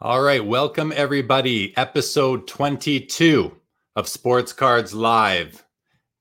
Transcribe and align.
All 0.00 0.22
right, 0.22 0.44
welcome 0.44 0.92
everybody. 0.94 1.76
Episode 1.76 2.46
22 2.46 3.50
of 3.96 4.06
Sports 4.06 4.52
Cards 4.52 4.94
Live. 4.94 5.64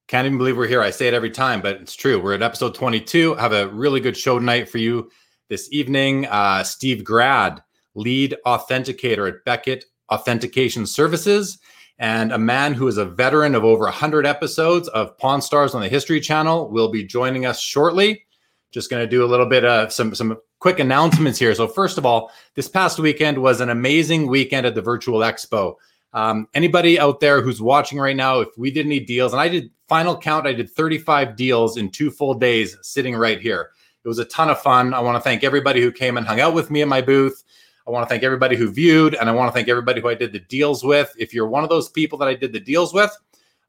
Can't 0.07 0.25
even 0.25 0.39
believe 0.39 0.57
we're 0.57 0.65
here. 0.65 0.81
I 0.81 0.89
say 0.89 1.07
it 1.07 1.13
every 1.13 1.29
time, 1.29 1.61
but 1.61 1.75
it's 1.75 1.95
true. 1.95 2.19
We're 2.19 2.33
at 2.33 2.41
episode 2.41 2.73
22. 2.73 3.37
I 3.37 3.41
have 3.41 3.53
a 3.53 3.67
really 3.67 3.99
good 3.99 4.17
show 4.17 4.39
tonight 4.39 4.67
for 4.67 4.79
you 4.79 5.11
this 5.49 5.71
evening. 5.71 6.25
Uh, 6.25 6.63
Steve 6.63 7.03
Grad, 7.03 7.61
lead 7.93 8.35
authenticator 8.47 9.27
at 9.27 9.45
Beckett 9.45 9.85
Authentication 10.11 10.87
Services, 10.87 11.59
and 11.99 12.31
a 12.31 12.39
man 12.39 12.73
who 12.73 12.87
is 12.87 12.97
a 12.97 13.05
veteran 13.05 13.53
of 13.53 13.63
over 13.63 13.83
100 13.83 14.25
episodes 14.25 14.87
of 14.87 15.15
Pawn 15.19 15.39
Stars 15.39 15.75
on 15.75 15.81
the 15.81 15.87
History 15.87 16.19
Channel, 16.19 16.71
will 16.71 16.89
be 16.89 17.03
joining 17.03 17.45
us 17.45 17.59
shortly. 17.59 18.25
Just 18.71 18.89
going 18.89 19.03
to 19.03 19.09
do 19.09 19.23
a 19.23 19.27
little 19.27 19.45
bit 19.45 19.63
of 19.63 19.91
some 19.91 20.13
some 20.13 20.37
quick 20.59 20.79
announcements 20.79 21.39
here. 21.39 21.53
So, 21.55 21.67
first 21.67 21.97
of 21.97 22.05
all, 22.05 22.31
this 22.55 22.67
past 22.67 22.99
weekend 22.99 23.37
was 23.37 23.61
an 23.61 23.69
amazing 23.69 24.27
weekend 24.27 24.65
at 24.65 24.75
the 24.75 24.81
Virtual 24.81 25.19
Expo. 25.19 25.75
Um, 26.13 26.47
anybody 26.53 26.99
out 26.99 27.19
there 27.19 27.41
who's 27.41 27.61
watching 27.61 27.99
right 27.99 28.15
now, 28.15 28.39
if 28.39 28.49
we 28.57 28.71
did 28.71 28.85
any 28.85 28.99
deals, 28.99 29.33
and 29.33 29.41
I 29.41 29.49
did 29.49 29.71
final 29.87 30.17
count, 30.17 30.47
I 30.47 30.53
did 30.53 30.69
35 30.69 31.35
deals 31.35 31.77
in 31.77 31.89
two 31.89 32.09
full 32.09 32.33
days 32.33 32.77
sitting 32.81 33.15
right 33.15 33.39
here. 33.39 33.71
It 34.03 34.07
was 34.07 34.19
a 34.19 34.25
ton 34.25 34.49
of 34.49 34.61
fun. 34.61 34.93
I 34.93 34.99
want 34.99 35.15
to 35.15 35.21
thank 35.21 35.43
everybody 35.43 35.81
who 35.81 35.91
came 35.91 36.17
and 36.17 36.25
hung 36.25 36.39
out 36.39 36.53
with 36.53 36.71
me 36.71 36.81
in 36.81 36.89
my 36.89 37.01
booth. 37.01 37.43
I 37.87 37.91
want 37.91 38.03
to 38.03 38.09
thank 38.09 38.23
everybody 38.23 38.55
who 38.55 38.69
viewed, 38.69 39.15
and 39.15 39.29
I 39.29 39.33
want 39.33 39.49
to 39.49 39.53
thank 39.53 39.69
everybody 39.69 40.01
who 40.01 40.09
I 40.09 40.15
did 40.15 40.33
the 40.33 40.39
deals 40.39 40.83
with. 40.83 41.13
If 41.17 41.33
you're 41.33 41.47
one 41.47 41.63
of 41.63 41.69
those 41.69 41.89
people 41.89 42.17
that 42.19 42.27
I 42.27 42.33
did 42.33 42.51
the 42.51 42.59
deals 42.59 42.93
with, 42.93 43.11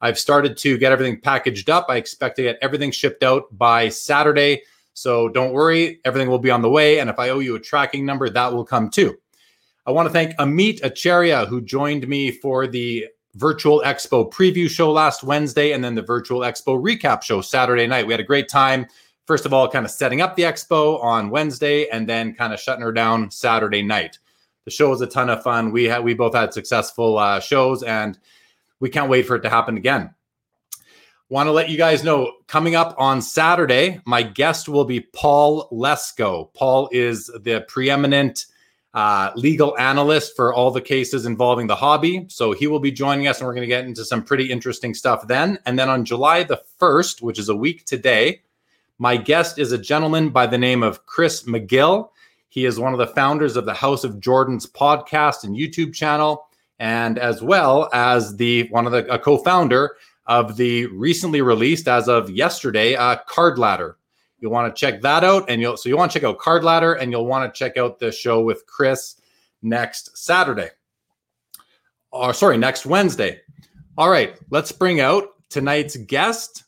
I've 0.01 0.19
started 0.19 0.57
to 0.59 0.79
get 0.79 0.93
everything 0.93 1.21
packaged 1.21 1.71
up. 1.71 1.87
I 1.89 1.97
expect 1.97 2.37
to 2.37 2.43
get 2.43 2.59
everything 2.63 2.91
shipped 2.91 3.23
out 3.23 3.45
by 3.57 3.89
Saturday. 3.89 4.63
So 4.99 5.29
don't 5.29 5.53
worry, 5.53 6.01
everything 6.05 6.29
will 6.29 6.41
be 6.41 6.51
on 6.51 6.61
the 6.61 6.69
way. 6.69 6.99
And 6.99 7.09
if 7.09 7.19
I 7.19 7.29
owe 7.29 7.39
you 7.39 7.55
a 7.55 7.61
tracking 7.61 8.05
number, 8.05 8.29
that 8.29 8.53
will 8.53 8.65
come 8.65 8.91
too. 8.91 9.17
I 9.87 9.93
want 9.93 10.07
to 10.07 10.13
thank 10.13 10.37
Amit 10.39 10.83
Acharya, 10.83 11.47
who 11.47 11.61
joined 11.61 12.09
me 12.09 12.33
for 12.33 12.67
the 12.67 13.07
Virtual 13.37 13.81
Expo 13.87 14.31
preview 14.31 14.69
show 14.69 14.91
last 14.91 15.23
Wednesday 15.23 15.71
and 15.71 15.85
then 15.85 15.95
the 15.95 16.03
Virtual 16.03 16.41
Expo 16.41 16.83
recap 16.83 17.23
show 17.23 17.41
Saturday 17.41 17.87
night. 17.87 18.07
We 18.07 18.13
had 18.13 18.21
a 18.21 18.25
great 18.25 18.49
time. 18.49 18.87
First 19.25 19.47
of 19.47 19.53
all, 19.53 19.69
kind 19.69 19.85
of 19.85 19.93
setting 19.93 20.21
up 20.21 20.35
the 20.35 20.43
expo 20.43 21.01
on 21.03 21.31
Wednesday 21.31 21.89
and 21.91 22.09
then 22.09 22.35
kind 22.35 22.53
of 22.53 22.59
shutting 22.59 22.83
her 22.83 22.93
down 22.93 23.31
Saturday 23.31 23.83
night. 23.83 24.19
The 24.65 24.71
show 24.71 24.91
was 24.91 25.01
a 25.01 25.07
ton 25.07 25.31
of 25.31 25.43
fun. 25.43 25.71
We 25.71 25.85
had 25.85 26.03
we 26.03 26.15
both 26.15 26.35
had 26.35 26.53
successful 26.53 27.19
uh, 27.19 27.39
shows 27.39 27.83
and 27.83 28.19
we 28.81 28.91
can't 28.91 29.11
wait 29.11 29.27
for 29.27 29.37
it 29.37 29.43
to 29.43 29.51
happen 29.51 29.77
again. 29.77 30.15
Want 31.31 31.47
to 31.47 31.53
let 31.53 31.69
you 31.69 31.77
guys 31.77 32.03
know 32.03 32.33
coming 32.47 32.75
up 32.75 32.95
on 32.97 33.21
Saturday, 33.21 34.01
my 34.07 34.23
guest 34.23 34.67
will 34.67 34.87
be 34.87 35.01
Paul 35.01 35.69
Lesko. 35.71 36.55
Paul 36.55 36.89
is 36.91 37.27
the 37.43 37.67
preeminent 37.69 38.47
uh, 38.95 39.33
legal 39.37 39.77
analyst 39.77 40.35
for 40.35 40.55
all 40.55 40.71
the 40.71 40.81
cases 40.81 41.27
involving 41.27 41.67
the 41.67 41.77
hobby. 41.77 42.25
So 42.29 42.53
he 42.53 42.67
will 42.67 42.81
be 42.81 42.91
joining 42.91 43.27
us, 43.27 43.41
and 43.41 43.47
we're 43.47 43.53
going 43.53 43.61
to 43.61 43.67
get 43.69 43.85
into 43.85 44.07
some 44.07 44.25
pretty 44.25 44.51
interesting 44.51 44.95
stuff 44.95 45.27
then. 45.27 45.59
And 45.67 45.79
then 45.79 45.91
on 45.91 46.07
July 46.07 46.45
the 46.45 46.63
1st, 46.81 47.21
which 47.21 47.39
is 47.39 47.51
a 47.51 47.57
week 47.57 47.85
today, 47.85 48.41
my 48.99 49.19
guest 49.19 49.59
is 49.59 49.71
a 49.71 49.77
gentleman 49.79 50.31
by 50.31 50.47
the 50.47 50.57
name 50.57 50.83
of 50.83 51.05
Chris 51.05 51.43
McGill. 51.43 52.09
He 52.49 52.65
is 52.65 52.81
one 52.81 52.95
of 52.95 52.99
the 52.99 53.07
founders 53.07 53.55
of 53.55 53.67
the 53.67 53.75
House 53.75 54.03
of 54.03 54.15
Jordans 54.15 54.67
podcast 54.67 55.45
and 55.45 55.55
YouTube 55.55 55.93
channel, 55.93 56.49
and 56.79 57.19
as 57.19 57.43
well 57.43 57.91
as 57.93 58.37
the 58.39 58.67
one 58.71 58.87
of 58.87 58.93
the 58.93 59.19
co-founder 59.19 59.95
of 60.29 60.57
the 60.57 60.87
recently 60.87 61.41
released, 61.41 61.89
as 61.89 62.09
of 62.09 62.31
yesterday, 62.31 62.95
uh, 62.95 63.17
Card 63.27 63.59
Ladder. 63.59 63.97
You'll 64.39 64.53
want 64.53 64.75
to 64.75 64.79
check 64.79 65.01
that 65.01 65.25
out, 65.25 65.49
and 65.49 65.61
you'll 65.61 65.77
so 65.77 65.89
you 65.89 65.97
want 65.97 66.13
to 66.13 66.19
check 66.19 66.29
out 66.29 66.39
Card 66.39 66.63
Ladder, 66.63 66.95
and 66.95 67.11
you'll 67.11 67.27
want 67.27 67.53
to 67.53 67.59
check 67.59 67.77
out 67.77 67.99
the 67.99 68.13
show 68.13 68.43
with 68.43 68.67
Chris 68.67 69.17
next 69.63 70.17
Saturday, 70.17 70.69
or 72.13 72.33
sorry, 72.33 72.57
next 72.59 72.87
Wednesday. 72.87 73.41
All 73.97 74.11
right, 74.11 74.39
let's 74.51 74.71
bring 74.71 75.01
out 75.01 75.31
tonight's 75.49 75.97
guest. 75.97 76.65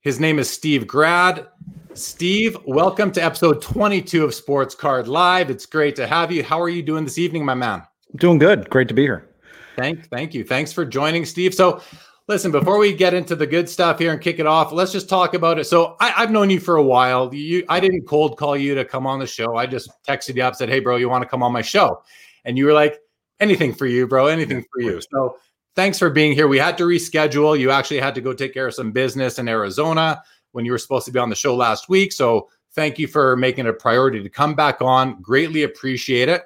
His 0.00 0.18
name 0.18 0.40
is 0.40 0.50
Steve 0.50 0.88
Grad. 0.88 1.46
Steve, 1.94 2.56
welcome 2.66 3.12
to 3.12 3.22
episode 3.22 3.60
22 3.60 4.24
of 4.24 4.34
Sports 4.34 4.74
Card 4.74 5.06
Live. 5.06 5.50
It's 5.50 5.66
great 5.66 5.94
to 5.96 6.06
have 6.06 6.32
you. 6.32 6.42
How 6.42 6.60
are 6.60 6.70
you 6.70 6.82
doing 6.82 7.04
this 7.04 7.18
evening, 7.18 7.44
my 7.44 7.54
man? 7.54 7.82
Doing 8.16 8.38
good. 8.38 8.68
Great 8.70 8.88
to 8.88 8.94
be 8.94 9.02
here. 9.02 9.28
Thank, 9.76 10.08
thank 10.08 10.34
you. 10.34 10.42
Thanks 10.42 10.72
for 10.72 10.84
joining, 10.84 11.24
Steve. 11.24 11.54
So 11.54 11.82
Listen, 12.28 12.52
before 12.52 12.78
we 12.78 12.92
get 12.92 13.14
into 13.14 13.34
the 13.34 13.46
good 13.46 13.68
stuff 13.68 13.98
here 13.98 14.12
and 14.12 14.20
kick 14.20 14.38
it 14.38 14.46
off, 14.46 14.72
let's 14.72 14.92
just 14.92 15.08
talk 15.08 15.34
about 15.34 15.58
it. 15.58 15.64
So 15.64 15.96
I, 15.98 16.10
have 16.10 16.30
known 16.30 16.50
you 16.50 16.60
for 16.60 16.76
a 16.76 16.82
while. 16.82 17.34
You, 17.34 17.64
I 17.68 17.80
didn't 17.80 18.06
cold 18.06 18.36
call 18.36 18.56
you 18.56 18.74
to 18.76 18.84
come 18.84 19.06
on 19.06 19.18
the 19.18 19.26
show. 19.26 19.56
I 19.56 19.66
just 19.66 19.90
texted 20.06 20.36
you 20.36 20.42
up, 20.42 20.54
said, 20.54 20.68
"Hey, 20.68 20.80
bro, 20.80 20.96
you 20.96 21.08
want 21.08 21.22
to 21.22 21.28
come 21.28 21.42
on 21.42 21.52
my 21.52 21.62
show?" 21.62 22.02
And 22.44 22.56
you 22.56 22.66
were 22.66 22.72
like, 22.72 23.00
"Anything 23.40 23.74
for 23.74 23.86
you, 23.86 24.06
bro. 24.06 24.28
Anything 24.28 24.64
for 24.72 24.80
you." 24.80 25.00
So 25.12 25.36
thanks 25.74 25.98
for 25.98 26.10
being 26.10 26.32
here. 26.32 26.46
We 26.46 26.58
had 26.58 26.78
to 26.78 26.84
reschedule. 26.84 27.58
You 27.58 27.70
actually 27.70 28.00
had 28.00 28.14
to 28.14 28.20
go 28.20 28.32
take 28.32 28.54
care 28.54 28.68
of 28.68 28.74
some 28.74 28.92
business 28.92 29.38
in 29.38 29.48
Arizona 29.48 30.22
when 30.52 30.64
you 30.64 30.72
were 30.72 30.78
supposed 30.78 31.06
to 31.06 31.12
be 31.12 31.18
on 31.18 31.28
the 31.28 31.36
show 31.36 31.56
last 31.56 31.88
week. 31.88 32.12
So 32.12 32.48
thank 32.72 32.98
you 32.98 33.08
for 33.08 33.36
making 33.36 33.66
it 33.66 33.70
a 33.70 33.74
priority 33.74 34.22
to 34.22 34.28
come 34.28 34.54
back 34.54 34.80
on. 34.80 35.20
Greatly 35.20 35.64
appreciate 35.64 36.28
it. 36.28 36.44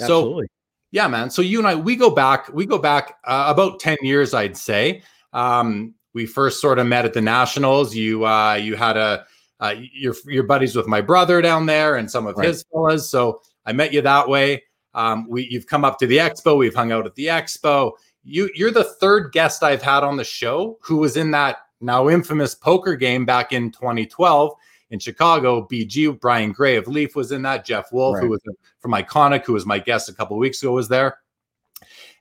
Absolutely. 0.00 0.46
So 0.46 0.57
yeah, 0.90 1.08
man. 1.08 1.30
So 1.30 1.42
you 1.42 1.58
and 1.58 1.68
I, 1.68 1.74
we 1.74 1.96
go 1.96 2.10
back, 2.10 2.48
we 2.52 2.66
go 2.66 2.78
back 2.78 3.16
uh, 3.24 3.46
about 3.48 3.80
10 3.80 3.98
years, 4.02 4.34
I'd 4.34 4.56
say. 4.56 5.02
Um, 5.32 5.94
we 6.14 6.26
first 6.26 6.60
sort 6.60 6.78
of 6.78 6.86
met 6.86 7.04
at 7.04 7.12
the 7.12 7.20
Nationals. 7.20 7.94
You 7.94 8.26
uh, 8.26 8.54
you 8.54 8.76
had 8.76 8.96
a 8.96 9.24
uh, 9.60 9.74
your 9.92 10.14
your 10.26 10.42
buddies 10.42 10.74
with 10.74 10.86
my 10.86 11.00
brother 11.00 11.42
down 11.42 11.66
there 11.66 11.96
and 11.96 12.10
some 12.10 12.26
of 12.26 12.36
right. 12.36 12.48
his 12.48 12.64
fellas. 12.72 13.10
So 13.10 13.42
I 13.66 13.72
met 13.72 13.92
you 13.92 14.00
that 14.02 14.28
way. 14.28 14.64
Um, 14.94 15.28
we 15.28 15.46
you've 15.50 15.66
come 15.66 15.84
up 15.84 15.98
to 15.98 16.06
the 16.06 16.16
expo. 16.16 16.56
We've 16.56 16.74
hung 16.74 16.92
out 16.92 17.06
at 17.06 17.14
the 17.14 17.26
expo. 17.26 17.92
You 18.24 18.50
you're 18.54 18.70
the 18.70 18.84
third 18.84 19.32
guest 19.32 19.62
I've 19.62 19.82
had 19.82 20.02
on 20.02 20.16
the 20.16 20.24
show 20.24 20.78
who 20.82 20.96
was 20.96 21.16
in 21.16 21.30
that 21.32 21.58
now 21.80 22.08
infamous 22.08 22.54
poker 22.54 22.96
game 22.96 23.24
back 23.24 23.52
in 23.52 23.70
2012 23.70 24.52
in 24.90 24.98
Chicago. 24.98 25.66
BG, 25.70 26.18
Brian 26.20 26.52
Gray 26.52 26.76
of 26.76 26.88
Leaf 26.88 27.16
was 27.16 27.32
in 27.32 27.42
that. 27.42 27.64
Jeff 27.64 27.92
Wolf, 27.92 28.14
right. 28.14 28.24
who 28.24 28.30
was 28.30 28.40
uh, 28.48 28.52
from 28.80 28.92
Iconic, 28.92 29.44
who 29.44 29.52
was 29.52 29.66
my 29.66 29.78
guest 29.78 30.08
a 30.08 30.12
couple 30.12 30.36
weeks 30.38 30.62
ago, 30.62 30.72
was 30.72 30.88
there. 30.88 31.18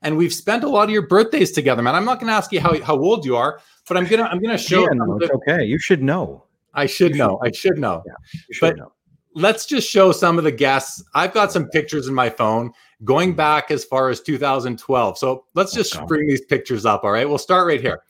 And 0.01 0.17
we've 0.17 0.33
spent 0.33 0.63
a 0.63 0.69
lot 0.69 0.83
of 0.83 0.91
your 0.91 1.07
birthdays 1.07 1.51
together, 1.51 1.81
man. 1.81 1.95
I'm 1.95 2.05
not 2.05 2.19
going 2.19 2.27
to 2.27 2.33
ask 2.33 2.51
you 2.51 2.59
how, 2.59 2.79
how 2.83 2.97
old 2.97 3.25
you 3.25 3.35
are, 3.35 3.59
but 3.87 3.97
I'm 3.97 4.05
gonna 4.05 4.23
I'm 4.23 4.41
gonna 4.41 4.57
show. 4.57 4.81
Yeah, 4.81 4.89
no, 4.93 5.17
it's 5.17 5.31
okay. 5.31 5.63
You 5.63 5.79
should 5.79 6.03
know. 6.03 6.43
I 6.73 6.85
should 6.85 7.15
know. 7.15 7.39
I 7.43 7.51
should 7.51 7.77
know. 7.77 8.03
Yeah, 8.05 8.13
should 8.51 8.61
but 8.61 8.77
know. 8.77 8.91
let's 9.33 9.65
just 9.65 9.89
show 9.89 10.11
some 10.11 10.37
of 10.37 10.43
the 10.43 10.51
guests. 10.51 11.03
I've 11.15 11.33
got 11.33 11.51
some 11.51 11.67
pictures 11.69 12.07
in 12.07 12.13
my 12.13 12.29
phone 12.29 12.71
going 13.03 13.29
mm-hmm. 13.29 13.37
back 13.37 13.71
as 13.71 13.83
far 13.83 14.09
as 14.09 14.21
2012. 14.21 15.17
So 15.17 15.45
let's 15.55 15.73
just 15.73 15.95
okay. 15.95 16.05
bring 16.05 16.27
these 16.27 16.45
pictures 16.45 16.85
up. 16.85 17.03
All 17.03 17.11
right, 17.11 17.27
we'll 17.27 17.37
start 17.37 17.67
right 17.67 17.81
here. 17.81 18.03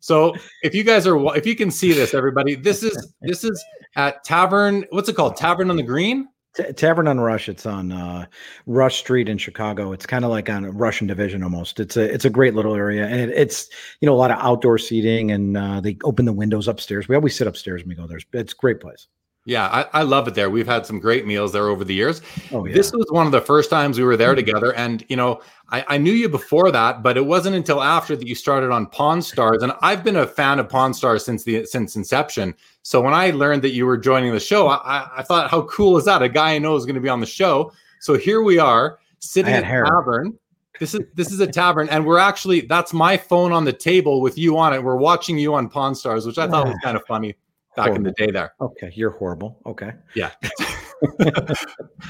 So 0.00 0.34
if 0.62 0.74
you 0.74 0.82
guys 0.82 1.06
are 1.06 1.36
if 1.36 1.46
you 1.46 1.54
can 1.54 1.70
see 1.70 1.92
this, 1.92 2.14
everybody, 2.14 2.54
this 2.54 2.82
is 2.82 3.14
this 3.22 3.44
is 3.44 3.64
at 3.96 4.24
Tavern. 4.24 4.84
What's 4.90 5.08
it 5.08 5.16
called? 5.16 5.36
Tavern 5.36 5.70
on 5.70 5.76
the 5.76 5.82
Green. 5.82 6.28
T- 6.56 6.72
Tavern 6.72 7.06
on 7.06 7.20
Rush. 7.20 7.48
It's 7.48 7.66
on 7.66 7.92
uh, 7.92 8.26
Rush 8.66 8.98
Street 8.98 9.28
in 9.28 9.38
Chicago. 9.38 9.92
It's 9.92 10.06
kind 10.06 10.24
of 10.24 10.30
like 10.30 10.50
on 10.50 10.66
Rush 10.76 11.00
and 11.00 11.08
Division 11.08 11.42
almost. 11.42 11.78
It's 11.78 11.96
a 11.96 12.12
it's 12.12 12.24
a 12.24 12.30
great 12.30 12.54
little 12.54 12.74
area, 12.74 13.06
and 13.06 13.20
it, 13.20 13.30
it's 13.30 13.68
you 14.00 14.06
know 14.06 14.14
a 14.14 14.18
lot 14.18 14.30
of 14.30 14.38
outdoor 14.40 14.78
seating, 14.78 15.30
and 15.30 15.56
uh, 15.56 15.80
they 15.80 15.96
open 16.04 16.24
the 16.24 16.32
windows 16.32 16.66
upstairs. 16.66 17.08
We 17.08 17.14
always 17.14 17.36
sit 17.36 17.46
upstairs 17.46 17.82
when 17.82 17.90
we 17.90 17.94
go 17.94 18.06
there. 18.06 18.18
It's 18.32 18.52
a 18.52 18.56
great 18.56 18.80
place. 18.80 19.06
Yeah, 19.46 19.68
I, 19.68 20.00
I, 20.00 20.02
love 20.02 20.28
it 20.28 20.34
there. 20.34 20.50
We've 20.50 20.66
had 20.66 20.84
some 20.84 21.00
great 21.00 21.26
meals 21.26 21.50
there 21.50 21.68
over 21.68 21.82
the 21.82 21.94
years. 21.94 22.20
Oh, 22.52 22.66
yeah. 22.66 22.74
This 22.74 22.92
was 22.92 23.06
one 23.08 23.24
of 23.24 23.32
the 23.32 23.40
first 23.40 23.70
times 23.70 23.98
we 23.98 24.04
were 24.04 24.16
there 24.16 24.30
mm-hmm. 24.30 24.46
together. 24.46 24.74
And, 24.74 25.02
you 25.08 25.16
know, 25.16 25.40
I, 25.70 25.84
I, 25.88 25.98
knew 25.98 26.12
you 26.12 26.28
before 26.28 26.70
that, 26.70 27.02
but 27.02 27.16
it 27.16 27.24
wasn't 27.24 27.56
until 27.56 27.82
after 27.82 28.14
that 28.16 28.26
you 28.26 28.34
started 28.34 28.70
on 28.70 28.86
Pawn 28.86 29.22
Stars. 29.22 29.62
And 29.62 29.72
I've 29.80 30.04
been 30.04 30.16
a 30.16 30.26
fan 30.26 30.58
of 30.58 30.68
Pawn 30.68 30.92
Stars 30.92 31.24
since 31.24 31.42
the 31.42 31.64
since 31.64 31.96
inception. 31.96 32.54
So 32.82 33.00
when 33.00 33.14
I 33.14 33.30
learned 33.30 33.62
that 33.62 33.70
you 33.70 33.86
were 33.86 33.96
joining 33.96 34.32
the 34.32 34.40
show, 34.40 34.68
I, 34.68 35.08
I 35.16 35.22
thought, 35.22 35.50
how 35.50 35.62
cool 35.62 35.96
is 35.96 36.04
that? 36.04 36.22
A 36.22 36.28
guy 36.28 36.54
I 36.54 36.58
know 36.58 36.76
is 36.76 36.84
going 36.84 36.96
to 36.96 37.00
be 37.00 37.08
on 37.08 37.20
the 37.20 37.26
show. 37.26 37.72
So 38.00 38.18
here 38.18 38.42
we 38.42 38.58
are 38.58 38.98
sitting 39.20 39.54
at 39.54 39.64
a 39.64 39.84
tavern. 39.84 40.38
This 40.78 40.94
is 40.94 41.00
this 41.14 41.32
is 41.32 41.40
a 41.40 41.46
tavern, 41.46 41.88
and 41.88 42.06
we're 42.06 42.18
actually 42.18 42.62
that's 42.62 42.92
my 42.92 43.16
phone 43.16 43.52
on 43.52 43.64
the 43.64 43.72
table 43.72 44.20
with 44.20 44.38
you 44.38 44.58
on 44.58 44.74
it. 44.74 44.82
We're 44.82 44.96
watching 44.96 45.38
you 45.38 45.54
on 45.54 45.68
Pawn 45.68 45.94
Stars, 45.94 46.26
which 46.26 46.38
I 46.38 46.46
thought 46.46 46.66
was 46.66 46.76
kind 46.82 46.96
of 46.96 47.04
funny 47.06 47.34
back 47.76 47.86
horrible. 47.86 47.96
in 47.96 48.02
the 48.04 48.26
day 48.26 48.30
there. 48.30 48.52
Okay, 48.60 48.90
you're 48.94 49.10
horrible. 49.10 49.60
Okay. 49.66 49.92
Yeah. 50.14 50.30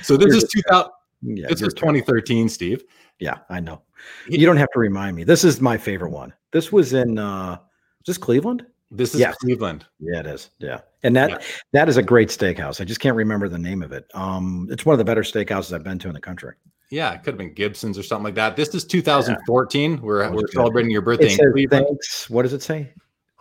so 0.02 0.16
this 0.16 0.28
you're 0.28 0.36
is 0.36 0.44
2000 0.44 0.90
yeah, 1.22 1.48
this 1.48 1.60
was 1.60 1.74
2013, 1.74 2.48
Steve. 2.48 2.84
Yeah, 3.18 3.38
I 3.50 3.60
know. 3.60 3.82
You 4.28 4.46
don't 4.46 4.56
have 4.56 4.70
to 4.72 4.78
remind 4.78 5.16
me. 5.16 5.24
This 5.24 5.44
is 5.44 5.60
my 5.60 5.76
favorite 5.76 6.10
one. 6.10 6.32
This 6.52 6.72
was 6.72 6.92
in 6.94 7.18
uh 7.18 7.54
is 8.00 8.06
this 8.06 8.18
Cleveland? 8.18 8.64
This 8.90 9.14
is 9.14 9.20
yes. 9.20 9.36
Cleveland. 9.36 9.86
Yeah, 10.00 10.20
it 10.20 10.26
is. 10.26 10.50
Yeah. 10.58 10.80
And 11.02 11.14
that 11.16 11.30
yeah. 11.30 11.38
that 11.72 11.88
is 11.88 11.96
a 11.98 12.02
great 12.02 12.28
steakhouse. 12.28 12.80
I 12.80 12.84
just 12.84 13.00
can't 13.00 13.16
remember 13.16 13.48
the 13.48 13.58
name 13.58 13.82
of 13.82 13.92
it. 13.92 14.10
Um 14.14 14.68
it's 14.70 14.86
one 14.86 14.94
of 14.94 14.98
the 14.98 15.04
better 15.04 15.22
steakhouses 15.22 15.74
I've 15.74 15.84
been 15.84 15.98
to 16.00 16.08
in 16.08 16.14
the 16.14 16.20
country. 16.20 16.54
Yeah, 16.90 17.12
it 17.12 17.18
could 17.18 17.34
have 17.34 17.38
been 17.38 17.54
Gibson's 17.54 17.98
or 17.98 18.02
something 18.02 18.24
like 18.24 18.34
that. 18.34 18.56
This 18.56 18.74
is 18.74 18.84
2014. 18.84 19.92
Yeah. 19.92 19.98
We're 20.00 20.30
we're 20.32 20.48
celebrating 20.48 20.90
your 20.90 21.02
birthday 21.02 21.32
in 21.32 21.52
Cleveland. 21.52 21.86
Thanks. 21.86 22.30
What 22.30 22.42
does 22.42 22.54
it 22.54 22.62
say? 22.62 22.92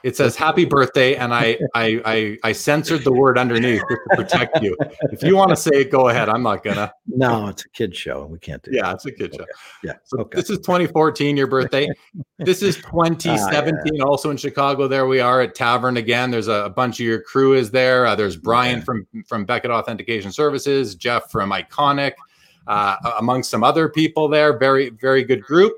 It 0.04 0.16
says 0.16 0.36
happy 0.36 0.66
birthday, 0.66 1.16
and 1.16 1.34
I, 1.34 1.58
I 1.76 2.02
I 2.06 2.38
I 2.44 2.52
censored 2.54 3.04
the 3.04 3.12
word 3.12 3.38
underneath 3.38 3.82
to 3.90 3.98
protect 4.16 4.62
you. 4.62 4.76
If 5.12 5.24
you 5.24 5.36
want 5.36 5.50
to 5.50 5.56
say 5.56 5.72
it, 5.82 5.92
go 5.92 6.08
ahead. 6.10 6.30
I'm 6.30 6.44
not 6.44 6.64
gonna. 6.64 6.92
No, 7.08 7.48
it's 7.48 7.66
a 7.66 7.70
kid 7.70 7.96
show. 7.96 8.26
We 8.26 8.40
can't 8.40 8.64
do. 8.64 8.72
Yeah, 8.74 8.84
that. 8.84 8.96
it's 8.96 9.06
a 9.06 9.12
kid 9.12 9.34
show. 9.36 9.42
Okay. 9.44 9.52
Yeah. 9.84 9.94
So 10.06 10.20
okay. 10.20 10.38
this 10.38 10.50
is 10.50 10.60
2014, 10.60 11.36
your 11.36 11.48
birthday. 11.48 11.88
this 12.38 12.62
is 12.64 12.76
2017, 12.78 14.02
also 14.02 14.30
in 14.32 14.38
Chicago. 14.38 14.88
There 14.88 15.06
we 15.06 15.20
are 15.20 15.42
at 15.42 15.54
Tavern 15.56 15.98
again. 15.98 16.32
There's 16.32 16.48
a, 16.48 16.66
a 16.66 16.70
bunch 16.70 17.00
of 17.00 17.06
your 17.06 17.22
crew 17.22 17.54
is 17.54 17.70
there. 17.72 18.06
Uh, 18.06 18.16
there's 18.16 18.38
Brian 18.38 18.80
Yeah. 18.80 18.84
from 18.86 19.08
from 19.28 19.46
Beckett 19.46 19.72
Authentication 19.72 20.32
Services, 20.32 20.96
Jeff 20.96 21.30
from 21.30 21.52
Iconic, 21.52 22.14
uh, 22.68 22.96
among 23.20 23.44
some 23.44 23.64
other 23.64 23.90
people 23.90 24.30
there. 24.30 24.58
Very 24.58 24.92
very 24.92 25.24
good 25.24 25.44
group. 25.44 25.74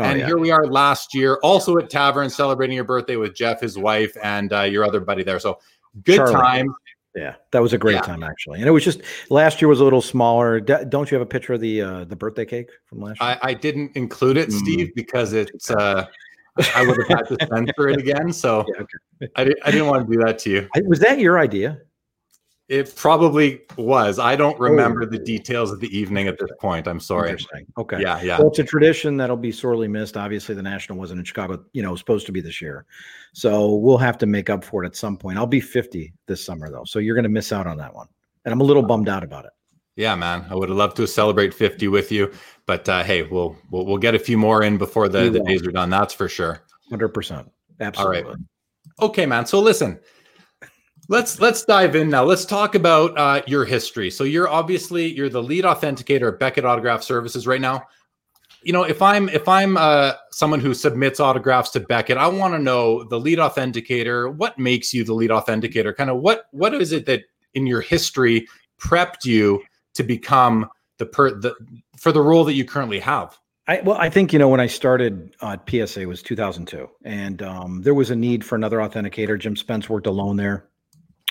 Oh, 0.00 0.04
and 0.04 0.18
yeah. 0.18 0.26
here 0.26 0.38
we 0.38 0.50
are 0.50 0.66
last 0.66 1.14
year, 1.14 1.38
also 1.42 1.76
at 1.78 1.90
Tavern, 1.90 2.30
celebrating 2.30 2.74
your 2.74 2.84
birthday 2.84 3.16
with 3.16 3.34
Jeff, 3.34 3.60
his 3.60 3.76
wife, 3.78 4.16
and 4.22 4.52
uh, 4.52 4.62
your 4.62 4.84
other 4.84 5.00
buddy 5.00 5.22
there. 5.22 5.38
So 5.38 5.58
good 6.04 6.16
Charlie. 6.16 6.32
time. 6.34 6.74
Yeah, 7.16 7.34
that 7.50 7.60
was 7.60 7.72
a 7.72 7.78
great 7.78 7.94
Yeah. 7.94 8.02
time 8.02 8.22
actually, 8.22 8.60
and 8.60 8.68
it 8.68 8.70
was 8.70 8.84
just 8.84 9.00
last 9.30 9.60
year 9.60 9.68
was 9.68 9.80
a 9.80 9.84
little 9.84 10.00
smaller. 10.02 10.60
D- 10.60 10.74
don't 10.88 11.10
you 11.10 11.16
have 11.16 11.22
a 11.22 11.28
picture 11.28 11.52
of 11.54 11.60
the 11.60 11.82
uh, 11.82 12.04
the 12.04 12.14
birthday 12.14 12.44
cake 12.44 12.68
from 12.86 13.00
last 13.00 13.20
year? 13.20 13.30
I, 13.42 13.50
I 13.50 13.54
didn't 13.54 13.96
include 13.96 14.36
it, 14.36 14.48
Mm. 14.50 14.52
Steve, 14.52 14.90
because 14.94 15.32
it's 15.32 15.70
uh, 15.72 16.06
I 16.76 16.86
would 16.86 16.96
have 16.98 17.08
had 17.08 17.26
to 17.36 17.46
censor 17.48 17.88
it 17.88 17.98
again. 17.98 18.32
So 18.32 18.64
Yeah, 18.76 18.82
okay. 18.82 19.32
I, 19.36 19.44
di- 19.44 19.60
I 19.64 19.70
didn't 19.72 19.88
want 19.88 20.06
to 20.08 20.16
do 20.16 20.22
that 20.24 20.38
to 20.40 20.50
you. 20.50 20.68
I- 20.76 20.82
was 20.86 21.00
that 21.00 21.18
your 21.18 21.38
idea? 21.40 21.78
It 22.70 22.94
probably 22.94 23.62
was. 23.76 24.20
I 24.20 24.36
don't 24.36 24.58
remember 24.60 25.04
the 25.04 25.18
Oh. 25.18 25.24
details 25.24 25.72
of 25.72 25.80
the 25.80 25.88
evening 25.88 26.28
at 26.28 26.38
this 26.38 26.50
point. 26.60 26.86
I'm 26.86 27.00
sorry. 27.00 27.30
Interesting. 27.30 27.66
Okay. 27.76 28.00
Yeah, 28.00 28.22
yeah. 28.22 28.38
Well, 28.38 28.46
it's 28.46 28.60
a 28.60 28.64
tradition 28.64 29.16
that'll 29.16 29.36
be 29.36 29.50
sorely 29.50 29.88
missed. 29.88 30.16
Obviously, 30.16 30.54
the 30.54 30.62
national 30.62 30.96
wasn't 30.96 31.18
in 31.18 31.24
Chicago, 31.24 31.64
you 31.72 31.82
know, 31.82 31.96
supposed 31.96 32.26
to 32.26 32.32
be 32.32 32.40
this 32.40 32.62
year. 32.62 32.86
So 33.32 33.74
we'll 33.74 33.98
have 33.98 34.16
to 34.18 34.26
make 34.26 34.50
up 34.50 34.62
for 34.62 34.84
it 34.84 34.86
at 34.86 34.94
some 34.94 35.16
point. 35.16 35.36
I'll 35.36 35.48
be 35.48 35.60
50 35.60 36.12
this 36.26 36.44
summer, 36.44 36.70
though. 36.70 36.84
So 36.84 37.00
you're 37.00 37.16
going 37.16 37.24
to 37.24 37.28
miss 37.28 37.50
out 37.50 37.66
on 37.66 37.76
that 37.78 37.92
one. 37.92 38.06
And 38.44 38.52
I'm 38.52 38.60
a 38.60 38.64
little 38.64 38.84
bummed 38.84 39.08
out 39.08 39.24
about 39.24 39.46
it. 39.46 39.50
Yeah, 39.96 40.14
man. 40.14 40.46
I 40.48 40.54
would 40.54 40.68
have 40.68 40.78
loved 40.78 40.96
to 40.98 41.08
celebrate 41.08 41.52
50 41.52 41.88
with 41.88 42.12
you, 42.12 42.32
but 42.66 42.88
uh, 42.88 43.02
hey, 43.02 43.24
we'll, 43.24 43.56
we'll 43.72 43.84
we'll 43.84 43.98
get 43.98 44.14
a 44.14 44.18
few 44.18 44.38
more 44.38 44.62
in 44.62 44.78
before 44.78 45.08
the, 45.08 45.28
the 45.28 45.40
days 45.40 45.66
are 45.66 45.72
done. 45.72 45.90
That's 45.90 46.14
for 46.14 46.28
sure. 46.28 46.62
100%. 46.92 47.50
Absolutely. 47.80 48.34
Okay, 49.02 49.26
man. 49.26 49.44
So 49.44 49.58
listen, 49.58 49.98
let's 51.10 51.40
let's 51.40 51.64
dive 51.64 51.94
in 51.96 52.08
now. 52.08 52.24
Let's 52.24 52.46
talk 52.46 52.74
about 52.74 53.18
uh, 53.18 53.42
your 53.46 53.66
history. 53.66 54.10
So 54.10 54.24
you're 54.24 54.48
obviously 54.48 55.12
you're 55.12 55.28
the 55.28 55.42
lead 55.42 55.64
authenticator 55.64 56.32
at 56.32 56.38
Beckett 56.38 56.64
Autograph 56.64 57.02
Services 57.02 57.46
right 57.46 57.60
now. 57.60 57.82
You 58.62 58.72
know, 58.72 58.84
if 58.84 59.02
I'm 59.02 59.28
if 59.28 59.46
I'm 59.46 59.76
uh, 59.76 60.12
someone 60.30 60.60
who 60.60 60.72
submits 60.72 61.20
autographs 61.20 61.70
to 61.72 61.80
Beckett, 61.80 62.16
I 62.16 62.28
want 62.28 62.54
to 62.54 62.58
know 62.58 63.04
the 63.04 63.20
lead 63.20 63.38
authenticator. 63.38 64.34
What 64.34 64.58
makes 64.58 64.94
you 64.94 65.04
the 65.04 65.14
lead 65.14 65.30
authenticator? 65.30 65.94
Kind 65.94 66.08
of 66.08 66.20
what 66.20 66.44
what 66.52 66.72
is 66.72 66.92
it 66.92 67.04
that 67.06 67.24
in 67.54 67.66
your 67.66 67.80
history 67.80 68.46
prepped 68.80 69.24
you 69.24 69.62
to 69.94 70.02
become 70.02 70.68
the 70.98 71.06
per 71.06 71.30
the 71.30 71.54
for 71.96 72.12
the 72.12 72.22
role 72.22 72.44
that 72.44 72.54
you 72.54 72.64
currently 72.64 73.00
have? 73.00 73.36
I, 73.66 73.80
well, 73.82 73.96
I 73.98 74.10
think 74.10 74.32
you 74.32 74.38
know 74.38 74.48
when 74.48 74.60
I 74.60 74.66
started 74.66 75.34
uh, 75.40 75.56
PSA 75.68 76.06
was 76.06 76.22
2002, 76.22 76.88
and 77.04 77.42
um, 77.42 77.82
there 77.82 77.94
was 77.94 78.10
a 78.10 78.16
need 78.16 78.44
for 78.44 78.56
another 78.56 78.78
authenticator. 78.78 79.38
Jim 79.38 79.56
Spence 79.56 79.88
worked 79.88 80.06
alone 80.06 80.36
there. 80.36 80.69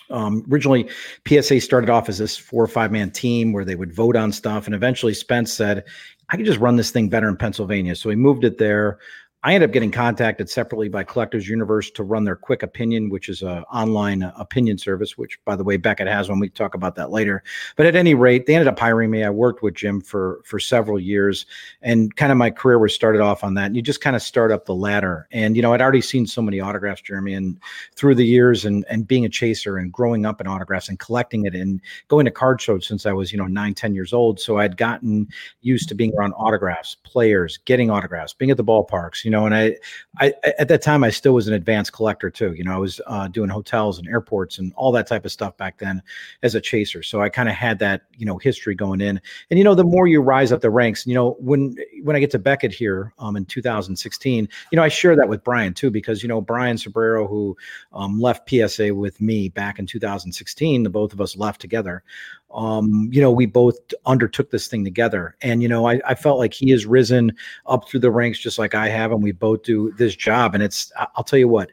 Um, 0.09 0.45
originally, 0.51 0.89
PSA 1.27 1.61
started 1.61 1.89
off 1.89 2.09
as 2.09 2.17
this 2.17 2.37
four 2.37 2.63
or 2.63 2.67
five 2.67 2.91
man 2.91 3.11
team 3.11 3.53
where 3.53 3.65
they 3.65 3.75
would 3.75 3.93
vote 3.93 4.15
on 4.15 4.31
stuff, 4.31 4.65
and 4.65 4.75
eventually 4.75 5.13
Spence 5.13 5.53
said, 5.53 5.83
"I 6.29 6.37
could 6.37 6.45
just 6.45 6.59
run 6.59 6.75
this 6.75 6.91
thing 6.91 7.09
better 7.09 7.29
in 7.29 7.37
Pennsylvania." 7.37 7.95
So 7.95 8.09
he 8.09 8.15
moved 8.15 8.43
it 8.43 8.57
there. 8.57 8.99
I 9.41 9.53
ended 9.53 9.69
up 9.69 9.73
getting 9.73 9.91
contacted 9.91 10.49
separately 10.49 10.89
by 10.89 11.05
Collectors 11.05 11.47
Universe 11.47 11.89
to 11.91 12.03
run 12.03 12.25
their 12.25 12.35
Quick 12.35 12.61
Opinion, 12.61 13.09
which 13.09 13.29
is 13.29 13.41
a 13.41 13.63
online 13.71 14.21
uh, 14.21 14.33
opinion 14.35 14.77
service. 14.77 15.17
Which, 15.17 15.39
by 15.45 15.55
the 15.55 15.63
way, 15.63 15.77
Beckett 15.77 16.09
has 16.09 16.27
one. 16.27 16.39
We 16.39 16.49
talk 16.49 16.73
about 16.75 16.95
that 16.95 17.09
later. 17.09 17.41
But 17.77 17.85
at 17.85 17.95
any 17.95 18.15
rate, 18.15 18.47
they 18.47 18.55
ended 18.55 18.67
up 18.67 18.77
hiring 18.77 19.11
me. 19.11 19.23
I 19.23 19.29
worked 19.29 19.63
with 19.63 19.75
Jim 19.75 20.01
for 20.01 20.41
for 20.43 20.59
several 20.59 20.99
years, 20.99 21.45
and 21.81 22.13
kind 22.17 22.33
of 22.33 22.37
my 22.37 22.51
career 22.51 22.79
was 22.79 22.93
started 22.93 23.21
off 23.21 23.41
on 23.45 23.53
that. 23.53 23.67
And 23.67 23.77
you 23.77 23.81
just 23.81 24.01
kind 24.01 24.13
of 24.13 24.21
start 24.21 24.51
up 24.51 24.65
the 24.65 24.75
ladder. 24.75 25.25
And 25.31 25.55
you 25.55 25.61
know, 25.61 25.73
I'd 25.73 25.81
already 25.81 26.01
seen 26.01 26.27
so 26.27 26.41
many 26.41 26.59
autographs, 26.59 27.01
Jeremy, 27.01 27.33
and 27.33 27.57
through 27.95 28.15
the 28.15 28.25
years, 28.25 28.65
and 28.65 28.83
and 28.89 29.07
being 29.07 29.23
a 29.23 29.29
chaser 29.29 29.77
and 29.77 29.89
growing 29.89 30.25
up 30.25 30.41
in 30.41 30.47
autographs 30.47 30.89
and 30.89 30.99
collecting 30.99 31.45
it 31.45 31.55
and 31.55 31.79
going 32.09 32.25
to 32.25 32.31
card 32.31 32.59
shows 32.59 32.85
since 32.85 33.05
I 33.05 33.13
was 33.13 33.31
you 33.31 33.37
know 33.37 33.47
nine, 33.47 33.73
ten 33.73 33.95
years 33.95 34.11
old. 34.11 34.37
So 34.37 34.57
I'd 34.57 34.75
gotten 34.75 35.29
used 35.61 35.87
to 35.87 35.95
being 35.95 36.13
around 36.19 36.33
autographs, 36.33 36.95
players, 37.05 37.57
getting 37.63 37.89
autographs, 37.89 38.33
being 38.33 38.51
at 38.51 38.57
the 38.57 38.65
ballparks, 38.65 39.23
you 39.28 39.28
know. 39.29 39.45
And 39.45 39.55
I, 39.55 39.75
I 40.19 40.33
at 40.57 40.67
that 40.67 40.81
time 40.81 41.03
I 41.03 41.09
still 41.09 41.33
was 41.33 41.47
an 41.47 41.53
advanced 41.53 41.93
collector 41.93 42.29
too. 42.29 42.53
You 42.53 42.63
know, 42.63 42.73
I 42.73 42.77
was 42.77 43.01
uh, 43.07 43.27
doing 43.27 43.49
hotels 43.49 43.97
and 43.97 44.07
airports 44.07 44.59
and 44.59 44.73
all 44.75 44.91
that 44.93 45.07
type 45.07 45.25
of 45.25 45.31
stuff 45.31 45.55
back 45.57 45.77
then 45.77 46.01
as 46.43 46.55
a 46.55 46.61
chaser. 46.61 47.03
So 47.03 47.21
I 47.21 47.29
kind 47.29 47.49
of 47.49 47.55
had 47.55 47.79
that 47.79 48.03
you 48.17 48.25
know 48.25 48.37
history 48.37 48.75
going 48.75 49.01
in. 49.01 49.19
And 49.49 49.57
you 49.57 49.63
know, 49.63 49.75
the 49.75 49.83
more 49.83 50.07
you 50.07 50.21
rise 50.21 50.51
up 50.51 50.61
the 50.61 50.69
ranks, 50.69 51.05
you 51.05 51.13
know, 51.13 51.37
when 51.39 51.75
when 52.03 52.15
I 52.15 52.19
get 52.19 52.31
to 52.31 52.39
Beckett 52.39 52.73
here 52.73 53.13
um, 53.19 53.35
in 53.35 53.45
2016, 53.45 54.49
you 54.71 54.75
know, 54.75 54.83
I 54.83 54.89
share 54.89 55.15
that 55.15 55.29
with 55.29 55.43
Brian 55.43 55.73
too 55.73 55.89
because 55.89 56.21
you 56.23 56.29
know 56.29 56.41
Brian 56.41 56.77
Sobrero 56.77 57.27
who 57.27 57.57
um, 57.93 58.19
left 58.19 58.49
PSA 58.49 58.93
with 58.93 59.19
me 59.21 59.49
back 59.49 59.79
in 59.79 59.85
2016, 59.85 60.83
the 60.83 60.89
both 60.89 61.13
of 61.13 61.21
us 61.21 61.35
left 61.35 61.61
together 61.61 62.03
um, 62.51 63.09
you 63.11 63.21
know, 63.21 63.31
we 63.31 63.45
both 63.45 63.77
undertook 64.05 64.51
this 64.51 64.67
thing 64.67 64.83
together. 64.83 65.35
And, 65.41 65.61
you 65.61 65.69
know, 65.69 65.87
I, 65.87 66.01
I 66.05 66.15
felt 66.15 66.39
like 66.39 66.53
he 66.53 66.71
has 66.71 66.85
risen 66.85 67.35
up 67.67 67.87
through 67.87 67.99
the 67.99 68.11
ranks 68.11 68.39
just 68.39 68.59
like 68.59 68.75
I 68.75 68.89
have, 68.89 69.11
and 69.11 69.21
we 69.21 69.31
both 69.31 69.63
do 69.63 69.91
this 69.97 70.15
job. 70.15 70.55
And 70.55 70.63
it's, 70.63 70.91
I'll 71.15 71.23
tell 71.23 71.39
you 71.39 71.47
what, 71.47 71.71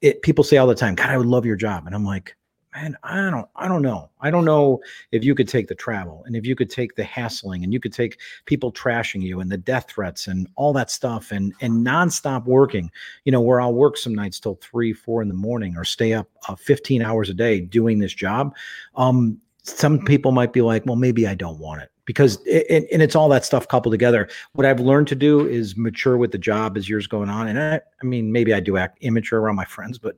it 0.00 0.22
people 0.22 0.44
say 0.44 0.56
all 0.56 0.66
the 0.66 0.74
time, 0.74 0.94
God, 0.94 1.10
I 1.10 1.18
would 1.18 1.26
love 1.26 1.46
your 1.46 1.56
job. 1.56 1.86
And 1.86 1.94
I'm 1.94 2.04
like, 2.04 2.36
man, 2.74 2.96
I 3.02 3.30
don't, 3.30 3.48
I 3.56 3.66
don't 3.66 3.82
know. 3.82 4.10
I 4.20 4.30
don't 4.30 4.44
know 4.44 4.80
if 5.10 5.24
you 5.24 5.34
could 5.34 5.48
take 5.48 5.68
the 5.68 5.74
travel 5.74 6.22
and 6.26 6.36
if 6.36 6.46
you 6.46 6.54
could 6.54 6.70
take 6.70 6.94
the 6.94 7.04
hassling 7.04 7.64
and 7.64 7.72
you 7.72 7.80
could 7.80 7.92
take 7.92 8.20
people 8.44 8.72
trashing 8.72 9.22
you 9.22 9.40
and 9.40 9.50
the 9.50 9.56
death 9.56 9.86
threats 9.88 10.26
and 10.26 10.48
all 10.54 10.72
that 10.74 10.90
stuff 10.90 11.32
and 11.32 11.54
and 11.60 11.86
nonstop 11.86 12.44
working, 12.44 12.90
you 13.24 13.32
know, 13.32 13.40
where 13.40 13.60
I'll 13.60 13.74
work 13.74 13.96
some 13.96 14.14
nights 14.14 14.38
till 14.38 14.56
three, 14.56 14.92
four 14.92 15.22
in 15.22 15.28
the 15.28 15.34
morning 15.34 15.76
or 15.76 15.84
stay 15.84 16.12
up 16.12 16.28
uh, 16.48 16.56
15 16.56 17.02
hours 17.02 17.28
a 17.30 17.34
day 17.34 17.60
doing 17.60 17.98
this 17.98 18.14
job. 18.14 18.54
Um, 18.96 19.40
some 19.68 20.04
people 20.04 20.32
might 20.32 20.52
be 20.52 20.62
like, 20.62 20.84
well, 20.86 20.96
maybe 20.96 21.26
I 21.26 21.34
don't 21.34 21.58
want 21.58 21.82
it 21.82 21.90
because 22.08 22.38
it, 22.46 22.88
and, 22.90 23.02
it's 23.02 23.14
all 23.14 23.28
that 23.28 23.44
stuff 23.44 23.68
coupled 23.68 23.92
together. 23.92 24.30
What 24.54 24.64
I've 24.64 24.80
learned 24.80 25.08
to 25.08 25.14
do 25.14 25.46
is 25.46 25.76
mature 25.76 26.16
with 26.16 26.32
the 26.32 26.38
job 26.38 26.78
as 26.78 26.88
years 26.88 27.06
going 27.06 27.28
on. 27.28 27.48
And 27.48 27.60
I, 27.60 27.74
I 28.02 28.06
mean, 28.06 28.32
maybe 28.32 28.54
I 28.54 28.60
do 28.60 28.78
act 28.78 28.96
immature 29.02 29.40
around 29.40 29.56
my 29.56 29.66
friends, 29.66 29.98
but 29.98 30.16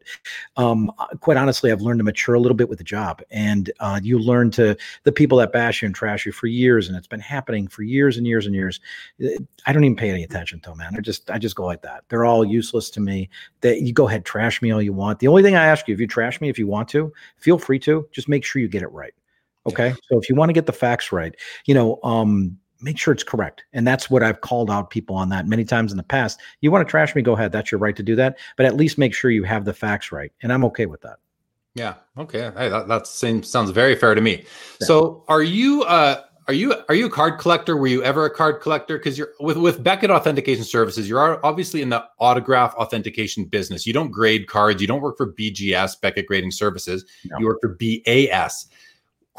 um, 0.56 0.92
quite 1.18 1.36
honestly, 1.36 1.72
I've 1.72 1.80
learned 1.80 1.98
to 1.98 2.04
mature 2.04 2.36
a 2.36 2.38
little 2.38 2.56
bit 2.56 2.68
with 2.68 2.78
the 2.78 2.84
job. 2.84 3.22
And 3.32 3.72
uh, 3.80 3.98
you 4.00 4.20
learn 4.20 4.52
to 4.52 4.76
the 5.02 5.10
people 5.10 5.36
that 5.38 5.50
bash 5.50 5.82
you 5.82 5.86
and 5.86 5.94
trash 5.94 6.24
you 6.24 6.30
for 6.30 6.46
years, 6.46 6.86
and 6.86 6.96
it's 6.96 7.08
been 7.08 7.18
happening 7.18 7.66
for 7.66 7.82
years 7.82 8.16
and 8.16 8.24
years 8.24 8.46
and 8.46 8.54
years. 8.54 8.78
eh, 9.20 9.38
I 9.66 9.72
don't 9.72 9.82
even 9.82 9.96
pay 9.96 10.10
any 10.10 10.22
attention 10.22 10.60
to 10.60 10.70
them, 10.70 10.78
man. 10.78 10.94
I 10.96 11.00
just, 11.00 11.28
I 11.28 11.38
just 11.38 11.56
go 11.56 11.66
like 11.66 11.82
that. 11.82 12.04
They're 12.08 12.24
all 12.24 12.44
useless 12.44 12.88
to 12.90 13.00
me. 13.00 13.28
That 13.62 13.80
you 13.80 13.92
go 13.92 14.06
ahead, 14.06 14.24
trash 14.24 14.62
me 14.62 14.70
all 14.70 14.80
you 14.80 14.92
want. 14.92 15.18
The 15.18 15.26
only 15.26 15.42
thing 15.42 15.56
I 15.56 15.66
ask 15.66 15.88
you, 15.88 15.94
if 15.94 15.98
you 15.98 16.06
trash 16.06 16.40
me, 16.40 16.48
if 16.48 16.56
you 16.56 16.68
want 16.68 16.88
to, 16.90 17.12
feel 17.36 17.58
free 17.58 17.80
to. 17.80 18.06
Just 18.12 18.28
make 18.28 18.44
sure 18.44 18.62
you 18.62 18.68
get 18.68 18.82
it 18.82 18.92
right. 18.92 19.12
Okay. 19.66 19.94
So 20.08 20.18
if 20.18 20.28
you 20.28 20.34
want 20.34 20.48
to 20.48 20.52
get 20.54 20.66
the 20.66 20.72
facts 20.72 21.12
right, 21.12 21.34
you 21.66 21.74
know, 21.74 21.98
um, 22.02 22.58
make 22.80 22.98
sure 22.98 23.12
it's 23.12 23.22
correct. 23.22 23.64
And 23.72 23.86
that's 23.86 24.08
what 24.08 24.22
I've 24.22 24.40
called 24.40 24.70
out 24.70 24.90
people 24.90 25.16
on 25.16 25.28
that 25.30 25.46
many 25.46 25.64
times 25.64 25.92
in 25.92 25.96
the 25.96 26.02
past. 26.02 26.40
You 26.60 26.70
want 26.70 26.86
to 26.86 26.90
trash 26.90 27.14
me, 27.14 27.22
go 27.22 27.34
ahead. 27.34 27.52
That's 27.52 27.70
your 27.70 27.78
right 27.78 27.96
to 27.96 28.02
do 28.02 28.16
that. 28.16 28.38
But 28.56 28.66
at 28.66 28.76
least 28.76 28.98
make 28.98 29.14
sure 29.14 29.30
you 29.30 29.44
have 29.44 29.64
the 29.64 29.74
facts 29.74 30.12
right. 30.12 30.32
And 30.42 30.52
I'm 30.52 30.64
okay 30.66 30.86
with 30.86 31.02
that. 31.02 31.18
Yeah. 31.74 31.94
Okay. 32.18 32.50
Hey, 32.56 32.68
that, 32.68 32.88
that 32.88 33.06
seems 33.06 33.48
sounds 33.48 33.70
very 33.70 33.94
fair 33.94 34.14
to 34.14 34.20
me. 34.20 34.44
Yeah. 34.80 34.86
So, 34.86 35.24
are 35.28 35.42
you 35.42 35.84
uh 35.84 36.22
are 36.48 36.54
you 36.54 36.74
are 36.88 36.96
you 36.96 37.06
a 37.06 37.10
card 37.10 37.38
collector? 37.38 37.76
Were 37.76 37.86
you 37.86 38.02
ever 38.02 38.24
a 38.24 38.30
card 38.30 38.60
collector? 38.60 38.98
Because 38.98 39.16
you're 39.16 39.30
with 39.38 39.56
with 39.56 39.84
Beckett 39.84 40.10
Authentication 40.10 40.64
Services, 40.64 41.08
you're 41.08 41.44
obviously 41.46 41.80
in 41.80 41.90
the 41.90 42.04
autograph 42.18 42.74
authentication 42.74 43.44
business. 43.44 43.86
You 43.86 43.92
don't 43.92 44.10
grade 44.10 44.48
cards. 44.48 44.80
You 44.80 44.88
don't 44.88 45.00
work 45.00 45.16
for 45.16 45.32
BGS 45.32 46.00
Beckett 46.00 46.26
Grading 46.26 46.50
Services. 46.50 47.04
No. 47.24 47.38
You 47.38 47.46
work 47.46 47.58
for 47.60 47.76
BAS. 47.78 48.66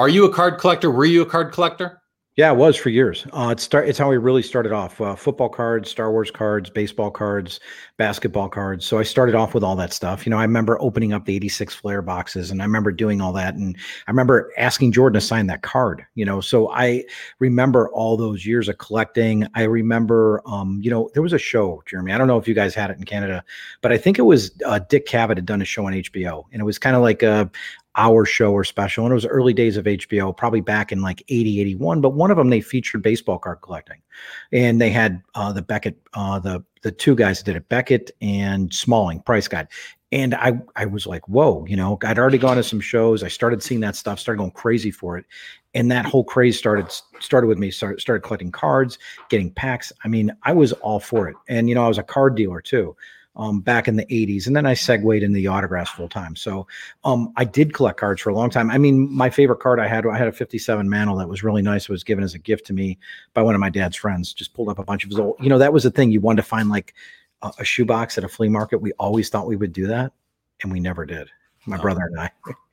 Are 0.02 0.10
you 0.10 0.26
a 0.26 0.34
card 0.34 0.58
collector? 0.58 0.90
Were 0.90 1.06
you 1.06 1.22
a 1.22 1.28
card 1.28 1.54
collector? 1.54 2.02
Yeah, 2.36 2.52
it 2.52 2.56
was 2.56 2.76
for 2.76 2.90
years. 2.90 3.28
Uh, 3.34 3.56
start, 3.58 3.88
it's 3.88 4.00
how 4.00 4.10
we 4.10 4.18
really 4.18 4.42
started 4.42 4.72
off. 4.72 5.00
Uh, 5.00 5.16
football 5.16 5.50
cards, 5.50 5.92
Star 5.92 6.12
Wars 6.12 6.32
cards, 6.32 6.70
baseball 6.70 7.12
cards, 7.12 7.60
basketball 7.98 8.48
cards. 8.48 8.86
So 8.86 8.98
I 8.98 9.04
started 9.04 9.36
off 9.36 9.54
with 9.54 9.64
all 9.66 9.76
that 9.76 9.94
stuff. 9.94 10.26
You 10.26 10.32
know, 10.32 10.38
I 10.38 10.44
remember 10.44 10.82
opening 10.82 11.12
up 11.12 11.26
the 11.26 11.36
86 11.36 11.76
Fleer 11.76 12.02
boxes 12.02 12.50
and 12.50 12.62
I 12.62 12.66
remember 12.66 12.92
doing 12.94 13.20
all 13.20 13.34
that. 13.34 13.56
And 13.56 13.78
I 14.08 14.12
remember 14.12 14.50
asking 14.58 14.94
Jordan 14.94 15.20
to 15.20 15.22
sign 15.22 15.48
that 15.48 15.62
card, 15.62 16.04
you 16.16 16.24
know. 16.24 16.40
So 16.40 16.72
I 16.72 17.04
remember 17.40 17.90
all 17.90 18.16
those 18.16 18.46
years 18.46 18.70
of 18.70 18.78
collecting. 18.78 19.46
I 19.54 19.64
remember, 19.64 20.42
um, 20.46 20.80
you 20.82 20.90
know, 20.90 21.12
there 21.14 21.22
was 21.22 21.34
a 21.34 21.38
show, 21.38 21.84
Jeremy. 21.86 22.14
I 22.14 22.18
don't 22.18 22.28
know 22.28 22.38
if 22.38 22.48
you 22.48 22.56
guys 22.56 22.74
had 22.74 22.90
it 22.90 22.98
in 22.98 23.04
Canada, 23.04 23.44
but 23.82 23.92
I 23.92 23.98
think 23.98 24.18
it 24.18 24.24
was 24.24 24.52
uh, 24.66 24.80
Dick 24.80 25.06
Cavett 25.06 25.36
had 25.36 25.46
done 25.46 25.62
a 25.62 25.66
show 25.66 25.86
on 25.86 25.94
HBO. 25.94 26.46
And 26.54 26.62
it 26.62 26.66
was 26.66 26.80
kind 26.80 26.96
of 26.96 27.02
like 27.02 27.22
a, 27.22 27.52
hour 27.96 28.26
show 28.26 28.54
or 28.54 28.64
special 28.64 29.06
and 29.06 29.12
it 29.12 29.16
was 29.16 29.26
early 29.26 29.54
days 29.54 29.76
of 29.76 29.86
hbo 29.86 30.36
probably 30.36 30.62
back 30.62 30.92
in 30.92 31.02
like 31.02 31.24
80 31.28 31.60
81 31.62 32.02
but 32.02 32.12
one 32.12 32.32
of 32.32 32.38
them 32.38 32.50
they 32.50 32.62
featured 32.62 33.02
baseball 33.02 33.38
card 33.38 33.60
collecting 33.62 34.02
and 34.52 34.80
they 34.80 34.90
had 34.90 35.22
uh 35.36 35.52
the 35.52 35.62
beckett 35.62 35.98
uh 36.14 36.40
the 36.40 36.64
the 36.84 36.92
two 36.92 37.16
guys 37.16 37.40
that 37.40 37.46
did 37.46 37.56
it 37.58 37.68
beckett 37.68 38.12
and 38.22 38.74
smalling 38.74 39.22
price 39.22 39.48
guide 39.48 39.68
and 40.12 40.36
I 40.36 40.60
I 40.76 40.86
was 40.86 41.08
like, 41.08 41.28
whoa, 41.28 41.66
you 41.68 41.78
know, 41.78 41.98
I'd 42.04 42.20
already 42.20 42.38
gone 42.38 42.58
to 42.58 42.64
some 42.64 42.82
shows. 42.82 43.24
I 43.24 43.30
started 43.30 43.64
seeing 43.64 43.80
that 43.82 43.96
stuff, 43.96 44.20
started 44.20 44.40
going 44.40 44.52
crazy 44.52 44.92
for 44.92 45.18
it, 45.18 45.26
and 45.74 45.90
that 45.92 46.06
whole 46.06 46.24
craze 46.24 46.58
started 46.58 46.92
started 47.20 47.48
with 47.48 47.58
me. 47.58 47.72
Started 47.72 48.02
started 48.02 48.22
collecting 48.22 48.52
cards, 48.52 48.98
getting 49.30 49.52
packs. 49.52 49.94
I 50.04 50.10
mean, 50.10 50.36
I 50.44 50.54
was 50.54 50.74
all 50.74 51.00
for 51.00 51.30
it, 51.30 51.36
and 51.48 51.70
you 51.70 51.76
know, 51.76 51.86
I 51.86 51.88
was 51.88 51.98
a 51.98 52.04
card 52.04 52.36
dealer 52.36 52.62
too. 52.62 52.96
Um, 53.34 53.62
back 53.62 53.88
in 53.88 53.96
the 53.96 54.06
80s. 54.08 54.46
And 54.46 54.58
then 54.58 54.66
I 54.66 54.74
segued 54.74 55.24
into 55.24 55.36
the 55.36 55.48
autographs 55.48 55.92
full 55.92 56.10
time. 56.10 56.36
So 56.36 56.68
um, 57.06 57.32
I 57.38 57.46
did 57.46 57.74
collect 57.74 57.98
cards 57.98 58.22
for 58.22 58.30
a 58.30 58.36
long 58.36 58.50
time. 58.50 58.70
I 58.70 58.78
mean, 58.78 59.10
my 59.10 59.30
favorite 59.30 59.62
card 59.62 59.80
I 59.80 59.88
had, 59.88 60.06
I 60.06 60.18
had 60.18 60.28
a 60.28 60.34
57 60.34 60.90
Mantle 60.90 61.16
that 61.16 61.30
was 61.30 61.42
really 61.42 61.62
nice. 61.62 61.84
It 61.84 61.90
was 61.90 62.04
given 62.04 62.26
as 62.26 62.34
a 62.34 62.38
gift 62.38 62.66
to 62.66 62.74
me 62.74 63.00
by 63.34 63.42
one 63.42 63.56
of 63.56 63.62
my 63.62 63.70
dad's 63.70 63.96
friends. 63.96 64.34
Just 64.34 64.54
pulled 64.54 64.68
up 64.68 64.80
a 64.80 64.84
bunch 64.84 65.06
of 65.06 65.12
his 65.12 65.18
old, 65.18 65.38
you 65.40 65.48
know, 65.48 65.58
that 65.60 65.72
was 65.72 65.84
the 65.84 65.92
thing. 65.92 66.12
You 66.12 66.20
wanted 66.20 66.42
to 66.42 66.48
find 66.50 66.68
like 66.68 66.94
a, 67.42 67.52
a 67.60 67.64
shoebox 67.64 68.18
at 68.18 68.24
a 68.24 68.28
flea 68.28 68.50
market. 68.50 68.80
We 68.80 68.92
always 68.94 69.30
thought 69.30 69.48
we 69.48 69.56
would 69.56 69.74
do 69.74 69.88
that, 69.88 70.12
and 70.62 70.72
we 70.72 70.80
never 70.80 71.06
did. 71.06 71.30
My 71.66 71.78
oh. 71.78 71.82
brother 71.82 72.02
and 72.02 72.20
I. 72.20 72.32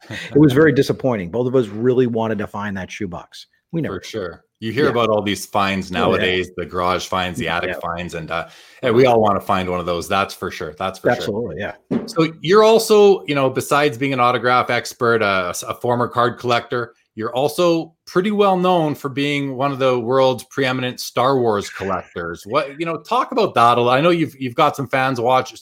it 0.10 0.36
was 0.36 0.52
very 0.52 0.72
disappointing. 0.72 1.30
Both 1.30 1.46
of 1.46 1.54
us 1.54 1.68
really 1.68 2.06
wanted 2.06 2.38
to 2.38 2.46
find 2.46 2.76
that 2.76 2.90
shoebox. 2.90 3.46
We 3.70 3.80
never. 3.80 4.00
For 4.00 4.06
sure. 4.06 4.44
You 4.60 4.72
hear 4.72 4.84
yeah. 4.84 4.90
about 4.90 5.08
all 5.08 5.22
these 5.22 5.46
finds 5.46 5.92
nowadays, 5.92 6.48
oh, 6.48 6.54
yeah. 6.58 6.64
the 6.64 6.70
garage 6.70 7.06
finds, 7.06 7.38
the 7.38 7.46
attic 7.48 7.70
yeah. 7.70 7.78
finds, 7.80 8.14
and 8.14 8.30
uh, 8.30 8.48
and 8.82 8.94
we 8.94 9.06
all 9.06 9.20
want 9.20 9.36
to 9.36 9.40
find 9.40 9.70
one 9.70 9.78
of 9.78 9.86
those. 9.86 10.08
That's 10.08 10.34
for 10.34 10.50
sure. 10.50 10.74
That's 10.74 10.98
for 10.98 11.08
sure. 11.08 11.16
Absolutely, 11.16 11.60
sure. 11.60 11.74
yeah. 11.90 12.06
So 12.06 12.32
you're 12.40 12.64
also, 12.64 13.24
you 13.26 13.36
know, 13.36 13.48
besides 13.48 13.96
being 13.96 14.12
an 14.12 14.18
autograph 14.18 14.68
expert, 14.68 15.22
uh, 15.22 15.52
a 15.68 15.74
former 15.74 16.08
card 16.08 16.40
collector, 16.40 16.94
you're 17.14 17.34
also 17.34 17.94
pretty 18.04 18.32
well 18.32 18.56
known 18.56 18.94
for 18.94 19.08
being 19.08 19.56
one 19.56 19.70
of 19.70 19.78
the 19.78 19.98
world's 19.98 20.44
preeminent 20.44 20.98
Star 20.98 21.38
Wars 21.38 21.70
collectors. 21.70 22.44
What 22.44 22.80
you 22.80 22.86
know, 22.86 22.96
talk 22.96 23.30
about 23.30 23.54
that 23.54 23.78
a 23.78 23.80
lot. 23.80 23.98
I 23.98 24.00
know 24.00 24.10
you've 24.10 24.34
you've 24.40 24.54
got 24.56 24.74
some 24.74 24.88
fans 24.88 25.20
watch 25.20 25.54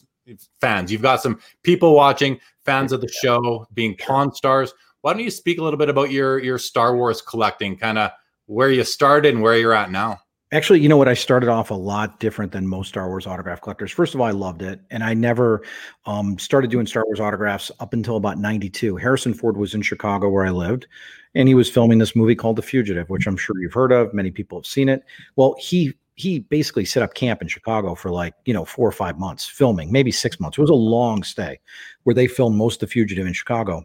fans. 0.61 0.91
You've 0.91 1.03
got 1.03 1.23
some 1.23 1.39
people 1.63 1.95
watching, 1.95 2.39
fans 2.65 2.93
of 2.93 3.01
the 3.01 3.09
show, 3.09 3.67
being 3.75 3.97
Pawn 3.97 4.35
Stars. 4.35 4.73
Why 5.03 5.13
don't 5.13 5.23
you 5.23 5.31
speak 5.31 5.59
a 5.59 5.63
little 5.63 5.79
bit 5.79 5.89
about 5.89 6.11
your 6.11 6.39
your 6.43 6.59
Star 6.59 6.97
Wars 6.97 7.23
collecting, 7.23 7.77
kind 7.77 7.99
of 7.99 8.11
where 8.47 8.71
you 8.71 8.85
started 8.85 9.35
and 9.35 9.43
where 9.43 9.57
you're 9.57 9.75
at 9.75 9.91
now? 9.91 10.19
Actually, 10.53 10.81
you 10.81 10.89
know 10.89 10.97
what? 10.97 11.09
I 11.09 11.15
started 11.15 11.49
off 11.49 11.71
a 11.71 11.75
lot 11.75 12.21
different 12.21 12.53
than 12.53 12.69
most 12.69 12.89
Star 12.89 13.09
Wars 13.09 13.27
autograph 13.27 13.61
collectors. 13.61 13.91
First 13.91 14.15
of 14.15 14.21
all, 14.21 14.27
I 14.29 14.31
loved 14.31 14.63
it, 14.63 14.81
and 14.91 15.03
I 15.03 15.13
never 15.13 15.63
um, 16.07 16.39
started 16.39 16.71
doing 16.71 16.87
Star 16.87 17.05
Wars 17.05 17.19
autographs 17.19 17.73
up 17.81 17.93
until 17.93 18.17
about 18.17 18.39
'92. 18.39 18.97
Harrison 18.97 19.35
Ford 19.35 19.57
was 19.57 19.75
in 19.75 19.83
Chicago, 19.83 20.29
where 20.29 20.47
I 20.47 20.51
lived, 20.51 20.87
and 21.35 21.49
he 21.49 21.55
was 21.55 21.69
filming 21.69 21.99
this 21.99 22.15
movie 22.15 22.37
called 22.37 22.57
The 22.57 22.63
Fugitive, 22.63 23.11
which 23.11 23.27
I'm 23.27 23.37
sure 23.37 23.59
you've 23.61 23.75
heard 23.75 23.91
of. 23.91 24.15
Many 24.15 24.31
people 24.31 24.59
have 24.59 24.67
seen 24.67 24.89
it. 24.89 25.03
Well, 25.35 25.57
he 25.59 25.93
he 26.15 26.39
basically 26.39 26.85
set 26.85 27.03
up 27.03 27.15
camp 27.15 27.43
in 27.43 27.49
Chicago 27.49 27.97
for 27.97 28.13
like 28.13 28.35
you 28.45 28.55
know 28.55 28.65
four 28.65 28.89
or 28.89 28.93
five 28.93 29.19
months 29.19 29.47
filming, 29.47 29.91
maybe 29.91 30.13
six 30.13 30.39
months. 30.39 30.59
It 30.59 30.61
was 30.61 30.71
a 30.71 30.75
long 30.75 31.25
stay, 31.25 31.59
where 32.05 32.15
they 32.15 32.29
filmed 32.29 32.57
most 32.57 32.83
of 32.83 32.89
The 32.89 32.93
Fugitive 32.93 33.27
in 33.27 33.33
Chicago. 33.33 33.85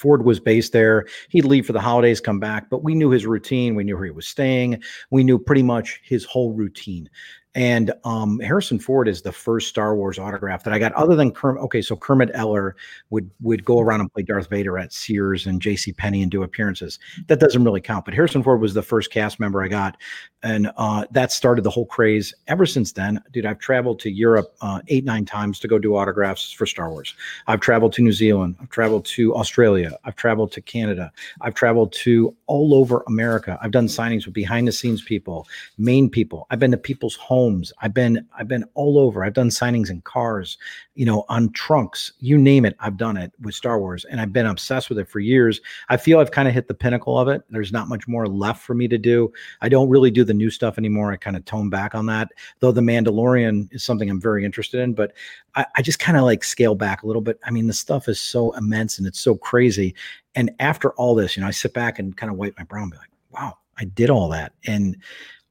Ford 0.00 0.24
was 0.24 0.40
based 0.40 0.72
there. 0.72 1.06
He'd 1.28 1.44
leave 1.44 1.66
for 1.66 1.74
the 1.74 1.80
holidays, 1.80 2.20
come 2.20 2.40
back, 2.40 2.70
but 2.70 2.82
we 2.82 2.94
knew 2.94 3.10
his 3.10 3.26
routine. 3.26 3.74
We 3.74 3.84
knew 3.84 3.96
where 3.96 4.06
he 4.06 4.10
was 4.10 4.26
staying. 4.26 4.82
We 5.10 5.22
knew 5.22 5.38
pretty 5.38 5.62
much 5.62 6.00
his 6.02 6.24
whole 6.24 6.54
routine. 6.54 7.10
And 7.54 7.92
um, 8.04 8.38
Harrison 8.38 8.78
Ford 8.78 9.08
is 9.08 9.22
the 9.22 9.32
first 9.32 9.68
Star 9.68 9.96
Wars 9.96 10.20
autograph 10.20 10.62
that 10.62 10.72
I 10.72 10.78
got, 10.78 10.92
other 10.92 11.16
than 11.16 11.32
Kermit. 11.32 11.60
Okay, 11.64 11.82
so 11.82 11.96
Kermit 11.96 12.30
Eller 12.32 12.76
would 13.10 13.28
would 13.40 13.64
go 13.64 13.80
around 13.80 14.00
and 14.00 14.12
play 14.12 14.22
Darth 14.22 14.48
Vader 14.48 14.78
at 14.78 14.92
Sears 14.92 15.46
and 15.46 15.60
J.C. 15.60 15.92
Penney 15.92 16.22
and 16.22 16.30
do 16.30 16.44
appearances. 16.44 17.00
That 17.26 17.40
doesn't 17.40 17.64
really 17.64 17.80
count. 17.80 18.04
But 18.04 18.14
Harrison 18.14 18.44
Ford 18.44 18.60
was 18.60 18.74
the 18.74 18.82
first 18.82 19.10
cast 19.10 19.40
member 19.40 19.64
I 19.64 19.68
got, 19.68 19.96
and 20.44 20.70
uh, 20.76 21.06
that 21.10 21.32
started 21.32 21.62
the 21.62 21.70
whole 21.70 21.86
craze. 21.86 22.32
Ever 22.46 22.66
since 22.66 22.92
then, 22.92 23.20
dude, 23.32 23.46
I've 23.46 23.58
traveled 23.58 23.98
to 24.00 24.10
Europe 24.10 24.54
uh, 24.60 24.80
eight 24.86 25.04
nine 25.04 25.24
times 25.24 25.58
to 25.60 25.68
go 25.68 25.76
do 25.80 25.96
autographs 25.96 26.52
for 26.52 26.66
Star 26.66 26.88
Wars. 26.90 27.16
I've 27.48 27.60
traveled 27.60 27.92
to 27.94 28.02
New 28.02 28.12
Zealand. 28.12 28.58
I've 28.60 28.70
traveled 28.70 29.06
to 29.06 29.34
Australia. 29.34 29.98
I've 30.04 30.14
traveled 30.14 30.52
to 30.52 30.60
Canada. 30.60 31.10
I've 31.40 31.54
traveled 31.54 31.92
to 31.94 32.36
all 32.46 32.74
over 32.74 33.02
America. 33.08 33.58
I've 33.60 33.72
done 33.72 33.88
signings 33.88 34.24
with 34.24 34.34
behind 34.34 34.68
the 34.68 34.72
scenes 34.72 35.02
people, 35.02 35.48
main 35.78 36.08
people. 36.08 36.46
I've 36.50 36.60
been 36.60 36.70
to 36.70 36.76
people's 36.76 37.16
homes 37.16 37.39
homes. 37.40 37.72
I've 37.80 37.94
been 37.94 38.26
I've 38.38 38.48
been 38.48 38.64
all 38.74 38.98
over. 38.98 39.24
I've 39.24 39.32
done 39.32 39.48
signings 39.48 39.88
in 39.88 40.02
cars, 40.02 40.58
you 40.94 41.06
know, 41.06 41.24
on 41.30 41.50
trunks, 41.52 42.12
you 42.18 42.36
name 42.36 42.66
it. 42.66 42.76
I've 42.80 42.98
done 42.98 43.16
it 43.16 43.32
with 43.40 43.54
Star 43.54 43.78
Wars, 43.80 44.04
and 44.04 44.20
I've 44.20 44.32
been 44.32 44.44
obsessed 44.44 44.90
with 44.90 44.98
it 44.98 45.08
for 45.08 45.20
years. 45.20 45.60
I 45.88 45.96
feel 45.96 46.18
I've 46.18 46.32
kind 46.32 46.48
of 46.48 46.52
hit 46.52 46.68
the 46.68 46.74
pinnacle 46.74 47.18
of 47.18 47.28
it. 47.28 47.42
There's 47.48 47.72
not 47.72 47.88
much 47.88 48.06
more 48.06 48.28
left 48.28 48.62
for 48.62 48.74
me 48.74 48.88
to 48.88 48.98
do. 48.98 49.32
I 49.62 49.70
don't 49.70 49.88
really 49.88 50.10
do 50.10 50.22
the 50.22 50.34
new 50.34 50.50
stuff 50.50 50.76
anymore. 50.76 51.12
I 51.12 51.16
kind 51.16 51.36
of 51.36 51.46
tone 51.46 51.70
back 51.70 51.94
on 51.94 52.04
that, 52.06 52.28
though. 52.58 52.72
The 52.72 52.82
Mandalorian 52.82 53.72
is 53.72 53.82
something 53.82 54.10
I'm 54.10 54.20
very 54.20 54.44
interested 54.44 54.80
in, 54.80 54.92
but 54.92 55.12
I, 55.54 55.64
I 55.76 55.82
just 55.82 55.98
kind 55.98 56.18
of 56.18 56.24
like 56.24 56.44
scale 56.44 56.74
back 56.74 57.02
a 57.02 57.06
little 57.06 57.22
bit. 57.22 57.40
I 57.44 57.50
mean, 57.50 57.68
the 57.68 57.72
stuff 57.72 58.06
is 58.06 58.20
so 58.20 58.52
immense 58.52 58.98
and 58.98 59.06
it's 59.06 59.20
so 59.20 59.34
crazy. 59.34 59.94
And 60.34 60.50
after 60.60 60.90
all 60.92 61.14
this, 61.14 61.36
you 61.36 61.40
know, 61.40 61.48
I 61.48 61.52
sit 61.52 61.72
back 61.72 61.98
and 61.98 62.14
kind 62.16 62.30
of 62.30 62.36
wipe 62.36 62.58
my 62.58 62.64
brow 62.64 62.82
and 62.82 62.92
be 62.92 62.98
like, 62.98 63.10
wow, 63.30 63.56
I 63.78 63.84
did 63.84 64.10
all 64.10 64.28
that. 64.28 64.52
And 64.66 64.96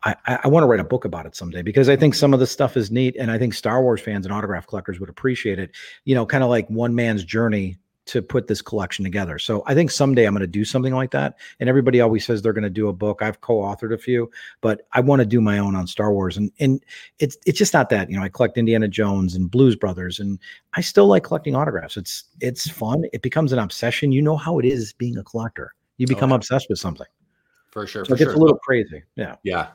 I, 0.03 0.15
I 0.43 0.47
want 0.47 0.63
to 0.63 0.67
write 0.67 0.79
a 0.79 0.85
book 0.85 1.03
about 1.03 1.25
it 1.25 1.35
someday 1.35 1.61
because 1.61 1.89
I 1.89 1.95
think 1.95 2.15
some 2.15 2.33
of 2.33 2.39
the 2.39 2.47
stuff 2.47 2.77
is 2.77 2.89
neat, 2.89 3.15
and 3.17 3.31
I 3.31 3.37
think 3.37 3.53
Star 3.53 3.81
Wars 3.81 4.01
fans 4.01 4.25
and 4.25 4.33
autograph 4.33 4.65
collectors 4.67 4.99
would 4.99 5.09
appreciate 5.09 5.59
it. 5.59 5.71
You 6.05 6.15
know, 6.15 6.25
kind 6.25 6.43
of 6.43 6.49
like 6.49 6.69
one 6.69 6.95
man's 6.95 7.23
journey 7.23 7.77
to 8.09 8.23
put 8.23 8.47
this 8.47 8.59
collection 8.59 9.03
together. 9.03 9.37
So 9.37 9.61
I 9.67 9.75
think 9.75 9.91
someday 9.91 10.25
I'm 10.25 10.33
going 10.33 10.41
to 10.41 10.47
do 10.47 10.65
something 10.65 10.95
like 10.95 11.11
that. 11.11 11.35
And 11.59 11.69
everybody 11.69 12.01
always 12.01 12.25
says 12.25 12.41
they're 12.41 12.53
going 12.53 12.63
to 12.63 12.69
do 12.69 12.87
a 12.87 12.93
book. 12.93 13.21
I've 13.21 13.41
co-authored 13.41 13.93
a 13.93 13.99
few, 13.99 14.31
but 14.61 14.87
I 14.93 14.99
want 14.99 15.19
to 15.19 15.27
do 15.27 15.39
my 15.39 15.59
own 15.59 15.75
on 15.75 15.85
Star 15.85 16.11
Wars. 16.11 16.35
And 16.35 16.51
and 16.59 16.83
it's 17.19 17.37
it's 17.45 17.59
just 17.59 17.73
not 17.73 17.89
that. 17.89 18.09
You 18.09 18.17
know, 18.17 18.23
I 18.23 18.29
collect 18.29 18.57
Indiana 18.57 18.87
Jones 18.87 19.35
and 19.35 19.51
Blues 19.51 19.75
Brothers, 19.75 20.19
and 20.19 20.39
I 20.73 20.81
still 20.81 21.05
like 21.05 21.23
collecting 21.23 21.55
autographs. 21.55 21.97
It's 21.97 22.23
it's 22.41 22.67
mm-hmm. 22.67 22.79
fun. 22.79 23.03
It 23.13 23.21
becomes 23.21 23.53
an 23.53 23.59
obsession. 23.59 24.11
You 24.11 24.23
know 24.23 24.37
how 24.37 24.57
it 24.57 24.65
is 24.65 24.93
being 24.93 25.17
a 25.17 25.23
collector. 25.23 25.75
You 25.97 26.07
oh, 26.07 26.13
become 26.13 26.31
oh, 26.31 26.35
obsessed 26.35 26.67
with 26.67 26.79
something 26.79 27.07
for 27.71 27.85
sure. 27.87 28.05
So 28.05 28.09
for 28.09 28.15
it 28.15 28.19
gets 28.19 28.31
sure. 28.31 28.37
a 28.37 28.39
little 28.39 28.57
crazy. 28.57 29.03
Yeah. 29.15 29.35
Yeah. 29.43 29.69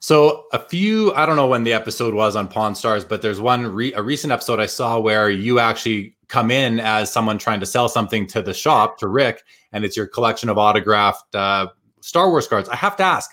So 0.00 0.46
a 0.52 0.58
few, 0.58 1.14
I 1.14 1.26
don't 1.26 1.36
know 1.36 1.46
when 1.46 1.62
the 1.62 1.72
episode 1.72 2.12
was 2.12 2.34
on 2.34 2.48
Pawn 2.48 2.74
Stars, 2.74 3.04
but 3.04 3.22
there's 3.22 3.40
one 3.40 3.66
re- 3.66 3.92
a 3.92 4.02
recent 4.02 4.32
episode 4.32 4.58
I 4.58 4.66
saw 4.66 4.98
where 4.98 5.30
you 5.30 5.60
actually 5.60 6.16
come 6.26 6.50
in 6.50 6.80
as 6.80 7.12
someone 7.12 7.38
trying 7.38 7.60
to 7.60 7.66
sell 7.66 7.88
something 7.88 8.26
to 8.26 8.42
the 8.42 8.54
shop 8.54 8.98
to 8.98 9.06
Rick, 9.06 9.44
and 9.72 9.84
it's 9.84 9.96
your 9.96 10.06
collection 10.06 10.48
of 10.48 10.58
autographed 10.58 11.34
uh, 11.34 11.68
Star 12.00 12.30
Wars 12.30 12.48
cards. 12.48 12.68
I 12.68 12.74
have 12.74 12.96
to 12.96 13.04
ask, 13.04 13.30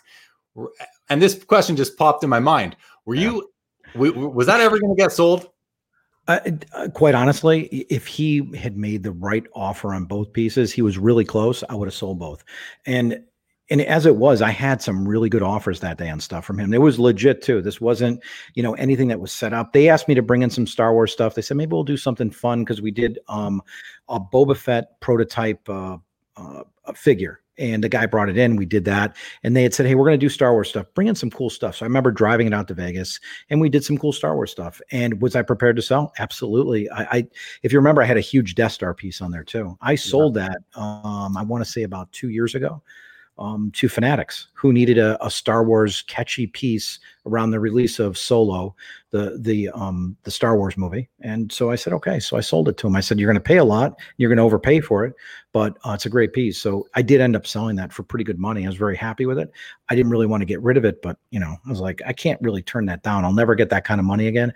and 1.10 1.22
this 1.22 1.44
question 1.44 1.76
just 1.76 1.98
popped 1.98 2.24
in 2.24 2.30
my 2.30 2.40
mind: 2.40 2.76
Were 3.06 3.16
yeah. 3.16 3.32
you, 3.32 3.50
w- 3.94 4.30
was 4.30 4.46
that 4.48 4.60
ever 4.60 4.80
going 4.80 4.96
to 4.96 5.02
get 5.02 5.12
sold? 5.12 5.50
Uh, 6.28 6.40
uh, 6.74 6.88
quite 6.90 7.16
honestly, 7.16 7.64
if 7.90 8.06
he 8.06 8.56
had 8.56 8.78
made 8.78 9.02
the 9.02 9.14
right 9.14 9.46
offer 9.56 9.96
on 9.96 10.06
both 10.06 10.32
pieces, 10.34 10.72
he 10.72 10.84
was 10.84 11.00
really 11.00 11.26
close. 11.26 11.64
I 11.70 11.74
would 11.74 11.88
have 11.88 11.96
sold 11.96 12.20
both. 12.20 12.44
And 12.86 13.24
and 13.70 13.82
as 13.82 14.06
it 14.06 14.16
was, 14.16 14.42
I 14.42 14.50
had 14.50 14.82
some 14.82 15.08
really 15.08 15.30
good 15.30 15.44
offers 15.44 15.80
that 15.82 15.98
day 15.98 16.10
on 16.10 16.20
stuff 16.20 16.46
from 16.46 16.60
him. 16.60 16.74
It 16.74 16.82
was 16.82 16.98
legit 16.98 17.42
too. 17.42 17.62
This 17.62 17.80
wasn't, 17.80 18.22
you 18.56 18.64
know, 18.64 18.74
anything 18.74 19.10
that 19.10 19.20
was 19.20 19.32
set 19.32 19.54
up. 19.54 19.74
They 19.74 19.90
asked 19.90 20.08
me 20.08 20.16
to 20.16 20.22
bring 20.22 20.42
in 20.42 20.50
some 20.50 20.66
Star 20.66 20.94
Wars 20.94 21.12
stuff. 21.12 21.36
They 21.36 21.42
said 21.42 21.58
maybe 21.58 21.74
we'll 21.74 21.84
do 21.84 21.98
something 21.98 22.32
fun 22.32 22.64
because 22.64 22.82
we 22.82 22.92
did 22.92 23.20
um, 23.28 23.62
a 24.08 24.20
Boba 24.20 24.58
Fett 24.58 25.00
prototype 25.02 25.68
uh, 25.70 25.98
uh, 26.36 26.64
figure, 26.96 27.42
and 27.60 27.84
the 27.84 27.90
guy 27.90 28.08
brought 28.08 28.30
it 28.30 28.38
in. 28.38 28.56
We 28.56 28.66
did 28.66 28.86
that, 28.86 29.16
and 29.44 29.56
they 29.56 29.62
had 29.62 29.76
said, 29.76 29.86
"Hey, 29.86 29.94
we're 29.94 30.06
going 30.06 30.20
to 30.20 30.26
do 30.26 30.30
Star 30.30 30.54
Wars 30.54 30.70
stuff. 30.70 30.88
Bring 30.96 31.08
in 31.08 31.16
some 31.16 31.30
cool 31.30 31.52
stuff." 31.52 31.76
So 31.76 31.86
I 31.86 31.88
remember 31.88 32.12
driving 32.12 32.48
it 32.48 32.54
out 32.54 32.68
to 32.70 32.74
Vegas, 32.74 33.20
and 33.52 33.62
we 33.62 33.70
did 33.70 33.84
some 33.84 34.00
cool 34.00 34.14
Star 34.14 34.36
Wars 34.36 34.50
stuff. 34.50 34.82
And 34.92 35.22
was 35.22 35.36
I 35.36 35.44
prepared 35.44 35.76
to 35.76 35.82
sell? 35.84 36.12
Absolutely. 36.18 36.90
I, 36.90 37.04
I 37.04 37.28
if 37.62 37.72
you 37.72 37.78
remember, 37.78 38.02
I 38.02 38.06
had 38.06 38.18
a 38.18 38.22
huge 38.22 38.56
Death 38.56 38.72
Star 38.72 38.96
piece 38.96 39.22
on 39.22 39.30
there 39.30 39.44
too. 39.44 39.78
I 39.82 39.94
sold 39.94 40.38
yeah. 40.38 40.48
that. 40.48 40.80
Um, 40.80 41.38
I 41.38 41.44
want 41.44 41.64
to 41.64 41.70
say 41.70 41.84
about 41.84 42.12
two 42.12 42.30
years 42.30 42.56
ago 42.56 42.82
um, 43.40 43.72
to 43.72 43.88
fanatics 43.88 44.50
who 44.54 44.74
needed 44.74 44.98
a, 44.98 45.24
a, 45.26 45.32
Star 45.32 45.64
Wars 45.64 46.02
catchy 46.04 46.46
piece 46.46 47.00
around 47.26 47.52
the 47.52 47.60
release 47.60 47.98
of 47.98 48.18
Solo, 48.18 48.76
the 49.12 49.38
the 49.40 49.70
um, 49.70 50.18
the 50.24 50.32
Star 50.32 50.58
Wars 50.58 50.78
movie. 50.78 51.10
And 51.22 51.52
so 51.52 51.72
I 51.72 51.76
said, 51.76 51.94
okay. 51.94 52.20
So 52.20 52.38
I 52.38 52.42
sold 52.42 52.68
it 52.68 52.78
to 52.78 52.88
him. 52.88 52.96
I 52.96 53.00
said, 53.00 53.18
you're 53.18 53.32
going 53.32 53.42
to 53.42 53.48
pay 53.48 53.58
a 53.58 53.64
lot, 53.64 53.98
you're 54.18 54.30
going 54.30 54.38
to 54.38 54.44
overpay 54.44 54.82
for 54.82 55.06
it, 55.06 55.16
but 55.54 55.78
uh, 55.86 55.94
it's 55.94 56.06
a 56.06 56.10
great 56.10 56.34
piece. 56.34 56.60
So 56.60 56.88
I 56.96 57.02
did 57.02 57.22
end 57.22 57.36
up 57.36 57.48
selling 57.48 57.78
that 57.78 57.94
for 57.94 58.04
pretty 58.04 58.26
good 58.26 58.40
money. 58.40 58.66
I 58.66 58.68
was 58.68 58.78
very 58.78 58.98
happy 58.98 59.26
with 59.26 59.40
it. 59.40 59.52
I 59.90 59.96
didn't 59.96 60.12
really 60.12 60.28
want 60.28 60.42
to 60.42 60.46
get 60.46 60.62
rid 60.62 60.78
of 60.78 60.86
it, 60.86 61.02
but 61.02 61.18
you 61.32 61.40
know, 61.40 61.56
I 61.66 61.70
was 61.70 61.80
like, 61.80 62.02
I 62.06 62.14
can't 62.14 62.42
really 62.42 62.62
turn 62.62 62.86
that 62.88 63.04
down. 63.04 63.24
I'll 63.24 63.34
never 63.34 63.56
get 63.56 63.70
that 63.70 63.86
kind 63.86 64.00
of 64.00 64.06
money 64.06 64.28
again 64.28 64.54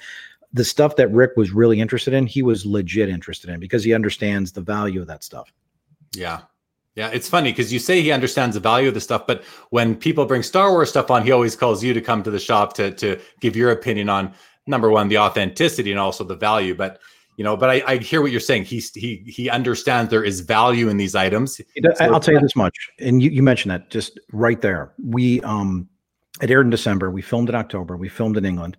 the 0.55 0.63
stuff 0.63 0.95
that 0.97 1.11
Rick 1.11 1.31
was 1.35 1.51
really 1.51 1.81
interested 1.81 2.13
in, 2.13 2.27
he 2.27 2.43
was 2.43 2.63
legit 2.63 3.09
interested 3.09 3.49
in 3.49 3.59
because 3.59 3.83
he 3.83 3.91
understands 3.91 4.51
the 4.51 4.61
value 4.61 5.01
of 5.01 5.07
that 5.07 5.23
stuff. 5.23 5.51
Yeah. 6.15 6.41
Yeah, 6.95 7.09
it's 7.09 7.27
funny 7.27 7.51
because 7.51 7.73
you 7.73 7.79
say 7.79 8.01
he 8.01 8.11
understands 8.11 8.53
the 8.53 8.59
value 8.59 8.87
of 8.87 8.93
the 8.93 9.01
stuff, 9.01 9.25
but 9.25 9.43
when 9.71 9.95
people 9.95 10.25
bring 10.25 10.43
Star 10.43 10.69
Wars 10.69 10.89
stuff 10.89 11.09
on, 11.09 11.23
he 11.23 11.31
always 11.31 11.55
calls 11.55 11.83
you 11.83 11.91
to 11.93 12.01
come 12.01 12.21
to 12.21 12.29
the 12.29 12.39
shop 12.39 12.73
to 12.73 12.91
to 12.91 13.19
give 13.39 13.55
your 13.55 13.71
opinion 13.71 14.09
on 14.09 14.33
number 14.67 14.89
one 14.89 15.07
the 15.07 15.17
authenticity 15.17 15.91
and 15.91 15.99
also 15.99 16.23
the 16.23 16.35
value. 16.35 16.75
But 16.75 16.99
you 17.37 17.43
know, 17.43 17.57
but 17.57 17.69
I, 17.69 17.83
I 17.87 17.97
hear 17.97 18.21
what 18.21 18.29
you're 18.31 18.39
saying. 18.39 18.65
He 18.65 18.79
he 18.93 19.23
he 19.25 19.49
understands 19.49 20.11
there 20.11 20.23
is 20.23 20.41
value 20.41 20.87
in 20.89 20.97
these 20.97 21.15
items. 21.15 21.59
I'll 21.99 22.19
tell 22.19 22.35
you 22.35 22.39
this 22.39 22.55
much, 22.55 22.77
and 22.99 23.23
you, 23.23 23.31
you 23.31 23.41
mentioned 23.41 23.71
that 23.71 23.89
just 23.89 24.19
right 24.31 24.61
there. 24.61 24.93
We 25.03 25.41
um 25.41 25.89
it 26.41 26.51
aired 26.51 26.67
in 26.67 26.69
December. 26.69 27.09
We 27.09 27.23
filmed 27.23 27.49
in 27.49 27.55
October. 27.55 27.97
We 27.97 28.07
filmed 28.07 28.37
in 28.37 28.45
England, 28.45 28.77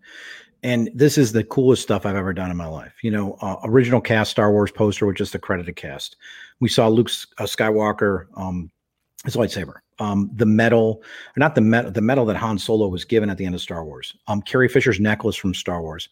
and 0.62 0.88
this 0.94 1.18
is 1.18 1.33
the 1.33 1.42
coolest 1.42 1.83
stuff 1.83 2.06
I've 2.06 2.14
ever 2.14 2.33
done 2.33 2.52
in 2.52 2.56
my 2.56 2.66
life. 2.66 2.94
You 3.02 3.11
know, 3.11 3.37
uh, 3.40 3.56
original 3.64 4.00
cast 4.00 4.30
Star 4.30 4.52
Wars 4.52 4.71
poster 4.71 5.04
with 5.04 5.16
just 5.16 5.35
a 5.35 5.38
credited 5.40 5.75
cast. 5.75 6.16
We 6.61 6.68
saw 6.68 6.88
Luke 6.88 7.11
uh, 7.38 7.44
Skywalker, 7.44 8.26
um, 8.37 8.70
his 9.25 9.37
lightsaber, 9.37 9.75
um, 9.99 10.30
the 10.34 10.46
medal, 10.46 11.02
not 11.37 11.54
the 11.54 11.61
medal, 11.61 11.90
the 11.90 12.00
medal 12.00 12.25
that 12.26 12.37
Han 12.37 12.58
Solo 12.58 12.88
was 12.88 13.04
given 13.04 13.30
at 13.30 13.38
the 13.38 13.46
end 13.46 13.54
of 13.54 13.61
Star 13.61 13.84
Wars, 13.84 14.14
um, 14.28 14.42
Carrie 14.42 14.68
Fisher's 14.68 15.00
necklace 15.00 15.37
from 15.37 15.54
Star 15.54 15.82
Wars, 15.82 16.08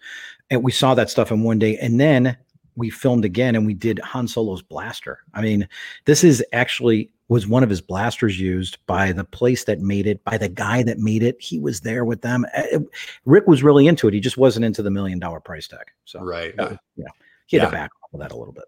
and 0.50 0.62
we 0.62 0.72
saw 0.72 0.94
that 0.94 1.10
stuff 1.10 1.30
in 1.30 1.42
one 1.42 1.58
day, 1.58 1.76
and 1.78 2.00
then 2.00 2.36
we 2.76 2.90
filmed 2.90 3.24
again 3.24 3.54
and 3.54 3.66
we 3.66 3.74
did 3.74 3.98
Han 4.00 4.26
Solo's 4.26 4.62
blaster. 4.62 5.18
I 5.34 5.42
mean, 5.42 5.68
this 6.04 6.24
is 6.24 6.44
actually 6.52 7.10
was 7.28 7.46
one 7.46 7.62
of 7.62 7.70
his 7.70 7.80
blasters 7.80 8.38
used 8.38 8.78
by 8.86 9.12
the 9.12 9.24
place 9.24 9.64
that 9.64 9.80
made 9.80 10.06
it, 10.06 10.22
by 10.24 10.36
the 10.36 10.48
guy 10.48 10.82
that 10.82 10.98
made 10.98 11.22
it. 11.22 11.40
He 11.40 11.58
was 11.58 11.80
there 11.80 12.04
with 12.04 12.20
them. 12.20 12.44
It, 12.54 12.82
uh, 12.82 12.84
Rick 13.24 13.46
was 13.46 13.62
really 13.62 13.86
into 13.86 14.06
it. 14.08 14.14
He 14.14 14.20
just 14.20 14.36
wasn't 14.36 14.64
into 14.64 14.82
the 14.82 14.90
million 14.90 15.18
dollar 15.18 15.40
price 15.40 15.66
tag. 15.66 15.86
So 16.04 16.20
right, 16.20 16.54
uh, 16.58 16.76
yeah, 16.96 17.06
he 17.46 17.56
had 17.56 17.64
yeah. 17.64 17.70
to 17.70 17.72
back 17.72 17.90
off 18.02 18.14
of 18.14 18.20
that 18.20 18.32
a 18.32 18.36
little 18.36 18.52
bit. 18.52 18.64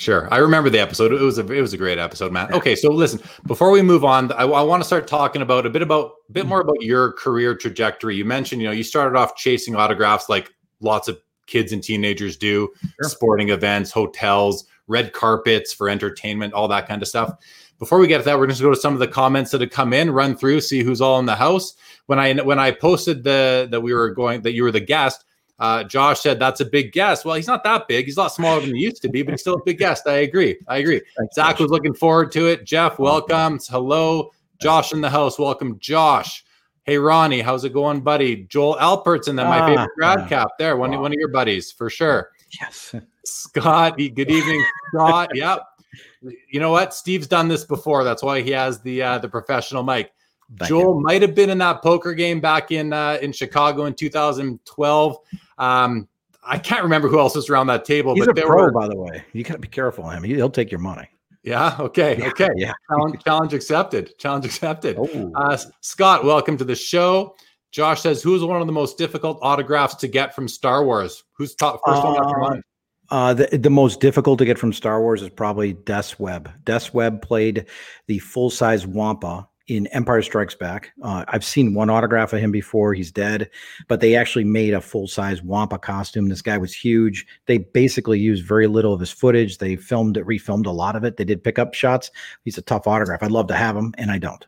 Sure, 0.00 0.32
I 0.32 0.38
remember 0.38 0.70
the 0.70 0.78
episode. 0.78 1.12
It 1.12 1.20
was 1.20 1.36
a 1.36 1.46
it 1.52 1.60
was 1.60 1.74
a 1.74 1.76
great 1.76 1.98
episode, 1.98 2.32
Matt. 2.32 2.54
Okay, 2.54 2.74
so 2.74 2.90
listen, 2.90 3.20
before 3.46 3.70
we 3.70 3.82
move 3.82 4.02
on, 4.02 4.32
I, 4.32 4.44
I 4.44 4.62
want 4.62 4.82
to 4.82 4.86
start 4.86 5.06
talking 5.06 5.42
about 5.42 5.66
a 5.66 5.68
bit 5.68 5.82
about 5.82 6.12
a 6.26 6.32
bit 6.32 6.46
more 6.46 6.62
about 6.62 6.80
your 6.80 7.12
career 7.12 7.54
trajectory. 7.54 8.16
You 8.16 8.24
mentioned, 8.24 8.62
you 8.62 8.68
know, 8.68 8.72
you 8.72 8.82
started 8.82 9.14
off 9.14 9.36
chasing 9.36 9.76
autographs 9.76 10.30
like 10.30 10.54
lots 10.80 11.06
of 11.06 11.20
kids 11.46 11.72
and 11.72 11.82
teenagers 11.82 12.38
do, 12.38 12.70
sure. 12.80 13.10
sporting 13.10 13.50
events, 13.50 13.90
hotels, 13.90 14.64
red 14.86 15.12
carpets 15.12 15.70
for 15.74 15.90
entertainment, 15.90 16.54
all 16.54 16.68
that 16.68 16.88
kind 16.88 17.02
of 17.02 17.08
stuff. 17.08 17.34
Before 17.78 17.98
we 17.98 18.06
get 18.06 18.20
to 18.20 18.24
that, 18.24 18.38
we're 18.38 18.46
going 18.46 18.56
to 18.56 18.62
go 18.62 18.70
to 18.70 18.76
some 18.76 18.94
of 18.94 19.00
the 19.00 19.06
comments 19.08 19.50
that 19.50 19.60
have 19.60 19.68
come 19.68 19.92
in, 19.92 20.10
run 20.10 20.34
through, 20.34 20.62
see 20.62 20.82
who's 20.82 21.02
all 21.02 21.18
in 21.18 21.26
the 21.26 21.34
house. 21.36 21.74
When 22.06 22.18
I 22.18 22.32
when 22.36 22.58
I 22.58 22.70
posted 22.70 23.22
the 23.22 23.68
that 23.70 23.82
we 23.82 23.92
were 23.92 24.08
going 24.14 24.40
that 24.44 24.54
you 24.54 24.62
were 24.62 24.72
the 24.72 24.80
guest, 24.80 25.26
uh, 25.60 25.84
Josh 25.84 26.20
said 26.20 26.38
that's 26.38 26.60
a 26.60 26.64
big 26.64 26.92
guest. 26.92 27.24
Well, 27.24 27.36
he's 27.36 27.46
not 27.46 27.62
that 27.64 27.86
big. 27.86 28.06
He's 28.06 28.16
a 28.16 28.22
lot 28.22 28.32
smaller 28.32 28.60
than 28.60 28.74
he 28.74 28.82
used 28.82 29.02
to 29.02 29.08
be, 29.08 29.22
but 29.22 29.32
he's 29.32 29.42
still 29.42 29.54
a 29.54 29.64
big 29.64 29.78
guest. 29.78 30.06
I 30.06 30.18
agree. 30.18 30.58
I 30.66 30.78
agree. 30.78 31.00
Thanks, 31.18 31.34
Zach 31.34 31.56
Josh. 31.56 31.60
was 31.60 31.70
looking 31.70 31.94
forward 31.94 32.32
to 32.32 32.46
it. 32.46 32.64
Jeff, 32.64 32.98
welcome. 32.98 33.58
Hello, 33.68 34.30
Josh 34.60 34.92
in 34.92 35.00
the 35.00 35.10
house. 35.10 35.38
Welcome, 35.38 35.78
Josh. 35.78 36.44
Hey, 36.84 36.98
Ronnie, 36.98 37.42
how's 37.42 37.64
it 37.64 37.72
going, 37.72 38.00
buddy? 38.00 38.44
Joel 38.44 38.76
Alpert's 38.80 39.28
and 39.28 39.38
then 39.38 39.46
my 39.46 39.60
ah, 39.60 39.66
favorite 39.66 39.90
grad 39.96 40.28
cap 40.28 40.48
there. 40.58 40.76
One, 40.76 40.90
wow. 40.92 41.02
one 41.02 41.12
of 41.12 41.18
your 41.18 41.28
buddies 41.28 41.70
for 41.70 41.90
sure. 41.90 42.30
Yes. 42.60 42.94
Scott, 43.24 43.96
good 43.98 44.30
evening, 44.30 44.64
Scott. 44.92 45.30
Yep 45.34 45.60
you 46.22 46.60
know 46.60 46.70
what? 46.70 46.94
Steve's 46.94 47.26
done 47.26 47.48
this 47.48 47.64
before. 47.64 48.04
That's 48.04 48.22
why 48.22 48.42
he 48.42 48.50
has 48.50 48.80
the 48.80 49.02
uh, 49.02 49.18
the 49.18 49.28
professional 49.28 49.82
mic. 49.82 50.12
Joel 50.64 51.00
might 51.00 51.22
have 51.22 51.34
been 51.34 51.50
in 51.50 51.58
that 51.58 51.82
poker 51.82 52.14
game 52.14 52.40
back 52.40 52.72
in 52.72 52.92
uh, 52.92 53.18
in 53.22 53.32
Chicago 53.32 53.84
in 53.84 53.94
2012. 53.94 55.16
Um, 55.58 56.08
I 56.42 56.58
can't 56.58 56.82
remember 56.82 57.08
who 57.08 57.18
else 57.18 57.34
was 57.34 57.48
around 57.48 57.68
that 57.68 57.84
table. 57.84 58.14
He's 58.14 58.26
but 58.26 58.38
a 58.38 58.42
pro, 58.42 58.64
were... 58.64 58.72
by 58.72 58.88
the 58.88 58.96
way. 58.96 59.24
You 59.32 59.44
got 59.44 59.54
to 59.54 59.60
be 59.60 59.68
careful 59.68 60.08
of 60.08 60.12
him. 60.12 60.24
He'll 60.24 60.50
take 60.50 60.70
your 60.70 60.80
money. 60.80 61.08
Yeah. 61.42 61.76
Okay. 61.78 62.18
Yeah, 62.18 62.28
okay. 62.28 62.48
Yeah. 62.56 62.72
Challenge, 62.88 63.24
challenge, 63.24 63.54
accepted. 63.54 64.18
Challenge 64.18 64.44
accepted. 64.44 64.96
Oh. 64.98 65.32
Uh, 65.34 65.56
Scott, 65.80 66.24
welcome 66.24 66.56
to 66.58 66.64
the 66.64 66.74
show. 66.74 67.36
Josh 67.70 68.00
says, 68.00 68.22
"Who's 68.22 68.42
one 68.42 68.60
of 68.60 68.66
the 68.66 68.72
most 68.72 68.98
difficult 68.98 69.38
autographs 69.42 69.94
to 69.96 70.08
get 70.08 70.34
from 70.34 70.48
Star 70.48 70.84
Wars? 70.84 71.22
Who's 71.32 71.54
top 71.54 71.80
first 71.86 72.02
one 72.02 72.22
after 72.22 72.38
mine?" 72.38 72.62
Uh, 73.10 73.34
the, 73.34 73.58
the 73.58 73.70
most 73.70 74.00
difficult 74.00 74.38
to 74.38 74.44
get 74.44 74.58
from 74.58 74.72
Star 74.72 75.00
Wars 75.00 75.22
is 75.22 75.30
probably 75.30 75.72
Des 75.72 76.14
Webb. 76.18 76.50
Des 76.64 76.90
Webb 76.92 77.22
played 77.22 77.66
the 78.06 78.18
full 78.20 78.50
size 78.50 78.86
Wampa 78.86 79.48
in 79.70 79.86
Empire 79.88 80.20
Strikes 80.20 80.56
Back. 80.56 80.90
Uh, 81.00 81.24
I've 81.28 81.44
seen 81.44 81.74
one 81.74 81.90
autograph 81.90 82.32
of 82.32 82.40
him 82.40 82.50
before. 82.50 82.92
He's 82.92 83.12
dead, 83.12 83.48
but 83.86 84.00
they 84.00 84.16
actually 84.16 84.42
made 84.44 84.74
a 84.74 84.80
full 84.80 85.06
size 85.06 85.42
Wampa 85.42 85.78
costume. 85.78 86.28
This 86.28 86.42
guy 86.42 86.58
was 86.58 86.74
huge. 86.74 87.24
They 87.46 87.58
basically 87.58 88.18
used 88.18 88.44
very 88.44 88.66
little 88.66 88.92
of 88.92 88.98
his 88.98 89.12
footage. 89.12 89.58
They 89.58 89.76
filmed 89.76 90.16
it, 90.16 90.26
refilmed 90.26 90.66
a 90.66 90.70
lot 90.70 90.96
of 90.96 91.04
it. 91.04 91.16
They 91.16 91.24
did 91.24 91.44
pick 91.44 91.60
up 91.60 91.72
shots. 91.72 92.10
He's 92.44 92.58
a 92.58 92.62
tough 92.62 92.88
autograph. 92.88 93.22
I'd 93.22 93.30
love 93.30 93.46
to 93.46 93.54
have 93.54 93.76
him, 93.76 93.94
and 93.96 94.10
I 94.10 94.18
don't 94.18 94.44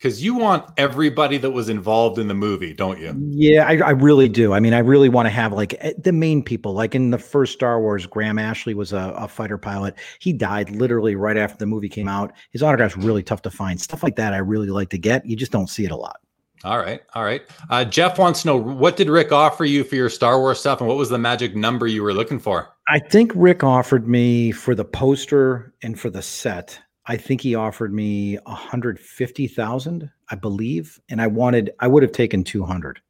because 0.00 0.24
you 0.24 0.34
want 0.34 0.64
everybody 0.78 1.36
that 1.36 1.50
was 1.50 1.68
involved 1.68 2.18
in 2.18 2.26
the 2.26 2.34
movie, 2.34 2.72
don't 2.72 2.98
you? 2.98 3.14
Yeah, 3.32 3.66
I, 3.66 3.76
I 3.76 3.90
really 3.90 4.30
do. 4.30 4.54
I 4.54 4.60
mean, 4.60 4.72
I 4.72 4.78
really 4.78 5.10
want 5.10 5.26
to 5.26 5.30
have 5.30 5.52
like 5.52 5.74
eh, 5.80 5.92
the 5.98 6.12
main 6.12 6.42
people. 6.42 6.72
Like 6.72 6.94
in 6.94 7.10
the 7.10 7.18
first 7.18 7.52
Star 7.52 7.78
Wars, 7.80 8.06
Graham 8.06 8.38
Ashley 8.38 8.72
was 8.72 8.94
a, 8.94 9.12
a, 9.14 9.28
fighter 9.28 9.58
pilot. 9.58 9.94
He 10.18 10.32
died 10.32 10.70
literally 10.70 11.16
right 11.16 11.36
after 11.36 11.58
the 11.58 11.66
movie 11.66 11.90
came 11.90 12.08
out. 12.08 12.32
His 12.50 12.62
autograph's 12.62 12.96
really 12.96 13.22
tough 13.22 13.42
to 13.42 13.50
find. 13.50 13.78
Stuff 13.78 14.02
like 14.02 14.16
that, 14.16 14.32
I 14.32 14.38
really 14.38 14.68
like 14.68 14.88
to 14.90 14.98
get. 14.98 15.26
You 15.26 15.36
just 15.36 15.52
don't 15.52 15.68
see 15.68 15.84
it 15.84 15.90
a 15.90 15.96
lot. 15.96 16.20
All 16.64 16.78
right, 16.78 17.00
all 17.14 17.24
right. 17.24 17.42
Uh, 17.68 17.84
Jeff 17.84 18.18
wants 18.18 18.42
to 18.42 18.48
know 18.48 18.56
what 18.56 18.96
did 18.96 19.08
Rick 19.08 19.32
offer 19.32 19.66
you 19.66 19.84
for 19.84 19.96
your 19.96 20.08
Star 20.08 20.38
Wars 20.38 20.60
stuff, 20.60 20.80
and 20.80 20.88
what 20.88 20.96
was 20.96 21.10
the 21.10 21.18
magic 21.18 21.54
number 21.54 21.86
you 21.86 22.02
were 22.02 22.14
looking 22.14 22.38
for? 22.38 22.68
I 22.88 23.00
think 23.00 23.32
Rick 23.34 23.64
offered 23.64 24.08
me 24.08 24.50
for 24.50 24.74
the 24.74 24.84
poster 24.84 25.74
and 25.82 26.00
for 26.00 26.08
the 26.08 26.22
set. 26.22 26.78
I 27.10 27.16
think 27.16 27.40
he 27.40 27.56
offered 27.56 27.92
me 27.92 28.38
a 28.46 28.54
hundred 28.54 29.00
fifty 29.00 29.48
thousand, 29.48 30.08
I 30.28 30.36
believe, 30.36 31.00
and 31.08 31.20
I 31.20 31.26
wanted 31.26 31.72
I 31.80 31.88
would 31.88 32.04
have 32.04 32.12
taken 32.12 32.44
two 32.44 32.64
hundred. 32.64 33.00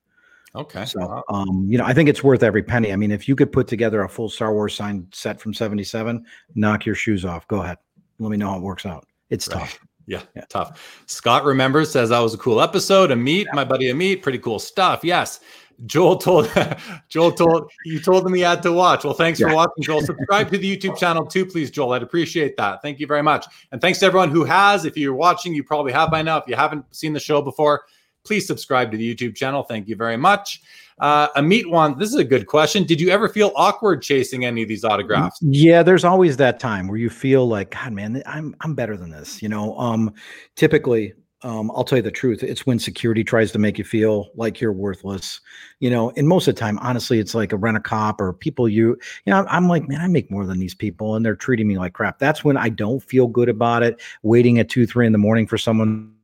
Okay. 0.55 0.87
So, 0.87 1.23
um, 1.29 1.67
you 1.69 1.77
know, 1.77 1.85
I 1.85 1.93
think 1.93 2.09
it's 2.09 2.25
worth 2.25 2.43
every 2.43 2.63
penny. 2.63 2.95
I 2.95 2.97
mean, 2.97 3.11
if 3.11 3.29
you 3.29 3.37
could 3.37 3.53
put 3.53 3.69
together 3.69 4.03
a 4.03 4.09
full 4.09 4.31
Star 4.31 4.55
Wars 4.55 4.75
signed 4.75 5.07
set 5.13 5.39
from 5.39 5.53
'77, 5.53 6.25
knock 6.55 6.87
your 6.87 6.95
shoes 6.95 7.27
off. 7.27 7.47
Go 7.47 7.61
ahead. 7.61 7.77
Let 8.19 8.31
me 8.31 8.39
know 8.39 8.49
how 8.49 8.57
it 8.57 8.63
works 8.63 8.87
out. 8.87 9.07
It's 9.29 9.47
right. 9.49 9.61
tough. 9.61 9.79
Yeah, 10.07 10.23
yeah, 10.35 10.45
tough. 10.49 11.05
Scott 11.07 11.45
remembers 11.45 11.89
says 11.89 12.09
that 12.09 12.19
was 12.19 12.35
a 12.35 12.39
cool 12.39 12.61
episode. 12.61 13.11
Amit, 13.11 13.45
yeah. 13.45 13.51
my 13.53 13.65
buddy 13.65 13.93
Amit, 13.93 14.23
pretty 14.23 14.41
cool 14.41 14.59
stuff. 14.59 15.05
Yes. 15.05 15.39
Joel 15.87 16.17
told 16.17 16.51
Joel 17.09 17.33
told 17.33 17.71
you 17.85 18.01
told 18.01 18.27
him 18.27 18.35
he 18.35 18.41
had 18.41 18.63
to 18.63 18.73
watch. 18.73 19.05
Well, 19.05 19.15
thanks 19.15 19.41
yeah. 19.41 19.49
for 19.49 19.55
watching, 19.55 19.83
Joel. 19.83 20.03
Subscribe 20.03 20.51
to 20.51 20.59
the 20.59 20.77
YouTube 20.77 20.97
channel 20.97 21.27
too, 21.27 21.47
please, 21.47 21.71
Joel. 21.71 21.93
I'd 21.93 22.03
appreciate 22.03 22.57
that. 22.57 22.83
Thank 22.83 23.01
you 23.01 23.07
very 23.07 23.23
much. 23.23 23.47
And 23.73 23.81
thanks 23.81 23.99
to 24.01 24.07
everyone 24.07 24.31
who 24.31 24.45
has. 24.45 24.85
If 24.85 24.97
you're 24.97 25.15
watching, 25.15 25.55
you 25.55 25.65
probably 25.65 25.93
have 25.93 26.11
by 26.11 26.23
now. 26.23 26.39
If 26.39 26.47
you 26.47 26.57
haven't 26.57 26.85
seen 26.95 27.13
the 27.13 27.21
show 27.21 27.41
before, 27.43 27.85
please 28.25 28.47
subscribe 28.47 28.91
to 28.93 28.97
the 28.97 29.15
YouTube 29.15 29.35
channel. 29.35 29.63
Thank 29.63 29.89
you 29.89 29.97
very 29.97 30.17
much. 30.17 30.61
Uh, 30.99 31.29
Amit 31.33 31.67
one. 31.67 31.99
This 31.99 32.11
is 32.11 32.17
a 32.17 32.25
good 32.25 32.47
question. 32.47 32.85
Did 32.85 33.01
you 33.01 33.09
ever 33.09 33.29
feel 33.29 33.53
awkward 33.57 34.03
chasing 34.03 34.45
any 34.45 34.63
of 34.63 34.69
these 34.69 34.85
autographs? 34.85 35.39
Yeah, 35.41 35.83
there's 35.83 36.05
always 36.05 36.37
that 36.37 36.61
time 36.61 36.89
where 36.89 36.99
you 36.99 37.09
feel 37.09 37.49
like, 37.49 37.71
God, 37.71 37.93
man, 37.93 38.23
I'm 38.27 38.55
I'm 38.61 38.75
better 38.75 38.99
than 38.99 39.11
this. 39.11 39.41
You 39.41 39.49
know, 39.49 39.79
um, 39.79 40.13
typically 40.57 41.15
um, 41.43 41.71
I'll 41.75 41.85
tell 41.85 41.97
you 41.97 42.03
the 42.03 42.11
truth. 42.11 42.43
It's 42.43 42.67
when 42.67 42.79
security 42.79 43.25
tries 43.25 43.51
to 43.53 43.59
make 43.59 43.79
you 43.79 43.85
feel 43.85 44.31
like 44.35 44.61
you're 44.61 44.73
worthless, 44.73 45.41
you 45.79 45.89
know. 45.89 46.13
And 46.17 46.29
most 46.29 46.47
of 46.47 46.55
the 46.55 46.61
time, 46.61 46.79
honestly, 46.81 47.19
it's 47.19 47.35
like 47.35 47.53
a 47.53 47.57
rent 47.57 47.79
a 47.79 47.81
cop 47.81 48.21
or 48.21 48.35
people 48.35 48.69
you, 48.69 48.99
you 49.25 49.33
know. 49.33 49.47
I'm 49.49 49.67
like, 49.67 49.89
man, 49.89 50.03
I 50.03 50.09
make 50.09 50.31
more 50.31 50.45
than 50.45 50.59
these 50.59 50.75
people, 50.75 51.15
and 51.15 51.25
they're 51.25 51.37
treating 51.37 51.67
me 51.67 51.79
like 51.79 51.95
crap. 51.95 52.19
That's 52.19 52.45
when 52.45 52.59
I 52.59 52.69
don't 52.69 53.03
feel 53.03 53.27
good 53.27 53.49
about 53.49 53.83
it. 53.83 54.01
Waiting 54.23 54.59
at 54.59 54.69
two, 54.69 54.87
three 54.87 55.07
in 55.07 55.13
the 55.13 55.19
morning 55.19 55.47
for 55.47 55.57
someone. 55.57 56.15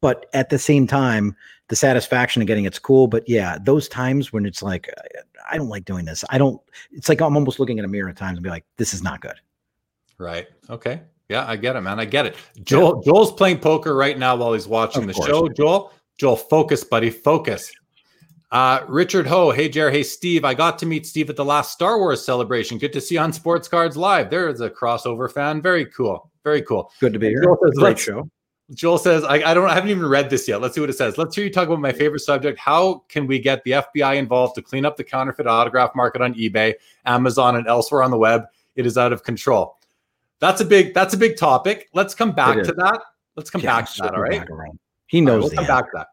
But 0.00 0.26
at 0.32 0.50
the 0.50 0.58
same 0.58 0.88
time, 0.88 1.36
the 1.68 1.76
satisfaction 1.76 2.42
of 2.42 2.48
getting 2.48 2.64
it's 2.64 2.80
cool. 2.80 3.06
But 3.06 3.28
yeah, 3.28 3.56
those 3.62 3.88
times 3.88 4.32
when 4.32 4.46
it's 4.46 4.64
like, 4.64 4.92
I 5.48 5.56
don't 5.56 5.68
like 5.68 5.84
doing 5.84 6.06
this. 6.06 6.24
I 6.28 6.38
don't. 6.38 6.60
It's 6.90 7.08
like 7.08 7.20
I'm 7.20 7.36
almost 7.36 7.60
looking 7.60 7.78
in 7.78 7.84
a 7.84 7.88
mirror 7.88 8.08
at 8.08 8.16
times 8.16 8.36
and 8.36 8.42
be 8.42 8.50
like, 8.50 8.64
this 8.78 8.94
is 8.94 9.02
not 9.02 9.20
good. 9.20 9.36
Right. 10.18 10.48
Okay. 10.68 11.02
Yeah, 11.28 11.46
I 11.46 11.56
get 11.56 11.76
it, 11.76 11.80
man. 11.80 11.98
I 11.98 12.04
get 12.04 12.26
it. 12.26 12.36
Joel, 12.62 13.02
yeah. 13.04 13.12
Joel's 13.12 13.32
playing 13.32 13.58
poker 13.60 13.94
right 13.94 14.18
now 14.18 14.36
while 14.36 14.52
he's 14.52 14.68
watching 14.68 15.02
of 15.02 15.08
the 15.08 15.14
course. 15.14 15.28
show. 15.28 15.48
Joel, 15.48 15.92
Joel, 16.18 16.36
focus, 16.36 16.84
buddy, 16.84 17.10
focus. 17.10 17.72
Uh, 18.50 18.84
Richard 18.86 19.26
Ho, 19.26 19.50
hey 19.50 19.70
Jer, 19.70 19.90
hey 19.90 20.02
Steve. 20.02 20.44
I 20.44 20.52
got 20.52 20.78
to 20.80 20.86
meet 20.86 21.06
Steve 21.06 21.30
at 21.30 21.36
the 21.36 21.44
last 21.44 21.72
Star 21.72 21.98
Wars 21.98 22.22
celebration. 22.22 22.76
Good 22.76 22.92
to 22.92 23.00
see 23.00 23.16
on 23.16 23.32
Sports 23.32 23.66
Cards 23.66 23.96
Live. 23.96 24.28
There 24.28 24.48
is 24.50 24.60
a 24.60 24.68
crossover 24.68 25.32
fan. 25.32 25.62
Very 25.62 25.86
cool. 25.86 26.30
Very 26.44 26.60
cool. 26.60 26.92
Good 27.00 27.14
to 27.14 27.18
be 27.18 27.28
here. 27.28 27.42
Joel 27.42 27.58
says, 27.62 27.78
Great 27.78 27.98
show. 27.98 28.28
Joel 28.74 28.98
says, 28.98 29.24
I, 29.24 29.36
I, 29.36 29.54
don't 29.54 29.68
I 29.68 29.74
haven't 29.74 29.90
even 29.90 30.06
read 30.06 30.28
this 30.28 30.46
yet. 30.46 30.60
Let's 30.60 30.74
see 30.74 30.82
what 30.82 30.90
it 30.90 30.96
says. 30.96 31.16
Let's 31.16 31.34
hear 31.34 31.44
you 31.44 31.50
talk 31.50 31.66
about 31.66 31.80
my 31.80 31.92
favorite 31.92 32.20
subject. 32.20 32.58
How 32.58 33.04
can 33.08 33.26
we 33.26 33.38
get 33.38 33.64
the 33.64 33.72
FBI 33.72 34.16
involved 34.16 34.54
to 34.56 34.62
clean 34.62 34.84
up 34.84 34.98
the 34.98 35.04
counterfeit 35.04 35.46
autograph 35.46 35.94
market 35.94 36.20
on 36.20 36.34
eBay, 36.34 36.74
Amazon, 37.06 37.56
and 37.56 37.66
elsewhere 37.66 38.02
on 38.02 38.10
the 38.10 38.18
web? 38.18 38.44
It 38.76 38.84
is 38.84 38.98
out 38.98 39.12
of 39.12 39.22
control 39.22 39.78
that's 40.42 40.60
a 40.60 40.64
big 40.64 40.92
that's 40.92 41.14
a 41.14 41.16
big 41.16 41.36
topic. 41.36 41.88
Let's 41.94 42.16
come 42.16 42.32
back 42.32 42.62
to 42.64 42.72
that. 42.72 43.00
Let's 43.36 43.48
come 43.48 43.60
yeah, 43.60 43.80
back 43.80 43.90
to 43.92 44.02
that. 44.02 44.14
All 44.14 44.20
right. 44.20 44.44
He 45.06 45.20
knows. 45.20 45.44
Right, 45.44 45.56
we'll 45.56 45.56
come 45.56 45.66
back 45.66 45.84
to 45.84 45.90
that. 45.94 46.06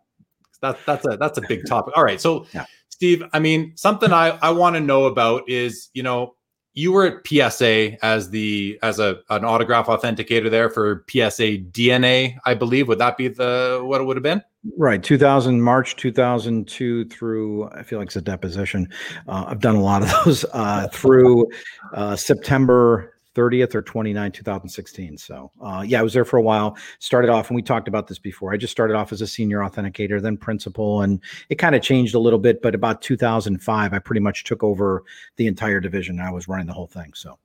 That's 0.62 0.86
that's 0.86 1.06
a 1.08 1.18
that's 1.18 1.38
a 1.40 1.42
big 1.42 1.66
topic. 1.68 1.98
All 1.98 2.04
right. 2.04 2.22
So 2.22 2.46
yeah. 2.54 2.66
Steve, 2.90 3.24
I 3.34 3.40
mean, 3.40 3.74
something 3.76 4.14
I 4.14 4.38
I 4.42 4.52
want 4.52 4.76
to 4.76 4.82
know 4.82 5.06
about 5.06 5.50
is 5.50 5.90
you 5.94 6.04
know 6.04 6.36
you 6.74 6.92
were 6.92 7.08
at 7.08 7.28
PSA 7.28 8.04
as 8.06 8.30
the 8.30 8.78
as 8.84 9.00
a 9.00 9.20
an 9.32 9.44
autograph 9.44 9.88
authenticator 9.88 10.52
there 10.52 10.70
for 10.70 11.06
PSA 11.10 11.58
DNA, 11.72 12.38
I 12.46 12.54
believe. 12.54 12.88
Would 12.88 13.00
that 13.00 13.18
be 13.18 13.30
the 13.30 13.82
what 13.84 14.00
it 14.00 14.04
would 14.04 14.16
have 14.16 14.24
been? 14.24 14.44
Right, 14.78 15.02
2000 15.02 15.60
March 15.60 15.96
2002 15.96 17.06
through 17.06 17.68
I 17.70 17.82
feel 17.82 17.98
like 17.98 18.10
it's 18.10 18.16
a 18.16 18.22
deposition. 18.22 18.90
Uh, 19.28 19.46
I've 19.48 19.60
done 19.60 19.76
a 19.76 19.82
lot 19.82 20.04
of 20.04 20.14
those 20.26 20.46
uh, 20.54 20.88
through 20.90 21.48
uh, 21.96 22.16
September 22.16 23.16
30th 23.40 23.74
or 23.74 23.82
29, 23.82 24.32
2016. 24.34 25.18
So, 25.18 25.52
uh, 25.62 25.84
yeah, 25.88 26.00
I 26.00 26.04
was 26.04 26.14
there 26.14 26.26
for 26.26 26.38
a 26.38 26.42
while. 26.42 26.78
Started 27.00 27.30
off, 27.30 27.50
and 27.50 27.56
we 27.56 27.62
talked 27.62 27.88
about 27.88 28.08
this 28.08 28.20
before. 28.20 28.52
I 28.54 28.58
just 28.58 28.72
started 28.72 28.96
off 28.96 29.14
as 29.14 29.22
a 29.22 29.28
senior 29.28 29.60
authenticator, 29.60 30.22
then 30.22 30.36
principal, 30.36 31.02
and 31.02 31.22
it 31.48 31.56
kind 31.56 31.74
of 31.74 31.82
changed 31.82 32.16
a 32.16 32.20
little 32.20 32.40
bit. 32.40 32.62
But 32.62 32.76
about 32.76 33.02
2005, 33.02 33.94
I 33.94 34.00
pretty 34.00 34.20
much 34.20 34.44
took 34.44 34.62
over 34.64 35.04
the 35.38 35.48
entire 35.48 35.80
division. 35.80 36.20
I 36.20 36.32
was 36.32 36.50
running 36.50 36.68
the 36.68 36.74
whole 36.74 36.88
thing. 36.88 37.14
So, 37.14 37.40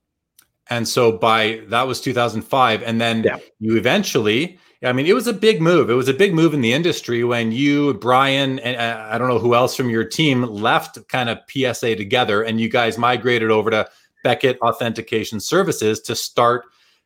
and 0.69 0.85
so 0.85 1.13
by 1.13 1.61
that 1.67 1.87
was 1.87 2.01
2005, 2.01 2.83
and 2.83 2.99
then 2.99 3.23
yeah. 3.23 3.37
you 3.59 3.77
eventually. 3.77 4.59
I 4.83 4.91
mean, 4.91 5.07
it 5.07 5.15
was 5.15 5.25
a 5.25 5.33
big 5.33 5.61
move. 5.61 5.89
It 5.89 5.93
was 5.93 6.09
a 6.09 6.13
big 6.13 6.33
move 6.33 6.53
in 6.53 6.61
the 6.61 6.73
industry 6.73 7.23
when 7.23 7.51
you, 7.51 7.95
Brian, 7.95 8.59
and 8.59 8.75
uh, 8.77 9.07
I 9.09 9.17
don't 9.17 9.29
know 9.29 9.39
who 9.39 9.55
else 9.55 9.75
from 9.75 9.89
your 9.89 10.03
team 10.03 10.43
left 10.43 10.99
kind 11.07 11.29
of 11.29 11.39
PSA 11.49 11.95
together, 11.95 12.43
and 12.43 12.61
you 12.61 12.69
guys 12.69 12.97
migrated 12.97 13.49
over 13.49 13.71
to 13.71 13.89
Beckett 14.25 14.57
Authentication 14.61 15.39
Services 15.39 16.01
to 16.01 16.15
start 16.15 16.63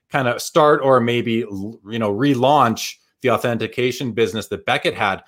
kind 0.10 0.29
of 0.29 0.41
start 0.41 0.79
or 0.82 1.01
maybe 1.01 1.34
you 1.34 1.99
know 1.99 2.15
relaunch 2.15 2.95
the 3.21 3.29
authentication 3.29 4.13
business 4.13 4.47
that 4.47 4.65
Beckett 4.65 4.95
had. 4.95 5.21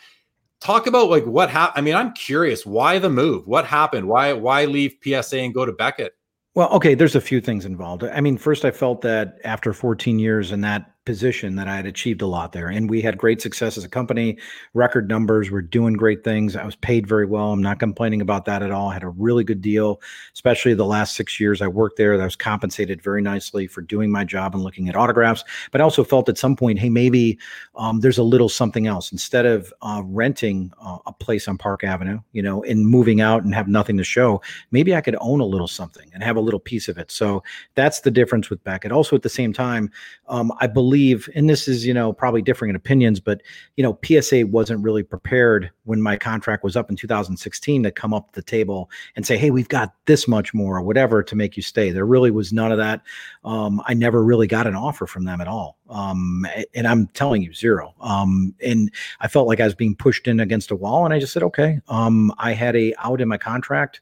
Talk 0.62 0.88
about 0.88 1.10
like 1.10 1.26
what 1.26 1.50
happened. 1.50 1.78
I 1.78 1.82
mean, 1.82 1.96
I'm 1.96 2.14
curious 2.14 2.66
why 2.66 2.98
the 2.98 3.10
move. 3.10 3.46
What 3.46 3.66
happened? 3.66 4.08
Why 4.08 4.32
why 4.32 4.64
leave 4.64 4.96
PSA 5.04 5.40
and 5.40 5.54
go 5.54 5.66
to 5.66 5.74
Beckett? 5.74 6.14
Well, 6.56 6.70
okay, 6.70 6.96
there's 6.96 7.16
a 7.16 7.22
few 7.22 7.42
things 7.42 7.66
involved. 7.66 8.06
I 8.06 8.22
mean, 8.22 8.38
first, 8.38 8.64
I 8.64 8.72
felt 8.72 9.02
that 9.02 9.40
after 9.44 9.74
14 9.74 10.18
years 10.18 10.54
in 10.54 10.62
that 10.62 10.91
position 11.06 11.56
that 11.56 11.68
I 11.68 11.76
had 11.76 11.86
achieved 11.86 12.22
a 12.22 12.28
lot 12.28 12.52
there. 12.52 12.68
And 12.68 12.90
we 12.90 13.02
had 13.02 13.18
great 13.18 13.42
success 13.42 13.78
as 13.78 13.84
a 13.84 13.90
company, 13.90 14.38
record 14.74 15.10
numbers, 15.10 15.50
we're 15.50 15.62
doing 15.62 15.94
great 15.94 16.24
things. 16.24 16.56
I 16.56 16.64
was 16.64 16.76
paid 16.76 17.08
very 17.08 17.26
well. 17.26 17.52
I'm 17.52 17.62
not 17.62 17.80
complaining 17.80 18.22
about 18.22 18.46
that 18.46 18.62
at 18.62 18.72
all. 18.72 18.90
I 18.90 18.94
had 18.94 19.04
a 19.04 19.10
really 19.10 19.44
good 19.44 19.62
deal, 19.62 20.00
especially 20.34 20.76
the 20.76 20.86
last 20.86 21.16
six 21.16 21.40
years 21.40 21.62
I 21.62 21.68
worked 21.68 21.98
there. 21.98 22.22
I 22.22 22.24
was 22.24 22.36
compensated 22.36 23.02
very 23.02 23.22
nicely 23.22 23.66
for 23.66 23.82
doing 23.82 24.12
my 24.12 24.24
job 24.24 24.54
and 24.54 24.64
looking 24.64 24.90
at 24.90 24.96
autographs. 24.96 25.44
But 25.72 25.82
I 25.82 25.84
also 25.84 26.04
felt 26.04 26.30
at 26.30 26.38
some 26.38 26.56
point, 26.56 26.78
hey, 26.78 26.90
maybe 26.90 27.40
um, 27.76 28.02
there's 28.02 28.20
a 28.20 28.24
little 28.24 28.50
something 28.50 28.86
else. 28.86 29.12
Instead 29.12 29.48
of 29.48 29.74
uh, 29.82 30.04
renting 30.06 30.72
uh, 30.80 31.00
a 31.08 31.14
place 31.14 31.48
on 31.48 31.58
Park 31.58 31.84
Avenue, 31.84 32.20
you 32.32 32.44
know, 32.44 32.64
and 32.64 32.86
moving 32.86 33.22
out 33.22 33.44
and 33.44 33.56
have 33.56 33.68
nothing 33.68 33.98
to 33.98 34.04
show, 34.04 34.40
maybe 34.70 34.96
I 34.96 35.02
could 35.02 35.16
own 35.20 35.40
a 35.40 35.46
little 35.46 35.68
something 35.68 36.12
and 36.14 36.22
have 36.22 36.36
a 36.36 36.42
little 36.42 36.60
piece 36.60 36.88
of 36.88 37.00
it. 37.00 37.10
So 37.10 37.42
that's 37.74 38.02
the 38.02 38.12
difference 38.12 38.52
with 38.52 38.64
Beckett. 38.64 38.92
Also, 38.92 39.16
at 39.16 39.24
the 39.24 39.30
same 39.30 39.52
time, 39.52 39.90
um, 40.28 40.54
I 40.60 40.68
believe 40.68 40.91
believe, 40.92 41.30
and 41.36 41.50
this 41.50 41.70
is, 41.70 41.86
you 41.86 41.94
know, 41.94 42.12
probably 42.12 42.42
differing 42.42 42.70
in 42.70 42.76
opinions, 42.76 43.22
but, 43.22 43.42
you 43.78 43.84
know, 43.84 43.98
PSA 44.04 44.46
wasn't 44.48 44.84
really 44.84 45.04
prepared 45.04 45.72
when 45.86 46.02
my 46.02 46.18
contract 46.18 46.66
was 46.66 46.76
up 46.76 46.90
in 46.90 46.98
2016 46.98 47.84
to 47.84 47.92
come 47.92 48.14
up 48.14 48.34
to 48.34 48.42
the 48.42 48.46
table 48.46 48.90
and 49.16 49.26
say, 49.26 49.38
hey, 49.38 49.52
we've 49.52 49.70
got 49.70 49.94
this 50.06 50.28
much 50.28 50.54
more 50.54 50.76
or 50.76 50.82
whatever 50.82 51.24
to 51.24 51.34
make 51.34 51.56
you 51.56 51.64
stay. 51.64 51.92
There 51.92 52.06
really 52.06 52.30
was 52.30 52.52
none 52.52 52.74
of 52.74 52.78
that. 52.78 53.04
Um, 53.46 53.82
I 53.86 53.94
never 53.94 54.22
really 54.22 54.48
got 54.48 54.68
an 54.68 54.76
offer 54.76 55.08
from 55.08 55.24
them 55.24 55.40
at 55.40 55.48
all. 55.48 55.78
Um, 55.90 56.46
and 56.76 56.86
I'm 56.86 57.08
telling 57.08 57.42
you, 57.42 57.54
zero. 57.54 57.94
Um, 58.02 58.54
and 58.62 58.92
I 59.22 59.30
felt 59.30 59.48
like 59.48 59.62
I 59.62 59.66
was 59.66 59.76
being 59.76 59.96
pushed 59.96 60.28
in 60.28 60.42
against 60.42 60.72
a 60.72 60.76
wall. 60.76 61.06
And 61.06 61.14
I 61.14 61.20
just 61.20 61.32
said, 61.32 61.44
okay. 61.44 61.80
Um, 61.88 62.34
I 62.38 62.52
had 62.52 62.76
a 62.76 62.94
out 63.00 63.22
in 63.22 63.30
my 63.30 63.38
contract 63.38 64.02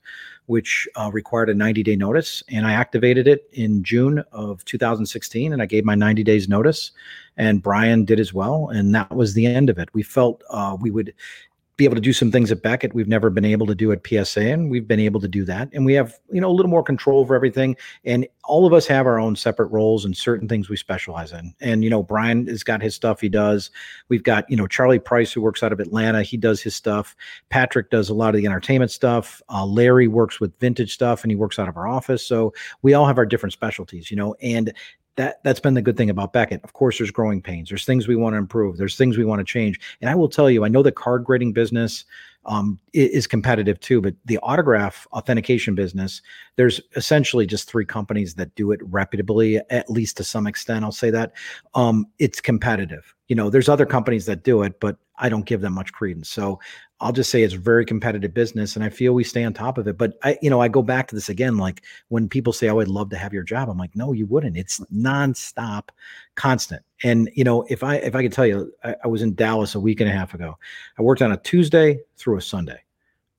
which 0.49 0.89
uh, 0.95 1.11
required 1.13 1.47
a 1.47 1.53
90 1.53 1.83
day 1.83 1.95
notice. 1.95 2.41
And 2.49 2.65
I 2.65 2.73
activated 2.73 3.27
it 3.27 3.47
in 3.53 3.83
June 3.83 4.23
of 4.31 4.65
2016 4.65 5.53
and 5.53 5.61
I 5.61 5.67
gave 5.67 5.85
my 5.85 5.93
90 5.93 6.23
days 6.23 6.49
notice. 6.49 6.91
And 7.37 7.61
Brian 7.61 8.03
did 8.03 8.19
as 8.19 8.33
well. 8.33 8.69
And 8.69 8.93
that 8.95 9.15
was 9.15 9.35
the 9.35 9.45
end 9.45 9.69
of 9.69 9.77
it. 9.77 9.89
We 9.93 10.01
felt 10.01 10.43
uh, 10.49 10.75
we 10.81 10.89
would 10.89 11.13
be 11.79 11.85
able 11.85 11.95
to 11.95 12.01
do 12.01 12.11
some 12.11 12.29
things 12.29 12.51
at 12.51 12.61
Beckett 12.61 12.93
we've 12.93 13.07
never 13.07 13.29
been 13.29 13.45
able 13.45 13.65
to 13.65 13.73
do 13.73 13.93
at 13.93 14.05
PSA, 14.05 14.41
and 14.41 14.69
we've 14.69 14.85
been 14.85 14.99
able 14.99 15.21
to 15.21 15.29
do 15.29 15.45
that. 15.45 15.69
And 15.71 15.85
we 15.85 15.93
have, 15.93 16.19
you 16.29 16.41
know, 16.41 16.49
a 16.49 16.51
little 16.51 16.69
more 16.69 16.83
control 16.83 17.21
over 17.21 17.33
everything. 17.33 17.77
And 18.03 18.27
all 18.43 18.67
of 18.67 18.73
us 18.73 18.85
have 18.87 19.07
our 19.07 19.17
own 19.17 19.37
separate 19.37 19.67
roles 19.67 20.03
and 20.03 20.15
certain 20.15 20.49
things 20.49 20.67
we 20.67 20.75
specialize 20.75 21.31
in. 21.31 21.53
And 21.61 21.81
you 21.81 21.89
know, 21.89 22.03
Brian 22.03 22.47
has 22.47 22.63
got 22.63 22.81
his 22.81 22.95
stuff 22.95 23.21
he 23.21 23.29
does. 23.29 23.71
We've 24.09 24.23
got, 24.23 24.49
you 24.49 24.57
know, 24.57 24.67
Charlie 24.67 24.99
Price 24.99 25.31
who 25.31 25.41
works 25.41 25.63
out 25.63 25.71
of 25.71 25.79
Atlanta. 25.79 26.21
He 26.21 26.35
does 26.35 26.61
his 26.61 26.75
stuff. 26.75 27.15
Patrick 27.47 27.89
does 27.89 28.09
a 28.09 28.13
lot 28.13 28.35
of 28.35 28.41
the 28.41 28.45
entertainment 28.45 28.91
stuff. 28.91 29.41
Uh, 29.47 29.65
Larry 29.65 30.09
works 30.09 30.41
with 30.41 30.59
vintage 30.59 30.93
stuff, 30.93 31.23
and 31.23 31.31
he 31.31 31.37
works 31.37 31.57
out 31.57 31.69
of 31.69 31.77
our 31.77 31.87
office. 31.87 32.27
So 32.27 32.53
we 32.81 32.93
all 32.93 33.05
have 33.07 33.17
our 33.17 33.25
different 33.25 33.53
specialties, 33.53 34.11
you 34.11 34.17
know. 34.17 34.35
And 34.41 34.73
that 35.19 35.43
that's 35.43 35.59
been 35.59 35.73
the 35.73 35.81
good 35.81 35.97
thing 35.97 36.09
about 36.09 36.31
Beckett. 36.31 36.63
Of 36.63 36.71
course, 36.71 36.97
there's 36.97 37.11
growing 37.11 37.41
pains. 37.41 37.67
There's 37.67 37.83
things 37.83 38.07
we 38.07 38.15
want 38.15 38.35
to 38.35 38.37
improve. 38.37 38.77
There's 38.77 38.95
things 38.95 39.17
we 39.17 39.25
want 39.25 39.39
to 39.39 39.43
change. 39.43 39.77
And 39.99 40.09
I 40.09 40.15
will 40.15 40.29
tell 40.29 40.49
you, 40.49 40.63
I 40.63 40.69
know 40.69 40.81
the 40.81 40.93
card 40.93 41.25
grading 41.25 41.51
business 41.51 42.05
um, 42.45 42.79
is 42.93 43.27
competitive 43.27 43.81
too, 43.81 43.99
but 43.99 44.15
the 44.23 44.37
autograph 44.37 45.05
authentication 45.11 45.75
business, 45.75 46.21
there's 46.55 46.79
essentially 46.95 47.45
just 47.45 47.69
three 47.69 47.83
companies 47.85 48.35
that 48.35 48.55
do 48.55 48.71
it 48.71 48.79
reputably, 48.89 49.59
at 49.69 49.89
least 49.89 50.15
to 50.17 50.23
some 50.23 50.47
extent. 50.47 50.85
I'll 50.85 50.93
say 50.93 51.09
that 51.09 51.33
um, 51.75 52.05
it's 52.17 52.39
competitive. 52.39 53.13
You 53.27 53.35
know, 53.35 53.49
there's 53.49 53.67
other 53.67 53.85
companies 53.85 54.25
that 54.27 54.45
do 54.45 54.63
it, 54.63 54.79
but 54.79 54.99
I 55.17 55.27
don't 55.27 55.45
give 55.45 55.59
them 55.59 55.73
much 55.73 55.91
credence. 55.91 56.29
So 56.29 56.61
I'll 57.01 57.13
just 57.13 57.29
say 57.29 57.43
it's 57.43 57.53
a 57.53 57.57
very 57.57 57.85
competitive 57.85 58.33
business 58.33 58.75
and 58.75 58.83
I 58.83 58.89
feel 58.89 59.13
we 59.13 59.23
stay 59.23 59.43
on 59.43 59.53
top 59.53 59.77
of 59.77 59.87
it. 59.87 59.97
But 59.97 60.17
I, 60.23 60.37
you 60.41 60.49
know, 60.49 60.61
I 60.61 60.67
go 60.67 60.81
back 60.81 61.07
to 61.07 61.15
this 61.15 61.29
again, 61.29 61.57
like 61.57 61.83
when 62.09 62.27
people 62.27 62.51
say, 62.51 62.69
Oh, 62.69 62.79
I'd 62.79 62.87
love 62.87 63.09
to 63.11 63.17
have 63.17 63.33
your 63.33 63.43
job. 63.43 63.69
I'm 63.69 63.77
like, 63.77 63.95
no, 63.95 64.11
you 64.11 64.25
wouldn't. 64.25 64.57
It's 64.57 64.79
nonstop, 64.93 65.89
constant. 66.35 66.83
And 67.03 67.29
you 67.35 67.43
know, 67.43 67.65
if 67.69 67.83
I 67.83 67.95
if 67.95 68.15
I 68.15 68.21
could 68.21 68.33
tell 68.33 68.45
you, 68.45 68.73
I, 68.83 68.95
I 69.03 69.07
was 69.07 69.21
in 69.21 69.35
Dallas 69.35 69.75
a 69.75 69.79
week 69.79 70.01
and 70.01 70.09
a 70.09 70.13
half 70.13 70.33
ago. 70.33 70.57
I 70.97 71.01
worked 71.01 71.21
on 71.21 71.31
a 71.31 71.37
Tuesday 71.37 71.99
through 72.17 72.37
a 72.37 72.41
Sunday. 72.41 72.83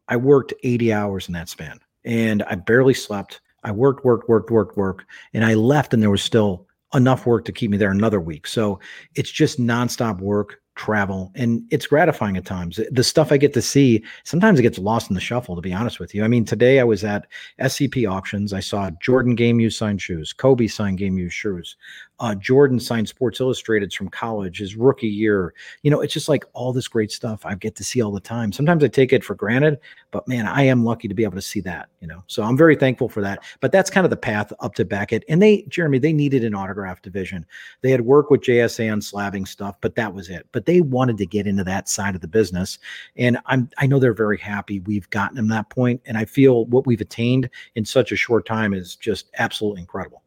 I 0.09 0.17
worked 0.17 0.55
80 0.63 0.93
hours 0.93 1.29
in 1.29 1.35
that 1.35 1.49
span 1.49 1.81
and 2.05 2.43
I 2.45 2.55
barely 2.57 2.95
slept. 2.95 3.41
I 3.63 3.73
worked, 3.73 4.05
worked, 4.05 4.29
worked, 4.29 4.51
worked, 4.51 4.77
worked, 4.77 5.05
and 5.35 5.45
I 5.45 5.55
left 5.55 5.93
and 5.93 6.03
there 6.03 6.11
was 6.11 6.23
still 6.23 6.67
enough 6.95 7.27
work 7.27 7.45
to 7.45 7.53
keep 7.53 7.71
me 7.71 7.77
there 7.77 7.91
another 7.91 8.21
week. 8.21 8.47
So 8.47 8.81
it's 9.15 9.31
just 9.31 9.61
nonstop 9.61 10.19
work 10.21 10.61
travel 10.81 11.31
and 11.35 11.63
it's 11.71 11.87
gratifying 11.87 12.39
at 12.39 12.47
times. 12.47 12.81
The 12.91 13.05
stuff 13.05 13.33
i 13.33 13.37
get 13.37 13.53
to 13.53 13.61
see 13.61 14.03
sometimes 14.25 14.59
it 14.59 14.63
gets 14.63 14.79
lost 14.79 15.11
in 15.11 15.15
the 15.15 15.21
shuffle 15.21 15.55
to 15.55 15.61
be 15.61 15.75
honest 15.75 16.01
with 16.01 16.15
you. 16.15 16.25
I 16.25 16.29
mean 16.29 16.47
today 16.47 16.81
i 16.81 16.85
was 16.85 17.05
at 17.05 17.27
scp 17.61 18.11
auctions. 18.11 18.55
I 18.55 18.61
saw 18.61 18.91
jordan 18.99 19.35
game 19.35 19.61
used 19.61 19.77
signed 19.77 20.01
shoes 20.01 20.33
kobe 20.33 20.67
signed 20.67 20.97
game 20.97 21.19
used 21.19 21.35
shoes 21.35 21.77
uh, 22.21 22.35
Jordan 22.35 22.79
signed 22.79 23.09
Sports 23.09 23.41
Illustrateds 23.41 23.95
from 23.95 24.09
college, 24.11 24.59
his 24.59 24.77
rookie 24.77 25.09
year. 25.09 25.55
You 25.83 25.91
know, 25.91 26.01
it's 26.01 26.13
just 26.13 26.29
like 26.29 26.45
all 26.53 26.73
this 26.73 26.87
great 26.87 27.11
stuff 27.11 27.47
I 27.47 27.55
get 27.55 27.75
to 27.77 27.85
see 27.85 28.03
all 28.03 28.13
the 28.13 28.21
time. 28.21 28.53
Sometimes 28.53 28.85
I 28.85 28.89
take 28.89 29.13
it 29.13 29.25
for 29.25 29.35
granted, 29.35 29.81
but 30.11 30.29
man, 30.29 30.47
I 30.47 30.63
am 30.63 30.85
lucky 30.85 31.09
to 31.09 31.15
be 31.15 31.25
able 31.25 31.37
to 31.37 31.43
see 31.43 31.61
that, 31.63 31.89
you 32.01 32.07
know. 32.07 32.23
So 32.27 32.43
I'm 32.43 32.59
very 32.59 32.77
thankful 32.77 33.09
for 33.09 33.23
that. 33.23 33.41
But 33.61 33.73
that's 33.73 33.89
kind 33.89 34.05
of 34.05 34.11
the 34.11 34.17
path 34.17 34.53
up 34.61 34.75
to 34.75 34.85
Beckett. 34.85 35.25
And 35.29 35.41
they, 35.41 35.63
Jeremy, 35.69 35.99
they 35.99 36.13
needed 36.13 36.45
an 36.45 36.55
autograph 36.55 37.01
division. 37.01 37.47
They 37.81 37.91
had 37.91 38.03
worked 38.03 38.31
with 38.31 38.43
JSA 38.43 38.93
on 38.93 39.01
slabbing 39.01 39.49
stuff, 39.49 39.77
but 39.81 39.95
that 39.95 40.13
was 40.13 40.29
it. 40.29 40.47
But 40.53 40.67
they 40.67 40.83
wanted 40.83 41.17
to 41.19 41.27
get 41.27 41.47
into 41.47 41.65
that 41.65 41.89
side 41.89 42.15
of 42.15 42.21
the 42.21 42.29
business. 42.29 42.79
And 43.17 43.39
I'm 43.47 43.71
I 43.79 43.87
know 43.87 43.99
they're 43.99 44.13
very 44.13 44.39
happy 44.39 44.81
we've 44.81 45.09
gotten 45.11 45.37
them 45.37 45.49
that 45.49 45.71
point. 45.71 46.03
And 46.05 46.19
I 46.19 46.27
feel 46.27 46.67
what 46.67 46.87
we've 46.87 47.01
attained 47.01 47.49
in 47.75 47.85
such 47.85 48.13
a 48.13 48.17
short 48.17 48.45
time 48.45 48.75
is 48.75 48.97
just 48.97 49.31
absolutely 49.39 49.81
incredible. 49.81 50.23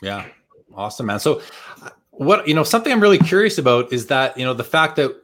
Yeah. 0.00 0.26
Awesome, 0.74 1.06
man. 1.06 1.20
So, 1.20 1.42
what 2.10 2.46
you 2.46 2.54
know, 2.54 2.64
something 2.64 2.92
I'm 2.92 3.00
really 3.00 3.18
curious 3.18 3.58
about 3.58 3.92
is 3.92 4.06
that 4.06 4.36
you 4.36 4.44
know 4.44 4.54
the 4.54 4.64
fact 4.64 4.96
that 4.96 5.14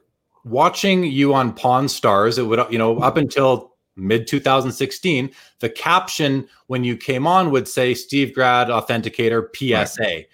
watching 0.44 1.04
you 1.04 1.34
on 1.34 1.52
Pawn 1.52 1.88
Stars, 1.88 2.38
it 2.38 2.44
would 2.44 2.60
you 2.70 2.78
know 2.78 2.98
up 2.98 3.16
until 3.16 3.74
mid 3.96 4.26
2016, 4.26 5.30
the 5.60 5.68
caption 5.68 6.48
when 6.66 6.84
you 6.84 6.96
came 6.96 7.26
on 7.26 7.50
would 7.50 7.68
say 7.68 7.94
Steve 7.94 8.34
Grad 8.34 8.68
Authenticator 8.68 9.46
PSA. 9.54 10.02
Right. 10.02 10.26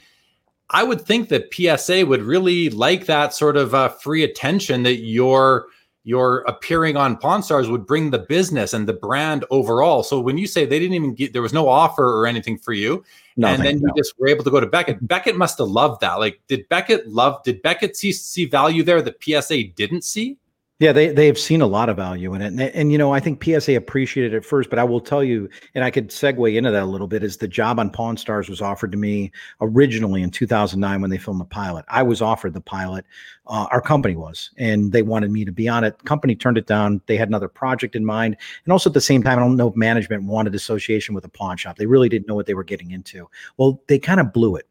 I 0.70 0.82
would 0.82 1.00
think 1.00 1.28
that 1.28 1.52
PSA 1.52 2.06
would 2.06 2.22
really 2.22 2.70
like 2.70 3.06
that 3.06 3.34
sort 3.34 3.56
of 3.56 3.74
uh, 3.74 3.90
free 3.90 4.24
attention 4.24 4.82
that 4.84 4.96
you're 4.96 5.66
your 6.04 6.40
appearing 6.42 6.96
on 6.96 7.16
Pawn 7.16 7.42
Stars 7.42 7.68
would 7.68 7.86
bring 7.86 8.10
the 8.10 8.18
business 8.18 8.74
and 8.74 8.86
the 8.86 8.92
brand 8.92 9.44
overall. 9.50 10.02
So 10.02 10.20
when 10.20 10.36
you 10.36 10.46
say 10.46 10.66
they 10.66 10.78
didn't 10.78 10.94
even 10.94 11.14
get, 11.14 11.32
there 11.32 11.42
was 11.42 11.54
no 11.54 11.66
offer 11.66 12.04
or 12.04 12.26
anything 12.26 12.58
for 12.58 12.74
you, 12.74 13.02
Nothing, 13.36 13.54
and 13.54 13.66
then 13.66 13.80
no. 13.80 13.88
you 13.88 14.02
just 14.02 14.18
were 14.18 14.28
able 14.28 14.44
to 14.44 14.50
go 14.50 14.60
to 14.60 14.66
Beckett. 14.66 15.06
Beckett 15.08 15.36
must 15.36 15.58
have 15.58 15.68
loved 15.68 16.02
that. 16.02 16.14
Like, 16.14 16.40
did 16.46 16.68
Beckett 16.68 17.08
love? 17.08 17.42
Did 17.42 17.62
Beckett 17.62 17.96
see 17.96 18.12
see 18.12 18.44
value 18.44 18.82
there 18.82 19.00
that 19.02 19.22
PSA 19.22 19.64
didn't 19.74 20.04
see? 20.04 20.36
Yeah, 20.84 20.92
they 20.92 21.08
they've 21.08 21.38
seen 21.38 21.62
a 21.62 21.66
lot 21.66 21.88
of 21.88 21.96
value 21.96 22.34
in 22.34 22.42
it, 22.42 22.48
and, 22.48 22.60
and 22.60 22.92
you 22.92 22.98
know 22.98 23.10
I 23.10 23.18
think 23.18 23.42
PSA 23.42 23.74
appreciated 23.74 24.34
it 24.34 24.44
first. 24.44 24.68
But 24.68 24.78
I 24.78 24.84
will 24.84 25.00
tell 25.00 25.24
you, 25.24 25.48
and 25.74 25.82
I 25.82 25.90
could 25.90 26.10
segue 26.10 26.54
into 26.54 26.70
that 26.70 26.82
a 26.82 26.84
little 26.84 27.06
bit. 27.06 27.24
Is 27.24 27.38
the 27.38 27.48
job 27.48 27.78
on 27.80 27.88
Pawn 27.88 28.18
Stars 28.18 28.50
was 28.50 28.60
offered 28.60 28.92
to 28.92 28.98
me 28.98 29.32
originally 29.62 30.22
in 30.22 30.28
2009 30.28 31.00
when 31.00 31.08
they 31.08 31.16
filmed 31.16 31.40
the 31.40 31.46
pilot. 31.46 31.86
I 31.88 32.02
was 32.02 32.20
offered 32.20 32.52
the 32.52 32.60
pilot. 32.60 33.06
Uh, 33.46 33.66
our 33.70 33.80
company 33.80 34.14
was, 34.14 34.50
and 34.58 34.92
they 34.92 35.00
wanted 35.00 35.30
me 35.30 35.46
to 35.46 35.52
be 35.52 35.70
on 35.70 35.84
it. 35.84 36.04
Company 36.04 36.34
turned 36.34 36.58
it 36.58 36.66
down. 36.66 37.00
They 37.06 37.16
had 37.16 37.28
another 37.28 37.48
project 37.48 37.96
in 37.96 38.04
mind, 38.04 38.36
and 38.66 38.70
also 38.70 38.90
at 38.90 38.94
the 38.94 39.00
same 39.00 39.22
time, 39.22 39.38
I 39.38 39.40
don't 39.40 39.56
know 39.56 39.70
if 39.70 39.76
management 39.76 40.24
wanted 40.24 40.54
association 40.54 41.14
with 41.14 41.24
a 41.24 41.30
pawn 41.30 41.56
shop. 41.56 41.78
They 41.78 41.86
really 41.86 42.10
didn't 42.10 42.28
know 42.28 42.34
what 42.34 42.44
they 42.44 42.52
were 42.52 42.62
getting 42.62 42.90
into. 42.90 43.26
Well, 43.56 43.80
they 43.86 43.98
kind 43.98 44.20
of 44.20 44.34
blew 44.34 44.56
it 44.56 44.68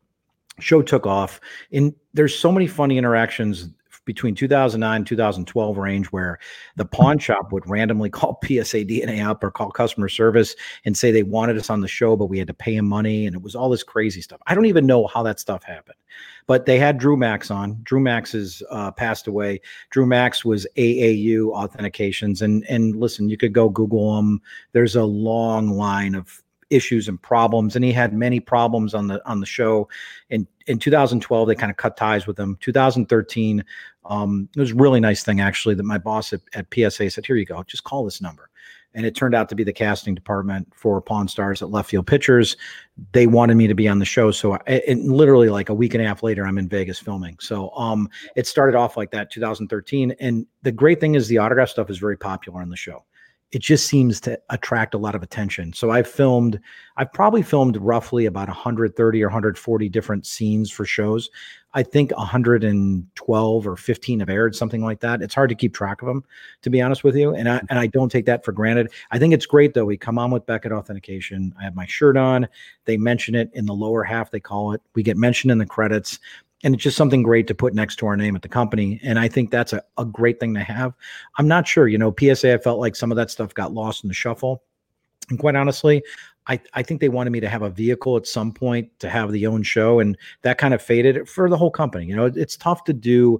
show 0.60 0.84
took 0.84 1.08
off 1.08 1.42
and 1.72 1.96
there's 2.14 2.38
so 2.38 2.52
many 2.52 2.68
funny 2.68 3.00
interactions 3.00 3.70
between 4.06 4.36
2009 4.36 5.06
2012 5.06 5.78
range 5.78 6.08
where 6.08 6.40
the 6.76 6.86
pawn 6.86 7.18
shop 7.18 7.52
would 7.52 7.68
randomly 7.70 8.10
call 8.10 8.40
PSA 8.44 8.86
DNA 8.86 9.26
up 9.26 9.44
or 9.44 9.52
call 9.52 9.72
customer 9.72 10.10
service 10.10 10.56
and 10.86 10.98
say 10.98 11.12
they 11.12 11.24
wanted 11.24 11.58
us 11.58 11.70
on 11.70 11.82
the 11.82 11.88
show, 11.88 12.16
but 12.16 12.28
we 12.28 12.38
had 12.38 12.48
to 12.48 12.54
pay 12.54 12.76
them 12.76 12.88
money. 12.88 13.26
And 13.26 13.36
it 13.36 13.42
was 13.42 13.56
all 13.56 13.70
this 13.70 13.84
crazy 13.84 14.22
stuff. 14.22 14.42
I 14.48 14.56
don't 14.56 14.66
even 14.66 14.86
know 14.86 15.08
how 15.08 15.24
that 15.24 15.40
stuff 15.40 15.64
happened. 15.64 15.98
But 16.46 16.66
they 16.66 16.78
had 16.78 16.98
Drew 16.98 17.16
Max 17.16 17.50
on. 17.50 17.80
Drew 17.84 18.02
Max 18.02 18.34
has 18.34 18.62
uh, 18.70 18.92
passed 18.92 19.28
away. 19.28 19.62
Drew 19.92 20.06
Max 20.06 20.44
was 20.44 20.68
AAU 20.76 21.54
authentications. 21.54 22.42
And, 22.42 22.66
and 22.68 22.98
listen, 22.98 23.30
you 23.30 23.38
could 23.38 23.54
go 23.54 23.70
Google 23.70 24.20
him. 24.20 24.42
There's 24.74 24.96
a 24.96 25.06
long 25.06 25.70
line 25.70 26.16
of 26.16 26.44
issues 26.74 27.08
and 27.08 27.22
problems 27.22 27.76
and 27.76 27.86
he 27.86 27.92
had 27.92 28.14
many 28.14 28.40
problems 28.40 28.94
on 28.94 29.08
the 29.08 29.22
on 29.30 29.40
the 29.40 29.46
show 29.46 29.88
in 30.30 30.48
in 30.66 30.80
2012 30.80 31.48
they 31.48 31.56
kind 31.56 31.70
of 31.70 31.78
cut 31.78 31.96
ties 31.96 32.26
with 32.26 32.38
him 32.40 32.58
2013 32.62 33.64
um, 34.06 34.50
it 34.56 34.60
was 34.60 34.72
a 34.72 34.76
really 34.76 35.00
nice 35.00 35.24
thing 35.24 35.40
actually 35.40 35.76
that 35.76 35.84
my 35.84 35.98
boss 35.98 36.34
at, 36.34 36.42
at 36.54 36.68
psa 36.74 37.10
said 37.10 37.26
here 37.26 37.36
you 37.36 37.46
go 37.46 37.64
just 37.64 37.84
call 37.84 38.04
this 38.04 38.22
number. 38.22 38.50
And 38.96 39.08
it 39.08 39.16
turned 39.16 39.34
out 39.34 39.50
to 39.50 39.56
be 39.56 39.64
the 39.64 39.74
casting 39.74 40.14
department 40.14 40.72
for 40.76 41.02
pawn 41.02 41.28
stars 41.28 41.64
at 41.64 41.70
Leftfield 41.70 42.06
Pictures 42.06 42.56
they 43.12 43.26
wanted 43.26 43.56
me 43.56 43.66
to 43.66 43.74
be 43.74 43.88
on 43.88 43.98
the 43.98 44.06
show 44.06 44.30
so 44.30 44.54
I, 44.68 44.84
literally 44.88 45.50
like 45.50 45.70
a 45.70 45.74
week 45.74 45.96
and 45.96 46.04
a 46.04 46.08
half 46.08 46.22
later 46.22 46.46
i'm 46.46 46.60
in 46.60 46.70
vegas 46.70 47.00
filming. 47.00 47.38
So 47.40 47.72
um 47.72 48.08
it 48.36 48.46
started 48.46 48.76
off 48.76 48.96
like 48.98 49.12
that 49.12 49.32
2013 49.32 50.16
and 50.20 50.46
the 50.62 50.72
great 50.72 51.00
thing 51.00 51.16
is 51.16 51.28
the 51.28 51.40
autograph 51.40 51.70
stuff 51.70 51.90
is 51.90 51.98
very 51.98 52.18
popular 52.18 52.62
on 52.62 52.70
the 52.70 52.76
show 52.76 53.04
it 53.54 53.62
just 53.62 53.86
seems 53.86 54.20
to 54.20 54.40
attract 54.50 54.96
a 54.96 54.98
lot 54.98 55.14
of 55.14 55.22
attention. 55.22 55.74
So 55.74 55.92
I've 55.92 56.08
filmed, 56.08 56.60
I've 56.98 57.14
probably 57.14 57.44
filmed 57.44 57.78
roughly 57.78 58.26
about 58.26 58.48
130 58.48 59.24
or 59.24 59.28
140 59.28 59.90
different 59.90 60.26
scenes 60.26 60.72
for 60.72 60.86
shows. 60.86 61.30
I 61.76 61.84
think 61.84 62.10
112 62.18 63.68
or 63.68 63.78
15 63.78 64.20
have 64.20 64.30
aired, 64.30 64.56
something 64.56 64.84
like 64.84 65.02
that. 65.02 65.22
It's 65.22 65.36
hard 65.36 65.50
to 65.50 65.56
keep 65.56 65.76
track 65.76 66.02
of 66.02 66.08
them, 66.08 66.24
to 66.64 66.72
be 66.72 66.82
honest 66.82 67.04
with 67.04 67.16
you. 67.16 67.36
And 67.36 67.48
I 67.48 67.62
and 67.70 67.78
I 67.78 67.86
don't 67.86 68.12
take 68.12 68.26
that 68.26 68.44
for 68.44 68.52
granted. 68.52 68.92
I 69.12 69.20
think 69.20 69.36
it's 69.36 69.46
great 69.46 69.76
though. 69.76 69.86
We 69.86 69.98
come 69.98 70.18
on 70.18 70.32
with 70.32 70.48
Beckett 70.48 70.72
Authentication. 70.72 71.54
I 71.60 71.64
have 71.64 71.76
my 71.76 71.86
shirt 71.86 72.18
on. 72.18 72.48
They 72.86 72.98
mention 72.98 73.36
it 73.36 73.52
in 73.54 73.68
the 73.68 73.74
lower 73.74 74.04
half. 74.04 74.32
They 74.32 74.40
call 74.40 74.74
it. 74.74 74.82
We 74.96 75.04
get 75.04 75.18
mentioned 75.18 75.52
in 75.52 75.60
the 75.60 75.66
credits 75.66 76.20
and 76.64 76.74
it's 76.74 76.84
just 76.84 76.98
something 76.98 77.24
great 77.24 77.48
to 77.48 77.56
put 77.56 77.74
next 77.74 77.98
to 77.98 78.08
our 78.08 78.18
name 78.18 78.36
at 78.36 78.42
the 78.42 78.50
company. 78.50 79.00
And 79.04 79.20
i 79.20 79.28
think 79.28 79.52
that's 79.52 79.74
a, 79.74 79.84
a 79.98 80.06
great 80.06 80.40
thing 80.40 80.54
to 80.56 80.62
have. 80.62 80.94
I'm 81.38 81.48
not 81.48 81.68
sure 81.68 81.88
you 81.88 81.98
know 81.98 82.14
psa 82.18 82.54
i 82.54 82.58
felt 82.58 82.80
like 82.80 82.96
some 82.96 83.12
of 83.12 83.18
that 83.18 83.32
stuff 83.32 83.54
got 83.54 83.74
lost 83.74 84.04
in 84.04 84.08
the 84.08 84.14
shuffle. 84.14 84.64
And 85.30 85.40
quite 85.40 85.56
honestly 85.56 86.04
I, 86.48 86.60
I 86.74 86.84
think 86.84 87.00
they 87.00 87.10
wanted 87.10 87.30
me 87.30 87.40
to 87.40 87.48
have 87.48 87.62
a 87.62 87.70
vehicle 87.70 88.18
at 88.18 88.28
some 88.28 88.52
point 88.52 88.90
to 89.00 89.10
have 89.10 89.32
the 89.32 89.48
own 89.48 89.64
show 89.64 90.02
and 90.02 90.18
that 90.42 90.58
kind 90.58 90.74
of 90.74 90.82
faded 90.82 91.30
for 91.30 91.50
the 91.50 91.58
whole 91.58 91.72
company. 91.72 92.06
You 92.06 92.16
know 92.16 92.26
it's 92.26 92.58
tough 92.58 92.84
to 92.86 92.94
do 92.94 93.40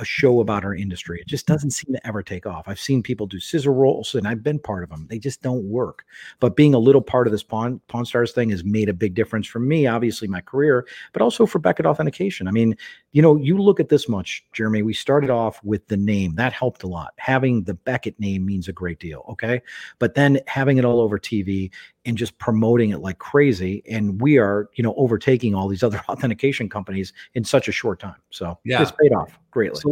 a 0.00 0.04
show 0.04 0.40
about 0.40 0.64
our 0.64 0.74
industry. 0.74 1.20
It 1.20 1.26
just 1.26 1.46
doesn't 1.46 1.70
seem 1.70 1.94
to 1.94 2.06
ever 2.06 2.22
take 2.22 2.46
off. 2.46 2.64
I've 2.66 2.80
seen 2.80 3.02
people 3.02 3.26
do 3.26 3.38
scissor 3.38 3.72
rolls 3.72 4.14
and 4.14 4.26
I've 4.26 4.42
been 4.42 4.58
part 4.58 4.82
of 4.82 4.88
them. 4.88 5.06
They 5.08 5.18
just 5.18 5.42
don't 5.42 5.64
work. 5.64 6.04
But 6.40 6.56
being 6.56 6.74
a 6.74 6.78
little 6.78 7.02
part 7.02 7.26
of 7.26 7.32
this 7.32 7.42
Pawn, 7.42 7.80
Pawn 7.88 8.06
Stars 8.06 8.32
thing 8.32 8.50
has 8.50 8.64
made 8.64 8.88
a 8.88 8.94
big 8.94 9.14
difference 9.14 9.46
for 9.46 9.58
me, 9.58 9.86
obviously 9.86 10.26
my 10.26 10.40
career, 10.40 10.86
but 11.12 11.22
also 11.22 11.46
for 11.46 11.58
Beckett 11.58 11.86
Authentication. 11.86 12.48
I 12.48 12.50
mean, 12.50 12.76
you 13.12 13.20
know, 13.20 13.36
you 13.36 13.58
look 13.58 13.80
at 13.80 13.90
this 13.90 14.08
much, 14.08 14.44
Jeremy, 14.52 14.82
we 14.82 14.94
started 14.94 15.30
off 15.30 15.62
with 15.62 15.86
the 15.88 15.96
name. 15.96 16.34
That 16.36 16.52
helped 16.52 16.82
a 16.82 16.86
lot. 16.86 17.12
Having 17.16 17.64
the 17.64 17.74
Beckett 17.74 18.18
name 18.18 18.46
means 18.46 18.68
a 18.68 18.72
great 18.72 18.98
deal. 18.98 19.24
Okay. 19.28 19.60
But 19.98 20.14
then 20.14 20.40
having 20.46 20.78
it 20.78 20.84
all 20.84 21.00
over 21.00 21.18
TV 21.18 21.70
and 22.06 22.16
just 22.16 22.38
promoting 22.38 22.90
it 22.90 22.98
like 22.98 23.18
crazy. 23.18 23.82
And 23.88 24.20
we 24.20 24.38
are, 24.38 24.70
you 24.74 24.82
know, 24.82 24.94
overtaking 24.96 25.54
all 25.54 25.68
these 25.68 25.82
other 25.82 26.00
authentication 26.08 26.68
companies 26.68 27.12
in 27.34 27.44
such 27.44 27.68
a 27.68 27.72
short 27.72 28.00
time. 28.00 28.16
So 28.30 28.58
yeah, 28.64 28.82
it's 28.82 28.92
paid 28.92 29.12
off 29.12 29.38
greatly. 29.50 29.80
So 29.80 29.89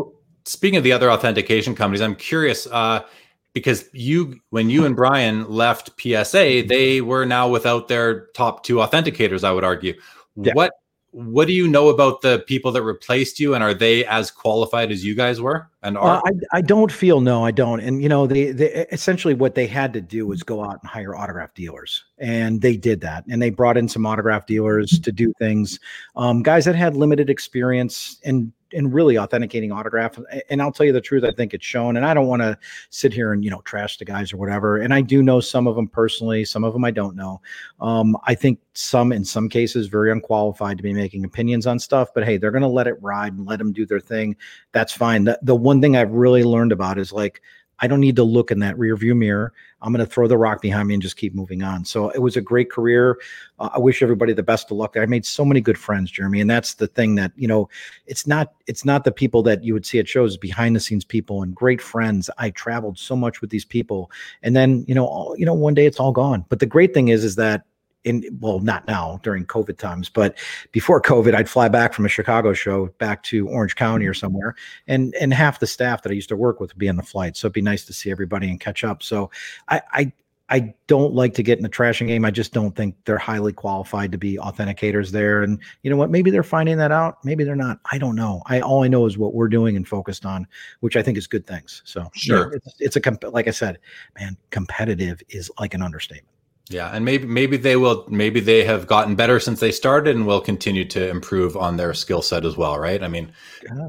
speaking 0.49 0.79
of 0.79 0.85
the 0.85 0.93
other 0.93 1.11
authentication 1.11 1.75
companies, 1.75 2.01
I'm 2.01 2.17
curious, 2.17 2.67
uh, 2.67 3.05
because 3.53 3.89
you 3.93 4.41
when 4.51 4.71
you 4.71 4.85
and 4.85 4.97
Brian 4.97 5.49
left 5.49 5.91
PSA, 6.01 6.65
they 6.67 7.01
were 7.01 7.25
now 7.25 7.49
without 7.49 7.89
their 7.89 8.27
top 8.29 8.65
two 8.65 8.77
authenticators, 8.77 9.45
I 9.45 9.53
would 9.53 9.65
argue. 9.65 9.95
Yeah. 10.37 10.53
What 10.55 10.73
what 11.11 11.47
do 11.47 11.55
you 11.55 11.67
know 11.67 11.89
about 11.89 12.21
the 12.21 12.45
people 12.47 12.71
that 12.71 12.83
replaced 12.83 13.41
you 13.41 13.55
and 13.55 13.65
are 13.65 13.73
they 13.73 14.05
as 14.05 14.31
qualified 14.31 14.93
as 14.93 15.05
you 15.05 15.15
guys 15.15 15.41
were 15.41 15.69
and 15.83 15.97
are? 15.97 16.19
Uh, 16.19 16.21
I, 16.53 16.59
I 16.59 16.61
don't 16.61 16.93
feel 16.93 17.23
no 17.23 17.45
i 17.45 17.51
don't. 17.51 17.81
And 17.81 18.03
you 18.03 18.11
know 18.11 18.27
they, 18.27 18.53
they 18.53 18.87
essentially 18.93 19.33
what 19.33 19.55
they 19.55 19.67
had 19.67 19.93
to 19.95 20.03
do 20.03 20.27
was 20.27 20.43
go 20.43 20.63
out 20.63 20.79
and 20.83 20.89
hire 20.89 21.17
autograph 21.17 21.55
dealers 21.55 22.05
and 22.19 22.61
they 22.61 22.77
did 22.77 23.01
that. 23.01 23.25
And 23.29 23.41
they 23.41 23.51
brought 23.51 23.79
in 23.79 23.89
some 23.89 24.05
autograph 24.05 24.47
dealers 24.47 25.01
to 25.01 25.11
do 25.11 25.33
things. 25.39 25.81
Um, 26.15 26.43
guys 26.43 26.67
that 26.67 26.77
had 26.77 26.95
limited 26.95 27.31
experience 27.31 28.21
and 28.23 28.53
and 28.73 28.93
really 28.93 29.19
authenticating 29.19 29.73
autograph. 29.73 30.19
And 30.51 30.61
I'll 30.61 30.73
tell 30.73 30.87
you 30.87 30.93
the 30.93 31.01
truth, 31.01 31.25
I 31.25 31.31
think 31.31 31.55
it's 31.55 31.65
shown. 31.65 31.97
And 31.97 32.05
I 32.05 32.15
don't 32.15 32.27
want 32.27 32.43
to 32.43 32.59
sit 32.91 33.13
here 33.13 33.33
and 33.33 33.45
you 33.45 33.51
know 33.51 33.61
trash 33.63 33.99
the 33.99 34.05
guys 34.05 34.33
or 34.33 34.37
whatever. 34.37 34.79
And 34.79 34.93
I 34.93 35.01
do 35.01 35.23
know 35.23 35.41
some 35.41 35.67
of 35.67 35.77
them 35.77 35.89
personally, 35.89 36.45
some 36.45 36.65
of 36.65 36.73
them 36.73 36.85
I 36.85 36.91
don't 36.91 37.17
know. 37.17 37.41
Um, 37.81 38.17
I 38.25 38.35
think 38.35 38.61
some, 38.75 39.13
in 39.13 39.25
some 39.25 39.49
cases, 39.49 39.89
very 39.89 40.13
unqualified 40.13 40.77
to 40.77 40.83
be 40.83 40.93
making 40.93 41.25
opinions 41.25 41.67
on 41.67 41.79
stuff. 41.79 42.11
But 42.15 42.25
hey, 42.25 42.37
they're 42.37 42.51
going 42.51 42.63
to 42.63 42.69
let 42.69 42.87
it 42.87 43.03
ride 43.03 43.33
and 43.35 43.47
let 43.47 43.59
them 43.59 43.73
do 43.73 43.85
their 43.85 44.01
thing. 44.01 44.37
That's 44.73 44.93
fine. 44.93 45.25
The, 45.25 45.39
the 45.43 45.57
one 45.57 45.81
thing 45.81 45.97
I've 45.97 46.13
really 46.13 46.45
learned 46.45 46.73
about 46.73 46.99
is 46.99 47.13
like 47.13 47.43
I 47.81 47.87
don't 47.87 48.01
need 48.01 48.17
to 48.17 48.25
look 48.25 48.51
in 48.51 48.59
that 48.61 48.79
rear 48.79 48.97
view 48.97 49.15
mirror. 49.15 49.53
I'm 49.81 49.93
going 49.93 50.05
to 50.05 50.13
throw 50.13 50.27
the 50.27 50.37
rock 50.37 50.61
behind 50.61 50.89
me 50.89 50.95
and 50.95 51.03
just 51.03 51.17
keep 51.17 51.35
moving 51.35 51.63
on. 51.63 51.85
So 51.85 52.11
it 52.11 52.19
was 52.19 52.37
a 52.37 52.41
great 52.41 52.71
career. 52.71 53.19
Uh, 53.61 53.71
I 53.73 53.79
wish 53.79 54.03
everybody 54.03 54.33
the 54.33 54.43
best 54.43 54.71
of 54.71 54.77
luck. 54.77 54.97
I 54.97 55.07
made 55.07 55.25
so 55.25 55.45
many 55.45 55.61
good 55.61 55.79
friends, 55.79 56.11
Jeremy, 56.11 56.41
and 56.41 56.51
that's 56.51 56.75
the 56.75 56.89
thing 56.89 57.15
that 57.17 57.33
you 57.37 57.47
know. 57.47 57.69
It's 58.07 58.27
not 58.27 58.53
it's 58.67 58.85
not 58.85 59.05
the 59.05 59.13
people 59.13 59.43
that 59.45 59.63
you 59.63 59.75
would 59.75 59.87
see 59.87 59.99
at 59.99 60.09
shows, 60.09 60.37
behind 60.37 60.75
the 60.75 60.81
scenes 60.81 61.05
people 61.05 61.43
and 61.43 61.55
great 61.55 61.81
friends. 61.81 62.31
I 62.39 62.51
traveled 62.51 62.99
so 62.99 63.15
much 63.15 63.41
with 63.41 63.51
these 63.51 63.65
people, 63.65 64.11
and 64.43 64.57
then 64.57 64.85
you 64.89 64.95
know, 64.95 65.07
all, 65.07 65.37
you 65.37 65.47
know, 65.47 65.55
one 65.55 65.75
day 65.75 65.87
it's 65.87 66.01
all 66.01 66.13
gone. 66.13 66.45
But 66.49 66.59
the 66.59 66.67
great 66.67 66.95
thing 66.95 67.09
is, 67.09 67.25
is 67.25 67.37
that 67.37 67.63
in 68.09 68.25
well 68.41 68.61
not 68.61 68.87
now 68.87 69.21
during 69.23 69.45
covid 69.45 69.77
times 69.77 70.09
but 70.09 70.37
before 70.73 71.01
covid 71.01 71.35
i'd 71.35 71.49
fly 71.49 71.69
back 71.69 71.93
from 71.93 72.05
a 72.05 72.09
chicago 72.09 72.53
show 72.53 72.87
back 72.99 73.23
to 73.23 73.49
orange 73.49 73.77
county 73.77 74.07
or 74.07 74.13
mm-hmm. 74.13 74.19
somewhere 74.19 74.55
and 74.87 75.15
and 75.21 75.33
half 75.35 75.61
the 75.61 75.67
staff 75.67 76.03
that 76.03 76.11
i 76.11 76.15
used 76.15 76.29
to 76.29 76.37
work 76.37 76.61
with 76.61 76.71
would 76.73 76.79
be 76.79 76.89
on 76.89 76.97
the 76.97 77.03
flight 77.03 77.37
so 77.37 77.47
it'd 77.47 77.53
be 77.53 77.63
nice 77.63 77.85
to 77.85 77.93
see 77.93 78.11
everybody 78.11 78.49
and 78.49 78.61
catch 78.61 78.85
up 78.85 79.03
so 79.03 79.31
i 79.69 79.81
i 79.93 80.13
I 80.51 80.75
don't 80.87 81.15
like 81.15 81.35
to 81.35 81.43
get 81.43 81.59
in 81.59 81.63
the 81.63 81.69
trashing 81.69 82.07
game. 82.07 82.25
I 82.25 82.31
just 82.31 82.55
don't 82.55 82.75
think 82.75 82.97
they're 83.05 83.19
highly 83.19 83.53
qualified 83.53 84.13
to 84.13 84.19
be 84.19 84.39
authenticators 84.39 85.11
there. 85.11 85.43
And 85.43 85.61
you 85.83 85.91
know 85.91 85.97
what? 85.97 86.11
Maybe 86.11 86.31
they're 86.31 86.43
finding 86.43 86.79
that 86.79 86.91
out. 86.91 87.23
Maybe 87.23 87.45
they're 87.45 87.55
not. 87.55 87.81
I 87.93 87.99
don't 87.99 88.17
know. 88.17 88.43
I 88.47 88.61
all 88.61 88.83
I 88.83 88.89
know 88.89 89.05
is 89.05 89.19
what 89.19 89.35
we're 89.35 89.49
doing 89.49 89.77
and 89.77 89.87
focused 89.87 90.25
on, 90.25 90.47
which 90.81 90.97
I 90.97 91.03
think 91.03 91.19
is 91.19 91.27
good 91.27 91.47
things. 91.47 91.83
So 91.85 92.09
sure, 92.15 92.55
it's, 92.55 92.77
it's 92.79 92.97
a 92.97 93.01
comp- 93.01 93.25
like 93.25 93.47
I 93.47 93.51
said, 93.51 93.79
man, 94.19 94.39
competitive 94.51 95.23
is 95.29 95.51
like 95.59 95.75
an 95.75 95.83
understatement. 95.83 96.38
Yeah, 96.71 96.91
and 96.91 97.05
maybe 97.05 97.27
maybe 97.27 97.57
they 97.57 97.77
will 97.77 98.05
maybe 98.09 98.41
they 98.41 98.65
have 98.65 98.87
gotten 98.87 99.15
better 99.15 99.41
since 99.41 99.61
they 99.61 99.73
started 99.73 100.15
and 100.17 100.27
will 100.27 100.41
continue 100.41 100.85
to 100.87 101.09
improve 101.09 101.57
on 101.57 101.77
their 101.77 101.95
skill 101.95 102.21
set 102.21 102.45
as 102.45 102.57
well, 102.57 102.79
right? 102.79 103.03
I 103.03 103.09
mean, 103.09 103.33
uh, 103.71 103.89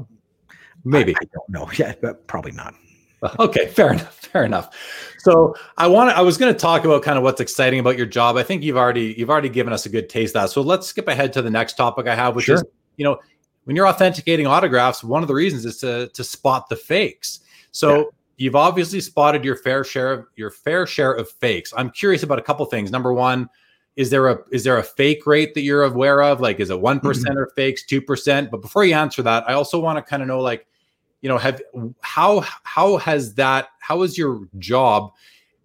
maybe 0.84 1.14
I, 1.14 1.18
I, 1.20 1.24
don't 1.32 1.48
know. 1.48 1.70
Yeah, 1.78 1.94
but 2.00 2.26
probably 2.26 2.52
not. 2.52 2.74
Okay, 3.38 3.66
fair 3.66 3.92
enough. 3.92 4.16
Fair 4.30 4.44
enough. 4.44 4.70
So 5.18 5.56
I 5.76 5.88
want 5.88 6.16
I 6.16 6.20
was 6.20 6.38
going 6.38 6.54
to 6.54 6.58
talk 6.58 6.84
about 6.84 7.02
kind 7.02 7.18
of 7.18 7.24
what's 7.24 7.40
exciting 7.40 7.80
about 7.80 7.96
your 7.96 8.06
job. 8.06 8.36
I 8.36 8.44
think 8.44 8.62
you've 8.62 8.76
already 8.76 9.12
you've 9.18 9.28
already 9.28 9.48
given 9.48 9.72
us 9.72 9.84
a 9.86 9.88
good 9.88 10.08
taste 10.08 10.36
of 10.36 10.42
that. 10.42 10.50
So 10.50 10.60
let's 10.60 10.86
skip 10.86 11.08
ahead 11.08 11.32
to 11.32 11.42
the 11.42 11.50
next 11.50 11.72
topic 11.72 12.06
I 12.06 12.14
have, 12.14 12.36
which 12.36 12.44
sure. 12.44 12.54
is 12.54 12.64
you 12.96 13.04
know 13.04 13.18
when 13.64 13.74
you're 13.74 13.88
authenticating 13.88 14.46
autographs, 14.46 15.02
one 15.02 15.22
of 15.22 15.26
the 15.26 15.34
reasons 15.34 15.64
is 15.64 15.78
to 15.78 16.10
to 16.14 16.22
spot 16.22 16.68
the 16.68 16.76
fakes. 16.76 17.40
So 17.72 17.96
yeah 17.96 18.04
you've 18.40 18.56
obviously 18.56 19.02
spotted 19.02 19.44
your 19.44 19.54
fair 19.54 19.84
share 19.84 20.12
of 20.12 20.26
your 20.34 20.50
fair 20.50 20.86
share 20.86 21.12
of 21.12 21.30
fakes. 21.30 21.74
I'm 21.76 21.90
curious 21.90 22.22
about 22.22 22.38
a 22.38 22.42
couple 22.42 22.64
things. 22.64 22.90
Number 22.90 23.12
one, 23.12 23.50
is 23.96 24.08
there 24.08 24.28
a 24.28 24.38
is 24.50 24.64
there 24.64 24.78
a 24.78 24.82
fake 24.82 25.26
rate 25.26 25.52
that 25.52 25.60
you're 25.60 25.84
aware 25.84 26.22
of? 26.22 26.40
Like, 26.40 26.58
is 26.58 26.70
it 26.70 26.80
one 26.80 27.00
mm-hmm. 27.00 27.38
or 27.38 27.50
fakes, 27.54 27.84
two 27.84 28.00
percent? 28.00 28.50
But 28.50 28.62
before 28.62 28.84
you 28.84 28.94
answer 28.94 29.22
that, 29.22 29.48
I 29.48 29.52
also 29.52 29.78
want 29.78 29.98
to 29.98 30.02
kind 30.02 30.22
of 30.22 30.28
know, 30.28 30.40
like, 30.40 30.66
you 31.20 31.28
know, 31.28 31.36
have 31.36 31.60
how 32.00 32.42
how 32.62 32.96
has 32.96 33.34
that 33.34 33.68
how 33.80 34.00
has 34.00 34.16
your 34.16 34.48
job 34.58 35.12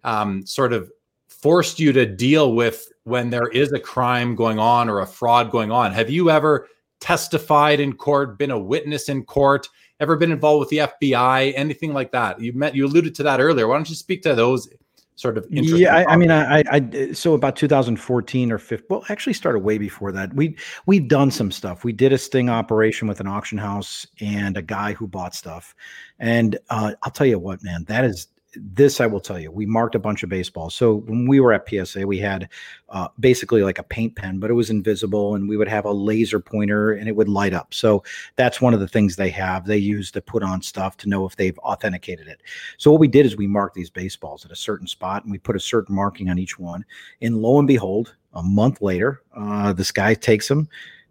um, 0.04 0.44
sort 0.44 0.74
of 0.74 0.92
forced 1.28 1.80
you 1.80 1.94
to 1.94 2.04
deal 2.04 2.52
with 2.52 2.92
when 3.04 3.30
there 3.30 3.48
is 3.48 3.72
a 3.72 3.80
crime 3.80 4.34
going 4.34 4.58
on 4.58 4.90
or 4.90 5.00
a 5.00 5.06
fraud 5.06 5.50
going 5.50 5.72
on? 5.72 5.92
Have 5.92 6.10
you 6.10 6.30
ever 6.30 6.68
testified 7.00 7.80
in 7.80 7.94
court, 7.94 8.36
been 8.36 8.50
a 8.50 8.58
witness 8.58 9.08
in 9.08 9.24
court? 9.24 9.66
Ever 10.00 10.16
been 10.16 10.32
involved 10.32 10.60
with 10.60 10.68
the 10.68 10.78
FBI, 10.78 11.52
anything 11.56 11.92
like 11.92 12.12
that? 12.12 12.40
You 12.40 12.52
met, 12.52 12.74
you 12.74 12.86
alluded 12.86 13.14
to 13.16 13.22
that 13.24 13.40
earlier. 13.40 13.66
Why 13.66 13.76
don't 13.76 13.88
you 13.88 13.94
speak 13.94 14.22
to 14.22 14.34
those 14.34 14.68
sort 15.14 15.38
of? 15.38 15.46
Yeah, 15.50 15.94
I, 15.94 16.12
I, 16.12 16.16
mean, 16.16 16.30
I, 16.30 16.62
I, 16.70 17.12
so 17.12 17.34
about 17.34 17.56
2014 17.56 18.52
or 18.52 18.58
15. 18.58 18.86
Well, 18.88 19.04
actually, 19.08 19.32
started 19.32 19.60
way 19.60 19.78
before 19.78 20.12
that. 20.12 20.34
We 20.34 20.56
we've 20.86 21.08
done 21.08 21.30
some 21.30 21.50
stuff. 21.50 21.84
We 21.84 21.92
did 21.92 22.12
a 22.12 22.18
sting 22.18 22.50
operation 22.50 23.08
with 23.08 23.20
an 23.20 23.26
auction 23.26 23.58
house 23.58 24.06
and 24.20 24.56
a 24.56 24.62
guy 24.62 24.92
who 24.92 25.06
bought 25.06 25.34
stuff, 25.34 25.74
and 26.18 26.58
uh, 26.70 26.92
I'll 27.02 27.12
tell 27.12 27.26
you 27.26 27.38
what, 27.38 27.62
man, 27.62 27.84
that 27.88 28.04
is 28.04 28.28
this 28.56 29.00
I 29.00 29.06
will 29.06 29.20
tell 29.20 29.38
you, 29.38 29.50
we 29.50 29.66
marked 29.66 29.94
a 29.94 29.98
bunch 29.98 30.22
of 30.22 30.28
baseballs. 30.28 30.74
So 30.74 30.96
when 31.06 31.26
we 31.26 31.40
were 31.40 31.52
at 31.52 31.68
PSA, 31.68 32.06
we 32.06 32.18
had 32.18 32.48
uh, 32.88 33.08
basically 33.20 33.62
like 33.62 33.78
a 33.78 33.82
paint 33.82 34.16
pen, 34.16 34.38
but 34.38 34.50
it 34.50 34.54
was 34.54 34.70
invisible, 34.70 35.34
and 35.34 35.48
we 35.48 35.56
would 35.56 35.68
have 35.68 35.84
a 35.84 35.92
laser 35.92 36.40
pointer, 36.40 36.92
and 36.92 37.08
it 37.08 37.16
would 37.16 37.28
light 37.28 37.54
up. 37.54 37.74
So 37.74 38.02
that's 38.36 38.60
one 38.60 38.74
of 38.74 38.80
the 38.80 38.88
things 38.88 39.16
they 39.16 39.30
have. 39.30 39.66
They 39.66 39.78
use 39.78 40.10
to 40.12 40.20
put 40.20 40.42
on 40.42 40.62
stuff 40.62 40.96
to 40.98 41.08
know 41.08 41.26
if 41.26 41.36
they've 41.36 41.58
authenticated 41.58 42.26
it. 42.28 42.42
So 42.78 42.90
what 42.90 43.00
we 43.00 43.08
did 43.08 43.26
is 43.26 43.36
we 43.36 43.46
marked 43.46 43.74
these 43.74 43.90
baseballs 43.90 44.44
at 44.44 44.52
a 44.52 44.56
certain 44.56 44.86
spot, 44.86 45.24
and 45.24 45.32
we 45.32 45.38
put 45.38 45.56
a 45.56 45.60
certain 45.60 45.94
marking 45.94 46.28
on 46.28 46.38
each 46.38 46.58
one. 46.58 46.84
And 47.22 47.38
lo 47.42 47.58
and 47.58 47.68
behold, 47.68 48.14
a 48.34 48.42
month 48.42 48.82
later, 48.82 49.22
uh, 49.34 49.72
this 49.72 49.92
guy 49.92 50.14
takes 50.14 50.48
them 50.48 50.68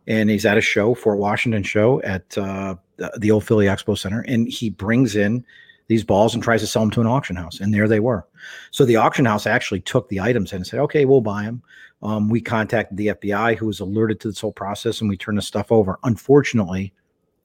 and 0.08 0.30
he's 0.30 0.46
at 0.46 0.58
a 0.58 0.62
show, 0.62 0.94
Fort 0.94 1.18
Washington 1.18 1.64
show 1.64 2.02
at 2.04 2.38
uh, 2.38 2.76
the 3.18 3.32
old 3.32 3.44
Philly 3.44 3.66
Expo 3.66 3.98
Center, 3.98 4.22
and 4.22 4.48
he 4.48 4.70
brings 4.70 5.16
in 5.16 5.44
these 5.88 6.04
balls 6.04 6.34
and 6.34 6.44
tries 6.44 6.62
to 6.62 6.68
sell 6.68 6.84
them 6.84 6.92
to 6.92 7.02
an 7.02 7.08
auction 7.08 7.36
house, 7.36 7.60
and 7.60 7.74
there 7.74 7.88
they 7.88 8.00
were. 8.00 8.26
So 8.72 8.86
the 8.86 8.96
auction 8.96 9.26
house 9.26 9.46
actually 9.46 9.82
took 9.82 10.10
the 10.10 10.20
items 10.20 10.54
and 10.54 10.66
said, 10.66 10.80
"Okay, 10.82 11.06
we'll 11.06 11.22
buy 11.22 11.44
them." 11.44 11.62
Um, 12.02 12.30
we 12.30 12.42
contacted 12.42 12.98
the 12.98 13.08
FBI, 13.08 13.56
who 13.56 13.68
was 13.68 13.80
alerted 13.80 14.20
to 14.22 14.28
this 14.28 14.40
whole 14.40 14.52
process, 14.52 15.02
and 15.02 15.10
we 15.10 15.18
turned 15.18 15.38
the 15.38 15.42
stuff 15.42 15.72
over. 15.72 16.00
Unfortunately, 16.04 16.94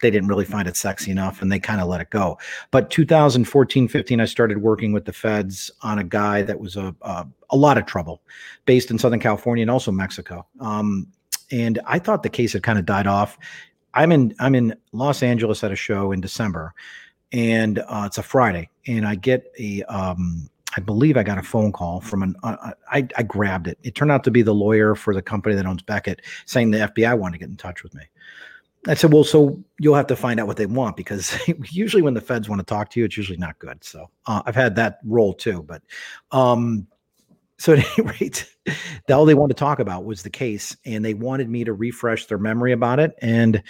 they 0.01 0.11
didn't 0.11 0.29
really 0.29 0.45
find 0.45 0.67
it 0.67 0.77
sexy 0.77 1.11
enough, 1.11 1.43
and 1.43 1.53
they 1.53 1.59
kind 1.59 1.81
of 1.81 1.89
let 1.89 2.01
it 2.01 2.11
go. 2.11 2.39
But 2.71 2.91
2014, 2.91 3.89
15, 3.89 4.21
I 4.21 4.25
started 4.25 4.59
working 4.59 4.93
with 4.93 5.05
the 5.05 5.13
feds 5.13 5.71
on 5.83 5.99
a 5.99 6.05
guy 6.05 6.43
that 6.43 6.59
was 6.59 6.77
a 6.77 6.95
a, 7.03 7.27
a 7.51 7.57
lot 7.57 7.79
of 7.79 7.87
trouble, 7.87 8.23
based 8.65 8.91
in 8.91 8.99
Southern 8.99 9.21
California 9.21 9.63
and 9.63 9.71
also 9.71 9.93
Mexico. 9.93 10.47
Um, 10.61 11.07
and 11.51 11.81
I 11.87 11.99
thought 11.99 12.23
the 12.23 12.29
case 12.29 12.53
had 12.53 12.63
kind 12.63 12.79
of 12.79 12.87
died 12.87 13.07
off. 13.07 13.39
I'm 13.95 14.13
in 14.13 14.35
I'm 14.39 14.55
in 14.55 14.75
Los 14.93 15.23
Angeles 15.23 15.65
at 15.65 15.73
a 15.73 15.77
show 15.77 16.13
in 16.13 16.21
December, 16.21 16.75
and 17.33 17.79
uh, 17.79 18.05
it's 18.07 18.19
a 18.19 18.23
Friday, 18.23 18.71
and 18.87 19.07
I 19.07 19.15
get 19.15 19.53
a 19.59 19.83
um, 19.85 20.49
I 20.77 20.81
believe 20.81 21.17
I 21.17 21.23
got 21.23 21.39
a 21.39 21.43
phone 21.43 21.73
call 21.73 22.01
from 22.01 22.23
an 22.23 22.37
uh, 22.43 22.73
I, 22.91 23.07
I 23.17 23.23
grabbed 23.23 23.67
it. 23.67 23.79
It 23.83 23.95
turned 23.95 24.13
out 24.13 24.25
to 24.25 24.31
be 24.31 24.43
the 24.43 24.55
lawyer 24.55 24.95
for 24.95 25.15
the 25.15 25.23
company 25.23 25.55
that 25.55 25.67
owns 25.67 25.83
Beckett, 25.83 26.23
saying 26.47 26.71
the 26.71 26.79
FBI 26.79 27.19
wanted 27.19 27.35
to 27.35 27.39
get 27.39 27.49
in 27.49 27.57
touch 27.57 27.83
with 27.83 27.95
me. 27.95 28.03
I 28.89 28.95
said, 28.95 29.13
well, 29.13 29.25
so 29.25 29.63
you'll 29.79 29.95
have 29.95 30.07
to 30.07 30.17
find 30.17 30.41
out 30.41 30.47
what 30.47 30.57
they 30.57 30.67
want 30.67 30.97
because 30.97 31.37
usually 31.71 32.03
when 32.03 32.15
the 32.15 32.21
feds 32.21 32.49
want 32.49 32.61
to 32.61 32.65
talk 32.65 32.91
to 32.91 33.01
you, 33.01 33.05
it's 33.05 33.17
usually 33.17 33.37
not 33.37 33.59
good. 33.59 33.85
So 33.85 34.09
uh, 34.27 34.43
I've 34.47 34.55
had 34.55 34.75
that 34.77 35.01
role 35.05 35.35
too, 35.35 35.63
but 35.65 35.83
um, 36.33 36.87
so 37.59 37.75
at 37.75 37.85
any 37.99 38.09
rate, 38.09 38.49
all 39.11 39.27
they 39.27 39.35
wanted 39.35 39.55
to 39.55 39.61
talk 39.61 39.81
about 39.81 40.07
was 40.07 40.23
the 40.23 40.31
case, 40.31 40.77
and 40.87 41.05
they 41.05 41.15
wanted 41.15 41.51
me 41.51 41.65
to 41.65 41.75
refresh 41.75 42.27
their 42.27 42.39
memory 42.39 42.73
about 42.73 43.01
it. 43.01 43.13
And 43.21 43.63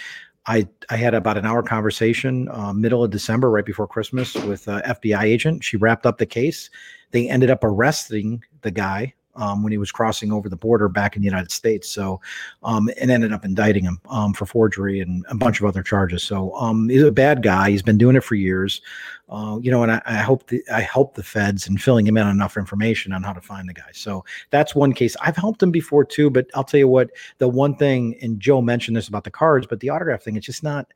I 0.50 0.68
I 0.88 0.96
had 0.96 1.14
about 1.14 1.38
an 1.38 1.46
hour 1.46 1.62
conversation, 1.62 2.48
uh, 2.50 2.72
middle 2.72 3.04
of 3.04 3.12
December, 3.12 3.48
right 3.50 3.64
before 3.64 3.86
Christmas, 3.86 4.34
with 4.34 4.66
a 4.66 4.82
FBI 4.84 5.22
agent. 5.22 5.62
She 5.62 5.76
wrapped 5.76 6.06
up 6.06 6.18
the 6.18 6.26
case. 6.26 6.70
They 7.12 7.28
ended 7.28 7.50
up 7.50 7.62
arresting 7.62 8.42
the 8.62 8.72
guy 8.72 9.14
um, 9.36 9.62
when 9.62 9.72
he 9.72 9.78
was 9.78 9.90
crossing 9.90 10.32
over 10.32 10.48
the 10.48 10.56
border 10.56 10.88
back 10.88 11.16
in 11.16 11.22
the 11.22 11.26
United 11.26 11.50
States. 11.50 11.88
So, 11.88 12.20
um, 12.62 12.90
and 13.00 13.10
ended 13.10 13.32
up 13.32 13.44
indicting 13.44 13.84
him 13.84 14.00
um, 14.08 14.32
for 14.34 14.46
forgery 14.46 15.00
and 15.00 15.24
a 15.28 15.34
bunch 15.34 15.60
of 15.60 15.66
other 15.66 15.82
charges. 15.82 16.22
So, 16.22 16.54
um, 16.56 16.88
he's 16.88 17.02
a 17.02 17.12
bad 17.12 17.42
guy. 17.42 17.70
He's 17.70 17.82
been 17.82 17.98
doing 17.98 18.16
it 18.16 18.24
for 18.24 18.34
years. 18.34 18.80
Uh, 19.28 19.58
you 19.62 19.70
know, 19.70 19.84
and 19.84 19.92
I, 19.92 20.02
I 20.06 20.16
hope 20.16 20.48
the, 20.48 20.60
I 20.72 20.80
help 20.80 21.14
the 21.14 21.22
feds 21.22 21.68
in 21.68 21.78
filling 21.78 22.06
him 22.06 22.16
in 22.16 22.26
enough 22.26 22.56
information 22.56 23.12
on 23.12 23.22
how 23.22 23.32
to 23.32 23.40
find 23.40 23.68
the 23.68 23.72
guy. 23.72 23.90
So 23.92 24.24
that's 24.50 24.74
one 24.74 24.92
case. 24.92 25.16
I've 25.20 25.36
helped 25.36 25.62
him 25.62 25.70
before 25.70 26.04
too, 26.04 26.30
but 26.30 26.48
I'll 26.54 26.64
tell 26.64 26.78
you 26.78 26.88
what. 26.88 27.10
The 27.38 27.48
one 27.48 27.76
thing, 27.76 28.16
and 28.22 28.40
Joe 28.40 28.60
mentioned 28.60 28.96
this 28.96 29.06
about 29.06 29.22
the 29.22 29.30
cards, 29.30 29.68
but 29.68 29.78
the 29.78 29.90
autograph 29.90 30.22
thing, 30.22 30.36
it's 30.36 30.46
just 30.46 30.64
not 30.64 30.92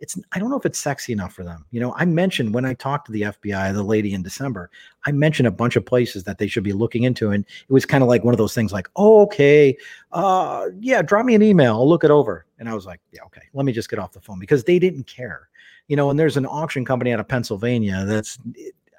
it's 0.00 0.18
I 0.32 0.38
don't 0.38 0.50
know 0.50 0.58
if 0.58 0.66
it's 0.66 0.78
sexy 0.78 1.12
enough 1.12 1.32
for 1.32 1.42
them. 1.42 1.64
You 1.70 1.80
know, 1.80 1.92
I 1.96 2.04
mentioned 2.04 2.54
when 2.54 2.64
I 2.64 2.74
talked 2.74 3.06
to 3.06 3.12
the 3.12 3.22
FBI, 3.22 3.72
the 3.72 3.82
lady 3.82 4.14
in 4.14 4.22
December, 4.22 4.70
I 5.06 5.12
mentioned 5.12 5.48
a 5.48 5.52
bunch 5.52 5.76
of 5.76 5.84
places 5.84 6.24
that 6.24 6.38
they 6.38 6.46
should 6.46 6.64
be 6.64 6.72
looking 6.72 7.02
into, 7.02 7.30
and 7.30 7.44
it 7.44 7.72
was 7.72 7.84
kind 7.84 8.02
of 8.02 8.08
like 8.08 8.24
one 8.24 8.34
of 8.34 8.38
those 8.38 8.54
things, 8.54 8.72
like, 8.72 8.88
oh, 8.96 9.22
okay, 9.22 9.76
uh, 10.12 10.66
yeah, 10.80 11.02
drop 11.02 11.26
me 11.26 11.34
an 11.34 11.42
email, 11.42 11.74
I'll 11.74 11.88
look 11.88 12.04
it 12.04 12.10
over, 12.10 12.46
and 12.58 12.68
I 12.68 12.74
was 12.74 12.86
like, 12.86 13.00
yeah, 13.12 13.22
okay, 13.26 13.42
let 13.54 13.66
me 13.66 13.72
just 13.72 13.90
get 13.90 13.98
off 13.98 14.12
the 14.12 14.20
phone 14.20 14.38
because 14.38 14.64
they 14.64 14.78
didn't 14.78 15.06
care. 15.06 15.48
You 15.88 15.96
know, 15.96 16.10
and 16.10 16.18
there's 16.18 16.36
an 16.36 16.46
auction 16.46 16.84
company 16.84 17.12
out 17.12 17.20
of 17.20 17.28
Pennsylvania 17.28 18.04
that's, 18.04 18.38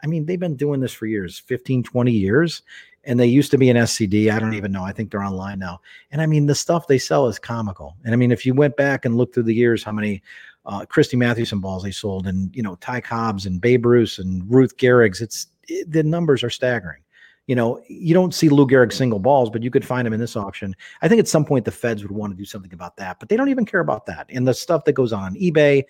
I 0.03 0.07
mean, 0.07 0.25
they've 0.25 0.39
been 0.39 0.55
doing 0.55 0.79
this 0.79 0.91
for 0.91 1.05
years, 1.05 1.37
15, 1.37 1.83
20 1.83 2.11
years, 2.11 2.63
and 3.03 3.19
they 3.19 3.27
used 3.27 3.51
to 3.51 3.57
be 3.57 3.69
an 3.69 3.77
SCD. 3.77 4.31
I 4.31 4.39
don't 4.39 4.53
even 4.53 4.71
know. 4.71 4.83
I 4.83 4.91
think 4.91 5.11
they're 5.11 5.23
online 5.23 5.59
now. 5.59 5.81
And 6.11 6.21
I 6.21 6.25
mean, 6.25 6.47
the 6.47 6.55
stuff 6.55 6.87
they 6.87 6.97
sell 6.97 7.27
is 7.27 7.39
comical. 7.39 7.95
And 8.03 8.13
I 8.13 8.17
mean, 8.17 8.31
if 8.31 8.45
you 8.45 8.53
went 8.53 8.75
back 8.75 9.05
and 9.05 9.15
looked 9.15 9.33
through 9.33 9.43
the 9.43 9.53
years, 9.53 9.83
how 9.83 9.91
many 9.91 10.21
uh, 10.69 10.85
Christy 10.85 11.17
Mathewson 11.17 11.59
balls 11.59 11.83
they 11.83 11.91
sold, 11.91 12.27
and 12.27 12.55
you 12.55 12.61
know 12.61 12.75
Ty 12.75 13.01
Cobbs 13.01 13.45
and 13.45 13.59
Babe 13.59 13.85
Ruth 13.85 14.19
and 14.19 14.43
Ruth 14.49 14.77
Gehrig's. 14.77 15.19
It's 15.19 15.47
it, 15.67 15.91
the 15.91 16.03
numbers 16.03 16.43
are 16.43 16.49
staggering. 16.49 17.01
You 17.47 17.55
know, 17.55 17.81
you 17.87 18.13
don't 18.13 18.35
see 18.35 18.47
Lou 18.47 18.67
Gehrig 18.67 18.93
single 18.93 19.17
balls, 19.17 19.49
but 19.49 19.63
you 19.63 19.71
could 19.71 19.83
find 19.83 20.05
them 20.05 20.13
in 20.13 20.19
this 20.19 20.35
auction. 20.35 20.75
I 21.01 21.07
think 21.07 21.17
at 21.17 21.27
some 21.27 21.43
point 21.43 21.65
the 21.65 21.71
feds 21.71 22.03
would 22.03 22.11
want 22.11 22.31
to 22.31 22.37
do 22.37 22.45
something 22.45 22.71
about 22.71 22.95
that, 22.97 23.19
but 23.19 23.27
they 23.27 23.35
don't 23.35 23.49
even 23.49 23.65
care 23.65 23.79
about 23.79 24.05
that. 24.05 24.27
And 24.29 24.47
the 24.47 24.53
stuff 24.53 24.85
that 24.85 24.93
goes 24.93 25.11
on 25.11 25.23
on 25.23 25.33
eBay, 25.33 25.83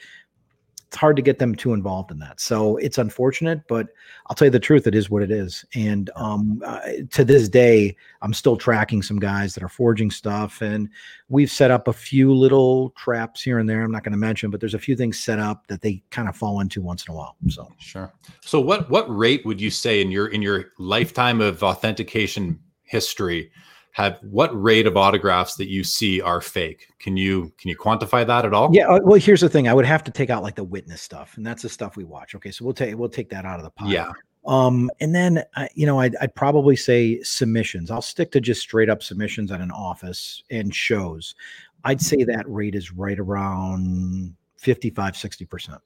it's 0.90 0.98
hard 0.98 1.16
to 1.18 1.22
get 1.22 1.38
them 1.38 1.54
too 1.54 1.74
involved 1.74 2.10
in 2.10 2.18
that. 2.18 2.40
So 2.40 2.78
it's 2.78 2.98
unfortunate, 2.98 3.62
but 3.68 3.90
I'll 4.26 4.36
tell 4.36 4.48
you 4.48 4.52
the 4.52 4.60
truth, 4.60 4.88
it 4.88 4.96
is 4.96 5.08
what 5.08 5.22
it 5.22 5.30
is. 5.30 5.64
And 5.76 6.10
um, 6.16 6.64
uh, 6.66 6.80
to 7.12 7.24
this 7.24 7.48
day, 7.48 7.96
I'm 8.24 8.34
still 8.34 8.58
tracking 8.58 9.04
some 9.04 9.20
guys 9.20 9.54
that 9.54 9.62
are 9.62 9.70
forging 9.70 10.10
stuff, 10.10 10.64
and 10.64 10.90
we've 11.28 11.52
set 11.52 11.70
up 11.70 11.88
a 11.88 11.94
few 11.94 12.34
little 12.34 12.90
traps 12.98 13.44
here 13.44 13.60
and 13.60 13.70
there. 13.70 13.84
I'm 13.84 13.92
not 13.92 14.04
going 14.04 14.14
to 14.14 14.18
mention, 14.18 14.50
but 14.50 14.60
there's 14.60 14.74
a 14.74 14.80
few 14.80 14.96
things 14.96 15.20
set 15.20 15.38
up 15.38 15.68
that 15.68 15.84
they 15.84 16.02
kind 16.10 16.28
of 16.28 16.36
fall 16.36 16.60
into 16.60 16.82
once 16.82 17.06
in 17.08 17.14
a 17.14 17.16
while. 17.16 17.36
So 17.50 17.72
sure. 17.78 18.12
So 18.42 18.60
what 18.60 18.90
what 18.90 19.06
rate 19.16 19.46
would 19.46 19.62
you 19.62 19.70
say 19.70 20.02
in 20.02 20.10
your 20.10 20.30
in 20.30 20.42
your 20.42 20.72
lifetime 20.80 21.40
of 21.40 21.62
authentication 21.62 22.60
history? 22.82 23.52
Have 24.00 24.20
what 24.22 24.50
rate 24.60 24.88
of 24.88 24.96
autographs 24.96 25.56
that 25.56 25.68
you 25.68 25.84
see 25.84 26.22
are 26.22 26.42
fake? 26.42 26.88
Can 27.00 27.18
you 27.18 27.54
can 27.58 27.70
you 27.70 27.78
quantify 27.78 28.26
that 28.26 28.46
at 28.46 28.54
all? 28.54 28.70
Yeah 28.72 28.88
uh, 28.88 29.00
well 29.04 29.20
here's 29.20 29.42
the 29.42 29.50
thing. 29.50 29.68
I 29.68 29.74
would 29.74 29.86
have 29.86 30.04
to 30.06 30.12
take 30.12 30.30
out 30.30 30.42
like 30.44 30.56
the 30.56 30.64
witness 30.64 31.02
stuff 31.02 31.38
and 31.38 31.46
that's 31.46 31.64
the 31.64 31.70
stuff 31.70 31.98
we 31.98 32.04
watch. 32.04 32.36
Okay 32.36 32.52
so 32.52 32.66
we'll 32.66 32.74
take 32.74 32.98
we'll 32.98 33.10
take 33.10 33.30
that 33.30 33.46
out 33.46 33.60
of 33.60 33.64
the 33.64 33.72
pot 33.72 33.90
yeah. 33.90 34.12
Um 34.46 34.90
and 35.00 35.14
then 35.14 35.44
uh, 35.56 35.68
you 35.76 35.86
know 35.86 36.00
I'd, 36.00 36.16
I'd 36.22 36.34
probably 36.34 36.76
say 36.76 37.22
submissions. 37.24 37.92
I'll 37.92 38.02
stick 38.02 38.32
to 38.32 38.42
just 38.42 38.62
straight 38.62 38.90
up 38.90 39.04
submissions 39.04 39.52
at 39.52 39.62
an 39.62 39.72
office 39.72 40.44
and 40.50 40.74
shows. 40.74 41.36
I'd 41.84 42.02
say 42.02 42.24
that 42.24 42.50
rate 42.50 42.76
is 42.76 42.92
right 42.92 43.20
around 43.20 44.34
55 44.58 45.18
60 45.18 45.46
percent. 45.46 45.82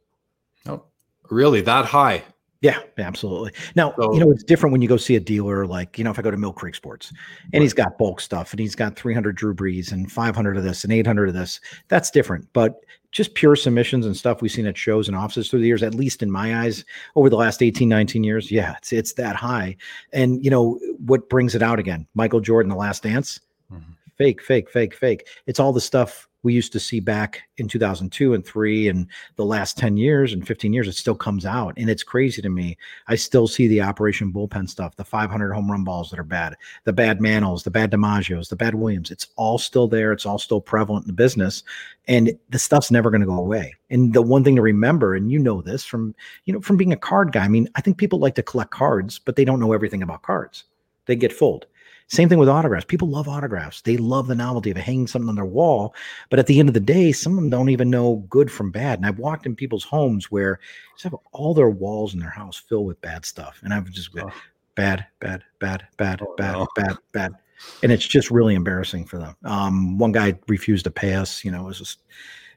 Oh 0.67 0.83
really? 1.29 1.61
That 1.61 1.85
high 1.85 2.23
yeah, 2.63 2.79
absolutely. 2.97 3.51
Now, 3.75 3.93
so, 3.97 4.13
you 4.13 4.21
know, 4.21 4.31
it's 4.31 4.41
different 4.41 4.71
when 4.71 4.81
you 4.81 4.87
go 4.87 4.95
see 4.95 5.17
a 5.17 5.19
dealer, 5.19 5.67
like, 5.67 5.97
you 5.97 6.03
know, 6.05 6.11
if 6.11 6.17
I 6.17 6.21
go 6.21 6.31
to 6.31 6.37
Mill 6.37 6.53
Creek 6.53 6.75
Sports 6.75 7.09
and 7.09 7.55
right. 7.55 7.61
he's 7.61 7.73
got 7.73 7.97
bulk 7.97 8.21
stuff 8.21 8.51
and 8.51 8.59
he's 8.59 8.73
got 8.73 8.95
300 8.95 9.35
Drew 9.35 9.53
Brees 9.53 9.91
and 9.91 10.09
500 10.09 10.55
of 10.55 10.63
this 10.63 10.85
and 10.85 10.93
800 10.93 11.27
of 11.27 11.35
this, 11.35 11.59
that's 11.89 12.09
different. 12.09 12.47
But 12.53 12.85
just 13.11 13.33
pure 13.33 13.57
submissions 13.57 14.05
and 14.05 14.15
stuff 14.15 14.41
we've 14.41 14.49
seen 14.49 14.65
at 14.65 14.77
shows 14.77 15.09
and 15.09 15.17
offices 15.17 15.49
through 15.49 15.59
the 15.59 15.67
years, 15.67 15.83
at 15.83 15.93
least 15.93 16.23
in 16.23 16.31
my 16.31 16.63
eyes, 16.63 16.85
over 17.17 17.29
the 17.29 17.35
last 17.35 17.61
18, 17.61 17.89
19 17.89 18.23
years, 18.23 18.49
yeah, 18.49 18.75
it's, 18.77 18.93
it's 18.93 19.13
that 19.15 19.35
high. 19.35 19.75
And, 20.13 20.41
you 20.41 20.49
know, 20.49 20.79
what 21.05 21.27
brings 21.27 21.55
it 21.55 21.61
out 21.61 21.79
again? 21.79 22.07
Michael 22.13 22.39
Jordan, 22.39 22.69
The 22.69 22.77
Last 22.77 23.03
Dance? 23.03 23.41
Mm-hmm. 23.73 23.91
Fake, 24.17 24.41
fake, 24.41 24.71
fake, 24.71 24.95
fake. 24.95 25.27
It's 25.47 25.59
all 25.59 25.73
the 25.73 25.81
stuff 25.81 26.29
we 26.43 26.53
used 26.53 26.71
to 26.73 26.79
see 26.79 26.99
back 26.99 27.41
in 27.57 27.67
2002 27.67 28.33
and 28.33 28.45
3 28.45 28.89
and 28.89 29.07
the 29.37 29.45
last 29.45 29.77
10 29.77 29.97
years 29.97 30.33
and 30.33 30.45
15 30.45 30.73
years 30.73 30.87
it 30.87 30.93
still 30.93 31.15
comes 31.15 31.45
out. 31.45 31.73
And 31.77 31.89
it's 31.89 32.03
crazy 32.03 32.41
to 32.41 32.49
me. 32.49 32.77
I 33.07 33.15
still 33.15 33.47
see 33.47 33.67
the 33.67 33.81
operation 33.81 34.31
bullpen 34.31 34.69
stuff 34.69 34.95
the 34.95 35.03
500 35.03 35.53
home 35.53 35.71
run 35.71 35.83
balls 35.83 36.09
that 36.11 36.19
are 36.19 36.23
bad 36.23 36.55
the 36.83 36.93
bad 36.93 37.19
Mantles, 37.19 37.63
the 37.63 37.71
bad 37.71 37.91
DiMaggios 37.91 38.49
the 38.49 38.55
bad 38.55 38.75
williams. 38.75 39.09
It's 39.09 39.27
all 39.35 39.57
still 39.57 39.87
there. 39.87 40.11
It's 40.11 40.25
all 40.25 40.39
still 40.39 40.61
prevalent 40.61 41.05
in 41.05 41.07
the 41.07 41.13
business. 41.13 41.63
And 42.07 42.37
the 42.49 42.59
stuff's 42.59 42.91
never 42.91 43.09
going 43.09 43.21
to 43.21 43.27
go 43.27 43.37
away. 43.37 43.73
And 43.89 44.13
the 44.13 44.21
one 44.21 44.43
thing 44.43 44.57
to 44.57 44.61
remember 44.61 45.15
and 45.15 45.31
you 45.31 45.39
know 45.39 45.61
this 45.61 45.85
from 45.85 46.13
you 46.45 46.53
know 46.53 46.59
from 46.59 46.77
being 46.77 46.91
a 46.91 46.97
card 46.97 47.31
guy 47.31 47.43
i 47.43 47.47
mean 47.47 47.69
i 47.75 47.81
think 47.81 47.97
people 47.97 48.19
like 48.19 48.35
to 48.35 48.43
collect 48.43 48.71
cards 48.71 49.19
but 49.19 49.35
they 49.35 49.45
don't 49.45 49.59
know 49.59 49.73
everything 49.73 50.03
about 50.03 50.21
cards. 50.21 50.65
They 51.05 51.15
get 51.15 51.33
fooled 51.33 51.65
same 52.07 52.29
thing 52.29 52.37
with 52.37 52.49
autographs. 52.49 52.85
People 52.85 53.09
love 53.09 53.27
autographs. 53.27 53.81
They 53.81 53.97
love 53.97 54.27
the 54.27 54.35
novelty 54.35 54.71
of 54.71 54.77
hanging 54.77 55.07
something 55.07 55.29
on 55.29 55.35
their 55.35 55.45
wall. 55.45 55.95
But 56.29 56.39
at 56.39 56.47
the 56.47 56.59
end 56.59 56.69
of 56.69 56.73
the 56.73 56.79
day, 56.79 57.11
some 57.11 57.33
of 57.33 57.37
them 57.37 57.49
don't 57.49 57.69
even 57.69 57.89
know 57.89 58.25
good 58.29 58.51
from 58.51 58.71
bad. 58.71 58.99
And 58.99 59.05
I've 59.05 59.19
walked 59.19 59.45
in 59.45 59.55
people's 59.55 59.83
homes 59.83 60.29
where 60.29 60.59
they 61.01 61.09
have 61.09 61.15
all 61.31 61.53
their 61.53 61.69
walls 61.69 62.13
in 62.13 62.19
their 62.19 62.29
house 62.29 62.57
filled 62.57 62.87
with 62.87 63.01
bad 63.01 63.25
stuff. 63.25 63.59
And 63.63 63.73
I've 63.73 63.89
just 63.89 64.09
oh. 64.19 64.31
bad, 64.75 65.05
bad, 65.19 65.43
bad, 65.59 65.85
bad, 65.97 66.21
oh, 66.21 66.35
bad, 66.37 66.53
no. 66.53 66.67
bad, 66.75 66.97
bad. 67.13 67.33
And 67.81 67.91
it's 67.91 68.05
just 68.05 68.29
really 68.29 68.55
embarrassing 68.55 69.05
for 69.05 69.17
them. 69.17 69.35
Um, 69.45 69.97
one 69.97 70.11
guy 70.11 70.37
refused 70.47 70.83
to 70.83 70.91
pay 70.91 71.13
us, 71.13 71.45
you 71.45 71.51
know, 71.51 71.61
it 71.61 71.67
was 71.67 71.79
just 71.79 71.99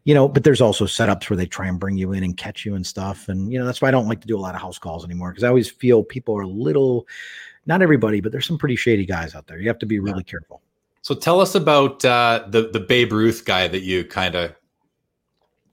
you 0.07 0.15
know, 0.15 0.29
but 0.29 0.45
there's 0.45 0.61
also 0.61 0.85
setups 0.85 1.29
where 1.29 1.37
they 1.37 1.47
try 1.47 1.67
and 1.67 1.81
bring 1.81 1.99
you 1.99 2.13
in 2.13 2.23
and 2.23 2.37
catch 2.37 2.65
you 2.65 2.77
and 2.77 2.87
stuff. 2.87 3.29
And, 3.29 3.53
you 3.53 3.59
know, 3.59 3.67
that's 3.67 3.83
why 3.83 3.89
I 3.89 3.91
don't 3.91 4.07
like 4.07 4.21
to 4.21 4.29
do 4.29 4.39
a 4.39 4.41
lot 4.41 4.55
of 4.55 4.61
house 4.61 4.79
calls 4.79 5.05
anymore 5.05 5.33
because 5.33 5.43
I 5.43 5.49
always 5.49 5.69
feel 5.69 6.05
people 6.05 6.39
are 6.39 6.43
a 6.43 6.49
little 6.49 7.09
not 7.67 7.83
everybody, 7.83 8.21
but 8.21 8.33
there's 8.33 8.47
some 8.47 8.59
pretty 8.59 8.77
shady 8.77 9.05
guys 9.05 9.35
out 9.35 9.47
there. 9.47 9.59
You 9.59 9.69
have 9.69 9.79
to 9.81 9.87
be 9.87 9.99
really 9.99 10.25
yeah. 10.27 10.31
careful. 10.31 10.63
So 11.03 11.15
tell 11.15 11.41
us 11.41 11.55
about 11.55 12.05
uh, 12.05 12.45
the 12.49 12.71
the 12.71 12.81
Babe 12.81 13.13
Ruth 13.13 13.45
guy 13.45 13.69
that 13.69 13.83
you 13.83 14.05
kind 14.05 14.35
of 14.35 14.55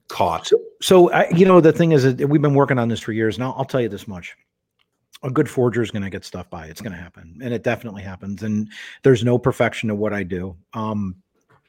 caught. 0.08 0.46
So, 0.46 0.60
so 0.80 1.10
I, 1.12 1.28
you 1.30 1.44
know, 1.44 1.60
the 1.60 1.72
thing 1.72 1.92
is 1.92 2.04
that 2.04 2.28
we've 2.28 2.42
been 2.42 2.54
working 2.54 2.78
on 2.78 2.88
this 2.88 3.00
for 3.00 3.12
years. 3.12 3.38
Now 3.38 3.52
I'll 3.58 3.64
tell 3.64 3.80
you 3.80 3.88
this 3.88 4.06
much: 4.06 4.36
a 5.24 5.30
good 5.30 5.50
forger 5.50 5.82
is 5.82 5.90
going 5.90 6.02
to 6.02 6.10
get 6.10 6.24
stuff 6.24 6.48
by. 6.50 6.66
It's 6.66 6.80
going 6.80 6.92
to 6.92 6.98
happen, 6.98 7.40
and 7.42 7.52
it 7.52 7.64
definitely 7.64 8.02
happens. 8.02 8.42
And 8.42 8.68
there's 9.02 9.24
no 9.24 9.38
perfection 9.38 9.88
to 9.88 9.94
what 9.94 10.12
I 10.12 10.22
do. 10.22 10.56
Um, 10.72 11.16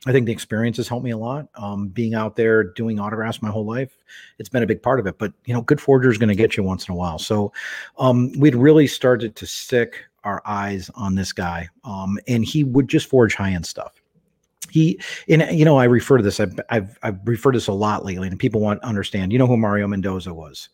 I 0.05 0.11
think 0.11 0.27
the 0.27 0.31
experience 0.31 0.77
has 0.77 0.87
helped 0.87 1.03
me 1.03 1.11
a 1.11 1.17
lot. 1.17 1.47
Um, 1.55 1.87
being 1.87 2.13
out 2.13 2.35
there 2.35 2.63
doing 2.63 2.99
autographs 2.99 3.41
my 3.41 3.49
whole 3.49 3.65
life, 3.65 3.97
it's 4.37 4.49
been 4.49 4.61
a 4.61 4.67
big 4.67 4.83
part 4.83 4.99
of 4.99 5.07
it. 5.07 5.17
But 5.17 5.33
you 5.45 5.53
know, 5.53 5.61
good 5.61 5.81
forger 5.81 6.09
is 6.09 6.17
going 6.17 6.29
to 6.29 6.35
get 6.35 6.55
you 6.55 6.63
once 6.63 6.87
in 6.87 6.93
a 6.93 6.95
while. 6.95 7.17
So 7.17 7.51
um, 7.97 8.31
we'd 8.37 8.55
really 8.55 8.85
started 8.85 9.35
to 9.37 9.47
stick 9.47 10.05
our 10.25 10.41
eyes 10.45 10.91
on 10.95 11.15
this 11.15 11.31
guy, 11.31 11.69
um, 11.85 12.19
and 12.27 12.43
he 12.43 12.63
would 12.63 12.89
just 12.89 13.07
forge 13.07 13.35
high 13.35 13.51
end 13.51 13.65
stuff. 13.65 14.01
He, 14.69 14.99
and 15.29 15.57
you 15.57 15.63
know, 15.63 15.77
I 15.77 15.85
refer 15.85 16.17
to 16.17 16.23
this. 16.23 16.41
I've, 16.41 16.59
I've 16.69 16.99
I've 17.01 17.19
referred 17.23 17.53
to 17.53 17.59
this 17.59 17.67
a 17.67 17.73
lot 17.73 18.03
lately, 18.03 18.27
and 18.27 18.37
people 18.37 18.59
want 18.59 18.81
to 18.81 18.87
understand. 18.87 19.31
You 19.31 19.39
know 19.39 19.47
who 19.47 19.55
Mario 19.55 19.87
Mendoza 19.87 20.33
was? 20.33 20.67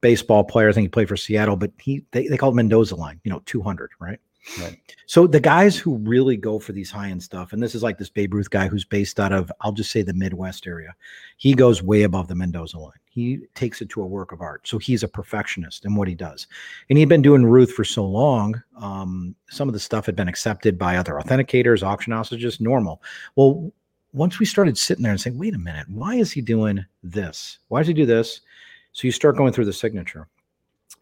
Baseball 0.00 0.44
player. 0.44 0.68
I 0.68 0.72
think 0.72 0.84
he 0.84 0.88
played 0.88 1.08
for 1.08 1.16
Seattle, 1.16 1.56
but 1.56 1.72
he 1.80 2.04
they, 2.12 2.28
they 2.28 2.36
called 2.36 2.54
Mendoza 2.54 2.94
line. 2.94 3.20
You 3.24 3.32
know, 3.32 3.42
two 3.46 3.60
hundred, 3.60 3.90
right? 3.98 4.20
Right. 4.60 4.78
So 5.06 5.26
the 5.26 5.40
guys 5.40 5.76
who 5.76 5.96
really 5.98 6.36
go 6.36 6.58
for 6.58 6.72
these 6.72 6.90
high 6.90 7.10
end 7.10 7.22
stuff, 7.22 7.52
and 7.52 7.62
this 7.62 7.74
is 7.74 7.82
like 7.82 7.98
this 7.98 8.08
Babe 8.08 8.32
Ruth 8.32 8.50
guy 8.50 8.68
who's 8.68 8.84
based 8.84 9.18
out 9.20 9.32
of, 9.32 9.50
I'll 9.60 9.72
just 9.72 9.90
say 9.90 10.02
the 10.02 10.14
Midwest 10.14 10.66
area. 10.66 10.94
He 11.36 11.52
goes 11.52 11.82
way 11.82 12.04
above 12.04 12.28
the 12.28 12.34
Mendoza 12.34 12.78
line. 12.78 12.99
He 13.12 13.40
takes 13.56 13.82
it 13.82 13.88
to 13.90 14.02
a 14.02 14.06
work 14.06 14.30
of 14.30 14.40
art. 14.40 14.66
So 14.68 14.78
he's 14.78 15.02
a 15.02 15.08
perfectionist 15.08 15.84
in 15.84 15.96
what 15.96 16.06
he 16.06 16.14
does. 16.14 16.46
And 16.88 16.96
he'd 16.96 17.08
been 17.08 17.22
doing 17.22 17.44
Ruth 17.44 17.72
for 17.72 17.84
so 17.84 18.06
long. 18.06 18.62
Um, 18.76 19.34
some 19.50 19.68
of 19.68 19.74
the 19.74 19.80
stuff 19.80 20.06
had 20.06 20.14
been 20.14 20.28
accepted 20.28 20.78
by 20.78 20.96
other 20.96 21.14
authenticators, 21.14 21.82
auction 21.82 22.12
houses, 22.12 22.40
just 22.40 22.60
normal. 22.60 23.02
Well, 23.34 23.72
once 24.12 24.38
we 24.38 24.46
started 24.46 24.78
sitting 24.78 25.02
there 25.02 25.10
and 25.10 25.20
saying, 25.20 25.38
wait 25.38 25.54
a 25.54 25.58
minute, 25.58 25.88
why 25.88 26.14
is 26.14 26.30
he 26.30 26.40
doing 26.40 26.84
this? 27.02 27.58
Why 27.66 27.80
does 27.80 27.88
he 27.88 27.94
do 27.94 28.06
this? 28.06 28.42
So 28.92 29.06
you 29.06 29.12
start 29.12 29.36
going 29.36 29.52
through 29.52 29.66
the 29.66 29.72
signature, 29.72 30.28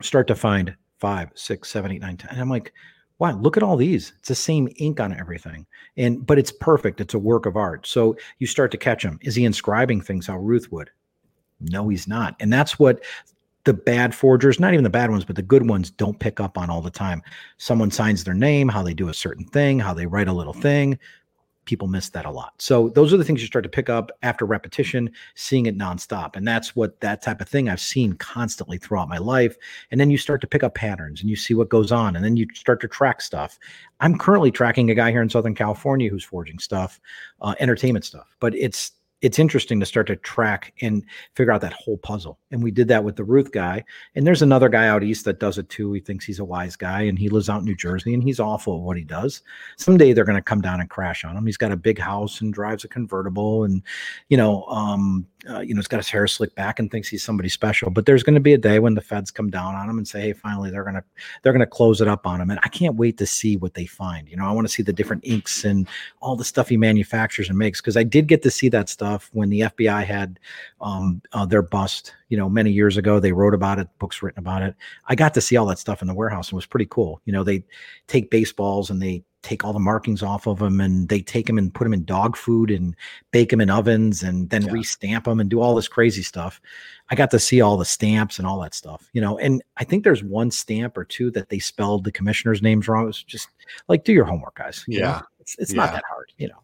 start 0.02 0.26
to 0.28 0.34
find 0.34 0.74
five, 0.98 1.30
six, 1.34 1.70
seven, 1.70 1.92
eight, 1.92 2.00
nine, 2.00 2.16
ten. 2.16 2.30
And 2.30 2.40
I'm 2.40 2.50
like, 2.50 2.72
wow, 3.18 3.36
look 3.38 3.56
at 3.56 3.62
all 3.62 3.76
these. 3.76 4.12
It's 4.18 4.28
the 4.28 4.34
same 4.34 4.68
ink 4.76 5.00
on 5.00 5.18
everything. 5.18 5.66
And 5.96 6.26
but 6.26 6.38
it's 6.38 6.52
perfect. 6.52 7.00
It's 7.00 7.14
a 7.14 7.18
work 7.18 7.46
of 7.46 7.56
art. 7.56 7.86
So 7.86 8.16
you 8.38 8.46
start 8.46 8.70
to 8.72 8.78
catch 8.78 9.02
him. 9.02 9.18
Is 9.22 9.34
he 9.34 9.44
inscribing 9.44 10.00
things 10.00 10.26
how 10.26 10.38
Ruth 10.38 10.70
would? 10.72 10.90
No, 11.60 11.88
he's 11.88 12.08
not. 12.08 12.36
And 12.40 12.52
that's 12.52 12.78
what 12.78 13.02
the 13.64 13.74
bad 13.74 14.14
forgers, 14.14 14.60
not 14.60 14.72
even 14.72 14.84
the 14.84 14.90
bad 14.90 15.10
ones, 15.10 15.24
but 15.24 15.36
the 15.36 15.42
good 15.42 15.68
ones 15.68 15.90
don't 15.90 16.18
pick 16.18 16.40
up 16.40 16.56
on 16.56 16.70
all 16.70 16.80
the 16.80 16.90
time. 16.90 17.22
Someone 17.58 17.90
signs 17.90 18.24
their 18.24 18.34
name, 18.34 18.68
how 18.68 18.82
they 18.82 18.94
do 18.94 19.08
a 19.08 19.14
certain 19.14 19.44
thing, 19.44 19.78
how 19.78 19.92
they 19.92 20.06
write 20.06 20.28
a 20.28 20.32
little 20.32 20.52
thing 20.52 20.98
people 21.68 21.86
miss 21.86 22.08
that 22.08 22.24
a 22.24 22.30
lot. 22.30 22.54
So 22.56 22.88
those 22.88 23.12
are 23.12 23.18
the 23.18 23.24
things 23.24 23.42
you 23.42 23.46
start 23.46 23.62
to 23.62 23.68
pick 23.68 23.90
up 23.90 24.10
after 24.22 24.46
repetition, 24.46 25.10
seeing 25.34 25.66
it 25.66 25.76
nonstop. 25.76 26.34
And 26.34 26.48
that's 26.48 26.74
what 26.74 26.98
that 27.00 27.20
type 27.20 27.42
of 27.42 27.48
thing 27.48 27.68
I've 27.68 27.78
seen 27.78 28.14
constantly 28.14 28.78
throughout 28.78 29.10
my 29.10 29.18
life. 29.18 29.54
And 29.90 30.00
then 30.00 30.10
you 30.10 30.16
start 30.16 30.40
to 30.40 30.46
pick 30.46 30.62
up 30.62 30.74
patterns 30.74 31.20
and 31.20 31.28
you 31.28 31.36
see 31.36 31.52
what 31.52 31.68
goes 31.68 31.92
on. 31.92 32.16
And 32.16 32.24
then 32.24 32.38
you 32.38 32.46
start 32.54 32.80
to 32.80 32.88
track 32.88 33.20
stuff. 33.20 33.58
I'm 34.00 34.16
currently 34.16 34.50
tracking 34.50 34.90
a 34.90 34.94
guy 34.94 35.10
here 35.10 35.20
in 35.20 35.28
Southern 35.28 35.54
California 35.54 36.08
who's 36.08 36.24
forging 36.24 36.58
stuff, 36.58 36.98
uh, 37.42 37.54
entertainment 37.60 38.06
stuff, 38.06 38.34
but 38.40 38.54
it's 38.54 38.92
it's 39.20 39.38
interesting 39.38 39.80
to 39.80 39.86
start 39.86 40.06
to 40.06 40.16
track 40.16 40.74
and 40.80 41.04
figure 41.34 41.52
out 41.52 41.60
that 41.60 41.72
whole 41.72 41.98
puzzle. 41.98 42.38
And 42.50 42.62
we 42.62 42.70
did 42.70 42.88
that 42.88 43.04
with 43.04 43.16
the 43.16 43.24
Ruth 43.24 43.52
guy. 43.52 43.84
And 44.14 44.26
there's 44.26 44.42
another 44.42 44.68
guy 44.68 44.88
out 44.88 45.02
east 45.02 45.24
that 45.26 45.40
does 45.40 45.58
it 45.58 45.68
too. 45.68 45.92
He 45.92 46.00
thinks 46.00 46.24
he's 46.24 46.38
a 46.38 46.44
wise 46.44 46.76
guy 46.76 47.02
and 47.02 47.18
he 47.18 47.28
lives 47.28 47.50
out 47.50 47.60
in 47.60 47.64
New 47.64 47.76
Jersey 47.76 48.14
and 48.14 48.22
he's 48.22 48.40
awful 48.40 48.76
at 48.76 48.82
what 48.82 48.96
he 48.96 49.04
does. 49.04 49.42
Someday 49.76 50.12
they're 50.12 50.24
going 50.24 50.36
to 50.36 50.42
come 50.42 50.60
down 50.60 50.80
and 50.80 50.88
crash 50.88 51.24
on 51.24 51.36
him. 51.36 51.44
He's 51.44 51.56
got 51.56 51.72
a 51.72 51.76
big 51.76 51.98
house 51.98 52.40
and 52.40 52.52
drives 52.52 52.84
a 52.84 52.88
convertible 52.88 53.64
and, 53.64 53.82
you 54.28 54.36
know, 54.36 54.64
um, 54.64 55.26
uh, 55.48 55.60
you 55.60 55.72
know, 55.72 55.78
he's 55.78 55.86
got 55.86 55.98
his 55.98 56.08
hair 56.08 56.26
slicked 56.26 56.56
back 56.56 56.78
and 56.78 56.90
thinks 56.90 57.08
he's 57.08 57.22
somebody 57.22 57.48
special. 57.48 57.90
But 57.90 58.06
there's 58.06 58.22
going 58.22 58.34
to 58.34 58.40
be 58.40 58.54
a 58.54 58.58
day 58.58 58.80
when 58.80 58.94
the 58.94 59.00
feds 59.00 59.30
come 59.30 59.50
down 59.50 59.74
on 59.74 59.88
him 59.88 59.96
and 59.96 60.06
say, 60.06 60.20
"Hey, 60.20 60.32
finally, 60.32 60.70
they're 60.70 60.84
gonna 60.84 61.04
they're 61.42 61.52
gonna 61.52 61.66
close 61.66 62.00
it 62.00 62.08
up 62.08 62.26
on 62.26 62.40
him." 62.40 62.50
And 62.50 62.58
I 62.64 62.68
can't 62.68 62.96
wait 62.96 63.18
to 63.18 63.26
see 63.26 63.56
what 63.56 63.74
they 63.74 63.86
find. 63.86 64.28
You 64.28 64.36
know, 64.36 64.44
I 64.44 64.50
want 64.50 64.66
to 64.66 64.72
see 64.72 64.82
the 64.82 64.92
different 64.92 65.24
inks 65.24 65.64
and 65.64 65.86
all 66.20 66.34
the 66.34 66.44
stuff 66.44 66.68
he 66.68 66.76
manufactures 66.76 67.48
and 67.48 67.56
makes 67.56 67.80
because 67.80 67.96
I 67.96 68.02
did 68.02 68.26
get 68.26 68.42
to 68.42 68.50
see 68.50 68.68
that 68.70 68.88
stuff 68.88 69.30
when 69.32 69.48
the 69.48 69.60
FBI 69.60 70.04
had 70.04 70.40
um, 70.80 71.22
uh, 71.32 71.46
their 71.46 71.62
bust. 71.62 72.14
You 72.28 72.36
know, 72.36 72.48
many 72.48 72.70
years 72.70 72.96
ago, 72.96 73.20
they 73.20 73.32
wrote 73.32 73.54
about 73.54 73.78
it, 73.78 73.88
books 73.98 74.22
written 74.22 74.38
about 74.38 74.62
it. 74.62 74.74
I 75.06 75.14
got 75.14 75.34
to 75.34 75.40
see 75.40 75.56
all 75.56 75.66
that 75.66 75.78
stuff 75.78 76.02
in 76.02 76.08
the 76.08 76.14
warehouse 76.14 76.48
and 76.48 76.54
it 76.54 76.56
was 76.56 76.66
pretty 76.66 76.86
cool. 76.90 77.20
You 77.24 77.32
know, 77.32 77.42
they 77.42 77.64
take 78.06 78.30
baseballs 78.30 78.90
and 78.90 79.00
they 79.00 79.24
take 79.42 79.64
all 79.64 79.72
the 79.72 79.78
markings 79.78 80.22
off 80.22 80.46
of 80.46 80.58
them 80.58 80.80
and 80.80 81.08
they 81.08 81.20
take 81.20 81.46
them 81.46 81.58
and 81.58 81.72
put 81.72 81.84
them 81.84 81.94
in 81.94 82.04
dog 82.04 82.36
food 82.36 82.70
and 82.70 82.94
bake 83.30 83.50
them 83.50 83.60
in 83.60 83.70
ovens 83.70 84.22
and 84.22 84.50
then 84.50 84.62
yeah. 84.62 84.72
restamp 84.72 85.24
them 85.24 85.40
and 85.40 85.48
do 85.48 85.60
all 85.60 85.74
this 85.74 85.88
crazy 85.88 86.22
stuff. 86.22 86.60
I 87.10 87.14
got 87.14 87.30
to 87.30 87.38
see 87.38 87.60
all 87.60 87.76
the 87.76 87.84
stamps 87.84 88.38
and 88.38 88.46
all 88.46 88.60
that 88.60 88.74
stuff, 88.74 89.08
you 89.12 89.20
know. 89.20 89.38
And 89.38 89.62
I 89.76 89.84
think 89.84 90.04
there's 90.04 90.22
one 90.22 90.50
stamp 90.50 90.98
or 90.98 91.04
two 91.04 91.30
that 91.32 91.48
they 91.48 91.58
spelled 91.58 92.04
the 92.04 92.12
commissioner's 92.12 92.62
names 92.62 92.88
wrong. 92.88 93.04
It 93.04 93.06
was 93.06 93.22
just 93.22 93.48
like 93.88 94.04
do 94.04 94.12
your 94.12 94.24
homework, 94.24 94.56
guys. 94.56 94.84
Yeah, 94.88 95.00
know? 95.00 95.22
it's, 95.40 95.56
it's 95.58 95.72
yeah. 95.72 95.76
not 95.76 95.92
that 95.92 96.04
hard, 96.08 96.32
you 96.36 96.48
know. 96.48 96.62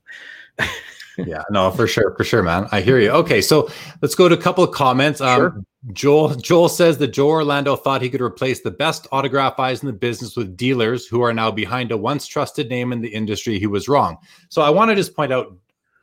Yeah, 1.18 1.42
no, 1.50 1.70
for 1.70 1.86
sure, 1.86 2.14
for 2.16 2.24
sure, 2.24 2.42
man. 2.42 2.66
I 2.72 2.80
hear 2.80 2.98
you. 2.98 3.10
Okay, 3.10 3.40
so 3.40 3.70
let's 4.02 4.14
go 4.14 4.28
to 4.28 4.34
a 4.34 4.40
couple 4.40 4.64
of 4.64 4.72
comments. 4.72 5.20
Um, 5.20 5.38
sure. 5.38 5.64
Joel 5.92 6.34
Joel 6.36 6.68
says 6.68 6.98
that 6.98 7.08
Joe 7.08 7.28
Orlando 7.28 7.76
thought 7.76 8.00
he 8.00 8.08
could 8.08 8.22
replace 8.22 8.60
the 8.60 8.70
best 8.70 9.06
autograph 9.12 9.58
eyes 9.58 9.82
in 9.82 9.86
the 9.86 9.92
business 9.92 10.36
with 10.36 10.56
dealers 10.56 11.06
who 11.06 11.22
are 11.22 11.34
now 11.34 11.50
behind 11.50 11.92
a 11.92 11.96
once 11.96 12.26
trusted 12.26 12.70
name 12.70 12.92
in 12.92 13.00
the 13.00 13.08
industry. 13.08 13.58
He 13.58 13.66
was 13.66 13.88
wrong. 13.88 14.16
So 14.48 14.62
I 14.62 14.70
want 14.70 14.90
to 14.90 14.94
just 14.94 15.14
point 15.14 15.32
out, 15.32 15.54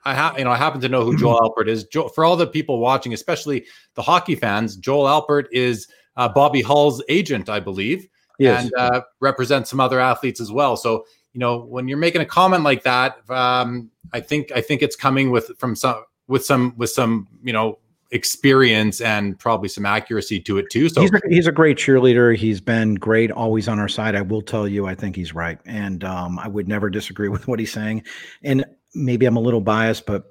I 0.06 0.14
have 0.14 0.38
you 0.38 0.46
know 0.46 0.52
I 0.52 0.58
happen 0.58 0.82
to 0.82 0.90
know 0.90 1.04
who 1.04 1.18
Joel 1.18 1.40
Alpert 1.58 1.68
is. 1.68 1.86
Joe, 1.86 2.10
for 2.10 2.24
all 2.24 2.36
the 2.36 2.48
people 2.48 2.80
watching, 2.80 3.14
especially 3.14 3.66
the 3.96 4.02
hockey 4.04 4.36
fans, 4.36 4.76
Joel 4.76 5.06
Alpert 5.06 5.46
is 5.52 5.88
uh, 6.16 6.30
Bobby 6.30 6.62
Hull's 6.62 7.04
agent, 7.10 7.50
I 7.50 7.60
believe, 7.60 8.08
yes. 8.38 8.66
and 8.66 8.74
uh, 8.78 9.02
represents 9.20 9.70
some 9.70 9.80
other 9.80 10.00
athletes 10.00 10.40
as 10.40 10.52
well. 10.52 10.78
So 10.78 11.06
you 11.34 11.40
know 11.40 11.60
when 11.60 11.88
you're 11.88 11.98
making 11.98 12.22
a 12.22 12.26
comment 12.26 12.64
like 12.64 12.84
that, 12.84 13.18
um, 13.30 13.90
I 14.14 14.20
think 14.20 14.52
I 14.54 14.62
think 14.62 14.82
it's 14.82 14.96
coming 14.96 15.32
with 15.32 15.52
from 15.58 15.76
some 15.76 16.04
with 16.28 16.46
some 16.46 16.74
with 16.78 16.90
some 16.90 17.28
you 17.44 17.54
know 17.54 17.80
experience 18.12 19.00
and 19.00 19.40
probably 19.40 19.70
some 19.70 19.86
accuracy 19.86 20.40
to 20.42 20.58
it 20.58 20.70
too. 20.70 20.90
So 20.90 21.02
he's 21.02 21.14
a, 21.14 21.22
he's 21.30 21.48
a 21.48 21.52
great 21.52 21.78
cheerleader. 21.78 22.36
He's 22.36 22.60
been 22.60 22.96
great, 22.96 23.32
always 23.32 23.68
on 23.68 23.80
our 23.80 23.88
side. 23.88 24.16
I 24.16 24.22
will 24.22 24.42
tell 24.42 24.68
you, 24.68 24.86
I 24.86 24.96
think 24.96 25.16
he's 25.16 25.34
right, 25.34 25.60
and 25.66 26.04
um, 26.04 26.38
I 26.38 26.48
would 26.48 26.68
never 26.68 26.90
disagree 26.90 27.30
with 27.36 27.48
what 27.48 27.60
he's 27.60 27.72
saying. 27.72 28.04
And 28.44 28.66
maybe 28.94 29.26
I'm 29.26 29.38
a 29.38 29.42
little 29.42 29.62
biased, 29.62 30.06
but 30.06 30.30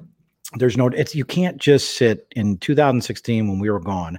there's 0.55 0.77
no. 0.77 0.89
It's 0.89 1.15
you 1.15 1.25
can't 1.25 1.57
just 1.59 1.97
sit 1.97 2.27
in 2.37 2.59
2016 2.59 3.49
when 3.49 3.59
we 3.59 3.71
were 3.71 3.81
gone. 3.81 4.19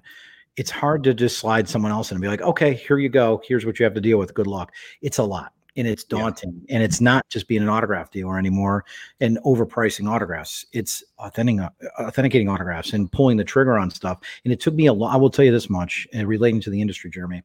It's 0.57 0.71
hard 0.71 1.03
to 1.05 1.13
just 1.13 1.37
slide 1.37 1.69
someone 1.69 1.91
else 1.91 2.11
and 2.11 2.19
be 2.19 2.27
like, 2.27 2.41
okay, 2.41 2.73
here 2.73 2.97
you 2.97 3.07
go. 3.07 3.41
Here's 3.45 3.65
what 3.65 3.79
you 3.79 3.85
have 3.85 3.93
to 3.93 4.01
deal 4.01 4.17
with. 4.17 4.33
Good 4.33 4.47
luck. 4.47 4.73
It's 5.01 5.17
a 5.17 5.23
lot 5.23 5.53
and 5.77 5.87
it's 5.87 6.03
daunting 6.03 6.61
yeah. 6.65 6.75
and 6.75 6.83
it's 6.83 6.99
not 6.99 7.27
just 7.29 7.47
being 7.47 7.61
an 7.61 7.69
autograph 7.69 8.11
dealer 8.11 8.37
anymore 8.37 8.83
and 9.19 9.37
overpricing 9.45 10.09
autographs. 10.09 10.65
It's 10.73 11.03
authenticating 11.19 11.59
uh, 11.61 11.69
authenticating 11.99 12.49
autographs 12.49 12.93
and 12.93 13.11
pulling 13.11 13.37
the 13.37 13.43
trigger 13.43 13.77
on 13.77 13.89
stuff 13.89 14.19
and 14.43 14.53
it 14.53 14.59
took 14.59 14.73
me 14.73 14.87
a 14.87 14.93
lot 14.93 15.13
i 15.13 15.17
will 15.17 15.29
tell 15.29 15.45
you 15.45 15.51
this 15.51 15.69
much 15.69 16.07
and 16.13 16.27
relating 16.27 16.59
to 16.59 16.69
the 16.69 16.81
industry 16.81 17.09
jeremy 17.09 17.43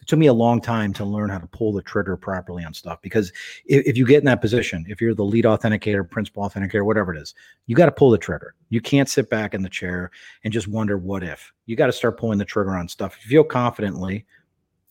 it 0.00 0.06
took 0.06 0.18
me 0.18 0.26
a 0.26 0.32
long 0.32 0.60
time 0.60 0.92
to 0.92 1.04
learn 1.04 1.28
how 1.28 1.38
to 1.38 1.46
pull 1.48 1.72
the 1.72 1.82
trigger 1.82 2.16
properly 2.16 2.64
on 2.64 2.72
stuff 2.72 3.00
because 3.02 3.32
if, 3.66 3.84
if 3.86 3.96
you 3.96 4.06
get 4.06 4.18
in 4.18 4.24
that 4.24 4.40
position 4.40 4.84
if 4.88 5.00
you're 5.00 5.14
the 5.14 5.24
lead 5.24 5.44
authenticator 5.44 6.08
principal 6.08 6.48
authenticator 6.48 6.84
whatever 6.84 7.14
it 7.14 7.20
is 7.20 7.34
you 7.66 7.74
got 7.74 7.86
to 7.86 7.92
pull 7.92 8.10
the 8.10 8.18
trigger. 8.18 8.54
You 8.70 8.80
can't 8.80 9.08
sit 9.08 9.28
back 9.28 9.54
in 9.54 9.62
the 9.62 9.68
chair 9.68 10.10
and 10.44 10.52
just 10.52 10.68
wonder 10.68 10.96
what 10.98 11.22
if. 11.22 11.52
You 11.66 11.76
got 11.76 11.86
to 11.86 11.92
start 11.92 12.18
pulling 12.18 12.38
the 12.38 12.44
trigger 12.44 12.76
on 12.76 12.88
stuff. 12.88 13.16
If 13.16 13.24
you 13.24 13.30
feel 13.30 13.44
confidently 13.44 14.24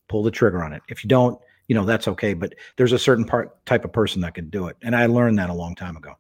pull 0.08 0.24
the 0.24 0.32
trigger 0.32 0.64
on 0.64 0.74
it. 0.74 0.82
If 0.88 1.04
you 1.04 1.08
don't 1.08 1.40
you 1.68 1.76
know 1.76 1.86
that's 1.86 2.08
okay 2.08 2.34
but 2.34 2.54
there's 2.76 2.92
a 2.92 3.00
certain 3.00 3.26
part 3.26 3.66
type 3.66 3.86
of 3.86 3.92
person 3.92 4.22
that 4.22 4.34
can 4.34 4.50
do 4.50 4.68
it. 4.68 4.78
And 4.82 4.96
i 4.96 5.06
learned 5.06 5.38
that 5.40 5.50
a 5.50 5.54
long 5.54 5.76
time 5.76 5.98
ago. 5.98 6.14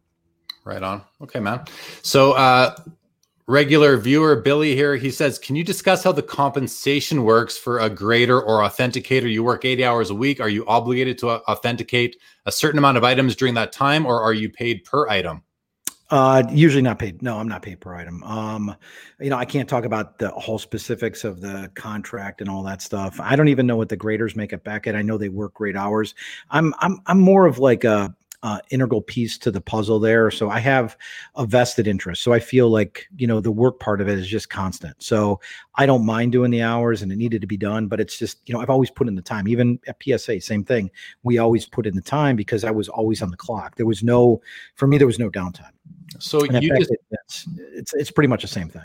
Right 0.63 0.81
on. 0.81 1.03
Okay 1.21 1.39
man. 1.39 1.63
So 2.01 2.33
uh 2.33 2.75
regular 3.47 3.95
viewer 3.95 4.35
billy 4.35 4.75
here 4.75 4.95
he 4.95 5.11
says 5.11 5.37
can 5.37 5.55
you 5.55 5.63
discuss 5.63 6.03
how 6.03 6.11
the 6.11 6.23
compensation 6.23 7.23
works 7.23 7.55
for 7.57 7.79
a 7.79 7.89
grader 7.89 8.41
or 8.41 8.61
authenticator? 8.61 9.31
You 9.31 9.43
work 9.43 9.65
80 9.65 9.85
hours 9.85 10.09
a 10.09 10.15
week. 10.15 10.39
Are 10.39 10.49
you 10.49 10.65
obligated 10.65 11.17
to 11.19 11.29
authenticate 11.49 12.17
a 12.45 12.51
certain 12.51 12.77
amount 12.77 12.97
of 12.97 13.03
items 13.03 13.35
during 13.35 13.53
that 13.53 13.71
time 13.71 14.05
or 14.05 14.21
are 14.21 14.33
you 14.33 14.49
paid 14.49 14.83
per 14.83 15.07
item 15.07 15.43
uh, 16.09 16.43
usually 16.51 16.83
not 16.83 16.99
paid. 16.99 17.21
No, 17.21 17.37
I'm 17.37 17.47
not 17.47 17.61
paid 17.61 17.79
per 17.79 17.95
item. 17.95 18.23
Um, 18.23 18.75
you 19.19 19.29
know, 19.29 19.37
I 19.37 19.45
can't 19.45 19.67
talk 19.67 19.85
about 19.85 20.19
the 20.19 20.29
whole 20.29 20.59
specifics 20.59 21.23
of 21.23 21.41
the 21.41 21.71
contract 21.73 22.41
and 22.41 22.49
all 22.49 22.63
that 22.63 22.81
stuff. 22.81 23.19
I 23.19 23.35
don't 23.35 23.47
even 23.47 23.65
know 23.65 23.75
what 23.75 23.89
the 23.89 23.97
graders 23.97 24.35
make 24.35 24.53
it 24.53 24.63
back 24.63 24.85
at. 24.85 24.95
I 24.95 25.01
know 25.01 25.17
they 25.17 25.29
work 25.29 25.55
great 25.55 25.75
hours. 25.75 26.13
I'm 26.51 26.73
I'm 26.79 26.99
I'm 27.07 27.19
more 27.19 27.47
of 27.47 27.57
like 27.57 27.83
a 27.83 28.15
uh, 28.45 28.59
integral 28.69 29.01
piece 29.01 29.39
to 29.39 29.49
the 29.49 29.59
puzzle 29.59 29.99
there. 29.99 30.29
So 30.29 30.51
I 30.51 30.59
have 30.59 30.95
a 31.35 31.47
vested 31.47 31.87
interest. 31.87 32.21
So 32.21 32.31
I 32.31 32.39
feel 32.39 32.69
like, 32.69 33.07
you 33.17 33.25
know, 33.25 33.41
the 33.41 33.51
work 33.51 33.79
part 33.79 34.01
of 34.01 34.07
it 34.07 34.19
is 34.19 34.27
just 34.27 34.51
constant. 34.51 35.01
So 35.01 35.39
I 35.73 35.87
don't 35.87 36.05
mind 36.05 36.31
doing 36.31 36.51
the 36.51 36.61
hours 36.61 37.01
and 37.01 37.11
it 37.11 37.15
needed 37.15 37.41
to 37.41 37.47
be 37.47 37.57
done, 37.57 37.87
but 37.87 37.99
it's 37.99 38.19
just, 38.19 38.41
you 38.45 38.53
know, 38.53 38.61
I've 38.61 38.69
always 38.69 38.91
put 38.91 39.07
in 39.07 39.15
the 39.15 39.21
time. 39.23 39.47
Even 39.47 39.79
at 39.87 39.97
PSA, 39.99 40.41
same 40.41 40.63
thing. 40.63 40.91
We 41.23 41.39
always 41.39 41.65
put 41.65 41.87
in 41.87 41.95
the 41.95 42.03
time 42.03 42.35
because 42.35 42.63
I 42.63 42.69
was 42.69 42.87
always 42.87 43.23
on 43.23 43.31
the 43.31 43.37
clock. 43.37 43.77
There 43.77 43.87
was 43.87 44.03
no, 44.03 44.43
for 44.75 44.85
me, 44.85 44.99
there 44.99 45.07
was 45.07 45.17
no 45.17 45.31
downtime. 45.31 45.71
So 46.19 46.43
you 46.43 46.77
just, 46.77 46.91
it's, 47.11 47.47
it's, 47.57 47.93
it's 47.93 48.11
pretty 48.11 48.27
much 48.27 48.41
the 48.41 48.47
same 48.47 48.69
thing. 48.69 48.83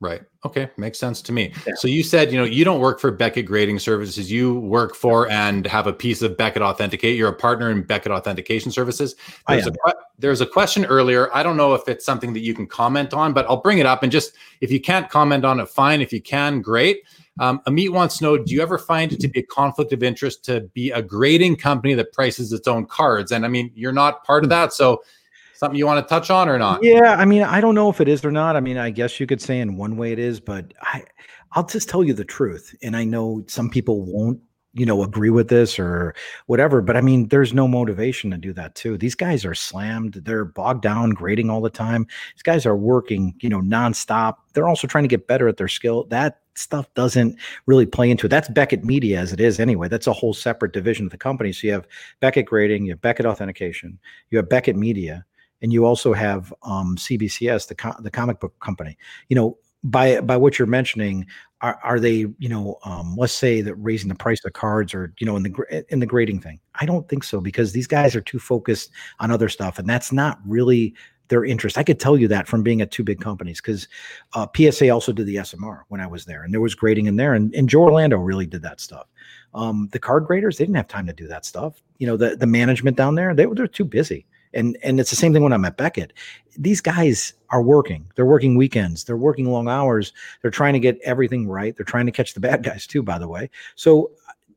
Right. 0.00 0.22
Okay. 0.44 0.68
Makes 0.76 0.98
sense 0.98 1.22
to 1.22 1.32
me. 1.32 1.54
Yeah. 1.66 1.74
So 1.76 1.88
you 1.88 2.02
said, 2.02 2.30
you 2.30 2.36
know, 2.36 2.44
you 2.44 2.62
don't 2.62 2.80
work 2.80 3.00
for 3.00 3.10
Beckett 3.10 3.46
Grading 3.46 3.78
Services. 3.78 4.30
You 4.30 4.56
work 4.56 4.94
for 4.94 5.30
and 5.30 5.66
have 5.66 5.86
a 5.86 5.94
piece 5.94 6.20
of 6.20 6.36
Beckett 6.36 6.60
Authenticate. 6.60 7.16
You're 7.16 7.30
a 7.30 7.34
partner 7.34 7.70
in 7.70 7.84
Beckett 7.84 8.12
Authentication 8.12 8.70
Services. 8.70 9.14
There's, 9.48 9.66
a, 9.66 9.72
there's 10.18 10.42
a 10.42 10.46
question 10.46 10.84
earlier. 10.84 11.34
I 11.34 11.42
don't 11.42 11.56
know 11.56 11.72
if 11.72 11.88
it's 11.88 12.04
something 12.04 12.34
that 12.34 12.40
you 12.40 12.52
can 12.52 12.66
comment 12.66 13.14
on, 13.14 13.32
but 13.32 13.46
I'll 13.48 13.62
bring 13.62 13.78
it 13.78 13.86
up. 13.86 14.02
And 14.02 14.12
just 14.12 14.34
if 14.60 14.70
you 14.70 14.80
can't 14.80 15.08
comment 15.08 15.44
on 15.44 15.58
it, 15.58 15.70
fine. 15.70 16.02
If 16.02 16.12
you 16.12 16.20
can, 16.20 16.60
great. 16.60 17.04
Um, 17.40 17.60
Amit 17.66 17.90
wants 17.90 18.18
to 18.18 18.24
know 18.24 18.36
Do 18.36 18.52
you 18.52 18.60
ever 18.60 18.76
find 18.76 19.10
it 19.10 19.20
to 19.20 19.28
be 19.28 19.40
a 19.40 19.44
conflict 19.44 19.92
of 19.92 20.02
interest 20.02 20.44
to 20.46 20.62
be 20.74 20.90
a 20.90 21.00
grading 21.00 21.56
company 21.56 21.94
that 21.94 22.12
prices 22.12 22.52
its 22.52 22.68
own 22.68 22.84
cards? 22.84 23.32
And 23.32 23.46
I 23.46 23.48
mean, 23.48 23.70
you're 23.74 23.92
not 23.92 24.24
part 24.24 24.44
of 24.44 24.50
that. 24.50 24.74
So 24.74 25.02
something 25.64 25.78
you 25.78 25.86
want 25.86 26.06
to 26.06 26.08
touch 26.08 26.30
on 26.30 26.48
or 26.48 26.58
not? 26.58 26.82
Yeah, 26.82 27.16
I 27.16 27.24
mean, 27.24 27.42
I 27.42 27.60
don't 27.60 27.74
know 27.74 27.88
if 27.88 28.00
it 28.00 28.08
is 28.08 28.24
or 28.24 28.30
not. 28.30 28.56
I 28.56 28.60
mean, 28.60 28.78
I 28.78 28.90
guess 28.90 29.18
you 29.18 29.26
could 29.26 29.40
say 29.40 29.60
in 29.60 29.76
one 29.76 29.96
way 29.96 30.12
it 30.12 30.18
is, 30.18 30.40
but 30.40 30.72
I 30.80 31.04
I'll 31.52 31.66
just 31.66 31.88
tell 31.88 32.04
you 32.04 32.14
the 32.14 32.24
truth. 32.24 32.74
And 32.82 32.96
I 32.96 33.04
know 33.04 33.44
some 33.46 33.70
people 33.70 34.04
won't, 34.04 34.40
you 34.72 34.84
know, 34.84 35.04
agree 35.04 35.30
with 35.30 35.48
this 35.48 35.78
or 35.78 36.14
whatever, 36.46 36.82
but 36.82 36.96
I 36.96 37.00
mean, 37.00 37.28
there's 37.28 37.54
no 37.54 37.68
motivation 37.68 38.32
to 38.32 38.36
do 38.36 38.52
that 38.54 38.74
too. 38.74 38.98
These 38.98 39.14
guys 39.14 39.44
are 39.44 39.54
slammed, 39.54 40.14
they're 40.14 40.44
bogged 40.44 40.82
down 40.82 41.10
grading 41.10 41.48
all 41.48 41.60
the 41.60 41.70
time. 41.70 42.08
These 42.34 42.42
guys 42.42 42.66
are 42.66 42.76
working, 42.76 43.34
you 43.40 43.48
know, 43.48 43.60
nonstop. 43.60 44.34
They're 44.52 44.68
also 44.68 44.88
trying 44.88 45.04
to 45.04 45.08
get 45.08 45.28
better 45.28 45.46
at 45.46 45.58
their 45.58 45.68
skill. 45.68 46.04
That 46.10 46.40
stuff 46.56 46.92
doesn't 46.94 47.38
really 47.66 47.86
play 47.86 48.10
into 48.10 48.26
it. 48.26 48.30
That's 48.30 48.48
Beckett 48.48 48.84
Media 48.84 49.20
as 49.20 49.32
it 49.32 49.40
is 49.40 49.60
anyway. 49.60 49.88
That's 49.88 50.08
a 50.08 50.12
whole 50.12 50.34
separate 50.34 50.72
division 50.72 51.06
of 51.06 51.12
the 51.12 51.18
company. 51.18 51.52
So 51.52 51.68
you 51.68 51.72
have 51.72 51.86
Beckett 52.18 52.46
Grading, 52.46 52.84
you 52.84 52.92
have 52.92 53.00
Beckett 53.00 53.26
Authentication, 53.26 53.98
you 54.30 54.38
have 54.38 54.48
Beckett 54.48 54.76
Media, 54.76 55.24
and 55.64 55.72
you 55.72 55.86
also 55.86 56.12
have 56.12 56.52
um, 56.62 56.94
CBCS, 56.96 57.68
the 57.68 58.02
the 58.02 58.10
comic 58.10 58.38
book 58.38 58.54
company. 58.60 58.98
You 59.30 59.36
know, 59.36 59.58
by 59.82 60.20
by 60.20 60.36
what 60.36 60.58
you're 60.58 60.66
mentioning, 60.66 61.26
are, 61.62 61.80
are 61.82 61.98
they 61.98 62.26
you 62.38 62.48
know 62.50 62.78
um, 62.84 63.16
let's 63.16 63.32
say 63.32 63.62
that 63.62 63.74
raising 63.76 64.10
the 64.10 64.14
price 64.14 64.44
of 64.44 64.52
cards 64.52 64.92
or 64.92 65.14
you 65.18 65.26
know 65.26 65.36
in 65.36 65.42
the 65.42 65.84
in 65.88 66.00
the 66.00 66.06
grading 66.06 66.40
thing? 66.40 66.60
I 66.74 66.84
don't 66.84 67.08
think 67.08 67.24
so 67.24 67.40
because 67.40 67.72
these 67.72 67.86
guys 67.86 68.14
are 68.14 68.20
too 68.20 68.38
focused 68.38 68.90
on 69.20 69.30
other 69.30 69.48
stuff, 69.48 69.78
and 69.78 69.88
that's 69.88 70.12
not 70.12 70.38
really 70.46 70.94
their 71.28 71.46
interest. 71.46 71.78
I 71.78 71.82
could 71.82 71.98
tell 71.98 72.18
you 72.18 72.28
that 72.28 72.46
from 72.46 72.62
being 72.62 72.82
at 72.82 72.90
two 72.90 73.02
big 73.02 73.22
companies 73.22 73.62
because 73.62 73.88
uh, 74.34 74.46
PSA 74.54 74.90
also 74.90 75.12
did 75.12 75.24
the 75.24 75.36
SMR 75.36 75.84
when 75.88 76.02
I 76.02 76.06
was 76.06 76.26
there, 76.26 76.42
and 76.42 76.52
there 76.52 76.60
was 76.60 76.74
grading 76.74 77.06
in 77.06 77.16
there, 77.16 77.32
and, 77.32 77.54
and 77.54 77.70
Joe 77.70 77.84
Orlando 77.84 78.18
really 78.18 78.46
did 78.46 78.60
that 78.60 78.82
stuff. 78.82 79.06
Um, 79.54 79.88
the 79.92 79.98
card 79.98 80.26
graders, 80.26 80.58
they 80.58 80.64
didn't 80.64 80.76
have 80.76 80.88
time 80.88 81.06
to 81.06 81.14
do 81.14 81.26
that 81.28 81.46
stuff. 81.46 81.82
You 81.96 82.06
know, 82.06 82.18
the 82.18 82.36
the 82.36 82.46
management 82.46 82.98
down 82.98 83.14
there, 83.14 83.34
they 83.34 83.46
were 83.46 83.66
too 83.66 83.86
busy. 83.86 84.26
And 84.54 84.78
and 84.82 85.00
it's 85.00 85.10
the 85.10 85.16
same 85.16 85.32
thing 85.32 85.42
when 85.42 85.52
I'm 85.52 85.64
at 85.64 85.76
Beckett. 85.76 86.12
These 86.56 86.80
guys 86.80 87.34
are 87.50 87.62
working. 87.62 88.06
They're 88.14 88.26
working 88.26 88.56
weekends. 88.56 89.04
They're 89.04 89.16
working 89.16 89.50
long 89.50 89.68
hours. 89.68 90.12
They're 90.42 90.50
trying 90.50 90.74
to 90.74 90.80
get 90.80 90.98
everything 91.02 91.48
right. 91.48 91.76
They're 91.76 91.84
trying 91.84 92.06
to 92.06 92.12
catch 92.12 92.34
the 92.34 92.40
bad 92.40 92.62
guys 92.62 92.86
too, 92.86 93.02
by 93.02 93.18
the 93.18 93.28
way. 93.28 93.50
So 93.74 94.12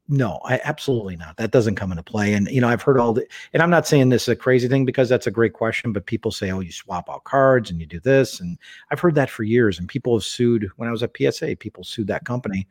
no, 0.10 0.40
I 0.46 0.62
absolutely 0.64 1.18
not. 1.18 1.36
That 1.38 1.52
doesn't 1.52 1.76
come 1.76 1.92
into 1.92 2.04
play. 2.04 2.34
And 2.34 2.48
you 2.48 2.62
know, 2.62 2.70
I've 2.70 2.82
heard 2.82 2.98
all 2.98 3.14
the 3.14 3.28
and 3.54 3.62
I'm 3.62 3.70
not 3.70 3.88
saying 3.88 4.10
this 4.10 4.24
is 4.24 4.30
a 4.30 4.36
crazy 4.36 4.68
thing 4.68 4.86
because 4.86 5.10
that's 5.10 5.28
a 5.28 5.32
great 5.32 5.54
question, 5.54 5.92
but 5.92 6.06
people 6.06 6.32
say, 6.32 6.52
Oh, 6.52 6.62
you 6.62 6.72
swap 6.72 7.10
out 7.10 7.26
cards 7.26 7.70
and 7.70 7.80
you 7.80 7.86
do 7.86 8.00
this. 8.00 8.40
And 8.40 8.58
I've 8.90 9.00
heard 9.00 9.16
that 9.16 9.30
for 9.30 9.44
years. 9.44 9.80
And 9.80 9.88
people 9.88 10.16
have 10.16 10.24
sued 10.24 10.70
when 10.78 10.88
I 10.88 10.92
was 10.92 11.04
at 11.04 11.16
PSA, 11.18 11.58
people 11.58 11.84
sued 11.84 12.08
that 12.08 12.26
company 12.26 12.68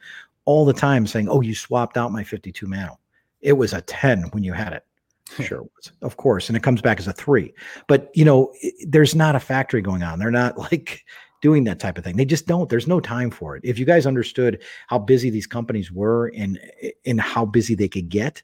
all 0.46 0.64
the 0.64 0.72
time 0.72 1.06
saying, 1.06 1.28
Oh, 1.28 1.42
you 1.42 1.54
swapped 1.54 1.98
out 1.98 2.12
my 2.12 2.24
52 2.24 2.66
Mantle. 2.66 3.00
It 3.42 3.52
was 3.52 3.74
a 3.74 3.82
10 3.82 4.24
when 4.30 4.42
you 4.42 4.54
had 4.54 4.72
it. 4.72 4.84
Sure, 5.42 5.62
was, 5.62 5.92
of 6.02 6.16
course, 6.16 6.48
and 6.48 6.56
it 6.56 6.62
comes 6.62 6.80
back 6.80 6.98
as 6.98 7.08
a 7.08 7.12
three. 7.12 7.52
But 7.88 8.10
you 8.14 8.24
know, 8.24 8.52
there's 8.86 9.14
not 9.14 9.34
a 9.34 9.40
factory 9.40 9.82
going 9.82 10.02
on. 10.02 10.18
They're 10.18 10.30
not 10.30 10.56
like 10.72 11.04
doing 11.42 11.64
that 11.64 11.80
type 11.80 11.98
of 11.98 12.04
thing. 12.04 12.16
They 12.16 12.24
just 12.24 12.46
don't. 12.46 12.68
There's 12.68 12.86
no 12.86 13.00
time 13.00 13.30
for 13.30 13.56
it. 13.56 13.64
If 13.64 13.78
you 13.78 13.84
guys 13.84 14.06
understood 14.06 14.62
how 14.86 14.98
busy 14.98 15.30
these 15.30 15.46
companies 15.46 15.90
were 15.90 16.32
and 16.36 16.58
and 17.04 17.20
how 17.20 17.44
busy 17.44 17.74
they 17.74 17.88
could 17.88 18.08
get, 18.08 18.42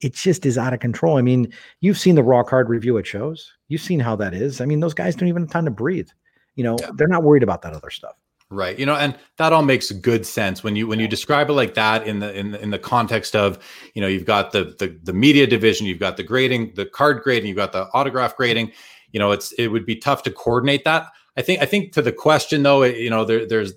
it 0.00 0.14
just 0.14 0.44
is 0.44 0.58
out 0.58 0.74
of 0.74 0.80
control. 0.80 1.16
I 1.16 1.22
mean, 1.22 1.52
you've 1.80 1.98
seen 1.98 2.14
the 2.14 2.22
raw 2.22 2.42
card 2.42 2.68
review 2.68 2.96
it 2.96 3.06
shows. 3.06 3.52
You've 3.68 3.80
seen 3.80 4.00
how 4.00 4.16
that 4.16 4.34
is. 4.34 4.60
I 4.60 4.66
mean, 4.66 4.80
those 4.80 4.94
guys 4.94 5.14
don't 5.14 5.28
even 5.28 5.42
have 5.42 5.50
time 5.50 5.64
to 5.64 5.70
breathe. 5.70 6.08
You 6.56 6.64
know, 6.64 6.76
yeah. 6.80 6.90
they're 6.94 7.08
not 7.08 7.22
worried 7.22 7.42
about 7.42 7.62
that 7.62 7.74
other 7.74 7.90
stuff. 7.90 8.14
Right. 8.54 8.78
You 8.78 8.86
know, 8.86 8.94
and 8.94 9.18
that 9.38 9.52
all 9.52 9.62
makes 9.62 9.90
good 9.90 10.24
sense 10.24 10.62
when 10.62 10.76
you 10.76 10.86
when 10.86 11.00
you 11.00 11.08
describe 11.08 11.50
it 11.50 11.54
like 11.54 11.74
that 11.74 12.06
in 12.06 12.20
the 12.20 12.32
in 12.38 12.52
the, 12.52 12.62
in 12.62 12.70
the 12.70 12.78
context 12.78 13.34
of, 13.34 13.58
you 13.94 14.00
know, 14.00 14.06
you've 14.06 14.24
got 14.24 14.52
the, 14.52 14.76
the 14.78 14.96
the 15.02 15.12
media 15.12 15.46
division, 15.46 15.86
you've 15.86 15.98
got 15.98 16.16
the 16.16 16.22
grading, 16.22 16.72
the 16.76 16.86
card 16.86 17.22
grading, 17.22 17.48
you've 17.48 17.56
got 17.56 17.72
the 17.72 17.88
autograph 17.92 18.36
grading. 18.36 18.70
You 19.10 19.18
know, 19.18 19.32
it's 19.32 19.52
it 19.52 19.68
would 19.68 19.84
be 19.84 19.96
tough 19.96 20.22
to 20.24 20.30
coordinate 20.30 20.84
that. 20.84 21.08
I 21.36 21.42
think 21.42 21.60
I 21.60 21.66
think 21.66 21.92
to 21.94 22.02
the 22.02 22.12
question 22.12 22.62
though, 22.62 22.82
it, 22.82 22.96
you 22.96 23.10
know, 23.10 23.24
there 23.24 23.44
there's 23.44 23.74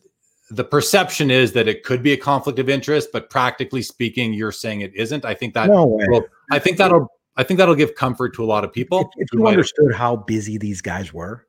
the 0.49 0.63
perception 0.63 1.31
is 1.31 1.53
that 1.53 1.67
it 1.67 1.83
could 1.83 2.03
be 2.03 2.13
a 2.13 2.17
conflict 2.17 2.59
of 2.59 2.69
interest, 2.69 3.09
but 3.11 3.29
practically 3.29 3.81
speaking, 3.81 4.33
you're 4.33 4.51
saying 4.51 4.81
it 4.81 4.95
isn't. 4.95 5.25
I 5.25 5.33
think 5.33 5.53
that 5.55 5.69
no 5.69 5.85
will, 5.85 6.25
I 6.51 6.59
think 6.59 6.77
that'll 6.77 7.07
I 7.35 7.43
think 7.43 7.57
that'll 7.57 7.75
give 7.75 7.95
comfort 7.95 8.35
to 8.35 8.43
a 8.43 8.45
lot 8.47 8.63
of 8.63 8.71
people. 8.71 9.01
If, 9.01 9.07
if 9.17 9.27
you 9.33 9.47
understood 9.47 9.93
how 9.93 10.17
busy 10.17 10.57
these 10.57 10.81
guys 10.81 11.13
were, 11.13 11.45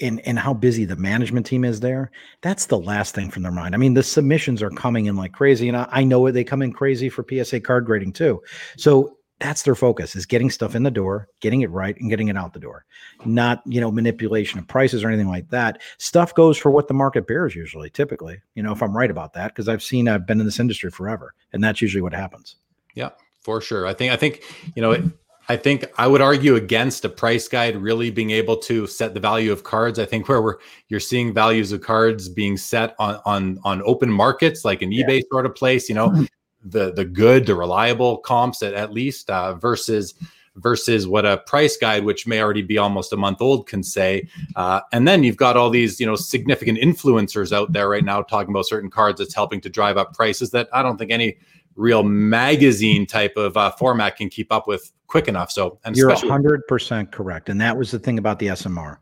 and 0.00 0.20
and 0.26 0.38
how 0.38 0.54
busy 0.54 0.84
the 0.84 0.96
management 0.96 1.46
team 1.46 1.64
is 1.64 1.80
there 1.80 2.10
that's 2.40 2.66
the 2.66 2.78
last 2.78 3.14
thing 3.14 3.30
from 3.30 3.42
their 3.42 3.52
mind. 3.52 3.74
I 3.74 3.78
mean 3.78 3.94
the 3.94 4.02
submissions 4.02 4.62
are 4.62 4.70
coming 4.70 5.06
in 5.06 5.16
like 5.16 5.32
crazy 5.32 5.68
and 5.68 5.76
i, 5.76 5.88
I 5.90 6.04
know 6.04 6.26
it 6.26 6.32
they 6.32 6.44
come 6.44 6.62
in 6.62 6.72
crazy 6.72 7.08
for 7.08 7.24
psa 7.28 7.60
card 7.60 7.86
grading 7.86 8.12
too. 8.12 8.42
So 8.76 9.16
that's 9.38 9.62
their 9.62 9.74
focus 9.74 10.14
is 10.14 10.26
getting 10.26 10.50
stuff 10.50 10.74
in 10.74 10.82
the 10.82 10.90
door 10.90 11.26
getting 11.40 11.62
it 11.62 11.70
right 11.70 11.96
and 11.98 12.10
getting 12.10 12.28
it 12.28 12.36
out 12.36 12.52
the 12.52 12.60
door. 12.60 12.84
Not 13.24 13.62
you 13.66 13.80
know 13.80 13.90
manipulation 13.90 14.58
of 14.58 14.68
prices 14.68 15.04
or 15.04 15.08
anything 15.08 15.28
like 15.28 15.48
that. 15.50 15.80
Stuff 15.98 16.34
goes 16.34 16.58
for 16.58 16.70
what 16.70 16.88
the 16.88 16.94
market 16.94 17.26
bears 17.26 17.54
usually 17.54 17.90
typically 17.90 18.40
you 18.54 18.62
know 18.62 18.72
if 18.72 18.82
i'm 18.82 18.96
right 18.96 19.10
about 19.10 19.32
that 19.34 19.48
because 19.48 19.68
i've 19.68 19.82
seen 19.82 20.08
i've 20.08 20.26
been 20.26 20.40
in 20.40 20.46
this 20.46 20.60
industry 20.60 20.90
forever 20.90 21.34
and 21.52 21.62
that's 21.62 21.80
usually 21.80 22.02
what 22.02 22.14
happens. 22.14 22.56
Yeah 22.94 23.10
for 23.40 23.60
sure. 23.60 23.86
I 23.86 23.94
think 23.94 24.12
i 24.12 24.16
think 24.16 24.42
you 24.74 24.82
know 24.82 24.92
it, 24.92 25.04
I 25.50 25.56
think 25.56 25.84
I 25.98 26.06
would 26.06 26.20
argue 26.20 26.54
against 26.54 27.04
a 27.04 27.08
price 27.08 27.48
guide 27.48 27.76
really 27.76 28.12
being 28.12 28.30
able 28.30 28.56
to 28.58 28.86
set 28.86 29.14
the 29.14 29.20
value 29.20 29.50
of 29.50 29.64
cards. 29.64 29.98
I 29.98 30.06
think 30.06 30.28
where 30.28 30.40
we're 30.40 30.58
you're 30.88 31.00
seeing 31.00 31.34
values 31.34 31.72
of 31.72 31.80
cards 31.80 32.28
being 32.28 32.56
set 32.56 32.94
on 33.00 33.20
on 33.26 33.58
on 33.64 33.82
open 33.84 34.12
markets 34.12 34.64
like 34.64 34.80
an 34.80 34.92
eBay 34.92 35.22
sort 35.28 35.46
of 35.46 35.56
place, 35.56 35.88
you 35.88 35.96
know, 35.96 36.10
mm-hmm. 36.10 36.24
the 36.62 36.92
the 36.92 37.04
good, 37.04 37.46
the 37.46 37.56
reliable 37.56 38.18
comps 38.18 38.62
at, 38.62 38.74
at 38.74 38.92
least 38.92 39.28
uh, 39.28 39.54
versus 39.54 40.14
versus 40.54 41.08
what 41.08 41.26
a 41.26 41.38
price 41.38 41.76
guide, 41.76 42.04
which 42.04 42.28
may 42.28 42.40
already 42.40 42.62
be 42.62 42.78
almost 42.78 43.12
a 43.12 43.16
month 43.16 43.40
old, 43.40 43.66
can 43.66 43.82
say. 43.82 44.28
Uh, 44.54 44.80
and 44.92 45.08
then 45.08 45.24
you've 45.24 45.36
got 45.36 45.56
all 45.56 45.70
these, 45.70 45.98
you 45.98 46.06
know, 46.06 46.14
significant 46.14 46.78
influencers 46.78 47.50
out 47.50 47.72
there 47.72 47.88
right 47.88 48.04
now 48.04 48.22
talking 48.22 48.52
about 48.52 48.66
certain 48.66 48.90
cards 48.90 49.18
that's 49.18 49.34
helping 49.34 49.60
to 49.60 49.68
drive 49.68 49.96
up 49.96 50.14
prices 50.14 50.50
that 50.50 50.68
I 50.72 50.82
don't 50.84 50.96
think 50.96 51.10
any 51.10 51.38
real 51.76 52.02
magazine 52.02 53.06
type 53.06 53.36
of 53.36 53.56
uh, 53.56 53.70
format 53.72 54.16
can 54.16 54.28
keep 54.28 54.52
up 54.52 54.66
with 54.66 54.92
quick 55.06 55.28
enough. 55.28 55.50
So, 55.50 55.78
and 55.84 55.96
you're 55.96 56.14
hundred 56.14 56.66
percent 56.66 57.12
correct, 57.12 57.48
and 57.48 57.60
that 57.60 57.76
was 57.76 57.90
the 57.90 57.98
thing 57.98 58.18
about 58.18 58.38
the 58.38 58.48
SMR. 58.48 58.98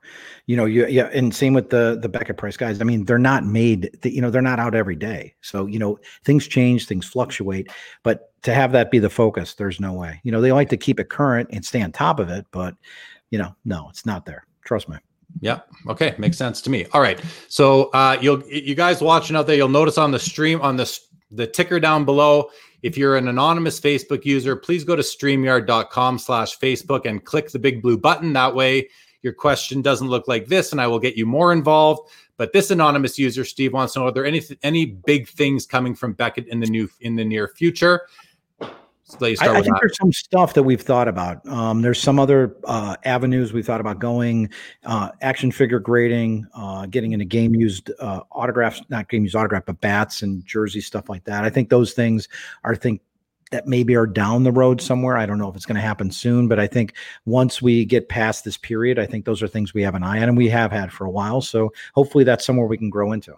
You 0.47 0.57
know, 0.57 0.64
you 0.64 0.87
yeah, 0.87 1.11
and 1.12 1.35
same 1.35 1.55
with 1.55 1.71
the 1.71 1.99
the 2.01 2.09
Beckett 2.09 2.37
price 2.37 2.57
guys. 2.57 2.81
I 2.81 2.85
mean, 2.85 3.05
they're 3.05 3.19
not 3.19 3.45
made. 3.45 3.91
You 4.05 4.21
know, 4.21 4.31
they're 4.31 4.43
not 4.43 4.59
out 4.59 4.75
every 4.75 4.97
day. 4.97 5.35
So 5.41 5.66
you 5.66 5.79
know, 5.79 5.99
things 6.25 6.47
change, 6.47 6.87
things 6.87 7.07
fluctuate, 7.07 7.71
but 8.03 8.33
to 8.43 8.55
have 8.55 8.73
that 8.73 8.91
be 8.91 8.99
the 8.99 9.11
focus, 9.11 9.55
there's 9.55 9.81
no 9.81 9.93
way. 9.93 10.21
You 10.25 10.33
know, 10.33 10.41
they 10.41 10.53
like 10.53 10.69
to 10.71 10.77
keep 10.77 11.01
it 11.01 11.11
current 11.11 11.49
and 11.53 11.64
stay 11.64 11.83
on 11.83 11.93
top 11.93 12.21
of 12.21 12.29
it, 12.29 12.47
but 12.51 12.75
you 13.31 13.39
know, 13.39 13.55
no, 13.64 13.89
it's 13.91 14.07
not 14.07 14.25
there. 14.25 14.47
Trust 14.64 14.89
me. 14.89 14.97
Yeah. 15.41 15.61
Okay. 15.89 16.14
Makes 16.19 16.37
sense 16.37 16.61
to 16.62 16.71
me. 16.71 16.87
All 16.93 17.01
right. 17.01 17.21
So 17.49 17.91
uh, 17.91 18.16
you'll 18.21 18.43
you 18.49 18.75
guys 18.75 19.01
watching 19.01 19.37
out 19.37 19.47
there, 19.47 19.57
you'll 19.57 19.69
notice 19.69 19.99
on 19.99 20.11
the 20.11 20.19
stream 20.19 20.61
on 20.62 20.77
the 20.77 20.99
the 21.31 21.47
ticker 21.47 21.81
down 21.81 22.05
below. 22.05 22.51
If 22.83 22.97
you're 22.97 23.16
an 23.16 23.29
anonymous 23.29 23.81
Facebook 23.81 24.24
user, 24.24 24.55
please 24.57 24.85
go 24.85 24.97
to 24.97 25.03
streamyard.com 25.03 26.18
slash 26.18 26.59
Facebook 26.59 27.07
and 27.07 27.24
click 27.24 27.51
the 27.51 27.59
big 27.59 27.83
blue 27.83 27.99
button. 27.99 28.33
That 28.33 28.55
way 28.55 28.89
your 29.22 29.33
question 29.33 29.83
doesn't 29.83 30.09
look 30.09 30.29
like 30.29 30.47
this 30.47 30.72
and 30.72 30.81
I 30.81 30.87
will 30.87 30.99
get 30.99 31.16
you 31.16 31.26
more 31.26 31.53
involved. 31.53 32.11
But 32.37 32.53
this 32.53 32.70
anonymous 32.70 33.18
user, 33.18 33.45
Steve, 33.45 33.72
wants 33.72 33.95
to 33.95 33.99
know: 33.99 34.07
Are 34.07 34.12
there 34.12 34.24
any 34.24 34.41
any 34.62 34.87
big 34.87 35.29
things 35.29 35.66
coming 35.66 35.95
from 35.95 36.12
Beckett 36.12 36.47
in 36.47 36.61
the 36.61 36.68
new 36.68 36.89
in 37.01 37.16
the 37.16 37.24
near 37.24 37.49
future? 37.49 38.03
I, 39.17 39.27
I, 39.27 39.35
think 39.63 39.67
that. 39.67 39.79
there's 39.81 39.97
some 39.97 40.13
stuff 40.13 40.55
that 40.55 40.63
we've 40.63 40.81
thought 40.81 41.09
about. 41.09 41.47
Um, 41.49 41.83
there's 41.83 42.01
some 42.01 42.19
other 42.19 42.57
uh, 42.65 42.97
avenues 43.05 43.53
we've 43.53 43.65
thought 43.65 43.81
about 43.81 43.99
going. 43.99 44.51
Uh, 44.85 45.11
action 45.23 45.51
figure 45.51 45.79
grading, 45.79 46.47
uh, 46.55 46.87
getting 46.87 47.13
into 47.13 47.25
game 47.25 47.55
used 47.55 47.91
uh, 48.01 48.21
autographs, 48.33 48.83
not 48.91 49.09
game 49.09 49.23
used 49.23 49.35
autograph, 49.35 49.65
but 49.67 49.81
bats 49.81 50.23
and 50.23 50.45
jersey 50.45 50.81
stuff 50.81 51.09
like 51.09 51.25
that. 51.25 51.45
I 51.45 51.51
think 51.51 51.71
those 51.71 51.93
things 51.95 52.29
are 52.65 52.77
think 52.77 53.01
that 53.51 53.67
maybe 53.67 53.97
are 53.97 54.07
down 54.07 54.45
the 54.45 54.53
road 54.53 54.81
somewhere. 54.81 55.17
I 55.17 55.27
don't 55.27 55.39
know 55.39 55.49
if 55.49 55.57
it's 55.57 55.65
going 55.65 55.77
to 55.77 55.81
happen 55.81 56.11
soon, 56.11 56.49
but 56.49 56.61
I 56.61 56.67
think 56.67 56.95
once 57.25 57.63
we 57.63 57.85
get 57.85 58.09
past 58.09 58.45
this 58.45 58.59
period, 58.59 58.99
I 58.99 59.07
think 59.07 59.25
those 59.25 59.43
are 59.43 59.49
things 59.49 59.73
we 59.73 59.83
have 59.83 59.95
an 59.95 60.03
eye 60.03 60.19
on 60.19 60.29
and 60.29 60.37
we 60.37 60.49
have 60.49 60.71
had 60.71 60.93
for 60.93 61.07
a 61.07 61.11
while. 61.11 61.41
So 61.41 61.73
hopefully 61.95 62.25
that's 62.25 62.45
somewhere 62.45 62.67
we 62.67 62.77
can 62.77 62.91
grow 62.91 63.13
into. 63.13 63.35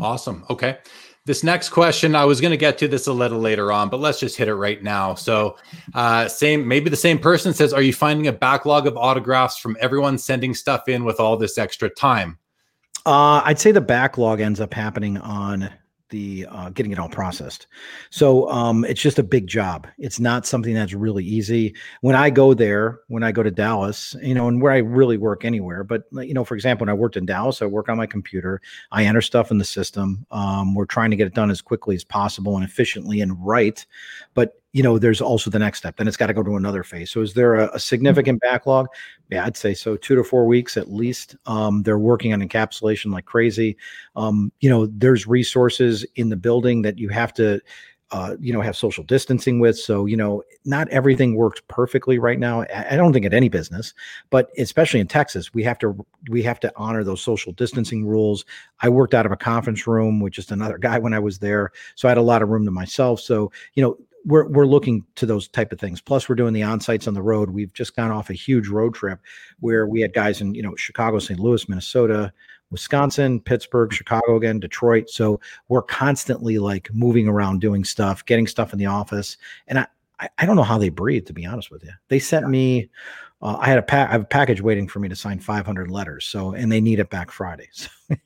Awesome. 0.00 0.44
Okay. 0.50 0.78
This 1.26 1.42
next 1.42 1.70
question, 1.70 2.14
I 2.14 2.26
was 2.26 2.38
going 2.38 2.50
to 2.50 2.56
get 2.58 2.76
to 2.78 2.88
this 2.88 3.06
a 3.06 3.12
little 3.12 3.38
later 3.38 3.72
on, 3.72 3.88
but 3.88 3.98
let's 3.98 4.20
just 4.20 4.36
hit 4.36 4.46
it 4.46 4.56
right 4.56 4.82
now. 4.82 5.14
So, 5.14 5.56
uh, 5.94 6.28
same, 6.28 6.68
maybe 6.68 6.90
the 6.90 6.96
same 6.96 7.18
person 7.18 7.54
says, 7.54 7.72
Are 7.72 7.80
you 7.80 7.94
finding 7.94 8.26
a 8.26 8.32
backlog 8.32 8.86
of 8.86 8.98
autographs 8.98 9.56
from 9.56 9.74
everyone 9.80 10.18
sending 10.18 10.52
stuff 10.52 10.86
in 10.86 11.02
with 11.02 11.20
all 11.20 11.38
this 11.38 11.56
extra 11.56 11.88
time? 11.88 12.38
Uh, 13.06 13.40
I'd 13.42 13.58
say 13.58 13.72
the 13.72 13.80
backlog 13.80 14.40
ends 14.40 14.60
up 14.60 14.74
happening 14.74 15.16
on 15.16 15.70
the 16.14 16.46
uh, 16.48 16.70
getting 16.70 16.92
it 16.92 16.98
all 17.00 17.08
processed. 17.08 17.66
So 18.10 18.48
um, 18.48 18.84
it's 18.84 19.02
just 19.02 19.18
a 19.18 19.22
big 19.24 19.48
job. 19.48 19.88
It's 19.98 20.20
not 20.20 20.46
something 20.46 20.72
that's 20.72 20.94
really 20.94 21.24
easy. 21.24 21.74
When 22.02 22.14
I 22.14 22.30
go 22.30 22.54
there, 22.54 23.00
when 23.08 23.24
I 23.24 23.32
go 23.32 23.42
to 23.42 23.50
Dallas, 23.50 24.14
you 24.22 24.32
know, 24.32 24.46
and 24.46 24.62
where 24.62 24.70
I 24.70 24.78
really 24.78 25.18
work 25.18 25.44
anywhere, 25.44 25.82
but 25.82 26.04
you 26.12 26.32
know, 26.32 26.44
for 26.44 26.54
example, 26.54 26.84
when 26.84 26.88
I 26.88 26.94
worked 26.94 27.16
in 27.16 27.26
Dallas, 27.26 27.60
I 27.60 27.66
work 27.66 27.88
on 27.88 27.96
my 27.96 28.06
computer. 28.06 28.60
I 28.92 29.04
enter 29.04 29.20
stuff 29.20 29.50
in 29.50 29.58
the 29.58 29.64
system. 29.64 30.24
Um, 30.30 30.76
we're 30.76 30.86
trying 30.86 31.10
to 31.10 31.16
get 31.16 31.26
it 31.26 31.34
done 31.34 31.50
as 31.50 31.60
quickly 31.60 31.96
as 31.96 32.04
possible 32.04 32.54
and 32.54 32.64
efficiently 32.64 33.20
and 33.20 33.44
right. 33.44 33.84
But 34.34 34.60
you 34.74 34.82
know, 34.82 34.98
there's 34.98 35.20
also 35.20 35.50
the 35.50 35.58
next 35.58 35.78
step. 35.78 35.96
Then 35.96 36.08
it's 36.08 36.16
got 36.16 36.26
to 36.26 36.34
go 36.34 36.42
to 36.42 36.56
another 36.56 36.82
phase. 36.82 37.12
So 37.12 37.20
is 37.20 37.32
there 37.32 37.54
a, 37.54 37.70
a, 37.74 37.78
significant 37.78 38.40
backlog? 38.40 38.88
Yeah, 39.30 39.46
I'd 39.46 39.56
say 39.56 39.72
so. 39.72 39.96
Two 39.96 40.16
to 40.16 40.24
four 40.24 40.46
weeks 40.46 40.76
at 40.76 40.92
least. 40.92 41.36
Um, 41.46 41.84
they're 41.84 41.96
working 41.96 42.32
on 42.32 42.40
encapsulation 42.40 43.12
like 43.12 43.24
crazy. 43.24 43.76
Um, 44.16 44.50
you 44.58 44.68
know, 44.68 44.86
there's 44.86 45.28
resources 45.28 46.04
in 46.16 46.28
the 46.28 46.36
building 46.36 46.82
that 46.82 46.98
you 46.98 47.08
have 47.10 47.32
to, 47.34 47.60
uh, 48.10 48.34
you 48.40 48.52
know, 48.52 48.60
have 48.60 48.76
social 48.76 49.04
distancing 49.04 49.60
with. 49.60 49.78
So, 49.78 50.06
you 50.06 50.16
know, 50.16 50.42
not 50.64 50.88
everything 50.88 51.36
works 51.36 51.62
perfectly 51.68 52.18
right 52.18 52.40
now. 52.40 52.62
I, 52.62 52.86
I 52.90 52.96
don't 52.96 53.12
think 53.12 53.26
at 53.26 53.32
any 53.32 53.48
business, 53.48 53.94
but 54.30 54.50
especially 54.58 54.98
in 54.98 55.06
Texas, 55.06 55.54
we 55.54 55.62
have 55.62 55.78
to 55.78 56.04
we 56.30 56.42
have 56.42 56.58
to 56.60 56.72
honor 56.74 57.04
those 57.04 57.22
social 57.22 57.52
distancing 57.52 58.04
rules. 58.04 58.44
I 58.80 58.88
worked 58.88 59.14
out 59.14 59.24
of 59.24 59.30
a 59.30 59.36
conference 59.36 59.86
room 59.86 60.18
with 60.18 60.32
just 60.32 60.50
another 60.50 60.78
guy 60.78 60.98
when 60.98 61.14
I 61.14 61.20
was 61.20 61.38
there, 61.38 61.70
so 61.94 62.08
I 62.08 62.10
had 62.10 62.18
a 62.18 62.22
lot 62.22 62.42
of 62.42 62.48
room 62.48 62.64
to 62.64 62.72
myself. 62.72 63.20
So, 63.20 63.52
you 63.74 63.82
know, 63.82 63.96
we're 64.24 64.48
we're 64.48 64.66
looking 64.66 65.04
to 65.16 65.26
those 65.26 65.48
type 65.48 65.72
of 65.72 65.78
things. 65.78 66.00
Plus, 66.00 66.28
we're 66.28 66.34
doing 66.34 66.52
the 66.52 66.62
on 66.62 66.80
sites 66.80 67.06
on 67.06 67.14
the 67.14 67.22
road. 67.22 67.50
We've 67.50 67.72
just 67.72 67.96
gone 67.96 68.10
off 68.10 68.30
a 68.30 68.34
huge 68.34 68.68
road 68.68 68.94
trip 68.94 69.20
where 69.60 69.86
we 69.86 70.00
had 70.00 70.12
guys 70.12 70.40
in 70.40 70.54
you 70.54 70.62
know 70.62 70.74
Chicago, 70.76 71.18
St. 71.18 71.38
Louis, 71.38 71.68
Minnesota, 71.68 72.32
Wisconsin, 72.70 73.40
Pittsburgh, 73.40 73.92
Chicago 73.92 74.36
again, 74.36 74.60
Detroit. 74.60 75.10
So 75.10 75.40
we're 75.68 75.82
constantly 75.82 76.58
like 76.58 76.88
moving 76.92 77.28
around, 77.28 77.60
doing 77.60 77.84
stuff, 77.84 78.24
getting 78.24 78.46
stuff 78.46 78.72
in 78.72 78.78
the 78.78 78.86
office, 78.86 79.36
and 79.68 79.78
I 79.78 79.86
I, 80.38 80.46
don't 80.46 80.56
know 80.56 80.62
how 80.62 80.78
they 80.78 80.90
breathe. 80.90 81.26
To 81.26 81.32
be 81.32 81.44
honest 81.44 81.70
with 81.70 81.84
you, 81.84 81.92
they 82.08 82.18
sent 82.18 82.48
me. 82.48 82.88
Uh, 83.42 83.56
I 83.58 83.66
had 83.66 83.78
a 83.78 83.82
pack, 83.82 84.08
I 84.08 84.12
have 84.12 84.22
a 84.22 84.26
package 84.26 84.62
waiting 84.62 84.88
for 84.88 85.00
me 85.00 85.08
to 85.08 85.16
sign 85.16 85.38
500 85.38 85.90
letters. 85.90 86.24
So 86.24 86.52
and 86.52 86.70
they 86.70 86.80
need 86.80 86.98
it 86.98 87.10
back 87.10 87.30
Friday. 87.30 87.68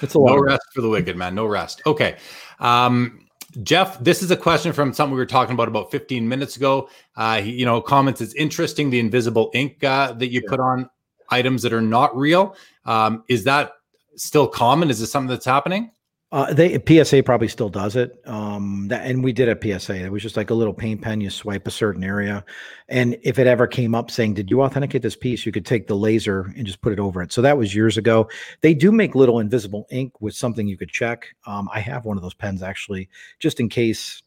So 0.00 0.04
it's 0.06 0.14
a 0.14 0.18
lot. 0.18 0.36
No 0.36 0.42
rest 0.42 0.62
for 0.72 0.80
the 0.80 0.88
wicked, 0.88 1.14
man. 1.16 1.34
No 1.34 1.44
rest. 1.44 1.82
Okay. 1.84 2.16
Um, 2.58 3.26
Jeff, 3.62 3.98
this 3.98 4.22
is 4.22 4.30
a 4.30 4.36
question 4.36 4.72
from 4.72 4.92
something 4.92 5.12
we 5.12 5.18
were 5.18 5.26
talking 5.26 5.54
about 5.54 5.68
about 5.68 5.90
15 5.90 6.28
minutes 6.28 6.56
ago. 6.56 6.88
Uh, 7.16 7.40
he, 7.40 7.52
you 7.52 7.64
know, 7.64 7.80
comments 7.80 8.20
it's 8.20 8.34
interesting 8.34 8.90
the 8.90 9.00
invisible 9.00 9.50
ink 9.54 9.82
uh, 9.82 10.12
that 10.12 10.28
you 10.28 10.42
put 10.46 10.60
on 10.60 10.88
items 11.30 11.62
that 11.62 11.72
are 11.72 11.82
not 11.82 12.16
real. 12.16 12.54
Um, 12.84 13.24
is 13.28 13.44
that 13.44 13.72
still 14.16 14.46
common? 14.46 14.90
Is 14.90 15.00
this 15.00 15.10
something 15.10 15.28
that's 15.28 15.44
happening? 15.44 15.90
Uh, 16.32 16.52
they 16.54 16.78
PSA 16.86 17.24
probably 17.24 17.48
still 17.48 17.68
does 17.68 17.96
it. 17.96 18.20
Um, 18.24 18.86
that, 18.88 19.04
and 19.04 19.24
we 19.24 19.32
did 19.32 19.48
a 19.48 19.78
PSA. 19.80 19.96
It 19.96 20.12
was 20.12 20.22
just 20.22 20.36
like 20.36 20.50
a 20.50 20.54
little 20.54 20.72
paint 20.72 21.02
pen. 21.02 21.20
You 21.20 21.28
swipe 21.28 21.66
a 21.66 21.72
certain 21.72 22.04
area, 22.04 22.44
and 22.88 23.16
if 23.22 23.40
it 23.40 23.48
ever 23.48 23.66
came 23.66 23.96
up 23.96 24.12
saying, 24.12 24.34
"Did 24.34 24.48
you 24.48 24.62
authenticate 24.62 25.02
this 25.02 25.16
piece?" 25.16 25.44
You 25.44 25.50
could 25.50 25.66
take 25.66 25.88
the 25.88 25.96
laser 25.96 26.52
and 26.56 26.64
just 26.64 26.82
put 26.82 26.92
it 26.92 27.00
over 27.00 27.20
it. 27.20 27.32
So 27.32 27.42
that 27.42 27.58
was 27.58 27.74
years 27.74 27.96
ago. 27.96 28.28
They 28.60 28.74
do 28.74 28.92
make 28.92 29.16
little 29.16 29.40
invisible 29.40 29.88
ink 29.90 30.20
with 30.20 30.34
something 30.34 30.68
you 30.68 30.76
could 30.76 30.90
check. 30.90 31.26
Um, 31.46 31.68
I 31.72 31.80
have 31.80 32.04
one 32.04 32.16
of 32.16 32.22
those 32.22 32.34
pens 32.34 32.62
actually, 32.62 33.08
just 33.40 33.58
in 33.58 33.68
case 33.68 34.22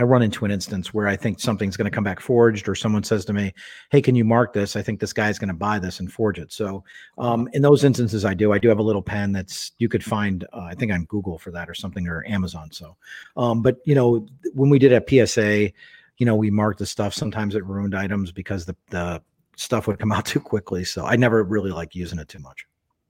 I 0.00 0.02
run 0.02 0.22
into 0.22 0.46
an 0.46 0.50
instance 0.50 0.94
where 0.94 1.06
I 1.06 1.14
think 1.14 1.40
something's 1.40 1.76
going 1.76 1.84
to 1.84 1.94
come 1.94 2.04
back 2.04 2.20
forged, 2.20 2.70
or 2.70 2.74
someone 2.74 3.02
says 3.02 3.26
to 3.26 3.34
me, 3.34 3.52
"Hey, 3.90 4.00
can 4.00 4.14
you 4.14 4.24
mark 4.24 4.54
this? 4.54 4.74
I 4.74 4.80
think 4.80 4.98
this 4.98 5.12
guy's 5.12 5.38
going 5.38 5.48
to 5.48 5.54
buy 5.54 5.78
this 5.78 6.00
and 6.00 6.10
forge 6.10 6.38
it." 6.38 6.50
So, 6.54 6.82
um, 7.18 7.50
in 7.52 7.60
those 7.60 7.84
instances, 7.84 8.24
I 8.24 8.32
do. 8.32 8.50
I 8.50 8.58
do 8.58 8.70
have 8.70 8.78
a 8.78 8.82
little 8.82 9.02
pen 9.02 9.32
that's 9.32 9.72
you 9.76 9.90
could 9.90 10.02
find, 10.02 10.46
uh, 10.54 10.62
I 10.62 10.74
think 10.74 10.90
on 10.90 11.04
Google 11.04 11.36
for 11.36 11.50
that 11.50 11.68
or 11.68 11.74
something 11.74 12.08
or 12.08 12.26
Amazon. 12.26 12.70
So, 12.72 12.96
um, 13.36 13.60
but 13.60 13.76
you 13.84 13.94
know, 13.94 14.26
when 14.54 14.70
we 14.70 14.78
did 14.78 14.94
a 14.94 15.26
PSA, 15.26 15.70
you 16.16 16.24
know, 16.24 16.34
we 16.34 16.50
marked 16.50 16.78
the 16.78 16.86
stuff. 16.86 17.12
Sometimes 17.12 17.54
it 17.54 17.66
ruined 17.66 17.94
items 17.94 18.32
because 18.32 18.64
the 18.64 18.76
the 18.88 19.22
stuff 19.56 19.86
would 19.86 19.98
come 19.98 20.12
out 20.16 20.24
too 20.24 20.40
quickly. 20.40 20.82
So, 20.82 21.04
I 21.04 21.16
never 21.16 21.44
really 21.44 21.72
like 21.72 21.94
using 21.94 22.18
it 22.18 22.28
too 22.28 22.38
much. 22.38 22.64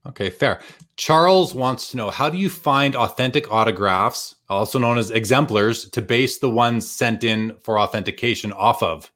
Okay, 0.06 0.30
fair. 0.30 0.60
Charles 0.96 1.54
wants 1.54 1.90
to 1.90 1.96
know 1.96 2.10
how 2.10 2.30
do 2.30 2.38
you 2.38 2.48
find 2.48 2.96
authentic 2.96 3.50
autographs, 3.52 4.36
also 4.48 4.78
known 4.78 4.96
as 4.98 5.10
exemplars, 5.10 5.88
to 5.90 6.00
base 6.00 6.38
the 6.38 6.50
ones 6.50 6.90
sent 6.90 7.22
in 7.22 7.54
for 7.62 7.78
authentication 7.78 8.52
off 8.52 8.82
of? 8.82 9.10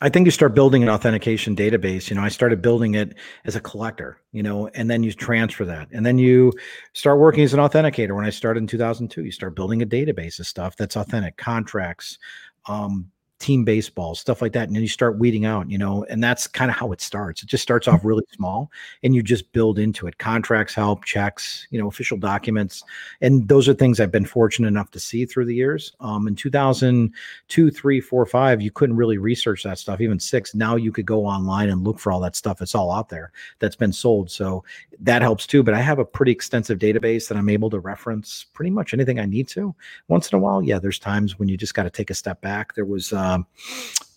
I 0.00 0.10
think 0.10 0.26
you 0.26 0.30
start 0.30 0.54
building 0.54 0.82
an 0.82 0.90
authentication 0.90 1.56
database. 1.56 2.10
You 2.10 2.16
know, 2.16 2.22
I 2.22 2.28
started 2.28 2.60
building 2.60 2.94
it 2.94 3.14
as 3.46 3.56
a 3.56 3.60
collector, 3.60 4.20
you 4.32 4.42
know, 4.42 4.68
and 4.68 4.90
then 4.90 5.02
you 5.02 5.12
transfer 5.12 5.64
that. 5.64 5.88
And 5.90 6.04
then 6.04 6.18
you 6.18 6.52
start 6.92 7.18
working 7.18 7.44
as 7.44 7.54
an 7.54 7.60
authenticator. 7.60 8.14
When 8.14 8.26
I 8.26 8.30
started 8.30 8.60
in 8.60 8.66
2002, 8.66 9.24
you 9.24 9.32
start 9.32 9.54
building 9.54 9.80
a 9.80 9.86
database 9.86 10.38
of 10.38 10.46
stuff 10.46 10.76
that's 10.76 10.96
authentic, 10.96 11.38
contracts, 11.38 12.18
um, 12.66 13.10
team 13.38 13.64
baseball, 13.64 14.14
stuff 14.14 14.40
like 14.40 14.52
that. 14.52 14.66
And 14.66 14.74
then 14.74 14.82
you 14.82 14.88
start 14.88 15.18
weeding 15.18 15.44
out, 15.44 15.70
you 15.70 15.76
know, 15.76 16.04
and 16.08 16.24
that's 16.24 16.46
kind 16.46 16.70
of 16.70 16.76
how 16.76 16.92
it 16.92 17.00
starts. 17.00 17.42
It 17.42 17.48
just 17.48 17.62
starts 17.62 17.86
off 17.86 18.04
really 18.04 18.24
small 18.32 18.70
and 19.02 19.14
you 19.14 19.22
just 19.22 19.52
build 19.52 19.78
into 19.78 20.06
it. 20.06 20.16
Contracts 20.18 20.74
help, 20.74 21.04
checks, 21.04 21.66
you 21.70 21.78
know, 21.78 21.86
official 21.86 22.16
documents. 22.16 22.82
And 23.20 23.46
those 23.46 23.68
are 23.68 23.74
things 23.74 24.00
I've 24.00 24.10
been 24.10 24.24
fortunate 24.24 24.68
enough 24.68 24.90
to 24.92 25.00
see 25.00 25.26
through 25.26 25.44
the 25.44 25.54
years. 25.54 25.92
Um, 26.00 26.26
in 26.26 26.34
2002, 26.34 27.70
three, 27.70 28.00
four, 28.00 28.24
five, 28.24 28.62
you 28.62 28.70
couldn't 28.70 28.96
really 28.96 29.18
research 29.18 29.62
that 29.64 29.78
stuff, 29.78 30.00
even 30.00 30.18
six. 30.18 30.54
Now 30.54 30.76
you 30.76 30.90
could 30.90 31.06
go 31.06 31.26
online 31.26 31.68
and 31.68 31.84
look 31.84 31.98
for 31.98 32.12
all 32.12 32.20
that 32.20 32.36
stuff. 32.36 32.62
It's 32.62 32.74
all 32.74 32.90
out 32.90 33.10
there 33.10 33.32
that's 33.58 33.76
been 33.76 33.92
sold. 33.92 34.30
So 34.30 34.64
that 35.00 35.20
helps 35.20 35.46
too. 35.46 35.62
But 35.62 35.74
I 35.74 35.82
have 35.82 35.98
a 35.98 36.04
pretty 36.04 36.32
extensive 36.32 36.78
database 36.78 37.28
that 37.28 37.36
I'm 37.36 37.50
able 37.50 37.68
to 37.70 37.80
reference 37.80 38.46
pretty 38.54 38.70
much 38.70 38.94
anything 38.94 39.20
I 39.20 39.26
need 39.26 39.46
to. 39.48 39.74
Once 40.08 40.32
in 40.32 40.38
a 40.38 40.40
while, 40.40 40.62
yeah, 40.62 40.78
there's 40.78 40.98
times 40.98 41.38
when 41.38 41.48
you 41.48 41.58
just 41.58 41.74
got 41.74 41.82
to 41.82 41.90
take 41.90 42.08
a 42.08 42.14
step 42.14 42.40
back. 42.40 42.74
There 42.74 42.86
was, 42.86 43.12
uh, 43.12 43.25
um, 43.26 43.46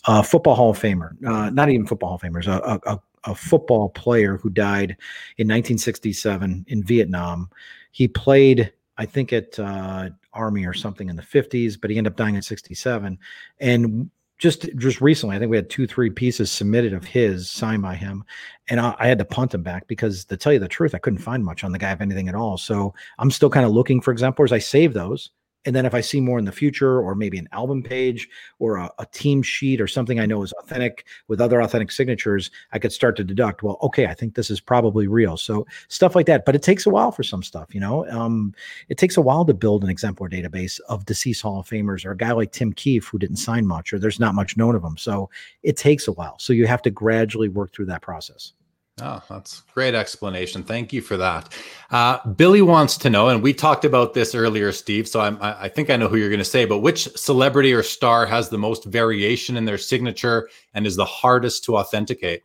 a 0.05 0.23
football 0.23 0.55
Hall 0.55 0.71
of 0.71 0.79
Famer, 0.79 1.11
uh, 1.25 1.49
not 1.49 1.69
even 1.69 1.85
football 1.85 2.09
Hall 2.09 2.15
of 2.15 2.21
Famers, 2.21 2.47
a, 2.47 2.79
a, 2.89 2.99
a, 3.25 3.35
football 3.35 3.89
player 3.89 4.37
who 4.37 4.49
died 4.49 4.91
in 5.37 5.47
1967 5.47 6.65
in 6.67 6.83
Vietnam. 6.83 7.49
He 7.91 8.07
played, 8.07 8.71
I 8.97 9.05
think, 9.05 9.33
at 9.33 9.59
uh, 9.59 10.09
Army 10.33 10.65
or 10.65 10.73
something 10.73 11.09
in 11.09 11.15
the 11.15 11.21
50s, 11.21 11.79
but 11.79 11.89
he 11.89 11.97
ended 11.97 12.13
up 12.13 12.17
dying 12.17 12.35
in 12.35 12.41
67. 12.41 13.17
And 13.59 14.09
just 14.37 14.73
just 14.77 15.01
recently, 15.01 15.35
I 15.35 15.39
think 15.39 15.51
we 15.51 15.57
had 15.57 15.69
two, 15.69 15.85
three 15.85 16.09
pieces 16.09 16.49
submitted 16.49 16.93
of 16.93 17.03
his 17.03 17.51
signed 17.51 17.81
by 17.81 17.95
him, 17.95 18.23
and 18.69 18.79
I, 18.79 18.95
I, 18.97 19.07
had 19.07 19.19
to 19.19 19.25
punt 19.25 19.53
him 19.53 19.63
back 19.63 19.85
because, 19.87 20.23
to 20.25 20.37
tell 20.37 20.53
you 20.53 20.59
the 20.59 20.67
truth, 20.67 20.95
I 20.95 20.97
couldn't 20.97 21.19
find 21.19 21.43
much 21.43 21.65
on 21.65 21.73
the 21.73 21.77
guy 21.77 21.91
of 21.91 21.99
anything 21.99 22.29
at 22.29 22.35
all. 22.35 22.57
So 22.57 22.93
I'm 23.19 23.31
still 23.31 23.49
kind 23.49 23.65
of 23.65 23.73
looking 23.73 23.99
for 23.99 24.11
exemplars. 24.11 24.53
I 24.53 24.59
save 24.59 24.93
those, 24.93 25.31
and 25.65 25.75
then 25.75 25.85
if 25.85 25.93
I 25.93 26.01
see 26.01 26.21
more 26.21 26.39
in 26.39 26.45
the 26.45 26.51
future, 26.51 27.01
or 27.01 27.15
maybe 27.15 27.37
an 27.37 27.49
album 27.51 27.83
page 27.83 28.29
or 28.59 28.77
a, 28.77 28.89
a, 28.99 29.05
team 29.07 29.41
sheet 29.41 29.81
or 29.81 29.87
something 29.87 30.19
I 30.19 30.25
know 30.25 30.41
is 30.41 30.53
authentic 30.53 31.05
with 31.27 31.41
other 31.41 31.61
authentic 31.61 31.91
signatures, 31.91 32.49
I 32.71 32.79
could 32.79 32.93
start 32.93 33.17
to 33.17 33.23
deduct, 33.23 33.61
well, 33.61 33.77
okay, 33.83 34.07
I 34.07 34.13
think 34.13 34.35
this 34.35 34.49
is 34.49 34.61
probably 34.61 35.07
real. 35.07 35.35
So 35.35 35.67
stuff 35.89 36.15
like 36.15 36.27
that. 36.27 36.45
But 36.45 36.55
it 36.55 36.63
takes 36.63 36.85
a 36.85 36.89
while 36.89 37.11
for 37.11 37.23
some 37.23 37.43
stuff, 37.43 37.73
you 37.73 37.81
know. 37.81 38.09
Um, 38.09 38.53
it 38.87 38.97
takes 38.97 39.17
a 39.17 39.21
while 39.21 39.43
to 39.45 39.53
build 39.53 39.83
an 39.83 39.89
exemplar 39.89 40.29
database 40.29 40.79
of 40.87 41.05
deceased 41.05 41.41
Hall 41.41 41.59
of 41.59 41.67
Famers 41.67 42.05
or 42.05 42.11
a 42.11 42.17
guy 42.17 42.31
like 42.31 42.51
Tim 42.51 42.71
Keefe 42.71 43.07
who 43.07 43.19
didn't 43.19 43.37
sign 43.37 43.67
much 43.67 43.91
or 43.91 43.99
there's 43.99 44.19
not 44.19 44.35
much 44.35 44.55
known 44.55 44.75
of 44.75 44.83
him. 44.83 44.97
So 44.97 45.29
it 45.63 45.75
takes 45.75 46.07
a 46.07 46.13
while. 46.13 46.39
So 46.39 46.53
you 46.53 46.67
have 46.67 46.81
to 46.83 46.89
gradually 46.89 47.49
work 47.49 47.73
through 47.73 47.87
that 47.87 48.01
process. 48.01 48.53
Oh, 49.01 49.21
that's 49.29 49.61
great 49.73 49.95
explanation. 49.95 50.63
Thank 50.63 50.93
you 50.93 51.01
for 51.01 51.17
that. 51.17 51.53
Uh, 51.91 52.25
Billy 52.29 52.61
wants 52.61 52.97
to 52.97 53.09
know, 53.09 53.29
and 53.29 53.41
we 53.41 53.53
talked 53.53 53.85
about 53.85 54.13
this 54.13 54.35
earlier, 54.35 54.71
Steve. 54.71 55.07
So 55.07 55.19
I'm, 55.19 55.37
I 55.41 55.69
think 55.69 55.89
I 55.89 55.95
know 55.95 56.07
who 56.07 56.17
you're 56.17 56.29
going 56.29 56.39
to 56.39 56.45
say, 56.45 56.65
but 56.65 56.79
which 56.79 57.05
celebrity 57.17 57.73
or 57.73 57.83
star 57.83 58.25
has 58.25 58.49
the 58.49 58.57
most 58.57 58.85
variation 58.85 59.57
in 59.57 59.65
their 59.65 59.77
signature 59.77 60.49
and 60.73 60.85
is 60.85 60.95
the 60.95 61.05
hardest 61.05 61.63
to 61.65 61.77
authenticate? 61.77 62.43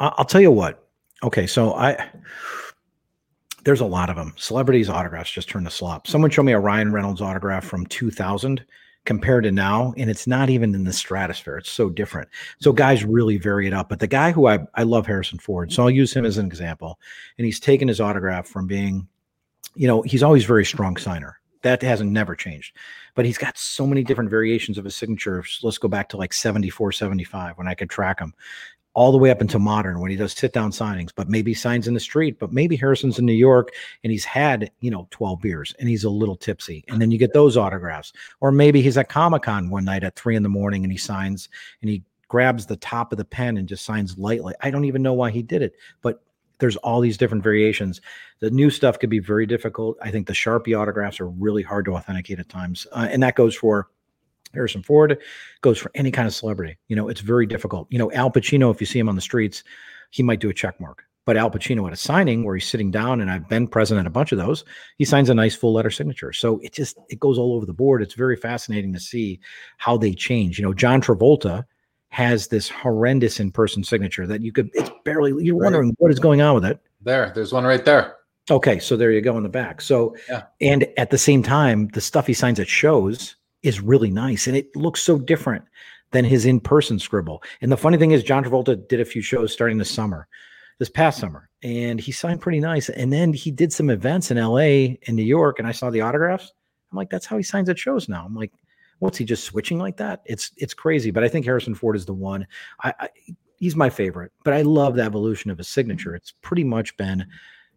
I'll 0.00 0.24
tell 0.24 0.40
you 0.40 0.52
what. 0.52 0.84
Okay, 1.22 1.46
so 1.46 1.74
I 1.74 2.10
there's 3.64 3.80
a 3.80 3.86
lot 3.86 4.08
of 4.08 4.16
them. 4.16 4.32
Celebrities 4.36 4.88
autographs 4.88 5.30
just 5.30 5.48
turn 5.48 5.64
to 5.64 5.70
slop. 5.70 6.06
Someone 6.06 6.30
showed 6.30 6.44
me 6.44 6.52
a 6.52 6.60
Ryan 6.60 6.92
Reynolds 6.92 7.20
autograph 7.20 7.64
from 7.64 7.84
2000 7.86 8.64
compared 9.08 9.42
to 9.42 9.50
now 9.50 9.94
and 9.96 10.10
it's 10.10 10.26
not 10.26 10.50
even 10.50 10.74
in 10.74 10.84
the 10.84 10.92
stratosphere 10.92 11.56
it's 11.56 11.70
so 11.70 11.88
different. 11.88 12.28
So 12.60 12.74
guys 12.74 13.04
really 13.04 13.38
vary 13.38 13.66
it 13.66 13.72
up 13.72 13.88
but 13.88 14.00
the 14.00 14.06
guy 14.06 14.32
who 14.32 14.48
i, 14.48 14.58
I 14.74 14.82
love 14.82 15.06
harrison 15.06 15.38
ford 15.38 15.72
so 15.72 15.82
i'll 15.82 15.90
use 15.90 16.12
him 16.12 16.26
as 16.26 16.36
an 16.36 16.44
example 16.44 17.00
and 17.38 17.46
he's 17.46 17.58
taken 17.58 17.88
his 17.88 18.02
autograph 18.02 18.46
from 18.46 18.66
being 18.66 19.08
you 19.76 19.88
know 19.88 20.02
he's 20.02 20.22
always 20.22 20.44
very 20.44 20.66
strong 20.66 20.98
signer. 20.98 21.40
That 21.62 21.80
hasn't 21.80 22.12
never 22.12 22.36
changed 22.36 22.76
but 23.14 23.24
he's 23.24 23.38
got 23.38 23.56
so 23.56 23.86
many 23.86 24.04
different 24.04 24.28
variations 24.28 24.76
of 24.76 24.84
his 24.84 24.94
signature 24.94 25.42
let's 25.62 25.78
go 25.78 25.88
back 25.88 26.10
to 26.10 26.18
like 26.18 26.34
74 26.34 26.92
75 26.92 27.56
when 27.56 27.66
i 27.66 27.72
could 27.72 27.88
track 27.88 28.20
him 28.20 28.34
all 28.98 29.12
the 29.12 29.18
way 29.18 29.30
up 29.30 29.40
into 29.40 29.60
modern 29.60 30.00
when 30.00 30.10
he 30.10 30.16
does 30.16 30.32
sit 30.32 30.52
down 30.52 30.72
signings, 30.72 31.10
but 31.14 31.28
maybe 31.28 31.54
signs 31.54 31.86
in 31.86 31.94
the 31.94 32.00
street, 32.00 32.36
but 32.40 32.52
maybe 32.52 32.74
Harrison's 32.74 33.16
in 33.16 33.24
New 33.24 33.32
York 33.32 33.70
and 34.02 34.10
he's 34.10 34.24
had, 34.24 34.72
you 34.80 34.90
know, 34.90 35.06
12 35.12 35.40
beers 35.40 35.72
and 35.78 35.88
he's 35.88 36.02
a 36.02 36.10
little 36.10 36.34
tipsy. 36.34 36.84
And 36.88 37.00
then 37.00 37.12
you 37.12 37.16
get 37.16 37.32
those 37.32 37.56
autographs. 37.56 38.12
Or 38.40 38.50
maybe 38.50 38.82
he's 38.82 38.98
at 38.98 39.08
Comic 39.08 39.42
Con 39.42 39.70
one 39.70 39.84
night 39.84 40.02
at 40.02 40.16
three 40.16 40.34
in 40.34 40.42
the 40.42 40.48
morning 40.48 40.82
and 40.82 40.90
he 40.90 40.98
signs 40.98 41.48
and 41.80 41.88
he 41.88 42.02
grabs 42.26 42.66
the 42.66 42.74
top 42.74 43.12
of 43.12 43.18
the 43.18 43.24
pen 43.24 43.56
and 43.56 43.68
just 43.68 43.84
signs 43.84 44.18
lightly. 44.18 44.52
I 44.62 44.72
don't 44.72 44.84
even 44.84 45.00
know 45.00 45.14
why 45.14 45.30
he 45.30 45.42
did 45.42 45.62
it, 45.62 45.74
but 46.02 46.20
there's 46.58 46.74
all 46.78 47.00
these 47.00 47.16
different 47.16 47.44
variations. 47.44 48.00
The 48.40 48.50
new 48.50 48.68
stuff 48.68 48.98
could 48.98 49.10
be 49.10 49.20
very 49.20 49.46
difficult. 49.46 49.96
I 50.02 50.10
think 50.10 50.26
the 50.26 50.32
Sharpie 50.32 50.76
autographs 50.76 51.20
are 51.20 51.28
really 51.28 51.62
hard 51.62 51.84
to 51.84 51.94
authenticate 51.94 52.40
at 52.40 52.48
times, 52.48 52.84
uh, 52.90 53.06
and 53.08 53.22
that 53.22 53.36
goes 53.36 53.54
for 53.54 53.90
Harrison 54.54 54.82
Ford, 54.82 55.18
goes 55.60 55.78
for 55.78 55.90
any 55.94 56.10
kind 56.10 56.26
of 56.26 56.34
celebrity. 56.34 56.78
You 56.88 56.96
know, 56.96 57.08
it's 57.08 57.20
very 57.20 57.46
difficult. 57.46 57.86
You 57.90 57.98
know, 57.98 58.12
Al 58.12 58.30
Pacino, 58.30 58.72
if 58.72 58.80
you 58.80 58.86
see 58.86 58.98
him 58.98 59.08
on 59.08 59.14
the 59.14 59.20
streets, 59.20 59.64
he 60.10 60.22
might 60.22 60.40
do 60.40 60.48
a 60.48 60.54
check 60.54 60.80
mark. 60.80 61.04
But 61.24 61.36
Al 61.36 61.50
Pacino 61.50 61.86
at 61.86 61.92
a 61.92 61.96
signing 61.96 62.42
where 62.42 62.54
he's 62.54 62.66
sitting 62.66 62.90
down, 62.90 63.20
and 63.20 63.30
I've 63.30 63.48
been 63.50 63.68
present 63.68 64.00
at 64.00 64.06
a 64.06 64.10
bunch 64.10 64.32
of 64.32 64.38
those, 64.38 64.64
he 64.96 65.04
signs 65.04 65.28
a 65.28 65.34
nice 65.34 65.54
full 65.54 65.74
letter 65.74 65.90
signature. 65.90 66.32
So 66.32 66.58
it 66.62 66.72
just 66.72 66.96
it 67.10 67.20
goes 67.20 67.38
all 67.38 67.54
over 67.54 67.66
the 67.66 67.74
board. 67.74 68.00
It's 68.00 68.14
very 68.14 68.34
fascinating 68.34 68.94
to 68.94 69.00
see 69.00 69.38
how 69.76 69.98
they 69.98 70.14
change. 70.14 70.58
You 70.58 70.64
know, 70.64 70.72
John 70.72 71.02
Travolta 71.02 71.66
has 72.08 72.48
this 72.48 72.70
horrendous 72.70 73.38
in-person 73.38 73.84
signature 73.84 74.26
that 74.26 74.40
you 74.40 74.52
could 74.52 74.70
it's 74.72 74.90
barely 75.04 75.44
you're 75.44 75.56
wondering 75.56 75.94
what 75.98 76.10
is 76.10 76.18
going 76.18 76.40
on 76.40 76.54
with 76.54 76.64
it. 76.64 76.80
There, 77.02 77.30
there's 77.34 77.52
one 77.52 77.64
right 77.64 77.84
there. 77.84 78.16
Okay, 78.50 78.78
so 78.78 78.96
there 78.96 79.10
you 79.10 79.20
go 79.20 79.36
in 79.36 79.42
the 79.42 79.48
back. 79.50 79.82
So 79.82 80.16
yeah. 80.28 80.44
and 80.60 80.86
at 80.96 81.10
the 81.10 81.18
same 81.18 81.42
time, 81.42 81.88
the 81.88 82.00
stuff 82.00 82.26
he 82.26 82.32
signs 82.32 82.58
at 82.58 82.68
shows 82.68 83.36
is 83.68 83.80
really 83.80 84.10
nice 84.10 84.46
and 84.46 84.56
it 84.56 84.74
looks 84.74 85.02
so 85.02 85.18
different 85.18 85.64
than 86.10 86.24
his 86.24 86.46
in-person 86.46 86.98
scribble. 86.98 87.42
And 87.60 87.70
the 87.70 87.76
funny 87.76 87.98
thing 87.98 88.12
is 88.12 88.22
John 88.22 88.42
Travolta 88.42 88.88
did 88.88 89.00
a 89.00 89.04
few 89.04 89.20
shows 89.20 89.52
starting 89.52 89.76
this 89.76 89.90
summer, 89.90 90.26
this 90.78 90.88
past 90.88 91.18
summer, 91.20 91.50
and 91.62 92.00
he 92.00 92.12
signed 92.12 92.40
pretty 92.40 92.60
nice. 92.60 92.88
And 92.88 93.12
then 93.12 93.32
he 93.32 93.50
did 93.50 93.72
some 93.72 93.90
events 93.90 94.30
in 94.30 94.38
LA 94.38 94.96
and 95.06 95.14
New 95.14 95.22
York, 95.22 95.58
and 95.58 95.68
I 95.68 95.72
saw 95.72 95.90
the 95.90 96.00
autographs. 96.00 96.52
I'm 96.90 96.96
like, 96.96 97.10
that's 97.10 97.26
how 97.26 97.36
he 97.36 97.42
signs 97.42 97.68
at 97.68 97.78
shows 97.78 98.08
now. 98.08 98.24
I'm 98.24 98.34
like, 98.34 98.52
what's 99.00 99.18
he 99.18 99.24
just 99.24 99.44
switching 99.44 99.78
like 99.78 99.98
that? 99.98 100.22
It's 100.24 100.50
it's 100.56 100.72
crazy. 100.72 101.10
But 101.10 101.24
I 101.24 101.28
think 101.28 101.44
Harrison 101.44 101.74
Ford 101.74 101.94
is 101.94 102.06
the 102.06 102.14
one. 102.14 102.46
I, 102.82 102.94
I 102.98 103.08
he's 103.58 103.76
my 103.76 103.90
favorite. 103.90 104.32
But 104.44 104.54
I 104.54 104.62
love 104.62 104.94
the 104.94 105.02
evolution 105.02 105.50
of 105.50 105.58
his 105.58 105.68
signature. 105.68 106.14
It's 106.14 106.32
pretty 106.42 106.64
much 106.64 106.96
been, 106.96 107.26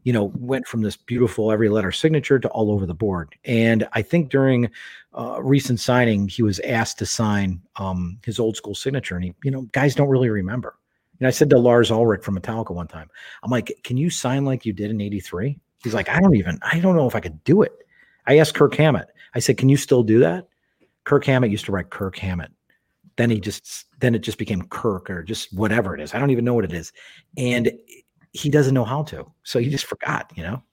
you 0.03 0.13
know, 0.13 0.31
went 0.37 0.67
from 0.67 0.81
this 0.81 0.97
beautiful 0.97 1.51
every 1.51 1.69
letter 1.69 1.91
signature 1.91 2.39
to 2.39 2.47
all 2.49 2.71
over 2.71 2.85
the 2.85 2.93
board. 2.93 3.35
And 3.45 3.87
I 3.93 4.01
think 4.01 4.29
during 4.29 4.69
uh, 5.13 5.41
recent 5.41 5.79
signing, 5.79 6.27
he 6.27 6.43
was 6.43 6.59
asked 6.61 6.97
to 6.99 7.05
sign 7.05 7.61
um, 7.75 8.19
his 8.25 8.39
old 8.39 8.57
school 8.57 8.75
signature, 8.75 9.15
and 9.15 9.25
he, 9.25 9.35
you 9.43 9.51
know, 9.51 9.63
guys 9.73 9.95
don't 9.95 10.09
really 10.09 10.29
remember. 10.29 10.75
And 11.19 11.27
I 11.27 11.31
said 11.31 11.51
to 11.51 11.59
Lars 11.59 11.91
Ulrich 11.91 12.23
from 12.23 12.39
Metallica 12.39 12.71
one 12.71 12.87
time, 12.87 13.09
I'm 13.43 13.51
like, 13.51 13.79
can 13.83 13.95
you 13.95 14.09
sign 14.09 14.43
like 14.43 14.65
you 14.65 14.73
did 14.73 14.89
in 14.89 14.99
83? 14.99 15.59
He's 15.83 15.93
like, 15.93 16.09
I 16.09 16.19
don't 16.19 16.35
even, 16.35 16.57
I 16.63 16.79
don't 16.79 16.95
know 16.95 17.07
if 17.07 17.15
I 17.15 17.19
could 17.19 17.43
do 17.43 17.61
it. 17.61 17.73
I 18.25 18.39
asked 18.39 18.55
Kirk 18.55 18.75
Hammett, 18.75 19.09
I 19.35 19.39
said, 19.39 19.57
can 19.57 19.69
you 19.69 19.77
still 19.77 20.03
do 20.03 20.19
that? 20.19 20.47
Kirk 21.03 21.25
Hammett 21.25 21.51
used 21.51 21.65
to 21.65 21.71
write 21.71 21.89
Kirk 21.89 22.17
Hammett. 22.17 22.51
Then 23.17 23.29
he 23.29 23.39
just 23.39 23.85
then 23.99 24.15
it 24.15 24.19
just 24.19 24.37
became 24.37 24.63
Kirk 24.63 25.09
or 25.09 25.21
just 25.21 25.53
whatever 25.53 25.93
it 25.93 26.01
is. 26.01 26.13
I 26.13 26.19
don't 26.19 26.31
even 26.31 26.45
know 26.45 26.53
what 26.53 26.65
it 26.65 26.73
is. 26.73 26.91
And 27.37 27.71
he 28.31 28.49
doesn't 28.49 28.73
know 28.73 28.85
how 28.85 29.03
to. 29.03 29.31
So 29.43 29.59
he 29.59 29.69
just 29.69 29.85
forgot, 29.85 30.31
you 30.35 30.43
know? 30.43 30.63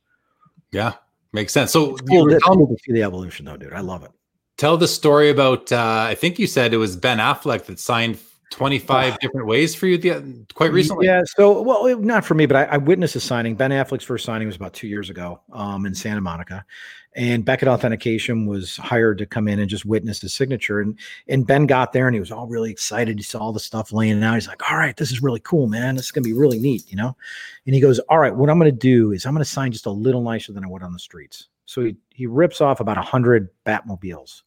Yeah. 0.70 0.94
Makes 1.32 1.52
sense. 1.52 1.72
So 1.72 1.92
it's 1.92 2.00
cool, 2.02 2.28
to, 2.28 2.40
cool 2.40 2.66
to 2.66 2.76
see 2.82 2.92
the 2.92 3.02
evolution 3.02 3.44
though, 3.44 3.56
dude. 3.56 3.72
I 3.72 3.80
love 3.80 4.02
it. 4.02 4.10
Tell 4.56 4.76
the 4.76 4.88
story 4.88 5.30
about 5.30 5.70
uh, 5.70 6.06
I 6.08 6.14
think 6.14 6.38
you 6.38 6.46
said 6.46 6.72
it 6.72 6.78
was 6.78 6.96
Ben 6.96 7.18
Affleck 7.18 7.66
that 7.66 7.78
signed 7.78 8.18
25 8.50 9.18
different 9.18 9.46
ways 9.46 9.74
for 9.74 9.86
you 9.86 9.98
the, 9.98 10.46
quite 10.54 10.72
recently 10.72 11.06
yeah 11.06 11.22
so 11.36 11.60
well 11.60 11.98
not 11.98 12.24
for 12.24 12.34
me 12.34 12.46
but 12.46 12.56
I, 12.56 12.64
I, 12.64 12.76
witnessed 12.78 13.14
a 13.14 13.20
signing 13.20 13.54
ben 13.54 13.70
affleck's 13.72 14.04
first 14.04 14.24
signing 14.24 14.46
was 14.46 14.56
about 14.56 14.72
two 14.72 14.88
years 14.88 15.10
ago 15.10 15.42
um, 15.52 15.84
in 15.84 15.94
santa 15.94 16.22
monica 16.22 16.64
and 17.18 17.44
beckett 17.44 17.68
authentication 17.68 18.46
was 18.46 18.76
hired 18.76 19.18
to 19.18 19.26
come 19.26 19.48
in 19.48 19.58
and 19.58 19.68
just 19.68 19.84
witness 19.84 20.20
the 20.20 20.28
signature 20.28 20.80
and 20.80 20.98
and 21.28 21.46
ben 21.46 21.66
got 21.66 21.92
there 21.92 22.06
and 22.06 22.14
he 22.14 22.20
was 22.20 22.32
all 22.32 22.46
really 22.46 22.70
excited 22.70 23.18
he 23.18 23.22
saw 23.22 23.38
all 23.38 23.52
the 23.52 23.60
stuff 23.60 23.92
laying 23.92 24.22
out 24.22 24.34
he's 24.34 24.48
like 24.48 24.70
all 24.70 24.78
right 24.78 24.96
this 24.96 25.12
is 25.12 25.22
really 25.22 25.40
cool 25.40 25.66
man 25.66 25.96
this 25.96 26.06
is 26.06 26.12
to 26.12 26.20
be 26.20 26.32
really 26.32 26.58
neat 26.58 26.90
you 26.90 26.96
know 26.96 27.14
and 27.66 27.74
he 27.74 27.80
goes 27.80 27.98
all 28.08 28.18
right 28.18 28.34
what 28.34 28.48
i'm 28.48 28.58
to 28.60 28.72
do 28.72 29.12
is 29.12 29.26
i'm 29.26 29.36
to 29.36 29.44
sign 29.44 29.70
just 29.70 29.86
a 29.86 29.90
little 29.90 30.22
nicer 30.22 30.52
than 30.52 30.64
i 30.64 30.68
would 30.68 30.82
on 30.82 30.92
the 30.92 30.98
streets 30.98 31.48
so 31.66 31.84
he, 31.84 31.96
he 32.14 32.26
rips 32.26 32.62
off 32.62 32.80
about 32.80 32.96
a 32.96 33.00
100 33.00 33.48
batmobiles 33.66 34.42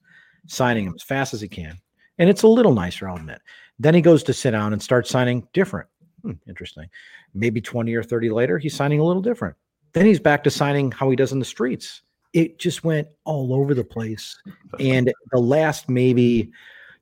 signing 0.47 0.85
them 0.85 0.95
as 0.95 1.03
fast 1.03 1.33
as 1.33 1.41
he 1.41 1.47
can 1.47 1.77
and 2.17 2.29
it's 2.29 2.43
a 2.43 2.47
little 2.47 2.73
nicer 2.73 3.07
i'll 3.07 3.17
admit 3.17 3.41
then 3.81 3.95
he 3.95 4.01
goes 4.01 4.21
to 4.23 4.33
sit 4.33 4.51
down 4.51 4.73
and 4.73 4.81
starts 4.81 5.09
signing 5.09 5.47
different. 5.53 5.89
Hmm, 6.21 6.33
interesting. 6.47 6.87
Maybe 7.33 7.61
20 7.61 7.95
or 7.95 8.03
30 8.03 8.29
later, 8.29 8.59
he's 8.59 8.75
signing 8.75 8.99
a 8.99 9.03
little 9.03 9.23
different. 9.23 9.55
Then 9.93 10.05
he's 10.05 10.19
back 10.19 10.43
to 10.43 10.51
signing 10.51 10.91
how 10.91 11.09
he 11.09 11.15
does 11.15 11.31
in 11.31 11.39
the 11.39 11.45
streets. 11.45 12.03
It 12.33 12.59
just 12.59 12.83
went 12.83 13.07
all 13.25 13.53
over 13.53 13.73
the 13.73 13.83
place. 13.83 14.41
And 14.79 15.11
the 15.31 15.39
last 15.39 15.89
maybe, 15.89 16.51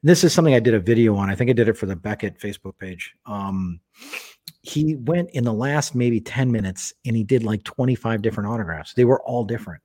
this 0.01 0.23
is 0.23 0.34
something 0.34 0.53
I 0.53 0.59
did 0.59 0.73
a 0.73 0.80
video 0.80 1.15
on. 1.15 1.30
I 1.30 1.36
think 1.36 1.49
I 1.49 1.53
did 1.53 1.69
it 1.69 1.77
for 1.77 1.86
the 1.86 1.95
Beckett 1.95 2.39
Facebook 2.39 2.77
page. 2.80 3.13
Um, 3.25 3.80
he 4.61 4.95
went 4.95 5.30
in 5.32 5.43
the 5.43 5.53
last 5.53 5.95
maybe 5.95 6.19
10 6.19 6.51
minutes 6.51 6.93
and 7.05 7.15
he 7.15 7.23
did 7.23 7.43
like 7.43 7.63
25 7.63 8.21
different 8.21 8.49
autographs. 8.49 8.93
They 8.93 9.05
were 9.05 9.21
all 9.23 9.43
different. 9.43 9.82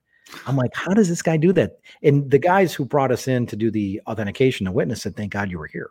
I'm 0.46 0.56
like, 0.56 0.74
how 0.74 0.94
does 0.94 1.08
this 1.08 1.22
guy 1.22 1.36
do 1.36 1.52
that? 1.52 1.78
And 2.02 2.30
the 2.30 2.38
guys 2.38 2.72
who 2.74 2.84
brought 2.84 3.12
us 3.12 3.28
in 3.28 3.46
to 3.46 3.56
do 3.56 3.70
the 3.70 4.00
authentication, 4.06 4.64
the 4.64 4.72
witness 4.72 5.02
said, 5.02 5.16
thank 5.16 5.32
God 5.32 5.50
you 5.50 5.58
were 5.58 5.66
here 5.66 5.90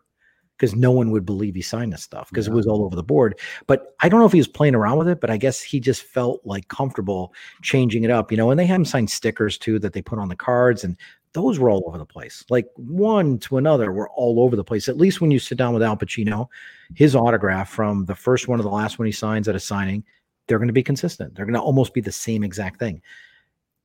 because 0.58 0.76
no 0.76 0.91
one 0.91 1.12
would 1.12 1.26
believe 1.26 1.56
he 1.56 1.62
signed 1.62 1.91
this 1.91 2.04
stuff 2.04 2.30
because 2.30 2.47
yeah. 2.47 2.54
it 2.54 2.56
was 2.56 2.68
all 2.68 2.84
over 2.84 2.95
the 2.95 3.04
board. 3.04 3.39
But 3.68 3.95
I 4.01 4.10
don't 4.10 4.20
know 4.20 4.26
if 4.26 4.32
he 4.32 4.39
was 4.39 4.47
playing 4.47 4.76
around 4.76 4.97
with 4.97 5.08
it, 5.08 5.20
but 5.20 5.30
I 5.30 5.38
guess 5.38 5.62
he 5.62 5.80
just 5.80 6.04
felt 6.04 6.41
like 6.45 6.68
comfortable 6.68 7.34
changing 7.62 8.04
it 8.04 8.12
up, 8.12 8.32
you 8.32 8.38
know. 8.38 8.51
And 8.51 8.60
they 8.60 8.66
had 8.66 8.76
him 8.76 8.86
sign 8.86 9.08
stickers 9.08 9.58
too 9.58 9.80
that 9.80 9.93
they 9.93 10.01
put 10.01 10.20
on 10.20 10.30
the 10.30 10.36
cards, 10.36 10.84
and 10.84 10.97
those 11.34 11.60
were 11.60 11.70
all 11.70 11.84
over 11.88 11.97
the 11.97 12.06
place. 12.06 12.45
Like 12.49 12.68
one 12.76 13.39
to 13.39 13.58
another 13.58 13.91
were 13.91 14.10
all 14.12 14.39
over 14.39 14.56
the 14.56 14.64
place. 14.64 14.88
At 14.88 14.97
least 14.97 15.20
when 15.20 15.32
you 15.32 15.39
sit 15.39 15.58
down 15.58 15.74
with 15.74 15.84
Al 15.84 15.97
Pacino, 15.97 16.47
his 16.95 17.16
autograph 17.16 17.70
from 17.70 18.06
the 18.06 18.16
first 18.16 18.47
one 18.47 18.60
to 18.60 18.64
the 18.64 18.70
last 18.70 18.99
one 18.99 19.08
he 19.08 19.12
signs 19.12 19.47
at 19.47 19.56
a 19.56 19.60
signing, 19.60 20.04
they're 20.47 20.60
going 20.60 20.68
to 20.68 20.74
be 20.74 20.84
consistent. 20.84 21.34
They're 21.36 21.45
going 21.45 21.56
to 21.56 21.62
almost 21.62 21.93
be 21.93 22.01
the 22.01 22.12
same 22.12 22.43
exact 22.43 22.80
thing. 22.80 23.01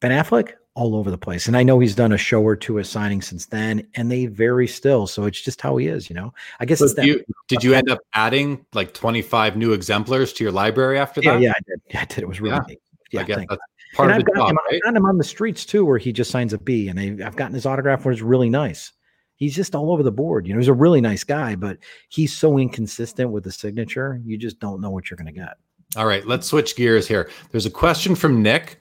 Ben 0.00 0.10
Affleck, 0.10 0.52
all 0.78 0.94
over 0.94 1.10
the 1.10 1.18
place. 1.18 1.48
And 1.48 1.56
I 1.56 1.64
know 1.64 1.80
he's 1.80 1.96
done 1.96 2.12
a 2.12 2.16
show 2.16 2.40
or 2.40 2.54
two 2.54 2.78
of 2.78 2.86
signing 2.86 3.20
since 3.20 3.46
then, 3.46 3.84
and 3.96 4.12
they 4.12 4.26
vary 4.26 4.68
still. 4.68 5.08
So 5.08 5.24
it's 5.24 5.40
just 5.40 5.60
how 5.60 5.76
he 5.76 5.88
is, 5.88 6.08
you 6.08 6.14
know. 6.14 6.32
I 6.60 6.66
guess 6.66 6.80
it's 6.80 6.94
that. 6.94 7.04
You, 7.04 7.24
did 7.48 7.64
you 7.64 7.74
end 7.74 7.90
up 7.90 7.98
adding 8.14 8.64
like 8.74 8.94
25 8.94 9.56
new 9.56 9.72
exemplars 9.72 10.32
to 10.34 10.44
your 10.44 10.52
library 10.52 10.96
after 10.96 11.20
yeah, 11.20 11.32
that? 11.32 11.42
Yeah, 11.42 11.50
I 11.50 11.60
did. 11.66 11.80
Yeah, 11.90 12.00
I 12.00 12.04
did. 12.04 12.18
It 12.18 12.28
was 12.28 12.40
really 12.40 12.60
yeah. 12.68 12.76
Yeah, 13.10 13.20
I 13.22 13.24
guess 13.24 13.36
that's 13.48 13.62
part 13.94 14.10
and 14.10 14.12
of 14.12 14.20
I've 14.20 14.24
the 14.26 14.38
job. 14.38 14.50
Him, 14.50 14.56
right? 14.56 14.74
I've 14.76 14.82
gotten 14.82 14.96
him 14.98 15.06
on 15.06 15.18
the 15.18 15.24
streets 15.24 15.66
too, 15.66 15.84
where 15.84 15.98
he 15.98 16.12
just 16.12 16.30
signs 16.30 16.52
a 16.52 16.58
B, 16.58 16.88
and 16.88 16.96
they, 16.96 17.24
I've 17.24 17.34
gotten 17.34 17.54
his 17.54 17.66
autograph 17.66 18.04
where 18.04 18.12
it's 18.12 18.22
really 18.22 18.50
nice. 18.50 18.92
He's 19.34 19.56
just 19.56 19.74
all 19.74 19.90
over 19.90 20.04
the 20.04 20.12
board. 20.12 20.46
You 20.46 20.52
know, 20.52 20.60
he's 20.60 20.68
a 20.68 20.72
really 20.74 21.00
nice 21.00 21.24
guy, 21.24 21.56
but 21.56 21.78
he's 22.08 22.32
so 22.32 22.56
inconsistent 22.56 23.30
with 23.30 23.42
the 23.42 23.52
signature. 23.52 24.20
You 24.24 24.38
just 24.38 24.60
don't 24.60 24.80
know 24.80 24.90
what 24.90 25.10
you're 25.10 25.16
going 25.16 25.32
to 25.32 25.32
get. 25.32 25.56
All 25.96 26.06
right, 26.06 26.24
let's 26.26 26.46
switch 26.46 26.76
gears 26.76 27.08
here. 27.08 27.30
There's 27.50 27.66
a 27.66 27.70
question 27.70 28.14
from 28.14 28.42
Nick. 28.42 28.78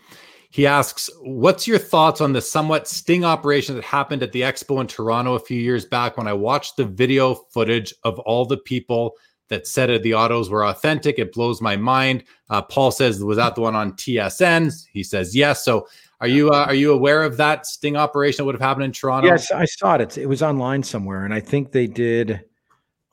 He 0.58 0.66
asks, 0.66 1.08
What's 1.22 1.68
your 1.68 1.78
thoughts 1.78 2.20
on 2.20 2.34
the 2.34 2.42
somewhat 2.42 2.88
sting 2.88 3.24
operation 3.24 3.76
that 3.76 3.84
happened 3.84 4.24
at 4.24 4.32
the 4.32 4.42
expo 4.42 4.82
in 4.82 4.88
Toronto 4.88 5.36
a 5.36 5.40
few 5.40 5.62
years 5.62 5.86
back 5.86 6.18
when 6.18 6.28
I 6.28 6.34
watched 6.34 6.78
the 6.78 6.86
video 6.86 7.36
footage 7.36 7.94
of 8.04 8.18
all 8.18 8.44
the 8.44 8.58
people 8.58 9.12
that 9.50 9.68
said 9.68 10.02
the 10.02 10.16
autos 10.16 10.50
were 10.50 10.66
authentic? 10.66 11.20
It 11.20 11.32
blows 11.32 11.62
my 11.62 11.78
mind. 11.78 12.24
Uh, 12.50 12.64
Paul 12.64 12.90
says, 12.90 13.24
Was 13.24 13.38
that 13.38 13.54
the 13.54 13.62
one 13.62 13.76
on 13.76 13.94
TSN? 13.94 14.74
He 14.92 15.04
says, 15.04 15.36
Yes. 15.36 15.64
So 15.64 15.88
are 16.22 16.28
you 16.28 16.50
uh, 16.50 16.66
are 16.66 16.74
you 16.74 16.92
aware 16.92 17.22
of 17.22 17.38
that 17.38 17.68
sting 17.68 17.96
operation 17.96 18.38
that 18.38 18.46
would 18.46 18.56
have 18.56 18.62
happened 18.62 18.86
in 18.86 18.92
Toronto? 18.94 19.30
Yes, 19.30 19.52
I 19.52 19.66
saw 19.66 19.94
it. 19.98 20.18
It 20.18 20.26
was 20.26 20.42
online 20.42 20.82
somewhere, 20.82 21.24
and 21.24 21.36
I 21.36 21.40
think 21.40 21.72
they 21.72 21.86
did 21.86 22.44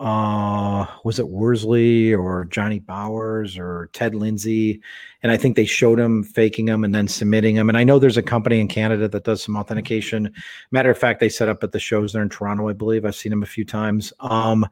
uh 0.01 0.87
was 1.05 1.21
it 1.21 1.29
Worsley 1.29 2.13
or 2.13 2.47
Johnny 2.47 2.81
Bowers 2.81 3.57
or 3.57 3.91
Ted 3.93 4.15
Lindsay? 4.15 4.81
And 5.23 5.31
I 5.31 5.37
think 5.37 5.55
they 5.55 5.65
showed 5.65 6.01
him 6.01 6.25
faking 6.25 6.67
them 6.67 6.83
and 6.83 6.93
then 6.93 7.07
submitting 7.07 7.55
them 7.55 7.69
and 7.69 7.79
I 7.79 7.85
know 7.85 7.99
there's 7.99 8.17
a 8.17 8.23
company 8.23 8.59
in 8.59 8.67
Canada 8.67 9.07
that 9.09 9.25
does 9.25 9.43
some 9.43 9.57
authentication. 9.57 10.33
Matter 10.73 10.91
of 10.91 10.99
fact 10.99 11.21
they 11.21 11.29
set 11.29 11.49
up 11.49 11.63
at 11.63 11.71
the 11.71 11.79
shows 11.79 12.13
there 12.13 12.23
in 12.23 12.29
Toronto 12.29 12.69
I 12.69 12.73
believe. 12.73 13.05
I've 13.05 13.15
seen 13.15 13.31
them 13.31 13.45
a 13.45 13.47
few 13.47 13.65
times. 13.65 14.13
Um 14.19 14.67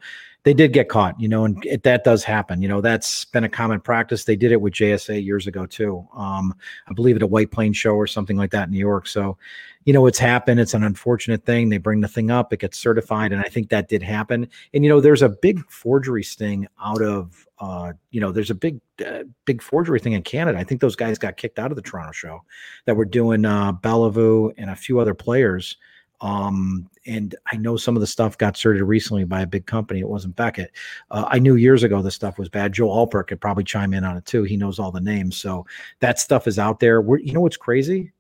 they 0.44 0.54
did 0.54 0.72
get 0.72 0.88
caught 0.88 1.20
you 1.20 1.28
know 1.28 1.44
and 1.44 1.64
it, 1.66 1.84
that 1.84 2.02
does 2.02 2.24
happen 2.24 2.60
you 2.60 2.66
know 2.66 2.80
that's 2.80 3.24
been 3.26 3.44
a 3.44 3.48
common 3.48 3.80
practice. 3.80 4.24
They 4.24 4.34
did 4.34 4.50
it 4.50 4.60
with 4.60 4.74
JSA 4.74 5.24
years 5.24 5.46
ago 5.46 5.66
too. 5.66 6.04
Um 6.16 6.52
I 6.88 6.94
believe 6.94 7.14
at 7.14 7.22
a 7.22 7.28
White 7.28 7.52
Plains 7.52 7.76
show 7.76 7.92
or 7.94 8.08
something 8.08 8.36
like 8.36 8.50
that 8.50 8.64
in 8.64 8.72
New 8.72 8.78
York. 8.78 9.06
So 9.06 9.38
you 9.84 9.92
know, 9.92 10.06
it's 10.06 10.18
happened. 10.18 10.60
It's 10.60 10.74
an 10.74 10.84
unfortunate 10.84 11.44
thing. 11.44 11.68
They 11.68 11.78
bring 11.78 12.00
the 12.00 12.08
thing 12.08 12.30
up, 12.30 12.52
it 12.52 12.60
gets 12.60 12.78
certified. 12.78 13.32
And 13.32 13.40
I 13.40 13.48
think 13.48 13.68
that 13.70 13.88
did 13.88 14.02
happen. 14.02 14.48
And, 14.74 14.84
you 14.84 14.90
know, 14.90 15.00
there's 15.00 15.22
a 15.22 15.28
big 15.28 15.64
forgery 15.70 16.22
sting 16.22 16.66
out 16.82 17.02
of, 17.02 17.46
uh, 17.58 17.92
you 18.10 18.20
know, 18.20 18.32
there's 18.32 18.50
a 18.50 18.54
big, 18.54 18.80
uh, 19.04 19.24
big 19.44 19.62
forgery 19.62 20.00
thing 20.00 20.12
in 20.12 20.22
Canada. 20.22 20.58
I 20.58 20.64
think 20.64 20.80
those 20.80 20.96
guys 20.96 21.18
got 21.18 21.36
kicked 21.36 21.58
out 21.58 21.70
of 21.70 21.76
the 21.76 21.82
Toronto 21.82 22.12
show 22.12 22.42
that 22.86 22.96
were 22.96 23.04
doing 23.04 23.44
uh, 23.44 23.72
Beliveau 23.72 24.52
and 24.56 24.70
a 24.70 24.76
few 24.76 25.00
other 25.00 25.14
players. 25.14 25.76
Um, 26.20 26.88
and 27.04 27.34
I 27.50 27.56
know 27.56 27.76
some 27.76 27.96
of 27.96 28.00
the 28.00 28.06
stuff 28.06 28.38
got 28.38 28.56
certified 28.56 28.86
recently 28.86 29.24
by 29.24 29.40
a 29.40 29.46
big 29.46 29.66
company. 29.66 29.98
It 29.98 30.08
wasn't 30.08 30.36
Beckett. 30.36 30.70
Uh, 31.10 31.24
I 31.28 31.40
knew 31.40 31.56
years 31.56 31.82
ago 31.82 32.00
the 32.00 32.12
stuff 32.12 32.38
was 32.38 32.48
bad. 32.48 32.72
Joe 32.72 32.86
Alpert 32.86 33.26
could 33.26 33.40
probably 33.40 33.64
chime 33.64 33.92
in 33.92 34.04
on 34.04 34.16
it 34.16 34.24
too. 34.24 34.44
He 34.44 34.56
knows 34.56 34.78
all 34.78 34.92
the 34.92 35.00
names. 35.00 35.36
So 35.36 35.66
that 35.98 36.20
stuff 36.20 36.46
is 36.46 36.60
out 36.60 36.78
there. 36.78 37.00
We're, 37.00 37.18
you 37.18 37.32
know 37.32 37.40
what's 37.40 37.56
crazy? 37.56 38.12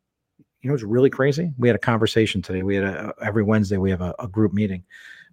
You 0.62 0.68
know, 0.68 0.74
it's 0.74 0.84
really 0.84 1.10
crazy. 1.10 1.50
We 1.58 1.68
had 1.68 1.74
a 1.74 1.80
conversation 1.80 2.40
today. 2.40 2.62
We 2.62 2.76
had 2.76 2.84
a 2.84 3.12
every 3.20 3.42
Wednesday 3.42 3.76
we 3.78 3.90
have 3.90 4.00
a, 4.00 4.14
a 4.18 4.28
group 4.28 4.52
meeting. 4.52 4.84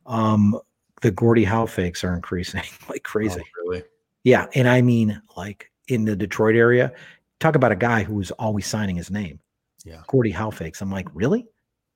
Um, 0.05 0.59
the 1.01 1.11
Gordie 1.11 1.43
Howe 1.45 1.65
fakes 1.67 2.03
are 2.03 2.13
increasing 2.15 2.63
like 2.89 3.03
crazy. 3.03 3.41
Oh, 3.41 3.61
really? 3.69 3.83
Yeah, 4.23 4.47
and 4.55 4.67
I 4.67 4.81
mean 4.81 5.21
like 5.37 5.71
in 5.87 6.05
the 6.05 6.15
Detroit 6.15 6.55
area. 6.55 6.91
Talk 7.39 7.55
about 7.55 7.71
a 7.71 7.75
guy 7.75 8.03
who 8.03 8.15
was 8.15 8.31
always 8.31 8.65
signing 8.67 8.97
his 8.97 9.09
name. 9.09 9.39
Yeah. 9.85 10.01
Gordie 10.07 10.31
Howe 10.31 10.49
fakes. 10.51 10.81
I'm 10.81 10.91
like, 10.91 11.07
really? 11.13 11.47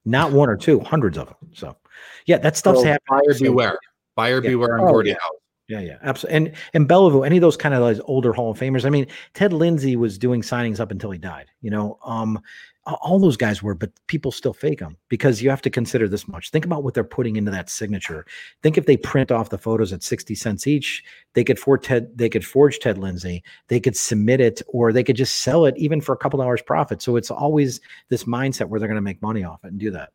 Not 0.06 0.32
one 0.32 0.50
or 0.50 0.56
two, 0.56 0.80
hundreds 0.80 1.18
of 1.18 1.28
them. 1.28 1.36
So, 1.54 1.76
yeah, 2.26 2.38
that 2.38 2.56
stuff's 2.56 2.80
So 2.80 2.86
happening. 2.86 3.22
Buyer 3.26 3.34
So- 3.34 3.44
beware. 3.44 3.78
Buyer 4.16 4.42
Yeah. 4.42 4.50
beware 4.52 4.80
on 4.80 4.88
Oh, 4.88 4.92
Gordie 4.92 5.10
yeah. 5.10 5.16
Howe. 5.20 5.30
Yeah, 5.70 5.80
yeah, 5.80 5.98
absolutely. 6.02 6.36
And 6.38 6.56
and 6.74 6.88
Beliveau, 6.90 7.26
any 7.26 7.38
of 7.38 7.42
those 7.42 7.58
kind 7.58 7.74
of 7.74 7.82
like 7.82 7.98
older 8.06 8.32
Hall 8.32 8.52
of 8.52 8.60
Famers. 8.60 8.86
I 8.86 8.90
mean, 8.90 9.08
Ted 9.34 9.52
Lindsay 9.54 9.96
was 9.96 10.18
doing 10.18 10.42
signings 10.42 10.80
up 10.80 10.92
until 10.92 11.10
he 11.12 11.18
died. 11.18 11.48
You 11.62 11.72
know, 11.72 11.98
um, 12.06 12.40
all 12.86 13.20
those 13.20 13.38
guys 13.38 13.64
were, 13.64 13.76
but 13.76 13.92
people 14.08 14.32
still 14.32 14.54
fake 14.54 14.80
them 14.80 14.98
because 15.08 15.42
you 15.42 15.50
have 15.50 15.62
to 15.62 15.70
consider 15.70 16.08
this 16.08 16.28
much. 16.28 16.52
Think 16.52 16.66
about 16.66 16.84
what 16.84 16.94
they're 16.94 17.04
putting 17.04 17.38
into 17.38 17.52
that 17.52 17.70
signature. 17.70 18.26
Think 18.62 18.78
if 18.78 18.86
they 18.86 18.98
print 18.98 19.32
off 19.32 19.50
the 19.50 19.58
photos 19.58 19.94
at 19.94 20.04
sixty 20.04 20.36
cents 20.36 20.68
each, 20.68 21.04
they 21.34 21.44
could 21.44 21.58
for 21.58 21.78
Ted, 21.78 22.18
they 22.18 22.30
could 22.30 22.46
forge 22.46 22.80
Ted 22.80 22.98
Lindsay, 22.98 23.44
they 23.70 23.80
could 23.80 23.96
submit 23.96 24.42
it, 24.42 24.62
or 24.68 24.92
they 24.92 25.04
could 25.04 25.16
just 25.16 25.36
sell 25.36 25.66
it 25.66 25.76
even 25.78 26.02
for 26.02 26.14
a 26.14 26.18
couple 26.18 26.40
dollars 26.40 26.62
profit. 26.62 27.02
So 27.02 27.16
it's 27.16 27.32
always 27.32 27.80
this 28.10 28.26
mindset 28.26 28.68
where 28.68 28.80
they're 28.80 28.90
going 28.90 28.96
to 28.96 29.02
make 29.02 29.22
money 29.22 29.44
off 29.44 29.64
it 29.64 29.72
and 29.72 29.80
do 29.80 29.92
that. 29.92 30.10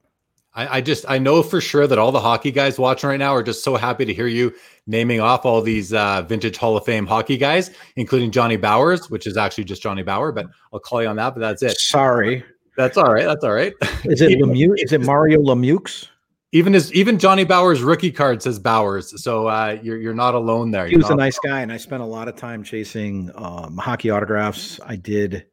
I, 0.54 0.78
I 0.78 0.80
just 0.80 1.04
I 1.08 1.18
know 1.18 1.42
for 1.42 1.60
sure 1.60 1.86
that 1.86 1.98
all 1.98 2.10
the 2.10 2.20
hockey 2.20 2.50
guys 2.50 2.78
watching 2.78 3.08
right 3.08 3.18
now 3.18 3.34
are 3.34 3.42
just 3.42 3.62
so 3.62 3.76
happy 3.76 4.04
to 4.04 4.12
hear 4.12 4.26
you 4.26 4.52
naming 4.86 5.20
off 5.20 5.44
all 5.44 5.60
these 5.60 5.92
uh, 5.92 6.22
vintage 6.22 6.56
Hall 6.56 6.76
of 6.76 6.84
Fame 6.84 7.06
hockey 7.06 7.36
guys, 7.36 7.70
including 7.96 8.30
Johnny 8.30 8.56
Bowers, 8.56 9.08
which 9.08 9.26
is 9.26 9.36
actually 9.36 9.64
just 9.64 9.82
Johnny 9.82 10.02
Bower, 10.02 10.32
but 10.32 10.46
I'll 10.72 10.80
call 10.80 11.02
you 11.02 11.08
on 11.08 11.16
that. 11.16 11.34
But 11.34 11.40
that's 11.40 11.62
it. 11.62 11.78
Sorry, 11.78 12.44
That's 12.78 12.96
all 12.96 13.12
right. 13.12 13.26
That's 13.26 13.42
all 13.44 13.52
right. 13.52 13.74
is 14.04 14.22
it 14.22 14.38
Lemieux? 14.38 14.72
Is 14.76 14.92
it 14.92 15.00
Mario 15.02 15.40
Lemieux? 15.40 16.08
Even 16.52 16.72
his 16.72 16.90
even 16.94 17.18
Johnny 17.18 17.44
Bowers 17.44 17.82
rookie 17.82 18.12
card 18.12 18.40
says 18.40 18.58
Bowers, 18.58 19.20
so 19.22 19.48
uh, 19.48 19.76
you're 19.82 19.98
you're 19.98 20.14
not 20.14 20.34
alone 20.34 20.70
there. 20.70 20.86
he 20.86 20.92
You're 20.92 21.00
was 21.00 21.10
a 21.10 21.16
nice 21.16 21.38
guy 21.40 21.60
and 21.60 21.70
i 21.72 21.76
spent 21.76 22.02
a 22.02 22.06
lot 22.06 22.28
of 22.28 22.36
time 22.36 22.62
chasing 22.62 23.30
um, 23.34 23.76
hockey 23.76 24.08
autographs 24.10 24.80
i 24.86 24.96
did 24.96 25.44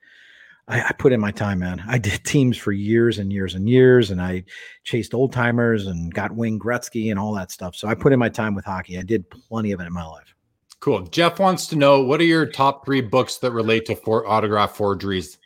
I, 0.67 0.82
I 0.84 0.91
put 0.93 1.11
in 1.11 1.19
my 1.19 1.32
time 1.32 1.59
man 1.59 1.84
i 1.88 1.97
did 1.97 2.23
teams 2.23 2.57
for 2.57 2.71
years 2.71 3.17
and 3.19 3.34
years 3.34 3.55
and 3.55 3.67
years 3.67 4.11
and 4.11 4.21
i 4.21 4.45
chased 4.86 5.13
old 5.13 5.34
timers 5.34 5.88
and 5.88 6.13
got 6.13 6.32
wayne 6.34 6.59
gretzky 6.59 7.09
and 7.11 7.19
all 7.19 7.34
that 7.34 7.51
stuff 7.51 7.76
so 7.76 7.88
i 7.89 7.93
put 7.93 8.13
in 8.13 8.19
my 8.19 8.30
time 8.30 8.55
with 8.55 8.63
hockey 8.63 8.97
i 8.97 9.01
did 9.03 9.30
plenty 9.30 9.73
of 9.73 9.82
it 9.82 9.88
in 9.88 9.93
my 9.93 10.05
life 10.05 10.36
Cool. 10.82 11.01
Jeff 11.07 11.39
wants 11.39 11.65
to 11.67 11.76
know 11.76 12.03
what 12.03 12.21
are 12.21 12.26
your 12.26 12.45
top 12.45 12.86
three 12.86 13.01
books 13.01 13.38
that 13.39 13.51
relate 13.51 13.88
to 13.88 13.95
for 13.95 14.28
autograph 14.28 14.76
forgeries? 14.76 15.39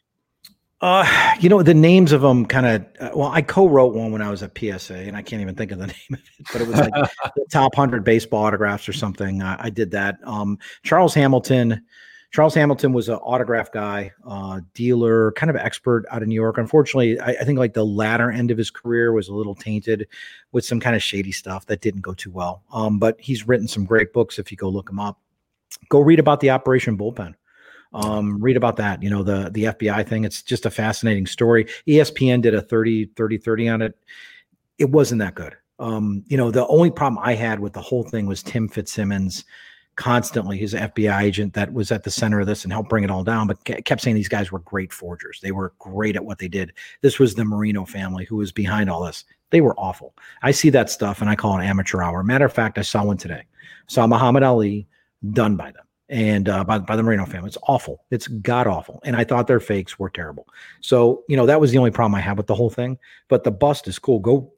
Uh 0.82 1.36
you 1.40 1.50
know 1.50 1.62
the 1.62 1.74
names 1.74 2.12
of 2.12 2.22
them 2.22 2.46
kind 2.46 2.66
of 2.66 2.86
uh, 3.02 3.12
well 3.14 3.30
i 3.30 3.42
co-wrote 3.42 3.94
one 3.94 4.12
when 4.12 4.22
i 4.22 4.30
was 4.30 4.42
at 4.42 4.58
psa 4.58 4.94
and 4.94 5.18
i 5.18 5.22
can't 5.22 5.42
even 5.42 5.56
think 5.56 5.72
of 5.72 5.80
the 5.80 5.88
name 5.88 6.14
of 6.14 6.20
it 6.20 6.48
but 6.54 6.62
it 6.62 6.68
was 6.68 6.78
like 6.78 6.94
the 6.94 7.46
top 7.52 7.76
100 7.76 8.04
baseball 8.04 8.46
autographs 8.46 8.88
or 8.88 8.94
something. 8.94 9.42
I, 9.42 9.66
I 9.66 9.70
did 9.70 9.92
that. 9.92 10.18
Um 10.24 10.58
charles 10.84 11.14
hamilton 11.14 11.84
charles 12.32 12.54
hamilton 12.54 12.94
was 12.94 13.10
an 13.10 13.16
autograph 13.16 13.72
guy 13.72 14.14
uh 14.26 14.62
dealer 14.74 15.34
kind 15.34 15.50
of 15.50 15.58
expert 15.58 16.06
out 16.12 16.22
of 16.22 16.30
new 16.30 16.36
york. 16.36 16.58
Unfortunately 16.58 17.20
I, 17.20 17.32
I 17.32 17.44
think 17.44 17.60
like 17.60 17.74
the 17.74 17.86
latter 17.86 18.32
end 18.32 18.50
of 18.50 18.58
his 18.58 18.72
career 18.72 19.12
was 19.12 19.28
a 19.28 19.34
little 19.34 19.56
tainted 19.56 20.08
with 20.54 20.64
some 20.64 20.80
kind 20.80 20.96
of 20.96 21.04
shady 21.04 21.34
stuff 21.34 21.66
that 21.66 21.82
didn't 21.82 22.02
go 22.02 22.14
too 22.14 22.32
well. 22.32 22.64
Um 22.72 23.00
but 23.00 23.20
he's 23.20 23.48
written 23.48 23.68
some 23.68 23.84
great 23.84 24.14
books 24.14 24.40
if 24.40 24.50
you 24.50 24.56
go 24.56 24.70
look 24.70 24.90
him 24.90 25.00
up. 25.00 25.20
Go 25.90 26.00
read 26.00 26.20
about 26.20 26.40
the 26.40 26.52
operation 26.52 26.98
bullpen 26.98 27.36
um 27.94 28.42
read 28.42 28.56
about 28.56 28.76
that 28.76 29.02
you 29.02 29.10
know 29.10 29.24
the 29.24 29.50
the 29.52 29.66
fbi 29.66 30.08
thing. 30.08 30.24
It's 30.24 30.42
just 30.42 30.66
a 30.66 30.72
fascinating 30.72 31.26
story. 31.26 31.66
Espn 31.88 32.42
did 32.42 32.54
a 32.54 32.62
30 32.62 33.06
30 33.16 33.38
30 33.38 33.70
on 33.70 33.82
it. 33.82 33.98
It 34.78 34.90
wasn't 34.90 35.20
that 35.20 35.36
good. 35.36 35.56
Um 35.80 36.24
you 36.28 36.38
know 36.38 36.52
the 36.52 36.68
only 36.68 36.92
problem 36.92 37.22
i 37.24 37.34
had 37.34 37.60
with 37.60 37.74
the 37.74 37.82
whole 37.82 38.04
thing 38.04 38.26
was 38.26 38.44
tim 38.44 38.68
fitzsimmons 38.68 39.46
constantly 39.96 40.58
his 40.58 40.74
fbi 40.74 41.22
agent 41.22 41.54
that 41.54 41.74
was 41.74 41.92
at 41.92 42.04
the 42.04 42.12
center 42.12 42.40
of 42.40 42.48
this 42.48 42.64
and 42.64 42.72
helped 42.72 42.88
bring 42.90 43.04
it 43.04 43.12
all 43.12 43.24
down 43.24 43.48
but 43.48 43.64
kept 43.66 44.00
saying 44.02 44.16
these 44.16 44.30
guys 44.30 44.52
were 44.52 44.60
great 44.60 44.94
forgers. 44.94 45.40
They 45.42 45.52
were 45.52 45.74
great 45.80 46.16
at 46.16 46.24
what 46.24 46.38
they 46.38 46.48
did. 46.48 46.72
This 47.02 47.20
was 47.20 47.36
the 47.36 47.44
marino 47.44 47.84
family 47.86 48.24
who 48.24 48.38
was 48.38 48.54
behind 48.54 48.90
all 48.90 49.04
this. 49.04 49.26
They 49.50 49.60
were 49.60 49.78
awful. 49.78 50.16
I 50.42 50.52
see 50.52 50.70
that 50.70 50.90
stuff 50.90 51.22
and 51.22 51.30
i 51.30 51.36
call 51.36 51.58
it 51.60 51.66
amateur 51.66 52.02
hour. 52.02 52.24
Matter 52.24 52.46
of 52.46 52.54
fact 52.54 52.78
i 52.78 52.82
saw 52.82 53.04
one 53.04 53.18
today. 53.18 53.44
Saw 53.88 54.06
muhammad 54.06 54.44
ali 54.44 54.88
done 55.34 55.58
by 55.58 55.72
them 55.72 55.84
and 56.10 56.50
uh, 56.50 56.64
by, 56.64 56.80
by 56.80 56.96
the 56.96 57.04
Marino 57.04 57.26
family. 57.26 57.48
It's 57.48 57.58
awful. 57.68 58.04
It's 58.12 58.28
god 58.28 58.68
awful. 58.68 59.00
And 59.06 59.16
I 59.16 59.24
thought 59.24 59.48
their 59.48 59.60
fakes 59.60 60.00
were 60.00 60.10
terrible. 60.10 60.48
So, 60.82 61.24
you 61.30 61.38
know, 61.38 61.46
that 61.46 61.62
was 61.62 61.72
the 61.72 61.78
only 61.78 61.92
problem 61.92 62.16
I 62.16 62.22
had 62.22 62.36
with 62.38 62.48
the 62.48 62.56
whole 62.56 62.70
thing. 62.70 62.98
But 63.28 63.44
the 63.44 63.52
bust 63.52 63.88
is 63.88 64.00
cool. 64.00 64.20
Go, 64.20 64.52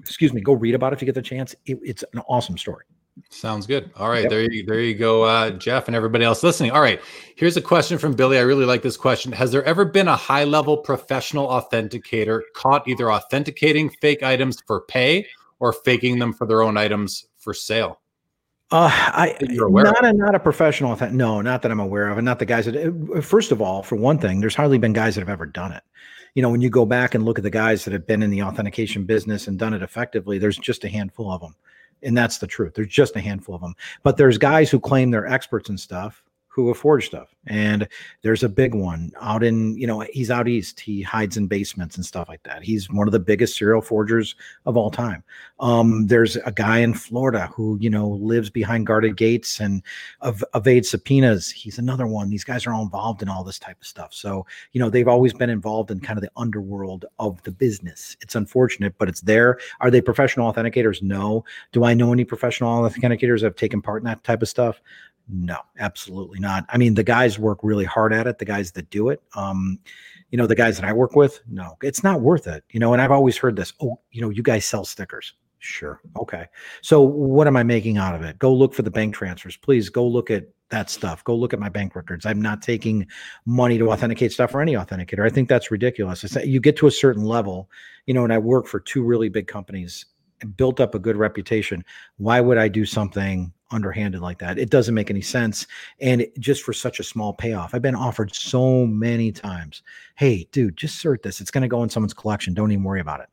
excuse 0.00 0.32
me, 0.32 0.40
go 0.40 0.52
read 0.52 0.74
about 0.74 0.92
it 0.92 0.96
if 0.96 1.02
you 1.02 1.06
get 1.06 1.14
the 1.14 1.22
chance. 1.22 1.54
It, 1.66 1.78
it's 1.82 2.04
an 2.12 2.20
awesome 2.28 2.56
story. 2.56 2.84
Sounds 3.28 3.66
good. 3.66 3.90
All 3.96 4.08
right, 4.08 4.22
Yep. 4.22 4.30
there 4.30 4.50
you 4.50 4.64
there 4.64 4.80
you 4.80 4.94
go, 4.94 5.24
uh, 5.24 5.50
Jeff, 5.50 5.86
and 5.86 5.94
everybody 5.94 6.24
else 6.24 6.42
listening. 6.42 6.70
All 6.70 6.80
right, 6.80 6.98
here's 7.36 7.58
a 7.58 7.60
question 7.60 7.98
from 7.98 8.14
Billy. 8.14 8.38
I 8.38 8.40
really 8.40 8.64
like 8.64 8.80
this 8.80 8.96
question. 8.96 9.32
Has 9.32 9.52
there 9.52 9.62
ever 9.64 9.84
been 9.84 10.08
a 10.08 10.16
high 10.16 10.44
level 10.44 10.78
professional 10.78 11.48
authenticator 11.48 12.40
caught 12.54 12.88
either 12.88 13.12
authenticating 13.12 13.90
fake 14.00 14.22
items 14.22 14.62
for 14.66 14.80
pay 14.82 15.26
or 15.60 15.74
faking 15.74 16.20
them 16.20 16.32
for 16.32 16.46
their 16.46 16.62
own 16.62 16.78
items 16.78 17.26
for 17.36 17.52
sale? 17.52 18.00
Uh, 18.72 18.88
I 18.90 19.36
That 19.38 19.50
you're 19.50 19.66
aware 19.66 19.84
not 19.84 20.04
a 20.04 20.12
not 20.14 20.34
a 20.34 20.40
professional. 20.40 20.92
authent- 20.92 21.12
No, 21.12 21.42
not 21.42 21.60
that 21.62 21.70
I'm 21.70 21.78
aware 21.80 22.08
of, 22.08 22.16
and 22.18 22.24
not 22.24 22.38
the 22.38 22.46
guys 22.46 22.64
that. 22.66 22.76
uh, 22.76 23.20
First 23.20 23.52
of 23.52 23.60
all, 23.60 23.82
for 23.82 23.96
one 23.96 24.18
thing, 24.18 24.40
there's 24.40 24.54
hardly 24.54 24.78
been 24.78 24.92
guys 24.94 25.14
that 25.14 25.20
have 25.20 25.28
ever 25.28 25.46
done 25.46 25.72
it. 25.72 25.82
You 26.34 26.40
know, 26.42 26.48
when 26.48 26.62
you 26.62 26.70
go 26.70 26.86
back 26.86 27.14
and 27.14 27.24
look 27.24 27.38
at 27.38 27.42
the 27.44 27.50
guys 27.50 27.84
that 27.84 27.92
have 27.92 28.06
been 28.06 28.22
in 28.22 28.30
the 28.30 28.42
authentication 28.42 29.04
business 29.04 29.46
and 29.46 29.58
done 29.58 29.74
it 29.74 29.82
effectively, 29.82 30.38
there's 30.38 30.56
just 30.56 30.84
a 30.84 30.88
handful 30.88 31.30
of 31.30 31.42
them, 31.42 31.54
and 32.02 32.16
that's 32.16 32.38
the 32.38 32.46
truth. 32.46 32.72
There's 32.74 32.88
just 32.88 33.14
a 33.14 33.20
handful 33.20 33.54
of 33.54 33.60
them. 33.60 33.74
But 34.02 34.16
there's 34.16 34.38
guys 34.38 34.70
who 34.70 34.80
claim 34.80 35.10
they're 35.10 35.26
experts 35.26 35.68
and 35.68 35.78
stuff 35.78 36.22
who 36.52 36.68
have 36.68 36.76
forged 36.76 37.06
stuff, 37.06 37.34
and 37.46 37.88
there's 38.20 38.42
a 38.42 38.48
big 38.48 38.74
one 38.74 39.10
out 39.20 39.42
in 39.42 39.76
you 39.78 39.86
know 39.86 40.00
he's 40.12 40.30
out 40.30 40.48
east. 40.48 40.78
He 40.78 41.00
hides 41.00 41.36
in 41.36 41.46
basements 41.46 41.96
and 41.96 42.04
stuff 42.04 42.28
like 42.28 42.42
that. 42.42 42.62
He's 42.62 42.90
one 42.90 43.08
of 43.08 43.12
the 43.12 43.20
biggest 43.20 43.56
serial 43.56 43.80
forgers 43.80 44.34
of 44.66 44.76
all 44.76 44.90
time. 44.90 45.24
Um, 45.60 46.06
there's 46.08 46.36
a 46.36 46.52
guy 46.52 46.78
in 46.78 46.92
Florida 46.92 47.50
who, 47.54 47.78
you 47.80 47.88
know, 47.88 48.08
lives 48.08 48.50
behind 48.50 48.86
guarded 48.86 49.16
gates 49.16 49.60
and 49.60 49.82
ev- 50.22 50.44
evades 50.54 50.90
subpoenas. 50.90 51.50
He's 51.50 51.78
another 51.78 52.06
one. 52.06 52.30
These 52.30 52.44
guys 52.44 52.66
are 52.66 52.72
all 52.74 52.82
involved 52.82 53.22
in 53.22 53.28
all 53.28 53.44
this 53.44 53.58
type 53.58 53.80
of 53.80 53.86
stuff. 53.86 54.12
So, 54.12 54.44
you 54.72 54.80
know, 54.80 54.90
they've 54.90 55.08
always 55.08 55.32
been 55.32 55.50
involved 55.50 55.90
in 55.90 56.00
kind 56.00 56.18
of 56.18 56.22
the 56.22 56.32
underworld 56.36 57.06
of 57.18 57.42
the 57.44 57.52
business. 57.52 58.16
It's 58.20 58.34
unfortunate, 58.34 58.94
but 58.98 59.08
it's 59.08 59.20
there. 59.20 59.58
Are 59.80 59.90
they 59.90 60.00
professional 60.00 60.52
authenticators? 60.52 61.00
No. 61.00 61.44
Do 61.72 61.84
I 61.84 61.94
know 61.94 62.12
any 62.12 62.24
professional 62.24 62.82
authenticators 62.82 63.40
that 63.40 63.46
have 63.46 63.56
taken 63.56 63.80
part 63.80 64.02
in 64.02 64.06
that 64.06 64.24
type 64.24 64.42
of 64.42 64.48
stuff? 64.48 64.80
No, 65.34 65.56
absolutely 65.78 66.38
not. 66.40 66.66
I 66.68 66.76
mean, 66.76 66.92
the 66.92 67.02
guys 67.02 67.38
work 67.38 67.60
really 67.62 67.86
hard 67.86 68.12
at 68.12 68.26
it, 68.26 68.36
the 68.36 68.44
guys 68.44 68.70
that 68.72 68.90
do 68.90 69.08
it. 69.08 69.22
Um, 69.34 69.78
you 70.30 70.36
know, 70.36 70.46
the 70.46 70.54
guys 70.54 70.76
that 70.78 70.86
I 70.86 70.92
work 70.92 71.16
with, 71.16 71.40
no, 71.48 71.78
it's 71.82 72.04
not 72.04 72.20
worth 72.20 72.46
it. 72.46 72.64
You 72.70 72.80
know, 72.80 72.92
and 72.92 73.00
I've 73.00 73.10
always 73.10 73.38
heard 73.38 73.56
this, 73.56 73.72
oh, 73.80 73.98
you 74.10 74.20
know, 74.20 74.28
you 74.28 74.42
guys 74.42 74.66
sell 74.66 74.84
stickers. 74.84 75.32
Sure. 75.58 76.02
Okay. 76.18 76.46
So 76.82 77.00
what 77.00 77.46
am 77.46 77.56
I 77.56 77.62
making 77.62 77.96
out 77.96 78.14
of 78.14 78.22
it? 78.22 78.38
Go 78.38 78.52
look 78.52 78.74
for 78.74 78.82
the 78.82 78.90
bank 78.90 79.14
transfers. 79.14 79.56
Please 79.56 79.88
go 79.88 80.06
look 80.06 80.30
at 80.30 80.44
that 80.68 80.90
stuff. 80.90 81.24
Go 81.24 81.34
look 81.34 81.54
at 81.54 81.60
my 81.60 81.68
bank 81.70 81.96
records. 81.96 82.26
I'm 82.26 82.42
not 82.42 82.60
taking 82.60 83.06
money 83.46 83.78
to 83.78 83.90
authenticate 83.90 84.32
stuff 84.32 84.50
for 84.50 84.60
any 84.60 84.72
authenticator. 84.72 85.24
I 85.24 85.30
think 85.30 85.48
that's 85.48 85.70
ridiculous. 85.70 86.24
It's 86.24 86.36
you 86.44 86.60
get 86.60 86.76
to 86.78 86.88
a 86.88 86.90
certain 86.90 87.24
level, 87.24 87.70
you 88.06 88.12
know, 88.12 88.24
and 88.24 88.32
I 88.32 88.38
work 88.38 88.66
for 88.66 88.80
two 88.80 89.02
really 89.02 89.28
big 89.28 89.46
companies 89.46 90.04
and 90.42 90.54
built 90.56 90.80
up 90.80 90.94
a 90.94 90.98
good 90.98 91.16
reputation. 91.16 91.84
Why 92.16 92.40
would 92.40 92.58
I 92.58 92.68
do 92.68 92.84
something 92.84 93.52
underhanded 93.72 94.20
like 94.20 94.38
that? 94.38 94.58
It 94.58 94.70
doesn't 94.70 94.94
make 94.94 95.10
any 95.10 95.22
sense. 95.22 95.66
And 96.00 96.22
it- 96.22 96.38
just 96.38 96.62
for 96.62 96.72
such 96.72 97.00
a 97.00 97.04
small 97.04 97.32
payoff, 97.32 97.74
I've 97.74 97.82
been 97.82 97.94
offered 97.94 98.34
so 98.34 98.86
many 98.86 99.32
times. 99.32 99.82
Hey, 100.16 100.48
dude, 100.52 100.76
just 100.76 101.02
cert 101.02 101.22
this. 101.22 101.40
It's 101.40 101.50
going 101.50 101.62
to 101.62 101.68
go 101.68 101.82
in 101.82 101.88
someone's 101.88 102.14
collection. 102.14 102.54
Don't 102.54 102.72
even 102.72 102.84
worry 102.84 103.00
about 103.00 103.20
it 103.20 103.28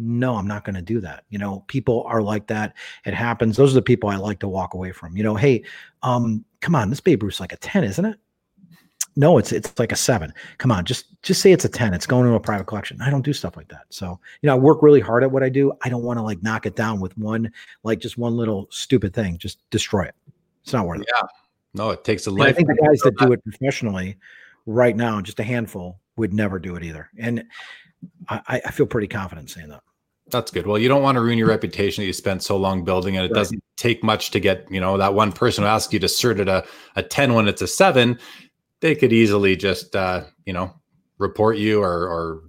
no, 0.00 0.36
I'm 0.36 0.46
not 0.46 0.64
going 0.64 0.74
to 0.74 0.82
do 0.82 1.00
that. 1.00 1.24
You 1.28 1.38
know, 1.38 1.64
people 1.68 2.04
are 2.06 2.22
like 2.22 2.46
that. 2.46 2.74
It 3.04 3.14
happens. 3.14 3.56
Those 3.56 3.72
are 3.72 3.74
the 3.74 3.82
people 3.82 4.08
I 4.08 4.16
like 4.16 4.40
to 4.40 4.48
walk 4.48 4.74
away 4.74 4.92
from. 4.92 5.16
You 5.16 5.22
know, 5.22 5.34
hey, 5.34 5.62
um, 6.02 6.44
come 6.60 6.74
on, 6.74 6.88
this 6.88 7.00
Babe 7.00 7.22
Ruth's 7.22 7.40
like 7.40 7.52
a 7.52 7.56
10, 7.58 7.84
isn't 7.84 8.04
it? 8.04 8.18
No, 9.20 9.36
it's 9.36 9.52
it's 9.52 9.78
like 9.78 9.92
a 9.92 9.96
seven. 9.96 10.32
Come 10.56 10.72
on, 10.72 10.86
just 10.86 11.20
just 11.22 11.42
say 11.42 11.52
it's 11.52 11.66
a 11.66 11.68
10. 11.68 11.92
It's 11.92 12.06
going 12.06 12.26
to 12.26 12.32
a 12.34 12.40
private 12.40 12.64
collection. 12.66 12.98
I 13.02 13.10
don't 13.10 13.20
do 13.24 13.34
stuff 13.34 13.54
like 13.54 13.68
that. 13.68 13.82
So, 13.90 14.18
you 14.40 14.46
know, 14.46 14.54
I 14.54 14.58
work 14.58 14.82
really 14.82 14.98
hard 15.00 15.22
at 15.22 15.30
what 15.30 15.42
I 15.42 15.50
do. 15.50 15.72
I 15.82 15.90
don't 15.90 16.02
want 16.02 16.18
to 16.18 16.22
like 16.22 16.42
knock 16.42 16.64
it 16.64 16.74
down 16.74 17.00
with 17.00 17.16
one, 17.18 17.52
like 17.82 17.98
just 17.98 18.16
one 18.16 18.34
little 18.34 18.66
stupid 18.70 19.12
thing. 19.12 19.36
Just 19.36 19.58
destroy 19.68 20.04
it. 20.04 20.14
It's 20.64 20.72
not 20.72 20.86
worth 20.86 21.02
it. 21.02 21.08
Yeah, 21.14 21.22
no, 21.74 21.90
it 21.90 22.02
takes 22.02 22.26
a 22.26 22.30
And 22.30 22.42
I 22.44 22.52
think 22.52 22.68
the 22.68 22.74
guys 22.82 23.00
that 23.00 23.18
do 23.18 23.30
it 23.32 23.44
professionally 23.44 24.16
right 24.64 24.96
now, 24.96 25.20
just 25.20 25.38
a 25.38 25.44
handful, 25.44 26.00
would 26.16 26.32
never 26.32 26.58
do 26.58 26.76
it 26.76 26.82
either. 26.82 27.10
And 27.18 27.44
I, 28.30 28.40
I- 28.48 28.62
I 28.66 28.70
feel 28.70 28.86
pretty 28.86 29.06
confident 29.08 29.50
saying 29.50 29.68
that. 29.68 29.82
That's 30.30 30.50
good. 30.50 30.66
Well, 30.66 30.78
you 30.78 30.88
don't 30.88 31.02
want 31.02 31.16
to 31.16 31.20
ruin 31.20 31.36
your 31.36 31.48
reputation 31.48 32.02
that 32.02 32.06
you 32.06 32.12
spent 32.14 32.42
so 32.42 32.56
long 32.56 32.84
building, 32.84 33.16
and 33.16 33.26
it 33.26 33.32
Right. 33.32 33.40
doesn't 33.40 33.62
take 33.76 34.02
much 34.02 34.30
to 34.30 34.40
get 34.40 34.66
you 34.70 34.80
know 34.80 34.96
that 34.96 35.12
one 35.12 35.32
person 35.32 35.64
who 35.64 35.68
asks 35.68 35.92
you 35.92 35.98
to 35.98 36.06
cert 36.06 36.38
at 36.40 36.48
a, 36.48 36.64
a 36.96 37.02
ten 37.02 37.34
when 37.34 37.48
it's 37.48 37.60
a 37.60 37.66
seven. 37.66 38.18
They 38.80 38.94
could 38.94 39.12
easily 39.12 39.56
just 39.56 39.94
uh, 39.94 40.24
you 40.44 40.52
know 40.52 40.74
report 41.18 41.58
you 41.58 41.82
or 41.82 42.08
or 42.08 42.42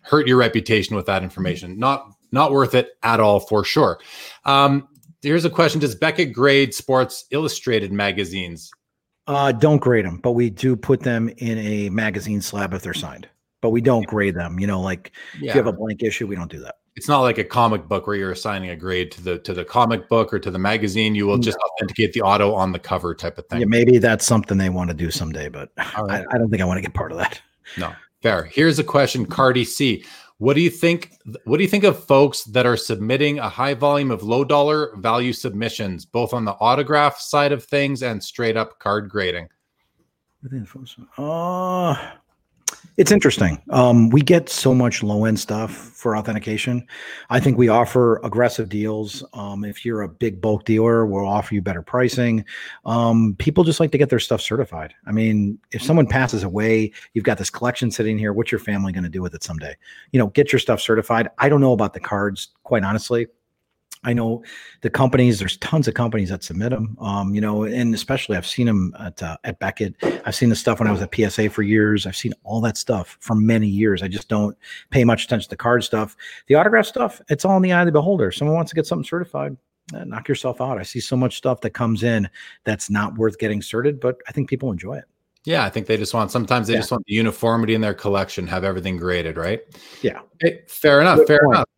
hurt 0.00 0.28
your 0.28 0.36
reputation 0.36 0.96
with 0.96 1.06
that 1.06 1.22
information. 1.22 1.78
Not 1.78 2.10
not 2.32 2.52
worth 2.52 2.74
it 2.74 2.90
at 3.02 3.20
all 3.20 3.40
for 3.40 3.64
sure. 3.64 3.98
Um, 4.44 4.88
here's 5.22 5.44
a 5.44 5.50
question: 5.50 5.80
Does 5.80 5.94
Beckett 5.94 6.32
grade 6.32 6.74
Sports 6.74 7.26
Illustrated 7.30 7.92
magazines? 7.92 8.70
Uh, 9.26 9.52
don't 9.52 9.78
grade 9.78 10.04
them, 10.04 10.18
but 10.18 10.32
we 10.32 10.50
do 10.50 10.76
put 10.76 11.00
them 11.00 11.30
in 11.38 11.58
a 11.58 11.88
magazine 11.88 12.42
slab 12.42 12.74
if 12.74 12.82
they're 12.82 12.92
signed. 12.92 13.26
But 13.62 13.70
we 13.70 13.80
don't 13.80 14.06
grade 14.06 14.34
them. 14.34 14.60
You 14.60 14.66
know, 14.66 14.80
like 14.80 15.12
yeah. 15.40 15.50
if 15.50 15.54
you 15.54 15.62
have 15.62 15.66
a 15.66 15.72
blank 15.72 16.02
issue, 16.02 16.26
we 16.26 16.36
don't 16.36 16.50
do 16.50 16.60
that. 16.60 16.76
It's 16.96 17.08
not 17.08 17.20
like 17.20 17.38
a 17.38 17.44
comic 17.44 17.88
book 17.88 18.06
where 18.06 18.14
you're 18.14 18.30
assigning 18.30 18.70
a 18.70 18.76
grade 18.76 19.10
to 19.12 19.22
the 19.22 19.38
to 19.40 19.52
the 19.52 19.64
comic 19.64 20.08
book 20.08 20.32
or 20.32 20.38
to 20.38 20.50
the 20.50 20.58
magazine. 20.58 21.14
You 21.14 21.26
will 21.26 21.38
just 21.38 21.58
no. 21.60 21.66
authenticate 21.66 22.12
the 22.12 22.22
auto 22.22 22.54
on 22.54 22.70
the 22.70 22.78
cover 22.78 23.14
type 23.14 23.36
of 23.36 23.46
thing. 23.48 23.60
Yeah, 23.60 23.66
maybe 23.66 23.98
that's 23.98 24.24
something 24.24 24.58
they 24.58 24.70
want 24.70 24.90
to 24.90 24.94
do 24.94 25.10
someday, 25.10 25.48
but 25.48 25.70
right. 25.76 25.94
I, 25.96 26.24
I 26.30 26.38
don't 26.38 26.50
think 26.50 26.62
I 26.62 26.64
want 26.64 26.78
to 26.78 26.82
get 26.82 26.94
part 26.94 27.10
of 27.10 27.18
that. 27.18 27.40
No, 27.76 27.92
fair. 28.22 28.44
Here's 28.44 28.78
a 28.78 28.84
question, 28.84 29.26
Cardi 29.26 29.64
C. 29.64 30.04
What 30.38 30.54
do 30.54 30.60
you 30.60 30.70
think? 30.70 31.12
What 31.44 31.56
do 31.56 31.62
you 31.62 31.68
think 31.68 31.84
of 31.84 32.02
folks 32.04 32.44
that 32.44 32.66
are 32.66 32.76
submitting 32.76 33.38
a 33.38 33.48
high 33.48 33.74
volume 33.74 34.10
of 34.10 34.22
low 34.22 34.44
dollar 34.44 34.94
value 34.96 35.32
submissions, 35.32 36.04
both 36.04 36.32
on 36.32 36.44
the 36.44 36.54
autograph 36.60 37.18
side 37.18 37.50
of 37.52 37.64
things 37.64 38.02
and 38.02 38.22
straight 38.22 38.56
up 38.56 38.78
card 38.78 39.08
grading? 39.08 39.48
Uh, 41.16 42.10
it's 42.96 43.10
interesting. 43.10 43.60
Um, 43.70 44.10
we 44.10 44.20
get 44.20 44.48
so 44.48 44.74
much 44.74 45.02
low 45.02 45.24
end 45.24 45.40
stuff 45.40 45.72
for 45.72 46.16
authentication. 46.16 46.86
I 47.28 47.40
think 47.40 47.58
we 47.58 47.68
offer 47.68 48.20
aggressive 48.22 48.68
deals. 48.68 49.24
Um, 49.32 49.64
if 49.64 49.84
you're 49.84 50.02
a 50.02 50.08
big 50.08 50.40
bulk 50.40 50.64
dealer, 50.64 51.04
we'll 51.04 51.26
offer 51.26 51.54
you 51.54 51.62
better 51.62 51.82
pricing. 51.82 52.44
Um, 52.84 53.34
people 53.38 53.64
just 53.64 53.80
like 53.80 53.90
to 53.92 53.98
get 53.98 54.10
their 54.10 54.20
stuff 54.20 54.40
certified. 54.40 54.94
I 55.06 55.12
mean, 55.12 55.58
if 55.72 55.82
someone 55.82 56.06
passes 56.06 56.44
away, 56.44 56.92
you've 57.14 57.24
got 57.24 57.38
this 57.38 57.50
collection 57.50 57.90
sitting 57.90 58.16
here. 58.16 58.32
What's 58.32 58.52
your 58.52 58.60
family 58.60 58.92
going 58.92 59.04
to 59.04 59.10
do 59.10 59.22
with 59.22 59.34
it 59.34 59.42
someday? 59.42 59.74
You 60.12 60.18
know, 60.20 60.28
get 60.28 60.52
your 60.52 60.60
stuff 60.60 60.80
certified. 60.80 61.28
I 61.38 61.48
don't 61.48 61.60
know 61.60 61.72
about 61.72 61.94
the 61.94 62.00
cards, 62.00 62.48
quite 62.62 62.84
honestly. 62.84 63.26
I 64.04 64.12
know 64.12 64.42
the 64.82 64.90
companies. 64.90 65.38
There's 65.38 65.56
tons 65.58 65.88
of 65.88 65.94
companies 65.94 66.28
that 66.28 66.42
submit 66.42 66.70
them. 66.70 66.96
Um, 67.00 67.34
you 67.34 67.40
know, 67.40 67.64
and 67.64 67.94
especially 67.94 68.36
I've 68.36 68.46
seen 68.46 68.66
them 68.66 68.94
at 69.00 69.22
uh, 69.22 69.36
at 69.44 69.58
Beckett. 69.58 69.94
I've 70.24 70.34
seen 70.34 70.48
the 70.48 70.56
stuff 70.56 70.78
when 70.78 70.88
I 70.88 70.92
was 70.92 71.02
at 71.02 71.14
PSA 71.14 71.50
for 71.50 71.62
years. 71.62 72.06
I've 72.06 72.16
seen 72.16 72.32
all 72.44 72.60
that 72.62 72.76
stuff 72.76 73.16
for 73.20 73.34
many 73.34 73.66
years. 73.66 74.02
I 74.02 74.08
just 74.08 74.28
don't 74.28 74.56
pay 74.90 75.04
much 75.04 75.24
attention 75.24 75.44
to 75.44 75.50
the 75.50 75.56
card 75.56 75.84
stuff. 75.84 76.16
The 76.46 76.54
autograph 76.54 76.86
stuff, 76.86 77.20
it's 77.28 77.44
all 77.44 77.56
in 77.56 77.62
the 77.62 77.72
eye 77.72 77.80
of 77.80 77.86
the 77.86 77.92
beholder. 77.92 78.30
Someone 78.30 78.56
wants 78.56 78.70
to 78.70 78.76
get 78.76 78.86
something 78.86 79.04
certified. 79.04 79.56
Eh, 79.94 80.04
knock 80.04 80.28
yourself 80.28 80.60
out. 80.60 80.78
I 80.78 80.82
see 80.82 81.00
so 81.00 81.16
much 81.16 81.36
stuff 81.36 81.60
that 81.60 81.70
comes 81.70 82.02
in 82.02 82.28
that's 82.64 82.88
not 82.88 83.16
worth 83.16 83.38
getting 83.38 83.60
certed, 83.60 84.00
but 84.00 84.16
I 84.28 84.32
think 84.32 84.48
people 84.48 84.70
enjoy 84.70 84.96
it. 84.96 85.04
Yeah, 85.44 85.62
I 85.64 85.68
think 85.68 85.86
they 85.86 85.98
just 85.98 86.14
want 86.14 86.30
sometimes 86.30 86.68
they 86.68 86.72
yeah. 86.72 86.80
just 86.80 86.90
want 86.90 87.04
the 87.04 87.12
uniformity 87.12 87.74
in 87.74 87.82
their 87.82 87.92
collection, 87.92 88.46
have 88.46 88.64
everything 88.64 88.96
graded, 88.96 89.36
right? 89.36 89.60
Yeah. 90.00 90.20
Hey, 90.40 90.62
fair 90.68 91.02
enough. 91.02 91.18
Good 91.18 91.26
fair 91.26 91.40
point. 91.44 91.56
enough. 91.56 91.68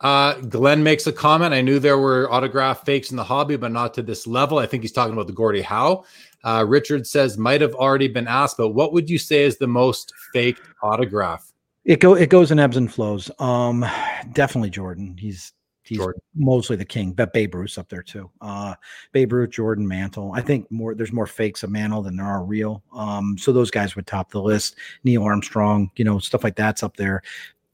Uh, 0.00 0.34
Glenn 0.34 0.82
makes 0.82 1.06
a 1.06 1.12
comment. 1.12 1.54
I 1.54 1.62
knew 1.62 1.78
there 1.78 1.98
were 1.98 2.30
autograph 2.30 2.84
fakes 2.84 3.10
in 3.10 3.16
the 3.16 3.24
hobby, 3.24 3.56
but 3.56 3.72
not 3.72 3.94
to 3.94 4.02
this 4.02 4.26
level. 4.26 4.58
I 4.58 4.66
think 4.66 4.82
he's 4.82 4.92
talking 4.92 5.14
about 5.14 5.26
the 5.26 5.32
Gordie 5.32 5.62
Howe. 5.62 6.04
Uh, 6.44 6.64
Richard 6.66 7.06
says 7.06 7.38
might 7.38 7.60
have 7.60 7.74
already 7.74 8.08
been 8.08 8.28
asked, 8.28 8.56
but 8.56 8.70
what 8.70 8.92
would 8.92 9.08
you 9.08 9.18
say 9.18 9.42
is 9.42 9.56
the 9.56 9.66
most 9.66 10.12
fake 10.32 10.58
autograph? 10.82 11.52
It 11.84 12.00
go 12.00 12.14
it 12.14 12.30
goes 12.30 12.50
in 12.50 12.58
ebbs 12.58 12.76
and 12.76 12.92
flows. 12.92 13.30
Um, 13.38 13.84
definitely 14.32 14.70
Jordan. 14.70 15.16
He's 15.18 15.52
he's 15.84 15.98
Jordan. 15.98 16.20
mostly 16.34 16.76
the 16.76 16.84
king, 16.84 17.12
but 17.12 17.32
Babe 17.32 17.54
Ruth 17.54 17.78
up 17.78 17.88
there 17.88 18.02
too. 18.02 18.30
Uh, 18.40 18.74
Babe 19.12 19.32
Ruth, 19.32 19.50
Jordan, 19.50 19.86
Mantle. 19.86 20.32
I 20.34 20.40
think 20.40 20.70
more 20.70 20.94
there's 20.94 21.12
more 21.12 21.26
fakes 21.26 21.62
of 21.62 21.70
Mantle 21.70 22.02
than 22.02 22.16
there 22.16 22.26
are 22.26 22.44
real. 22.44 22.82
Um, 22.92 23.36
so 23.38 23.52
those 23.52 23.70
guys 23.70 23.96
would 23.96 24.06
top 24.06 24.30
the 24.30 24.42
list. 24.42 24.76
Neil 25.04 25.22
Armstrong, 25.22 25.90
you 25.96 26.04
know, 26.04 26.18
stuff 26.18 26.44
like 26.44 26.56
that's 26.56 26.82
up 26.82 26.96
there 26.96 27.22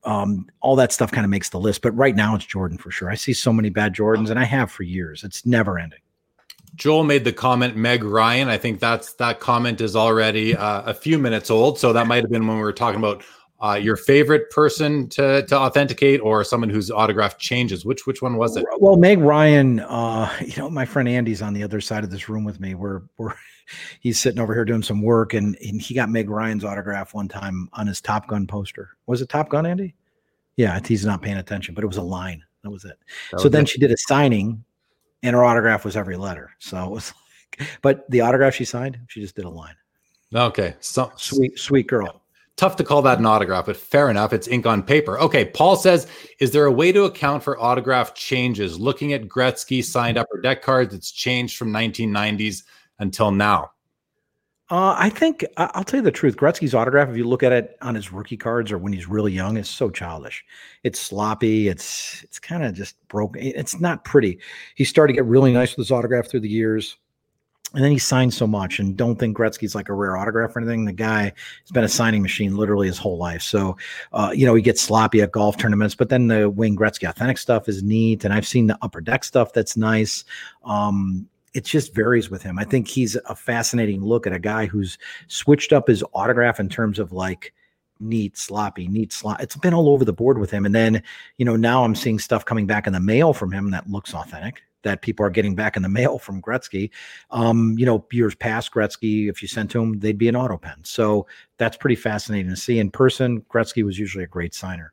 um, 0.05 0.47
all 0.61 0.77
that 0.77 0.93
stuff 0.93 1.13
kind 1.13 1.25
of 1.25 1.31
makes 1.31 1.49
the 1.51 1.61
list. 1.61 1.83
But 1.83 1.93
right 1.97 2.15
now 2.15 2.35
it's 2.35 2.45
Jordan 2.45 2.79
for 2.79 2.91
sure. 2.91 3.11
I 3.11 3.15
see 3.15 3.33
so 3.33 3.53
many 3.53 3.71
bad 3.71 3.95
Jordans, 3.95 4.31
and 4.31 4.39
I 4.39 4.45
have 4.45 4.71
for 4.71 4.83
years. 4.83 5.25
It's 5.25 5.47
never 5.47 5.79
ending. 5.79 6.01
Joel 6.75 7.05
made 7.05 7.25
the 7.25 7.33
comment 7.33 7.77
Meg 7.77 8.03
Ryan. 8.03 8.49
I 8.49 8.57
think 8.57 8.81
that's 8.81 9.13
that 9.15 9.41
comment 9.41 9.81
is 9.81 9.95
already 9.95 10.57
uh, 10.57 10.83
a 10.83 10.95
few 10.95 11.19
minutes 11.19 11.51
old. 11.51 11.79
So 11.79 11.93
that 11.93 12.07
might 12.07 12.23
have 12.23 12.31
been 12.31 12.47
when 12.47 12.57
we 12.57 12.63
were 12.63 12.73
talking 12.73 12.99
about 12.99 13.23
uh, 13.63 13.75
your 13.75 13.97
favorite 13.97 14.51
person 14.51 15.09
to 15.11 15.45
to 15.47 15.57
authenticate 15.57 16.21
or 16.21 16.43
someone 16.45 16.71
whose 16.71 16.91
autograph 16.91 17.39
changes. 17.39 17.85
Which 17.85 18.07
which 18.07 18.23
one 18.23 18.37
was 18.37 18.57
it? 18.57 18.65
Well, 18.79 18.97
Meg 18.97 19.19
Ryan. 19.19 19.81
Uh, 19.81 20.33
you 20.41 20.57
know, 20.57 20.71
my 20.71 20.87
friend 20.87 21.09
Andy's 21.09 21.43
on 21.43 21.53
the 21.53 21.63
other 21.63 21.81
side 21.81 22.05
of 22.05 22.11
this 22.11 22.29
room 22.29 22.45
with 22.45 22.59
me. 22.59 22.75
We're 22.75 23.03
we're 23.19 23.35
he's 24.01 24.19
sitting 24.19 24.41
over 24.41 24.55
here 24.55 24.65
doing 24.65 24.83
some 24.83 25.03
work, 25.03 25.35
and, 25.35 25.57
and 25.65 25.81
he 25.81 25.95
got 25.95 26.09
Meg 26.09 26.29
Ryan's 26.29 26.65
autograph 26.65 27.15
one 27.15 27.29
time 27.29 27.69
on 27.73 27.87
his 27.87 28.01
Top 28.01 28.27
Gun 28.29 28.47
poster. 28.47 28.91
Was 29.07 29.23
it 29.23 29.29
Top 29.29 29.49
Gun, 29.49 29.67
Andy? 29.67 29.95
Yeah, 30.57 30.79
he's 30.85 31.07
not 31.07 31.23
paying 31.23 31.39
attention, 31.39 31.75
but 31.75 31.85
it 31.85 31.87
was 31.87 31.97
a 31.97 32.03
line. 32.03 32.45
That 32.63 32.71
was 32.71 32.85
it. 32.85 32.99
That 33.31 33.41
so 33.41 33.45
was 33.45 33.53
then 33.53 33.63
it. 33.63 33.69
she 33.69 33.79
did 33.79 33.91
a 33.91 33.97
signing, 33.97 34.65
and 35.23 35.35
her 35.35 35.45
autograph 35.45 35.85
was 35.85 35.97
every 35.97 36.17
letter. 36.17 36.51
So 36.59 36.85
it 36.85 36.91
was 36.91 37.13
like, 37.59 37.69
but 37.81 38.11
the 38.11 38.21
autograph 38.21 38.55
she 38.55 38.65
signed, 38.65 38.99
she 39.09 39.21
just 39.21 39.37
did 39.37 39.45
a 39.45 39.51
line. 39.51 39.75
Okay, 40.35 40.75
so 40.81 41.13
sweet, 41.17 41.59
sweet 41.59 41.87
girl. 41.87 42.23
Tough 42.57 42.77
to 42.77 42.85
call 42.85 43.03
that 43.03 43.19
an 43.19 43.27
autograph, 43.27 43.67
but 43.67 43.77
fair 43.77 44.11
enough. 44.11 44.33
It's 44.33 44.47
ink 44.47 44.67
on 44.67 44.83
paper. 44.83 45.19
Okay, 45.19 45.47
Paul 45.47 45.75
says, 45.75 46.07
is 46.39 46.51
there 46.51 46.67
a 46.67 46.73
way 46.73 46.93
to 46.93 47.05
account 47.05 47.43
for 47.43 47.59
autograph 47.61 48.15
changes? 48.15 48.79
Looking 48.79 49.15
at 49.15 49.27
Gretzky 49.27 49.83
signed 49.83 50.19
upper 50.19 50.41
deck 50.41 50.63
cards, 50.63 50.95
it's 50.95 51.11
changed 51.11 51.57
from 51.57 51.73
1990s 51.73 52.63
until 53.03 53.31
now. 53.31 53.73
Uh, 54.71 54.95
I 54.97 55.11
think 55.11 55.45
I'll 55.59 55.85
tell 55.85 55.99
you 55.99 56.05
the 56.05 56.11
truth. 56.11 56.37
Gretzky's 56.37 56.75
autograph, 56.75 57.11
if 57.11 57.17
you 57.17 57.25
look 57.25 57.43
at 57.43 57.53
it 57.53 57.77
on 57.83 57.95
his 57.95 58.11
rookie 58.11 58.39
cards 58.39 58.73
or 58.73 58.79
when 58.79 58.95
he's 58.95 59.07
really 59.07 59.33
young, 59.33 59.59
is 59.59 59.69
so 59.69 59.91
childish. 59.91 60.43
It's 60.83 60.99
sloppy. 60.99 61.69
It's 61.69 62.23
it's 62.23 62.39
kind 62.39 62.65
of 62.65 62.73
just 62.73 62.97
broken. 63.09 63.43
It's 63.43 63.81
not 63.81 64.05
pretty. 64.05 64.39
He 64.75 64.85
started 64.85 65.13
to 65.13 65.17
get 65.17 65.27
really 65.27 65.53
nice 65.53 65.77
with 65.77 65.89
his 65.89 65.91
autograph 65.91 66.29
through 66.29 66.41
the 66.41 66.49
years, 66.49 66.97
and 67.75 67.85
then 67.85 67.91
he 67.91 67.99
signed 67.99 68.33
so 68.33 68.47
much. 68.47 68.79
And 68.79 68.97
don't 68.97 69.19
think 69.19 69.37
Gretzky's 69.37 69.75
like 69.75 69.91
a 69.91 69.95
rare 69.95 70.17
autograph 70.17 70.57
or 70.57 70.61
anything. 70.61 70.87
The 70.87 70.95
guy 70.95 71.25
has 71.25 71.71
been 71.73 71.85
a 71.85 71.89
signing 71.89 72.23
machine 72.23 72.57
literally 72.57 72.87
his 72.87 72.99
whole 72.99 73.19
life. 73.19 73.43
So, 73.43 73.77
uh, 74.15 74.33
you 74.35 74.47
know, 74.47 74.55
he 74.55 74.63
gets 74.63 74.81
sloppy 74.81 75.21
at 75.21 75.33
golf 75.33 75.59
tournaments. 75.59 75.95
But 75.95 76.09
then 76.09 76.29
the 76.29 76.49
Wayne 76.49 76.77
Gretzky 76.77 77.07
authentic 77.07 77.37
stuff 77.37 77.69
is 77.69 77.83
neat, 77.83 78.25
and 78.25 78.33
I've 78.33 78.47
seen 78.47 78.69
the 78.69 78.79
upper 78.81 79.03
deck 79.03 79.25
stuff 79.25 79.53
that's 79.53 79.77
nice. 79.77 80.25
Um, 80.65 81.29
it 81.55 81.65
just 81.65 81.95
varies 81.95 82.31
with 82.31 82.43
him. 82.43 82.59
I 82.59 82.65
think 82.65 82.89
he's 82.89 83.17
a 83.27 83.35
fascinating 83.35 84.03
look 84.03 84.27
at 84.27 84.33
a 84.33 84.39
guy 84.39 84.67
who's 84.67 84.99
switched 85.29 85.73
up 85.73 85.89
his 85.89 86.05
autograph 86.15 86.61
in 86.61 86.69
terms 86.69 86.99
of 86.99 87.13
like 87.13 87.53
neat, 88.01 88.37
sloppy, 88.37 88.89
neat, 88.89 89.13
slot. 89.13 89.41
It's 89.41 89.57
been 89.57 89.75
all 89.75 89.89
over 89.89 90.05
the 90.05 90.13
board 90.13 90.39
with 90.39 90.51
him. 90.51 90.67
And 90.67 90.75
then, 90.75 91.03
you 91.39 91.45
know, 91.45 91.57
now 91.57 91.85
I'm 91.85 91.95
seeing 91.95 92.19
stuff 92.19 92.45
coming 92.45 92.67
back 92.67 92.87
in 92.87 92.93
the 92.93 93.01
mail 93.01 93.33
from 93.33 93.53
him 93.53 93.71
that 93.71 93.89
looks 93.89 94.15
authentic 94.15 94.63
that 94.83 95.03
people 95.03 95.25
are 95.25 95.31
getting 95.31 95.55
back 95.55 95.77
in 95.77 95.83
the 95.83 95.89
mail 96.01 96.19
from 96.19 96.43
Gretzky. 96.43 96.91
Um, 97.31 97.77
you 97.79 97.87
know, 97.87 98.05
years 98.11 98.35
past 98.35 98.73
Gretzky, 98.73 99.29
if 99.31 99.41
you 99.43 99.49
sent 99.49 99.71
to 99.73 99.83
him, 99.83 99.99
they'd 100.01 100.19
be 100.19 100.29
an 100.29 100.37
auto 100.37 100.57
pen. 100.57 100.79
So 100.83 101.27
that's 101.59 101.77
pretty 101.77 101.97
fascinating 101.97 102.51
to 102.51 102.57
see 102.57 102.79
in 102.79 102.91
person. 102.91 103.43
Gretzky 103.43 103.85
was 103.85 103.99
usually 103.99 104.25
a 104.25 104.29
great 104.29 104.55
signer 104.55 104.93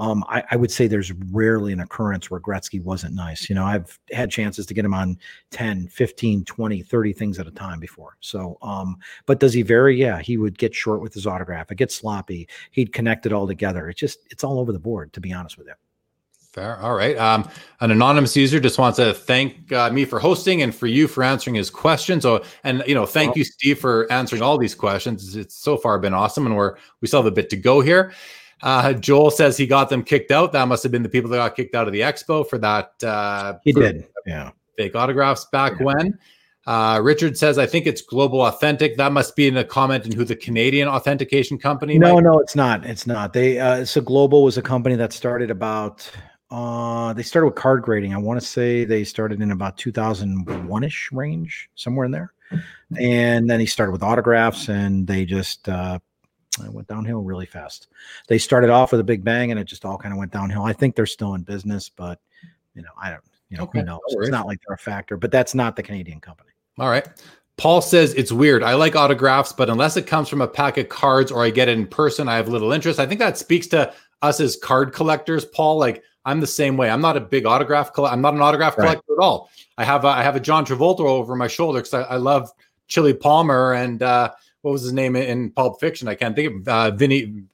um, 0.00 0.24
I, 0.28 0.42
I, 0.50 0.56
would 0.56 0.70
say 0.70 0.86
there's 0.86 1.12
rarely 1.30 1.74
an 1.74 1.80
occurrence 1.80 2.30
where 2.30 2.40
Gretzky 2.40 2.82
wasn't 2.82 3.14
nice. 3.14 3.50
You 3.50 3.54
know, 3.54 3.64
I've 3.64 3.98
had 4.10 4.30
chances 4.30 4.64
to 4.66 4.74
get 4.74 4.84
him 4.84 4.94
on 4.94 5.18
10, 5.50 5.88
15, 5.88 6.44
20, 6.46 6.82
30 6.82 7.12
things 7.12 7.38
at 7.38 7.46
a 7.46 7.50
time 7.50 7.78
before. 7.78 8.16
So, 8.20 8.56
um, 8.62 8.96
but 9.26 9.40
does 9.40 9.52
he 9.52 9.60
vary? 9.60 10.00
Yeah, 10.00 10.20
he 10.20 10.38
would 10.38 10.56
get 10.56 10.74
short 10.74 11.02
with 11.02 11.12
his 11.12 11.26
autograph. 11.26 11.70
It 11.70 11.76
gets 11.76 11.94
sloppy. 11.94 12.48
He'd 12.70 12.94
connect 12.94 13.26
it 13.26 13.32
all 13.34 13.46
together. 13.46 13.90
It's 13.90 14.00
just, 14.00 14.20
it's 14.30 14.42
all 14.42 14.58
over 14.58 14.72
the 14.72 14.78
board, 14.78 15.12
to 15.12 15.20
be 15.20 15.34
honest 15.34 15.58
with 15.58 15.66
you. 15.66 15.74
Fair. 16.52 16.78
All 16.80 16.94
right. 16.94 17.16
Um, 17.16 17.48
an 17.80 17.92
anonymous 17.92 18.34
user 18.34 18.58
just 18.58 18.78
wants 18.78 18.96
to 18.96 19.14
thank 19.14 19.70
uh, 19.70 19.90
me 19.90 20.04
for 20.04 20.18
hosting 20.18 20.62
and 20.62 20.74
for 20.74 20.88
you 20.88 21.06
for 21.06 21.22
answering 21.22 21.54
his 21.54 21.70
questions. 21.70 22.22
So, 22.22 22.42
and 22.64 22.82
you 22.88 22.94
know, 22.94 23.06
thank 23.06 23.36
you, 23.36 23.44
Steve, 23.44 23.78
for 23.78 24.10
answering 24.10 24.42
all 24.42 24.58
these 24.58 24.74
questions. 24.74 25.36
It's 25.36 25.54
so 25.54 25.76
far 25.76 25.96
been 26.00 26.12
awesome, 26.12 26.46
and 26.46 26.56
we're 26.56 26.74
we 27.00 27.06
still 27.06 27.20
have 27.22 27.30
a 27.30 27.34
bit 27.34 27.50
to 27.50 27.56
go 27.56 27.82
here. 27.82 28.12
Uh, 28.62 28.92
Joel 28.92 29.30
says 29.30 29.56
he 29.56 29.66
got 29.66 29.88
them 29.88 30.02
kicked 30.02 30.30
out. 30.30 30.52
That 30.52 30.68
must 30.68 30.82
have 30.82 30.92
been 30.92 31.02
the 31.02 31.08
people 31.08 31.30
that 31.30 31.36
got 31.36 31.56
kicked 31.56 31.74
out 31.74 31.86
of 31.86 31.92
the 31.92 32.00
expo 32.00 32.46
for 32.46 32.58
that. 32.58 32.92
Uh, 33.02 33.58
he 33.64 33.72
did. 33.72 34.06
Yeah. 34.26 34.50
Fake 34.76 34.94
autographs 34.94 35.46
back 35.46 35.74
yeah. 35.78 35.86
when. 35.86 36.18
Uh, 36.66 37.00
Richard 37.02 37.36
says, 37.38 37.58
I 37.58 37.66
think 37.66 37.86
it's 37.86 38.02
Global 38.02 38.42
Authentic. 38.42 38.96
That 38.96 39.12
must 39.12 39.34
be 39.34 39.48
in 39.48 39.56
a 39.56 39.64
comment 39.64 40.06
in 40.06 40.12
who 40.12 40.24
the 40.24 40.36
Canadian 40.36 40.88
authentication 40.88 41.58
company. 41.58 41.98
No, 41.98 42.14
might- 42.14 42.22
no, 42.22 42.38
it's 42.38 42.54
not. 42.54 42.84
It's 42.84 43.06
not. 43.06 43.32
They 43.32 43.58
uh, 43.58 43.84
so 43.84 44.00
Global 44.00 44.44
was 44.44 44.58
a 44.58 44.62
company 44.62 44.94
that 44.96 45.12
started 45.12 45.50
about. 45.50 46.08
Uh, 46.50 47.12
they 47.12 47.22
started 47.22 47.46
with 47.46 47.54
card 47.54 47.82
grading. 47.82 48.12
I 48.12 48.18
want 48.18 48.40
to 48.40 48.46
say 48.46 48.84
they 48.84 49.04
started 49.04 49.40
in 49.40 49.52
about 49.52 49.78
2001 49.78 50.84
ish 50.84 51.10
range, 51.12 51.70
somewhere 51.76 52.04
in 52.04 52.10
there. 52.10 52.32
And 52.98 53.48
then 53.48 53.60
he 53.60 53.66
started 53.66 53.92
with 53.92 54.02
autographs, 54.02 54.68
and 54.68 55.06
they 55.06 55.24
just 55.24 55.68
uh, 55.68 56.00
it 56.64 56.72
went 56.72 56.88
downhill 56.88 57.22
really 57.22 57.46
fast. 57.46 57.88
They 58.28 58.38
started 58.38 58.70
off 58.70 58.92
with 58.92 59.00
a 59.00 59.04
big 59.04 59.24
bang, 59.24 59.50
and 59.50 59.60
it 59.60 59.64
just 59.64 59.84
all 59.84 59.96
kind 59.96 60.12
of 60.12 60.18
went 60.18 60.32
downhill. 60.32 60.64
I 60.64 60.72
think 60.72 60.96
they're 60.96 61.06
still 61.06 61.34
in 61.34 61.42
business, 61.42 61.88
but 61.88 62.20
you 62.74 62.82
know, 62.82 62.90
I 63.00 63.10
don't. 63.10 63.22
You 63.50 63.56
know, 63.56 63.64
okay. 63.64 63.80
who 63.80 63.84
knows? 63.84 64.00
It's 64.10 64.28
not 64.28 64.46
like 64.46 64.60
they're 64.66 64.74
a 64.74 64.78
factor, 64.78 65.16
but 65.16 65.32
that's 65.32 65.54
not 65.56 65.74
the 65.74 65.82
Canadian 65.82 66.20
company. 66.20 66.50
All 66.78 66.88
right. 66.88 67.06
Paul 67.56 67.82
says 67.82 68.14
it's 68.14 68.32
weird. 68.32 68.62
I 68.62 68.74
like 68.74 68.96
autographs, 68.96 69.52
but 69.52 69.68
unless 69.68 69.96
it 69.96 70.06
comes 70.06 70.28
from 70.28 70.40
a 70.40 70.48
pack 70.48 70.78
of 70.78 70.88
cards 70.88 71.30
or 71.32 71.44
I 71.44 71.50
get 71.50 71.68
it 71.68 71.76
in 71.76 71.86
person, 71.86 72.28
I 72.28 72.36
have 72.36 72.48
little 72.48 72.72
interest. 72.72 72.98
I 72.98 73.06
think 73.06 73.18
that 73.18 73.36
speaks 73.36 73.66
to 73.68 73.92
us 74.22 74.40
as 74.40 74.56
card 74.56 74.94
collectors, 74.94 75.44
Paul. 75.44 75.78
Like 75.78 76.02
I'm 76.24 76.40
the 76.40 76.46
same 76.46 76.76
way. 76.76 76.88
I'm 76.90 77.00
not 77.00 77.16
a 77.16 77.20
big 77.20 77.44
autograph. 77.44 77.92
Coll- 77.92 78.06
I'm 78.06 78.20
not 78.20 78.34
an 78.34 78.40
autograph 78.40 78.78
right. 78.78 78.86
collector 78.86 79.12
at 79.12 79.22
all. 79.22 79.50
I 79.76 79.84
have 79.84 80.04
a, 80.04 80.08
I 80.08 80.22
have 80.22 80.36
a 80.36 80.40
John 80.40 80.64
Travolta 80.64 81.00
over 81.00 81.34
my 81.34 81.48
shoulder 81.48 81.80
because 81.80 81.94
I, 81.94 82.02
I 82.02 82.16
love 82.16 82.50
Chili 82.86 83.14
Palmer 83.14 83.74
and 83.74 84.02
uh, 84.02 84.30
what 84.62 84.72
was 84.72 84.82
his 84.82 84.92
name 84.92 85.16
in 85.16 85.50
Pulp 85.50 85.80
Fiction? 85.80 86.08
I 86.08 86.14
can't 86.14 86.36
think 86.36 86.60
of 86.60 86.68
uh, 86.68 86.90
Vinny 86.92 87.44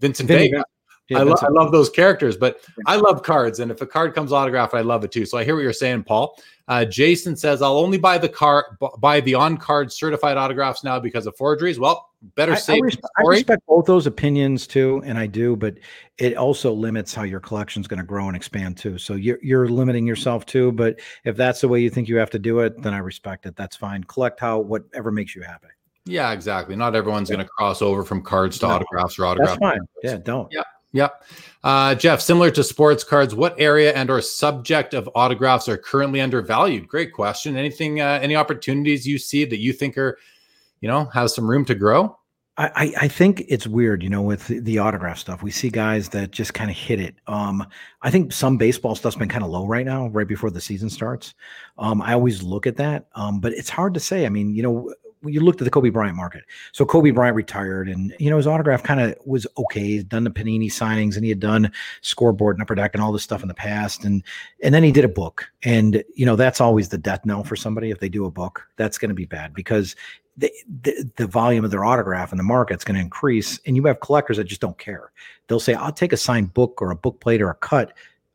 Vincent 0.00 0.28
Vinny, 0.28 0.50
Vega. 0.50 0.64
Yeah, 1.08 1.18
I, 1.18 1.22
lo- 1.22 1.36
I, 1.42 1.48
love 1.48 1.72
those 1.72 1.90
characters, 1.90 2.36
but 2.36 2.60
I 2.86 2.96
love 2.96 3.22
cards, 3.22 3.58
and 3.58 3.70
if 3.70 3.80
a 3.82 3.86
card 3.86 4.14
comes 4.14 4.32
autographed, 4.32 4.72
I 4.72 4.80
love 4.80 5.04
it 5.04 5.12
too. 5.12 5.26
So 5.26 5.36
I 5.36 5.44
hear 5.44 5.54
what 5.54 5.62
you're 5.62 5.72
saying, 5.72 6.04
Paul. 6.04 6.38
Uh, 6.68 6.84
Jason 6.84 7.36
says, 7.36 7.60
"I'll 7.60 7.76
only 7.76 7.98
buy 7.98 8.18
the 8.18 8.28
card, 8.28 8.64
buy 8.98 9.20
the 9.20 9.34
on-card 9.34 9.92
certified 9.92 10.36
autographs 10.36 10.84
now 10.84 11.00
because 11.00 11.26
of 11.26 11.36
forgeries." 11.36 11.78
Well, 11.78 12.08
better 12.36 12.54
safe. 12.54 12.76
I, 12.76 12.84
respect, 12.84 13.12
I 13.18 13.22
respect 13.22 13.62
both 13.66 13.84
those 13.84 14.06
opinions 14.06 14.66
too, 14.66 15.02
and 15.04 15.18
I 15.18 15.26
do, 15.26 15.56
but 15.56 15.74
it 16.18 16.36
also 16.36 16.72
limits 16.72 17.12
how 17.12 17.24
your 17.24 17.40
collection 17.40 17.82
is 17.82 17.88
going 17.88 18.00
to 18.00 18.06
grow 18.06 18.28
and 18.28 18.36
expand 18.36 18.76
too. 18.76 18.96
So 18.96 19.14
you're 19.14 19.38
you're 19.42 19.68
limiting 19.68 20.06
yourself 20.06 20.46
too. 20.46 20.70
But 20.70 21.00
if 21.24 21.36
that's 21.36 21.60
the 21.60 21.68
way 21.68 21.80
you 21.80 21.90
think 21.90 22.08
you 22.08 22.16
have 22.16 22.30
to 22.30 22.38
do 22.38 22.60
it, 22.60 22.80
then 22.80 22.94
I 22.94 22.98
respect 22.98 23.44
it. 23.44 23.56
That's 23.56 23.74
fine. 23.74 24.04
Collect 24.04 24.38
how 24.38 24.60
whatever 24.60 25.10
makes 25.10 25.34
you 25.34 25.42
happy. 25.42 25.68
Yeah, 26.04 26.32
exactly. 26.32 26.76
Not 26.76 26.96
everyone's 26.96 27.30
yeah. 27.30 27.36
going 27.36 27.46
to 27.46 27.50
cross 27.50 27.82
over 27.82 28.04
from 28.04 28.22
cards 28.22 28.58
to 28.60 28.66
no, 28.66 28.74
autographs 28.74 29.18
or 29.18 29.26
autographs. 29.26 29.58
That's 29.60 29.72
fine. 29.72 29.80
Yeah, 30.02 30.16
don't. 30.16 30.48
Yeah. 30.50 30.62
Yep. 30.94 31.24
Uh, 31.64 31.94
Jeff, 31.94 32.20
similar 32.20 32.50
to 32.50 32.62
sports 32.62 33.02
cards, 33.02 33.34
what 33.34 33.54
area 33.58 33.94
and 33.94 34.10
or 34.10 34.20
subject 34.20 34.92
of 34.94 35.08
autographs 35.14 35.68
are 35.68 35.78
currently 35.78 36.20
undervalued? 36.20 36.86
Great 36.86 37.12
question. 37.12 37.56
Anything, 37.56 38.00
uh, 38.00 38.18
any 38.20 38.36
opportunities 38.36 39.06
you 39.06 39.18
see 39.18 39.44
that 39.46 39.58
you 39.58 39.72
think 39.72 39.96
are, 39.96 40.18
you 40.80 40.88
know, 40.88 41.06
has 41.06 41.34
some 41.34 41.48
room 41.48 41.64
to 41.66 41.74
grow? 41.74 42.18
I, 42.58 42.92
I 43.00 43.08
think 43.08 43.44
it's 43.48 43.66
weird, 43.66 44.02
you 44.02 44.10
know, 44.10 44.20
with 44.20 44.46
the 44.48 44.78
autograph 44.78 45.18
stuff. 45.18 45.42
We 45.42 45.50
see 45.50 45.70
guys 45.70 46.10
that 46.10 46.32
just 46.32 46.52
kind 46.52 46.70
of 46.70 46.76
hit 46.76 47.00
it. 47.00 47.14
Um, 47.26 47.66
I 48.02 48.10
think 48.10 48.30
some 48.30 48.58
baseball 48.58 48.94
stuff's 48.94 49.16
been 49.16 49.30
kind 49.30 49.42
of 49.42 49.48
low 49.48 49.66
right 49.66 49.86
now, 49.86 50.08
right 50.08 50.28
before 50.28 50.50
the 50.50 50.60
season 50.60 50.90
starts. 50.90 51.32
Um, 51.78 52.02
I 52.02 52.12
always 52.12 52.42
look 52.42 52.66
at 52.66 52.76
that, 52.76 53.06
um, 53.14 53.40
but 53.40 53.52
it's 53.52 53.70
hard 53.70 53.94
to 53.94 54.00
say. 54.00 54.26
I 54.26 54.28
mean, 54.28 54.54
you 54.54 54.62
know, 54.62 54.92
you 55.24 55.40
looked 55.40 55.60
at 55.60 55.64
the 55.64 55.70
Kobe 55.70 55.90
Bryant 55.90 56.16
market. 56.16 56.44
So 56.72 56.84
Kobe 56.84 57.10
Bryant 57.10 57.36
retired, 57.36 57.88
and 57.88 58.14
you 58.18 58.30
know 58.30 58.36
his 58.36 58.46
autograph 58.46 58.82
kind 58.82 59.00
of 59.00 59.14
was 59.24 59.46
okay. 59.56 59.80
He'd 59.80 60.08
done 60.08 60.24
the 60.24 60.30
Panini 60.30 60.66
signings, 60.66 61.14
and 61.14 61.24
he 61.24 61.28
had 61.28 61.40
done 61.40 61.70
scoreboard 62.00 62.56
and 62.56 62.62
upper 62.62 62.74
deck 62.74 62.92
and 62.94 63.02
all 63.02 63.12
this 63.12 63.22
stuff 63.22 63.42
in 63.42 63.48
the 63.48 63.54
past, 63.54 64.04
and 64.04 64.22
and 64.62 64.74
then 64.74 64.82
he 64.82 64.92
did 64.92 65.04
a 65.04 65.08
book, 65.08 65.50
and 65.62 66.02
you 66.14 66.26
know 66.26 66.36
that's 66.36 66.60
always 66.60 66.88
the 66.88 66.98
death 66.98 67.24
knell 67.24 67.44
for 67.44 67.56
somebody 67.56 67.90
if 67.90 68.00
they 68.00 68.08
do 68.08 68.24
a 68.24 68.30
book. 68.30 68.66
That's 68.76 68.98
going 68.98 69.10
to 69.10 69.14
be 69.14 69.26
bad 69.26 69.54
because 69.54 69.96
the, 70.36 70.50
the, 70.82 71.10
the 71.16 71.26
volume 71.26 71.64
of 71.64 71.70
their 71.70 71.84
autograph 71.84 72.32
in 72.32 72.38
the 72.38 72.44
market's 72.44 72.84
going 72.84 72.94
to 72.94 73.02
increase, 73.02 73.60
and 73.66 73.76
you 73.76 73.84
have 73.84 74.00
collectors 74.00 74.38
that 74.38 74.44
just 74.44 74.60
don't 74.60 74.78
care. 74.78 75.12
They'll 75.46 75.60
say, 75.60 75.74
"I'll 75.74 75.92
take 75.92 76.12
a 76.12 76.16
signed 76.16 76.54
book 76.54 76.80
or 76.80 76.90
a 76.90 76.96
book 76.96 77.20
plate 77.20 77.42
or 77.42 77.50
a 77.50 77.54
cut." 77.54 77.92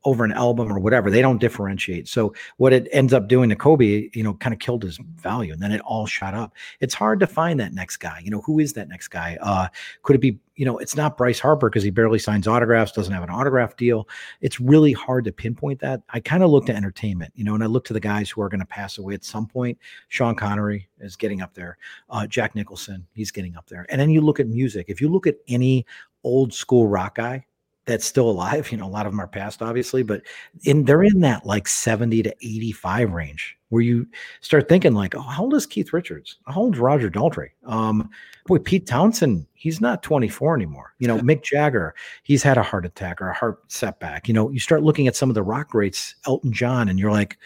Over 0.08 0.24
an 0.24 0.32
album 0.32 0.72
or 0.72 0.80
whatever. 0.80 1.12
They 1.12 1.22
don't 1.22 1.38
differentiate. 1.38 2.08
So 2.08 2.34
what 2.56 2.72
it 2.72 2.88
ends 2.94 3.12
up 3.12 3.28
doing 3.28 3.50
to 3.50 3.58
Kobe, 3.58 4.10
you 4.14 4.24
know, 4.24 4.36
kind 4.36 4.54
of 4.54 4.60
killed 4.60 4.84
his 4.84 4.98
value, 5.16 5.52
and 5.52 5.62
then 5.62 5.74
it 5.74 5.82
all 5.82 6.06
shot 6.06 6.34
up. 6.34 6.54
It's 6.80 6.94
hard 6.94 7.20
to 7.20 7.28
find 7.28 7.60
that 7.60 7.74
next 7.74 7.98
guy. 7.98 8.22
You 8.24 8.32
know, 8.32 8.40
who 8.40 8.60
is 8.60 8.72
that 8.74 8.88
next 8.88 9.10
guy? 9.10 9.38
Uh, 9.42 9.68
could 10.04 10.16
it 10.16 10.20
be? 10.20 10.40
You 10.56 10.66
know, 10.66 10.78
it's 10.78 10.96
not 10.96 11.18
Bryce 11.18 11.40
Harper 11.42 11.70
because 11.70 11.84
he 11.84 11.92
barely 11.92 12.20
signs 12.20 12.48
autographs, 12.48 12.94
doesn't 12.94 13.14
have 13.14 13.22
an 13.22 13.30
autograph 13.30 13.76
deal. 13.76 14.08
It's 14.40 14.60
really 14.62 14.94
hard 14.94 15.26
to 15.26 15.32
pinpoint 15.34 15.82
that. 15.82 16.02
I 16.10 16.22
kind 16.22 16.42
of 16.42 16.50
look 16.50 16.66
to 16.68 16.76
entertainment, 16.76 17.34
you 17.36 17.44
know, 17.44 17.54
and 17.54 17.64
I 17.64 17.68
look 17.68 17.84
to 17.86 17.94
the 17.94 18.00
guys 18.00 18.30
who 18.30 18.42
are 18.42 18.50
going 18.50 18.62
to 18.62 18.66
pass 18.66 18.98
away 18.98 19.14
at 19.14 19.26
some 19.26 19.46
point. 19.46 19.78
Sean 20.08 20.34
Connery 20.34 20.88
is 21.00 21.16
getting 21.16 21.42
up 21.42 21.54
there. 21.54 21.78
Uh, 22.10 22.26
Jack 22.26 22.56
Nicholson, 22.56 23.06
he's 23.14 23.30
getting 23.30 23.56
up 23.56 23.68
there. 23.68 23.86
And 23.90 24.02
then 24.02 24.10
you 24.10 24.22
look 24.22 24.40
at 24.40 24.48
music. 24.48 24.88
If 24.88 25.00
you 25.00 25.10
look 25.10 25.28
at 25.28 25.36
any 25.48 25.86
old 26.24 26.54
school 26.54 26.88
rock 26.88 27.16
guy, 27.16 27.46
that's 27.88 28.06
still 28.06 28.30
alive. 28.30 28.72
You 28.72 28.78
know, 28.78 28.86
a 28.86 28.90
lot 28.92 29.06
of 29.06 29.14
them 29.14 29.22
are 29.22 29.28
past, 29.28 29.62
obviously, 29.62 30.04
but 30.04 30.22
in 30.64 30.84
they're 30.84 31.04
in 31.04 31.22
that 31.22 31.46
like 31.46 31.68
70 31.68 32.22
to 32.24 32.36
85 32.42 33.14
range 33.14 33.58
where 33.70 33.82
you 33.82 34.06
start 34.42 34.70
thinking 34.70 34.94
like, 34.94 35.16
oh, 35.16 35.22
how 35.22 35.44
old 35.44 35.54
is 35.54 35.66
Keith 35.66 35.92
Richards? 35.94 36.38
How 36.46 36.62
old 36.62 36.76
is 36.76 36.80
Roger 36.80 37.10
Daltrey? 37.10 37.50
Um, 37.66 38.10
boy, 38.46 38.60
Pete 38.60 38.86
Townshend, 38.86 39.46
he's 39.54 39.82
not 39.82 40.04
24 40.04 40.56
anymore. 40.56 40.94
You 41.00 41.08
know, 41.08 41.18
Mick 41.20 41.44
Jagger, 41.44 41.96
he's 42.24 42.44
had 42.44 42.58
a 42.58 42.64
heart 42.64 42.86
attack 42.86 43.22
or 43.22 43.30
a 43.30 43.34
heart 43.34 43.60
setback. 43.72 44.28
You 44.28 44.34
know, 44.34 44.50
you 44.50 44.60
start 44.60 44.84
looking 44.84 45.08
at 45.08 45.16
some 45.16 45.30
of 45.30 45.36
the 45.36 45.44
rock 45.44 45.70
greats, 45.70 46.16
Elton 46.26 46.54
John, 46.54 46.90
and 46.90 47.00
you're 47.00 47.12
like, 47.12 47.38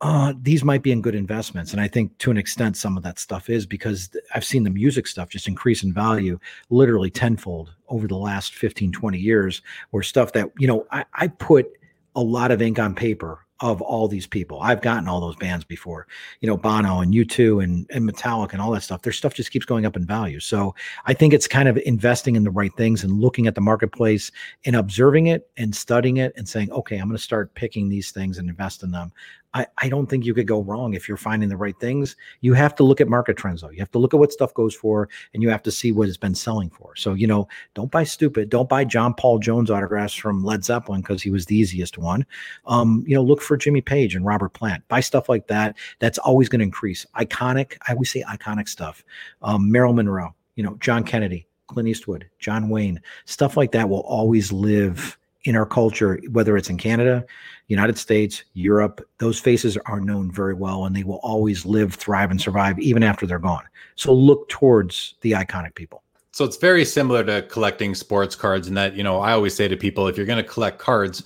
uh, 0.00 0.32
these 0.42 0.62
might 0.62 0.82
be 0.82 0.92
in 0.92 1.02
good 1.02 1.14
investments. 1.14 1.72
And 1.72 1.80
I 1.80 1.88
think 1.88 2.16
to 2.18 2.30
an 2.30 2.36
extent, 2.36 2.76
some 2.76 2.96
of 2.96 3.02
that 3.02 3.18
stuff 3.18 3.50
is 3.50 3.66
because 3.66 4.10
I've 4.34 4.44
seen 4.44 4.62
the 4.62 4.70
music 4.70 5.06
stuff 5.06 5.28
just 5.28 5.48
increase 5.48 5.82
in 5.82 5.92
value 5.92 6.38
literally 6.70 7.10
tenfold 7.10 7.74
over 7.88 8.06
the 8.06 8.16
last 8.16 8.54
15, 8.54 8.92
20 8.92 9.18
years, 9.18 9.62
or 9.92 10.02
stuff 10.02 10.32
that, 10.32 10.50
you 10.58 10.68
know, 10.68 10.86
I, 10.92 11.04
I 11.14 11.28
put 11.28 11.72
a 12.14 12.22
lot 12.22 12.50
of 12.50 12.62
ink 12.62 12.78
on 12.78 12.94
paper 12.94 13.40
of 13.60 13.82
all 13.82 14.06
these 14.06 14.26
people. 14.26 14.60
I've 14.60 14.80
gotten 14.80 15.08
all 15.08 15.20
those 15.20 15.34
bands 15.34 15.64
before, 15.64 16.06
you 16.40 16.48
know, 16.48 16.56
Bono 16.56 17.00
and 17.00 17.12
U2 17.12 17.62
and, 17.64 17.86
and 17.90 18.08
Metallica 18.08 18.52
and 18.52 18.62
all 18.62 18.70
that 18.70 18.82
stuff. 18.82 19.02
Their 19.02 19.12
stuff 19.12 19.34
just 19.34 19.50
keeps 19.50 19.66
going 19.66 19.84
up 19.84 19.96
in 19.96 20.06
value. 20.06 20.38
So 20.38 20.76
I 21.06 21.14
think 21.14 21.34
it's 21.34 21.48
kind 21.48 21.68
of 21.68 21.76
investing 21.78 22.36
in 22.36 22.44
the 22.44 22.52
right 22.52 22.72
things 22.76 23.02
and 23.02 23.20
looking 23.20 23.48
at 23.48 23.56
the 23.56 23.60
marketplace 23.60 24.30
and 24.64 24.76
observing 24.76 25.26
it 25.26 25.50
and 25.56 25.74
studying 25.74 26.18
it 26.18 26.32
and 26.36 26.48
saying, 26.48 26.70
okay, 26.70 26.98
I'm 26.98 27.08
going 27.08 27.16
to 27.16 27.22
start 27.22 27.52
picking 27.54 27.88
these 27.88 28.12
things 28.12 28.38
and 28.38 28.48
invest 28.48 28.84
in 28.84 28.92
them. 28.92 29.12
I, 29.54 29.66
I 29.78 29.88
don't 29.88 30.06
think 30.06 30.26
you 30.26 30.34
could 30.34 30.46
go 30.46 30.62
wrong 30.62 30.94
if 30.94 31.08
you're 31.08 31.16
finding 31.16 31.48
the 31.48 31.56
right 31.56 31.78
things. 31.80 32.16
You 32.40 32.54
have 32.54 32.74
to 32.76 32.84
look 32.84 33.00
at 33.00 33.08
market 33.08 33.36
trends 33.36 33.62
though. 33.62 33.70
You 33.70 33.78
have 33.78 33.90
to 33.92 33.98
look 33.98 34.12
at 34.12 34.20
what 34.20 34.32
stuff 34.32 34.52
goes 34.52 34.74
for 34.74 35.08
and 35.32 35.42
you 35.42 35.48
have 35.48 35.62
to 35.62 35.70
see 35.70 35.90
what 35.90 36.08
it's 36.08 36.16
been 36.16 36.34
selling 36.34 36.70
for. 36.70 36.94
So, 36.96 37.14
you 37.14 37.26
know, 37.26 37.48
don't 37.74 37.90
buy 37.90 38.04
stupid. 38.04 38.50
Don't 38.50 38.68
buy 38.68 38.84
John 38.84 39.14
Paul 39.14 39.38
Jones 39.38 39.70
autographs 39.70 40.14
from 40.14 40.44
Led 40.44 40.64
Zeppelin 40.64 41.00
because 41.00 41.22
he 41.22 41.30
was 41.30 41.46
the 41.46 41.56
easiest 41.56 41.96
one. 41.96 42.26
Um, 42.66 43.04
you 43.06 43.14
know, 43.14 43.22
look 43.22 43.40
for 43.40 43.56
Jimmy 43.56 43.80
Page 43.80 44.14
and 44.14 44.24
Robert 44.24 44.50
Plant. 44.50 44.86
Buy 44.88 45.00
stuff 45.00 45.28
like 45.28 45.46
that. 45.46 45.76
That's 45.98 46.18
always 46.18 46.48
going 46.48 46.60
to 46.60 46.64
increase. 46.64 47.06
Iconic, 47.16 47.78
I 47.88 47.92
always 47.92 48.10
say 48.10 48.22
iconic 48.28 48.68
stuff. 48.68 49.02
Um, 49.42 49.70
Marilyn 49.70 49.96
Monroe, 49.96 50.34
you 50.56 50.62
know, 50.62 50.76
John 50.80 51.04
Kennedy, 51.04 51.46
Clint 51.68 51.88
Eastwood, 51.88 52.28
John 52.38 52.68
Wayne, 52.68 53.00
stuff 53.24 53.56
like 53.56 53.72
that 53.72 53.88
will 53.88 54.00
always 54.00 54.52
live 54.52 55.18
in 55.48 55.56
our 55.56 55.66
culture, 55.66 56.20
whether 56.30 56.56
it's 56.56 56.68
in 56.68 56.76
Canada, 56.76 57.24
United 57.68 57.96
States, 57.96 58.44
Europe, 58.52 59.00
those 59.18 59.40
faces 59.40 59.78
are 59.86 59.98
known 59.98 60.30
very 60.30 60.54
well 60.54 60.84
and 60.84 60.94
they 60.94 61.04
will 61.04 61.20
always 61.22 61.64
live, 61.64 61.94
thrive, 61.94 62.30
and 62.30 62.40
survive 62.40 62.78
even 62.78 63.02
after 63.02 63.26
they're 63.26 63.38
gone. 63.38 63.64
So 63.96 64.12
look 64.12 64.48
towards 64.50 65.14
the 65.22 65.32
iconic 65.32 65.74
people. 65.74 66.02
So 66.32 66.44
it's 66.44 66.58
very 66.58 66.84
similar 66.84 67.24
to 67.24 67.42
collecting 67.42 67.94
sports 67.94 68.36
cards 68.36 68.68
in 68.68 68.74
that, 68.74 68.94
you 68.94 69.02
know, 69.02 69.20
I 69.20 69.32
always 69.32 69.54
say 69.54 69.68
to 69.68 69.76
people, 69.76 70.06
if 70.06 70.16
you're 70.18 70.26
going 70.26 70.42
to 70.42 70.48
collect 70.48 70.78
cards, 70.78 71.24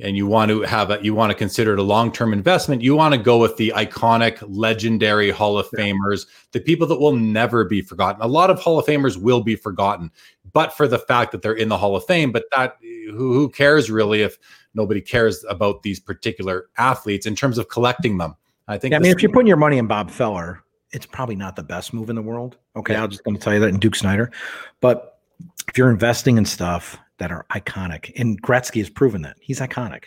and 0.00 0.16
you 0.16 0.26
want 0.26 0.50
to 0.50 0.62
have 0.62 0.90
a 0.90 0.98
you 1.02 1.14
want 1.14 1.30
to 1.30 1.34
consider 1.34 1.72
it 1.72 1.78
a 1.78 1.82
long-term 1.82 2.32
investment 2.32 2.82
you 2.82 2.96
want 2.96 3.14
to 3.14 3.18
go 3.18 3.38
with 3.38 3.56
the 3.56 3.72
iconic 3.76 4.42
legendary 4.48 5.30
hall 5.30 5.56
of 5.56 5.68
famers 5.70 6.26
the 6.52 6.60
people 6.60 6.86
that 6.86 6.98
will 6.98 7.14
never 7.14 7.64
be 7.64 7.80
forgotten. 7.80 8.20
A 8.22 8.28
lot 8.28 8.50
of 8.50 8.58
hall 8.58 8.78
of 8.78 8.86
famers 8.86 9.16
will 9.16 9.42
be 9.42 9.54
forgotten 9.54 10.10
but 10.52 10.72
for 10.72 10.88
the 10.88 10.98
fact 10.98 11.32
that 11.32 11.42
they're 11.42 11.52
in 11.52 11.68
the 11.68 11.78
hall 11.78 11.94
of 11.94 12.04
fame 12.06 12.32
but 12.32 12.44
that 12.56 12.76
who, 12.82 13.32
who 13.32 13.48
cares 13.48 13.90
really 13.90 14.22
if 14.22 14.38
nobody 14.74 15.00
cares 15.00 15.44
about 15.48 15.82
these 15.82 16.00
particular 16.00 16.66
athletes 16.78 17.26
in 17.26 17.36
terms 17.36 17.58
of 17.58 17.68
collecting 17.68 18.18
them? 18.18 18.34
I 18.66 18.78
think 18.78 18.92
yeah, 18.92 18.98
i 18.98 19.00
mean 19.00 19.12
if 19.12 19.22
you're 19.22 19.32
putting 19.32 19.46
your 19.46 19.56
money 19.56 19.78
in 19.78 19.86
bob 19.86 20.10
feller 20.10 20.60
it's 20.90 21.06
probably 21.06 21.36
not 21.36 21.56
the 21.56 21.62
best 21.62 21.92
move 21.92 22.08
in 22.08 22.16
the 22.16 22.22
world. 22.22 22.56
Okay 22.76 22.94
yeah. 22.94 23.04
i'm 23.04 23.10
just 23.10 23.22
going 23.22 23.36
to 23.36 23.40
tell 23.40 23.54
you 23.54 23.60
that 23.60 23.68
in 23.68 23.78
duke 23.78 23.94
snider. 23.94 24.32
But 24.80 25.20
if 25.68 25.78
you're 25.78 25.90
investing 25.90 26.36
in 26.36 26.44
stuff 26.44 26.98
that 27.18 27.30
are 27.30 27.46
iconic. 27.50 28.12
And 28.18 28.40
Gretzky 28.42 28.78
has 28.78 28.90
proven 28.90 29.22
that 29.22 29.36
he's 29.40 29.60
iconic. 29.60 30.04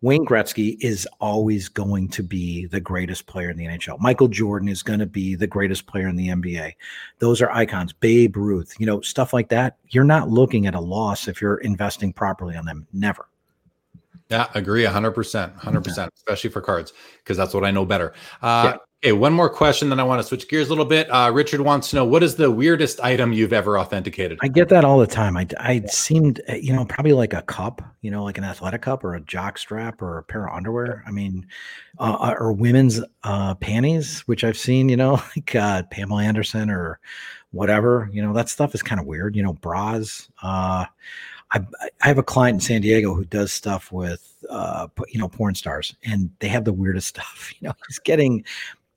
Wayne 0.00 0.26
Gretzky 0.26 0.76
is 0.80 1.08
always 1.20 1.68
going 1.68 2.08
to 2.08 2.22
be 2.22 2.66
the 2.66 2.80
greatest 2.80 3.26
player 3.26 3.48
in 3.48 3.56
the 3.56 3.64
NHL. 3.66 3.98
Michael 4.00 4.28
Jordan 4.28 4.68
is 4.68 4.82
going 4.82 4.98
to 4.98 5.06
be 5.06 5.34
the 5.34 5.46
greatest 5.46 5.86
player 5.86 6.08
in 6.08 6.16
the 6.16 6.28
NBA. 6.28 6.74
Those 7.20 7.40
are 7.40 7.50
icons. 7.50 7.92
Babe 7.92 8.36
Ruth, 8.36 8.74
you 8.78 8.84
know, 8.84 9.00
stuff 9.00 9.32
like 9.32 9.48
that. 9.48 9.78
You're 9.88 10.04
not 10.04 10.28
looking 10.28 10.66
at 10.66 10.74
a 10.74 10.80
loss 10.80 11.26
if 11.26 11.40
you're 11.40 11.56
investing 11.58 12.12
properly 12.12 12.54
on 12.54 12.66
them. 12.66 12.86
Never. 12.92 13.28
Yeah, 14.28 14.48
agree 14.54 14.84
100%. 14.84 15.58
100%, 15.58 16.08
especially 16.16 16.50
for 16.50 16.60
cards, 16.60 16.92
because 17.18 17.36
that's 17.36 17.54
what 17.54 17.64
I 17.64 17.70
know 17.70 17.84
better. 17.84 18.14
Uh, 18.42 18.72
yeah. 18.74 18.76
Okay, 19.04 19.12
one 19.12 19.34
more 19.34 19.50
question, 19.50 19.90
then 19.90 20.00
I 20.00 20.02
want 20.02 20.22
to 20.22 20.26
switch 20.26 20.48
gears 20.48 20.68
a 20.68 20.70
little 20.70 20.86
bit. 20.86 21.10
Uh, 21.10 21.30
Richard 21.30 21.60
wants 21.60 21.90
to 21.90 21.96
know 21.96 22.06
what 22.06 22.22
is 22.22 22.36
the 22.36 22.50
weirdest 22.50 23.00
item 23.00 23.34
you've 23.34 23.52
ever 23.52 23.78
authenticated? 23.78 24.38
I 24.40 24.48
get 24.48 24.70
that 24.70 24.82
all 24.82 24.98
the 24.98 25.06
time. 25.06 25.36
I, 25.36 25.46
I 25.60 25.82
seemed, 25.88 26.40
you 26.48 26.72
know, 26.72 26.86
probably 26.86 27.12
like 27.12 27.34
a 27.34 27.42
cup, 27.42 27.82
you 28.00 28.10
know, 28.10 28.24
like 28.24 28.38
an 28.38 28.44
athletic 28.44 28.80
cup 28.80 29.04
or 29.04 29.14
a 29.14 29.20
jock 29.20 29.58
strap 29.58 30.00
or 30.00 30.16
a 30.16 30.22
pair 30.22 30.48
of 30.48 30.56
underwear. 30.56 31.04
I 31.06 31.10
mean, 31.10 31.46
uh, 31.98 32.16
uh 32.18 32.34
or 32.38 32.54
women's 32.54 33.02
uh, 33.24 33.54
panties, 33.56 34.20
which 34.20 34.42
I've 34.42 34.56
seen, 34.56 34.88
you 34.88 34.96
know, 34.96 35.20
like 35.36 35.54
uh, 35.54 35.82
Pamela 35.90 36.22
Anderson 36.22 36.70
or 36.70 36.98
whatever. 37.50 38.08
You 38.10 38.22
know, 38.22 38.32
that 38.32 38.48
stuff 38.48 38.74
is 38.74 38.82
kind 38.82 38.98
of 38.98 39.06
weird. 39.06 39.36
You 39.36 39.42
know, 39.42 39.52
bras. 39.52 40.30
Uh, 40.42 40.86
I, 41.50 41.60
I 42.00 42.08
have 42.08 42.16
a 42.16 42.22
client 42.22 42.56
in 42.56 42.60
San 42.60 42.80
Diego 42.80 43.14
who 43.14 43.26
does 43.26 43.52
stuff 43.52 43.92
with, 43.92 44.34
uh, 44.48 44.88
you 45.10 45.20
know, 45.20 45.28
porn 45.28 45.54
stars, 45.54 45.94
and 46.04 46.30
they 46.38 46.48
have 46.48 46.64
the 46.64 46.72
weirdest 46.72 47.08
stuff. 47.08 47.52
You 47.60 47.68
know, 47.68 47.74
he's 47.86 47.98
getting 47.98 48.46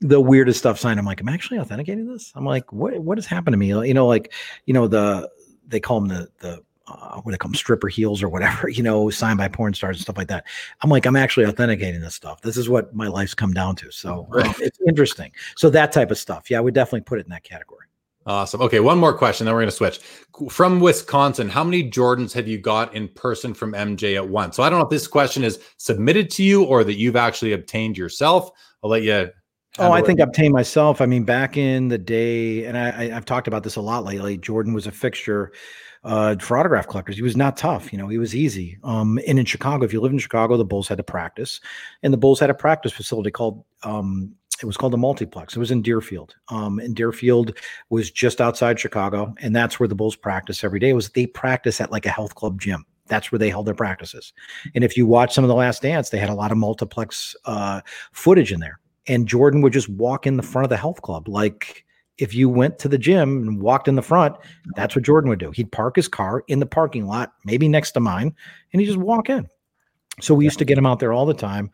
the 0.01 0.21
weirdest 0.21 0.59
stuff 0.59 0.79
signed. 0.79 0.99
I'm 0.99 1.05
like, 1.05 1.21
I'm 1.21 1.29
actually 1.29 1.59
authenticating 1.59 2.07
this. 2.07 2.31
I'm 2.35 2.45
like, 2.45 2.71
what 2.71 2.97
what 2.99 3.17
has 3.17 3.25
happened 3.25 3.53
to 3.53 3.57
me? 3.57 3.67
You 3.67 3.93
know, 3.93 4.07
like, 4.07 4.33
you 4.65 4.73
know, 4.73 4.87
the 4.87 5.29
they 5.67 5.79
call 5.79 5.99
them 5.99 6.09
the 6.09 6.29
the 6.39 6.63
uh, 6.87 7.19
what 7.21 7.31
they 7.31 7.37
call 7.37 7.49
them, 7.49 7.55
stripper 7.55 7.87
heels 7.87 8.23
or 8.23 8.29
whatever, 8.29 8.69
you 8.69 8.83
know, 8.83 9.09
signed 9.09 9.37
by 9.37 9.47
porn 9.47 9.73
stars 9.73 9.97
and 9.97 10.03
stuff 10.03 10.17
like 10.17 10.29
that. 10.29 10.45
I'm 10.81 10.89
like, 10.89 11.05
I'm 11.05 11.15
actually 11.15 11.45
authenticating 11.45 12.01
this 12.01 12.15
stuff. 12.15 12.41
This 12.41 12.57
is 12.57 12.69
what 12.69 12.93
my 12.95 13.07
life's 13.07 13.33
come 13.33 13.53
down 13.53 13.75
to. 13.77 13.91
So 13.91 14.27
um, 14.31 14.53
it's 14.59 14.79
interesting. 14.87 15.31
So 15.55 15.69
that 15.71 15.91
type 15.91 16.11
of 16.11 16.17
stuff, 16.17 16.49
yeah, 16.49 16.57
I 16.57 16.61
would 16.61 16.73
definitely 16.73 17.01
put 17.01 17.19
it 17.19 17.25
in 17.25 17.31
that 17.31 17.43
category. 17.43 17.87
Awesome. 18.25 18.61
Okay, 18.61 18.81
one 18.81 18.97
more 18.97 19.17
question, 19.17 19.45
then 19.45 19.53
we're 19.53 19.61
going 19.61 19.69
to 19.69 19.75
switch. 19.75 19.99
From 20.49 20.81
Wisconsin, 20.81 21.47
how 21.47 21.63
many 21.63 21.89
Jordans 21.89 22.33
have 22.33 22.45
you 22.45 22.57
got 22.57 22.93
in 22.93 23.07
person 23.07 23.53
from 23.53 23.71
MJ 23.71 24.17
at 24.17 24.27
once? 24.27 24.57
So 24.57 24.63
I 24.63 24.69
don't 24.69 24.79
know 24.79 24.83
if 24.83 24.91
this 24.91 25.07
question 25.07 25.45
is 25.45 25.61
submitted 25.77 26.29
to 26.31 26.43
you 26.43 26.63
or 26.63 26.83
that 26.83 26.95
you've 26.95 27.15
actually 27.15 27.53
obtained 27.53 27.97
yourself. 27.97 28.51
I'll 28.83 28.89
let 28.89 29.03
you. 29.03 29.29
Oh, 29.79 29.91
I 29.91 30.01
think 30.01 30.19
obtained 30.19 30.53
myself. 30.53 31.01
I 31.01 31.05
mean, 31.05 31.23
back 31.23 31.57
in 31.57 31.87
the 31.89 31.97
day, 31.97 32.65
and 32.65 32.77
I, 32.77 32.87
I, 32.87 33.07
have 33.09 33.25
talked 33.25 33.47
about 33.47 33.63
this 33.63 33.75
a 33.75 33.81
lot 33.81 34.03
lately. 34.03 34.37
Jordan 34.37 34.73
was 34.73 34.87
a 34.87 34.91
fixture 34.91 35.51
uh, 36.03 36.35
for 36.37 36.57
autograph 36.57 36.87
collectors. 36.87 37.15
He 37.15 37.21
was 37.21 37.37
not 37.37 37.57
tough. 37.57 37.91
You 37.91 37.99
know, 37.99 38.07
he 38.07 38.17
was 38.17 38.35
easy. 38.35 38.77
Um, 38.83 39.19
and 39.27 39.37
in 39.37 39.45
Chicago, 39.45 39.85
if 39.85 39.93
you 39.93 40.01
live 40.01 40.11
in 40.11 40.19
Chicago, 40.19 40.57
the 40.57 40.65
Bulls 40.65 40.87
had 40.87 40.97
to 40.97 41.03
practice, 41.03 41.59
and 42.01 42.13
the 42.13 42.17
Bulls 42.17 42.39
had 42.39 42.49
a 42.49 42.55
practice 42.55 42.91
facility 42.91 43.29
called 43.29 43.63
um, 43.83 44.33
it 44.61 44.65
was 44.65 44.77
called 44.77 44.93
the 44.93 44.97
multiplex 44.97 45.55
it 45.55 45.59
was 45.59 45.71
in 45.71 45.81
deerfield 45.81 46.35
um, 46.49 46.79
and 46.79 46.95
deerfield 46.95 47.57
was 47.89 48.09
just 48.09 48.41
outside 48.41 48.79
chicago 48.79 49.33
and 49.39 49.55
that's 49.55 49.79
where 49.79 49.87
the 49.87 49.95
bulls 49.95 50.15
practice 50.15 50.63
every 50.63 50.79
day 50.79 50.89
it 50.89 50.93
was 50.93 51.09
they 51.09 51.27
practice 51.27 51.79
at 51.79 51.91
like 51.91 52.05
a 52.05 52.09
health 52.11 52.35
club 52.35 52.59
gym 52.59 52.85
that's 53.05 53.31
where 53.31 53.39
they 53.39 53.49
held 53.49 53.65
their 53.65 53.75
practices 53.75 54.33
and 54.75 54.83
if 54.83 54.97
you 54.97 55.05
watch 55.05 55.33
some 55.33 55.43
of 55.43 55.47
the 55.47 55.55
last 55.55 55.81
dance 55.81 56.09
they 56.09 56.17
had 56.17 56.29
a 56.29 56.33
lot 56.33 56.51
of 56.51 56.57
multiplex 56.57 57.35
uh, 57.45 57.81
footage 58.11 58.51
in 58.51 58.59
there 58.59 58.79
and 59.07 59.27
jordan 59.27 59.61
would 59.61 59.73
just 59.73 59.89
walk 59.89 60.27
in 60.27 60.37
the 60.37 60.43
front 60.43 60.63
of 60.63 60.69
the 60.69 60.77
health 60.77 61.01
club 61.01 61.27
like 61.27 61.85
if 62.17 62.33
you 62.33 62.49
went 62.49 62.79
to 62.79 62.87
the 62.87 62.97
gym 62.97 63.47
and 63.47 63.61
walked 63.61 63.87
in 63.87 63.95
the 63.95 64.01
front 64.01 64.35
that's 64.75 64.95
what 64.95 65.05
jordan 65.05 65.29
would 65.29 65.39
do 65.39 65.51
he'd 65.51 65.71
park 65.71 65.95
his 65.95 66.07
car 66.07 66.43
in 66.47 66.59
the 66.59 66.65
parking 66.65 67.07
lot 67.07 67.33
maybe 67.45 67.67
next 67.67 67.91
to 67.91 67.99
mine 67.99 68.33
and 68.73 68.81
he'd 68.81 68.87
just 68.87 68.97
walk 68.97 69.29
in 69.29 69.47
so 70.19 70.33
we 70.33 70.45
used 70.45 70.59
to 70.59 70.65
get 70.65 70.77
him 70.77 70.85
out 70.85 70.99
there 70.99 71.13
all 71.13 71.25
the 71.25 71.33
time 71.33 71.71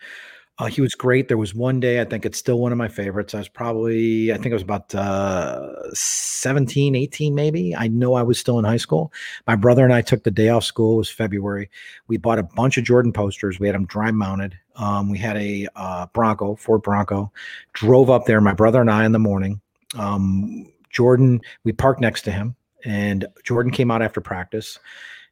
uh, 0.60 0.68
he 0.68 0.82
was 0.82 0.94
great. 0.94 1.28
There 1.28 1.38
was 1.38 1.56
one 1.56 1.80
day, 1.80 2.00
I 2.00 2.06
think 2.06 2.26
it's 2.26 2.38
still 2.38 2.60
one 2.60 2.72
of 2.72 2.78
my 2.78 2.88
favorites. 2.88 3.34
I 3.34 3.40
was 3.40 3.50
probably, 3.50 4.32
I 4.32 4.38
think 4.38 4.52
I 4.52 4.54
was 4.54 4.62
about 4.62 4.94
uh, 4.94 5.92
17, 5.94 6.96
18, 6.96 7.34
maybe. 7.34 7.76
I 7.76 7.88
know 7.88 8.14
I 8.14 8.22
was 8.22 8.38
still 8.38 8.60
in 8.60 8.66
high 8.66 8.78
school. 8.78 9.12
My 9.48 9.56
brother 9.56 9.84
and 9.84 9.94
I 9.94 10.02
took 10.02 10.24
the 10.24 10.32
day 10.32 10.50
off 10.50 10.64
school. 10.64 10.96
It 10.96 10.98
was 10.98 11.10
February. 11.10 11.72
We 12.08 12.18
bought 12.18 12.38
a 12.38 12.44
bunch 12.44 12.78
of 12.78 12.84
Jordan 12.84 13.12
posters. 13.12 13.60
We 13.60 13.68
had 13.68 13.76
them 13.76 13.88
dry 13.88 14.12
mounted. 14.12 14.58
Um, 14.76 15.10
we 15.10 15.18
had 15.18 15.38
a 15.38 15.68
uh, 15.76 16.08
Bronco, 16.08 16.56
Ford 16.56 16.82
Bronco, 16.82 17.32
drove 17.74 18.10
up 18.10 18.26
there, 18.26 18.42
my 18.42 18.54
brother 18.54 18.82
and 18.82 18.90
I 18.90 19.06
in 19.06 19.12
the 19.12 19.20
morning. 19.20 19.62
Um, 19.98 20.68
Jordan, 20.90 21.42
we 21.64 21.72
parked 21.72 22.02
next 22.02 22.22
to 22.24 22.32
him, 22.32 22.56
and 22.86 23.26
Jordan 23.44 23.72
came 23.72 23.92
out 23.92 24.02
after 24.02 24.22
practice. 24.22 24.80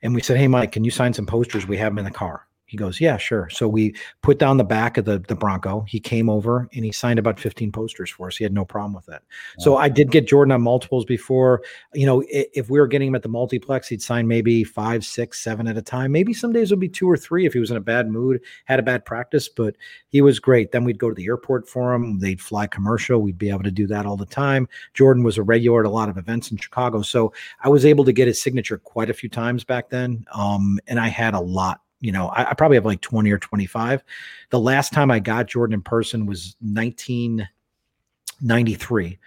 And 0.04 0.16
we 0.16 0.22
said, 0.22 0.38
Hey, 0.38 0.48
Mike, 0.48 0.72
can 0.72 0.84
you 0.84 0.92
sign 0.92 1.14
some 1.14 1.26
posters? 1.26 1.68
We 1.68 1.78
have 1.78 1.92
them 1.92 2.00
in 2.00 2.06
the 2.06 2.12
car. 2.12 2.48
He 2.72 2.78
goes, 2.78 3.02
yeah, 3.02 3.18
sure. 3.18 3.50
So 3.50 3.68
we 3.68 3.94
put 4.22 4.40
down 4.40 4.56
the 4.56 4.64
back 4.64 4.98
of 4.98 5.04
the 5.04 5.20
the 5.20 5.36
Bronco. 5.36 5.82
He 5.90 6.00
came 6.00 6.30
over 6.30 6.70
and 6.74 6.86
he 6.86 6.94
signed 6.94 7.20
about 7.20 7.38
15 7.38 7.70
posters 7.70 8.10
for 8.10 8.28
us. 8.28 8.38
He 8.38 8.46
had 8.46 8.54
no 8.54 8.64
problem 8.64 8.94
with 8.94 9.06
that. 9.08 9.24
Wow. 9.58 9.64
So 9.64 9.76
I 9.76 9.90
did 9.90 10.10
get 10.10 10.26
Jordan 10.26 10.54
on 10.54 10.62
multiples 10.62 11.04
before. 11.04 11.64
You 11.94 12.06
know, 12.06 12.24
if 12.30 12.70
we 12.70 12.80
were 12.80 12.88
getting 12.88 13.10
him 13.10 13.16
at 13.16 13.24
the 13.24 13.28
multiplex, 13.28 13.90
he'd 13.90 14.02
sign 14.02 14.26
maybe 14.26 14.64
five, 14.64 15.04
six, 15.04 15.44
seven 15.44 15.68
at 15.68 15.76
a 15.76 15.82
time. 15.82 16.14
Maybe 16.14 16.34
some 16.34 16.54
days 16.54 16.72
it 16.72 16.76
would 16.76 16.80
be 16.80 16.88
two 16.88 17.12
or 17.12 17.18
three 17.18 17.46
if 17.46 17.52
he 17.52 17.60
was 17.60 17.72
in 17.72 17.76
a 17.76 17.82
bad 17.82 18.10
mood, 18.10 18.40
had 18.64 18.80
a 18.80 18.84
bad 18.84 19.04
practice. 19.04 19.50
But 19.50 19.76
he 20.08 20.22
was 20.22 20.40
great. 20.40 20.72
Then 20.72 20.86
we'd 20.86 20.98
go 20.98 21.10
to 21.10 21.16
the 21.16 21.26
airport 21.26 21.68
for 21.68 21.94
him. 21.94 22.20
They'd 22.20 22.40
fly 22.40 22.68
commercial. 22.68 23.20
We'd 23.20 23.38
be 23.38 23.50
able 23.50 23.64
to 23.64 23.72
do 23.72 23.86
that 23.88 24.06
all 24.06 24.16
the 24.16 24.26
time. 24.26 24.70
Jordan 24.94 25.24
was 25.24 25.38
a 25.38 25.44
regular 25.44 25.82
at 25.82 25.88
a 25.88 25.90
lot 25.90 26.08
of 26.08 26.18
events 26.18 26.52
in 26.52 26.58
Chicago, 26.58 27.02
so 27.02 27.34
I 27.66 27.68
was 27.68 27.86
able 27.86 28.06
to 28.06 28.14
get 28.14 28.30
his 28.30 28.42
signature 28.42 28.78
quite 28.78 29.10
a 29.10 29.14
few 29.14 29.28
times 29.28 29.66
back 29.66 29.90
then. 29.90 30.26
Um, 30.34 30.80
and 30.88 31.02
I 31.02 31.10
had 31.10 31.34
a 31.34 31.40
lot 31.42 31.82
you 32.02 32.12
know, 32.12 32.28
I, 32.30 32.50
I, 32.50 32.54
probably 32.54 32.76
have 32.76 32.86
like 32.86 33.02
20 33.02 33.32
or 33.32 33.38
25. 33.38 34.04
The 34.50 34.60
last 34.60 34.92
time 34.92 35.12
I 35.12 35.20
got 35.20 35.48
Jordan 35.48 35.76
in 35.76 35.82
person 35.82 36.26
was 36.26 36.56
1993. 36.60 39.20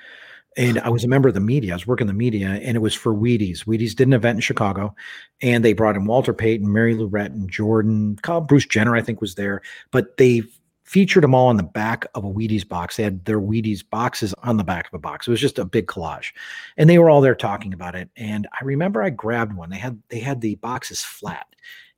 And 0.56 0.78
I 0.80 0.88
was 0.88 1.02
a 1.02 1.08
member 1.08 1.28
of 1.28 1.34
the 1.34 1.40
media. 1.40 1.72
I 1.72 1.76
was 1.76 1.86
working 1.86 2.06
the 2.06 2.12
media, 2.12 2.48
and 2.48 2.76
it 2.76 2.80
was 2.80 2.94
for 2.94 3.12
Wheaties. 3.12 3.64
Wheaties 3.64 3.96
did 3.96 4.06
an 4.06 4.12
event 4.12 4.36
in 4.36 4.40
Chicago, 4.40 4.94
and 5.42 5.64
they 5.64 5.72
brought 5.72 5.96
in 5.96 6.04
Walter 6.04 6.32
Payton, 6.32 6.72
Mary 6.72 6.94
Lou 6.94 7.08
Retton, 7.08 7.48
Jordan, 7.48 8.16
Bruce 8.46 8.66
Jenner, 8.66 8.94
I 8.94 9.02
think, 9.02 9.20
was 9.20 9.34
there. 9.34 9.62
But 9.90 10.16
they 10.16 10.44
featured 10.84 11.24
them 11.24 11.34
all 11.34 11.48
on 11.48 11.56
the 11.56 11.64
back 11.64 12.06
of 12.14 12.24
a 12.24 12.30
Wheaties 12.30 12.68
box. 12.68 12.96
They 12.96 13.02
had 13.02 13.24
their 13.24 13.40
Wheaties 13.40 13.82
boxes 13.88 14.34
on 14.42 14.56
the 14.56 14.64
back 14.64 14.86
of 14.86 14.94
a 14.94 14.98
box. 14.98 15.26
It 15.26 15.30
was 15.30 15.40
just 15.40 15.58
a 15.58 15.64
big 15.64 15.86
collage, 15.86 16.32
and 16.76 16.88
they 16.88 16.98
were 16.98 17.10
all 17.10 17.20
there 17.20 17.34
talking 17.34 17.72
about 17.72 17.96
it. 17.96 18.08
And 18.16 18.46
I 18.52 18.64
remember 18.64 19.02
I 19.02 19.10
grabbed 19.10 19.56
one. 19.56 19.70
They 19.70 19.78
had 19.78 20.00
they 20.08 20.20
had 20.20 20.40
the 20.40 20.54
boxes 20.56 21.02
flat, 21.02 21.46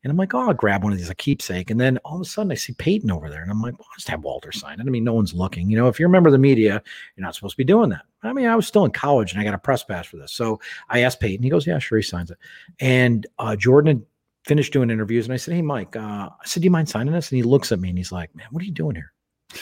and 0.06 0.12
I'm 0.12 0.16
like, 0.16 0.34
oh, 0.34 0.46
I'll 0.46 0.54
grab 0.54 0.84
one 0.84 0.92
of 0.92 0.98
these, 0.98 1.10
a 1.10 1.16
keepsake. 1.16 1.68
And 1.68 1.80
then 1.80 1.98
all 2.04 2.14
of 2.14 2.20
a 2.20 2.24
sudden 2.24 2.52
I 2.52 2.54
see 2.54 2.72
Payton 2.74 3.10
over 3.10 3.28
there. 3.28 3.42
And 3.42 3.50
I'm 3.50 3.60
like, 3.60 3.76
well, 3.76 3.88
I'll 3.90 3.96
just 3.96 4.06
have 4.06 4.22
Walter 4.22 4.52
sign 4.52 4.78
it. 4.78 4.86
I 4.86 4.88
mean, 4.88 5.02
no 5.02 5.14
one's 5.14 5.34
looking. 5.34 5.68
You 5.68 5.76
know, 5.76 5.88
if 5.88 5.98
you're 5.98 6.08
a 6.08 6.12
member 6.12 6.28
of 6.28 6.32
the 6.32 6.38
media, 6.38 6.80
you're 7.16 7.24
not 7.24 7.34
supposed 7.34 7.54
to 7.54 7.56
be 7.56 7.64
doing 7.64 7.90
that. 7.90 8.02
I 8.22 8.32
mean, 8.32 8.46
I 8.46 8.54
was 8.54 8.68
still 8.68 8.84
in 8.84 8.92
college 8.92 9.32
and 9.32 9.40
I 9.40 9.44
got 9.44 9.52
a 9.54 9.58
press 9.58 9.82
pass 9.82 10.06
for 10.06 10.16
this. 10.16 10.30
So 10.30 10.60
I 10.88 11.00
asked 11.00 11.18
Payton. 11.18 11.42
He 11.42 11.50
goes, 11.50 11.66
yeah, 11.66 11.80
sure. 11.80 11.98
He 11.98 12.02
signs 12.02 12.30
it. 12.30 12.38
And 12.78 13.26
uh, 13.40 13.56
Jordan 13.56 13.96
had 13.96 14.06
finished 14.44 14.72
doing 14.72 14.90
interviews. 14.90 15.26
And 15.26 15.34
I 15.34 15.38
said, 15.38 15.54
hey, 15.54 15.62
Mike, 15.62 15.96
uh, 15.96 16.30
I 16.30 16.46
said, 16.46 16.60
do 16.60 16.66
you 16.66 16.70
mind 16.70 16.88
signing 16.88 17.12
this? 17.12 17.32
And 17.32 17.38
he 17.38 17.42
looks 17.42 17.72
at 17.72 17.80
me 17.80 17.88
and 17.88 17.98
he's 17.98 18.12
like, 18.12 18.32
man, 18.36 18.46
what 18.52 18.62
are 18.62 18.66
you 18.66 18.70
doing 18.70 18.94
here? 18.94 19.12
I'm 19.52 19.58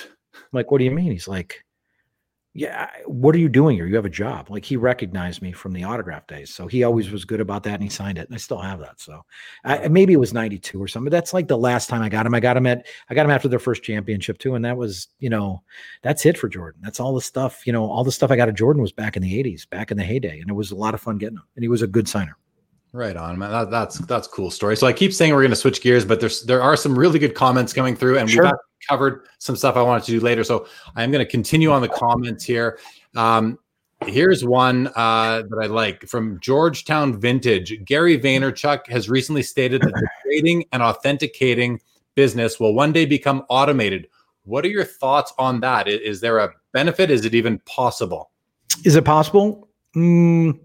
like, 0.52 0.70
what 0.70 0.76
do 0.76 0.84
you 0.84 0.90
mean? 0.90 1.10
He's 1.10 1.26
like, 1.26 1.64
yeah, 2.56 2.88
what 3.06 3.34
are 3.34 3.38
you 3.38 3.48
doing 3.48 3.74
here? 3.74 3.86
You 3.86 3.96
have 3.96 4.04
a 4.04 4.10
job. 4.10 4.48
Like 4.48 4.64
he 4.64 4.76
recognized 4.76 5.42
me 5.42 5.50
from 5.50 5.72
the 5.72 5.82
autograph 5.82 6.28
days. 6.28 6.54
So 6.54 6.68
he 6.68 6.84
always 6.84 7.10
was 7.10 7.24
good 7.24 7.40
about 7.40 7.64
that 7.64 7.74
and 7.74 7.82
he 7.82 7.88
signed 7.88 8.16
it. 8.16 8.28
And 8.28 8.34
I 8.34 8.38
still 8.38 8.60
have 8.60 8.78
that. 8.78 9.00
So 9.00 9.24
I, 9.64 9.88
maybe 9.88 10.12
it 10.12 10.20
was 10.20 10.32
92 10.32 10.80
or 10.80 10.86
something. 10.86 11.10
That's 11.10 11.34
like 11.34 11.48
the 11.48 11.58
last 11.58 11.88
time 11.88 12.00
I 12.00 12.08
got 12.08 12.26
him. 12.26 12.34
I 12.34 12.38
got 12.38 12.56
him 12.56 12.66
at, 12.66 12.86
I 13.10 13.14
got 13.14 13.26
him 13.26 13.32
after 13.32 13.48
their 13.48 13.58
first 13.58 13.82
championship 13.82 14.38
too. 14.38 14.54
And 14.54 14.64
that 14.64 14.76
was, 14.76 15.08
you 15.18 15.30
know, 15.30 15.62
that's 16.02 16.24
it 16.26 16.38
for 16.38 16.48
Jordan. 16.48 16.80
That's 16.80 17.00
all 17.00 17.12
the 17.12 17.20
stuff, 17.20 17.66
you 17.66 17.72
know, 17.72 17.90
all 17.90 18.04
the 18.04 18.12
stuff 18.12 18.30
I 18.30 18.36
got 18.36 18.48
of 18.48 18.54
Jordan 18.54 18.80
was 18.80 18.92
back 18.92 19.16
in 19.16 19.22
the 19.22 19.42
80s, 19.42 19.68
back 19.68 19.90
in 19.90 19.96
the 19.96 20.04
heyday. 20.04 20.38
And 20.38 20.48
it 20.48 20.54
was 20.54 20.70
a 20.70 20.76
lot 20.76 20.94
of 20.94 21.00
fun 21.00 21.18
getting 21.18 21.38
him. 21.38 21.44
And 21.56 21.64
he 21.64 21.68
was 21.68 21.82
a 21.82 21.88
good 21.88 22.06
signer. 22.06 22.36
Right 22.94 23.16
on, 23.16 23.40
man. 23.40 23.50
That, 23.50 23.70
that's 23.72 23.98
that's 23.98 24.28
cool 24.28 24.52
story. 24.52 24.76
So 24.76 24.86
I 24.86 24.92
keep 24.92 25.12
saying 25.12 25.34
we're 25.34 25.40
going 25.40 25.50
to 25.50 25.56
switch 25.56 25.82
gears, 25.82 26.04
but 26.04 26.20
there's 26.20 26.42
there 26.42 26.62
are 26.62 26.76
some 26.76 26.96
really 26.96 27.18
good 27.18 27.34
comments 27.34 27.72
coming 27.72 27.96
through, 27.96 28.18
and 28.18 28.30
sure. 28.30 28.44
we've 28.44 28.52
covered 28.88 29.26
some 29.38 29.56
stuff 29.56 29.74
I 29.74 29.82
wanted 29.82 30.04
to 30.04 30.12
do 30.12 30.20
later. 30.20 30.44
So 30.44 30.68
I'm 30.94 31.10
going 31.10 31.24
to 31.24 31.28
continue 31.28 31.72
on 31.72 31.82
the 31.82 31.88
comments 31.88 32.44
here. 32.44 32.78
Um, 33.16 33.58
here's 34.06 34.44
one 34.44 34.92
uh, 34.94 35.42
that 35.42 35.58
I 35.60 35.66
like 35.66 36.06
from 36.06 36.38
Georgetown 36.38 37.20
Vintage. 37.20 37.84
Gary 37.84 38.16
Vaynerchuk 38.16 38.86
has 38.86 39.08
recently 39.10 39.42
stated 39.42 39.82
that 39.82 39.92
the 39.92 40.08
trading 40.22 40.64
and 40.70 40.80
authenticating 40.80 41.80
business 42.14 42.60
will 42.60 42.74
one 42.74 42.92
day 42.92 43.06
become 43.06 43.44
automated. 43.48 44.06
What 44.44 44.64
are 44.64 44.68
your 44.68 44.84
thoughts 44.84 45.32
on 45.36 45.58
that? 45.62 45.88
Is, 45.88 46.00
is 46.00 46.20
there 46.20 46.38
a 46.38 46.52
benefit? 46.72 47.10
Is 47.10 47.24
it 47.24 47.34
even 47.34 47.58
possible? 47.66 48.30
Is 48.84 48.94
it 48.94 49.04
possible? 49.04 49.68
Mm, 49.96 50.60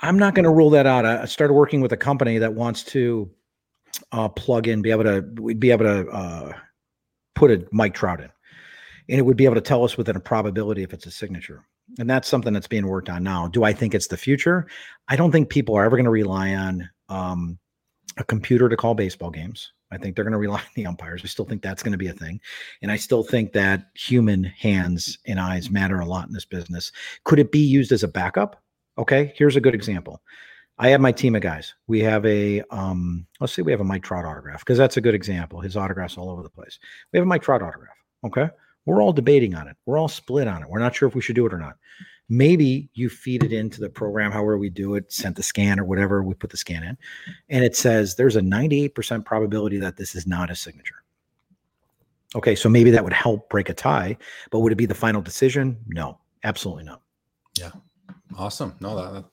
I'm 0.00 0.18
not 0.18 0.34
going 0.34 0.44
to 0.44 0.50
rule 0.50 0.70
that 0.70 0.86
out. 0.86 1.04
I 1.04 1.24
started 1.24 1.54
working 1.54 1.80
with 1.80 1.92
a 1.92 1.96
company 1.96 2.38
that 2.38 2.54
wants 2.54 2.82
to 2.84 3.30
uh, 4.12 4.28
plug 4.28 4.68
in, 4.68 4.82
be 4.82 4.90
able 4.90 5.04
to, 5.04 5.24
we'd 5.40 5.60
be 5.60 5.70
able 5.70 5.84
to 5.84 6.08
uh, 6.08 6.52
put 7.34 7.50
a 7.50 7.66
Mike 7.72 7.94
Trout 7.94 8.20
in, 8.20 8.30
and 9.08 9.18
it 9.18 9.26
would 9.26 9.36
be 9.36 9.44
able 9.44 9.56
to 9.56 9.60
tell 9.60 9.84
us 9.84 9.96
within 9.96 10.16
a 10.16 10.20
probability 10.20 10.82
if 10.82 10.92
it's 10.92 11.06
a 11.06 11.10
signature. 11.10 11.64
And 11.98 12.08
that's 12.08 12.28
something 12.28 12.52
that's 12.52 12.68
being 12.68 12.86
worked 12.86 13.08
on 13.08 13.22
now. 13.22 13.48
Do 13.48 13.64
I 13.64 13.72
think 13.72 13.94
it's 13.94 14.08
the 14.08 14.16
future? 14.16 14.66
I 15.08 15.16
don't 15.16 15.32
think 15.32 15.48
people 15.48 15.74
are 15.74 15.84
ever 15.84 15.96
going 15.96 16.04
to 16.04 16.10
rely 16.10 16.54
on 16.54 16.88
um, 17.08 17.58
a 18.18 18.24
computer 18.24 18.68
to 18.68 18.76
call 18.76 18.94
baseball 18.94 19.30
games. 19.30 19.72
I 19.90 19.96
think 19.96 20.14
they're 20.14 20.24
going 20.24 20.32
to 20.32 20.38
rely 20.38 20.58
on 20.58 20.66
the 20.74 20.86
umpires. 20.86 21.22
I 21.24 21.28
still 21.28 21.46
think 21.46 21.62
that's 21.62 21.82
going 21.82 21.92
to 21.92 21.98
be 21.98 22.08
a 22.08 22.12
thing. 22.12 22.40
And 22.82 22.92
I 22.92 22.96
still 22.96 23.22
think 23.22 23.52
that 23.54 23.86
human 23.94 24.44
hands 24.44 25.18
and 25.26 25.40
eyes 25.40 25.70
matter 25.70 25.98
a 25.98 26.04
lot 26.04 26.26
in 26.26 26.34
this 26.34 26.44
business. 26.44 26.92
Could 27.24 27.38
it 27.38 27.50
be 27.50 27.60
used 27.60 27.90
as 27.90 28.02
a 28.02 28.08
backup? 28.08 28.62
Okay, 28.98 29.32
here's 29.36 29.56
a 29.56 29.60
good 29.60 29.74
example. 29.74 30.20
I 30.78 30.88
have 30.88 31.00
my 31.00 31.12
team 31.12 31.34
of 31.34 31.42
guys. 31.42 31.74
We 31.86 32.00
have 32.00 32.24
a 32.26 32.62
um, 32.70 33.26
let's 33.40 33.52
see, 33.52 33.62
we 33.62 33.72
have 33.72 33.80
a 33.80 33.84
Mike 33.84 34.02
Trout 34.02 34.24
autograph 34.24 34.60
because 34.60 34.78
that's 34.78 34.96
a 34.96 35.00
good 35.00 35.14
example. 35.14 35.60
His 35.60 35.76
autographs 35.76 36.16
all 36.16 36.30
over 36.30 36.42
the 36.42 36.50
place. 36.50 36.78
We 37.12 37.18
have 37.18 37.24
a 37.24 37.28
Mike 37.28 37.42
Trout 37.42 37.62
autograph. 37.62 37.96
Okay. 38.24 38.48
We're 38.84 39.02
all 39.02 39.12
debating 39.12 39.54
on 39.54 39.68
it. 39.68 39.76
We're 39.86 39.98
all 39.98 40.08
split 40.08 40.48
on 40.48 40.62
it. 40.62 40.68
We're 40.68 40.78
not 40.78 40.94
sure 40.94 41.08
if 41.08 41.14
we 41.14 41.20
should 41.20 41.36
do 41.36 41.46
it 41.46 41.52
or 41.52 41.58
not. 41.58 41.76
Maybe 42.30 42.90
you 42.94 43.08
feed 43.08 43.42
it 43.42 43.52
into 43.52 43.80
the 43.80 43.88
program, 43.88 44.32
however 44.32 44.58
we 44.58 44.70
do 44.70 44.94
it, 44.94 45.10
sent 45.12 45.36
the 45.36 45.42
scan 45.42 45.80
or 45.80 45.84
whatever, 45.84 46.22
we 46.22 46.34
put 46.34 46.50
the 46.50 46.58
scan 46.58 46.82
in, 46.82 46.98
and 47.48 47.64
it 47.64 47.74
says 47.74 48.16
there's 48.16 48.36
a 48.36 48.40
98% 48.40 49.24
probability 49.24 49.78
that 49.78 49.96
this 49.96 50.14
is 50.14 50.26
not 50.26 50.50
a 50.50 50.56
signature. 50.56 51.02
Okay, 52.34 52.54
so 52.54 52.68
maybe 52.68 52.90
that 52.90 53.02
would 53.02 53.14
help 53.14 53.48
break 53.48 53.70
a 53.70 53.74
tie, 53.74 54.16
but 54.50 54.60
would 54.60 54.72
it 54.72 54.76
be 54.76 54.84
the 54.84 54.94
final 54.94 55.22
decision? 55.22 55.78
No, 55.86 56.18
absolutely 56.44 56.84
not. 56.84 57.00
Yeah. 57.58 57.70
Awesome. 58.36 58.74
No, 58.80 58.96
that, 58.96 59.24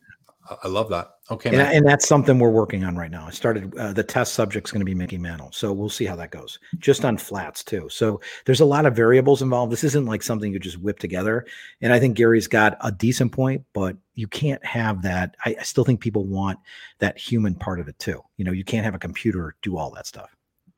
I 0.64 0.68
love 0.68 0.90
that. 0.90 1.12
Okay, 1.32 1.50
and, 1.50 1.60
and, 1.60 1.88
that's 1.88 2.08
something 2.08 2.38
we're 2.38 2.52
working 2.52 2.84
on 2.84 2.96
right 2.96 3.10
now. 3.10 3.26
I 3.26 3.32
started 3.32 3.76
uh, 3.78 3.94
the 3.94 4.04
test 4.04 4.36
subject's 4.36 4.72
going 4.72 4.82
to 4.82 4.86
be 4.86 4.94
Mickey 4.94 5.18
Mantle, 5.18 5.52
so 5.52 5.74
we'll 5.74 5.90
see 5.90 6.06
how 6.06 6.16
that 6.18 6.30
goes. 6.30 6.60
Just 6.78 7.04
on 7.04 7.18
flats 7.18 7.64
too. 7.64 7.90
So 7.90 8.22
there's 8.46 8.60
a 8.60 8.66
lot 8.66 8.86
of 8.86 8.96
variables 8.96 9.42
involved. 9.42 9.72
This 9.72 9.84
isn't 9.84 10.06
like 10.06 10.22
something 10.22 10.54
you 10.54 10.60
just 10.60 10.78
whip 10.78 11.00
together. 11.00 11.48
And 11.82 11.92
I 11.92 12.00
think 12.00 12.16
Gary's 12.16 12.48
got 12.48 12.78
a 12.82 12.92
decent 12.92 13.32
point, 13.32 13.66
but 13.74 13.98
you 14.14 14.28
can't 14.28 14.64
have 14.64 15.02
that. 15.02 15.36
I, 15.44 15.56
I 15.60 15.64
still 15.64 15.84
think 15.84 16.00
people 16.00 16.26
want 16.26 16.60
that 17.00 17.18
human 17.18 17.56
part 17.56 17.80
of 17.80 17.88
it 17.88 17.98
too. 17.98 18.22
You 18.38 18.46
know, 18.46 18.52
you 18.52 18.64
can't 18.64 18.86
have 18.86 18.96
a 18.96 19.00
computer 19.00 19.56
do 19.64 19.78
all 19.78 19.90
that 19.96 20.06
stuff. 20.06 20.36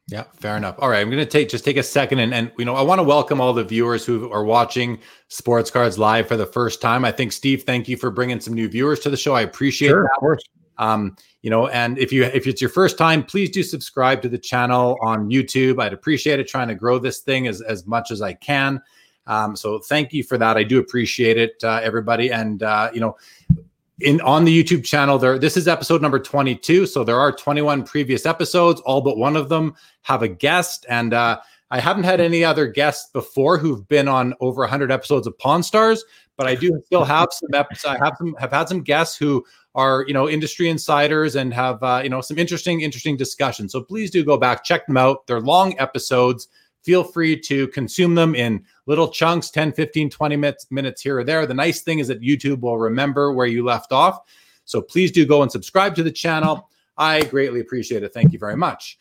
Yeah, 0.10 0.24
fair 0.34 0.56
enough. 0.56 0.76
All 0.80 0.88
right, 0.88 1.02
I'm 1.02 1.10
going 1.10 1.20
to 1.20 1.26
take 1.26 1.50
just 1.50 1.66
take 1.66 1.76
a 1.76 1.84
second 1.84 2.20
and 2.20 2.34
and 2.34 2.50
you 2.58 2.64
know 2.64 2.76
I 2.76 2.82
want 2.82 3.00
to 3.00 3.04
welcome 3.04 3.42
all 3.42 3.52
the 3.52 3.64
viewers 3.64 4.06
who 4.06 4.32
are 4.32 4.46
watching 4.46 5.00
Sports 5.28 5.70
Cards 5.70 6.00
live 6.00 6.30
for 6.30 6.38
the 6.38 6.46
first 6.46 6.82
time. 6.82 7.04
I 7.04 7.12
think 7.12 7.34
Steve, 7.34 7.64
thank 7.64 7.90
you 7.90 7.98
for 7.98 8.10
bringing 8.10 8.40
some 8.40 8.54
new 8.54 8.70
viewers 8.70 9.02
to 9.02 9.10
the 9.10 9.18
show. 9.18 9.36
I 9.36 9.42
appreciate 9.42 9.90
sure, 9.90 10.04
that. 10.04 10.16
Of 10.16 10.20
course. 10.20 10.44
Um, 10.78 11.18
you 11.42 11.50
know, 11.50 11.68
and 11.68 11.98
if 11.98 12.14
you 12.14 12.24
if 12.24 12.48
it's 12.48 12.62
your 12.62 12.70
first 12.70 12.98
time, 12.98 13.22
please 13.22 13.50
do 13.50 13.64
subscribe 13.64 14.22
to 14.22 14.30
the 14.30 14.38
channel 14.38 14.98
on 15.02 15.30
YouTube. 15.30 15.82
I'd 15.82 15.92
appreciate 15.92 16.40
it 16.40 16.48
trying 16.48 16.70
to 16.70 16.76
grow 16.76 17.00
this 17.00 17.20
thing 17.20 17.48
as 17.48 17.60
as 17.62 17.86
much 17.86 18.10
as 18.10 18.22
I 18.22 18.32
can. 18.34 18.82
Um, 19.26 19.58
so 19.58 19.80
thank 19.80 20.14
you 20.14 20.24
for 20.24 20.38
that. 20.38 20.56
I 20.56 20.64
do 20.64 20.80
appreciate 20.80 21.38
it, 21.38 21.62
uh, 21.64 21.82
everybody. 21.84 22.32
And 22.32 22.64
uh, 22.64 22.92
you 22.94 23.02
know, 23.02 23.18
in 24.02 24.22
on 24.22 24.46
the 24.46 24.64
YouTube 24.64 24.86
channel 24.86 25.18
there 25.18 25.40
this 25.40 25.58
is 25.58 25.68
episode 25.68 26.02
number 26.02 26.20
22 26.20 26.86
so 26.86 27.04
there 27.04 27.20
are 27.20 27.32
21 27.32 27.84
previous 27.84 28.26
episodes 28.26 28.80
all 28.82 29.02
but 29.02 29.18
one 29.18 29.36
of 29.36 29.50
them 29.50 29.74
have 30.04 30.22
a 30.22 30.28
guest 30.28 30.86
and 30.90 31.14
uh, 31.14 31.40
I 31.70 31.80
haven't 31.80 32.04
had 32.04 32.22
any 32.22 32.44
other 32.44 32.68
guests 32.68 33.10
before 33.12 33.58
who've 33.58 33.88
been 33.88 34.08
on 34.08 34.34
over 34.40 34.62
100 34.62 34.92
episodes 34.92 35.26
of 35.26 35.38
Pawn 35.40 35.64
Stars 35.64 36.04
but 36.38 36.46
I 36.48 36.56
do 36.56 36.82
still 36.86 37.04
have 37.04 37.30
some 37.32 37.50
episodes 37.54 38.00
I 38.00 38.06
have 38.06 38.14
some 38.18 38.36
have 38.40 38.52
had 38.52 38.70
some 38.70 38.82
guests 38.82 39.18
who 39.18 39.44
are 39.78 40.04
you 40.08 40.14
know 40.14 40.28
industry 40.28 40.70
insiders 40.70 41.36
and 41.36 41.54
have 41.54 41.82
uh, 41.84 42.02
you 42.04 42.10
know 42.10 42.20
some 42.20 42.38
interesting 42.38 42.82
interesting 42.82 43.16
discussions. 43.16 43.72
So 43.72 43.82
please 43.82 44.12
do 44.12 44.26
go 44.26 44.38
back 44.38 44.64
check 44.64 44.88
them 44.88 44.98
out. 44.98 45.28
They're 45.28 45.40
long 45.40 45.80
episodes 45.80 46.48
feel 46.88 47.04
free 47.04 47.38
to 47.38 47.68
consume 47.68 48.16
them 48.16 48.34
in 48.34 48.64
little 48.86 49.10
chunks 49.10 49.50
10 49.50 49.74
15 49.74 50.10
20 50.10 50.36
minutes 50.38 50.68
minutes 50.72 51.02
here 51.02 51.20
or 51.20 51.26
there. 51.26 51.46
The 51.46 51.54
nice 51.54 51.82
thing 51.82 52.00
is 52.00 52.08
that 52.08 52.22
youtube 52.22 52.62
will 52.62 52.78
remember 52.78 53.34
where 53.34 53.46
you 53.46 53.66
left 53.66 53.92
off. 53.92 54.22
So 54.64 54.82
please 54.82 55.12
do 55.12 55.26
go 55.26 55.42
and 55.42 55.52
subscribe 55.52 55.96
to 55.96 56.04
the 56.04 56.12
channel. 56.12 56.70
I 56.98 57.24
greatly 57.26 57.60
appreciate 57.60 58.04
it. 58.04 58.14
Thank 58.14 58.32
you 58.32 58.40
very 58.40 58.56
much. 58.56 58.98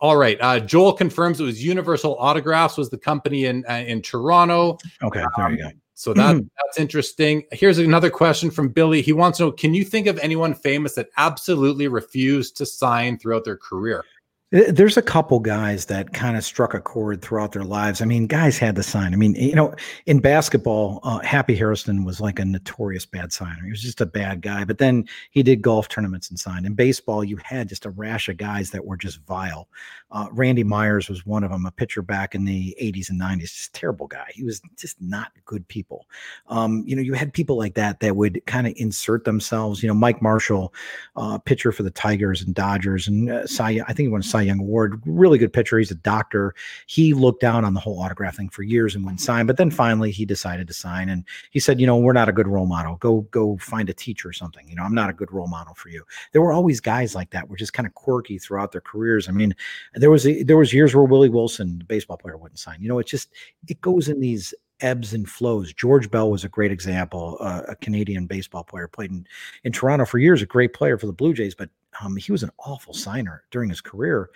All 0.00 0.16
right 0.16 0.38
uh, 0.40 0.60
joel 0.60 0.94
confirms 0.94 1.38
it 1.38 1.44
was 1.44 1.62
universal 1.62 2.16
autographs 2.16 2.78
was 2.78 2.88
the 2.88 2.96
company 2.96 3.44
in 3.44 3.66
uh, 3.68 3.84
in 3.86 4.00
toronto. 4.00 4.78
Okay 5.02 5.22
there 5.36 5.50
you 5.50 5.58
go. 5.58 5.66
Um, 5.66 5.82
so 5.98 6.14
that 6.14 6.36
that's 6.36 6.78
interesting. 6.78 7.44
Here's 7.52 7.78
another 7.78 8.10
question 8.10 8.50
from 8.50 8.68
Billy. 8.68 9.00
He 9.00 9.12
wants 9.12 9.38
to 9.38 9.44
know: 9.44 9.52
Can 9.52 9.72
you 9.72 9.82
think 9.82 10.06
of 10.06 10.18
anyone 10.18 10.54
famous 10.54 10.94
that 10.94 11.08
absolutely 11.16 11.88
refused 11.88 12.54
to 12.58 12.66
sign 12.66 13.18
throughout 13.18 13.44
their 13.44 13.56
career? 13.56 14.04
There's 14.52 14.96
a 14.96 15.02
couple 15.02 15.40
guys 15.40 15.86
that 15.86 16.12
kind 16.12 16.36
of 16.36 16.44
struck 16.44 16.72
a 16.72 16.80
chord 16.80 17.20
throughout 17.20 17.50
their 17.50 17.64
lives. 17.64 18.00
I 18.00 18.04
mean, 18.04 18.28
guys 18.28 18.58
had 18.58 18.76
to 18.76 18.82
sign. 18.84 19.12
I 19.12 19.16
mean, 19.16 19.34
you 19.34 19.56
know, 19.56 19.74
in 20.06 20.20
basketball, 20.20 21.00
uh, 21.02 21.18
Happy 21.18 21.56
Harrison 21.56 22.04
was 22.04 22.20
like 22.20 22.38
a 22.38 22.44
notorious 22.44 23.04
bad 23.04 23.32
signer. 23.32 23.64
He 23.64 23.70
was 23.70 23.82
just 23.82 24.00
a 24.00 24.06
bad 24.06 24.42
guy. 24.42 24.64
But 24.64 24.78
then 24.78 25.08
he 25.32 25.42
did 25.42 25.62
golf 25.62 25.88
tournaments 25.88 26.30
and 26.30 26.38
signed. 26.38 26.64
In 26.64 26.74
baseball, 26.74 27.24
you 27.24 27.38
had 27.42 27.68
just 27.68 27.86
a 27.86 27.90
rash 27.90 28.28
of 28.28 28.36
guys 28.36 28.70
that 28.70 28.84
were 28.84 28.96
just 28.96 29.18
vile. 29.26 29.68
Uh, 30.12 30.28
Randy 30.30 30.62
Myers 30.62 31.08
was 31.08 31.26
one 31.26 31.42
of 31.42 31.50
them, 31.50 31.66
a 31.66 31.72
pitcher 31.72 32.00
back 32.00 32.36
in 32.36 32.44
the 32.44 32.76
80s 32.80 33.10
and 33.10 33.20
90s. 33.20 33.40
Just 33.40 33.74
terrible 33.74 34.06
guy. 34.06 34.30
He 34.32 34.44
was 34.44 34.62
just 34.76 35.02
not 35.02 35.32
good 35.44 35.66
people. 35.66 36.06
Um, 36.46 36.84
you 36.86 36.94
know, 36.94 37.02
you 37.02 37.14
had 37.14 37.32
people 37.32 37.58
like 37.58 37.74
that 37.74 37.98
that 37.98 38.14
would 38.14 38.40
kind 38.46 38.68
of 38.68 38.74
insert 38.76 39.24
themselves. 39.24 39.82
You 39.82 39.88
know, 39.88 39.94
Mike 39.94 40.22
Marshall, 40.22 40.72
uh, 41.16 41.38
pitcher 41.38 41.72
for 41.72 41.82
the 41.82 41.90
Tigers 41.90 42.42
and 42.42 42.54
Dodgers, 42.54 43.08
and 43.08 43.28
uh, 43.28 43.46
Cy, 43.48 43.80
I 43.88 43.92
think 43.92 44.06
he 44.06 44.08
won 44.08 44.22
Cy 44.36 44.42
Young 44.42 44.60
Award. 44.60 45.00
Really 45.06 45.38
good 45.38 45.52
pitcher. 45.52 45.78
He's 45.78 45.90
a 45.90 45.94
doctor. 45.94 46.54
He 46.86 47.14
looked 47.14 47.40
down 47.40 47.64
on 47.64 47.72
the 47.72 47.80
whole 47.80 48.00
autograph 48.00 48.36
thing 48.36 48.50
for 48.50 48.62
years 48.62 48.94
and 48.94 49.04
wouldn't 49.04 49.20
sign. 49.20 49.46
But 49.46 49.56
then 49.56 49.70
finally 49.70 50.10
he 50.10 50.26
decided 50.26 50.66
to 50.68 50.74
sign. 50.74 51.08
And 51.08 51.24
he 51.50 51.60
said, 51.60 51.80
you 51.80 51.86
know, 51.86 51.96
we're 51.96 52.12
not 52.12 52.28
a 52.28 52.32
good 52.32 52.46
role 52.46 52.66
model. 52.66 52.96
Go, 52.96 53.22
go 53.30 53.56
find 53.56 53.88
a 53.88 53.94
teacher 53.94 54.28
or 54.28 54.34
something. 54.34 54.68
You 54.68 54.76
know, 54.76 54.82
I'm 54.82 54.94
not 54.94 55.08
a 55.08 55.14
good 55.14 55.32
role 55.32 55.48
model 55.48 55.74
for 55.74 55.88
you. 55.88 56.04
There 56.32 56.42
were 56.42 56.52
always 56.52 56.80
guys 56.80 57.14
like 57.14 57.30
that, 57.30 57.48
were 57.48 57.56
just 57.56 57.72
kind 57.72 57.86
of 57.86 57.94
quirky 57.94 58.38
throughout 58.38 58.72
their 58.72 58.82
careers. 58.82 59.26
I 59.28 59.32
mean, 59.32 59.54
there 59.94 60.10
was 60.10 60.26
a, 60.26 60.42
there 60.42 60.58
was 60.58 60.72
years 60.74 60.94
where 60.94 61.04
Willie 61.04 61.30
Wilson, 61.30 61.78
the 61.78 61.84
baseball 61.84 62.18
player, 62.18 62.36
wouldn't 62.36 62.58
sign. 62.58 62.82
You 62.82 62.88
know, 62.88 62.98
it 62.98 63.06
just 63.06 63.30
it 63.68 63.80
goes 63.80 64.08
in 64.08 64.20
these 64.20 64.52
ebbs 64.80 65.14
and 65.14 65.26
flows. 65.26 65.72
George 65.72 66.10
Bell 66.10 66.30
was 66.30 66.44
a 66.44 66.50
great 66.50 66.70
example, 66.70 67.38
uh, 67.40 67.62
a 67.68 67.76
Canadian 67.76 68.26
baseball 68.26 68.62
player, 68.62 68.86
played 68.86 69.10
in, 69.10 69.26
in 69.64 69.72
Toronto 69.72 70.04
for 70.04 70.18
years, 70.18 70.42
a 70.42 70.46
great 70.46 70.74
player 70.74 70.98
for 70.98 71.06
the 71.06 71.14
Blue 71.14 71.32
Jays, 71.32 71.54
but 71.54 71.70
um, 72.02 72.16
he 72.16 72.32
was 72.32 72.42
an 72.42 72.50
awful 72.58 72.94
signer 72.94 73.44
during 73.50 73.68
his 73.68 73.80
career. 73.80 74.30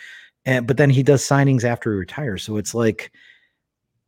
And 0.44 0.66
but 0.66 0.76
then 0.76 0.90
he 0.90 1.02
does 1.02 1.22
signings 1.22 1.64
after 1.64 1.92
he 1.92 1.98
retires. 1.98 2.42
So 2.42 2.56
it's 2.56 2.74
like 2.74 3.12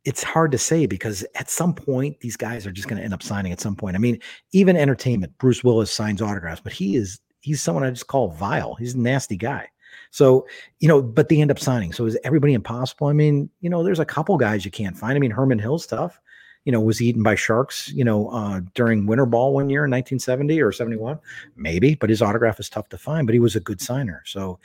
it's 0.05 0.23
hard 0.23 0.51
to 0.51 0.57
say 0.57 0.85
because 0.85 1.25
at 1.35 1.49
some 1.49 1.73
point 1.73 2.19
these 2.19 2.35
guys 2.35 2.67
are 2.67 2.71
just 2.71 2.87
going 2.87 2.97
to 2.97 3.03
end 3.03 3.13
up 3.13 3.23
signing 3.23 3.51
at 3.51 3.61
some 3.61 3.75
point. 3.75 3.95
I 3.95 3.99
mean, 3.99 4.19
even 4.51 4.75
entertainment, 4.75 5.37
Bruce 5.37 5.63
Willis 5.63 5.91
signs 5.91 6.21
autographs, 6.21 6.61
but 6.61 6.73
he 6.73 6.95
is 6.95 7.19
he's 7.41 7.61
someone 7.61 7.83
I 7.83 7.89
just 7.89 8.07
call 8.07 8.29
vile. 8.29 8.75
He's 8.75 8.95
a 8.95 8.99
nasty 8.99 9.37
guy. 9.37 9.67
So, 10.11 10.47
you 10.79 10.87
know, 10.87 11.01
but 11.01 11.29
they 11.29 11.41
end 11.41 11.51
up 11.51 11.59
signing. 11.59 11.93
So 11.93 12.05
is 12.05 12.17
everybody 12.23 12.53
impossible? 12.53 13.07
I 13.07 13.13
mean, 13.13 13.49
you 13.61 13.69
know, 13.69 13.83
there's 13.83 13.99
a 13.99 14.05
couple 14.05 14.37
guys 14.37 14.65
you 14.65 14.71
can't 14.71 14.97
find. 14.97 15.15
I 15.15 15.19
mean, 15.19 15.31
Herman 15.31 15.59
Hill 15.59 15.79
stuff, 15.79 16.19
you 16.65 16.71
know, 16.71 16.79
was 16.79 17.01
eaten 17.01 17.23
by 17.23 17.35
sharks, 17.35 17.89
you 17.89 18.03
know, 18.03 18.29
uh, 18.29 18.61
during 18.73 19.05
winter 19.05 19.25
ball 19.25 19.53
one 19.53 19.69
year 19.69 19.85
in 19.85 19.91
1970 19.91 20.61
or 20.61 20.71
71, 20.71 21.19
maybe, 21.55 21.95
but 21.95 22.09
his 22.09 22.21
autograph 22.21 22.59
is 22.59 22.69
tough 22.69 22.89
to 22.89 22.97
find, 22.97 23.27
but 23.27 23.33
he 23.33 23.39
was 23.39 23.55
a 23.55 23.59
good 23.59 23.81
signer. 23.81 24.23
So, 24.25 24.59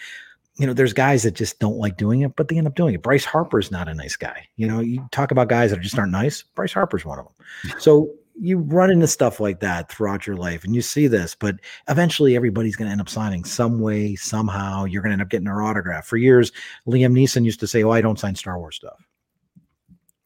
you 0.57 0.67
know, 0.67 0.73
there's 0.73 0.93
guys 0.93 1.23
that 1.23 1.35
just 1.35 1.59
don't 1.59 1.79
like 1.79 1.97
doing 1.97 2.21
it, 2.21 2.37
but 2.37 2.49
they 2.49 2.59
end 2.59 2.67
up 2.67 2.75
doing 2.75 2.95
it. 2.95 3.03
Bryce 3.03 3.25
Harper's 3.25 3.71
not 3.71 3.89
a 3.89 3.95
nice 3.95 4.17
guy. 4.17 4.49
You 4.57 4.67
know, 4.67 4.81
you 4.81 5.07
talk 5.13 5.31
about 5.31 5.49
guys 5.49 5.71
that 5.71 5.81
just 5.81 5.99
aren't 5.99 6.13
nice. 6.13 6.43
Bryce 6.43 6.73
Harper's 6.73 7.05
one 7.05 7.19
of 7.19 7.27
them. 7.27 7.35
So 7.79 8.11
you 8.41 8.59
run 8.59 8.91
into 8.91 9.07
stuff 9.09 9.41
like 9.41 9.59
that 9.61 9.91
throughout 9.91 10.27
your 10.27 10.37
life 10.37 10.63
and 10.63 10.75
you 10.75 10.81
see 10.83 11.09
this, 11.09 11.35
but 11.35 11.57
eventually 11.89 12.37
everybody's 12.37 12.77
going 12.77 12.87
to 12.87 12.93
end 12.93 13.01
up 13.01 13.09
signing 13.09 13.45
some 13.45 13.81
way, 13.81 14.15
somehow. 14.15 14.85
You're 14.85 15.03
going 15.03 15.11
to 15.11 15.15
end 15.15 15.23
up 15.23 15.29
getting 15.29 15.47
their 15.47 15.63
autograph. 15.63 16.07
For 16.07 16.17
years, 16.17 16.53
Liam 16.87 17.13
Neeson 17.13 17.45
used 17.45 17.61
to 17.61 17.67
say, 17.67 17.83
Oh, 17.83 17.91
I 17.91 18.01
don't 18.01 18.19
sign 18.19 18.37
Star 18.37 18.59
Wars 18.59 18.77
stuff. 18.77 19.05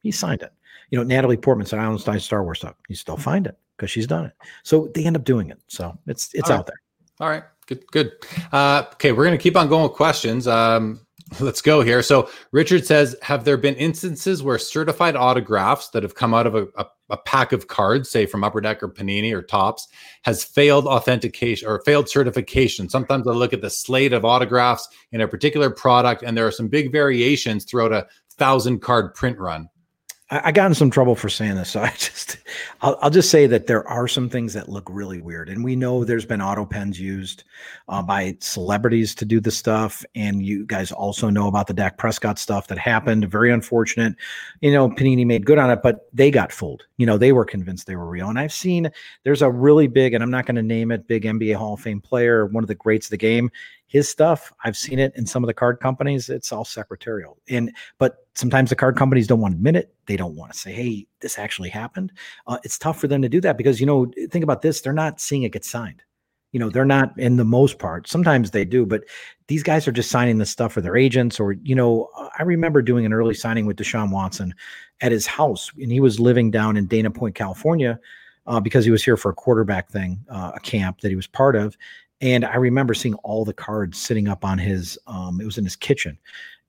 He 0.02 0.10
signed 0.10 0.42
it. 0.42 0.52
You 0.92 0.98
know, 0.98 1.04
Natalie 1.04 1.36
Portman 1.36 1.66
said, 1.66 1.80
I 1.80 1.84
don't 1.84 1.98
sign 1.98 2.20
Star 2.20 2.44
Wars 2.44 2.58
stuff. 2.58 2.76
You 2.88 2.94
still 2.94 3.16
find 3.16 3.46
it 3.46 3.58
because 3.76 3.90
she's 3.90 4.06
done 4.06 4.26
it. 4.26 4.32
So 4.62 4.92
they 4.94 5.04
end 5.04 5.16
up 5.16 5.24
doing 5.24 5.50
it. 5.50 5.58
So 5.66 5.98
it's 6.06 6.30
it's 6.34 6.50
out 6.50 6.66
there. 6.66 6.80
All 7.18 7.28
right. 7.28 7.42
Good. 7.66 7.84
Good. 7.90 8.12
Uh, 8.52 8.84
okay. 8.92 9.10
We're 9.10 9.24
going 9.24 9.36
to 9.36 9.42
keep 9.42 9.56
on 9.56 9.68
going 9.68 9.82
with 9.82 9.92
questions. 9.92 10.46
Um, 10.46 11.00
Let's 11.40 11.62
go 11.62 11.80
here. 11.80 12.02
So 12.02 12.28
Richard 12.50 12.86
says, 12.86 13.16
have 13.22 13.44
there 13.44 13.56
been 13.56 13.74
instances 13.76 14.42
where 14.42 14.58
certified 14.58 15.16
autographs 15.16 15.88
that 15.90 16.02
have 16.02 16.14
come 16.14 16.34
out 16.34 16.46
of 16.46 16.54
a, 16.54 16.66
a, 16.76 16.86
a, 17.10 17.16
pack 17.16 17.52
of 17.52 17.68
cards, 17.68 18.10
say 18.10 18.26
from 18.26 18.44
Upper 18.44 18.60
Deck 18.60 18.82
or 18.82 18.88
Panini 18.88 19.32
or 19.32 19.42
Topps, 19.42 19.88
has 20.22 20.44
failed 20.44 20.86
authentication 20.86 21.68
or 21.68 21.82
failed 21.84 22.08
certification? 22.08 22.88
Sometimes 22.88 23.26
I 23.26 23.32
look 23.32 23.52
at 23.52 23.60
the 23.60 23.70
slate 23.70 24.12
of 24.12 24.24
autographs 24.24 24.88
in 25.12 25.20
a 25.20 25.28
particular 25.28 25.70
product, 25.70 26.22
and 26.22 26.36
there 26.36 26.46
are 26.46 26.52
some 26.52 26.68
big 26.68 26.92
variations 26.92 27.64
throughout 27.64 27.92
a 27.92 28.06
thousand 28.36 28.80
card 28.80 29.14
print 29.14 29.38
run. 29.38 29.68
I, 30.32 30.50
got 30.50 30.66
in 30.66 30.74
some 30.74 30.90
trouble 30.90 31.14
for 31.14 31.28
saying 31.28 31.56
this, 31.56 31.70
so 31.70 31.80
I 31.82 31.90
just 31.90 32.38
I'll, 32.80 32.96
I'll, 33.02 33.10
just 33.10 33.30
say 33.30 33.46
that 33.46 33.66
there 33.66 33.86
are 33.86 34.08
some 34.08 34.30
things 34.30 34.54
that 34.54 34.68
look 34.68 34.88
really 34.90 35.20
weird, 35.20 35.48
and 35.48 35.62
we 35.62 35.76
know 35.76 36.04
there's 36.04 36.24
been 36.24 36.40
auto 36.40 36.64
pens 36.64 36.98
used 36.98 37.44
uh, 37.88 38.02
by 38.02 38.36
celebrities 38.40 39.14
to 39.16 39.24
do 39.26 39.40
the 39.40 39.50
stuff, 39.50 40.04
and 40.14 40.42
you 40.42 40.64
guys 40.64 40.90
also 40.90 41.28
know 41.28 41.48
about 41.48 41.66
the 41.66 41.74
Dak 41.74 41.98
Prescott 41.98 42.38
stuff 42.38 42.68
that 42.68 42.78
happened. 42.78 43.30
Very 43.30 43.52
unfortunate. 43.52 44.14
You 44.62 44.72
know, 44.72 44.88
Panini 44.88 45.26
made 45.26 45.44
good 45.44 45.58
on 45.58 45.70
it, 45.70 45.80
but 45.82 46.08
they 46.12 46.30
got 46.30 46.50
fooled. 46.50 46.84
You 46.96 47.04
know, 47.04 47.18
they 47.18 47.32
were 47.32 47.44
convinced 47.44 47.86
they 47.86 47.96
were 47.96 48.08
real, 48.08 48.28
and 48.28 48.38
I've 48.38 48.52
seen 48.52 48.90
there's 49.24 49.42
a 49.42 49.50
really 49.50 49.86
big, 49.86 50.14
and 50.14 50.22
I'm 50.22 50.30
not 50.30 50.46
going 50.46 50.56
to 50.56 50.62
name 50.62 50.92
it, 50.92 51.06
big 51.06 51.24
NBA 51.24 51.56
Hall 51.56 51.74
of 51.74 51.80
Fame 51.80 52.00
player, 52.00 52.46
one 52.46 52.64
of 52.64 52.68
the 52.68 52.74
greats 52.74 53.06
of 53.06 53.10
the 53.10 53.18
game 53.18 53.50
his 53.92 54.08
stuff. 54.08 54.50
I've 54.64 54.76
seen 54.76 54.98
it 54.98 55.12
in 55.16 55.26
some 55.26 55.44
of 55.44 55.48
the 55.48 55.54
card 55.54 55.78
companies. 55.78 56.30
It's 56.30 56.50
all 56.50 56.64
secretarial. 56.64 57.36
And 57.50 57.70
but 57.98 58.26
sometimes 58.34 58.70
the 58.70 58.76
card 58.76 58.96
companies 58.96 59.26
don't 59.26 59.40
want 59.40 59.52
to 59.52 59.56
admit 59.56 59.76
it. 59.76 59.94
They 60.06 60.16
don't 60.16 60.34
want 60.34 60.50
to 60.50 60.58
say 60.58 60.72
hey 60.72 61.06
this 61.20 61.38
actually 61.38 61.68
happened. 61.68 62.10
Uh, 62.46 62.56
it's 62.64 62.78
tough 62.78 62.98
for 62.98 63.06
them 63.06 63.20
to 63.20 63.28
do 63.28 63.38
that 63.42 63.58
because 63.58 63.80
you 63.80 63.86
know 63.86 64.10
think 64.30 64.42
about 64.42 64.62
this. 64.62 64.80
They're 64.80 64.94
not 64.94 65.20
seeing 65.20 65.42
it 65.42 65.52
get 65.52 65.66
signed. 65.66 66.02
You 66.52 66.60
know 66.60 66.70
they're 66.70 66.86
not 66.86 67.12
in 67.18 67.36
the 67.36 67.44
most 67.44 67.78
part. 67.78 68.08
Sometimes 68.08 68.50
they 68.50 68.64
do 68.64 68.86
but 68.86 69.02
these 69.46 69.62
guys 69.62 69.86
are 69.86 69.92
just 69.92 70.10
signing 70.10 70.38
the 70.38 70.46
stuff 70.46 70.72
for 70.72 70.80
their 70.80 70.96
agents 70.96 71.38
or 71.38 71.52
you 71.52 71.74
know 71.74 72.08
i 72.38 72.42
remember 72.42 72.80
doing 72.80 73.04
an 73.04 73.12
early 73.12 73.34
signing 73.34 73.66
with 73.66 73.76
deshaun 73.76 74.10
watson 74.10 74.54
at 75.02 75.12
his 75.12 75.26
house 75.26 75.70
and 75.78 75.92
he 75.92 76.00
was 76.00 76.18
living 76.18 76.50
down 76.50 76.76
in 76.76 76.86
dana 76.86 77.10
point 77.10 77.34
california 77.34 78.00
uh, 78.46 78.60
because 78.60 78.84
he 78.84 78.90
was 78.90 79.04
here 79.04 79.16
for 79.16 79.30
a 79.30 79.34
quarterback 79.34 79.88
thing, 79.88 80.24
uh, 80.28 80.52
a 80.54 80.60
camp 80.60 81.00
that 81.00 81.08
he 81.08 81.16
was 81.16 81.26
part 81.26 81.56
of. 81.56 81.76
And 82.22 82.44
I 82.44 82.54
remember 82.54 82.94
seeing 82.94 83.16
all 83.16 83.44
the 83.44 83.52
cards 83.52 83.98
sitting 83.98 84.28
up 84.28 84.44
on 84.44 84.56
his, 84.56 84.98
um, 85.08 85.40
it 85.40 85.44
was 85.44 85.58
in 85.58 85.64
his 85.64 85.76
kitchen. 85.76 86.16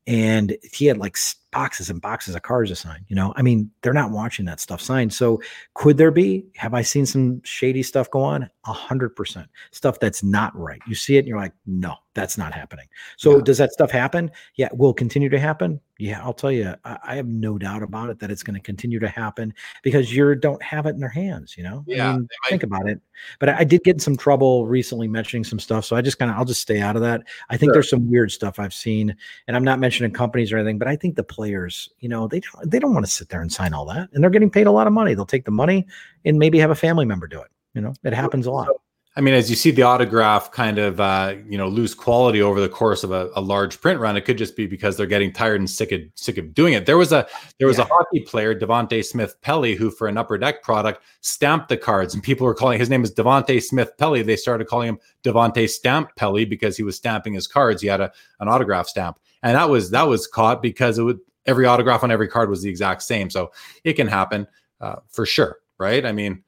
And 0.08 0.58
he 0.74 0.88
had 0.88 0.98
like 0.98 1.16
boxes 1.54 1.90
and 1.90 2.02
boxes 2.02 2.36
of 2.36 2.42
cars 2.42 2.70
to 2.70 2.76
sign. 2.76 3.06
You 3.08 3.16
know, 3.16 3.34
I 3.36 3.42
mean, 3.42 3.72
they're 3.82 3.94
not 3.94 4.12
watching 4.12 4.46
that 4.46 4.60
stuff 4.60 4.82
signed. 4.82 5.14
So 5.14 5.42
could 5.74 5.98
there 5.98 6.12
be? 6.12 6.46
Have 6.56 6.74
I 6.74 6.82
seen 6.82 7.06
some 7.06 7.42
shady 7.44 7.84
stuff 7.84 8.10
go 8.10 8.22
on? 8.22 8.50
A 8.66 8.74
hundred 8.74 9.16
percent 9.16 9.48
stuff 9.72 10.00
that's 10.00 10.24
not 10.24 10.58
right. 10.58 10.82
You 10.88 10.96
see 10.96 11.16
it 11.16 11.20
and 11.20 11.28
you're 11.28 11.38
like, 11.38 11.54
no, 11.66 11.96
that's 12.14 12.38
not 12.38 12.54
happening. 12.54 12.86
So 13.18 13.38
yeah. 13.38 13.44
does 13.44 13.58
that 13.58 13.72
stuff 13.72 13.92
happen? 13.92 14.32
Yeah, 14.56 14.70
will 14.74 14.94
continue 14.94 15.30
to 15.30 15.40
happen. 15.40 15.80
Yeah, 16.00 16.22
I'll 16.24 16.34
tell 16.34 16.52
you, 16.52 16.74
I, 16.84 16.98
I 17.04 17.16
have 17.16 17.28
no 17.28 17.58
doubt 17.58 17.84
about 17.84 18.10
it 18.10 18.20
that 18.20 18.32
it's 18.32 18.44
going 18.44 18.56
to 18.56 18.62
continue 18.62 19.00
to 19.00 19.08
happen 19.08 19.54
because 19.84 20.14
you 20.14 20.36
don't 20.36 20.62
have 20.62 20.86
it 20.86 20.90
in 20.90 21.00
their 21.00 21.10
hands. 21.10 21.56
You 21.58 21.64
know, 21.64 21.84
yeah. 21.88 22.10
I 22.10 22.18
mean, 22.18 22.28
think 22.50 22.64
about 22.64 22.90
it. 22.90 23.00
But 23.40 23.50
I, 23.50 23.60
I, 23.60 23.64
did 23.64 23.84
get 23.84 23.96
in 23.96 24.00
some 24.00 24.18
trouble 24.18 24.66
recently 24.66 25.08
mentioning 25.08 25.44
some 25.44 25.60
stuff, 25.60 25.86
so 25.86 25.96
I 25.96 26.02
just 26.02 26.20
kind 26.20 26.32
of 26.32 26.38
I'll 26.38 26.46
just 26.46 26.62
stay 26.62 26.82
out 26.82 26.96
of 26.96 27.02
that. 27.04 27.24
I 27.50 27.58
think 27.58 27.70
sure. 27.70 27.74
there's 27.74 27.90
some 27.90 28.10
weird 28.10 28.32
stuff 28.32 28.60
I've 28.60 28.74
seen, 28.74 29.16
and 29.48 29.56
I'm 29.56 29.64
not 29.64 29.80
mentioning 29.80 30.12
companies 30.12 30.52
or 30.52 30.58
anything, 30.58 30.80
but 30.80 30.88
I 30.88 30.96
think 30.96 31.16
the 31.16 31.24
players, 31.44 31.90
you 32.00 32.08
know, 32.08 32.26
they 32.26 32.40
don't 32.40 32.72
they 32.72 32.80
don't 32.80 32.94
want 32.94 33.06
to 33.06 33.12
sit 33.12 33.28
there 33.28 33.42
and 33.42 33.52
sign 33.52 33.74
all 33.74 33.86
that, 33.86 34.08
and 34.14 34.24
they're 34.24 34.32
getting 34.32 34.50
paid 34.50 34.66
a 34.66 34.72
lot 34.72 34.88
of 34.88 34.94
money. 34.94 35.14
They'll 35.14 35.26
take 35.26 35.44
the 35.44 35.52
money 35.52 35.86
and 36.24 36.40
maybe 36.40 36.58
have 36.60 36.72
a 36.72 36.76
family 36.76 37.06
member 37.06 37.28
do 37.28 37.42
it. 37.42 37.50
You 37.74 37.82
know, 37.82 37.94
it 38.04 38.14
happens 38.14 38.46
a 38.46 38.52
lot. 38.52 38.70
I 39.16 39.22
mean, 39.22 39.36
as 39.36 39.48
you 39.48 39.56
see 39.56 39.70
the 39.70 39.84
autograph 39.84 40.52
kind 40.52 40.80
of 40.80 41.00
uh, 41.00 41.36
you 41.48 41.58
know 41.58 41.68
lose 41.68 41.94
quality 41.94 42.42
over 42.42 42.62
the 42.62 42.70
course 42.70 43.04
of 43.04 43.12
a, 43.12 43.30
a, 43.36 43.42
large 43.42 43.80
print 43.82 44.00
run, 44.00 44.16
it 44.16 44.22
could 44.22 44.40
just 44.40 44.56
be 44.56 44.66
because 44.66 44.96
they're 44.98 45.06
getting 45.06 45.32
tired 45.32 45.60
and 45.60 45.70
sick 45.70 45.92
of 45.92 46.02
sick 46.16 46.38
of 46.38 46.54
doing 46.54 46.74
it. 46.74 46.86
There 46.86 46.98
was 46.98 47.12
a 47.12 47.28
there 47.60 47.68
was 47.68 47.78
yeah. 47.78 47.84
a 47.84 47.88
hockey 47.88 48.22
player, 48.22 48.56
Devante 48.56 49.04
Smith 49.04 49.40
Pelly, 49.42 49.76
who 49.76 49.92
for 49.92 50.08
an 50.08 50.18
upper 50.18 50.38
deck 50.38 50.64
product 50.64 51.04
stamped 51.22 51.70
the 51.70 51.78
cards, 51.78 52.14
and 52.14 52.24
people 52.24 52.48
were 52.48 52.56
calling 52.56 52.80
his 52.80 52.90
name 52.90 53.04
is 53.04 53.14
Devante 53.14 53.62
Smith 53.62 53.92
Pelly. 53.98 54.24
They 54.24 54.38
started 54.38 54.66
calling 54.68 54.90
him 54.90 55.00
Devante 55.24 55.70
Stamp 55.70 56.16
Pelly 56.16 56.46
because 56.46 56.78
he 56.78 56.84
was 56.84 56.96
stamping 56.96 57.34
his 57.34 57.48
cards. 57.48 57.82
He 57.84 57.90
had 57.90 58.02
a 58.02 58.12
an 58.40 58.48
autograph 58.48 58.88
stamp, 58.88 59.20
and 59.44 59.56
that 59.56 59.70
was 59.70 59.92
that 59.92 60.08
was 60.08 60.26
caught 60.26 60.62
because 60.62 60.98
it 60.98 61.04
would 61.04 61.20
every 61.46 61.66
autograph 61.66 62.04
on 62.04 62.12
every 62.12 62.28
card 62.28 62.50
was 62.50 62.62
the 62.62 62.70
exact 62.70 63.04
same. 63.04 63.30
So 63.30 63.52
it 63.84 63.94
can 63.94 64.08
happen 64.08 64.48
uh, 64.82 64.98
for 65.10 65.26
sure, 65.26 65.58
right? 65.78 66.06
I 66.06 66.12
mean 66.12 66.44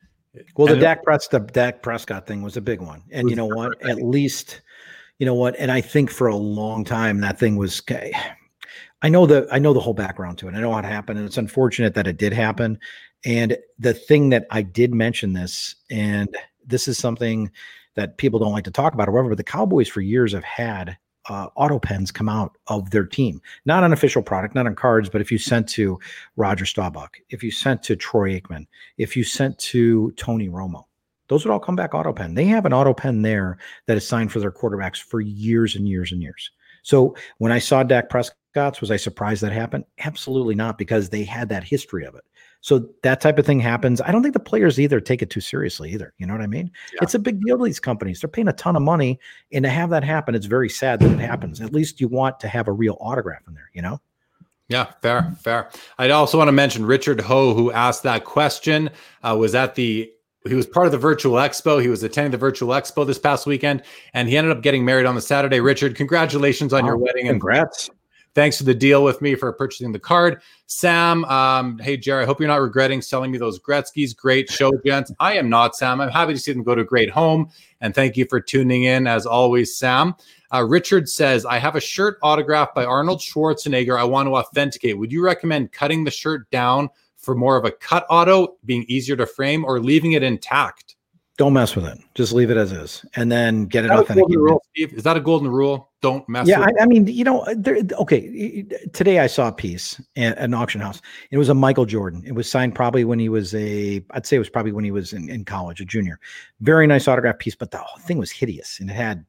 well, 0.55 0.67
the 0.67 0.79
Dak 0.79 1.03
Prescott, 1.03 1.53
Dak 1.53 1.81
Prescott 1.81 2.27
thing 2.27 2.41
was 2.41 2.57
a 2.57 2.61
big 2.61 2.81
one, 2.81 3.03
and 3.11 3.29
you 3.29 3.35
know 3.35 3.45
what? 3.45 3.81
At 3.87 4.01
least, 4.01 4.61
you 5.19 5.25
know 5.25 5.33
what? 5.33 5.55
And 5.57 5.71
I 5.71 5.81
think 5.81 6.11
for 6.11 6.27
a 6.27 6.35
long 6.35 6.83
time 6.83 7.21
that 7.21 7.39
thing 7.39 7.55
was. 7.55 7.81
I 9.01 9.09
know 9.09 9.25
the 9.25 9.47
I 9.51 9.59
know 9.59 9.73
the 9.73 9.79
whole 9.79 9.93
background 9.93 10.37
to 10.39 10.47
it. 10.47 10.55
I 10.55 10.61
know 10.61 10.71
what 10.71 10.85
happened, 10.85 11.19
and 11.19 11.27
it's 11.27 11.37
unfortunate 11.37 11.93
that 11.93 12.07
it 12.07 12.17
did 12.17 12.33
happen. 12.33 12.79
And 13.23 13.57
the 13.77 13.93
thing 13.93 14.29
that 14.29 14.45
I 14.51 14.61
did 14.61 14.93
mention 14.93 15.33
this, 15.33 15.75
and 15.91 16.35
this 16.65 16.87
is 16.87 16.97
something 16.97 17.51
that 17.95 18.17
people 18.17 18.39
don't 18.39 18.51
like 18.51 18.63
to 18.65 18.71
talk 18.71 18.93
about. 18.93 19.07
However, 19.07 19.29
but 19.29 19.37
the 19.37 19.43
Cowboys 19.43 19.87
for 19.87 20.01
years 20.01 20.33
have 20.33 20.43
had 20.43 20.97
uh, 21.29 21.47
auto 21.55 21.79
pens 21.79 22.11
come 22.11 22.29
out 22.29 22.57
of 22.67 22.89
their 22.91 23.05
team. 23.05 23.41
Not 23.65 23.83
an 23.83 23.93
official 23.93 24.21
product, 24.21 24.55
not 24.55 24.67
on 24.67 24.75
cards, 24.75 25.09
but 25.09 25.21
if 25.21 25.31
you 25.31 25.37
sent 25.37 25.67
to 25.69 25.99
Roger 26.35 26.65
Staubach, 26.65 27.17
if 27.29 27.43
you 27.43 27.51
sent 27.51 27.81
to 27.83 27.95
Troy 27.95 28.39
Aikman, 28.39 28.67
if 28.97 29.15
you 29.17 29.23
sent 29.23 29.57
to 29.59 30.11
Tony 30.11 30.49
Romo, 30.49 30.85
those 31.27 31.43
would 31.43 31.51
all 31.51 31.59
come 31.59 31.75
back 31.75 31.93
auto 31.93 32.13
pen. 32.13 32.35
They 32.35 32.45
have 32.45 32.65
an 32.65 32.73
auto 32.73 32.93
pen 32.93 33.21
there 33.21 33.57
that 33.87 33.97
is 33.97 34.07
signed 34.07 34.31
for 34.31 34.39
their 34.39 34.51
quarterbacks 34.51 35.01
for 35.01 35.21
years 35.21 35.75
and 35.75 35.87
years 35.87 36.11
and 36.11 36.21
years. 36.21 36.51
So 36.83 37.15
when 37.39 37.51
I 37.51 37.57
saw 37.57 37.81
Dak 37.81 38.09
Prescott's, 38.09 38.79
was 38.79 38.91
I 38.91 38.97
surprised 38.97 39.41
that 39.41 39.51
happened? 39.51 39.85
Absolutely 39.99 40.53
not, 40.53 40.77
because 40.77 41.09
they 41.09 41.23
had 41.23 41.49
that 41.49 41.63
history 41.63 42.05
of 42.05 42.13
it. 42.13 42.23
So 42.65 42.89
that 43.03 43.21
type 43.21 43.37
of 43.37 43.45
thing 43.45 43.59
happens. 43.59 44.01
I 44.01 44.11
don't 44.11 44.23
think 44.23 44.33
the 44.33 44.39
players 44.39 44.79
either 44.79 44.99
take 44.99 45.21
it 45.21 45.29
too 45.29 45.39
seriously 45.39 45.91
either. 45.91 46.15
You 46.17 46.25
know 46.25 46.33
what 46.33 46.41
I 46.41 46.47
mean? 46.47 46.71
Yeah. 46.93 47.01
It's 47.03 47.13
a 47.13 47.19
big 47.19 47.39
deal 47.41 47.59
to 47.59 47.63
these 47.63 47.79
companies. 47.79 48.19
They're 48.19 48.27
paying 48.27 48.47
a 48.47 48.53
ton 48.53 48.75
of 48.75 48.81
money, 48.81 49.19
and 49.51 49.61
to 49.65 49.69
have 49.69 49.91
that 49.91 50.03
happen, 50.03 50.33
it's 50.33 50.47
very 50.47 50.67
sad 50.67 50.99
that 51.01 51.11
it 51.11 51.19
happens. 51.19 51.61
At 51.61 51.73
least 51.73 52.01
you 52.01 52.07
want 52.07 52.39
to 52.39 52.47
have 52.47 52.67
a 52.67 52.71
real 52.71 52.97
autograph 52.99 53.43
in 53.47 53.53
there. 53.53 53.69
You 53.73 53.83
know? 53.83 54.01
Yeah, 54.67 54.85
fair, 55.03 55.31
fair. 55.41 55.69
I'd 55.99 56.09
also 56.09 56.39
want 56.39 56.47
to 56.47 56.53
mention 56.53 56.87
Richard 56.87 57.21
Ho, 57.21 57.53
who 57.53 57.71
asked 57.71 58.01
that 58.01 58.25
question, 58.25 58.89
uh, 59.21 59.37
was 59.37 59.53
at 59.53 59.75
the 59.75 60.11
he 60.47 60.55
was 60.55 60.65
part 60.65 60.87
of 60.87 60.91
the 60.91 60.97
virtual 60.97 61.35
expo. 61.35 61.79
He 61.79 61.87
was 61.87 62.01
attending 62.01 62.31
the 62.31 62.39
virtual 62.39 62.69
expo 62.69 63.05
this 63.05 63.19
past 63.19 63.45
weekend, 63.45 63.83
and 64.15 64.27
he 64.27 64.37
ended 64.37 64.57
up 64.57 64.63
getting 64.63 64.83
married 64.83 65.05
on 65.05 65.13
the 65.13 65.21
Saturday. 65.21 65.59
Richard, 65.59 65.95
congratulations 65.95 66.73
on 66.73 66.81
oh, 66.81 66.87
your 66.87 66.97
wedding! 66.97 67.27
And 67.27 67.35
congrats! 67.35 67.91
Thanks 68.35 68.57
for 68.57 68.65
the 68.65 68.75
deal 68.75 69.01
with 69.01 69.21
me 69.21 69.33
for 69.33 69.51
purchasing 69.53 69.93
the 69.93 69.99
card. 69.99 70.41
Sam, 70.67 71.23
um, 71.25 71.79
hey, 71.79 71.95
Jerry, 71.95 72.23
I 72.23 72.25
hope 72.25 72.41
you're 72.41 72.49
not 72.49 72.61
regretting 72.61 73.01
selling 73.01 73.31
me 73.31 73.37
those 73.37 73.59
Gretzky's. 73.59 74.13
Great 74.13 74.51
show, 74.51 74.73
gents. 74.85 75.09
I 75.21 75.37
am 75.37 75.49
not, 75.49 75.73
Sam. 75.77 76.01
I'm 76.01 76.09
happy 76.09 76.33
to 76.33 76.39
see 76.39 76.51
them 76.51 76.61
go 76.61 76.75
to 76.75 76.81
a 76.81 76.85
great 76.85 77.09
home. 77.09 77.49
And 77.79 77.95
thank 77.95 78.17
you 78.17 78.25
for 78.25 78.41
tuning 78.41 78.83
in, 78.83 79.07
as 79.07 79.25
always, 79.25 79.77
Sam. 79.77 80.15
Uh, 80.53 80.65
Richard 80.65 81.07
says, 81.07 81.45
I 81.45 81.59
have 81.59 81.77
a 81.77 81.81
shirt 81.81 82.17
autographed 82.21 82.75
by 82.75 82.83
Arnold 82.83 83.21
Schwarzenegger. 83.21 83.97
I 83.97 84.03
want 84.03 84.27
to 84.27 84.35
authenticate. 84.35 84.97
Would 84.97 85.13
you 85.13 85.23
recommend 85.23 85.71
cutting 85.71 86.03
the 86.03 86.11
shirt 86.11 86.49
down 86.51 86.89
for 87.15 87.35
more 87.35 87.55
of 87.55 87.63
a 87.63 87.71
cut 87.71 88.05
auto, 88.09 88.57
being 88.65 88.83
easier 88.89 89.15
to 89.15 89.25
frame, 89.25 89.63
or 89.63 89.79
leaving 89.79 90.11
it 90.11 90.23
intact? 90.23 90.97
Don't 91.37 91.51
mess 91.51 91.75
with 91.75 91.85
it. 91.85 91.99
Just 92.13 92.31
leave 92.31 92.49
it 92.49 92.55
as 92.55 92.71
is, 92.71 93.05
and 93.17 93.29
then 93.29 93.65
get 93.65 93.83
it 93.83 93.91
authenticated. 93.91 94.37
Rule, 94.37 94.63
Is 94.73 95.03
that 95.03 95.17
a 95.17 95.19
golden 95.19 95.49
rule? 95.49 95.91
Don't 96.01 96.27
mess. 96.29 96.47
Yeah, 96.47 96.61
I, 96.61 96.83
I, 96.83 96.85
mean, 96.85 97.07
you 97.07 97.25
know, 97.25 97.41
uh, 97.41 97.55
there, 97.57 97.79
okay. 97.99 98.63
Today 98.93 99.19
I 99.19 99.27
saw 99.27 99.49
a 99.49 99.51
piece 99.51 99.99
at 100.15 100.37
an 100.37 100.53
auction 100.53 100.79
house. 100.79 101.01
It 101.31 101.37
was 101.37 101.49
a 101.49 101.53
Michael 101.53 101.85
Jordan. 101.85 102.23
It 102.25 102.31
was 102.31 102.49
signed 102.49 102.73
probably 102.73 103.03
when 103.03 103.19
he 103.19 103.27
was 103.27 103.53
a, 103.53 104.01
I'd 104.11 104.25
say 104.25 104.37
it 104.37 104.39
was 104.39 104.49
probably 104.49 104.71
when 104.71 104.85
he 104.85 104.91
was 104.91 105.11
in, 105.11 105.27
in 105.29 105.43
college, 105.43 105.81
a 105.81 105.85
junior. 105.85 106.21
Very 106.61 106.87
nice 106.87 107.05
autograph 107.07 107.39
piece, 107.39 107.55
but 107.55 107.71
the 107.71 107.79
whole 107.79 108.01
thing 108.01 108.17
was 108.17 108.31
hideous, 108.31 108.79
and 108.79 108.89
it 108.89 108.93
had 108.93 109.25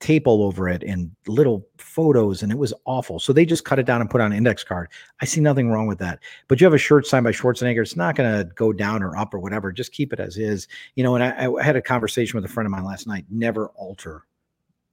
tape 0.00 0.26
all 0.26 0.42
over 0.42 0.68
it 0.68 0.82
and 0.82 1.10
little 1.26 1.66
photos 1.78 2.42
and 2.42 2.50
it 2.50 2.58
was 2.58 2.72
awful. 2.86 3.18
So 3.18 3.32
they 3.32 3.44
just 3.44 3.64
cut 3.64 3.78
it 3.78 3.86
down 3.86 4.00
and 4.00 4.08
put 4.08 4.20
on 4.20 4.32
an 4.32 4.38
index 4.38 4.64
card. 4.64 4.88
I 5.20 5.24
see 5.24 5.40
nothing 5.40 5.70
wrong 5.70 5.86
with 5.86 5.98
that. 5.98 6.20
But 6.48 6.60
you 6.60 6.64
have 6.64 6.74
a 6.74 6.78
shirt 6.78 7.06
signed 7.06 7.24
by 7.24 7.32
Schwarzenegger, 7.32 7.82
it's 7.82 7.96
not 7.96 8.16
going 8.16 8.30
to 8.30 8.44
go 8.54 8.72
down 8.72 9.02
or 9.02 9.16
up 9.16 9.34
or 9.34 9.38
whatever. 9.38 9.72
Just 9.72 9.92
keep 9.92 10.12
it 10.12 10.20
as 10.20 10.36
is. 10.38 10.68
You 10.94 11.04
know, 11.04 11.14
and 11.14 11.24
I, 11.24 11.52
I 11.52 11.62
had 11.62 11.76
a 11.76 11.82
conversation 11.82 12.36
with 12.36 12.44
a 12.44 12.52
friend 12.52 12.66
of 12.66 12.70
mine 12.70 12.84
last 12.84 13.06
night. 13.06 13.24
Never 13.30 13.68
alter 13.68 14.24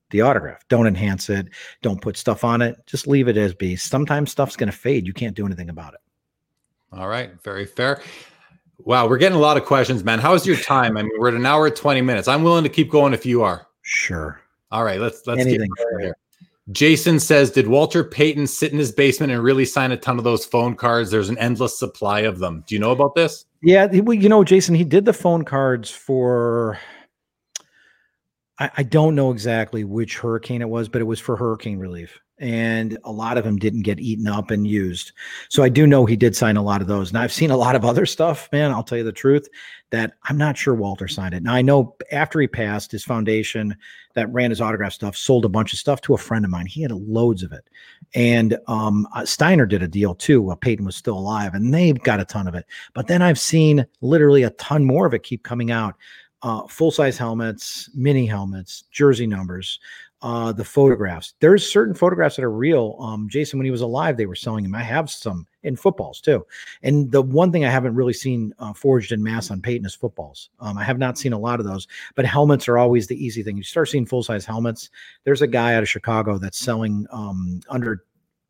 the 0.09 0.21
autograph. 0.21 0.67
Don't 0.67 0.87
enhance 0.87 1.29
it. 1.29 1.47
Don't 1.81 2.01
put 2.01 2.17
stuff 2.17 2.43
on 2.43 2.61
it. 2.61 2.77
Just 2.85 3.07
leave 3.07 3.27
it 3.27 3.37
as 3.37 3.53
be. 3.53 3.75
Sometimes 3.75 4.31
stuff's 4.31 4.55
going 4.55 4.71
to 4.71 4.77
fade. 4.77 5.05
You 5.05 5.13
can't 5.13 5.35
do 5.35 5.45
anything 5.45 5.69
about 5.69 5.93
it. 5.93 5.99
All 6.91 7.07
right. 7.07 7.31
Very 7.43 7.65
fair. 7.65 8.01
Wow, 8.79 9.07
we're 9.07 9.17
getting 9.17 9.37
a 9.37 9.41
lot 9.41 9.57
of 9.57 9.65
questions, 9.65 10.03
man. 10.03 10.19
How's 10.19 10.45
your 10.45 10.55
time? 10.55 10.97
I 10.97 11.01
mean, 11.01 11.11
we're 11.17 11.29
at 11.29 11.33
an 11.33 11.45
hour 11.45 11.69
20 11.69 12.01
minutes. 12.01 12.27
I'm 12.27 12.43
willing 12.43 12.63
to 12.63 12.69
keep 12.69 12.91
going 12.91 13.13
if 13.13 13.25
you 13.25 13.41
are. 13.41 13.67
Sure. 13.81 14.39
All 14.71 14.83
right, 14.83 14.99
let's 14.99 15.25
let's 15.25 15.41
Anything 15.41 15.69
get 15.77 16.01
here. 16.01 16.17
Jason 16.71 17.19
says, 17.19 17.51
"Did 17.51 17.67
Walter 17.67 18.03
Payton 18.03 18.47
sit 18.47 18.73
in 18.73 18.79
his 18.79 18.91
basement 18.91 19.31
and 19.31 19.41
really 19.41 19.65
sign 19.65 19.91
a 19.91 19.97
ton 19.97 20.17
of 20.17 20.23
those 20.23 20.45
phone 20.45 20.75
cards? 20.75 21.09
There's 21.09 21.29
an 21.29 21.37
endless 21.37 21.79
supply 21.79 22.21
of 22.21 22.39
them. 22.39 22.63
Do 22.67 22.75
you 22.75 22.79
know 22.79 22.91
about 22.91 23.15
this?" 23.15 23.45
Yeah, 23.63 23.85
well, 23.85 24.17
you 24.17 24.29
know, 24.29 24.43
Jason, 24.43 24.75
he 24.75 24.83
did 24.83 25.05
the 25.05 25.13
phone 25.13 25.43
cards 25.43 25.89
for. 25.89 26.77
I, 28.59 28.71
I 28.77 28.83
don't 28.83 29.15
know 29.15 29.31
exactly 29.31 29.83
which 29.83 30.17
hurricane 30.17 30.61
it 30.61 30.69
was, 30.69 30.89
but 30.89 31.01
it 31.01 31.05
was 31.05 31.19
for 31.19 31.37
hurricane 31.37 31.79
relief 31.79 32.19
and 32.39 32.97
a 33.03 33.11
lot 33.11 33.37
of 33.37 33.43
them 33.43 33.57
didn't 33.57 33.81
get 33.81 33.99
eaten 33.99 34.27
up 34.27 34.51
and 34.51 34.67
used. 34.67 35.11
So 35.49 35.63
I 35.63 35.69
do 35.69 35.87
know 35.87 36.05
he 36.05 36.15
did 36.15 36.35
sign 36.35 36.55
a 36.55 36.63
lot 36.63 36.81
of 36.81 36.87
those. 36.87 37.09
And 37.09 37.17
I've 37.17 37.33
seen 37.33 37.49
a 37.49 37.57
lot 37.57 37.75
of 37.75 37.83
other 37.83 38.05
stuff, 38.17 38.49
man. 38.51 38.71
I'll 38.71 38.83
tell 38.83 38.97
you 38.97 39.03
the 39.03 39.11
truth 39.11 39.47
that 39.89 40.13
I'm 40.23 40.37
not 40.37 40.57
sure 40.57 40.75
Walter 40.75 41.07
signed 41.07 41.33
it. 41.33 41.43
Now 41.43 41.53
I 41.53 41.61
know 41.61 41.95
after 42.11 42.39
he 42.39 42.47
passed, 42.47 42.91
his 42.91 43.03
foundation 43.03 43.75
that 44.13 44.31
ran 44.33 44.49
his 44.49 44.61
autograph 44.61 44.93
stuff 44.93 45.15
sold 45.15 45.45
a 45.45 45.49
bunch 45.49 45.73
of 45.73 45.79
stuff 45.79 46.01
to 46.01 46.13
a 46.13 46.17
friend 46.17 46.43
of 46.43 46.51
mine. 46.51 46.65
He 46.65 46.81
had 46.81 46.91
loads 46.91 47.43
of 47.43 47.51
it. 47.51 47.69
And 48.13 48.57
um, 48.67 49.07
uh, 49.13 49.25
Steiner 49.25 49.65
did 49.65 49.83
a 49.83 49.87
deal 49.87 50.13
too 50.13 50.41
while 50.41 50.55
Payton 50.55 50.85
was 50.85 50.95
still 50.95 51.17
alive, 51.17 51.53
and 51.53 51.73
they've 51.73 51.99
got 51.99 52.19
a 52.19 52.25
ton 52.25 52.47
of 52.47 52.55
it. 52.55 52.65
But 52.93 53.07
then 53.07 53.21
I've 53.21 53.39
seen 53.39 53.85
literally 54.01 54.43
a 54.43 54.49
ton 54.51 54.85
more 54.85 55.05
of 55.05 55.13
it 55.13 55.23
keep 55.23 55.43
coming 55.43 55.71
out. 55.71 55.95
Uh, 56.43 56.67
full 56.67 56.91
size 56.91 57.17
helmets, 57.17 57.89
mini 57.95 58.25
helmets, 58.25 58.83
jersey 58.91 59.25
numbers, 59.25 59.79
uh, 60.21 60.51
the 60.51 60.63
photographs. 60.63 61.33
There's 61.39 61.69
certain 61.71 61.93
photographs 61.93 62.35
that 62.35 62.45
are 62.45 62.51
real. 62.51 62.95
Um, 62.99 63.29
Jason, 63.29 63.59
when 63.59 63.65
he 63.65 63.71
was 63.71 63.81
alive, 63.81 64.17
they 64.17 64.25
were 64.25 64.35
selling 64.35 64.65
him. 64.65 64.73
I 64.73 64.81
have 64.81 65.09
some 65.09 65.45
in 65.63 65.75
footballs 65.75 66.21
too. 66.21 66.45
And 66.81 67.11
the 67.11 67.21
one 67.21 67.51
thing 67.51 67.65
I 67.65 67.69
haven't 67.69 67.95
really 67.95 68.13
seen 68.13 68.53
uh, 68.57 68.73
forged 68.73 69.11
in 69.11 69.21
mass 69.21 69.51
on 69.51 69.61
Payton 69.61 69.85
is 69.85 69.93
footballs. 69.93 70.49
Um, 70.59 70.77
I 70.77 70.83
have 70.83 70.97
not 70.97 71.17
seen 71.17 71.33
a 71.33 71.39
lot 71.39 71.59
of 71.59 71.65
those, 71.65 71.87
but 72.15 72.25
helmets 72.25 72.67
are 72.67 72.77
always 72.77 73.07
the 73.07 73.23
easy 73.23 73.43
thing. 73.43 73.57
You 73.57 73.63
start 73.63 73.89
seeing 73.89 74.05
full 74.05 74.23
size 74.23 74.45
helmets. 74.45 74.89
There's 75.23 75.41
a 75.41 75.47
guy 75.47 75.75
out 75.75 75.83
of 75.83 75.89
Chicago 75.89 76.37
that's 76.37 76.57
selling 76.57 77.05
um, 77.11 77.61
under 77.69 78.03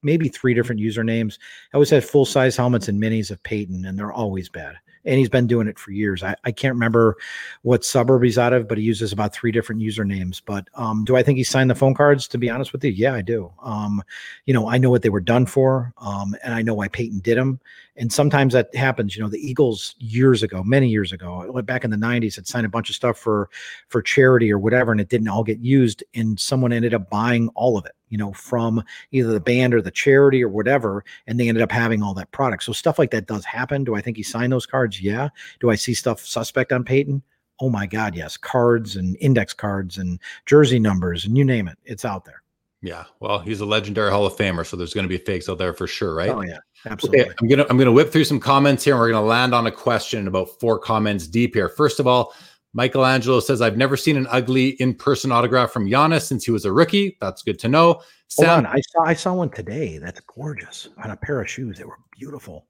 maybe 0.03 0.29
three 0.29 0.53
different 0.53 0.79
usernames. 0.79 1.37
I 1.73 1.77
always 1.77 1.89
had 1.89 2.05
full 2.05 2.25
size 2.25 2.55
helmets 2.55 2.87
and 2.87 3.01
minis 3.01 3.31
of 3.31 3.43
Payton, 3.43 3.85
and 3.85 3.99
they're 3.99 4.13
always 4.13 4.47
bad 4.47 4.75
and 5.07 5.17
he's 5.17 5.29
been 5.29 5.47
doing 5.47 5.67
it 5.67 5.79
for 5.79 5.91
years. 5.91 6.21
I, 6.21 6.35
I 6.43 6.51
can't 6.51 6.73
remember 6.75 7.17
what 7.61 7.85
suburb 7.85 8.23
he's 8.23 8.37
out 8.37 8.53
of, 8.53 8.67
but 8.67 8.77
he 8.77 8.83
uses 8.83 9.11
about 9.11 9.33
three 9.33 9.51
different 9.51 9.81
usernames. 9.81 10.41
But 10.45 10.67
um, 10.75 11.05
do 11.05 11.15
I 11.15 11.23
think 11.23 11.37
he 11.37 11.43
signed 11.43 11.69
the 11.69 11.75
phone 11.75 11.93
cards? 11.93 12.27
To 12.27 12.37
be 12.37 12.49
honest 12.49 12.73
with 12.73 12.83
you, 12.83 12.91
yeah, 12.91 13.13
I 13.13 13.21
do. 13.21 13.51
Um, 13.63 14.03
you 14.45 14.53
know, 14.53 14.67
I 14.69 14.77
know 14.77 14.89
what 14.89 15.01
they 15.01 15.09
were 15.09 15.21
done 15.21 15.45
for, 15.45 15.93
um, 15.97 16.35
and 16.43 16.53
I 16.53 16.61
know 16.61 16.73
why 16.73 16.89
Payton 16.89 17.19
did 17.19 17.37
them. 17.37 17.59
And 17.97 18.13
sometimes 18.13 18.53
that 18.53 18.73
happens. 18.75 19.15
You 19.15 19.23
know, 19.23 19.29
the 19.29 19.39
Eagles 19.39 19.95
years 19.97 20.43
ago, 20.43 20.63
many 20.63 20.87
years 20.87 21.11
ago, 21.11 21.51
back 21.63 21.83
in 21.83 21.89
the 21.89 21.97
'90s, 21.97 22.35
had 22.35 22.47
signed 22.47 22.65
a 22.65 22.69
bunch 22.69 22.89
of 22.89 22.95
stuff 22.95 23.17
for 23.17 23.49
for 23.87 24.01
charity 24.01 24.51
or 24.51 24.59
whatever, 24.59 24.91
and 24.91 25.01
it 25.01 25.09
didn't 25.09 25.27
all 25.27 25.43
get 25.43 25.59
used, 25.59 26.03
and 26.13 26.39
someone 26.39 26.71
ended 26.71 26.93
up 26.93 27.09
buying 27.09 27.49
all 27.49 27.77
of 27.77 27.85
it 27.85 27.93
you 28.09 28.17
know, 28.17 28.31
from 28.33 28.83
either 29.11 29.31
the 29.31 29.39
band 29.39 29.73
or 29.73 29.81
the 29.81 29.91
charity 29.91 30.43
or 30.43 30.49
whatever, 30.49 31.03
and 31.25 31.39
they 31.39 31.49
ended 31.49 31.61
up 31.61 31.71
having 31.71 32.01
all 32.01 32.13
that 32.13 32.31
product. 32.31 32.63
So 32.63 32.71
stuff 32.71 32.97
like 32.99 33.11
that 33.11 33.27
does 33.27 33.45
happen. 33.45 33.83
Do 33.83 33.95
I 33.95 34.01
think 34.01 34.17
he 34.17 34.23
signed 34.23 34.53
those 34.53 34.65
cards? 34.65 35.01
Yeah. 35.01 35.29
Do 35.59 35.69
I 35.69 35.75
see 35.75 35.93
stuff 35.93 36.25
suspect 36.25 36.71
on 36.71 36.83
Payton? 36.83 37.21
Oh 37.59 37.69
my 37.69 37.87
God, 37.87 38.15
yes. 38.15 38.37
Cards 38.37 38.95
and 38.95 39.17
index 39.19 39.53
cards 39.53 39.97
and 39.97 40.19
jersey 40.45 40.79
numbers 40.79 41.25
and 41.25 41.37
you 41.37 41.43
name 41.43 41.67
it, 41.67 41.77
it's 41.85 42.05
out 42.05 42.25
there. 42.25 42.43
Yeah, 42.81 43.05
well, 43.19 43.39
he's 43.39 43.59
a 43.61 43.65
legendary 43.65 44.11
Hall 44.11 44.25
of 44.25 44.35
Famer, 44.35 44.65
so 44.65 44.77
there's 44.77 44.93
going 44.93 45.03
to 45.03 45.09
be 45.09 45.17
fakes 45.17 45.49
out 45.49 45.57
there 45.57 45.73
for 45.73 45.87
sure, 45.87 46.13
right? 46.13 46.29
Oh 46.29 46.41
yeah, 46.41 46.59
absolutely. 46.85 47.21
Okay, 47.21 47.33
I'm 47.41 47.47
gonna 47.47 47.65
I'm 47.69 47.77
gonna 47.77 47.91
whip 47.91 48.11
through 48.11 48.25
some 48.25 48.39
comments 48.39 48.83
here, 48.83 48.93
and 48.93 49.01
we're 49.01 49.11
gonna 49.11 49.25
land 49.25 49.55
on 49.55 49.65
a 49.65 49.71
question 49.71 50.27
about 50.27 50.59
four 50.59 50.77
comments 50.77 51.27
deep 51.27 51.55
here. 51.55 51.69
First 51.69 51.99
of 51.99 52.05
all, 52.05 52.33
Michelangelo 52.73 53.39
says, 53.39 53.61
I've 53.61 53.77
never 53.77 53.97
seen 53.97 54.17
an 54.17 54.27
ugly 54.29 54.69
in-person 54.79 55.31
autograph 55.31 55.71
from 55.71 55.89
Giannis 55.89 56.27
since 56.27 56.45
he 56.45 56.51
was 56.51 56.65
a 56.65 56.71
rookie. 56.71 57.17
That's 57.19 57.41
good 57.41 57.57
to 57.59 57.67
know. 57.67 58.01
Sam. 58.27 58.67
I 58.67 58.79
saw 58.81 59.03
I 59.03 59.13
saw 59.15 59.33
one 59.33 59.49
today. 59.49 59.97
That's 59.97 60.19
gorgeous 60.21 60.89
on 61.03 61.09
a 61.09 61.17
pair 61.17 61.41
of 61.41 61.49
shoes. 61.49 61.79
They 61.79 61.85
were 61.85 61.97
beautiful. 62.11 62.67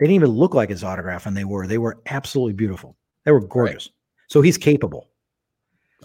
They 0.00 0.06
didn't 0.06 0.16
even 0.16 0.30
look 0.30 0.54
like 0.54 0.70
his 0.70 0.82
autograph, 0.82 1.26
and 1.26 1.36
they 1.36 1.44
were. 1.44 1.68
They 1.68 1.78
were 1.78 2.00
absolutely 2.06 2.54
beautiful. 2.54 2.96
They 3.24 3.30
were 3.30 3.46
gorgeous. 3.46 3.86
Right. 3.86 3.94
So 4.28 4.42
he's 4.42 4.58
capable. 4.58 5.10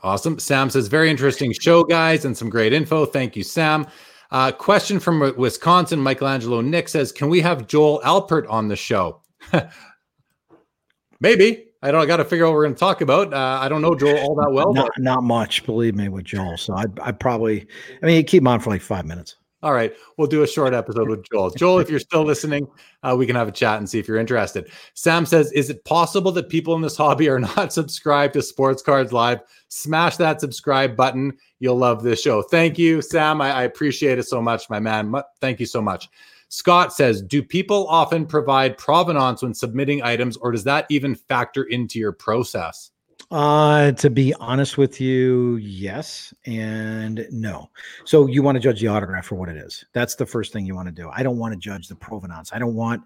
Awesome. 0.03 0.39
Sam 0.39 0.69
says, 0.69 0.87
very 0.87 1.09
interesting 1.09 1.53
show, 1.53 1.83
guys, 1.83 2.25
and 2.25 2.37
some 2.37 2.49
great 2.49 2.73
info. 2.73 3.05
Thank 3.05 3.35
you, 3.35 3.43
Sam. 3.43 3.87
Uh, 4.31 4.51
question 4.51 4.99
from 4.99 5.33
Wisconsin, 5.37 5.99
Michelangelo 5.99 6.61
Nick 6.61 6.87
says, 6.87 7.11
Can 7.11 7.29
we 7.29 7.41
have 7.41 7.67
Joel 7.67 8.01
Alpert 8.03 8.49
on 8.49 8.67
the 8.67 8.75
show? 8.75 9.21
Maybe. 11.19 11.65
I 11.81 11.91
don't. 11.91 12.01
I 12.01 12.05
got 12.05 12.17
to 12.17 12.25
figure 12.25 12.45
out 12.45 12.49
what 12.49 12.55
we're 12.55 12.63
going 12.65 12.75
to 12.75 12.79
talk 12.79 12.99
about. 12.99 13.33
Uh, 13.33 13.59
I 13.61 13.69
don't 13.69 13.81
know 13.81 13.95
Joel 13.95 14.17
all 14.17 14.35
that 14.35 14.51
well. 14.51 14.73
Not, 14.73 14.91
not 14.97 15.23
much, 15.23 15.65
believe 15.65 15.95
me, 15.95 16.09
with 16.09 16.25
Joel. 16.25 16.57
So 16.57 16.73
I, 16.75 16.85
I 17.01 17.13
probably, 17.13 17.67
I 18.03 18.05
mean, 18.05 18.25
keep 18.25 18.41
him 18.41 18.47
on 18.47 18.59
for 18.59 18.69
like 18.69 18.81
five 18.81 19.05
minutes. 19.05 19.37
All 19.61 19.73
right, 19.73 19.93
we'll 20.17 20.27
do 20.27 20.43
a 20.43 20.47
short 20.47 20.73
episode 20.73 21.09
with 21.09 21.29
Joel. 21.29 21.49
Joel, 21.57 21.79
if 21.79 21.89
you're 21.89 21.99
still 21.99 22.23
listening, 22.23 22.67
uh, 23.03 23.15
we 23.17 23.25
can 23.25 23.35
have 23.35 23.49
a 23.49 23.51
chat 23.51 23.77
and 23.77 23.89
see 23.89 23.99
if 23.99 24.07
you're 24.07 24.17
interested. 24.17 24.71
Sam 24.93 25.25
says, 25.25 25.51
"Is 25.51 25.69
it 25.69 25.83
possible 25.83 26.31
that 26.31 26.49
people 26.49 26.75
in 26.75 26.81
this 26.81 26.95
hobby 26.95 27.27
are 27.27 27.39
not 27.39 27.73
subscribed 27.73 28.33
to 28.33 28.41
Sports 28.41 28.81
Cards 28.81 29.11
Live? 29.11 29.39
Smash 29.67 30.17
that 30.17 30.39
subscribe 30.39 30.95
button. 30.95 31.37
You'll 31.59 31.77
love 31.77 32.03
this 32.03 32.21
show. 32.21 32.41
Thank 32.41 32.77
you, 32.77 33.01
Sam. 33.01 33.41
I, 33.41 33.51
I 33.51 33.63
appreciate 33.63 34.17
it 34.17 34.27
so 34.27 34.41
much, 34.41 34.69
my 34.69 34.79
man. 34.79 35.13
Thank 35.41 35.59
you 35.59 35.65
so 35.65 35.81
much." 35.81 36.09
Scott 36.49 36.91
says, 36.93 37.21
Do 37.21 37.43
people 37.43 37.87
often 37.87 38.25
provide 38.25 38.77
provenance 38.77 39.43
when 39.43 39.53
submitting 39.53 40.01
items, 40.01 40.35
or 40.35 40.51
does 40.51 40.63
that 40.63 40.87
even 40.89 41.13
factor 41.13 41.63
into 41.63 41.99
your 41.99 42.11
process? 42.11 42.89
Uh, 43.31 43.91
to 43.91 44.09
be 44.09 44.33
honest 44.35 44.77
with 44.77 44.99
you, 44.99 45.57
yes 45.57 46.33
and 46.45 47.27
no. 47.31 47.69
So 48.03 48.25
you 48.25 48.41
want 48.41 48.55
to 48.55 48.59
judge 48.59 48.81
the 48.81 48.87
autograph 48.87 49.27
for 49.27 49.35
what 49.35 49.49
it 49.49 49.57
is. 49.57 49.85
That's 49.93 50.15
the 50.15 50.25
first 50.25 50.51
thing 50.51 50.65
you 50.65 50.73
want 50.75 50.87
to 50.87 50.91
do. 50.91 51.11
I 51.13 51.21
don't 51.21 51.37
want 51.37 51.53
to 51.53 51.59
judge 51.59 51.87
the 51.87 51.95
provenance. 51.95 52.51
I 52.53 52.59
don't 52.59 52.73
want 52.73 53.03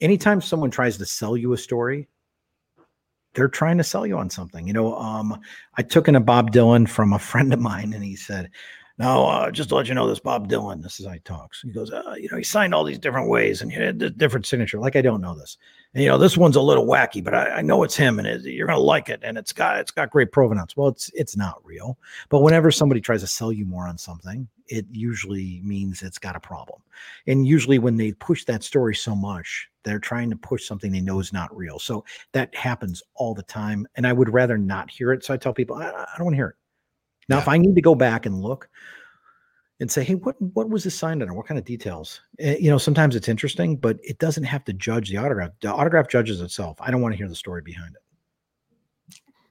anytime 0.00 0.40
someone 0.40 0.70
tries 0.70 0.96
to 0.98 1.06
sell 1.06 1.36
you 1.36 1.52
a 1.52 1.58
story, 1.58 2.08
they're 3.34 3.48
trying 3.48 3.76
to 3.78 3.84
sell 3.84 4.06
you 4.06 4.16
on 4.16 4.30
something. 4.30 4.66
You 4.66 4.72
know, 4.72 4.96
um, 4.96 5.38
I 5.76 5.82
took 5.82 6.08
in 6.08 6.16
a 6.16 6.20
Bob 6.20 6.52
Dylan 6.52 6.88
from 6.88 7.12
a 7.12 7.18
friend 7.30 7.52
of 7.52 7.60
mine, 7.60 7.92
and 7.92 8.02
he 8.02 8.16
said, 8.16 8.50
now, 8.98 9.26
uh, 9.26 9.50
just 9.50 9.68
to 9.68 9.74
let 9.74 9.88
you 9.88 9.94
know, 9.94 10.08
this 10.08 10.20
Bob 10.20 10.48
Dylan, 10.48 10.82
this 10.82 10.98
is 10.98 11.06
how 11.06 11.12
he 11.12 11.20
talks. 11.20 11.60
He 11.60 11.70
goes, 11.70 11.92
uh, 11.92 12.14
you 12.18 12.30
know, 12.30 12.38
he 12.38 12.42
signed 12.42 12.74
all 12.74 12.82
these 12.82 12.98
different 12.98 13.28
ways 13.28 13.60
and 13.60 13.70
he 13.70 13.78
had 13.78 14.00
a 14.00 14.08
different 14.08 14.46
signature. 14.46 14.78
Like 14.78 14.96
I 14.96 15.02
don't 15.02 15.20
know 15.20 15.38
this, 15.38 15.58
and 15.96 16.02
you 16.02 16.10
know, 16.10 16.18
this 16.18 16.36
one's 16.36 16.56
a 16.56 16.60
little 16.60 16.86
wacky, 16.86 17.24
but 17.24 17.32
I, 17.32 17.46
I 17.46 17.62
know 17.62 17.82
it's 17.82 17.96
him, 17.96 18.18
and 18.18 18.28
it, 18.28 18.42
you're 18.42 18.66
gonna 18.66 18.78
like 18.78 19.08
it, 19.08 19.20
and 19.22 19.38
it's 19.38 19.54
got 19.54 19.78
it's 19.78 19.90
got 19.90 20.10
great 20.10 20.30
provenance. 20.30 20.76
Well, 20.76 20.88
it's 20.88 21.10
it's 21.14 21.38
not 21.38 21.64
real, 21.64 21.98
but 22.28 22.42
whenever 22.42 22.70
somebody 22.70 23.00
tries 23.00 23.22
to 23.22 23.26
sell 23.26 23.50
you 23.50 23.64
more 23.64 23.88
on 23.88 23.96
something, 23.96 24.46
it 24.66 24.84
usually 24.90 25.62
means 25.64 26.02
it's 26.02 26.18
got 26.18 26.36
a 26.36 26.40
problem. 26.40 26.82
And 27.26 27.46
usually, 27.46 27.78
when 27.78 27.96
they 27.96 28.12
push 28.12 28.44
that 28.44 28.62
story 28.62 28.94
so 28.94 29.16
much, 29.16 29.70
they're 29.84 29.98
trying 29.98 30.28
to 30.28 30.36
push 30.36 30.66
something 30.66 30.92
they 30.92 31.00
know 31.00 31.18
is 31.18 31.32
not 31.32 31.56
real. 31.56 31.78
So 31.78 32.04
that 32.32 32.54
happens 32.54 33.02
all 33.14 33.32
the 33.32 33.44
time, 33.44 33.88
and 33.96 34.06
I 34.06 34.12
would 34.12 34.28
rather 34.28 34.58
not 34.58 34.90
hear 34.90 35.12
it. 35.12 35.24
So 35.24 35.32
I 35.32 35.38
tell 35.38 35.54
people, 35.54 35.76
I, 35.76 35.86
I 35.88 36.14
don't 36.18 36.26
want 36.26 36.34
to 36.34 36.38
hear 36.38 36.48
it. 36.48 36.56
Now, 37.30 37.36
yeah. 37.36 37.42
if 37.42 37.48
I 37.48 37.56
need 37.56 37.74
to 37.74 37.80
go 37.80 37.94
back 37.94 38.26
and 38.26 38.42
look 38.42 38.68
and 39.80 39.90
say, 39.90 40.02
hey, 40.02 40.14
what 40.14 40.40
what 40.40 40.68
was 40.70 40.84
this 40.84 40.94
signed 40.94 41.22
under? 41.22 41.34
What 41.34 41.46
kind 41.46 41.58
of 41.58 41.64
details? 41.64 42.20
Uh, 42.42 42.52
you 42.58 42.70
know, 42.70 42.78
sometimes 42.78 43.14
it's 43.14 43.28
interesting, 43.28 43.76
but 43.76 43.98
it 44.02 44.18
doesn't 44.18 44.44
have 44.44 44.64
to 44.64 44.72
judge 44.72 45.10
the 45.10 45.18
autograph. 45.18 45.50
The 45.60 45.72
autograph 45.72 46.08
judges 46.08 46.40
itself. 46.40 46.78
I 46.80 46.90
don't 46.90 47.02
want 47.02 47.12
to 47.12 47.18
hear 47.18 47.28
the 47.28 47.34
story 47.34 47.62
behind 47.62 47.94
it. 47.94 48.02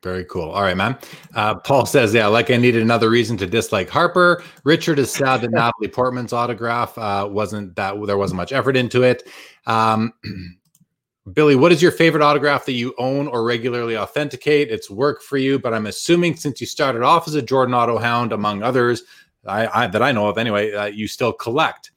Very 0.01 0.25
cool. 0.25 0.51
All 0.51 0.61
right, 0.61 0.77
man. 0.77 0.99
Uh, 1.33 1.55
Paul 1.55 1.87
says, 1.87 2.13
yeah, 2.13 2.27
like 2.27 2.51
I 2.51 2.57
needed 2.57 2.83
another 2.83 3.09
reason 3.09 3.37
to 3.37 3.47
dislike 3.47 3.89
Harper. 3.89 4.43
Richard 4.63 4.99
is 4.99 5.11
sad 5.11 5.41
that 5.41 5.49
Natalie 5.49 5.87
Portman's 5.87 6.31
autograph 6.31 6.95
uh, 6.95 7.27
wasn't 7.29 7.75
that 7.75 7.95
there 8.05 8.17
wasn't 8.17 8.37
much 8.37 8.53
effort 8.53 8.77
into 8.77 9.01
it. 9.01 9.27
Um, 9.65 10.13
Billy, 11.33 11.55
what 11.55 11.71
is 11.71 11.81
your 11.81 11.91
favorite 11.91 12.21
autograph 12.21 12.67
that 12.67 12.73
you 12.73 12.93
own 12.99 13.27
or 13.27 13.43
regularly 13.43 13.97
authenticate? 13.97 14.69
It's 14.69 14.91
work 14.91 15.23
for 15.23 15.37
you, 15.37 15.57
but 15.57 15.73
I'm 15.73 15.87
assuming 15.87 16.35
since 16.35 16.61
you 16.61 16.67
started 16.67 17.01
off 17.01 17.27
as 17.27 17.33
a 17.33 17.41
Jordan 17.41 17.73
Auto 17.73 17.97
Hound, 17.97 18.31
among 18.31 18.61
others, 18.61 19.01
I, 19.45 19.83
I 19.83 19.87
that 19.87 20.01
I 20.01 20.11
know 20.11 20.27
of 20.27 20.37
anyway, 20.37 20.73
uh, 20.73 20.85
you 20.85 21.07
still 21.07 21.33
collect. 21.33 21.91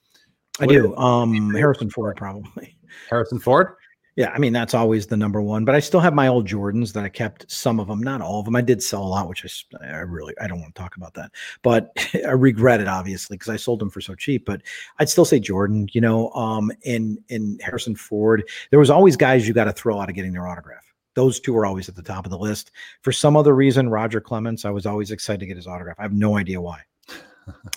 I 0.61 0.67
what 0.67 0.73
do. 0.73 0.97
Um, 0.97 1.55
Harrison 1.55 1.91
Ford, 1.91 2.17
probably. 2.17 2.77
Harrison 3.11 3.39
Ford. 3.39 3.75
Yeah, 4.17 4.33
I 4.35 4.39
mean 4.41 4.53
that's 4.53 4.75
always 4.75 5.07
the 5.07 5.17
number 5.17 5.41
one. 5.41 5.65
But 5.65 5.77
I 5.77 5.79
still 5.79 6.01
have 6.01 6.13
my 6.13 6.27
old 6.27 6.45
Jordans 6.45 6.93
that 6.93 7.05
I 7.05 7.09
kept. 7.09 7.49
Some 7.49 7.79
of 7.79 7.87
them, 7.87 8.01
not 8.01 8.21
all 8.21 8.41
of 8.41 8.47
them. 8.47 8.57
I 8.57 8.61
did 8.63 8.83
sell 8.83 9.05
a 9.05 9.07
lot, 9.07 9.29
which 9.29 9.69
I, 9.81 9.87
I 9.87 9.99
really 9.99 10.35
I 10.41 10.49
don't 10.49 10.61
want 10.61 10.75
to 10.75 10.81
talk 10.81 10.97
about 10.97 11.15
that. 11.15 11.31
But 11.63 11.93
I 12.27 12.33
regret 12.33 12.81
it 12.81 12.89
obviously 12.89 13.37
because 13.37 13.49
I 13.49 13.57
sold 13.57 13.79
them 13.79 13.91
for 13.91 14.01
so 14.01 14.17
cheap. 14.17 14.45
But 14.45 14.63
I'd 14.99 15.09
still 15.09 15.25
say 15.25 15.39
Jordan. 15.39 15.89
You 15.93 16.01
know, 16.01 16.31
um, 16.33 16.73
in 16.83 17.23
in 17.29 17.61
Harrison 17.63 17.95
Ford, 17.95 18.43
there 18.71 18.81
was 18.81 18.91
always 18.91 19.17
guys 19.17 19.47
you 19.47 19.55
got 19.55 19.65
to 19.65 19.73
throw 19.73 20.01
out 20.01 20.09
of 20.09 20.17
getting 20.17 20.33
their 20.33 20.49
autograph. 20.49 20.85
Those 21.15 21.39
two 21.39 21.53
were 21.53 21.67
always 21.67 21.89
at 21.89 21.95
the 21.95 22.03
top 22.03 22.27
of 22.27 22.31
the 22.31 22.39
list. 22.39 22.73
For 23.03 23.13
some 23.13 23.37
other 23.37 23.55
reason, 23.55 23.89
Roger 23.89 24.21
Clemens, 24.21 24.65
I 24.65 24.71
was 24.71 24.85
always 24.85 25.13
excited 25.13 25.41
to 25.41 25.47
get 25.47 25.57
his 25.57 25.69
autograph. 25.69 25.97
I 26.01 26.03
have 26.03 26.13
no 26.13 26.37
idea 26.37 26.61
why. 26.61 26.81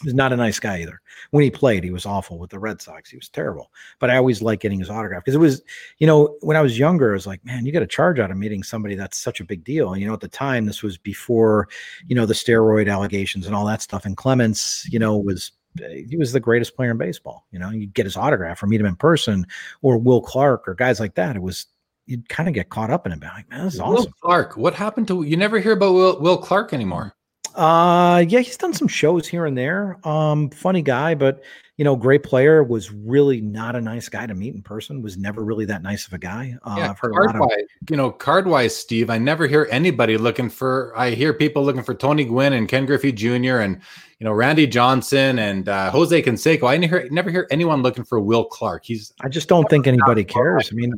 He's 0.04 0.14
not 0.14 0.34
a 0.34 0.38
nice 0.38 0.60
guy 0.60 0.82
either. 0.82 1.02
When 1.32 1.44
he 1.44 1.52
played, 1.52 1.84
he 1.84 1.92
was 1.92 2.06
awful 2.06 2.38
with 2.38 2.50
the 2.50 2.60
Red 2.60 2.82
Sox. 2.82 3.10
He 3.10 3.18
was 3.18 3.30
terrible. 3.30 3.72
But 4.00 4.10
I 4.10 4.18
always 4.18 4.42
liked 4.42 4.62
getting 4.62 4.80
his 4.80 4.90
autograph 4.90 5.24
because 5.24 5.36
it 5.36 5.40
was, 5.40 5.62
you 5.98 6.08
know, 6.08 6.36
when 6.42 6.58
I 6.58 6.62
was 6.62 6.78
younger, 6.80 7.12
I 7.12 7.14
was 7.14 7.28
like, 7.28 7.44
man, 7.46 7.66
you 7.66 7.72
got 7.72 7.82
a 7.82 7.88
charge 7.88 8.20
out 8.20 8.32
of 8.32 8.38
meeting 8.38 8.64
somebody 8.64 8.96
that's 8.96 9.18
such 9.18 9.40
a 9.40 9.46
big 9.46 9.64
deal. 9.64 9.94
And, 9.94 10.02
you 10.02 10.08
know, 10.08 10.14
at 10.14 10.20
the 10.20 10.28
time, 10.28 10.66
this 10.66 10.84
was 10.84 10.98
before, 10.98 11.68
you 12.08 12.16
know, 12.16 12.26
the 12.26 12.34
steroid 12.34 12.92
allegations 12.92 13.46
and 13.46 13.56
all 13.56 13.66
that 13.66 13.82
stuff. 13.82 14.06
And 14.06 14.18
Clemens, 14.18 14.86
you 14.90 15.00
know, 15.00 15.18
was 15.18 15.52
he 15.78 16.18
was 16.18 16.34
the 16.34 16.40
greatest 16.40 16.76
player 16.76 16.92
in 16.92 16.98
baseball. 16.98 17.46
You 17.52 17.60
know, 17.60 17.70
you'd 17.70 17.94
get 17.94 18.06
his 18.06 18.18
autograph 18.18 18.62
or 18.62 18.68
meet 18.68 18.82
him 18.82 18.88
in 18.88 18.96
person, 18.96 19.48
or 19.82 19.98
Will 19.98 20.22
Clark 20.22 20.68
or 20.68 20.74
guys 20.74 21.00
like 21.00 21.16
that. 21.16 21.36
It 21.36 21.42
was 21.42 21.66
you'd 22.08 22.28
kind 22.28 22.50
of 22.50 22.56
get 22.56 22.70
caught 22.70 22.90
up 22.90 23.06
in 23.06 23.14
it. 23.14 23.22
Like, 23.22 23.50
man, 23.50 23.66
this 23.66 23.76
is 23.76 23.80
Will 23.80 24.00
awesome. 24.00 24.14
Clark, 24.22 24.58
what 24.58 24.74
happened 24.74 25.08
to 25.08 25.24
you? 25.24 25.38
Never 25.38 25.60
hear 25.60 25.74
about 25.74 25.94
Will, 25.94 26.20
Will 26.20 26.38
Clark 26.38 26.74
anymore. 26.74 27.16
Uh 27.56 28.24
yeah, 28.28 28.40
he's 28.40 28.58
done 28.58 28.74
some 28.74 28.88
shows 28.88 29.28
here 29.28 29.46
and 29.46 29.58
there. 29.58 29.98
Um, 30.08 30.50
funny 30.52 30.82
guy, 30.82 31.16
but 31.16 31.44
you 31.82 31.86
know, 31.86 31.96
great 31.96 32.22
player. 32.22 32.64
Was 32.64 32.92
really 32.92 33.42
not 33.42 33.76
a 33.76 33.82
nice 33.82 34.08
guy 34.08 34.28
to 34.28 34.36
meet 34.36 34.54
in 34.54 34.62
person. 34.62 35.02
Was 35.02 35.18
never 35.18 35.44
really 35.44 35.66
that 35.66 35.82
nice 35.82 36.06
of 36.06 36.14
a 36.14 36.20
guy. 36.20 36.56
Uh, 36.62 36.76
yeah, 36.78 36.92
I've 36.92 37.00
heard 37.00 37.14
a 37.14 37.26
lot 37.26 37.36
of 37.36 37.52
you 37.90 37.98
know, 37.98 38.12
card 38.12 38.46
wise, 38.46 38.76
Steve. 38.76 39.10
I 39.10 39.18
never 39.18 39.48
hear 39.48 39.68
anybody 39.72 40.16
looking 40.16 40.48
for. 40.48 40.94
I 40.96 41.10
hear 41.10 41.34
people 41.34 41.66
looking 41.66 41.82
for 41.82 41.96
Tony 41.96 42.24
Gwynn 42.24 42.54
and 42.54 42.68
Ken 42.68 42.86
Griffey 42.86 43.12
Jr. 43.12 43.62
and 43.62 43.82
you 44.22 44.26
know, 44.26 44.34
Randy 44.34 44.68
Johnson 44.68 45.40
and 45.40 45.68
uh, 45.68 45.90
Jose 45.90 46.22
Canseco. 46.22 46.70
I 46.70 46.78
never 46.78 47.10
never 47.10 47.32
hear 47.32 47.48
anyone 47.50 47.82
looking 47.82 48.04
for 48.04 48.20
Will 48.20 48.46
Clark. 48.46 48.86
He's 48.86 49.12
I 49.22 49.30
just 49.30 49.50
don't 49.50 49.68
think 49.68 49.88
anybody 49.88 50.24
cares. 50.24 50.70
I 50.72 50.76
mean, 50.76 50.94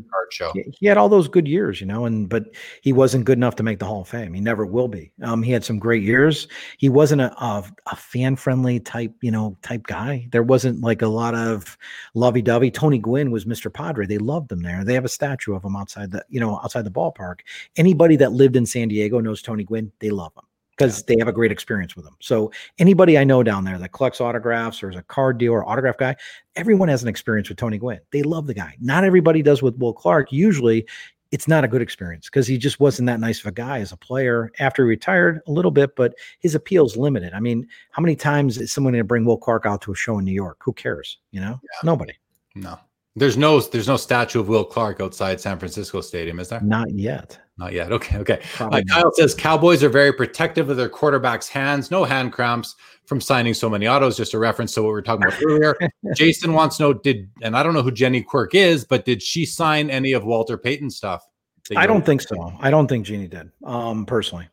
he, 0.53 0.63
he 0.77 0.87
had 0.87 0.97
all 0.97 1.07
those 1.07 1.29
good 1.29 1.47
years, 1.47 1.79
you 1.79 1.87
know, 1.87 2.03
and 2.03 2.27
but 2.27 2.47
he 2.81 2.91
wasn't 2.91 3.23
good 3.23 3.37
enough 3.37 3.55
to 3.55 3.63
make 3.63 3.79
the 3.79 3.85
Hall 3.85 4.01
of 4.01 4.09
Fame. 4.09 4.33
He 4.33 4.41
never 4.41 4.65
will 4.65 4.89
be. 4.89 5.13
Um, 5.21 5.41
he 5.41 5.53
had 5.53 5.63
some 5.63 5.79
great 5.79 6.03
years. 6.03 6.49
He 6.79 6.89
wasn't 6.89 7.21
a 7.21 7.33
a, 7.41 7.63
a 7.89 7.95
fan 7.95 8.35
friendly 8.35 8.81
type, 8.81 9.13
you 9.21 9.31
know, 9.31 9.57
type 9.61 9.87
guy. 9.87 10.27
There 10.33 10.43
wasn't 10.43 10.72
like 10.81 11.01
a 11.01 11.07
lot 11.07 11.35
of 11.35 11.77
lovey 12.13 12.41
dovey. 12.41 12.71
Tony 12.71 12.97
Gwynn 12.97 13.31
was 13.31 13.45
Mr. 13.45 13.71
Padre. 13.71 14.05
They 14.05 14.17
loved 14.17 14.51
him 14.51 14.61
there. 14.61 14.83
They 14.83 14.93
have 14.93 15.05
a 15.05 15.09
statue 15.09 15.53
of 15.53 15.63
him 15.63 15.75
outside 15.75 16.11
the, 16.11 16.25
you 16.29 16.39
know, 16.39 16.57
outside 16.57 16.85
the 16.85 16.91
ballpark. 16.91 17.39
Anybody 17.75 18.15
that 18.17 18.31
lived 18.31 18.55
in 18.55 18.65
San 18.65 18.87
Diego 18.87 19.19
knows 19.19 19.41
Tony 19.41 19.63
Gwynn. 19.63 19.91
They 19.99 20.09
love 20.09 20.33
him 20.35 20.43
because 20.77 20.99
yeah. 20.99 21.03
they 21.07 21.19
have 21.19 21.27
a 21.27 21.33
great 21.33 21.51
experience 21.51 21.95
with 21.95 22.05
them. 22.05 22.15
So 22.19 22.51
anybody 22.79 23.17
I 23.17 23.23
know 23.23 23.43
down 23.43 23.63
there 23.63 23.77
that 23.77 23.91
collects 23.91 24.19
autographs 24.19 24.81
or 24.81 24.89
is 24.89 24.95
a 24.95 25.03
card 25.03 25.37
dealer, 25.37 25.67
autograph 25.67 25.97
guy, 25.97 26.15
everyone 26.55 26.89
has 26.89 27.03
an 27.03 27.09
experience 27.09 27.49
with 27.49 27.57
Tony 27.57 27.77
Gwynn. 27.77 27.99
They 28.11 28.23
love 28.23 28.47
the 28.47 28.53
guy. 28.53 28.75
Not 28.79 29.03
everybody 29.03 29.41
does 29.41 29.61
with 29.61 29.77
Will 29.77 29.93
Clark. 29.93 30.31
Usually 30.31 30.87
it's 31.33 31.47
not 31.47 31.63
a 31.63 31.67
good 31.67 31.81
experience 31.81 32.27
because 32.27 32.45
he 32.45 32.59
just 32.59 32.79
wasn't 32.79 33.07
that 33.07 33.19
nice 33.19 33.39
of 33.39 33.47
a 33.47 33.51
guy 33.51 33.79
as 33.79 33.91
a 33.91 33.97
player 33.97 34.51
after 34.59 34.83
he 34.83 34.87
retired 34.87 35.41
a 35.47 35.51
little 35.51 35.71
bit, 35.71 35.95
but 35.95 36.13
his 36.39 36.53
appeal's 36.53 36.95
limited. 36.95 37.33
I 37.33 37.39
mean, 37.39 37.67
how 37.89 38.03
many 38.03 38.15
times 38.15 38.59
is 38.59 38.71
someone 38.71 38.93
going 38.93 38.99
to 38.99 39.03
bring 39.03 39.25
Will 39.25 39.39
Clark 39.39 39.65
out 39.65 39.81
to 39.81 39.91
a 39.91 39.95
show 39.95 40.19
in 40.19 40.25
New 40.25 40.31
York? 40.31 40.59
Who 40.63 40.73
cares? 40.73 41.17
You 41.31 41.41
know, 41.41 41.59
yeah. 41.63 41.79
nobody. 41.83 42.13
No. 42.53 42.77
There's 43.15 43.37
no 43.37 43.59
there's 43.59 43.87
no 43.87 43.97
statue 43.97 44.39
of 44.39 44.47
Will 44.47 44.65
Clark 44.65 44.99
outside 44.99 45.39
San 45.39 45.59
Francisco 45.59 46.01
Stadium, 46.01 46.39
is 46.39 46.49
there? 46.49 46.61
Not 46.61 46.89
yet. 46.91 47.37
Not 47.57 47.73
yet. 47.73 47.91
Okay. 47.91 48.17
Okay. 48.17 48.41
Uh, 48.59 48.81
Kyle 48.89 49.11
says 49.13 49.35
Cowboys 49.35 49.83
are 49.83 49.89
very 49.89 50.11
protective 50.11 50.71
of 50.71 50.77
their 50.77 50.89
quarterback's 50.89 51.47
hands. 51.47 51.91
No 51.91 52.03
hand 52.03 52.33
cramps 52.33 52.75
from 53.05 53.21
signing 53.21 53.53
so 53.53 53.69
many 53.69 53.87
autos. 53.87 54.17
Just 54.17 54.33
a 54.33 54.39
reference 54.39 54.73
to 54.73 54.81
what 54.81 54.87
we 54.87 54.93
were 54.93 55.01
talking 55.03 55.27
about 55.27 55.39
earlier. 55.43 55.77
Jason 56.15 56.53
wants 56.53 56.77
to 56.77 56.83
know 56.83 56.93
did, 56.93 57.29
and 57.43 57.55
I 57.55 57.61
don't 57.61 57.75
know 57.75 57.83
who 57.83 57.91
Ginny 57.91 58.23
Quirk 58.23 58.55
is, 58.55 58.83
but 58.83 59.05
did 59.05 59.21
she 59.21 59.45
sign 59.45 59.91
any 59.91 60.13
of 60.13 60.25
Walter 60.25 60.57
Payton 60.57 60.89
stuff? 60.89 61.27
I 61.75 61.85
don't 61.85 62.05
think 62.05 62.21
so. 62.21 62.53
I 62.59 62.71
don't 62.71 62.87
think 62.87 63.05
Jeannie 63.05 63.27
did. 63.27 63.51
Um, 63.63 64.05
personally. 64.05 64.49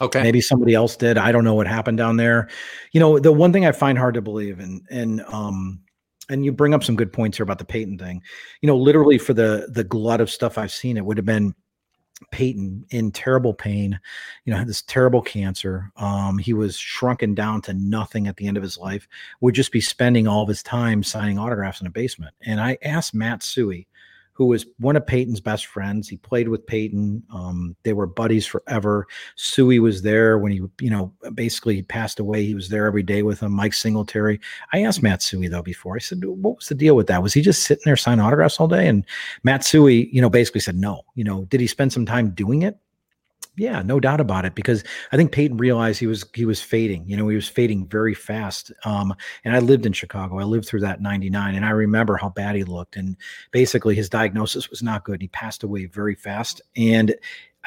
Okay. 0.00 0.22
Maybe 0.22 0.40
somebody 0.40 0.74
else 0.74 0.96
did. 0.96 1.18
I 1.18 1.32
don't 1.32 1.44
know 1.44 1.54
what 1.54 1.66
happened 1.66 1.98
down 1.98 2.16
there. 2.16 2.48
You 2.92 3.00
know, 3.00 3.18
the 3.18 3.32
one 3.32 3.52
thing 3.52 3.66
I 3.66 3.72
find 3.72 3.98
hard 3.98 4.14
to 4.14 4.22
believe, 4.22 4.60
and 4.60 4.82
and 4.90 5.20
um, 5.28 5.80
and 6.28 6.44
you 6.44 6.52
bring 6.52 6.74
up 6.74 6.84
some 6.84 6.96
good 6.96 7.12
points 7.12 7.38
here 7.38 7.44
about 7.44 7.58
the 7.58 7.64
Payton 7.64 7.98
thing. 7.98 8.22
You 8.60 8.66
know, 8.66 8.76
literally 8.76 9.18
for 9.18 9.34
the 9.34 9.68
the 9.70 9.84
glut 9.84 10.20
of 10.20 10.30
stuff 10.30 10.58
I've 10.58 10.72
seen, 10.72 10.96
it 10.96 11.04
would 11.04 11.16
have 11.16 11.26
been 11.26 11.54
Payton 12.32 12.84
in 12.90 13.12
terrible 13.12 13.54
pain, 13.54 13.98
you 14.44 14.52
know, 14.52 14.58
had 14.58 14.68
this 14.68 14.82
terrible 14.82 15.22
cancer. 15.22 15.90
Um, 15.96 16.38
he 16.38 16.52
was 16.52 16.76
shrunken 16.76 17.34
down 17.34 17.62
to 17.62 17.74
nothing 17.74 18.26
at 18.26 18.36
the 18.36 18.46
end 18.46 18.56
of 18.56 18.62
his 18.62 18.76
life, 18.76 19.06
would 19.40 19.54
just 19.54 19.72
be 19.72 19.80
spending 19.80 20.26
all 20.26 20.42
of 20.42 20.48
his 20.48 20.62
time 20.62 21.02
signing 21.02 21.38
autographs 21.38 21.80
in 21.80 21.86
a 21.86 21.90
basement. 21.90 22.34
And 22.42 22.60
I 22.60 22.76
asked 22.82 23.14
Matt 23.14 23.40
Suhey, 23.40 23.86
who 24.38 24.46
was 24.46 24.66
one 24.78 24.94
of 24.94 25.04
Payton's 25.04 25.40
best 25.40 25.66
friends. 25.66 26.08
He 26.08 26.16
played 26.16 26.48
with 26.48 26.64
Payton. 26.64 27.24
Um, 27.34 27.74
they 27.82 27.92
were 27.92 28.06
buddies 28.06 28.46
forever. 28.46 29.04
Suhey 29.36 29.80
was 29.80 30.02
there 30.02 30.38
when 30.38 30.52
he, 30.52 30.62
you 30.80 30.90
know, 30.90 31.12
basically 31.34 31.82
passed 31.82 32.20
away. 32.20 32.44
He 32.44 32.54
was 32.54 32.68
there 32.68 32.86
every 32.86 33.02
day 33.02 33.24
with 33.24 33.40
him. 33.40 33.50
Mike 33.50 33.74
Singletary. 33.74 34.38
I 34.72 34.84
asked 34.84 35.02
Matt 35.02 35.20
Suhey 35.20 35.50
though 35.50 35.62
before. 35.62 35.96
I 35.96 35.98
said, 35.98 36.24
"What 36.24 36.58
was 36.58 36.68
the 36.68 36.76
deal 36.76 36.94
with 36.94 37.08
that? 37.08 37.20
Was 37.20 37.34
he 37.34 37.42
just 37.42 37.64
sitting 37.64 37.82
there 37.84 37.96
signing 37.96 38.24
autographs 38.24 38.60
all 38.60 38.68
day?" 38.68 38.86
And 38.86 39.04
Matt 39.42 39.62
Suhey, 39.62 40.08
you 40.12 40.22
know, 40.22 40.30
basically 40.30 40.60
said, 40.60 40.76
"No." 40.76 41.02
You 41.16 41.24
know, 41.24 41.44
did 41.46 41.60
he 41.60 41.66
spend 41.66 41.92
some 41.92 42.06
time 42.06 42.30
doing 42.30 42.62
it? 42.62 42.78
Yeah, 43.58 43.82
no 43.82 43.98
doubt 43.98 44.20
about 44.20 44.44
it. 44.44 44.54
Because 44.54 44.84
I 45.12 45.16
think 45.16 45.32
Payton 45.32 45.56
realized 45.56 45.98
he 45.98 46.06
was 46.06 46.24
he 46.34 46.44
was 46.44 46.62
fading. 46.62 47.04
You 47.08 47.16
know, 47.16 47.28
he 47.28 47.34
was 47.34 47.48
fading 47.48 47.86
very 47.86 48.14
fast. 48.14 48.72
Um, 48.84 49.14
and 49.44 49.54
I 49.54 49.58
lived 49.58 49.84
in 49.84 49.92
Chicago. 49.92 50.38
I 50.38 50.44
lived 50.44 50.66
through 50.66 50.80
that 50.80 51.02
'99, 51.02 51.54
and 51.54 51.64
I 51.64 51.70
remember 51.70 52.16
how 52.16 52.30
bad 52.30 52.56
he 52.56 52.64
looked. 52.64 52.96
And 52.96 53.16
basically, 53.50 53.94
his 53.94 54.08
diagnosis 54.08 54.70
was 54.70 54.82
not 54.82 55.04
good. 55.04 55.20
He 55.20 55.28
passed 55.28 55.62
away 55.64 55.86
very 55.86 56.14
fast. 56.14 56.62
And 56.76 57.14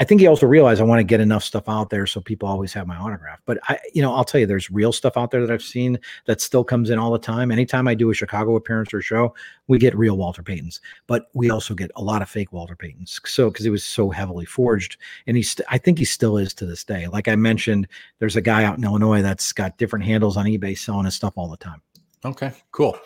I 0.01 0.03
think 0.03 0.19
he 0.19 0.25
also 0.25 0.47
realized 0.47 0.81
I 0.81 0.83
want 0.83 0.97
to 0.97 1.03
get 1.03 1.19
enough 1.19 1.43
stuff 1.43 1.69
out 1.69 1.91
there 1.91 2.07
so 2.07 2.21
people 2.21 2.49
always 2.49 2.73
have 2.73 2.87
my 2.87 2.97
autograph. 2.97 3.39
But 3.45 3.59
I, 3.69 3.77
you 3.93 4.01
know, 4.01 4.15
I'll 4.15 4.23
tell 4.23 4.41
you, 4.41 4.47
there's 4.47 4.71
real 4.71 4.91
stuff 4.91 5.15
out 5.15 5.29
there 5.29 5.45
that 5.45 5.53
I've 5.53 5.61
seen 5.61 5.99
that 6.25 6.41
still 6.41 6.63
comes 6.63 6.89
in 6.89 6.97
all 6.97 7.11
the 7.11 7.19
time. 7.19 7.51
Anytime 7.51 7.87
I 7.87 7.93
do 7.93 8.09
a 8.09 8.13
Chicago 8.15 8.55
appearance 8.55 8.95
or 8.95 9.03
show, 9.03 9.35
we 9.67 9.77
get 9.77 9.95
real 9.95 10.17
Walter 10.17 10.41
Paytons, 10.41 10.79
but 11.05 11.29
we 11.35 11.51
also 11.51 11.75
get 11.75 11.91
a 11.97 12.01
lot 12.01 12.23
of 12.23 12.29
fake 12.31 12.51
Walter 12.51 12.75
Paytons. 12.75 13.19
So 13.27 13.51
because 13.51 13.63
he 13.63 13.69
was 13.69 13.83
so 13.83 14.09
heavily 14.09 14.45
forged, 14.45 14.97
and 15.27 15.37
he's, 15.37 15.51
st- 15.51 15.67
I 15.69 15.77
think 15.77 15.99
he 15.99 16.05
still 16.05 16.35
is 16.35 16.55
to 16.55 16.65
this 16.65 16.83
day. 16.83 17.07
Like 17.07 17.27
I 17.27 17.35
mentioned, 17.35 17.87
there's 18.17 18.35
a 18.35 18.41
guy 18.41 18.63
out 18.63 18.79
in 18.79 18.83
Illinois 18.83 19.21
that's 19.21 19.53
got 19.53 19.77
different 19.77 20.03
handles 20.03 20.35
on 20.35 20.47
eBay 20.47 20.75
selling 20.75 21.05
his 21.05 21.13
stuff 21.13 21.33
all 21.35 21.47
the 21.47 21.57
time. 21.57 21.79
Okay, 22.25 22.51
cool. 22.71 22.97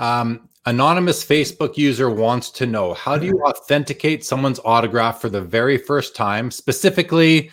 Um, 0.00 0.48
anonymous 0.66 1.24
Facebook 1.24 1.76
user 1.76 2.10
wants 2.10 2.50
to 2.50 2.66
know 2.66 2.94
how 2.94 3.16
do 3.16 3.26
you 3.26 3.40
authenticate 3.44 4.24
someone's 4.24 4.60
autograph 4.64 5.20
for 5.20 5.28
the 5.28 5.40
very 5.40 5.78
first 5.78 6.14
time? 6.14 6.50
Specifically, 6.50 7.50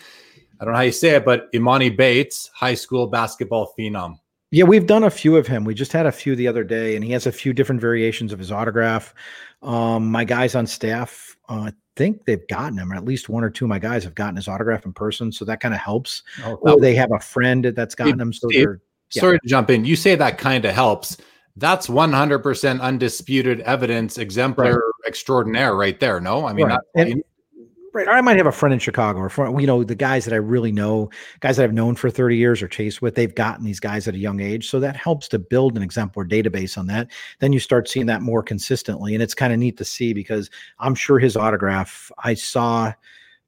I 0.60 0.64
don't 0.64 0.72
know 0.72 0.78
how 0.78 0.84
you 0.84 0.92
say 0.92 1.10
it, 1.10 1.24
but 1.24 1.52
Emoni 1.52 1.96
Bates, 1.96 2.50
high 2.54 2.74
school 2.74 3.06
basketball 3.06 3.72
phenom. 3.78 4.18
Yeah, 4.50 4.64
we've 4.64 4.86
done 4.86 5.04
a 5.04 5.10
few 5.10 5.36
of 5.36 5.46
him. 5.46 5.64
We 5.64 5.74
just 5.74 5.92
had 5.92 6.06
a 6.06 6.12
few 6.12 6.34
the 6.34 6.48
other 6.48 6.64
day, 6.64 6.96
and 6.96 7.04
he 7.04 7.12
has 7.12 7.26
a 7.26 7.32
few 7.32 7.52
different 7.52 7.80
variations 7.80 8.32
of 8.32 8.38
his 8.38 8.50
autograph. 8.50 9.14
Um, 9.62 10.10
my 10.10 10.24
guys 10.24 10.54
on 10.54 10.66
staff, 10.66 11.36
uh, 11.50 11.68
I 11.68 11.72
think 11.96 12.24
they've 12.24 12.46
gotten 12.48 12.78
him, 12.78 12.92
or 12.92 12.96
at 12.96 13.04
least 13.04 13.28
one 13.28 13.44
or 13.44 13.50
two 13.50 13.66
of 13.66 13.68
my 13.68 13.78
guys 13.78 14.04
have 14.04 14.14
gotten 14.14 14.36
his 14.36 14.48
autograph 14.48 14.86
in 14.86 14.92
person, 14.94 15.32
so 15.32 15.44
that 15.44 15.60
kind 15.60 15.74
of 15.74 15.80
helps. 15.80 16.22
Oh, 16.44 16.54
or 16.54 16.80
they 16.80 16.94
have 16.94 17.12
a 17.12 17.20
friend 17.20 17.64
that's 17.64 17.94
gotten 17.94 18.18
him. 18.18 18.32
So 18.32 18.48
Steve, 18.48 18.68
yeah. 19.12 19.20
sorry 19.20 19.38
to 19.38 19.46
jump 19.46 19.68
in. 19.68 19.84
You 19.84 19.96
say 19.96 20.14
that 20.14 20.38
kind 20.38 20.64
of 20.64 20.74
helps 20.74 21.18
that's 21.58 21.88
100% 21.88 22.80
undisputed 22.80 23.60
evidence 23.60 24.18
exemplar 24.18 24.74
right. 24.74 25.06
extraordinaire 25.06 25.74
right 25.74 26.00
there 26.00 26.20
no 26.20 26.46
i 26.46 26.52
mean 26.52 26.66
right. 26.66 26.80
And, 26.94 27.22
right 27.92 28.08
i 28.08 28.20
might 28.20 28.36
have 28.36 28.46
a 28.46 28.52
friend 28.52 28.72
in 28.72 28.78
chicago 28.78 29.18
or 29.18 29.28
friend, 29.28 29.60
you 29.60 29.66
know 29.66 29.82
the 29.82 29.94
guys 29.94 30.24
that 30.24 30.34
i 30.34 30.36
really 30.36 30.72
know 30.72 31.10
guys 31.40 31.56
that 31.56 31.64
i've 31.64 31.72
known 31.72 31.96
for 31.96 32.10
30 32.10 32.36
years 32.36 32.62
or 32.62 32.68
chased 32.68 33.02
with 33.02 33.14
they've 33.14 33.34
gotten 33.34 33.64
these 33.64 33.80
guys 33.80 34.06
at 34.06 34.14
a 34.14 34.18
young 34.18 34.40
age 34.40 34.68
so 34.68 34.78
that 34.80 34.96
helps 34.96 35.28
to 35.28 35.38
build 35.38 35.76
an 35.76 35.82
exemplar 35.82 36.24
database 36.26 36.78
on 36.78 36.86
that 36.86 37.08
then 37.40 37.52
you 37.52 37.60
start 37.60 37.88
seeing 37.88 38.06
that 38.06 38.22
more 38.22 38.42
consistently 38.42 39.14
and 39.14 39.22
it's 39.22 39.34
kind 39.34 39.52
of 39.52 39.58
neat 39.58 39.76
to 39.76 39.84
see 39.84 40.12
because 40.12 40.50
i'm 40.78 40.94
sure 40.94 41.18
his 41.18 41.36
autograph 41.36 42.12
i 42.24 42.34
saw 42.34 42.92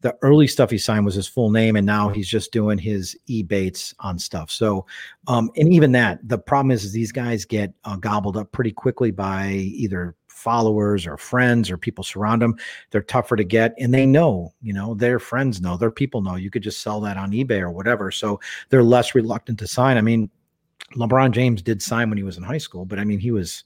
the 0.02 0.16
early 0.22 0.46
stuff 0.46 0.70
he 0.70 0.78
signed 0.78 1.04
was 1.04 1.14
his 1.14 1.28
full 1.28 1.50
name, 1.50 1.76
and 1.76 1.86
now 1.86 2.08
he's 2.08 2.28
just 2.28 2.52
doing 2.52 2.78
his 2.78 3.16
e 3.26 3.42
bates 3.42 3.94
on 4.00 4.18
stuff. 4.18 4.50
So, 4.50 4.86
um, 5.26 5.50
and 5.56 5.72
even 5.72 5.92
that, 5.92 6.26
the 6.26 6.38
problem 6.38 6.70
is, 6.70 6.84
is 6.84 6.92
these 6.92 7.12
guys 7.12 7.44
get 7.44 7.72
uh, 7.84 7.96
gobbled 7.96 8.36
up 8.36 8.50
pretty 8.52 8.72
quickly 8.72 9.10
by 9.10 9.50
either 9.50 10.16
followers 10.28 11.06
or 11.06 11.18
friends 11.18 11.70
or 11.70 11.76
people 11.76 12.02
surround 12.02 12.40
them. 12.40 12.56
They're 12.90 13.02
tougher 13.02 13.36
to 13.36 13.44
get, 13.44 13.74
and 13.78 13.92
they 13.92 14.06
know, 14.06 14.54
you 14.62 14.72
know, 14.72 14.94
their 14.94 15.18
friends 15.18 15.60
know, 15.60 15.76
their 15.76 15.90
people 15.90 16.22
know. 16.22 16.36
You 16.36 16.50
could 16.50 16.62
just 16.62 16.80
sell 16.80 17.00
that 17.02 17.18
on 17.18 17.32
eBay 17.32 17.60
or 17.60 17.70
whatever. 17.70 18.10
So 18.10 18.40
they're 18.70 18.82
less 18.82 19.14
reluctant 19.14 19.58
to 19.58 19.66
sign. 19.66 19.98
I 19.98 20.00
mean, 20.00 20.30
LeBron 20.96 21.32
James 21.32 21.62
did 21.62 21.82
sign 21.82 22.08
when 22.08 22.18
he 22.18 22.24
was 22.24 22.38
in 22.38 22.42
high 22.42 22.58
school, 22.58 22.84
but 22.86 22.98
I 22.98 23.04
mean, 23.04 23.20
he 23.20 23.30
was 23.30 23.64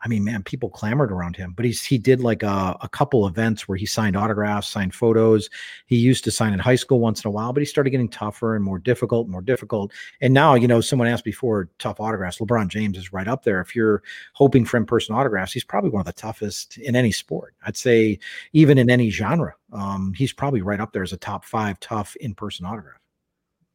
I 0.00 0.08
mean, 0.08 0.24
man, 0.24 0.42
people 0.42 0.70
clamored 0.70 1.10
around 1.10 1.36
him. 1.36 1.54
But 1.56 1.64
he's 1.64 1.84
he 1.84 1.98
did 1.98 2.20
like 2.20 2.42
a, 2.42 2.76
a 2.80 2.88
couple 2.88 3.26
events 3.26 3.66
where 3.66 3.76
he 3.76 3.86
signed 3.86 4.16
autographs, 4.16 4.68
signed 4.68 4.94
photos. 4.94 5.50
He 5.86 5.96
used 5.96 6.24
to 6.24 6.30
sign 6.30 6.52
in 6.52 6.58
high 6.58 6.76
school 6.76 7.00
once 7.00 7.24
in 7.24 7.28
a 7.28 7.32
while, 7.32 7.52
but 7.52 7.60
he 7.60 7.66
started 7.66 7.90
getting 7.90 8.08
tougher 8.08 8.54
and 8.54 8.64
more 8.64 8.78
difficult, 8.78 9.28
more 9.28 9.42
difficult. 9.42 9.92
And 10.20 10.32
now, 10.32 10.54
you 10.54 10.68
know, 10.68 10.80
someone 10.80 11.08
asked 11.08 11.24
before, 11.24 11.68
tough 11.78 12.00
autographs. 12.00 12.38
LeBron 12.38 12.68
James 12.68 12.96
is 12.96 13.12
right 13.12 13.28
up 13.28 13.42
there. 13.42 13.60
If 13.60 13.74
you're 13.74 14.02
hoping 14.34 14.64
for 14.64 14.76
in-person 14.76 15.14
autographs, 15.14 15.52
he's 15.52 15.64
probably 15.64 15.90
one 15.90 16.00
of 16.00 16.06
the 16.06 16.12
toughest 16.12 16.78
in 16.78 16.94
any 16.94 17.12
sport. 17.12 17.54
I'd 17.66 17.76
say 17.76 18.18
even 18.52 18.78
in 18.78 18.90
any 18.90 19.10
genre, 19.10 19.54
um, 19.72 20.12
he's 20.14 20.32
probably 20.32 20.62
right 20.62 20.80
up 20.80 20.92
there 20.92 21.02
as 21.02 21.12
a 21.12 21.16
top 21.16 21.44
five 21.44 21.80
tough 21.80 22.14
in-person 22.16 22.64
autograph. 22.66 23.00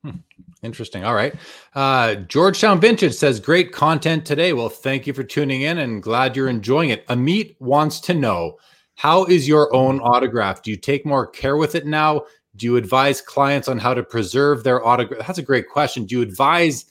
Hmm. 0.03 0.17
Interesting. 0.61 1.03
All 1.03 1.13
right. 1.13 1.35
Uh, 1.75 2.15
Georgetown 2.15 2.79
Vintage 2.79 3.13
says, 3.13 3.39
great 3.39 3.71
content 3.71 4.25
today. 4.25 4.53
Well, 4.53 4.69
thank 4.69 5.05
you 5.05 5.13
for 5.13 5.23
tuning 5.23 5.61
in 5.61 5.77
and 5.77 6.01
glad 6.01 6.35
you're 6.35 6.47
enjoying 6.47 6.89
it. 6.89 7.05
Amit 7.07 7.55
wants 7.59 7.99
to 8.01 8.13
know 8.13 8.57
how 8.95 9.25
is 9.25 9.47
your 9.47 9.73
own 9.75 9.99
autograph? 9.99 10.61
Do 10.61 10.71
you 10.71 10.77
take 10.77 11.05
more 11.05 11.27
care 11.27 11.57
with 11.57 11.75
it 11.75 11.85
now? 11.85 12.23
Do 12.55 12.65
you 12.65 12.77
advise 12.77 13.19
clients 13.19 13.67
on 13.67 13.79
how 13.79 13.93
to 13.93 14.03
preserve 14.03 14.63
their 14.63 14.85
autograph? 14.85 15.25
That's 15.25 15.39
a 15.39 15.43
great 15.43 15.67
question. 15.69 16.05
Do 16.05 16.15
you 16.15 16.21
advise 16.21 16.85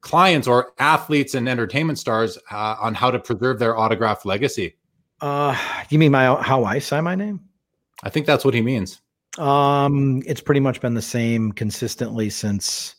clients 0.00 0.48
or 0.48 0.72
athletes 0.78 1.34
and 1.34 1.48
entertainment 1.48 1.98
stars 1.98 2.38
uh, 2.50 2.76
on 2.80 2.94
how 2.94 3.10
to 3.10 3.18
preserve 3.18 3.58
their 3.58 3.76
autograph 3.76 4.24
legacy? 4.24 4.76
Uh, 5.20 5.56
you 5.90 5.98
mean 5.98 6.12
my 6.12 6.40
how 6.42 6.64
I 6.64 6.78
sign 6.78 7.04
my 7.04 7.14
name? 7.14 7.40
I 8.02 8.10
think 8.10 8.26
that's 8.26 8.44
what 8.44 8.54
he 8.54 8.60
means. 8.60 9.00
Um, 9.38 10.22
it's 10.26 10.40
pretty 10.40 10.60
much 10.60 10.80
been 10.80 10.94
the 10.94 11.02
same 11.02 11.52
consistently 11.52 12.30
since 12.30 12.94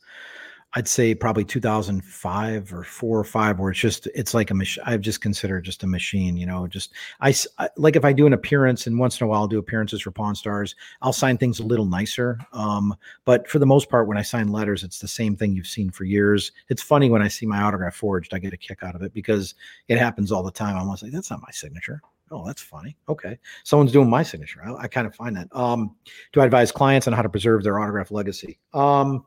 I'd 0.77 0.89
say 0.89 1.15
probably 1.15 1.45
2005 1.45 2.73
or 2.73 2.83
four 2.83 3.17
or 3.17 3.23
five, 3.23 3.59
where 3.59 3.71
it's 3.71 3.79
just 3.79 4.07
it's 4.07 4.33
like 4.33 4.51
a 4.51 4.53
machine. 4.53 4.83
I've 4.85 4.99
just 4.99 5.21
considered 5.21 5.63
just 5.63 5.83
a 5.83 5.87
machine, 5.87 6.35
you 6.35 6.45
know. 6.45 6.67
Just 6.67 6.91
I, 7.21 7.33
I, 7.57 7.69
like 7.77 7.95
if 7.95 8.03
I 8.03 8.11
do 8.11 8.27
an 8.27 8.33
appearance, 8.33 8.85
and 8.85 8.99
once 8.99 9.21
in 9.21 9.25
a 9.25 9.27
while 9.29 9.39
I'll 9.39 9.47
do 9.47 9.57
appearances 9.57 10.01
for 10.01 10.11
Pawn 10.11 10.35
Stars. 10.35 10.75
I'll 11.01 11.13
sign 11.13 11.37
things 11.37 11.59
a 11.59 11.65
little 11.65 11.85
nicer. 11.85 12.37
Um, 12.51 12.93
but 13.23 13.47
for 13.47 13.59
the 13.59 13.65
most 13.65 13.89
part, 13.89 14.05
when 14.05 14.17
I 14.17 14.21
sign 14.21 14.49
letters, 14.49 14.83
it's 14.83 14.99
the 14.99 15.07
same 15.07 15.37
thing 15.37 15.53
you've 15.55 15.65
seen 15.65 15.91
for 15.91 16.03
years. 16.03 16.51
It's 16.67 16.83
funny 16.83 17.09
when 17.09 17.21
I 17.21 17.29
see 17.29 17.45
my 17.45 17.61
autograph 17.61 17.95
forged, 17.95 18.33
I 18.33 18.39
get 18.39 18.51
a 18.51 18.57
kick 18.57 18.83
out 18.83 18.95
of 18.95 19.01
it 19.01 19.13
because 19.13 19.55
it 19.87 19.97
happens 19.97 20.29
all 20.29 20.43
the 20.43 20.51
time. 20.51 20.75
I'm 20.75 20.81
almost 20.81 21.03
like 21.03 21.13
that's 21.13 21.31
not 21.31 21.41
my 21.41 21.51
signature. 21.51 22.01
Oh, 22.31 22.45
that's 22.45 22.61
funny. 22.61 22.97
Okay. 23.07 23.37
Someone's 23.63 23.91
doing 23.91 24.09
my 24.09 24.23
signature. 24.23 24.61
I, 24.65 24.83
I 24.83 24.87
kind 24.87 25.05
of 25.05 25.15
find 25.15 25.35
that. 25.35 25.47
Um, 25.55 25.95
do 26.33 26.41
I 26.41 26.45
advise 26.45 26.71
clients 26.71 27.07
on 27.07 27.13
how 27.13 27.21
to 27.21 27.29
preserve 27.29 27.63
their 27.63 27.79
autograph 27.79 28.11
legacy? 28.11 28.57
Um, 28.73 29.25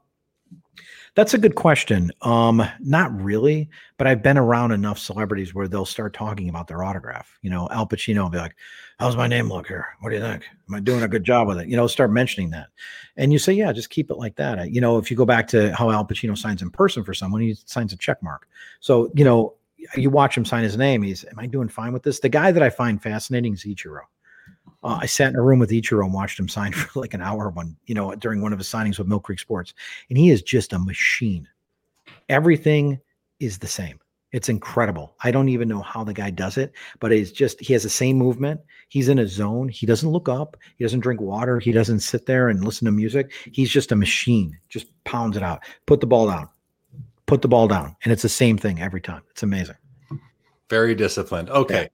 that's 1.14 1.34
a 1.34 1.38
good 1.38 1.56
question. 1.56 2.12
Um, 2.22 2.62
not 2.80 3.12
really, 3.20 3.68
but 3.96 4.06
I've 4.06 4.22
been 4.22 4.38
around 4.38 4.72
enough 4.72 4.98
celebrities 4.98 5.54
where 5.54 5.66
they'll 5.66 5.84
start 5.84 6.12
talking 6.12 6.48
about 6.48 6.68
their 6.68 6.84
autograph. 6.84 7.38
You 7.42 7.50
know, 7.50 7.68
Al 7.72 7.86
Pacino 7.88 8.22
will 8.22 8.30
be 8.30 8.38
like, 8.38 8.54
How's 9.00 9.16
my 9.16 9.26
name 9.26 9.48
look 9.48 9.68
here? 9.68 9.86
What 10.00 10.10
do 10.10 10.16
you 10.16 10.22
think? 10.22 10.44
Am 10.68 10.74
I 10.74 10.80
doing 10.80 11.02
a 11.02 11.08
good 11.08 11.24
job 11.24 11.48
with 11.48 11.58
it? 11.58 11.68
You 11.68 11.76
know, 11.76 11.86
start 11.86 12.12
mentioning 12.12 12.50
that. 12.50 12.68
And 13.16 13.32
you 13.32 13.38
say, 13.38 13.52
Yeah, 13.52 13.72
just 13.72 13.90
keep 13.90 14.10
it 14.10 14.16
like 14.16 14.36
that. 14.36 14.70
You 14.70 14.80
know, 14.80 14.98
if 14.98 15.10
you 15.10 15.16
go 15.16 15.24
back 15.24 15.48
to 15.48 15.74
how 15.74 15.90
Al 15.90 16.04
Pacino 16.04 16.38
signs 16.38 16.62
in 16.62 16.70
person 16.70 17.02
for 17.02 17.14
someone, 17.14 17.40
he 17.40 17.54
signs 17.64 17.92
a 17.92 17.96
check 17.96 18.22
mark. 18.22 18.46
So, 18.78 19.10
you 19.14 19.24
know, 19.24 19.54
you 19.96 20.10
watch 20.10 20.36
him 20.36 20.44
sign 20.44 20.64
his 20.64 20.76
name. 20.76 21.02
He's, 21.02 21.24
am 21.24 21.38
I 21.38 21.46
doing 21.46 21.68
fine 21.68 21.92
with 21.92 22.02
this? 22.02 22.20
The 22.20 22.28
guy 22.28 22.52
that 22.52 22.62
I 22.62 22.70
find 22.70 23.02
fascinating 23.02 23.54
is 23.54 23.64
Ichiro. 23.64 24.02
Uh, 24.82 24.98
I 25.00 25.06
sat 25.06 25.30
in 25.30 25.36
a 25.36 25.42
room 25.42 25.58
with 25.58 25.70
Ichiro 25.70 26.04
and 26.04 26.14
watched 26.14 26.38
him 26.38 26.48
sign 26.48 26.72
for 26.74 27.00
like 27.00 27.14
an 27.14 27.22
hour 27.22 27.50
one, 27.50 27.76
you 27.86 27.94
know, 27.94 28.14
during 28.14 28.42
one 28.42 28.52
of 28.52 28.58
his 28.58 28.68
signings 28.68 28.98
with 28.98 29.08
Mill 29.08 29.20
Creek 29.20 29.38
Sports, 29.38 29.74
and 30.08 30.18
he 30.18 30.30
is 30.30 30.42
just 30.42 30.72
a 30.72 30.78
machine. 30.78 31.48
Everything 32.28 33.00
is 33.40 33.58
the 33.58 33.66
same. 33.66 33.98
It's 34.30 34.50
incredible. 34.50 35.14
I 35.24 35.30
don't 35.30 35.48
even 35.48 35.68
know 35.68 35.80
how 35.80 36.04
the 36.04 36.12
guy 36.12 36.28
does 36.28 36.58
it, 36.58 36.72
but 37.00 37.12
it's 37.12 37.30
just 37.30 37.58
he 37.60 37.72
has 37.72 37.82
the 37.82 37.88
same 37.88 38.18
movement. 38.18 38.60
He's 38.88 39.08
in 39.08 39.18
a 39.18 39.26
zone. 39.26 39.70
He 39.70 39.86
doesn't 39.86 40.10
look 40.10 40.28
up. 40.28 40.56
He 40.76 40.84
doesn't 40.84 41.00
drink 41.00 41.20
water. 41.20 41.58
He 41.58 41.72
doesn't 41.72 42.00
sit 42.00 42.26
there 42.26 42.50
and 42.50 42.62
listen 42.62 42.84
to 42.84 42.92
music. 42.92 43.32
He's 43.52 43.70
just 43.70 43.90
a 43.90 43.96
machine. 43.96 44.58
Just 44.68 44.86
pounds 45.04 45.38
it 45.38 45.42
out. 45.42 45.64
Put 45.86 46.00
the 46.00 46.06
ball 46.06 46.26
down. 46.26 46.50
Put 47.28 47.42
the 47.42 47.48
ball 47.48 47.68
down. 47.68 47.94
And 48.02 48.12
it's 48.12 48.22
the 48.22 48.28
same 48.28 48.58
thing 48.58 48.80
every 48.80 49.00
time. 49.00 49.22
It's 49.30 49.44
amazing. 49.44 49.76
Very 50.68 50.96
disciplined. 50.96 51.50
Okay. 51.50 51.82
Yeah. 51.82 51.88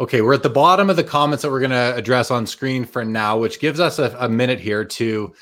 Okay, 0.00 0.20
we're 0.20 0.34
at 0.34 0.44
the 0.44 0.50
bottom 0.50 0.90
of 0.90 0.96
the 0.96 1.02
comments 1.02 1.42
that 1.42 1.50
we're 1.50 1.58
going 1.58 1.72
to 1.72 1.94
address 1.96 2.30
on 2.30 2.46
screen 2.46 2.84
for 2.84 3.04
now, 3.04 3.36
which 3.36 3.58
gives 3.58 3.80
us 3.80 3.98
a, 3.98 4.16
a 4.20 4.28
minute 4.28 4.60
here 4.60 4.84
to 4.84 5.34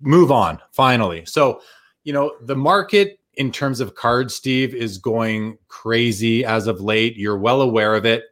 move 0.00 0.30
on 0.30 0.58
finally. 0.72 1.24
So, 1.24 1.62
you 2.04 2.12
know, 2.12 2.34
the 2.42 2.56
market 2.56 3.18
in 3.34 3.50
terms 3.50 3.80
of 3.80 3.94
cards, 3.94 4.34
Steve, 4.34 4.74
is 4.74 4.98
going 4.98 5.56
crazy 5.68 6.44
as 6.44 6.66
of 6.66 6.82
late. 6.82 7.16
You're 7.16 7.38
well 7.38 7.62
aware 7.62 7.94
of 7.94 8.04
it. 8.04 8.24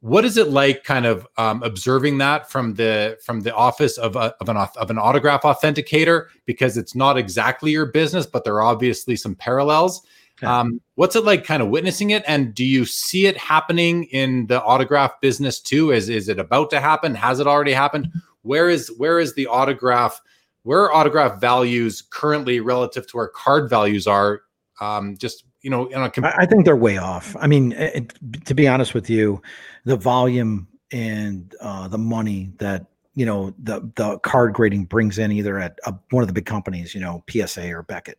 What 0.00 0.24
is 0.24 0.36
it 0.36 0.48
like, 0.48 0.84
kind 0.84 1.04
of 1.04 1.26
um, 1.36 1.62
observing 1.62 2.18
that 2.18 2.50
from 2.50 2.74
the 2.74 3.18
from 3.22 3.40
the 3.40 3.54
office 3.54 3.98
of, 3.98 4.16
a, 4.16 4.34
of 4.40 4.48
an 4.48 4.56
of 4.56 4.90
an 4.90 4.98
autograph 4.98 5.42
authenticator? 5.42 6.26
Because 6.46 6.76
it's 6.76 6.94
not 6.94 7.18
exactly 7.18 7.70
your 7.70 7.86
business, 7.86 8.26
but 8.26 8.44
there 8.44 8.54
are 8.54 8.62
obviously 8.62 9.16
some 9.16 9.34
parallels. 9.34 10.02
Um, 10.42 10.80
what's 10.94 11.16
it 11.16 11.24
like, 11.24 11.44
kind 11.44 11.62
of 11.62 11.68
witnessing 11.68 12.10
it, 12.10 12.24
and 12.26 12.54
do 12.54 12.64
you 12.64 12.86
see 12.86 13.26
it 13.26 13.36
happening 13.36 14.04
in 14.04 14.46
the 14.46 14.62
autograph 14.62 15.20
business 15.20 15.60
too? 15.60 15.90
Is 15.92 16.08
is 16.08 16.30
it 16.30 16.38
about 16.38 16.70
to 16.70 16.80
happen? 16.80 17.14
Has 17.14 17.40
it 17.40 17.46
already 17.46 17.72
happened? 17.72 18.08
Where 18.40 18.70
is 18.70 18.90
where 18.96 19.20
is 19.20 19.34
the 19.34 19.46
autograph? 19.48 20.22
where 20.62 20.92
autograph 20.92 21.40
values 21.40 22.02
currently 22.02 22.60
relative 22.60 23.06
to 23.06 23.16
where 23.16 23.28
card 23.28 23.70
values 23.70 24.06
are 24.06 24.42
um, 24.80 25.16
just 25.16 25.44
you 25.62 25.70
know 25.70 25.86
a 25.88 26.10
comp- 26.10 26.34
i 26.38 26.46
think 26.46 26.64
they're 26.64 26.76
way 26.76 26.96
off. 26.98 27.36
I 27.38 27.46
mean 27.46 27.72
it, 27.72 28.14
to 28.44 28.54
be 28.54 28.66
honest 28.66 28.94
with 28.94 29.10
you 29.10 29.42
the 29.84 29.96
volume 29.96 30.66
and 30.92 31.54
uh, 31.60 31.88
the 31.88 31.98
money 31.98 32.52
that 32.58 32.86
you 33.14 33.26
know 33.26 33.54
the 33.62 33.80
the 33.96 34.18
card 34.20 34.54
grading 34.54 34.86
brings 34.86 35.18
in 35.18 35.32
either 35.32 35.58
at 35.58 35.78
a, 35.86 35.94
one 36.10 36.22
of 36.22 36.28
the 36.28 36.32
big 36.32 36.46
companies 36.46 36.94
you 36.94 37.00
know 37.00 37.22
psa 37.30 37.70
or 37.72 37.82
beckett 37.82 38.18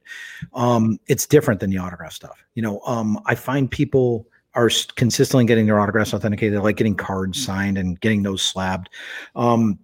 um, 0.54 1.00
it's 1.08 1.26
different 1.26 1.60
than 1.60 1.70
the 1.70 1.78
autograph 1.78 2.14
stuff. 2.14 2.44
You 2.56 2.62
know 2.62 2.82
um, 2.86 3.20
i 3.26 3.36
find 3.36 3.70
people 3.70 4.28
are 4.54 4.70
consistently 4.96 5.46
getting 5.46 5.66
their 5.66 5.80
autographs 5.80 6.14
authenticated 6.14 6.58
they 6.58 6.62
like 6.62 6.78
getting 6.78 6.96
cards 6.96 7.44
signed 7.44 7.78
and 7.78 8.00
getting 8.02 8.24
those 8.24 8.42
slabbed. 8.42 8.90
Um, 9.36 9.80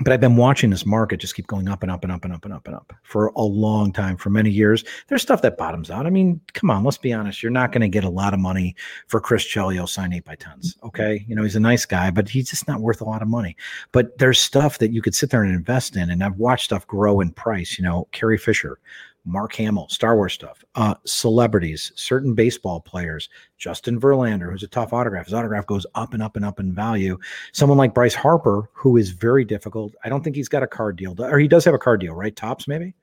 but 0.00 0.12
I've 0.12 0.20
been 0.20 0.36
watching 0.36 0.70
this 0.70 0.86
market 0.86 1.20
just 1.20 1.34
keep 1.34 1.46
going 1.46 1.68
up 1.68 1.82
and 1.82 1.90
up 1.90 2.04
and 2.04 2.12
up 2.12 2.24
and 2.24 2.32
up 2.32 2.44
and 2.44 2.54
up 2.54 2.66
and 2.66 2.76
up 2.76 2.92
for 3.02 3.28
a 3.36 3.42
long 3.42 3.92
time, 3.92 4.16
for 4.16 4.30
many 4.30 4.50
years. 4.50 4.84
There's 5.08 5.22
stuff 5.22 5.42
that 5.42 5.58
bottoms 5.58 5.90
out. 5.90 6.06
I 6.06 6.10
mean, 6.10 6.40
come 6.52 6.70
on, 6.70 6.84
let's 6.84 6.98
be 6.98 7.12
honest. 7.12 7.42
You're 7.42 7.50
not 7.50 7.72
going 7.72 7.80
to 7.80 7.88
get 7.88 8.04
a 8.04 8.08
lot 8.08 8.34
of 8.34 8.40
money 8.40 8.76
for 9.06 9.20
Chris 9.20 9.44
Chelios 9.44 9.88
sign 9.88 10.12
eight 10.12 10.24
by 10.24 10.36
tens. 10.36 10.74
Mm-hmm. 10.74 10.86
Okay. 10.86 11.24
You 11.26 11.34
know, 11.34 11.42
he's 11.42 11.56
a 11.56 11.60
nice 11.60 11.84
guy, 11.84 12.10
but 12.10 12.28
he's 12.28 12.50
just 12.50 12.68
not 12.68 12.80
worth 12.80 13.00
a 13.00 13.04
lot 13.04 13.22
of 13.22 13.28
money. 13.28 13.56
But 13.92 14.18
there's 14.18 14.38
stuff 14.38 14.78
that 14.78 14.92
you 14.92 15.02
could 15.02 15.14
sit 15.14 15.30
there 15.30 15.42
and 15.42 15.52
invest 15.52 15.96
in. 15.96 16.10
And 16.10 16.22
I've 16.22 16.36
watched 16.36 16.66
stuff 16.66 16.86
grow 16.86 17.20
in 17.20 17.32
price. 17.32 17.78
You 17.78 17.84
know, 17.84 18.06
Carrie 18.12 18.38
Fisher, 18.38 18.78
Mark 19.24 19.54
Hamill, 19.54 19.88
Star 19.88 20.16
Wars 20.16 20.32
stuff, 20.32 20.64
uh, 20.74 20.94
celebrities, 21.04 21.92
certain 21.96 22.34
baseball 22.34 22.80
players, 22.80 23.28
Justin 23.58 24.00
Verlander, 24.00 24.50
who's 24.50 24.62
a 24.62 24.68
tough 24.68 24.92
autograph. 24.92 25.26
His 25.26 25.34
autograph 25.34 25.66
goes 25.66 25.86
up 25.94 26.14
and 26.14 26.22
up 26.22 26.36
and 26.36 26.44
up 26.44 26.60
in 26.60 26.72
value. 26.72 27.18
Someone 27.52 27.78
like 27.78 27.94
Bryce 27.94 28.14
Harper, 28.14 28.70
who 28.72 28.96
is 28.96 29.10
very 29.10 29.44
difficult. 29.44 29.94
I 30.04 30.08
don't 30.08 30.24
think 30.24 30.36
he's 30.36 30.48
got 30.48 30.62
a 30.62 30.66
card 30.66 30.96
deal, 30.96 31.14
or 31.22 31.38
he 31.38 31.48
does 31.48 31.64
have 31.64 31.74
a 31.74 31.78
card 31.78 32.00
deal, 32.00 32.14
right? 32.14 32.34
Topps, 32.34 32.66
maybe. 32.66 32.94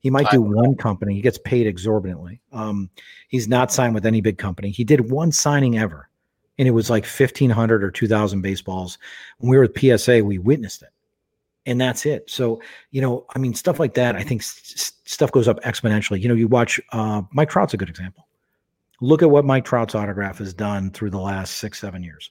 He 0.00 0.10
might 0.10 0.30
do 0.30 0.40
one 0.40 0.76
company. 0.76 1.14
He 1.14 1.20
gets 1.20 1.38
paid 1.38 1.66
exorbitantly. 1.66 2.40
Um, 2.52 2.90
he's 3.28 3.48
not 3.48 3.72
signed 3.72 3.94
with 3.94 4.06
any 4.06 4.20
big 4.20 4.38
company. 4.38 4.70
He 4.70 4.84
did 4.84 5.10
one 5.10 5.32
signing 5.32 5.78
ever, 5.78 6.08
and 6.58 6.68
it 6.68 6.72
was 6.72 6.90
like 6.90 7.04
fifteen 7.04 7.50
hundred 7.50 7.82
or 7.82 7.90
two 7.90 8.06
thousand 8.06 8.42
baseballs. 8.42 8.98
When 9.38 9.50
we 9.50 9.56
were 9.56 9.62
with 9.62 10.00
PSA, 10.00 10.22
we 10.22 10.38
witnessed 10.38 10.82
it 10.82 10.90
and 11.66 11.80
that's 11.80 12.06
it. 12.06 12.30
So, 12.30 12.62
you 12.92 13.02
know, 13.02 13.26
I 13.34 13.38
mean, 13.38 13.52
stuff 13.52 13.78
like 13.80 13.94
that, 13.94 14.16
I 14.16 14.22
think 14.22 14.40
s- 14.40 14.92
stuff 15.04 15.32
goes 15.32 15.48
up 15.48 15.60
exponentially. 15.62 16.20
You 16.20 16.28
know, 16.28 16.34
you 16.34 16.48
watch 16.48 16.80
uh, 16.92 17.22
Mike 17.32 17.50
Trout's 17.50 17.74
a 17.74 17.76
good 17.76 17.90
example. 17.90 18.26
Look 19.00 19.22
at 19.22 19.30
what 19.30 19.44
Mike 19.44 19.64
Trout's 19.64 19.94
autograph 19.94 20.38
has 20.38 20.54
done 20.54 20.90
through 20.90 21.10
the 21.10 21.20
last 21.20 21.58
six, 21.58 21.80
seven 21.80 22.02
years. 22.02 22.30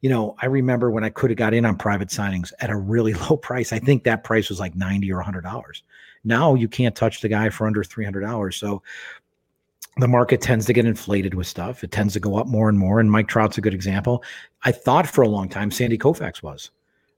You 0.00 0.10
know, 0.10 0.36
I 0.40 0.46
remember 0.46 0.90
when 0.90 1.04
I 1.04 1.10
could 1.10 1.30
have 1.30 1.36
got 1.36 1.54
in 1.54 1.64
on 1.64 1.76
private 1.76 2.08
signings 2.08 2.52
at 2.60 2.70
a 2.70 2.76
really 2.76 3.14
low 3.30 3.36
price. 3.36 3.72
I 3.72 3.78
think 3.78 4.04
that 4.04 4.24
price 4.24 4.48
was 4.48 4.60
like 4.60 4.74
90 4.74 5.12
or 5.12 5.22
$100. 5.22 5.82
Now 6.24 6.54
you 6.54 6.68
can't 6.68 6.94
touch 6.94 7.20
the 7.20 7.28
guy 7.28 7.50
for 7.50 7.66
under 7.66 7.82
$300. 7.82 8.54
So 8.54 8.82
the 9.98 10.08
market 10.08 10.40
tends 10.40 10.66
to 10.66 10.72
get 10.72 10.86
inflated 10.86 11.34
with 11.34 11.46
stuff. 11.46 11.84
It 11.84 11.90
tends 11.90 12.14
to 12.14 12.20
go 12.20 12.36
up 12.36 12.46
more 12.46 12.68
and 12.68 12.78
more. 12.78 13.00
And 13.00 13.10
Mike 13.10 13.28
Trout's 13.28 13.58
a 13.58 13.60
good 13.60 13.74
example. 13.74 14.24
I 14.62 14.72
thought 14.72 15.06
for 15.06 15.22
a 15.22 15.28
long 15.28 15.48
time 15.48 15.70
Sandy 15.70 15.98
Koufax 15.98 16.42
was. 16.42 16.70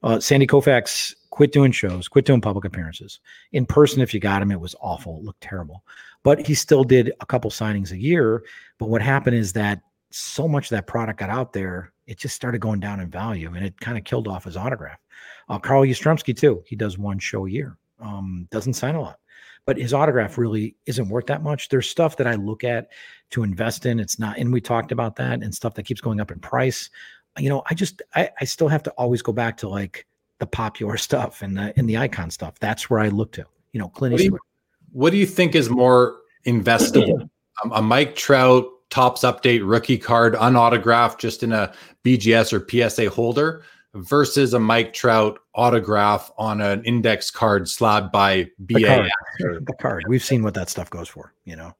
Uh, 0.02 0.20
Sandy 0.20 0.46
Koufax 0.46 1.14
quit 1.34 1.50
doing 1.50 1.72
shows, 1.72 2.06
quit 2.06 2.24
doing 2.24 2.40
public 2.40 2.64
appearances. 2.64 3.18
In 3.50 3.66
person, 3.66 4.00
if 4.00 4.14
you 4.14 4.20
got 4.20 4.40
him, 4.40 4.52
it 4.52 4.60
was 4.60 4.76
awful. 4.80 5.18
It 5.18 5.24
looked 5.24 5.40
terrible. 5.40 5.82
But 6.22 6.46
he 6.46 6.54
still 6.54 6.84
did 6.84 7.12
a 7.20 7.26
couple 7.26 7.50
signings 7.50 7.90
a 7.90 8.00
year. 8.00 8.44
But 8.78 8.88
what 8.88 9.02
happened 9.02 9.34
is 9.34 9.52
that 9.54 9.82
so 10.12 10.46
much 10.46 10.66
of 10.66 10.70
that 10.70 10.86
product 10.86 11.18
got 11.18 11.30
out 11.30 11.52
there, 11.52 11.92
it 12.06 12.18
just 12.18 12.36
started 12.36 12.60
going 12.60 12.78
down 12.78 13.00
in 13.00 13.10
value 13.10 13.52
and 13.52 13.66
it 13.66 13.80
kind 13.80 13.98
of 13.98 14.04
killed 14.04 14.28
off 14.28 14.44
his 14.44 14.56
autograph. 14.56 15.00
Uh, 15.48 15.58
Carl 15.58 15.82
Yastrzemski, 15.82 16.36
too. 16.36 16.62
He 16.66 16.76
does 16.76 16.98
one 16.98 17.18
show 17.18 17.46
a 17.46 17.50
year, 17.50 17.76
um, 17.98 18.46
doesn't 18.52 18.74
sign 18.74 18.94
a 18.94 19.00
lot. 19.00 19.18
But 19.66 19.76
his 19.76 19.92
autograph 19.92 20.38
really 20.38 20.76
isn't 20.86 21.08
worth 21.08 21.26
that 21.26 21.42
much. 21.42 21.68
There's 21.68 21.90
stuff 21.90 22.16
that 22.18 22.28
I 22.28 22.36
look 22.36 22.62
at 22.62 22.90
to 23.30 23.42
invest 23.42 23.86
in. 23.86 23.98
It's 23.98 24.20
not, 24.20 24.38
and 24.38 24.52
we 24.52 24.60
talked 24.60 24.92
about 24.92 25.16
that 25.16 25.42
and 25.42 25.52
stuff 25.52 25.74
that 25.74 25.82
keeps 25.82 26.00
going 26.00 26.20
up 26.20 26.30
in 26.30 26.38
price. 26.38 26.90
You 27.38 27.48
know, 27.48 27.64
I 27.68 27.74
just, 27.74 28.02
I, 28.14 28.30
I 28.40 28.44
still 28.44 28.68
have 28.68 28.84
to 28.84 28.90
always 28.92 29.20
go 29.20 29.32
back 29.32 29.56
to 29.58 29.68
like, 29.68 30.06
the 30.40 30.46
popular 30.46 30.96
stuff 30.96 31.42
and 31.42 31.56
the 31.56 31.72
and 31.76 31.88
the 31.88 31.96
icon 31.96 32.30
stuff. 32.30 32.58
That's 32.58 32.90
where 32.90 33.00
I 33.00 33.08
look 33.08 33.32
to. 33.32 33.44
You 33.72 33.80
know, 33.80 33.88
Clint 33.88 34.12
what 34.12 34.20
Eastwood. 34.20 34.40
Do 34.40 34.44
you, 34.44 34.98
what 35.00 35.10
do 35.10 35.16
you 35.16 35.26
think 35.26 35.54
is 35.54 35.70
more 35.70 36.18
investable? 36.46 37.28
um, 37.64 37.72
a 37.72 37.82
Mike 37.82 38.16
Trout 38.16 38.66
Topps 38.90 39.22
update 39.22 39.62
rookie 39.64 39.98
card, 39.98 40.34
unautographed, 40.34 41.18
just 41.18 41.42
in 41.42 41.52
a 41.52 41.72
BGS 42.04 42.52
or 42.52 42.88
PSA 42.88 43.10
holder, 43.10 43.64
versus 43.94 44.54
a 44.54 44.58
Mike 44.58 44.92
Trout 44.92 45.38
autograph 45.54 46.30
on 46.36 46.60
an 46.60 46.82
index 46.84 47.30
card 47.30 47.68
slabbed 47.68 48.10
by 48.10 48.44
BA. 48.58 48.74
The 48.74 48.84
card. 48.84 49.10
the 49.66 49.72
card. 49.80 50.04
We've 50.08 50.24
seen 50.24 50.42
what 50.42 50.54
that 50.54 50.68
stuff 50.68 50.90
goes 50.90 51.08
for, 51.08 51.32
you 51.44 51.54
know, 51.54 51.74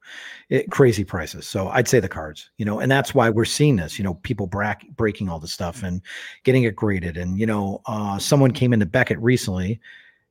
it, 0.48 0.70
crazy 0.70 1.04
prices. 1.04 1.46
So 1.46 1.68
I'd 1.68 1.88
say 1.88 2.00
the 2.00 2.08
cards, 2.08 2.50
you 2.56 2.64
know, 2.64 2.78
and 2.78 2.90
that's 2.90 3.14
why 3.14 3.30
we're 3.30 3.44
seeing 3.44 3.76
this, 3.76 3.98
you 3.98 4.04
know, 4.04 4.14
people 4.14 4.46
bra- 4.46 4.74
breaking 4.96 5.28
all 5.28 5.40
the 5.40 5.48
stuff 5.48 5.82
and 5.82 6.00
getting 6.44 6.62
it 6.64 6.76
graded. 6.76 7.16
And, 7.16 7.38
you 7.38 7.46
know, 7.46 7.82
uh, 7.86 8.18
someone 8.18 8.52
came 8.52 8.72
into 8.72 8.86
Beckett 8.86 9.18
recently 9.18 9.80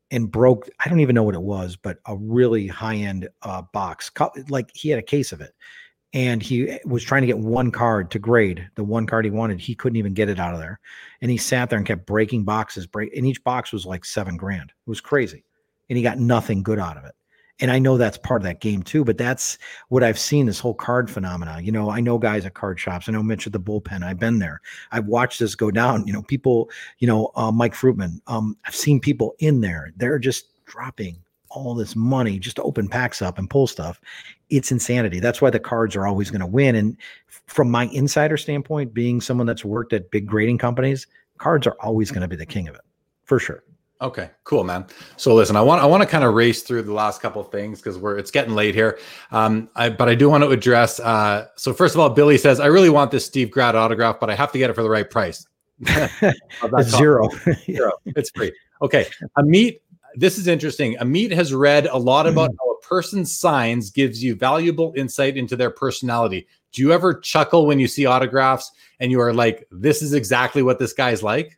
and 0.09 0.31
broke, 0.31 0.69
I 0.79 0.87
don't 0.89 1.01
even 1.01 1.15
know 1.15 1.23
what 1.23 1.35
it 1.35 1.41
was, 1.41 1.75
but 1.75 1.97
a 2.05 2.15
really 2.15 2.67
high 2.67 2.95
end 2.95 3.27
uh, 3.41 3.63
box. 3.73 4.09
Like 4.47 4.71
he 4.73 4.89
had 4.89 4.99
a 4.99 5.03
case 5.03 5.33
of 5.33 5.41
it 5.41 5.53
and 6.13 6.43
he 6.43 6.79
was 6.85 7.03
trying 7.03 7.23
to 7.23 7.27
get 7.27 7.39
one 7.39 7.71
card 7.71 8.11
to 8.11 8.19
grade 8.19 8.67
the 8.75 8.83
one 8.83 9.07
card 9.07 9.25
he 9.25 9.31
wanted. 9.31 9.59
He 9.59 9.75
couldn't 9.75 9.97
even 9.97 10.13
get 10.13 10.29
it 10.29 10.39
out 10.39 10.53
of 10.53 10.59
there, 10.59 10.79
and 11.21 11.31
he 11.31 11.37
sat 11.37 11.69
there 11.69 11.77
and 11.77 11.87
kept 11.87 12.05
breaking 12.05 12.43
boxes. 12.43 12.87
Break, 12.87 13.15
and 13.15 13.25
each 13.25 13.43
box 13.43 13.71
was 13.71 13.85
like 13.85 14.05
seven 14.05 14.37
grand. 14.37 14.69
It 14.71 14.89
was 14.89 15.01
crazy, 15.01 15.43
and 15.89 15.97
he 15.97 16.03
got 16.03 16.19
nothing 16.19 16.63
good 16.63 16.79
out 16.79 16.97
of 16.97 17.05
it. 17.05 17.15
And 17.59 17.69
I 17.69 17.77
know 17.77 17.97
that's 17.97 18.17
part 18.17 18.41
of 18.41 18.45
that 18.45 18.61
game 18.61 18.81
too, 18.81 19.05
but 19.05 19.17
that's 19.17 19.57
what 19.89 20.03
I've 20.03 20.17
seen 20.17 20.47
this 20.47 20.59
whole 20.59 20.73
card 20.73 21.09
phenomena. 21.09 21.59
You 21.61 21.71
know, 21.71 21.89
I 21.91 21.99
know 21.99 22.17
guys 22.17 22.45
at 22.45 22.55
card 22.55 22.79
shops. 22.79 23.07
I 23.07 23.11
know 23.11 23.21
Mitch 23.21 23.45
at 23.45 23.53
the 23.53 23.59
bullpen. 23.59 24.03
I've 24.03 24.19
been 24.19 24.39
there. 24.39 24.59
I've 24.91 25.05
watched 25.05 25.39
this 25.39 25.53
go 25.55 25.69
down. 25.69 26.05
You 26.07 26.13
know, 26.13 26.23
people. 26.23 26.69
You 26.97 27.07
know, 27.07 27.31
uh, 27.35 27.51
Mike 27.51 27.73
Fruitman. 27.73 28.19
Um, 28.27 28.57
I've 28.65 28.75
seen 28.75 28.99
people 28.99 29.35
in 29.39 29.61
there. 29.61 29.93
They're 29.95 30.19
just 30.19 30.65
dropping 30.65 31.22
all 31.53 31.75
this 31.75 31.95
money 31.95 32.39
just 32.39 32.55
to 32.57 32.63
open 32.63 32.87
packs 32.87 33.21
up 33.21 33.37
and 33.37 33.49
pull 33.49 33.67
stuff. 33.67 34.01
It's 34.49 34.71
insanity. 34.71 35.19
That's 35.19 35.41
why 35.41 35.49
the 35.49 35.59
cards 35.59 35.95
are 35.95 36.05
always 36.07 36.29
going 36.29 36.41
to 36.41 36.47
win. 36.47 36.75
And 36.75 36.97
from 37.47 37.69
my 37.69 37.85
insider 37.87 38.37
standpoint, 38.37 38.93
being 38.93 39.21
someone 39.21 39.47
that's 39.47 39.63
worked 39.63 39.93
at 39.93 40.11
big 40.11 40.25
grading 40.25 40.57
companies, 40.57 41.07
cards 41.37 41.67
are 41.67 41.77
always 41.79 42.11
going 42.11 42.21
to 42.21 42.27
be 42.27 42.35
the 42.35 42.45
king 42.45 42.67
of 42.67 42.75
it 42.75 42.81
for 43.23 43.39
sure. 43.39 43.63
Okay, 44.01 44.29
cool, 44.43 44.65
man. 44.65 44.85
So 45.15 45.33
listen, 45.33 45.55
I 45.55 45.61
want 45.61 45.81
I 45.81 45.85
want 45.85 46.03
to 46.03 46.07
kind 46.07 46.25
of 46.25 46.33
race 46.33 46.61
through 46.63 46.81
the 46.81 46.91
last 46.91 47.21
couple 47.21 47.41
of 47.41 47.49
things 47.51 47.79
because 47.79 47.97
we're 47.97 48.17
it's 48.17 48.31
getting 48.31 48.53
late 48.53 48.75
here. 48.75 48.99
Um, 49.31 49.69
I, 49.75 49.89
but 49.89 50.09
I 50.09 50.15
do 50.15 50.29
want 50.29 50.43
to 50.43 50.49
address. 50.49 50.99
Uh, 50.99 51.47
so 51.55 51.71
first 51.73 51.95
of 51.95 52.01
all, 52.01 52.09
Billy 52.09 52.37
says 52.37 52.59
I 52.59 52.65
really 52.65 52.89
want 52.89 53.11
this 53.11 53.25
Steve 53.25 53.49
Grad 53.49 53.75
autograph, 53.75 54.19
but 54.19 54.29
I 54.29 54.35
have 54.35 54.51
to 54.51 54.57
get 54.57 54.69
it 54.69 54.73
for 54.73 54.83
the 54.83 54.89
right 54.89 55.09
price. 55.09 55.47
it's 55.79 56.89
zero. 56.89 57.29
zero. 57.65 57.93
It's 58.05 58.29
free. 58.31 58.51
Okay, 58.81 59.07
Amit 59.37 59.79
this 60.15 60.37
is 60.37 60.47
interesting. 60.47 60.95
Amit 60.97 61.31
has 61.31 61.53
read 61.53 61.87
a 61.87 61.97
lot 61.97 62.27
about 62.27 62.51
mm. 62.51 62.55
how 62.59 62.71
a 62.71 62.81
person's 62.81 63.35
signs 63.35 63.89
gives 63.89 64.23
you 64.23 64.35
valuable 64.35 64.93
insight 64.95 65.37
into 65.37 65.55
their 65.55 65.69
personality. 65.69 66.47
Do 66.71 66.81
you 66.81 66.91
ever 66.91 67.13
chuckle 67.13 67.65
when 67.65 67.79
you 67.79 67.87
see 67.87 68.05
autographs 68.05 68.71
and 68.99 69.11
you 69.11 69.19
are 69.21 69.33
like, 69.33 69.67
this 69.71 70.01
is 70.01 70.13
exactly 70.13 70.63
what 70.63 70.79
this 70.79 70.93
guy's 70.93 71.21
like? 71.23 71.57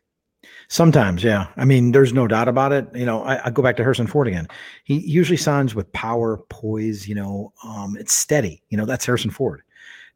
Sometimes, 0.68 1.22
yeah. 1.22 1.46
I 1.56 1.64
mean, 1.64 1.92
there's 1.92 2.12
no 2.12 2.26
doubt 2.26 2.48
about 2.48 2.72
it. 2.72 2.88
You 2.94 3.06
know, 3.06 3.22
I, 3.22 3.46
I, 3.46 3.50
go 3.50 3.62
back 3.62 3.76
to 3.76 3.82
Harrison 3.82 4.06
Ford 4.06 4.26
again. 4.26 4.48
He 4.84 4.98
usually 4.98 5.36
signs 5.36 5.74
with 5.74 5.90
power, 5.92 6.38
poise. 6.48 7.06
You 7.08 7.14
know, 7.14 7.52
um, 7.62 7.96
it's 7.98 8.12
steady. 8.12 8.62
You 8.68 8.76
know, 8.76 8.84
that's 8.84 9.06
Harrison 9.06 9.30
Ford. 9.30 9.62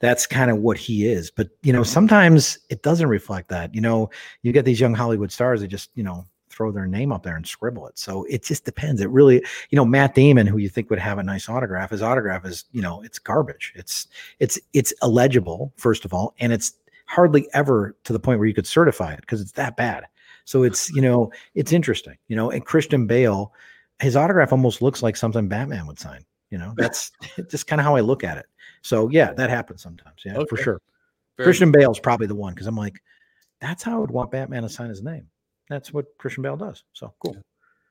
that's 0.00 0.26
kind 0.26 0.50
of 0.50 0.58
what 0.58 0.76
he 0.76 1.06
is. 1.06 1.30
But 1.30 1.50
you 1.62 1.72
know, 1.72 1.84
sometimes 1.84 2.58
it 2.68 2.82
doesn't 2.82 3.08
reflect 3.08 3.48
that. 3.50 3.74
You 3.74 3.80
know, 3.80 4.10
you 4.42 4.52
get 4.52 4.64
these 4.64 4.80
young 4.80 4.94
Hollywood 4.94 5.30
stars 5.30 5.60
that 5.60 5.68
just 5.68 5.90
you 5.94 6.02
know 6.02 6.26
throw 6.60 6.70
their 6.70 6.86
name 6.86 7.10
up 7.10 7.22
there 7.22 7.36
and 7.36 7.46
scribble 7.46 7.86
it. 7.86 7.98
So 7.98 8.24
it 8.24 8.44
just 8.44 8.66
depends. 8.66 9.00
It 9.00 9.08
really, 9.08 9.36
you 9.70 9.76
know, 9.76 9.84
Matt 9.86 10.14
Damon, 10.14 10.46
who 10.46 10.58
you 10.58 10.68
think 10.68 10.90
would 10.90 10.98
have 10.98 11.16
a 11.16 11.22
nice 11.22 11.48
autograph, 11.48 11.88
his 11.88 12.02
autograph 12.02 12.44
is, 12.44 12.66
you 12.70 12.82
know, 12.82 13.00
it's 13.00 13.18
garbage. 13.18 13.72
It's 13.74 14.08
it's 14.40 14.60
it's 14.74 14.92
illegible, 15.02 15.72
first 15.76 16.04
of 16.04 16.12
all, 16.12 16.34
and 16.38 16.52
it's 16.52 16.74
hardly 17.06 17.48
ever 17.54 17.96
to 18.04 18.12
the 18.12 18.20
point 18.20 18.40
where 18.40 18.46
you 18.46 18.52
could 18.52 18.66
certify 18.66 19.14
it 19.14 19.22
because 19.22 19.40
it's 19.40 19.52
that 19.52 19.78
bad. 19.78 20.04
So 20.44 20.64
it's, 20.64 20.90
you 20.90 21.00
know, 21.00 21.32
it's 21.54 21.72
interesting, 21.72 22.18
you 22.28 22.36
know, 22.36 22.50
and 22.50 22.66
Christian 22.66 23.06
Bale, 23.06 23.54
his 24.00 24.14
autograph 24.14 24.52
almost 24.52 24.82
looks 24.82 25.02
like 25.02 25.16
something 25.16 25.48
Batman 25.48 25.86
would 25.86 25.98
sign. 25.98 26.26
You 26.50 26.58
know, 26.58 26.74
that's 26.76 27.10
just 27.48 27.68
kind 27.68 27.80
of 27.80 27.86
how 27.86 27.96
I 27.96 28.00
look 28.00 28.22
at 28.22 28.36
it. 28.36 28.46
So 28.82 29.08
yeah, 29.08 29.32
that 29.32 29.48
happens 29.48 29.82
sometimes. 29.82 30.20
Yeah, 30.26 30.36
okay. 30.36 30.46
for 30.50 30.58
sure. 30.58 30.82
Very 31.38 31.46
Christian 31.46 31.72
Bale's 31.72 32.00
probably 32.00 32.26
the 32.26 32.34
one 32.34 32.52
because 32.52 32.66
I'm 32.66 32.76
like, 32.76 33.00
that's 33.62 33.82
how 33.82 33.96
I 33.96 33.98
would 33.98 34.10
want 34.10 34.30
Batman 34.30 34.62
to 34.62 34.68
sign 34.68 34.90
his 34.90 35.02
name. 35.02 35.26
That's 35.70 35.94
what 35.94 36.06
Christian 36.18 36.42
Bale 36.42 36.56
does. 36.56 36.84
So 36.92 37.14
cool. 37.20 37.36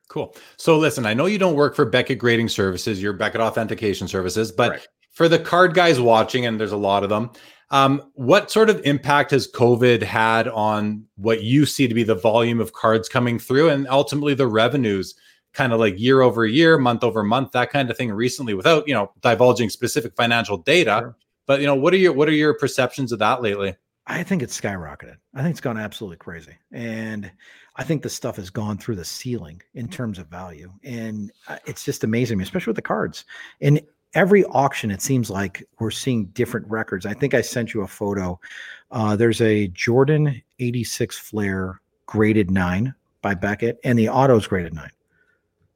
Cool. 0.09 0.35
So 0.57 0.77
listen, 0.77 1.05
I 1.05 1.13
know 1.13 1.25
you 1.25 1.39
don't 1.39 1.55
work 1.55 1.75
for 1.75 1.85
Beckett 1.85 2.19
Grading 2.19 2.49
Services, 2.49 3.01
you're 3.01 3.13
Beckett 3.13 3.41
Authentication 3.41 4.07
Services, 4.07 4.51
but 4.51 4.71
right. 4.71 4.87
for 5.11 5.27
the 5.27 5.39
card 5.39 5.73
guys 5.73 5.99
watching, 5.99 6.45
and 6.45 6.59
there's 6.59 6.71
a 6.71 6.77
lot 6.77 7.03
of 7.03 7.09
them, 7.09 7.31
um, 7.71 8.01
what 8.15 8.51
sort 8.51 8.69
of 8.69 8.81
impact 8.83 9.31
has 9.31 9.49
COVID 9.51 10.01
had 10.01 10.47
on 10.47 11.05
what 11.15 11.43
you 11.43 11.65
see 11.65 11.87
to 11.87 11.93
be 11.93 12.03
the 12.03 12.15
volume 12.15 12.59
of 12.59 12.73
cards 12.73 13.07
coming 13.07 13.39
through 13.39 13.69
and 13.69 13.87
ultimately 13.87 14.35
the 14.35 14.47
revenues? 14.47 15.15
kind 15.53 15.73
of 15.73 15.79
like 15.79 15.99
year 15.99 16.21
over 16.21 16.45
year, 16.45 16.77
month 16.77 17.03
over 17.03 17.23
month, 17.23 17.51
that 17.53 17.71
kind 17.71 17.89
of 17.89 17.97
thing 17.97 18.11
recently 18.11 18.53
without, 18.53 18.87
you 18.87 18.93
know, 18.93 19.11
divulging 19.21 19.69
specific 19.69 20.15
financial 20.15 20.57
data. 20.57 20.99
Sure. 21.01 21.17
But 21.47 21.61
you 21.61 21.65
know, 21.65 21.75
what 21.75 21.93
are 21.93 21.97
your 21.97 22.13
what 22.13 22.29
are 22.29 22.33
your 22.33 22.53
perceptions 22.53 23.11
of 23.11 23.19
that 23.19 23.41
lately? 23.41 23.75
I 24.05 24.23
think 24.23 24.41
it's 24.41 24.59
skyrocketed. 24.59 25.17
I 25.35 25.41
think 25.41 25.51
it's 25.51 25.61
gone 25.61 25.77
absolutely 25.77 26.17
crazy. 26.17 26.55
And 26.71 27.31
I 27.79 27.83
think 27.83 28.03
the 28.03 28.09
stuff 28.09 28.35
has 28.35 28.49
gone 28.49 28.77
through 28.77 28.97
the 28.97 29.05
ceiling 29.05 29.61
in 29.73 29.87
terms 29.87 30.19
of 30.19 30.27
value. 30.27 30.69
And 30.83 31.31
uh, 31.47 31.59
it's 31.65 31.85
just 31.85 32.03
amazing, 32.03 32.41
especially 32.41 32.71
with 32.71 32.75
the 32.75 32.81
cards. 32.81 33.23
And 33.61 33.79
every 34.13 34.43
auction, 34.45 34.91
it 34.91 35.01
seems 35.01 35.29
like 35.29 35.63
we're 35.79 35.89
seeing 35.89 36.25
different 36.25 36.67
records. 36.67 37.05
I 37.05 37.13
think 37.13 37.33
I 37.33 37.39
sent 37.39 37.73
you 37.73 37.83
a 37.83 37.87
photo. 37.87 38.37
Uh, 38.91 39.15
there's 39.15 39.39
a 39.39 39.69
Jordan 39.69 40.41
86 40.59 41.17
Fleer 41.17 41.79
graded 42.05 42.51
nine 42.51 42.93
by 43.21 43.33
Beckett, 43.33 43.79
and 43.85 43.97
the 43.97 44.09
auto's 44.09 44.45
graded 44.45 44.73
nine 44.73 44.91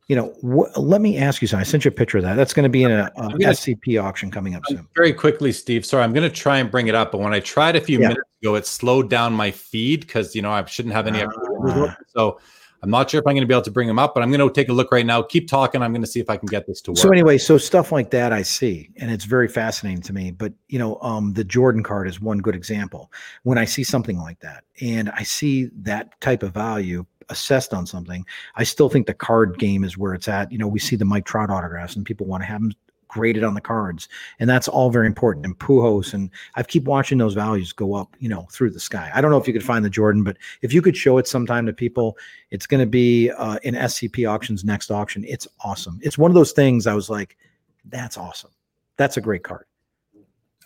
you 0.07 0.15
know, 0.17 0.33
wh- 0.41 0.77
let 0.77 1.01
me 1.01 1.17
ask 1.17 1.41
you 1.41 1.47
something. 1.47 1.61
I 1.61 1.63
sent 1.63 1.85
you 1.85 1.89
a 1.89 1.93
picture 1.93 2.17
of 2.17 2.23
that. 2.23 2.35
That's 2.35 2.53
going 2.53 2.63
to 2.63 2.69
be 2.69 2.83
in 2.83 2.91
a, 2.91 3.11
a 3.15 3.29
gonna, 3.29 3.37
SCP 3.37 4.01
auction 4.01 4.29
coming 4.29 4.55
up 4.55 4.63
soon. 4.67 4.87
Very 4.95 5.13
quickly, 5.13 5.51
Steve. 5.51 5.85
Sorry, 5.85 6.03
I'm 6.03 6.13
going 6.13 6.29
to 6.29 6.35
try 6.35 6.57
and 6.57 6.69
bring 6.69 6.87
it 6.87 6.95
up, 6.95 7.11
but 7.11 7.19
when 7.19 7.33
I 7.33 7.39
tried 7.39 7.75
a 7.75 7.81
few 7.81 7.99
yeah. 7.99 8.09
minutes 8.09 8.29
ago, 8.41 8.55
it 8.55 8.67
slowed 8.67 9.09
down 9.09 9.33
my 9.33 9.49
feed 9.49 10.01
because 10.01 10.35
you 10.35 10.41
know 10.41 10.51
I 10.51 10.65
shouldn't 10.65 10.93
have 10.93 11.07
any. 11.07 11.21
Uh, 11.21 11.29
so 12.07 12.39
I'm 12.83 12.89
not 12.89 13.09
sure 13.09 13.21
if 13.21 13.25
I'm 13.25 13.33
going 13.33 13.41
to 13.41 13.47
be 13.47 13.53
able 13.53 13.63
to 13.63 13.71
bring 13.71 13.87
them 13.87 13.97
up, 13.97 14.13
but 14.13 14.23
I'm 14.23 14.29
going 14.29 14.45
to 14.45 14.53
take 14.53 14.67
a 14.67 14.73
look 14.73 14.91
right 14.91 15.05
now. 15.05 15.21
Keep 15.21 15.47
talking. 15.47 15.81
I'm 15.81 15.93
going 15.93 16.01
to 16.03 16.07
see 16.07 16.19
if 16.19 16.29
I 16.29 16.35
can 16.35 16.47
get 16.47 16.67
this 16.67 16.81
to 16.81 16.91
work. 16.91 16.97
So 16.97 17.09
anyway, 17.11 17.37
so 17.37 17.57
stuff 17.57 17.93
like 17.93 18.11
that 18.11 18.33
I 18.33 18.41
see, 18.41 18.89
and 18.97 19.09
it's 19.09 19.23
very 19.23 19.47
fascinating 19.47 20.01
to 20.01 20.13
me. 20.13 20.31
But 20.31 20.53
you 20.67 20.79
know, 20.79 20.99
um, 21.01 21.33
the 21.33 21.45
Jordan 21.45 21.81
card 21.81 22.09
is 22.09 22.19
one 22.19 22.39
good 22.39 22.55
example. 22.55 23.09
When 23.43 23.57
I 23.57 23.63
see 23.63 23.85
something 23.85 24.17
like 24.17 24.39
that, 24.41 24.65
and 24.81 25.09
I 25.11 25.23
see 25.23 25.69
that 25.77 26.19
type 26.19 26.43
of 26.43 26.53
value, 26.53 27.05
assessed 27.29 27.73
on 27.73 27.85
something, 27.85 28.25
I 28.55 28.63
still 28.63 28.89
think 28.89 29.07
the 29.07 29.13
card 29.13 29.57
game 29.59 29.83
is 29.83 29.97
where 29.97 30.13
it's 30.13 30.27
at. 30.27 30.51
You 30.51 30.57
know, 30.57 30.67
we 30.67 30.79
see 30.79 30.95
the 30.95 31.05
Mike 31.05 31.25
Trout 31.25 31.49
autographs 31.49 31.95
and 31.95 32.05
people 32.05 32.25
want 32.25 32.43
to 32.43 32.47
have 32.47 32.61
them 32.61 32.73
graded 33.13 33.43
on 33.43 33.53
the 33.53 33.61
cards, 33.61 34.09
and 34.39 34.49
that's 34.49 34.67
all 34.67 34.89
very 34.89 35.05
important. 35.05 35.45
And 35.45 35.57
Pujols, 35.57 36.13
and 36.13 36.31
I 36.55 36.63
keep 36.63 36.85
watching 36.85 37.19
those 37.19 37.35
values 37.35 37.71
go 37.71 37.93
up, 37.93 38.15
you 38.19 38.27
know, 38.27 38.47
through 38.51 38.71
the 38.71 38.79
sky. 38.79 39.11
I 39.13 39.21
don't 39.21 39.29
know 39.29 39.37
if 39.37 39.47
you 39.47 39.53
could 39.53 39.63
find 39.63 39.85
the 39.85 39.89
Jordan, 39.89 40.23
but 40.23 40.37
if 40.61 40.73
you 40.73 40.81
could 40.81 40.97
show 40.97 41.19
it 41.19 41.27
sometime 41.27 41.65
to 41.67 41.73
people, 41.73 42.17
it's 42.49 42.65
going 42.65 42.79
to 42.79 42.87
be 42.87 43.29
uh, 43.31 43.59
in 43.63 43.75
SCP 43.75 44.29
auctions 44.29 44.63
next 44.63 44.89
auction. 44.89 45.23
It's 45.27 45.47
awesome. 45.63 45.99
It's 46.01 46.17
one 46.17 46.31
of 46.31 46.35
those 46.35 46.51
things 46.51 46.87
I 46.87 46.95
was 46.95 47.09
like, 47.09 47.37
that's 47.85 48.17
awesome. 48.17 48.51
That's 48.97 49.17
a 49.17 49.21
great 49.21 49.43
card. 49.43 49.65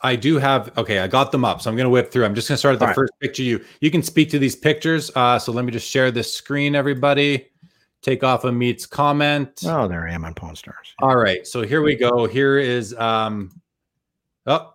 I 0.04 0.16
do 0.16 0.38
have 0.38 0.78
okay, 0.78 1.00
I 1.00 1.08
got 1.08 1.32
them 1.32 1.44
up. 1.44 1.60
So 1.60 1.72
I'm 1.72 1.76
gonna 1.76 1.90
whip 1.90 2.12
through. 2.12 2.26
I'm 2.26 2.36
just 2.36 2.48
gonna 2.48 2.60
start 2.60 2.74
at 2.74 2.80
the 2.80 2.88
All 2.88 2.94
first 2.94 3.12
right. 3.14 3.28
picture. 3.28 3.42
You 3.42 3.66
you 3.82 3.90
can 3.90 4.04
speak 4.04 4.30
to 4.30 4.38
these 4.38 4.56
pictures. 4.56 5.10
Uh, 5.16 5.40
so 5.40 5.52
let 5.52 5.66
me 5.66 5.72
just 5.72 5.90
share 5.90 6.12
this 6.12 6.32
screen, 6.32 6.76
everybody. 6.76 7.48
Take 8.02 8.24
off 8.24 8.44
Amit's 8.44 8.86
comment. 8.86 9.62
Oh, 9.66 9.88
there 9.88 10.08
I 10.08 10.14
am 10.14 10.24
on 10.24 10.34
Pawn 10.34 10.56
Stars. 10.56 10.94
All 11.00 11.18
right. 11.18 11.46
So 11.46 11.62
here 11.62 11.82
we 11.82 11.96
go. 11.96 12.26
Here 12.26 12.58
is 12.58 12.94
um 12.96 13.60
oh 14.46 14.74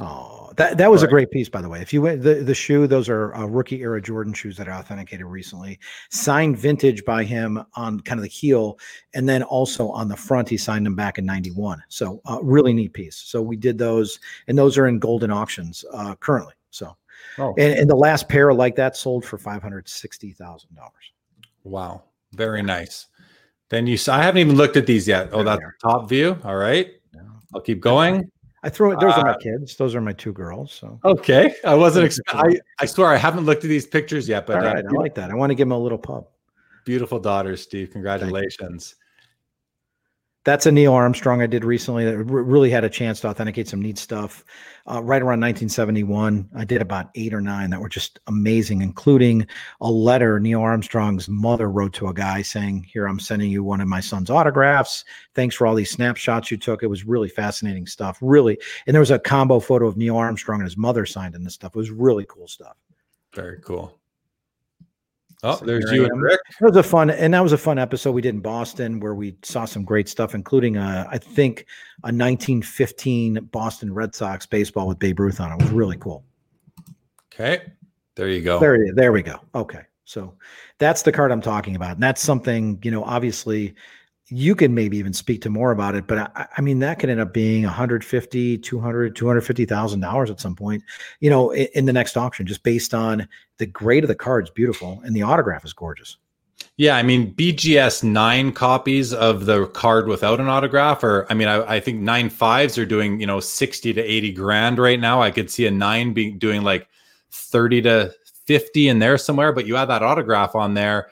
Oh, 0.00 0.50
that 0.56 0.78
that 0.78 0.90
was 0.90 1.02
a 1.02 1.06
great 1.06 1.30
piece, 1.30 1.50
by 1.50 1.60
the 1.60 1.68
way. 1.68 1.82
If 1.82 1.92
you 1.92 2.00
went 2.00 2.22
the 2.22 2.36
the 2.36 2.54
shoe, 2.54 2.86
those 2.86 3.10
are 3.10 3.34
uh, 3.34 3.44
rookie 3.44 3.82
era 3.82 4.00
Jordan 4.00 4.32
shoes 4.32 4.56
that 4.56 4.66
are 4.66 4.72
authenticated 4.72 5.26
recently, 5.26 5.78
signed 6.10 6.56
vintage 6.56 7.04
by 7.04 7.24
him 7.24 7.62
on 7.74 8.00
kind 8.00 8.18
of 8.18 8.22
the 8.22 8.30
heel, 8.30 8.78
and 9.12 9.28
then 9.28 9.42
also 9.42 9.90
on 9.90 10.08
the 10.08 10.16
front, 10.16 10.48
he 10.48 10.56
signed 10.56 10.86
them 10.86 10.94
back 10.94 11.18
in 11.18 11.26
'91. 11.26 11.82
So 11.88 12.22
uh, 12.24 12.38
really 12.42 12.72
neat 12.72 12.94
piece. 12.94 13.16
So 13.16 13.42
we 13.42 13.54
did 13.54 13.76
those, 13.76 14.18
and 14.48 14.56
those 14.56 14.78
are 14.78 14.88
in 14.88 14.98
Goldin 14.98 15.32
auctions 15.32 15.84
uh, 15.92 16.14
currently. 16.14 16.54
So, 16.70 16.96
oh. 17.36 17.54
and, 17.58 17.78
and 17.78 17.90
the 17.90 17.94
last 17.94 18.30
pair 18.30 18.54
like 18.54 18.74
that 18.76 18.96
sold 18.96 19.26
for 19.26 19.36
five 19.36 19.62
hundred 19.62 19.90
sixty 19.90 20.32
thousand 20.32 20.74
dollars. 20.74 21.12
Wow, 21.64 22.02
very 22.32 22.62
nice. 22.62 23.06
Then 23.68 23.86
you, 23.86 23.98
I 24.08 24.22
haven't 24.22 24.40
even 24.40 24.56
looked 24.56 24.76
at 24.76 24.86
these 24.86 25.08
yet. 25.08 25.30
Oh, 25.32 25.42
that's 25.42 25.62
top 25.80 26.08
view. 26.08 26.38
All 26.44 26.56
right, 26.56 26.90
I'll 27.54 27.60
keep 27.60 27.80
going. 27.80 28.30
I 28.62 28.68
throw 28.68 28.92
it. 28.92 29.00
Those 29.00 29.14
uh, 29.14 29.20
are 29.20 29.24
my 29.24 29.32
uh, 29.32 29.38
kids. 29.38 29.76
Those 29.76 29.94
are 29.94 30.00
my 30.00 30.12
two 30.12 30.32
girls. 30.32 30.72
So 30.72 31.00
okay, 31.04 31.54
I 31.64 31.74
wasn't. 31.74 32.16
I 32.28 32.58
I 32.78 32.86
swear 32.86 33.08
I 33.08 33.16
haven't 33.16 33.44
looked 33.44 33.64
at 33.64 33.68
these 33.68 33.86
pictures 33.86 34.28
yet, 34.28 34.46
but 34.46 34.64
uh, 34.64 34.74
I 34.76 34.80
like 34.92 35.14
that. 35.14 35.30
I 35.30 35.34
want 35.34 35.50
to 35.50 35.54
give 35.54 35.68
them 35.68 35.72
a 35.72 35.78
little 35.78 35.98
pub. 35.98 36.26
Beautiful 36.84 37.18
daughters, 37.18 37.62
Steve. 37.62 37.90
Congratulations 37.90 38.96
that's 40.44 40.66
a 40.66 40.72
Neil 40.72 40.92
Armstrong 40.92 41.40
I 41.40 41.46
did 41.46 41.64
recently 41.64 42.04
that 42.04 42.18
really 42.18 42.70
had 42.70 42.82
a 42.82 42.90
chance 42.90 43.20
to 43.20 43.28
authenticate 43.28 43.68
some 43.68 43.80
neat 43.80 43.96
stuff. 43.96 44.44
Uh, 44.90 45.00
right 45.00 45.22
around 45.22 45.40
1971, 45.40 46.48
I 46.56 46.64
did 46.64 46.82
about 46.82 47.10
eight 47.14 47.32
or 47.32 47.40
nine 47.40 47.70
that 47.70 47.80
were 47.80 47.88
just 47.88 48.18
amazing, 48.26 48.82
including 48.82 49.46
a 49.80 49.88
letter 49.88 50.40
Neil 50.40 50.60
Armstrong's 50.60 51.28
mother 51.28 51.70
wrote 51.70 51.92
to 51.94 52.08
a 52.08 52.14
guy 52.14 52.42
saying, 52.42 52.88
Here, 52.92 53.06
I'm 53.06 53.20
sending 53.20 53.50
you 53.50 53.62
one 53.62 53.80
of 53.80 53.86
my 53.86 54.00
son's 54.00 54.30
autographs. 54.30 55.04
Thanks 55.34 55.54
for 55.54 55.66
all 55.66 55.76
these 55.76 55.92
snapshots 55.92 56.50
you 56.50 56.56
took. 56.56 56.82
It 56.82 56.88
was 56.88 57.04
really 57.04 57.28
fascinating 57.28 57.86
stuff. 57.86 58.18
Really. 58.20 58.58
And 58.86 58.94
there 58.94 59.00
was 59.00 59.12
a 59.12 59.20
combo 59.20 59.60
photo 59.60 59.86
of 59.86 59.96
Neil 59.96 60.16
Armstrong 60.16 60.60
and 60.60 60.66
his 60.66 60.76
mother 60.76 61.06
signed 61.06 61.36
in 61.36 61.44
this 61.44 61.54
stuff. 61.54 61.76
It 61.76 61.78
was 61.78 61.90
really 61.90 62.26
cool 62.28 62.48
stuff. 62.48 62.76
Very 63.32 63.60
cool. 63.60 64.01
Oh, 65.44 65.56
so 65.56 65.64
there's 65.64 65.90
you 65.90 66.04
and 66.04 66.22
Rick. 66.22 66.40
It 66.60 66.64
was 66.64 66.76
a 66.76 66.82
fun, 66.84 67.10
and 67.10 67.34
that 67.34 67.42
was 67.42 67.52
a 67.52 67.58
fun 67.58 67.76
episode 67.76 68.12
we 68.12 68.22
did 68.22 68.34
in 68.34 68.40
Boston 68.40 69.00
where 69.00 69.14
we 69.14 69.36
saw 69.42 69.64
some 69.64 69.84
great 69.84 70.08
stuff, 70.08 70.36
including 70.36 70.76
a, 70.76 71.06
I 71.10 71.18
think 71.18 71.66
a 72.04 72.14
1915 72.14 73.48
Boston 73.50 73.92
Red 73.92 74.14
Sox 74.14 74.46
baseball 74.46 74.86
with 74.86 75.00
Babe 75.00 75.18
Ruth 75.18 75.40
on 75.40 75.50
it. 75.50 75.56
It 75.56 75.62
was 75.62 75.72
really 75.72 75.96
cool. 75.96 76.24
Okay, 77.34 77.72
there 78.14 78.28
you 78.28 78.40
go. 78.40 78.60
There, 78.60 78.94
there 78.94 79.10
we 79.10 79.22
go. 79.22 79.40
Okay, 79.54 79.80
so 80.04 80.32
that's 80.78 81.02
the 81.02 81.10
card 81.10 81.32
I'm 81.32 81.42
talking 81.42 81.74
about, 81.74 81.92
and 81.92 82.02
that's 82.02 82.22
something 82.22 82.78
you 82.84 82.92
know. 82.92 83.02
Obviously, 83.02 83.74
you 84.34 84.54
can 84.54 84.74
maybe 84.74 84.96
even 84.96 85.12
speak 85.12 85.42
to 85.42 85.50
more 85.50 85.72
about 85.72 85.94
it 85.94 86.06
but 86.06 86.18
i, 86.18 86.46
I 86.56 86.60
mean 86.62 86.78
that 86.78 86.98
could 86.98 87.10
end 87.10 87.20
up 87.20 87.34
being 87.34 87.64
150 87.64 88.58
200 88.58 89.14
250000 89.14 90.00
dollars 90.00 90.30
at 90.30 90.40
some 90.40 90.56
point 90.56 90.82
you 91.20 91.28
know 91.28 91.50
in, 91.50 91.68
in, 91.74 91.84
the 91.84 91.92
next 91.92 92.16
auction 92.16 92.46
just 92.46 92.62
based 92.62 92.94
on 92.94 93.28
the 93.58 93.66
grade 93.66 94.04
of 94.04 94.08
the 94.08 94.14
card's 94.14 94.50
beautiful 94.50 95.00
and 95.04 95.14
the 95.14 95.22
autograph 95.22 95.64
is 95.64 95.72
gorgeous. 95.72 96.16
Yeah 96.76 96.96
i 96.96 97.02
mean 97.02 97.34
bgs 97.34 98.02
nine 98.02 98.52
copies 98.52 99.12
of 99.12 99.44
the 99.44 99.66
card 99.68 100.08
without 100.08 100.40
an 100.40 100.48
autograph 100.48 101.04
or 101.04 101.26
i 101.28 101.34
mean 101.34 101.48
i, 101.48 101.76
I 101.76 101.80
think 101.80 102.00
nine 102.00 102.30
fives 102.30 102.78
are 102.78 102.86
doing 102.86 103.20
you 103.20 103.26
know 103.26 103.40
60 103.40 103.92
to 103.92 104.02
80 104.02 104.32
grand 104.32 104.78
right 104.78 105.00
now. 105.00 105.20
I 105.20 105.30
could 105.30 105.50
see 105.50 105.66
a 105.66 105.70
nine 105.70 106.14
being 106.14 106.38
doing 106.38 106.62
like 106.62 106.88
30 107.32 107.82
to 107.82 108.14
50 108.46 108.88
in 108.88 108.98
there 108.98 109.18
somewhere 109.18 109.52
but 109.52 109.66
you 109.66 109.76
add 109.76 109.86
that 109.86 110.02
autograph 110.02 110.54
on 110.54 110.72
there 110.72 111.10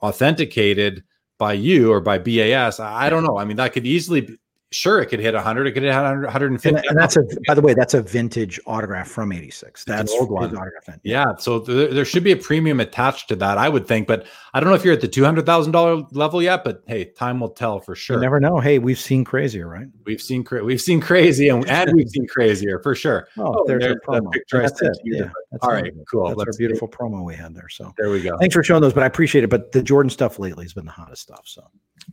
authenticated 0.00 1.02
by 1.42 1.54
you 1.54 1.90
or 1.92 2.00
by 2.00 2.18
BAS. 2.18 2.78
I 2.78 3.10
don't 3.10 3.24
know. 3.24 3.36
I 3.36 3.44
mean, 3.44 3.56
that 3.56 3.72
could 3.72 3.84
easily 3.84 4.38
sure 4.72 5.00
it 5.00 5.06
could 5.06 5.20
hit 5.20 5.34
100 5.34 5.66
it 5.66 5.72
could 5.72 5.82
hit 5.82 5.90
100 5.90 6.24
150 6.24 6.68
and, 6.68 6.86
and 6.86 6.98
that's 6.98 7.16
a 7.16 7.22
by 7.46 7.54
the 7.54 7.60
way 7.60 7.74
that's 7.74 7.94
a 7.94 8.02
vintage 8.02 8.58
autograph 8.66 9.08
from 9.08 9.32
86 9.32 9.84
that's 9.84 10.12
old 10.12 10.30
one. 10.30 10.56
autograph 10.56 10.98
yeah 11.02 11.36
so 11.36 11.60
th- 11.60 11.92
there 11.92 12.04
should 12.04 12.24
be 12.24 12.32
a 12.32 12.36
premium 12.36 12.80
attached 12.80 13.28
to 13.28 13.36
that 13.36 13.58
i 13.58 13.68
would 13.68 13.86
think 13.86 14.06
but 14.06 14.26
i 14.54 14.60
don't 14.60 14.68
know 14.68 14.74
if 14.74 14.84
you're 14.84 14.94
at 14.94 15.00
the 15.00 15.08
$200000 15.08 16.08
level 16.12 16.42
yet 16.42 16.64
but 16.64 16.82
hey 16.86 17.04
time 17.04 17.40
will 17.40 17.50
tell 17.50 17.80
for 17.80 17.94
sure. 17.94 18.16
you 18.16 18.22
never 18.22 18.40
know. 18.40 18.58
Hey 18.58 18.78
we've 18.78 18.98
seen 18.98 19.24
crazier 19.24 19.68
right? 19.68 19.86
We've 20.04 20.20
seen 20.20 20.44
cra- 20.44 20.64
we've 20.64 20.80
seen 20.80 21.00
crazy 21.00 21.48
and, 21.48 21.68
and 21.68 21.92
we've 21.94 22.08
seen 22.08 22.26
crazier 22.26 22.80
for 22.80 22.94
sure. 22.94 23.28
Oh, 23.38 23.54
oh 23.58 23.64
there's, 23.66 23.82
there's 23.82 23.96
a 23.96 24.06
promo. 24.06 24.32
that's 24.50 24.82
it. 24.82 24.98
yeah, 25.04 25.30
that's 25.50 25.64
all 25.64 25.72
right 25.72 25.92
cool. 26.10 26.26
That's 26.28 26.38
Let's 26.38 26.56
our 26.56 26.58
beautiful 26.58 26.88
see. 26.88 26.96
promo 26.96 27.24
we 27.24 27.34
had 27.34 27.54
there 27.54 27.68
so. 27.68 27.92
There 27.98 28.10
we 28.10 28.22
go. 28.22 28.36
Thanks 28.38 28.54
for 28.54 28.62
showing 28.62 28.82
those 28.82 28.92
but 28.92 29.02
i 29.02 29.06
appreciate 29.06 29.44
it 29.44 29.50
but 29.50 29.72
the 29.72 29.82
jordan 29.82 30.10
stuff 30.10 30.38
lately 30.38 30.64
has 30.64 30.72
been 30.72 30.86
the 30.86 30.92
hottest 30.92 31.22
stuff 31.22 31.42
so. 31.44 31.62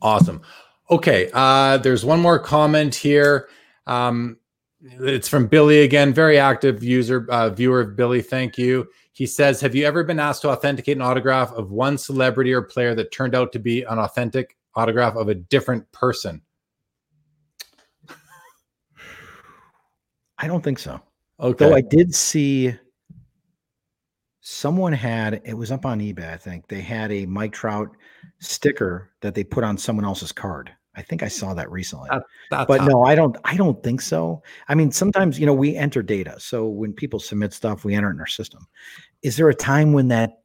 Awesome 0.02 0.42
Okay, 0.92 1.30
uh, 1.34 1.78
there's 1.78 2.04
one 2.04 2.20
more 2.20 2.40
comment 2.40 2.96
here. 2.96 3.50
Um, 3.86 4.38
it's 4.82 5.28
from 5.28 5.48
Billy 5.48 5.82
again, 5.82 6.14
very 6.14 6.40
active 6.40 6.84
user 6.84 7.28
uh, 7.30 7.50
viewer 7.50 7.82
of 7.82 7.96
Billy. 7.96 8.22
Thank 8.22 8.58
you. 8.58 8.88
He 9.12 9.26
says, 9.26 9.62
"Have 9.62 9.76
you 9.76 9.86
ever 9.86 10.04
been 10.04 10.20
asked 10.20 10.42
to 10.44 10.50
authenticate 10.50 10.96
an 10.96 11.02
autograph 11.02 11.52
of 11.52 11.72
one 11.72 11.98
celebrity 11.98 12.54
or 12.54 12.62
player 12.62 12.96
that 12.96 13.12
turned 13.12 13.36
out 13.36 13.52
to 13.54 13.60
be 13.60 13.84
an 13.84 14.00
authentic 14.00 14.58
autograph 14.76 15.16
of 15.16 15.30
a 15.30 15.36
different 15.36 15.92
person?" 15.92 16.42
I 20.40 20.48
don't 20.48 20.64
think 20.64 20.80
so. 20.80 21.02
Okay. 21.40 21.66
Though 21.66 21.76
I 21.76 21.82
did 21.82 22.16
see 22.16 22.74
someone 24.42 24.94
had 24.94 25.42
it 25.46 25.54
was 25.54 25.72
up 25.72 25.86
on 25.86 26.00
eBay. 26.00 26.34
I 26.34 26.38
think 26.38 26.68
they 26.68 26.82
had 26.82 27.12
a 27.12 27.26
Mike 27.26 27.52
Trout 27.52 27.96
sticker 28.40 29.12
that 29.22 29.36
they 29.36 29.44
put 29.44 29.64
on 29.64 29.78
someone 29.78 30.06
else's 30.06 30.32
card. 30.32 30.72
I 31.00 31.02
think 31.02 31.24
I 31.24 31.30
saw 31.30 31.54
that 31.54 31.72
recently. 31.72 32.10
That, 32.52 32.68
but 32.68 32.84
no, 32.84 33.04
I 33.04 33.16
don't. 33.16 33.38
I 33.46 33.56
don't 33.56 33.82
think 33.82 34.02
so. 34.02 34.44
I 34.68 34.76
mean, 34.76 34.92
sometimes 34.92 35.40
you 35.40 35.46
know 35.46 35.54
we 35.54 35.78
enter 35.78 36.04
data, 36.04 36.36
so 36.40 36.68
when 36.68 36.92
people 36.92 37.20
submit 37.20 37.54
stuff, 37.54 37.86
we 37.86 37.96
enter 37.96 38.10
it 38.10 38.16
in 38.16 38.20
our 38.20 38.28
system. 38.28 38.68
Is 39.24 39.38
there 39.38 39.48
a 39.48 39.56
time 39.56 39.94
when 39.94 40.10
that 40.10 40.42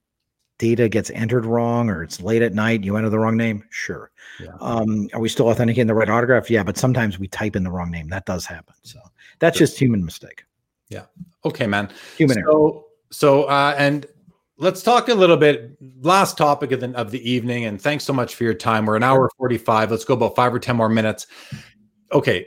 data 0.58 0.88
gets 0.88 1.10
entered 1.10 1.44
wrong, 1.44 1.90
or 1.90 2.04
it's 2.04 2.20
late 2.20 2.40
at 2.40 2.54
night, 2.54 2.84
you 2.84 2.96
enter 2.96 3.10
the 3.10 3.18
wrong 3.18 3.36
name? 3.36 3.64
Sure. 3.70 4.12
Yeah. 4.38 4.52
Um, 4.60 5.08
are 5.12 5.20
we 5.20 5.28
still 5.28 5.48
authenticating 5.48 5.88
the 5.88 5.94
right 5.94 6.08
autograph? 6.08 6.48
Yeah, 6.48 6.62
but 6.62 6.76
sometimes 6.76 7.18
we 7.18 7.26
type 7.26 7.56
in 7.56 7.64
the 7.64 7.72
wrong 7.72 7.90
name. 7.90 8.08
That 8.08 8.26
does 8.26 8.46
happen. 8.46 8.76
So 8.82 9.00
that's 9.40 9.58
just 9.58 9.76
human 9.76 10.04
mistake. 10.04 10.44
Yeah. 10.88 11.06
Okay, 11.44 11.66
man. 11.66 11.90
Human 12.16 12.38
error. 12.38 12.46
So, 12.52 12.86
so 13.10 13.44
uh, 13.44 13.74
and 13.76 14.06
let's 14.58 14.82
talk 14.82 15.08
a 15.08 15.14
little 15.14 15.36
bit. 15.36 15.76
Last 16.00 16.38
topic 16.38 16.72
of 16.72 16.80
the 16.80 16.92
of 16.96 17.10
the 17.10 17.28
evening, 17.28 17.64
and 17.64 17.80
thanks 17.80 18.04
so 18.04 18.12
much 18.12 18.34
for 18.34 18.44
your 18.44 18.54
time. 18.54 18.86
We're 18.86 18.96
an 18.96 19.02
hour 19.02 19.30
forty 19.36 19.58
five. 19.58 19.90
Let's 19.90 20.04
go 20.04 20.14
about 20.14 20.36
five 20.36 20.54
or 20.54 20.58
ten 20.58 20.76
more 20.76 20.88
minutes. 20.88 21.26
Okay, 22.12 22.46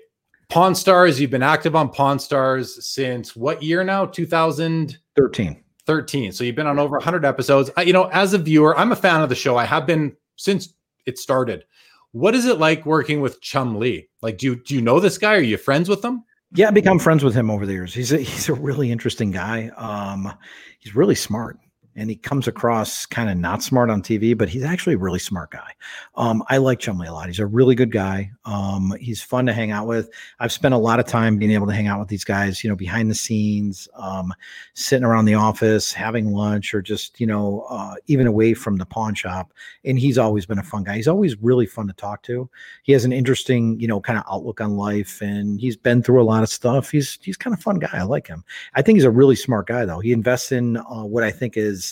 Pawn 0.49 0.75
Stars. 0.75 1.19
You've 1.19 1.31
been 1.31 1.43
active 1.43 1.75
on 1.75 1.89
Pawn 1.89 2.19
Stars 2.19 2.85
since 2.85 3.35
what 3.35 3.61
year 3.61 3.83
now? 3.83 4.05
2013. 4.05 4.97
13. 5.15 5.63
13. 5.85 6.31
So 6.31 6.43
you've 6.43 6.55
been 6.55 6.67
on 6.67 6.79
over 6.79 6.97
100 6.97 7.25
episodes. 7.25 7.69
I, 7.77 7.83
you 7.83 7.93
know, 7.93 8.05
as 8.05 8.33
a 8.33 8.37
viewer, 8.37 8.77
I'm 8.77 8.91
a 8.91 8.95
fan 8.95 9.21
of 9.21 9.29
the 9.29 9.35
show. 9.35 9.57
I 9.57 9.65
have 9.65 9.85
been 9.85 10.15
since 10.35 10.73
it 11.05 11.17
started. 11.17 11.63
What 12.11 12.35
is 12.35 12.45
it 12.45 12.59
like 12.59 12.85
working 12.85 13.21
with 13.21 13.41
Chumlee? 13.41 14.07
Like, 14.21 14.37
do 14.37 14.47
you 14.47 14.55
do 14.63 14.75
you 14.75 14.81
know 14.81 14.99
this 14.99 15.17
guy? 15.17 15.35
Are 15.35 15.41
you 15.41 15.57
friends 15.57 15.89
with 15.89 16.03
him? 16.03 16.23
Yeah, 16.53 16.69
I 16.69 16.71
become 16.71 16.97
friends 16.97 17.23
with 17.23 17.35
him 17.35 17.51
over 17.51 17.65
the 17.65 17.73
years. 17.73 17.93
He's 17.93 18.13
a, 18.13 18.17
he's 18.19 18.47
a 18.47 18.53
really 18.53 18.91
interesting 18.91 19.31
guy. 19.31 19.67
Um, 19.75 20.33
he's 20.79 20.95
really 20.95 21.15
smart 21.15 21.57
and 21.97 22.11
he 22.11 22.15
comes 22.15 22.47
across 22.47 23.07
kind 23.07 23.27
of 23.27 23.37
not 23.37 23.63
smart 23.63 23.89
on 23.89 24.03
TV, 24.03 24.37
but 24.37 24.47
he's 24.47 24.63
actually 24.63 24.93
a 24.93 24.99
really 24.99 25.17
smart 25.17 25.49
guy. 25.49 25.73
Um, 26.15 26.43
I 26.47 26.57
like 26.57 26.79
Chumlee 26.79 27.07
a 27.07 27.11
lot. 27.11 27.25
He's 27.25 27.39
a 27.39 27.47
really 27.47 27.73
good 27.73 27.91
guy. 27.91 28.31
Um, 28.45 28.95
he's 28.99 29.19
fun 29.19 29.47
to 29.47 29.53
hang 29.53 29.71
out 29.71 29.87
with. 29.87 30.11
I've 30.39 30.51
spent 30.51 30.75
a 30.75 30.77
lot 30.77 30.99
of 30.99 31.07
time 31.07 31.39
being 31.39 31.51
able 31.51 31.65
to 31.65 31.73
hang 31.73 31.87
out 31.87 31.99
with 31.99 32.07
these 32.07 32.23
guys, 32.23 32.63
you 32.63 32.69
know, 32.69 32.75
behind 32.75 33.09
the 33.09 33.15
scenes, 33.15 33.87
um, 33.95 34.31
sitting 34.75 35.03
around 35.03 35.25
the 35.25 35.33
office, 35.33 35.91
having 35.91 36.33
lunch, 36.33 36.71
or 36.75 36.83
just, 36.83 37.19
you 37.19 37.25
know, 37.25 37.65
uh, 37.67 37.95
even 38.05 38.27
away 38.27 38.53
from 38.53 38.77
the 38.77 38.85
pawn 38.85 39.15
shop. 39.15 39.51
And 39.83 39.97
he's 39.97 40.19
always 40.19 40.45
been 40.45 40.59
a 40.59 40.63
fun 40.63 40.83
guy. 40.83 40.97
He's 40.97 41.07
always 41.07 41.35
really 41.41 41.65
fun 41.65 41.87
to 41.87 41.93
talk 41.93 42.21
to. 42.23 42.47
He 42.83 42.93
has 42.93 43.05
an 43.05 43.11
interesting, 43.11 43.79
you 43.79 43.87
know, 43.87 43.99
kind 43.99 44.19
of 44.19 44.25
outlook 44.29 44.61
on 44.61 44.77
life, 44.77 45.19
and 45.19 45.59
he's 45.59 45.75
been 45.75 46.03
through 46.03 46.21
a 46.21 46.23
lot 46.23 46.43
of 46.43 46.49
stuff. 46.49 46.91
He's 46.91 47.17
he's 47.23 47.37
kind 47.37 47.55
of 47.55 47.61
fun 47.61 47.79
guy. 47.79 47.89
I 47.91 48.03
like 48.03 48.27
him. 48.27 48.43
I 48.75 48.83
think 48.83 48.97
he's 48.97 49.03
a 49.03 49.09
really 49.09 49.35
smart 49.35 49.65
guy, 49.65 49.83
though. 49.83 49.99
He 49.99 50.11
invests 50.11 50.51
in 50.51 50.77
uh, 50.77 51.03
what 51.03 51.23
I 51.23 51.31
think 51.31 51.57
is 51.57 51.86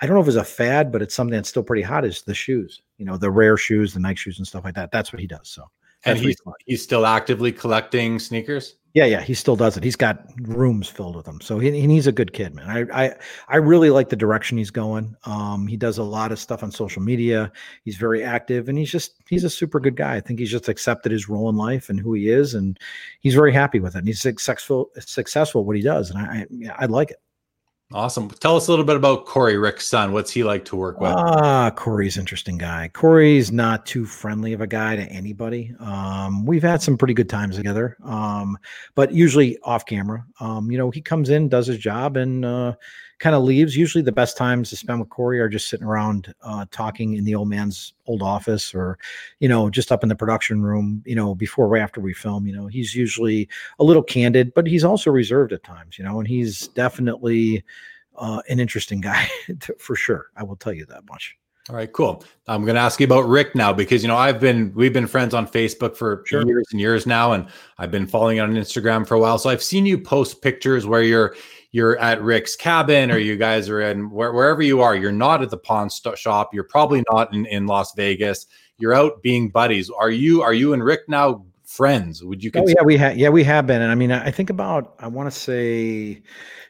I 0.00 0.06
don't 0.06 0.14
know 0.14 0.22
if 0.22 0.28
it's 0.28 0.36
a 0.36 0.44
fad, 0.44 0.92
but 0.92 1.02
it's 1.02 1.14
something 1.14 1.34
that's 1.34 1.48
still 1.48 1.62
pretty 1.62 1.82
hot. 1.82 2.04
Is 2.04 2.22
the 2.22 2.34
shoes, 2.34 2.82
you 2.98 3.04
know, 3.04 3.16
the 3.16 3.30
rare 3.30 3.56
shoes, 3.56 3.94
the 3.94 4.00
Nike 4.00 4.18
shoes, 4.18 4.38
and 4.38 4.46
stuff 4.46 4.64
like 4.64 4.74
that. 4.74 4.90
That's 4.92 5.12
what 5.12 5.20
he 5.20 5.26
does. 5.26 5.48
So, 5.48 5.64
and 6.04 6.18
he's 6.18 6.36
he's 6.66 6.82
still 6.82 7.06
actively 7.06 7.52
collecting 7.52 8.18
sneakers. 8.18 8.76
Yeah, 8.96 9.04
yeah, 9.04 9.20
he 9.20 9.34
still 9.34 9.56
does 9.56 9.76
it. 9.76 9.84
He's 9.84 9.94
got 9.94 10.24
rooms 10.40 10.88
filled 10.88 11.16
with 11.16 11.26
them. 11.26 11.38
So 11.42 11.58
he, 11.58 11.68
and 11.68 11.90
he's 11.90 12.06
a 12.06 12.12
good 12.12 12.32
kid, 12.32 12.54
man. 12.54 12.88
I, 12.90 13.04
I 13.04 13.14
I 13.46 13.56
really 13.56 13.90
like 13.90 14.08
the 14.08 14.16
direction 14.16 14.56
he's 14.56 14.70
going. 14.70 15.14
Um, 15.24 15.66
he 15.66 15.76
does 15.76 15.98
a 15.98 16.02
lot 16.02 16.32
of 16.32 16.38
stuff 16.38 16.62
on 16.62 16.70
social 16.70 17.02
media. 17.02 17.52
He's 17.84 17.96
very 17.96 18.24
active, 18.24 18.70
and 18.70 18.78
he's 18.78 18.90
just 18.90 19.22
he's 19.28 19.44
a 19.44 19.50
super 19.50 19.80
good 19.80 19.96
guy. 19.96 20.16
I 20.16 20.20
think 20.20 20.38
he's 20.38 20.50
just 20.50 20.70
accepted 20.70 21.12
his 21.12 21.28
role 21.28 21.50
in 21.50 21.56
life 21.56 21.90
and 21.90 22.00
who 22.00 22.14
he 22.14 22.30
is, 22.30 22.54
and 22.54 22.78
he's 23.20 23.34
very 23.34 23.52
happy 23.52 23.80
with 23.80 23.96
it. 23.96 23.98
And 23.98 24.08
he's 24.08 24.22
successful 24.22 24.90
successful 24.98 25.66
what 25.66 25.76
he 25.76 25.82
does, 25.82 26.10
and 26.10 26.18
I 26.18 26.46
I, 26.70 26.84
I 26.84 26.86
like 26.86 27.10
it. 27.10 27.18
Awesome. 27.92 28.28
Tell 28.28 28.56
us 28.56 28.66
a 28.66 28.72
little 28.72 28.84
bit 28.84 28.96
about 28.96 29.26
Corey, 29.26 29.56
Rick's 29.56 29.86
son. 29.86 30.12
What's 30.12 30.32
he 30.32 30.42
like 30.42 30.64
to 30.66 30.76
work 30.76 31.00
with? 31.00 31.12
Ah, 31.12 31.70
Corey's 31.70 32.16
interesting 32.16 32.58
guy. 32.58 32.90
Corey's 32.92 33.52
not 33.52 33.86
too 33.86 34.04
friendly 34.04 34.52
of 34.52 34.60
a 34.60 34.66
guy 34.66 34.96
to 34.96 35.02
anybody. 35.02 35.72
Um, 35.78 36.44
we've 36.44 36.64
had 36.64 36.82
some 36.82 36.98
pretty 36.98 37.14
good 37.14 37.28
times 37.28 37.54
together, 37.54 37.96
um, 38.02 38.58
but 38.96 39.12
usually 39.12 39.56
off 39.62 39.86
camera. 39.86 40.24
Um, 40.40 40.68
you 40.68 40.78
know, 40.78 40.90
he 40.90 41.00
comes 41.00 41.30
in, 41.30 41.48
does 41.48 41.68
his 41.68 41.78
job, 41.78 42.16
and 42.16 42.44
uh, 42.44 42.74
kind 43.18 43.34
of 43.34 43.42
leaves. 43.42 43.76
Usually, 43.76 44.02
the 44.02 44.12
best 44.12 44.36
times 44.36 44.70
to 44.70 44.76
spend 44.76 45.00
with 45.00 45.08
Corey 45.08 45.40
are 45.40 45.48
just 45.48 45.68
sitting 45.68 45.86
around 45.86 46.34
uh, 46.42 46.66
talking 46.70 47.14
in 47.14 47.24
the 47.24 47.34
old 47.34 47.48
man's 47.48 47.94
old 48.06 48.22
office, 48.22 48.74
or 48.74 48.98
you 49.40 49.48
know, 49.48 49.70
just 49.70 49.92
up 49.92 50.02
in 50.02 50.08
the 50.08 50.16
production 50.16 50.62
room. 50.62 51.02
You 51.06 51.16
know, 51.16 51.34
before 51.34 51.66
or 51.66 51.76
after 51.76 52.00
we 52.00 52.14
film. 52.14 52.46
You 52.46 52.54
know, 52.54 52.66
he's 52.66 52.94
usually 52.94 53.48
a 53.78 53.84
little 53.84 54.02
candid, 54.02 54.54
but 54.54 54.66
he's 54.66 54.84
also 54.84 55.10
reserved 55.10 55.52
at 55.52 55.64
times. 55.64 55.98
You 55.98 56.04
know, 56.04 56.18
and 56.18 56.28
he's 56.28 56.68
definitely 56.68 57.64
uh, 58.16 58.42
an 58.48 58.60
interesting 58.60 59.00
guy 59.02 59.28
for 59.78 59.96
sure. 59.96 60.26
I 60.36 60.42
will 60.42 60.56
tell 60.56 60.72
you 60.72 60.86
that 60.86 61.08
much. 61.08 61.36
All 61.68 61.74
right, 61.74 61.92
cool. 61.92 62.22
I'm 62.46 62.64
going 62.64 62.76
to 62.76 62.80
ask 62.80 63.00
you 63.00 63.06
about 63.06 63.26
Rick 63.26 63.56
now 63.56 63.72
because 63.72 64.00
you 64.00 64.08
know 64.08 64.16
I've 64.16 64.38
been 64.38 64.72
we've 64.74 64.92
been 64.92 65.08
friends 65.08 65.34
on 65.34 65.48
Facebook 65.48 65.96
for 65.96 66.22
sure. 66.24 66.46
years 66.46 66.68
and 66.70 66.80
years 66.80 67.06
now, 67.06 67.32
and 67.32 67.48
I've 67.78 67.90
been 67.90 68.06
following 68.06 68.38
on 68.38 68.54
Instagram 68.54 69.04
for 69.04 69.14
a 69.14 69.18
while. 69.18 69.36
So 69.36 69.50
I've 69.50 69.62
seen 69.62 69.84
you 69.84 69.98
post 69.98 70.42
pictures 70.42 70.86
where 70.86 71.02
you're 71.02 71.34
you're 71.76 71.98
at 71.98 72.22
Rick's 72.22 72.56
cabin 72.56 73.10
or 73.10 73.18
you 73.18 73.36
guys 73.36 73.68
are 73.68 73.82
in 73.82 74.08
where, 74.08 74.32
wherever 74.32 74.62
you 74.62 74.80
are. 74.80 74.96
You're 74.96 75.12
not 75.12 75.42
at 75.42 75.50
the 75.50 75.58
pawn 75.58 75.90
st- 75.90 76.16
shop. 76.16 76.54
You're 76.54 76.64
probably 76.64 77.04
not 77.12 77.34
in, 77.34 77.44
in 77.44 77.66
Las 77.66 77.92
Vegas. 77.94 78.46
You're 78.78 78.94
out 78.94 79.22
being 79.22 79.50
buddies. 79.50 79.90
Are 79.90 80.10
you? 80.10 80.40
Are 80.40 80.54
you 80.54 80.72
and 80.72 80.82
Rick 80.82 81.00
now 81.06 81.44
friends? 81.66 82.24
Would 82.24 82.42
you? 82.42 82.50
Consider- 82.50 82.78
oh 82.78 82.80
yeah, 82.80 82.86
we 82.86 82.96
have. 82.96 83.18
Yeah, 83.18 83.28
we 83.28 83.44
have 83.44 83.66
been. 83.66 83.82
And 83.82 83.92
I 83.92 83.94
mean, 83.94 84.10
I 84.10 84.30
think 84.30 84.48
about. 84.48 84.94
I 85.00 85.08
want 85.08 85.30
to 85.30 85.38
say. 85.38 86.22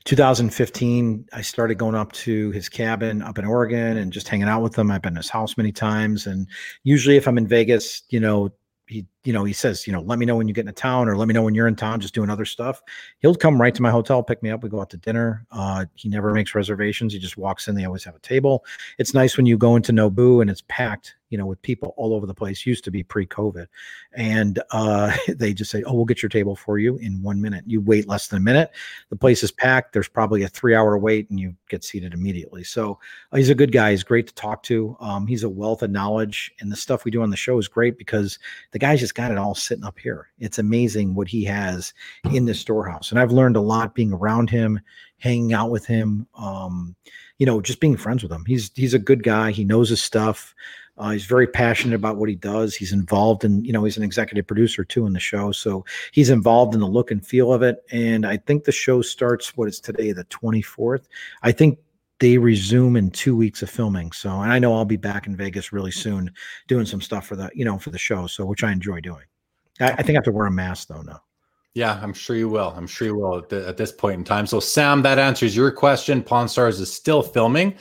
2015, 0.06 1.26
I 1.32 1.40
started 1.40 1.78
going 1.78 1.96
up 1.96 2.12
to 2.12 2.52
his 2.52 2.68
cabin 2.68 3.22
up 3.22 3.40
in 3.40 3.44
Oregon 3.44 3.96
and 3.96 4.12
just 4.12 4.28
hanging 4.28 4.46
out 4.46 4.62
with 4.62 4.78
him. 4.78 4.88
I've 4.88 5.02
been 5.02 5.14
to 5.14 5.18
his 5.18 5.30
house 5.30 5.56
many 5.56 5.72
times. 5.72 6.28
And 6.28 6.46
usually, 6.84 7.16
if 7.16 7.26
I'm 7.26 7.38
in 7.38 7.48
Vegas, 7.48 8.02
you 8.10 8.20
know, 8.20 8.52
he 8.86 9.04
you 9.24 9.32
know 9.32 9.44
he 9.44 9.52
says 9.52 9.86
you 9.86 9.92
know 9.92 10.00
let 10.00 10.18
me 10.18 10.26
know 10.26 10.36
when 10.36 10.46
you 10.46 10.54
get 10.54 10.62
into 10.62 10.72
town 10.72 11.08
or 11.08 11.16
let 11.16 11.26
me 11.28 11.34
know 11.34 11.42
when 11.42 11.54
you're 11.54 11.66
in 11.66 11.76
town 11.76 12.00
just 12.00 12.14
doing 12.14 12.30
other 12.30 12.44
stuff. 12.44 12.82
He'll 13.18 13.34
come 13.34 13.60
right 13.60 13.74
to 13.74 13.82
my 13.82 13.90
hotel 13.90 14.22
pick 14.22 14.42
me 14.42 14.50
up 14.50 14.62
we 14.62 14.68
go 14.68 14.80
out 14.80 14.90
to 14.90 14.96
dinner 14.96 15.44
uh, 15.50 15.86
he 15.94 16.08
never 16.08 16.32
makes 16.32 16.54
reservations 16.54 17.12
he 17.12 17.18
just 17.18 17.36
walks 17.36 17.68
in 17.68 17.74
they 17.74 17.84
always 17.84 18.04
have 18.04 18.14
a 18.14 18.20
table. 18.20 18.64
It's 18.98 19.14
nice 19.14 19.36
when 19.36 19.46
you 19.46 19.58
go 19.58 19.76
into 19.76 19.92
nobu 19.92 20.40
and 20.40 20.50
it's 20.50 20.62
packed 20.68 21.15
you 21.30 21.38
know 21.38 21.46
with 21.46 21.60
people 21.62 21.94
all 21.96 22.14
over 22.14 22.26
the 22.26 22.34
place 22.34 22.66
used 22.66 22.84
to 22.84 22.90
be 22.90 23.02
pre-covid 23.02 23.66
and 24.14 24.62
uh, 24.70 25.14
they 25.28 25.52
just 25.52 25.70
say 25.70 25.82
oh 25.84 25.94
we'll 25.94 26.04
get 26.04 26.22
your 26.22 26.30
table 26.30 26.56
for 26.56 26.78
you 26.78 26.96
in 26.98 27.22
one 27.22 27.40
minute 27.40 27.64
you 27.66 27.80
wait 27.80 28.08
less 28.08 28.28
than 28.28 28.38
a 28.38 28.42
minute 28.42 28.70
the 29.10 29.16
place 29.16 29.42
is 29.42 29.50
packed 29.50 29.92
there's 29.92 30.08
probably 30.08 30.42
a 30.42 30.48
three 30.48 30.74
hour 30.74 30.96
wait 30.98 31.28
and 31.30 31.40
you 31.40 31.54
get 31.68 31.84
seated 31.84 32.14
immediately 32.14 32.62
so 32.62 32.98
uh, 33.32 33.36
he's 33.36 33.50
a 33.50 33.54
good 33.54 33.72
guy 33.72 33.90
he's 33.90 34.04
great 34.04 34.26
to 34.26 34.34
talk 34.34 34.62
to 34.62 34.96
um, 35.00 35.26
he's 35.26 35.42
a 35.42 35.48
wealth 35.48 35.82
of 35.82 35.90
knowledge 35.90 36.52
and 36.60 36.70
the 36.70 36.76
stuff 36.76 37.04
we 37.04 37.10
do 37.10 37.22
on 37.22 37.30
the 37.30 37.36
show 37.36 37.58
is 37.58 37.68
great 37.68 37.98
because 37.98 38.38
the 38.72 38.78
guy's 38.78 39.00
just 39.00 39.14
got 39.14 39.30
it 39.30 39.38
all 39.38 39.54
sitting 39.54 39.84
up 39.84 39.98
here. 39.98 40.28
It's 40.38 40.58
amazing 40.58 41.14
what 41.14 41.28
he 41.28 41.44
has 41.44 41.92
in 42.32 42.44
the 42.44 42.54
storehouse. 42.54 43.10
And 43.10 43.20
I've 43.20 43.32
learned 43.32 43.56
a 43.56 43.60
lot 43.60 43.94
being 43.94 44.12
around 44.12 44.50
him, 44.50 44.80
hanging 45.18 45.52
out 45.52 45.70
with 45.70 45.86
him, 45.86 46.26
um, 46.36 46.94
you 47.38 47.46
know, 47.46 47.60
just 47.60 47.80
being 47.80 47.96
friends 47.96 48.22
with 48.22 48.32
him. 48.32 48.44
He's 48.46 48.70
he's 48.74 48.94
a 48.94 48.98
good 48.98 49.22
guy. 49.22 49.50
He 49.50 49.64
knows 49.64 49.88
his 49.88 50.02
stuff. 50.02 50.54
Uh, 50.98 51.10
he's 51.10 51.26
very 51.26 51.46
passionate 51.46 51.94
about 51.94 52.16
what 52.16 52.28
he 52.28 52.34
does. 52.34 52.74
He's 52.74 52.92
involved 52.92 53.44
in, 53.44 53.64
you 53.64 53.72
know, 53.72 53.84
he's 53.84 53.96
an 53.96 54.02
executive 54.02 54.46
producer 54.46 54.84
too 54.84 55.06
in 55.06 55.12
the 55.12 55.20
show. 55.20 55.52
So 55.52 55.84
he's 56.12 56.30
involved 56.30 56.74
in 56.74 56.80
the 56.80 56.86
look 56.86 57.10
and 57.10 57.24
feel 57.24 57.52
of 57.52 57.62
it. 57.62 57.84
And 57.90 58.26
I 58.26 58.38
think 58.38 58.64
the 58.64 58.72
show 58.72 59.02
starts 59.02 59.56
what 59.56 59.68
is 59.68 59.80
today, 59.80 60.12
the 60.12 60.24
24th. 60.24 61.04
I 61.42 61.52
think 61.52 61.78
they 62.18 62.38
resume 62.38 62.96
in 62.96 63.10
two 63.10 63.36
weeks 63.36 63.62
of 63.62 63.68
filming. 63.68 64.10
So, 64.12 64.30
and 64.30 64.50
I 64.50 64.58
know 64.58 64.74
I'll 64.74 64.86
be 64.86 64.96
back 64.96 65.26
in 65.26 65.36
Vegas 65.36 65.72
really 65.72 65.90
soon 65.90 66.32
doing 66.66 66.86
some 66.86 67.02
stuff 67.02 67.26
for 67.26 67.36
the, 67.36 67.50
you 67.54 67.64
know, 67.64 67.78
for 67.78 67.90
the 67.90 67.98
show. 67.98 68.26
So, 68.26 68.46
which 68.46 68.64
I 68.64 68.72
enjoy 68.72 69.00
doing. 69.00 69.24
I, 69.80 69.92
I 69.92 70.02
think 70.02 70.10
I 70.10 70.18
have 70.18 70.24
to 70.24 70.32
wear 70.32 70.46
a 70.46 70.50
mask 70.50 70.88
though 70.88 71.02
now. 71.02 71.20
Yeah, 71.76 72.00
I'm 72.02 72.14
sure 72.14 72.36
you 72.36 72.48
will. 72.48 72.72
I'm 72.74 72.86
sure 72.86 73.06
you 73.06 73.16
will 73.16 73.38
at, 73.38 73.50
the, 73.50 73.68
at 73.68 73.76
this 73.76 73.92
point 73.92 74.18
in 74.18 74.24
time. 74.24 74.46
So, 74.46 74.60
Sam, 74.60 75.02
that 75.02 75.18
answers 75.18 75.54
your 75.54 75.70
question. 75.70 76.22
Pawn 76.22 76.48
Stars 76.48 76.80
is 76.80 76.92
still 76.92 77.22
filming. 77.22 77.74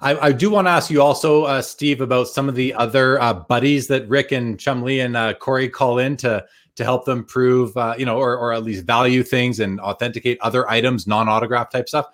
I, 0.00 0.28
I 0.28 0.32
do 0.32 0.50
want 0.50 0.66
to 0.66 0.70
ask 0.70 0.90
you 0.90 1.02
also, 1.02 1.44
uh, 1.44 1.60
Steve, 1.60 2.00
about 2.00 2.28
some 2.28 2.48
of 2.48 2.54
the 2.54 2.72
other 2.74 3.20
uh, 3.20 3.34
buddies 3.34 3.88
that 3.88 4.08
Rick 4.08 4.30
and 4.32 4.56
Chumlee 4.56 5.04
and 5.04 5.16
uh, 5.16 5.34
Corey 5.34 5.68
call 5.68 5.98
in 5.98 6.16
to 6.18 6.44
to 6.76 6.84
help 6.84 7.04
them 7.04 7.24
prove, 7.24 7.76
uh, 7.76 7.94
you 7.98 8.06
know, 8.06 8.16
or, 8.16 8.38
or 8.38 8.52
at 8.52 8.62
least 8.62 8.86
value 8.86 9.22
things 9.22 9.60
and 9.60 9.80
authenticate 9.80 10.38
other 10.40 10.70
items, 10.70 11.06
non 11.06 11.28
autograph 11.28 11.70
type 11.70 11.88
stuff 11.88 12.06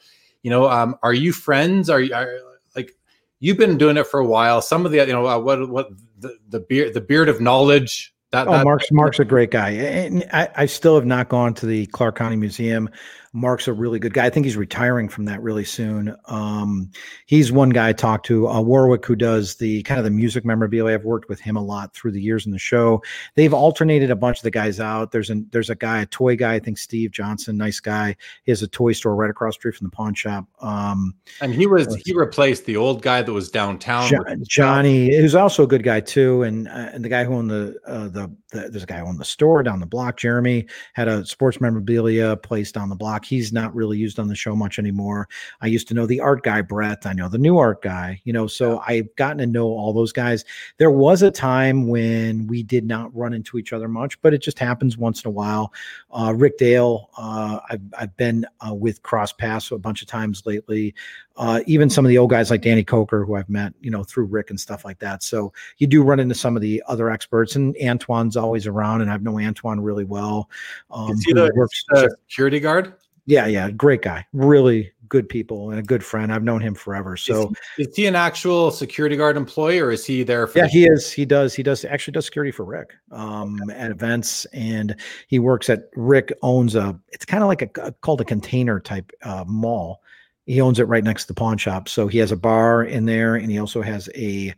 you 0.46 0.50
know 0.50 0.70
um, 0.70 0.96
are 1.02 1.12
you 1.12 1.32
friends 1.32 1.90
are 1.90 2.00
you 2.00 2.14
are, 2.14 2.38
like 2.76 2.96
you've 3.40 3.56
been 3.56 3.76
doing 3.76 3.96
it 3.96 4.06
for 4.06 4.20
a 4.20 4.24
while 4.24 4.62
some 4.62 4.86
of 4.86 4.92
the 4.92 4.98
you 4.98 5.12
know 5.12 5.26
uh, 5.26 5.36
what 5.36 5.68
what 5.68 5.88
the, 6.20 6.38
the 6.50 6.60
beard 6.60 6.94
the 6.94 7.00
beard 7.00 7.28
of 7.28 7.40
knowledge 7.40 8.14
That, 8.36 8.48
oh, 8.48 8.64
Mark's 8.64 8.92
Mark's 8.92 9.18
a 9.18 9.24
great 9.24 9.50
guy, 9.50 9.70
and 9.70 10.24
I, 10.32 10.48
I 10.54 10.66
still 10.66 10.94
have 10.94 11.06
not 11.06 11.28
gone 11.28 11.54
to 11.54 11.66
the 11.66 11.86
Clark 11.86 12.16
County 12.16 12.36
Museum. 12.36 12.90
Mark's 13.36 13.68
a 13.68 13.72
really 13.74 13.98
good 13.98 14.14
guy. 14.14 14.24
I 14.24 14.30
think 14.30 14.46
he's 14.46 14.56
retiring 14.56 15.10
from 15.10 15.26
that 15.26 15.42
really 15.42 15.64
soon. 15.64 16.16
Um, 16.24 16.90
he's 17.26 17.52
one 17.52 17.68
guy 17.68 17.90
I 17.90 17.92
talked 17.92 18.24
to, 18.26 18.48
uh, 18.48 18.62
Warwick, 18.62 19.04
who 19.04 19.14
does 19.14 19.56
the 19.56 19.82
kind 19.82 19.98
of 19.98 20.04
the 20.04 20.10
music 20.10 20.46
memorabilia. 20.46 20.94
I've 20.94 21.04
worked 21.04 21.28
with 21.28 21.38
him 21.38 21.54
a 21.54 21.62
lot 21.62 21.92
through 21.92 22.12
the 22.12 22.20
years 22.20 22.46
in 22.46 22.52
the 22.52 22.58
show. 22.58 23.02
They've 23.34 23.52
alternated 23.52 24.10
a 24.10 24.16
bunch 24.16 24.38
of 24.38 24.42
the 24.42 24.50
guys 24.50 24.80
out. 24.80 25.12
There's 25.12 25.28
a 25.28 25.42
there's 25.50 25.68
a 25.68 25.74
guy, 25.74 26.00
a 26.00 26.06
toy 26.06 26.34
guy, 26.36 26.54
I 26.54 26.58
think 26.60 26.78
Steve 26.78 27.10
Johnson, 27.10 27.58
nice 27.58 27.78
guy. 27.78 28.16
He 28.44 28.52
has 28.52 28.62
a 28.62 28.68
toy 28.68 28.92
store 28.92 29.14
right 29.14 29.28
across 29.28 29.54
the 29.54 29.60
street 29.60 29.74
from 29.74 29.88
the 29.88 29.90
pawn 29.90 30.14
shop. 30.14 30.46
Um, 30.60 31.14
and 31.42 31.54
he 31.54 31.66
was 31.66 31.94
he 32.06 32.14
replaced 32.14 32.64
the 32.64 32.78
old 32.78 33.02
guy 33.02 33.20
that 33.20 33.32
was 33.32 33.50
downtown. 33.50 34.08
John, 34.08 34.44
Johnny, 34.48 35.14
who's 35.14 35.34
also 35.34 35.64
a 35.64 35.66
good 35.66 35.82
guy 35.82 36.00
too, 36.00 36.42
and 36.42 36.68
uh, 36.68 36.90
and 36.94 37.04
the 37.04 37.10
guy 37.10 37.24
who 37.24 37.34
owned 37.34 37.50
the 37.50 37.76
uh, 37.86 38.08
the, 38.08 38.34
the 38.52 38.70
there's 38.70 38.84
a 38.84 38.86
guy 38.86 39.00
who 39.00 39.06
owned 39.06 39.20
the 39.20 39.26
store 39.26 39.62
down 39.62 39.78
the 39.80 39.86
block. 39.86 40.16
Jeremy 40.16 40.66
had 40.94 41.06
a 41.06 41.26
sports 41.26 41.60
memorabilia 41.60 42.34
place 42.36 42.72
down 42.72 42.88
the 42.88 42.96
block 42.96 43.25
he's 43.26 43.52
not 43.52 43.74
really 43.74 43.98
used 43.98 44.18
on 44.18 44.28
the 44.28 44.34
show 44.34 44.54
much 44.54 44.78
anymore. 44.78 45.28
I 45.60 45.66
used 45.66 45.88
to 45.88 45.94
know 45.94 46.06
the 46.06 46.20
art 46.20 46.42
guy, 46.42 46.62
Brett. 46.62 47.06
I 47.06 47.12
know 47.12 47.28
the 47.28 47.38
new 47.38 47.58
art 47.58 47.82
guy, 47.82 48.20
you 48.24 48.32
know, 48.32 48.46
so 48.46 48.82
I've 48.86 49.14
gotten 49.16 49.38
to 49.38 49.46
know 49.46 49.66
all 49.66 49.92
those 49.92 50.12
guys. 50.12 50.44
There 50.78 50.90
was 50.90 51.22
a 51.22 51.30
time 51.30 51.88
when 51.88 52.46
we 52.46 52.62
did 52.62 52.86
not 52.86 53.14
run 53.14 53.32
into 53.32 53.58
each 53.58 53.72
other 53.72 53.88
much, 53.88 54.20
but 54.22 54.32
it 54.32 54.38
just 54.38 54.58
happens 54.58 54.96
once 54.96 55.24
in 55.24 55.28
a 55.28 55.32
while. 55.32 55.72
Uh, 56.10 56.32
Rick 56.34 56.58
Dale, 56.58 57.10
uh, 57.18 57.60
I've, 57.68 57.82
I've 57.98 58.16
been 58.16 58.46
uh, 58.66 58.74
with 58.74 59.02
Cross 59.02 59.34
Pass 59.34 59.70
a 59.70 59.78
bunch 59.78 60.02
of 60.02 60.08
times 60.08 60.44
lately. 60.46 60.94
Uh, 61.36 61.60
even 61.66 61.90
some 61.90 62.04
of 62.04 62.08
the 62.08 62.16
old 62.16 62.30
guys 62.30 62.50
like 62.50 62.62
Danny 62.62 62.82
Koker, 62.82 63.26
who 63.26 63.34
I've 63.34 63.48
met, 63.50 63.74
you 63.82 63.90
know, 63.90 64.02
through 64.02 64.24
Rick 64.24 64.48
and 64.48 64.58
stuff 64.58 64.86
like 64.86 64.98
that. 65.00 65.22
So 65.22 65.52
you 65.76 65.86
do 65.86 66.02
run 66.02 66.18
into 66.18 66.34
some 66.34 66.56
of 66.56 66.62
the 66.62 66.82
other 66.88 67.10
experts, 67.10 67.56
and 67.56 67.76
Antoine's 67.76 68.38
always 68.38 68.66
around, 68.66 69.02
and 69.02 69.10
I've 69.10 69.22
known 69.22 69.44
Antoine 69.44 69.80
really 69.80 70.04
well. 70.04 70.48
Um, 70.90 71.10
is 71.10 71.24
he 71.24 71.34
the, 71.34 71.52
works, 71.54 71.84
the 71.90 72.16
security 72.26 72.58
guard? 72.58 72.94
Yeah, 73.26 73.46
yeah, 73.46 73.70
great 73.70 74.02
guy. 74.02 74.24
Really 74.32 74.92
good 75.08 75.28
people 75.28 75.70
and 75.70 75.78
a 75.78 75.82
good 75.82 76.04
friend. 76.04 76.32
I've 76.32 76.42
known 76.42 76.60
him 76.60 76.74
forever. 76.74 77.16
So 77.16 77.50
is 77.50 77.56
he, 77.76 77.82
is 77.82 77.96
he 77.96 78.06
an 78.06 78.16
actual 78.16 78.70
security 78.70 79.16
guard 79.16 79.36
employee 79.36 79.78
or 79.78 79.90
is 79.90 80.04
he 80.04 80.22
there 80.22 80.46
for 80.46 80.58
Yeah, 80.58 80.64
the- 80.64 80.70
he 80.70 80.86
is. 80.86 81.12
He 81.12 81.24
does. 81.24 81.54
He 81.54 81.62
does 81.62 81.84
actually 81.84 82.12
does 82.12 82.24
security 82.24 82.50
for 82.52 82.64
Rick 82.64 82.92
um 83.12 83.60
okay. 83.62 83.78
at 83.78 83.90
events 83.90 84.44
and 84.46 84.96
he 85.28 85.38
works 85.38 85.70
at 85.70 85.84
Rick 85.94 86.32
owns 86.42 86.74
a 86.74 86.98
it's 87.08 87.24
kind 87.24 87.42
of 87.42 87.48
like 87.48 87.62
a, 87.62 87.70
a, 87.82 87.92
called 87.92 88.20
a 88.20 88.24
container 88.24 88.80
type 88.80 89.10
uh, 89.22 89.44
mall. 89.46 90.02
He 90.46 90.60
owns 90.60 90.78
it 90.78 90.84
right 90.84 91.02
next 91.04 91.22
to 91.22 91.28
the 91.28 91.34
pawn 91.34 91.58
shop. 91.58 91.88
So 91.88 92.06
he 92.06 92.18
has 92.18 92.30
a 92.30 92.36
bar 92.36 92.84
in 92.84 93.04
there 93.06 93.34
and 93.34 93.50
he 93.50 93.58
also 93.58 93.82
has 93.82 94.08
a 94.14 94.54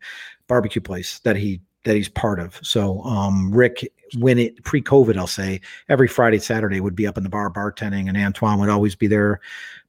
barbecue 0.46 0.82
place 0.82 1.18
that 1.20 1.36
he 1.36 1.60
that 1.84 1.96
he's 1.96 2.08
part 2.08 2.40
of. 2.40 2.58
So 2.62 3.02
um, 3.02 3.52
Rick, 3.52 3.90
when 4.18 4.38
it 4.38 4.62
pre-COVID, 4.64 5.16
I'll 5.16 5.26
say 5.26 5.60
every 5.88 6.08
Friday, 6.08 6.38
Saturday 6.38 6.80
would 6.80 6.96
be 6.96 7.06
up 7.06 7.16
in 7.16 7.22
the 7.22 7.28
bar 7.28 7.50
bartending, 7.50 8.08
and 8.08 8.16
Antoine 8.16 8.58
would 8.58 8.68
always 8.68 8.94
be 8.94 9.06
there 9.06 9.40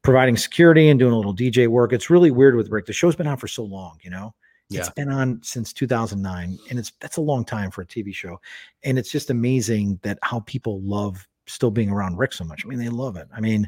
providing 0.02 0.38
security 0.38 0.90
and 0.90 1.00
doing 1.00 1.14
a 1.14 1.18
little 1.18 1.36
DJ 1.36 1.68
work. 1.68 1.94
It's 1.94 2.10
really 2.10 2.32
weird 2.32 2.56
with 2.56 2.70
Rick. 2.70 2.86
The 2.86 2.94
show's 2.94 3.16
been 3.16 3.28
on 3.28 3.38
for 3.38 3.48
so 3.48 3.64
long, 3.64 4.00
you 4.02 4.10
know. 4.10 4.34
Yeah. 4.70 4.82
It's 4.82 4.90
been 4.92 5.10
on 5.10 5.42
since 5.42 5.74
2009, 5.74 6.60
and 6.70 6.80
it's 6.80 6.92
that's 7.00 7.18
a 7.18 7.22
long 7.22 7.44
time 7.44 7.72
for 7.72 7.82
a 7.82 7.86
TV 7.86 8.14
show. 8.14 8.40
And 8.84 9.00
it's 9.00 9.12
just 9.12 9.32
amazing 9.32 10.00
that 10.04 10.20
how 10.22 10.42
people 10.42 10.82
love 10.82 11.28
still 11.48 11.72
being 11.72 11.90
around 11.90 12.20
Rick 12.20 12.34
so 12.34 12.44
much. 12.44 12.64
I 12.64 12.70
mean, 12.70 12.78
they 12.78 12.90
love 12.90 13.16
it. 13.18 13.28
I 13.36 13.40
mean, 13.40 13.68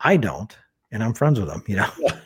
I 0.00 0.16
don't, 0.16 0.56
and 0.90 1.04
I'm 1.04 1.12
friends 1.12 1.38
with 1.38 1.50
him, 1.50 1.62
you 1.66 1.76
know. 1.76 1.90
Yeah 1.98 2.18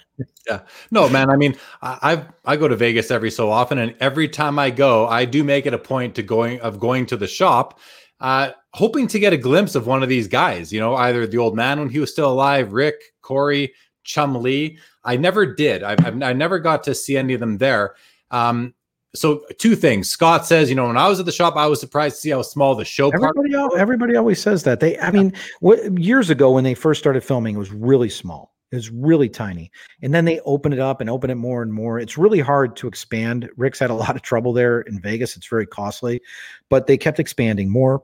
yeah 0.46 0.60
no 0.90 1.08
man 1.08 1.30
i 1.30 1.36
mean 1.36 1.54
i 1.82 2.24
i 2.44 2.56
go 2.56 2.68
to 2.68 2.76
vegas 2.76 3.10
every 3.10 3.30
so 3.30 3.50
often 3.50 3.78
and 3.78 3.94
every 4.00 4.28
time 4.28 4.58
i 4.58 4.70
go 4.70 5.06
i 5.08 5.24
do 5.24 5.44
make 5.44 5.66
it 5.66 5.74
a 5.74 5.78
point 5.78 6.14
to 6.14 6.22
going 6.22 6.60
of 6.60 6.80
going 6.80 7.06
to 7.06 7.16
the 7.16 7.26
shop 7.26 7.78
uh 8.20 8.50
hoping 8.72 9.06
to 9.06 9.18
get 9.18 9.32
a 9.32 9.36
glimpse 9.36 9.74
of 9.74 9.86
one 9.86 10.02
of 10.02 10.08
these 10.08 10.28
guys 10.28 10.72
you 10.72 10.80
know 10.80 10.94
either 10.96 11.26
the 11.26 11.38
old 11.38 11.54
man 11.54 11.78
when 11.78 11.88
he 11.88 11.98
was 11.98 12.10
still 12.10 12.30
alive 12.30 12.72
rick 12.72 12.94
corey 13.20 13.72
chumlee 14.04 14.76
i 15.04 15.16
never 15.16 15.46
did 15.46 15.82
i 15.82 15.96
i 16.22 16.32
never 16.32 16.58
got 16.58 16.82
to 16.82 16.94
see 16.94 17.16
any 17.16 17.34
of 17.34 17.40
them 17.40 17.58
there 17.58 17.94
um 18.30 18.74
so 19.14 19.44
two 19.58 19.76
things. 19.76 20.10
Scott 20.10 20.46
says, 20.46 20.68
you 20.68 20.74
know, 20.74 20.86
when 20.86 20.96
I 20.96 21.08
was 21.08 21.20
at 21.20 21.26
the 21.26 21.32
shop, 21.32 21.56
I 21.56 21.66
was 21.66 21.80
surprised 21.80 22.16
to 22.16 22.20
see 22.20 22.30
how 22.30 22.42
small 22.42 22.74
the 22.74 22.84
show. 22.84 23.10
Everybody, 23.10 23.54
everybody 23.76 24.16
always 24.16 24.40
says 24.40 24.62
that. 24.64 24.80
They, 24.80 24.98
I 24.98 25.10
mean, 25.10 25.32
what, 25.60 25.98
years 25.98 26.30
ago 26.30 26.50
when 26.50 26.64
they 26.64 26.74
first 26.74 27.00
started 27.00 27.22
filming, 27.22 27.54
it 27.54 27.58
was 27.58 27.72
really 27.72 28.08
small. 28.08 28.51
It's 28.72 28.90
really 28.90 29.28
tiny. 29.28 29.70
And 30.00 30.14
then 30.14 30.24
they 30.24 30.40
open 30.40 30.72
it 30.72 30.78
up 30.78 31.00
and 31.00 31.10
open 31.10 31.30
it 31.30 31.36
more 31.36 31.62
and 31.62 31.72
more. 31.72 31.98
It's 31.98 32.16
really 32.16 32.40
hard 32.40 32.74
to 32.76 32.88
expand. 32.88 33.48
Rick's 33.56 33.78
had 33.78 33.90
a 33.90 33.94
lot 34.04 34.16
of 34.16 34.22
trouble 34.22 34.52
there 34.52 34.80
in 34.82 34.98
Vegas. 35.00 35.36
It's 35.36 35.46
very 35.46 35.66
costly, 35.66 36.22
but 36.68 36.86
they 36.86 36.96
kept 36.96 37.20
expanding 37.20 37.70
more 37.70 38.02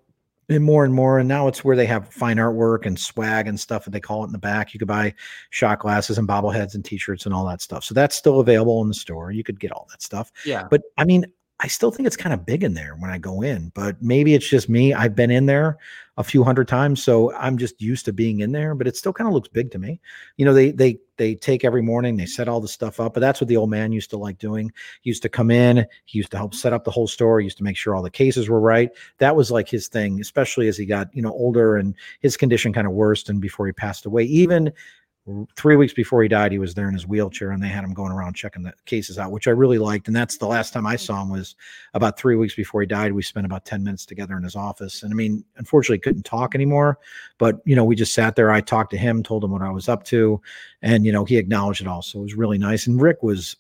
and 0.50 0.64
more 0.64 0.84
and 0.84 0.94
more. 0.94 1.18
And 1.18 1.28
now 1.28 1.48
it's 1.48 1.64
where 1.64 1.76
they 1.76 1.86
have 1.86 2.08
fine 2.08 2.36
artwork 2.36 2.86
and 2.86 2.98
swag 2.98 3.48
and 3.48 3.58
stuff 3.58 3.84
that 3.84 3.90
they 3.90 4.00
call 4.00 4.22
it 4.24 4.26
in 4.26 4.32
the 4.32 4.38
back. 4.38 4.72
You 4.72 4.78
could 4.78 4.88
buy 4.88 5.14
shot 5.50 5.80
glasses 5.80 6.18
and 6.18 6.28
bobbleheads 6.28 6.74
and 6.74 6.84
t-shirts 6.84 7.26
and 7.26 7.34
all 7.34 7.46
that 7.46 7.60
stuff. 7.60 7.84
So 7.84 7.94
that's 7.94 8.16
still 8.16 8.40
available 8.40 8.80
in 8.82 8.88
the 8.88 8.94
store. 8.94 9.30
You 9.30 9.44
could 9.44 9.60
get 9.60 9.72
all 9.72 9.86
that 9.90 10.02
stuff. 10.02 10.32
Yeah. 10.44 10.66
But 10.70 10.82
I 10.96 11.04
mean, 11.04 11.26
I 11.60 11.66
still 11.66 11.90
think 11.90 12.06
it's 12.06 12.16
kind 12.16 12.32
of 12.32 12.46
big 12.46 12.62
in 12.62 12.74
there 12.74 12.94
when 13.00 13.10
I 13.10 13.18
go 13.18 13.42
in, 13.42 13.72
but 13.74 14.00
maybe 14.00 14.34
it's 14.34 14.48
just 14.48 14.68
me. 14.68 14.94
I've 14.94 15.16
been 15.16 15.30
in 15.30 15.46
there 15.46 15.78
a 16.16 16.22
few 16.22 16.44
hundred 16.44 16.68
times, 16.68 17.02
so 17.02 17.34
I'm 17.34 17.58
just 17.58 17.80
used 17.80 18.04
to 18.04 18.12
being 18.12 18.40
in 18.40 18.52
there. 18.52 18.76
But 18.76 18.86
it 18.86 18.96
still 18.96 19.12
kind 19.12 19.26
of 19.26 19.34
looks 19.34 19.48
big 19.48 19.72
to 19.72 19.78
me. 19.78 20.00
You 20.36 20.44
know, 20.44 20.54
they 20.54 20.70
they 20.70 20.98
they 21.16 21.34
take 21.34 21.64
every 21.64 21.82
morning, 21.82 22.16
they 22.16 22.26
set 22.26 22.48
all 22.48 22.60
the 22.60 22.68
stuff 22.68 23.00
up. 23.00 23.12
But 23.12 23.20
that's 23.20 23.40
what 23.40 23.48
the 23.48 23.56
old 23.56 23.70
man 23.70 23.90
used 23.90 24.10
to 24.10 24.16
like 24.16 24.38
doing. 24.38 24.70
He 25.02 25.10
used 25.10 25.22
to 25.22 25.28
come 25.28 25.50
in, 25.50 25.84
he 26.04 26.18
used 26.18 26.30
to 26.30 26.36
help 26.36 26.54
set 26.54 26.72
up 26.72 26.84
the 26.84 26.92
whole 26.92 27.08
store. 27.08 27.40
He 27.40 27.44
used 27.44 27.58
to 27.58 27.64
make 27.64 27.76
sure 27.76 27.96
all 27.96 28.02
the 28.02 28.10
cases 28.10 28.48
were 28.48 28.60
right. 28.60 28.90
That 29.18 29.34
was 29.34 29.50
like 29.50 29.68
his 29.68 29.88
thing, 29.88 30.20
especially 30.20 30.68
as 30.68 30.76
he 30.76 30.86
got 30.86 31.14
you 31.14 31.22
know 31.22 31.32
older 31.32 31.76
and 31.76 31.92
his 32.20 32.36
condition 32.36 32.72
kind 32.72 32.86
of 32.86 32.92
worsened 32.92 33.40
before 33.40 33.66
he 33.66 33.72
passed 33.72 34.06
away. 34.06 34.24
Even 34.24 34.72
three 35.56 35.76
weeks 35.76 35.92
before 35.92 36.22
he 36.22 36.28
died, 36.28 36.52
he 36.52 36.58
was 36.58 36.74
there 36.74 36.88
in 36.88 36.94
his 36.94 37.06
wheelchair, 37.06 37.50
and 37.50 37.62
they 37.62 37.68
had 37.68 37.84
him 37.84 37.92
going 37.92 38.12
around 38.12 38.34
checking 38.34 38.62
the 38.62 38.72
cases 38.86 39.18
out, 39.18 39.30
which 39.30 39.46
I 39.46 39.50
really 39.50 39.78
liked. 39.78 40.06
And 40.06 40.16
that's 40.16 40.38
the 40.38 40.46
last 40.46 40.72
time 40.72 40.86
I 40.86 40.96
mm. 40.96 41.00
saw 41.00 41.22
him 41.22 41.30
was 41.30 41.56
about 41.94 42.18
three 42.18 42.36
weeks 42.36 42.54
before 42.54 42.80
he 42.80 42.86
died. 42.86 43.12
We 43.12 43.22
spent 43.22 43.46
about 43.46 43.64
ten 43.64 43.82
minutes 43.82 44.06
together 44.06 44.36
in 44.36 44.42
his 44.42 44.56
office, 44.56 45.02
and 45.02 45.12
I 45.12 45.14
mean, 45.14 45.44
unfortunately, 45.56 45.98
couldn't 45.98 46.24
talk 46.24 46.54
anymore. 46.54 46.98
But 47.38 47.60
you 47.64 47.76
know, 47.76 47.84
we 47.84 47.96
just 47.96 48.14
sat 48.14 48.36
there. 48.36 48.50
I 48.50 48.60
talked 48.60 48.90
to 48.92 48.98
him, 48.98 49.22
told 49.22 49.44
him 49.44 49.50
what 49.50 49.62
I 49.62 49.70
was 49.70 49.88
up 49.88 50.04
to, 50.04 50.40
and 50.82 51.04
you 51.04 51.12
know, 51.12 51.24
he 51.24 51.36
acknowledged 51.36 51.80
it 51.80 51.86
all. 51.86 52.02
So 52.02 52.20
it 52.20 52.22
was 52.22 52.34
really 52.34 52.58
nice. 52.58 52.86
And 52.86 53.00
Rick 53.00 53.22
was, 53.22 53.56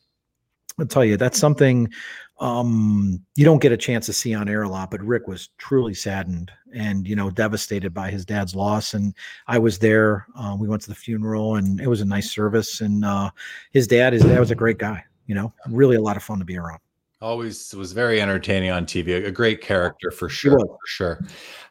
I'll 0.78 0.86
tell 0.86 1.04
you, 1.04 1.16
that's 1.16 1.38
something 1.38 1.92
um, 2.40 3.20
you 3.34 3.44
don't 3.44 3.60
get 3.60 3.72
a 3.72 3.76
chance 3.76 4.06
to 4.06 4.12
see 4.12 4.34
on 4.34 4.48
air 4.48 4.62
a 4.62 4.68
lot, 4.68 4.90
but 4.90 5.02
Rick 5.02 5.26
was 5.26 5.48
truly 5.58 5.94
saddened 5.94 6.52
and 6.74 7.06
you 7.08 7.16
know 7.16 7.30
devastated 7.30 7.92
by 7.92 8.10
his 8.10 8.24
dad's 8.24 8.54
loss. 8.54 8.94
And 8.94 9.14
I 9.46 9.58
was 9.58 9.78
there. 9.78 10.26
Uh, 10.36 10.56
we 10.58 10.68
went 10.68 10.82
to 10.82 10.88
the 10.88 10.94
funeral, 10.94 11.56
and 11.56 11.80
it 11.80 11.88
was 11.88 12.00
a 12.00 12.04
nice 12.04 12.30
service. 12.30 12.80
And 12.80 13.04
uh, 13.04 13.30
his 13.72 13.86
dad, 13.86 14.12
his 14.12 14.22
dad 14.22 14.38
was 14.38 14.50
a 14.50 14.56
great 14.56 14.78
guy. 14.78 15.04
You 15.26 15.34
know, 15.34 15.52
really 15.68 15.96
a 15.96 16.00
lot 16.00 16.16
of 16.16 16.22
fun 16.22 16.38
to 16.38 16.44
be 16.44 16.56
around. 16.56 16.80
Always 17.20 17.74
was 17.74 17.92
very 17.92 18.22
entertaining 18.22 18.70
on 18.70 18.86
TV. 18.86 19.26
A 19.26 19.32
great 19.32 19.60
character 19.60 20.12
for 20.12 20.28
sure. 20.28 20.60
For 20.60 20.78
sure. 20.86 21.24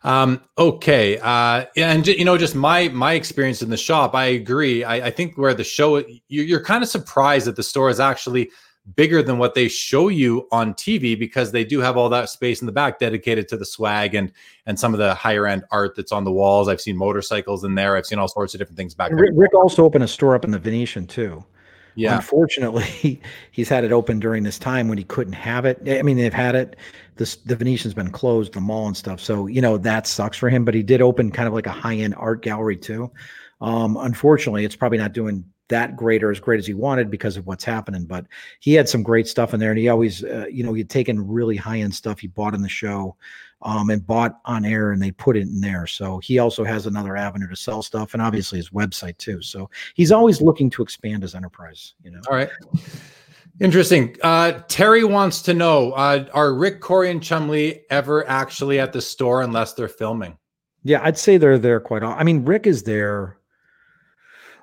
Um, 0.04 0.42
okay, 0.58 1.18
uh, 1.20 1.66
and 1.78 2.06
you 2.06 2.26
know, 2.26 2.38
just 2.38 2.54
my 2.54 2.90
my 2.90 3.14
experience 3.14 3.62
in 3.62 3.70
the 3.70 3.78
shop. 3.78 4.14
I 4.14 4.26
agree. 4.26 4.84
I, 4.84 5.08
I 5.08 5.12
think 5.12 5.38
where 5.38 5.54
the 5.54 5.64
show, 5.64 5.98
you, 6.00 6.44
you're 6.44 6.64
kind 6.64 6.84
of 6.84 6.90
surprised 6.90 7.48
that 7.48 7.56
the 7.56 7.64
store 7.64 7.90
is 7.90 8.02
actually 8.02 8.52
bigger 8.96 9.22
than 9.22 9.38
what 9.38 9.54
they 9.54 9.68
show 9.68 10.08
you 10.08 10.48
on 10.52 10.74
TV 10.74 11.18
because 11.18 11.52
they 11.52 11.64
do 11.64 11.80
have 11.80 11.98
all 11.98 12.10
that 12.10 12.30
space 12.30 12.62
in 12.62 12.66
the 12.66 12.72
back 12.72 13.00
dedicated 13.00 13.48
to 13.50 13.58
the 13.58 13.66
swag 13.66 14.16
and 14.16 14.32
and 14.66 14.80
some 14.80 14.94
of 14.94 15.00
the 15.00 15.14
higher 15.14 15.48
end 15.48 15.64
art 15.72 15.96
that's 15.96 16.12
on 16.12 16.24
the 16.24 16.32
walls. 16.32 16.68
I've 16.68 16.82
seen 16.82 16.98
motorcycles 16.98 17.64
in 17.64 17.76
there. 17.76 17.96
I've 17.96 18.06
seen 18.06 18.20
all 18.20 18.28
sorts 18.28 18.54
of 18.54 18.60
different 18.60 18.78
things 18.78 18.94
back 18.94 19.12
there. 19.12 19.32
Rick 19.34 19.54
also 19.54 19.84
opened 19.84 20.04
a 20.04 20.08
store 20.08 20.36
up 20.36 20.46
in 20.46 20.52
the 20.52 20.60
Venetian 20.60 21.06
too. 21.06 21.44
Yeah. 21.96 22.18
Unfortunately, 22.18 23.20
he's 23.52 23.70
had 23.70 23.84
it 23.84 23.92
open 23.92 24.20
during 24.20 24.44
this 24.44 24.60
time 24.60 24.88
when 24.88 25.00
he 25.00 25.04
couldn't 25.04 25.34
have 25.34 25.66
it. 25.66 25.82
I 25.88 26.04
mean, 26.04 26.18
they've 26.18 26.34
had 26.34 26.56
it. 26.56 26.76
This 27.16 27.38
the 27.38 27.56
Venetian's 27.56 27.96
been 27.96 28.12
closed, 28.12 28.54
the 28.54 28.62
mall 28.62 28.88
and 28.88 28.96
stuff. 28.96 29.20
So 29.20 29.48
you 29.48 29.62
know 29.62 29.78
that 29.80 30.06
sucks 30.06 30.38
for 30.38 30.50
him. 30.50 30.64
But 30.64 30.76
he 30.76 30.84
did 30.84 31.02
open 31.02 31.32
kind 31.32 31.48
of 31.48 31.54
like 31.54 31.66
a 31.66 31.72
high 31.72 31.96
end 31.96 32.16
art 32.16 32.44
gallery 32.44 32.78
too. 32.78 33.12
Um, 33.60 33.98
unfortunately, 33.98 34.64
it's 34.64 34.76
probably 34.76 35.00
not 35.00 35.14
doing 35.14 35.44
that 35.70 35.96
great 35.96 36.24
or 36.24 36.32
as 36.32 36.40
great 36.40 36.60
as 36.60 36.68
he 36.68 36.74
wanted 36.74 37.12
because 37.12 37.38
of 37.38 37.46
what's 37.46 37.64
happening. 37.64 38.06
But 38.06 38.26
he 38.60 38.74
had 38.74 38.88
some 38.88 39.04
great 39.04 39.28
stuff 39.28 39.54
in 39.54 39.60
there, 39.60 39.72
and 39.72 39.80
he 39.80 39.90
always, 39.90 40.24
uh, 40.24 40.46
you 40.52 40.64
know, 40.64 40.74
he'd 40.74 40.90
taken 40.90 41.28
really 41.28 41.56
high 41.56 41.80
end 41.80 41.94
stuff 41.94 42.20
he 42.20 42.28
bought 42.28 42.54
in 42.54 42.62
the 42.62 42.70
show, 42.70 43.16
um, 43.62 43.90
and 43.90 44.06
bought 44.06 44.40
on 44.46 44.66
air, 44.66 44.92
and 44.92 45.02
they 45.02 45.12
put 45.12 45.38
it 45.38 45.42
in 45.42 45.62
there. 45.62 45.88
So 45.88 46.20
he 46.20 46.40
also 46.40 46.64
has 46.64 46.86
another 46.86 47.18
avenue 47.18 47.48
to 47.48 47.56
sell 47.56 47.82
stuff, 47.82 48.14
and 48.14 48.22
obviously 48.22 48.58
his 48.58 48.70
website 48.70 49.18
too. 49.18 49.42
So 49.42 49.70
he's 49.96 50.12
always 50.12 50.42
looking 50.42 50.70
to 50.72 50.84
expand 50.84 51.24
his 51.24 51.36
enterprise. 51.36 51.94
You 52.04 52.12
know. 52.12 52.22
All 52.30 52.36
right. 52.36 52.50
Interesting. 53.60 54.16
Uh, 54.22 54.60
Terry 54.68 55.04
wants 55.04 55.42
to 55.44 55.54
know: 55.54 55.92
uh, 55.94 56.26
Are 56.34 56.54
Rick, 56.54 56.82
Corey, 56.82 57.10
and 57.10 57.22
Chumlee 57.22 57.82
ever 57.90 58.28
actually 58.30 58.80
at 58.80 58.94
the 58.94 59.02
store 59.02 59.42
unless 59.42 59.74
they're 59.74 59.88
filming? 59.88 60.38
Yeah, 60.84 61.02
I'd 61.04 61.18
say 61.18 61.38
they're 61.38 61.58
there 61.58 61.80
quite. 61.80 62.04
Often. 62.04 62.20
I 62.20 62.24
mean, 62.24 62.46
Rick 62.46 62.68
is 62.68 62.84
there 62.84 63.38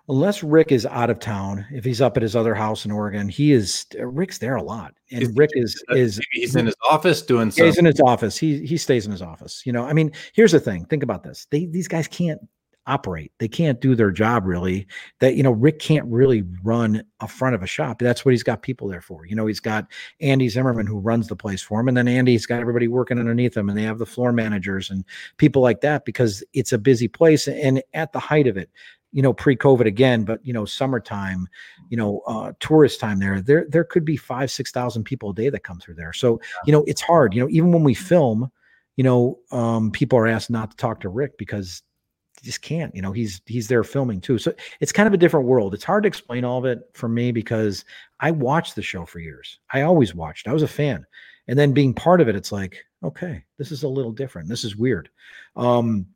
unless 0.08 0.42
Rick 0.42 0.72
is 0.72 0.86
out 0.86 1.10
of 1.10 1.18
town, 1.18 1.66
if 1.72 1.84
he's 1.84 2.00
up 2.00 2.16
at 2.16 2.22
his 2.22 2.36
other 2.36 2.54
house 2.54 2.84
in 2.84 2.90
Oregon, 2.90 3.28
he 3.28 3.52
is 3.52 3.86
uh, 3.98 4.06
Rick's 4.06 4.38
there 4.38 4.56
a 4.56 4.62
lot. 4.62 4.94
And 5.10 5.22
he's, 5.22 5.36
Rick 5.36 5.50
is 5.54 5.82
is 5.90 6.20
he's 6.32 6.56
in 6.56 6.66
his 6.66 6.76
office 6.90 7.22
doing 7.22 7.50
something. 7.50 7.66
He's 7.66 7.78
in 7.78 7.84
his 7.84 8.00
office. 8.00 8.36
He 8.36 8.64
he 8.66 8.76
stays 8.76 9.06
in 9.06 9.12
his 9.12 9.22
office. 9.22 9.62
You 9.64 9.72
know, 9.72 9.84
I 9.84 9.92
mean, 9.92 10.12
here's 10.34 10.52
the 10.52 10.60
thing. 10.60 10.84
Think 10.86 11.02
about 11.02 11.22
this. 11.22 11.46
They 11.50 11.66
these 11.66 11.88
guys 11.88 12.08
can't 12.08 12.40
operate. 12.86 13.32
They 13.38 13.48
can't 13.48 13.80
do 13.80 13.94
their 13.94 14.10
job 14.10 14.44
really. 14.44 14.86
That 15.20 15.36
you 15.36 15.42
know, 15.42 15.52
Rick 15.52 15.78
can't 15.78 16.04
really 16.06 16.44
run 16.62 17.02
a 17.20 17.28
front 17.28 17.54
of 17.54 17.62
a 17.62 17.66
shop. 17.66 17.98
That's 17.98 18.24
what 18.24 18.32
he's 18.32 18.42
got 18.42 18.62
people 18.62 18.88
there 18.88 19.00
for. 19.00 19.24
You 19.24 19.36
know, 19.36 19.46
he's 19.46 19.60
got 19.60 19.86
Andy 20.20 20.48
Zimmerman 20.48 20.86
who 20.86 20.98
runs 20.98 21.28
the 21.28 21.36
place 21.36 21.62
for 21.62 21.80
him, 21.80 21.88
and 21.88 21.96
then 21.96 22.08
Andy's 22.08 22.46
got 22.46 22.60
everybody 22.60 22.88
working 22.88 23.18
underneath 23.18 23.56
him, 23.56 23.68
and 23.68 23.78
they 23.78 23.84
have 23.84 23.98
the 23.98 24.06
floor 24.06 24.32
managers 24.32 24.90
and 24.90 25.04
people 25.38 25.62
like 25.62 25.80
that 25.80 26.04
because 26.04 26.44
it's 26.52 26.72
a 26.72 26.78
busy 26.78 27.08
place. 27.08 27.48
And 27.48 27.82
at 27.94 28.12
the 28.12 28.20
height 28.20 28.46
of 28.46 28.58
it, 28.58 28.70
you 29.14 29.22
know, 29.22 29.32
pre-COVID 29.32 29.86
again, 29.86 30.24
but 30.24 30.44
you 30.44 30.52
know, 30.52 30.64
summertime, 30.64 31.48
you 31.88 31.96
know, 31.96 32.20
uh, 32.26 32.52
tourist 32.58 32.98
time 32.98 33.20
there, 33.20 33.40
there 33.40 33.64
there 33.68 33.84
could 33.84 34.04
be 34.04 34.16
five, 34.16 34.50
six 34.50 34.72
thousand 34.72 35.04
people 35.04 35.30
a 35.30 35.34
day 35.34 35.48
that 35.48 35.62
come 35.62 35.78
through 35.78 35.94
there. 35.94 36.12
So 36.12 36.40
you 36.66 36.72
know, 36.72 36.84
it's 36.88 37.00
hard. 37.00 37.32
You 37.32 37.40
know, 37.40 37.48
even 37.48 37.70
when 37.70 37.84
we 37.84 37.94
film, 37.94 38.50
you 38.96 39.04
know, 39.04 39.38
um, 39.52 39.92
people 39.92 40.18
are 40.18 40.26
asked 40.26 40.50
not 40.50 40.72
to 40.72 40.76
talk 40.76 41.00
to 41.00 41.08
Rick 41.08 41.38
because 41.38 41.82
just 42.42 42.60
can't. 42.60 42.92
You 42.92 43.02
know, 43.02 43.12
he's 43.12 43.40
he's 43.46 43.68
there 43.68 43.84
filming 43.84 44.20
too. 44.20 44.36
So 44.36 44.52
it's 44.80 44.92
kind 44.92 45.06
of 45.06 45.14
a 45.14 45.18
different 45.18 45.46
world. 45.46 45.74
It's 45.74 45.84
hard 45.84 46.02
to 46.02 46.08
explain 46.08 46.44
all 46.44 46.58
of 46.58 46.64
it 46.64 46.80
for 46.92 47.08
me 47.08 47.30
because 47.30 47.84
I 48.18 48.32
watched 48.32 48.74
the 48.74 48.82
show 48.82 49.06
for 49.06 49.20
years. 49.20 49.60
I 49.72 49.82
always 49.82 50.12
watched. 50.12 50.48
I 50.48 50.52
was 50.52 50.64
a 50.64 50.68
fan. 50.68 51.06
And 51.46 51.56
then 51.58 51.72
being 51.72 51.94
part 51.94 52.20
of 52.20 52.28
it, 52.28 52.36
it's 52.36 52.52
like, 52.52 52.84
okay, 53.04 53.44
this 53.58 53.70
is 53.70 53.82
a 53.82 53.88
little 53.88 54.12
different. 54.12 54.48
This 54.48 54.64
is 54.64 54.76
weird. 54.76 55.08
Um, 55.56 56.06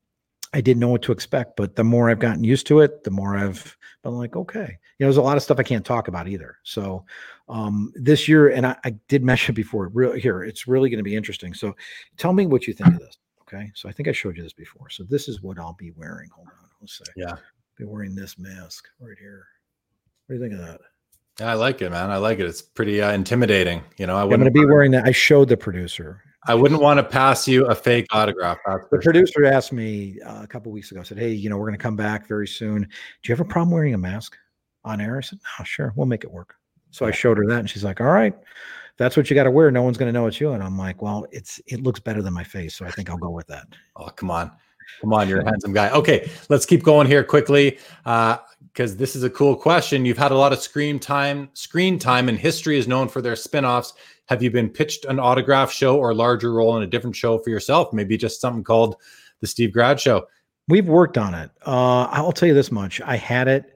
I 0.52 0.60
didn't 0.60 0.80
know 0.80 0.88
what 0.88 1.02
to 1.02 1.12
expect, 1.12 1.56
but 1.56 1.76
the 1.76 1.84
more 1.84 2.10
I've 2.10 2.18
gotten 2.18 2.44
used 2.44 2.66
to 2.68 2.80
it, 2.80 3.04
the 3.04 3.10
more 3.10 3.36
I've 3.36 3.76
been 4.02 4.12
like, 4.12 4.36
okay, 4.36 4.78
you 4.98 5.04
know, 5.04 5.06
there's 5.06 5.16
a 5.18 5.22
lot 5.22 5.36
of 5.36 5.42
stuff 5.42 5.58
I 5.58 5.62
can't 5.62 5.84
talk 5.84 6.08
about 6.08 6.28
either. 6.28 6.56
So 6.62 7.04
um, 7.48 7.92
this 7.94 8.28
year, 8.28 8.48
and 8.48 8.66
I, 8.66 8.76
I 8.84 8.90
did 9.08 9.22
mention 9.24 9.54
before, 9.54 9.88
real 9.88 10.12
here, 10.12 10.42
it's 10.42 10.66
really 10.66 10.90
going 10.90 10.98
to 10.98 11.04
be 11.04 11.16
interesting. 11.16 11.54
So 11.54 11.74
tell 12.16 12.32
me 12.32 12.46
what 12.46 12.66
you 12.66 12.74
think 12.74 12.94
of 12.94 13.00
this. 13.00 13.18
Okay. 13.42 13.70
So 13.74 13.88
I 13.88 13.92
think 13.92 14.08
I 14.08 14.12
showed 14.12 14.36
you 14.36 14.42
this 14.42 14.52
before. 14.52 14.90
So 14.90 15.04
this 15.04 15.28
is 15.28 15.42
what 15.42 15.58
I'll 15.58 15.76
be 15.78 15.92
wearing. 15.92 16.28
Hold 16.34 16.48
on. 16.48 16.68
Let's 16.80 16.98
say. 16.98 17.04
Yeah. 17.16 17.36
Be 17.76 17.84
wearing 17.84 18.14
this 18.14 18.38
mask 18.38 18.88
right 19.00 19.16
here. 19.18 19.46
What 20.26 20.36
do 20.36 20.42
you 20.42 20.48
think 20.48 20.60
of 20.60 20.66
that? 20.66 20.80
Yeah, 21.40 21.52
I 21.52 21.54
like 21.54 21.80
it, 21.80 21.90
man. 21.90 22.10
I 22.10 22.16
like 22.16 22.40
it. 22.40 22.46
It's 22.46 22.60
pretty 22.60 23.00
uh, 23.00 23.12
intimidating. 23.12 23.82
You 23.96 24.06
know, 24.06 24.16
I 24.16 24.22
am 24.22 24.28
going 24.28 24.44
to 24.44 24.50
be 24.50 24.66
wearing 24.66 24.90
that. 24.90 25.06
I 25.06 25.12
showed 25.12 25.48
the 25.48 25.56
producer. 25.56 26.22
I 26.46 26.54
wouldn't 26.54 26.80
want 26.80 26.98
to 26.98 27.04
pass 27.04 27.48
you 27.48 27.66
a 27.66 27.74
fake 27.74 28.06
autograph. 28.12 28.58
The 28.90 28.98
producer 29.02 29.44
asked 29.44 29.72
me 29.72 30.20
uh, 30.24 30.42
a 30.42 30.46
couple 30.46 30.70
weeks 30.72 30.92
ago. 30.92 31.02
Said, 31.02 31.18
"Hey, 31.18 31.32
you 31.32 31.50
know, 31.50 31.56
we're 31.56 31.66
going 31.66 31.78
to 31.78 31.82
come 31.82 31.96
back 31.96 32.28
very 32.28 32.46
soon. 32.46 32.82
Do 32.82 32.88
you 33.24 33.32
have 33.34 33.40
a 33.40 33.48
problem 33.48 33.70
wearing 33.70 33.94
a 33.94 33.98
mask 33.98 34.36
on 34.84 35.00
air?" 35.00 35.18
I 35.18 35.20
said, 35.20 35.40
"No, 35.58 35.64
sure, 35.64 35.92
we'll 35.96 36.06
make 36.06 36.24
it 36.24 36.30
work." 36.30 36.54
So 36.90 37.06
I 37.06 37.10
showed 37.10 37.38
her 37.38 37.46
that, 37.46 37.58
and 37.58 37.68
she's 37.68 37.84
like, 37.84 38.00
"All 38.00 38.06
right." 38.06 38.34
that's 38.98 39.16
what 39.16 39.30
you 39.30 39.34
got 39.34 39.44
to 39.44 39.50
wear. 39.50 39.70
No 39.70 39.82
one's 39.82 39.96
going 39.96 40.12
to 40.12 40.12
know 40.12 40.26
it's 40.26 40.40
you. 40.40 40.52
And 40.52 40.62
I'm 40.62 40.76
like, 40.76 41.00
well, 41.00 41.24
it's 41.30 41.60
it 41.66 41.82
looks 41.82 42.00
better 42.00 42.20
than 42.20 42.34
my 42.34 42.44
face, 42.44 42.74
so 42.74 42.84
I 42.84 42.90
think 42.90 43.08
I'll 43.08 43.16
go 43.16 43.30
with 43.30 43.46
that. 43.46 43.66
Oh, 43.96 44.08
come 44.08 44.30
on, 44.30 44.50
come 45.00 45.14
on, 45.14 45.28
you're 45.28 45.40
a 45.40 45.44
handsome 45.44 45.72
guy. 45.72 45.90
Okay, 45.90 46.28
let's 46.50 46.66
keep 46.66 46.82
going 46.82 47.06
here 47.06 47.24
quickly 47.24 47.78
because 48.04 48.92
uh, 48.92 48.96
this 48.96 49.16
is 49.16 49.22
a 49.22 49.30
cool 49.30 49.56
question. 49.56 50.04
You've 50.04 50.18
had 50.18 50.32
a 50.32 50.36
lot 50.36 50.52
of 50.52 50.60
screen 50.60 50.98
time. 50.98 51.48
Screen 51.54 51.98
time, 51.98 52.28
and 52.28 52.36
history 52.36 52.76
is 52.76 52.86
known 52.86 53.08
for 53.08 53.22
their 53.22 53.34
spinoffs. 53.34 53.92
Have 54.28 54.42
you 54.42 54.50
been 54.50 54.68
pitched 54.68 55.04
an 55.06 55.18
autograph 55.18 55.72
show 55.72 55.96
or 55.96 56.10
a 56.10 56.14
larger 56.14 56.52
role 56.52 56.76
in 56.76 56.82
a 56.82 56.86
different 56.86 57.16
show 57.16 57.38
for 57.38 57.50
yourself? 57.50 57.92
Maybe 57.92 58.16
just 58.16 58.40
something 58.40 58.62
called 58.62 58.96
the 59.40 59.46
Steve 59.46 59.72
Grad 59.72 59.98
Show. 59.98 60.26
We've 60.68 60.86
worked 60.86 61.16
on 61.16 61.34
it. 61.34 61.50
Uh, 61.66 62.04
I'll 62.04 62.32
tell 62.32 62.46
you 62.46 62.54
this 62.54 62.70
much: 62.70 63.00
I 63.00 63.16
had 63.16 63.48
it 63.48 63.74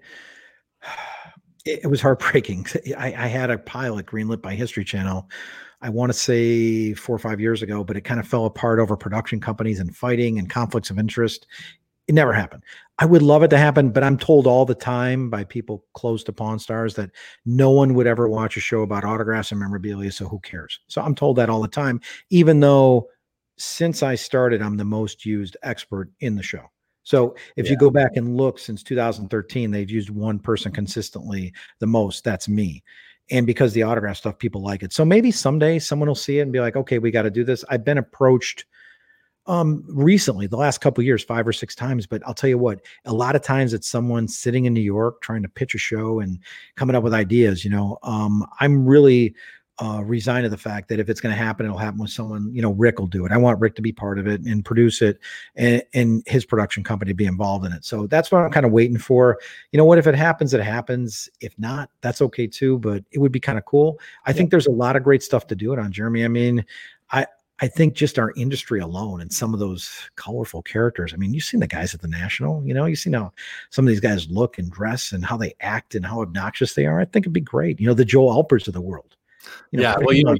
it, 1.64 1.88
was 1.88 2.00
heartbreaking. 2.00 2.66
I, 2.98 3.06
I, 3.06 3.26
had 3.28 3.50
a 3.50 3.58
pilot 3.58 4.06
greenlit 4.06 4.42
by 4.42 4.54
History 4.54 4.84
Channel. 4.84 5.28
I 5.80 5.88
want 5.88 6.12
to 6.12 6.18
say 6.18 6.94
four 6.94 7.16
or 7.16 7.18
five 7.18 7.40
years 7.40 7.62
ago, 7.62 7.82
but 7.82 7.96
it 7.96 8.02
kind 8.02 8.20
of 8.20 8.28
fell 8.28 8.44
apart 8.44 8.78
over 8.78 8.96
production 8.96 9.40
companies 9.40 9.80
and 9.80 9.96
fighting 9.96 10.38
and 10.38 10.48
conflicts 10.48 10.90
of 10.90 10.98
interest. 10.98 11.46
It 12.08 12.14
never 12.14 12.32
happened. 12.32 12.64
I 12.98 13.06
would 13.06 13.22
love 13.22 13.42
it 13.42 13.48
to 13.48 13.58
happen, 13.58 13.90
but 13.90 14.02
I'm 14.02 14.18
told 14.18 14.46
all 14.46 14.64
the 14.64 14.74
time 14.74 15.30
by 15.30 15.44
people 15.44 15.84
close 15.94 16.24
to 16.24 16.32
Pawn 16.32 16.58
Stars 16.58 16.94
that 16.94 17.10
no 17.46 17.70
one 17.70 17.94
would 17.94 18.06
ever 18.06 18.28
watch 18.28 18.56
a 18.56 18.60
show 18.60 18.82
about 18.82 19.04
autographs 19.04 19.50
and 19.50 19.60
memorabilia. 19.60 20.12
So 20.12 20.28
who 20.28 20.40
cares? 20.40 20.80
So 20.88 21.00
I'm 21.00 21.14
told 21.14 21.36
that 21.36 21.48
all 21.48 21.62
the 21.62 21.68
time, 21.68 22.00
even 22.30 22.60
though 22.60 23.08
since 23.56 24.02
I 24.02 24.16
started, 24.16 24.62
I'm 24.62 24.76
the 24.76 24.84
most 24.84 25.24
used 25.24 25.56
expert 25.62 26.10
in 26.20 26.34
the 26.34 26.42
show. 26.42 26.70
So 27.04 27.34
if 27.56 27.66
yeah. 27.66 27.72
you 27.72 27.76
go 27.76 27.90
back 27.90 28.12
and 28.16 28.36
look 28.36 28.58
since 28.58 28.82
2013, 28.82 29.70
they've 29.70 29.90
used 29.90 30.10
one 30.10 30.38
person 30.38 30.72
consistently 30.72 31.52
the 31.78 31.86
most. 31.86 32.24
That's 32.24 32.48
me. 32.48 32.82
And 33.30 33.46
because 33.46 33.72
the 33.72 33.82
autograph 33.84 34.18
stuff, 34.18 34.38
people 34.38 34.62
like 34.62 34.82
it. 34.82 34.92
So 34.92 35.04
maybe 35.04 35.30
someday 35.30 35.78
someone 35.78 36.08
will 36.08 36.14
see 36.14 36.38
it 36.38 36.42
and 36.42 36.52
be 36.52 36.60
like, 36.60 36.76
okay, 36.76 36.98
we 36.98 37.10
got 37.10 37.22
to 37.22 37.30
do 37.30 37.44
this. 37.44 37.64
I've 37.68 37.84
been 37.84 37.98
approached 37.98 38.66
um 39.46 39.82
recently 39.88 40.46
the 40.46 40.56
last 40.56 40.80
couple 40.80 41.02
years 41.02 41.24
five 41.24 41.46
or 41.46 41.52
six 41.52 41.74
times 41.74 42.06
but 42.06 42.22
i'll 42.26 42.34
tell 42.34 42.50
you 42.50 42.58
what 42.58 42.80
a 43.06 43.12
lot 43.12 43.34
of 43.34 43.42
times 43.42 43.74
it's 43.74 43.88
someone 43.88 44.28
sitting 44.28 44.66
in 44.66 44.72
new 44.72 44.80
york 44.80 45.20
trying 45.20 45.42
to 45.42 45.48
pitch 45.48 45.74
a 45.74 45.78
show 45.78 46.20
and 46.20 46.38
coming 46.76 46.94
up 46.94 47.02
with 47.02 47.14
ideas 47.14 47.64
you 47.64 47.70
know 47.70 47.98
um 48.02 48.46
i'm 48.60 48.86
really 48.86 49.34
uh, 49.82 50.02
resign 50.04 50.42
to 50.42 50.48
the 50.48 50.56
fact 50.56 50.88
that 50.88 51.00
if 51.00 51.08
it's 51.08 51.20
going 51.20 51.34
to 51.34 51.42
happen, 51.42 51.66
it'll 51.66 51.78
happen 51.78 51.98
with 51.98 52.10
someone. 52.10 52.54
You 52.54 52.62
know, 52.62 52.72
Rick 52.72 52.98
will 52.98 53.06
do 53.06 53.24
it. 53.24 53.32
I 53.32 53.36
want 53.36 53.58
Rick 53.58 53.74
to 53.76 53.82
be 53.82 53.90
part 53.90 54.18
of 54.18 54.26
it 54.26 54.40
and 54.42 54.64
produce 54.64 55.02
it, 55.02 55.18
and, 55.56 55.82
and 55.94 56.22
his 56.26 56.44
production 56.44 56.84
company 56.84 57.10
to 57.10 57.14
be 57.14 57.24
involved 57.24 57.64
in 57.64 57.72
it. 57.72 57.84
So 57.84 58.06
that's 58.06 58.30
what 58.30 58.42
I'm 58.42 58.50
kind 58.50 58.66
of 58.66 58.70
waiting 58.72 58.98
for. 58.98 59.38
You 59.72 59.78
know 59.78 59.84
what? 59.84 59.98
If 59.98 60.06
it 60.06 60.14
happens, 60.14 60.54
it 60.54 60.62
happens. 60.62 61.28
If 61.40 61.58
not, 61.58 61.90
that's 62.00 62.20
okay 62.22 62.46
too. 62.46 62.78
But 62.78 63.02
it 63.12 63.18
would 63.18 63.32
be 63.32 63.40
kind 63.40 63.58
of 63.58 63.64
cool. 63.64 63.98
I 64.24 64.30
yeah. 64.30 64.36
think 64.36 64.50
there's 64.50 64.66
a 64.66 64.72
lot 64.72 64.94
of 64.94 65.02
great 65.02 65.22
stuff 65.22 65.46
to 65.48 65.56
do 65.56 65.72
it 65.72 65.78
on, 65.78 65.90
Jeremy. 65.90 66.24
I 66.24 66.28
mean, 66.28 66.64
I 67.62 67.68
think 67.68 67.94
just 67.94 68.18
our 68.18 68.32
industry 68.36 68.80
alone 68.80 69.20
and 69.20 69.32
some 69.32 69.54
of 69.54 69.60
those 69.60 70.10
colorful 70.16 70.62
characters. 70.62 71.14
I 71.14 71.16
mean, 71.16 71.32
you've 71.32 71.44
seen 71.44 71.60
the 71.60 71.68
guys 71.68 71.94
at 71.94 72.00
the 72.00 72.08
National, 72.08 72.60
you 72.66 72.74
know, 72.74 72.86
you've 72.86 72.98
seen 72.98 73.12
how 73.12 73.32
some 73.70 73.84
of 73.84 73.88
these 73.88 74.00
guys 74.00 74.28
look 74.28 74.58
and 74.58 74.68
dress 74.68 75.12
and 75.12 75.24
how 75.24 75.36
they 75.36 75.54
act 75.60 75.94
and 75.94 76.04
how 76.04 76.22
obnoxious 76.22 76.74
they 76.74 76.86
are. 76.86 77.00
I 77.00 77.04
think 77.04 77.22
it'd 77.22 77.32
be 77.32 77.40
great. 77.40 77.78
You 77.78 77.86
know, 77.86 77.94
the 77.94 78.04
Joe 78.04 78.30
Alpers 78.30 78.66
of 78.66 78.74
the 78.74 78.80
world. 78.80 79.14
You 79.70 79.78
know, 79.78 79.82
yeah, 79.84 79.96
well, 80.00 80.12
you, 80.12 80.36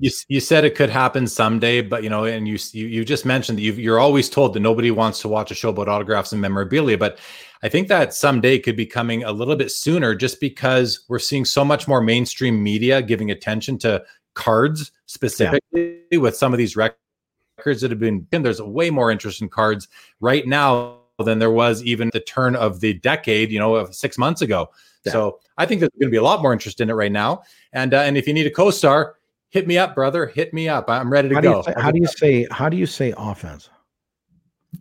you 0.00 0.10
you 0.28 0.40
said 0.40 0.64
it 0.64 0.76
could 0.76 0.90
happen 0.90 1.26
someday, 1.26 1.80
but 1.80 2.04
you 2.04 2.10
know, 2.10 2.24
and 2.24 2.46
you 2.46 2.56
you, 2.72 2.86
you 2.86 3.04
just 3.04 3.24
mentioned 3.24 3.58
that 3.58 3.62
you 3.62 3.92
are 3.92 3.98
always 3.98 4.30
told 4.30 4.54
that 4.54 4.60
nobody 4.60 4.92
wants 4.92 5.20
to 5.22 5.28
watch 5.28 5.50
a 5.50 5.54
show 5.54 5.70
about 5.70 5.88
autographs 5.88 6.32
and 6.32 6.40
memorabilia, 6.40 6.98
but 6.98 7.18
I 7.62 7.68
think 7.68 7.88
that 7.88 8.14
someday 8.14 8.58
could 8.58 8.76
be 8.76 8.86
coming 8.86 9.24
a 9.24 9.32
little 9.32 9.56
bit 9.56 9.70
sooner, 9.70 10.14
just 10.14 10.40
because 10.40 11.04
we're 11.08 11.18
seeing 11.18 11.44
so 11.44 11.64
much 11.64 11.86
more 11.86 12.00
mainstream 12.00 12.62
media 12.62 13.02
giving 13.02 13.30
attention 13.30 13.78
to 13.78 14.02
cards 14.34 14.92
specifically 15.06 16.02
yeah. 16.10 16.18
with 16.18 16.36
some 16.36 16.52
of 16.52 16.58
these 16.58 16.76
records 16.76 17.80
that 17.80 17.90
have 17.90 18.00
been. 18.00 18.26
And 18.32 18.44
there's 18.44 18.60
way 18.60 18.90
more 18.90 19.10
interest 19.10 19.42
in 19.42 19.48
cards 19.48 19.88
right 20.20 20.46
now 20.46 20.98
than 21.18 21.38
there 21.38 21.50
was 21.50 21.82
even 21.82 22.10
the 22.12 22.20
turn 22.20 22.56
of 22.56 22.80
the 22.80 22.94
decade, 22.94 23.50
you 23.50 23.58
know, 23.58 23.74
of 23.74 23.94
six 23.94 24.16
months 24.16 24.40
ago. 24.40 24.70
Yeah. 25.04 25.12
So 25.12 25.40
I 25.58 25.66
think 25.66 25.80
there's 25.80 25.92
going 25.98 26.08
to 26.08 26.10
be 26.10 26.16
a 26.16 26.22
lot 26.22 26.42
more 26.42 26.52
interest 26.52 26.80
in 26.80 26.90
it 26.90 26.94
right 26.94 27.12
now. 27.12 27.42
And 27.72 27.94
uh, 27.94 27.98
and 27.98 28.16
if 28.16 28.26
you 28.26 28.34
need 28.34 28.46
a 28.46 28.50
co-star, 28.50 29.16
hit 29.50 29.66
me 29.66 29.78
up, 29.78 29.94
brother. 29.94 30.26
Hit 30.26 30.54
me 30.54 30.68
up. 30.68 30.88
I'm 30.88 31.12
ready 31.12 31.28
to 31.28 31.34
how 31.34 31.40
go. 31.40 31.62
Do 31.62 31.72
say, 31.72 31.80
how 31.80 31.90
do 31.90 31.98
you 31.98 32.06
say? 32.06 32.46
How 32.50 32.68
do 32.68 32.76
you 32.76 32.86
say 32.86 33.14
offense? 33.16 33.68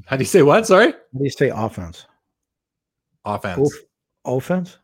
How 0.06 0.16
do 0.16 0.22
you 0.22 0.28
say 0.28 0.42
what? 0.42 0.66
Sorry. 0.66 0.92
How 0.92 1.18
do 1.18 1.24
you 1.24 1.30
say 1.30 1.50
offense? 1.50 2.06
Offense. 3.26 3.60
Oof. 3.60 3.74
Offense. 4.26 4.78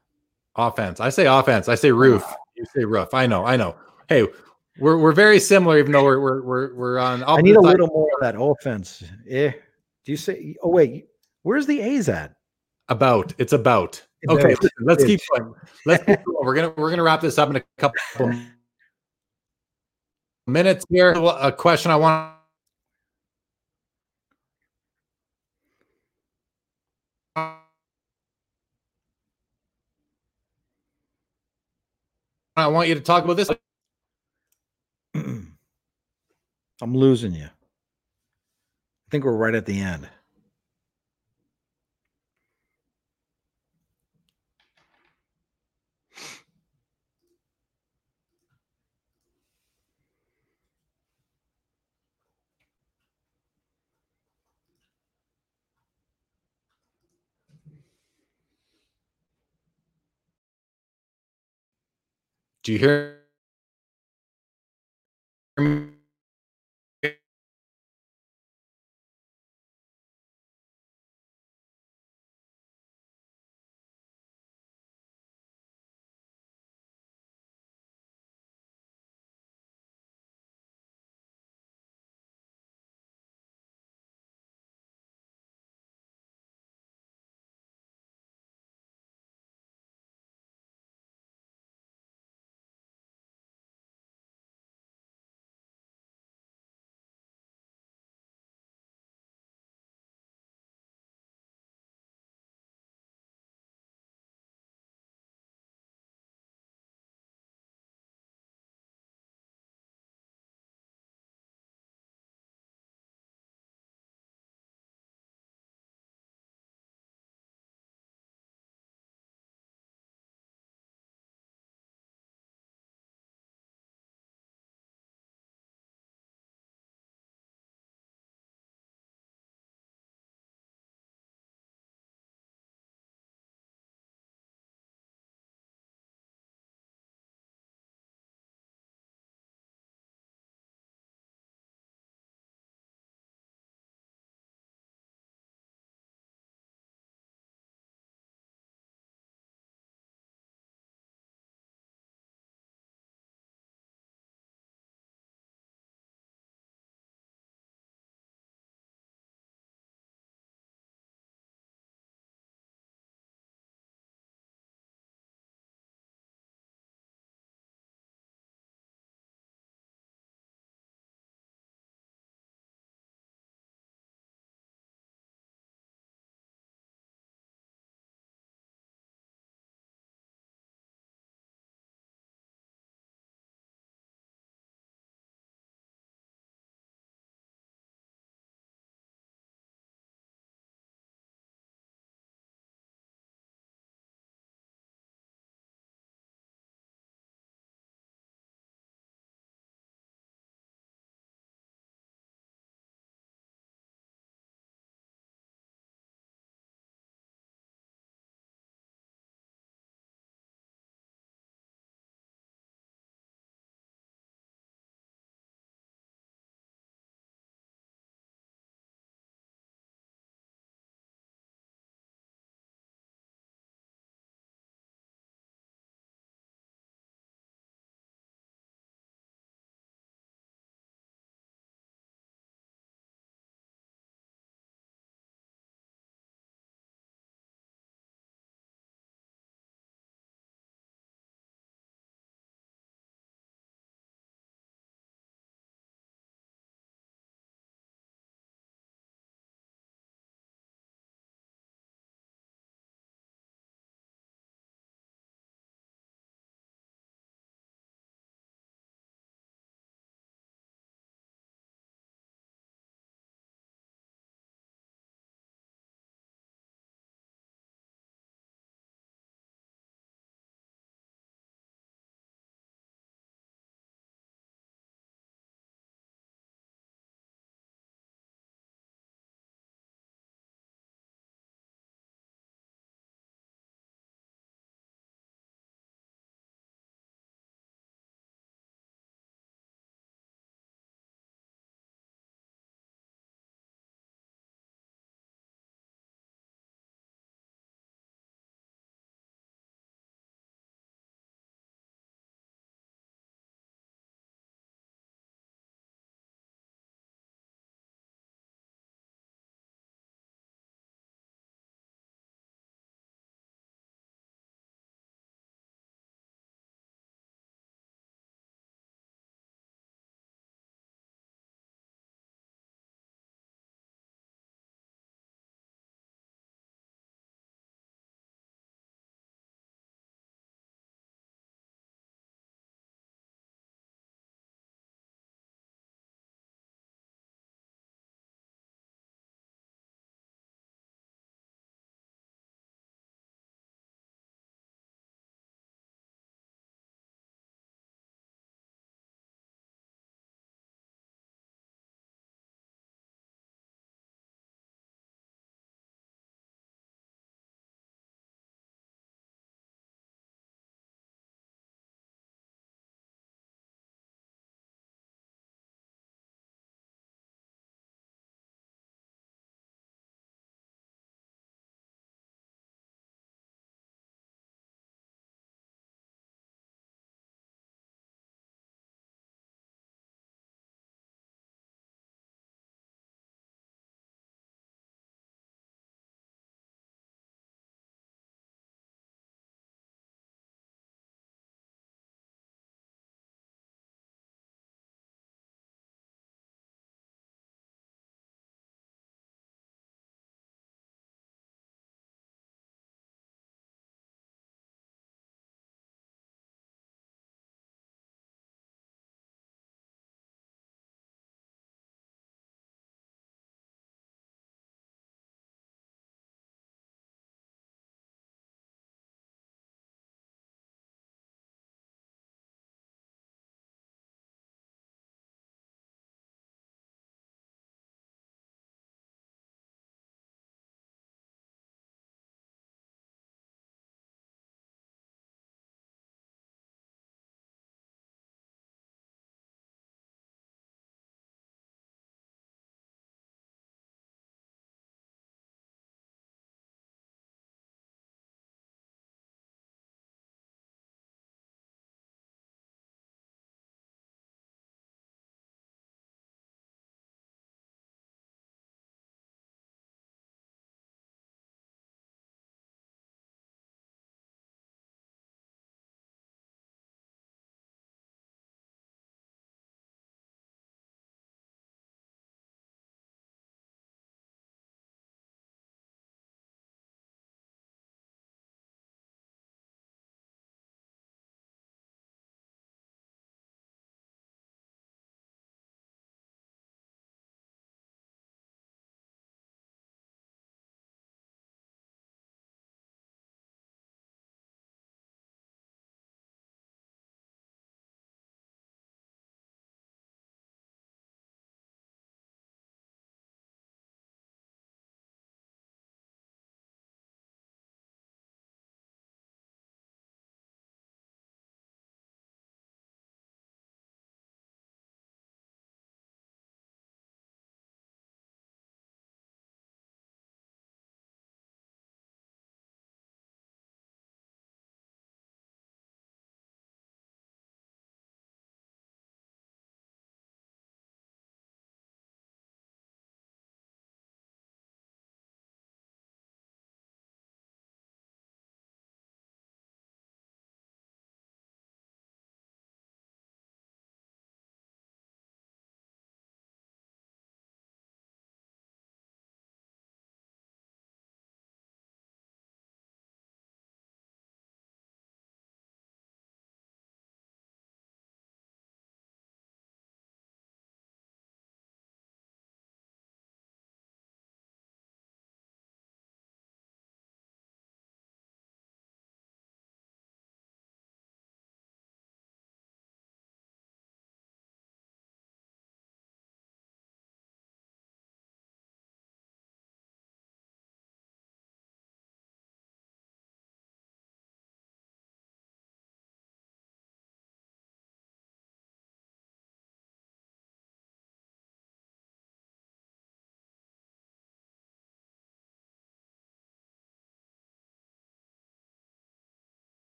Offense. 0.56 1.00
I 1.00 1.10
say 1.10 1.26
offense. 1.26 1.68
I 1.68 1.76
say 1.76 1.92
roof. 1.92 2.24
You 2.56 2.66
say 2.76 2.86
roof. 2.86 3.14
I 3.14 3.28
know. 3.28 3.46
I 3.46 3.56
know. 3.56 3.76
Hey, 4.08 4.28
we're 4.80 4.98
we're 4.98 5.14
very 5.14 5.40
similar, 5.40 5.80
even 5.80 5.92
though 5.92 6.04
we're 6.04 6.20
we're 6.20 6.42
we're, 6.42 6.76
we're 6.76 6.98
on. 7.00 7.24
I 7.24 7.42
need 7.42 7.56
a 7.56 7.62
little 7.62 7.88
more 7.88 8.10
of 8.14 8.22
that 8.22 8.36
offense. 8.40 9.04
Yeah. 9.26 9.52
Do 10.04 10.12
you 10.12 10.18
say? 10.18 10.56
Oh 10.62 10.70
wait, 10.70 11.08
where's 11.44 11.66
the 11.66 11.82
A's 11.82 12.10
at? 12.10 12.36
About. 12.90 13.34
It's 13.38 13.54
about. 13.54 14.02
Okay, 14.30 14.56
let's 14.82 15.04
keep 15.04 15.20
going. 15.36 15.54
Let's 15.86 16.04
keep 16.04 16.24
going. 16.24 16.46
We're 16.46 16.56
gonna 16.56 16.74
we're 16.78 16.90
gonna 16.90 17.04
wrap 17.04 17.22
this 17.22 17.38
up 17.38 17.50
in 17.50 17.56
a 17.58 17.64
couple 17.78 18.34
minutes 20.48 20.86
here. 20.90 21.12
A 21.12 21.52
question 21.52 21.92
I 21.92 21.96
want. 21.96 22.32
I 32.58 32.68
want 32.68 32.88
you 32.88 32.96
to 32.96 33.02
talk 33.02 33.24
about 33.24 33.38
this. 33.38 33.50
I'm 36.82 36.96
losing 36.96 37.34
you. 37.34 37.46
I 37.46 37.50
think 39.12 39.24
we're 39.24 39.36
right 39.36 39.56
at 39.56 39.66
the 39.66 39.80
end. 39.80 40.10
Do 62.64 62.74
you 62.74 62.80
hear 62.80 63.22
me? 65.58 65.95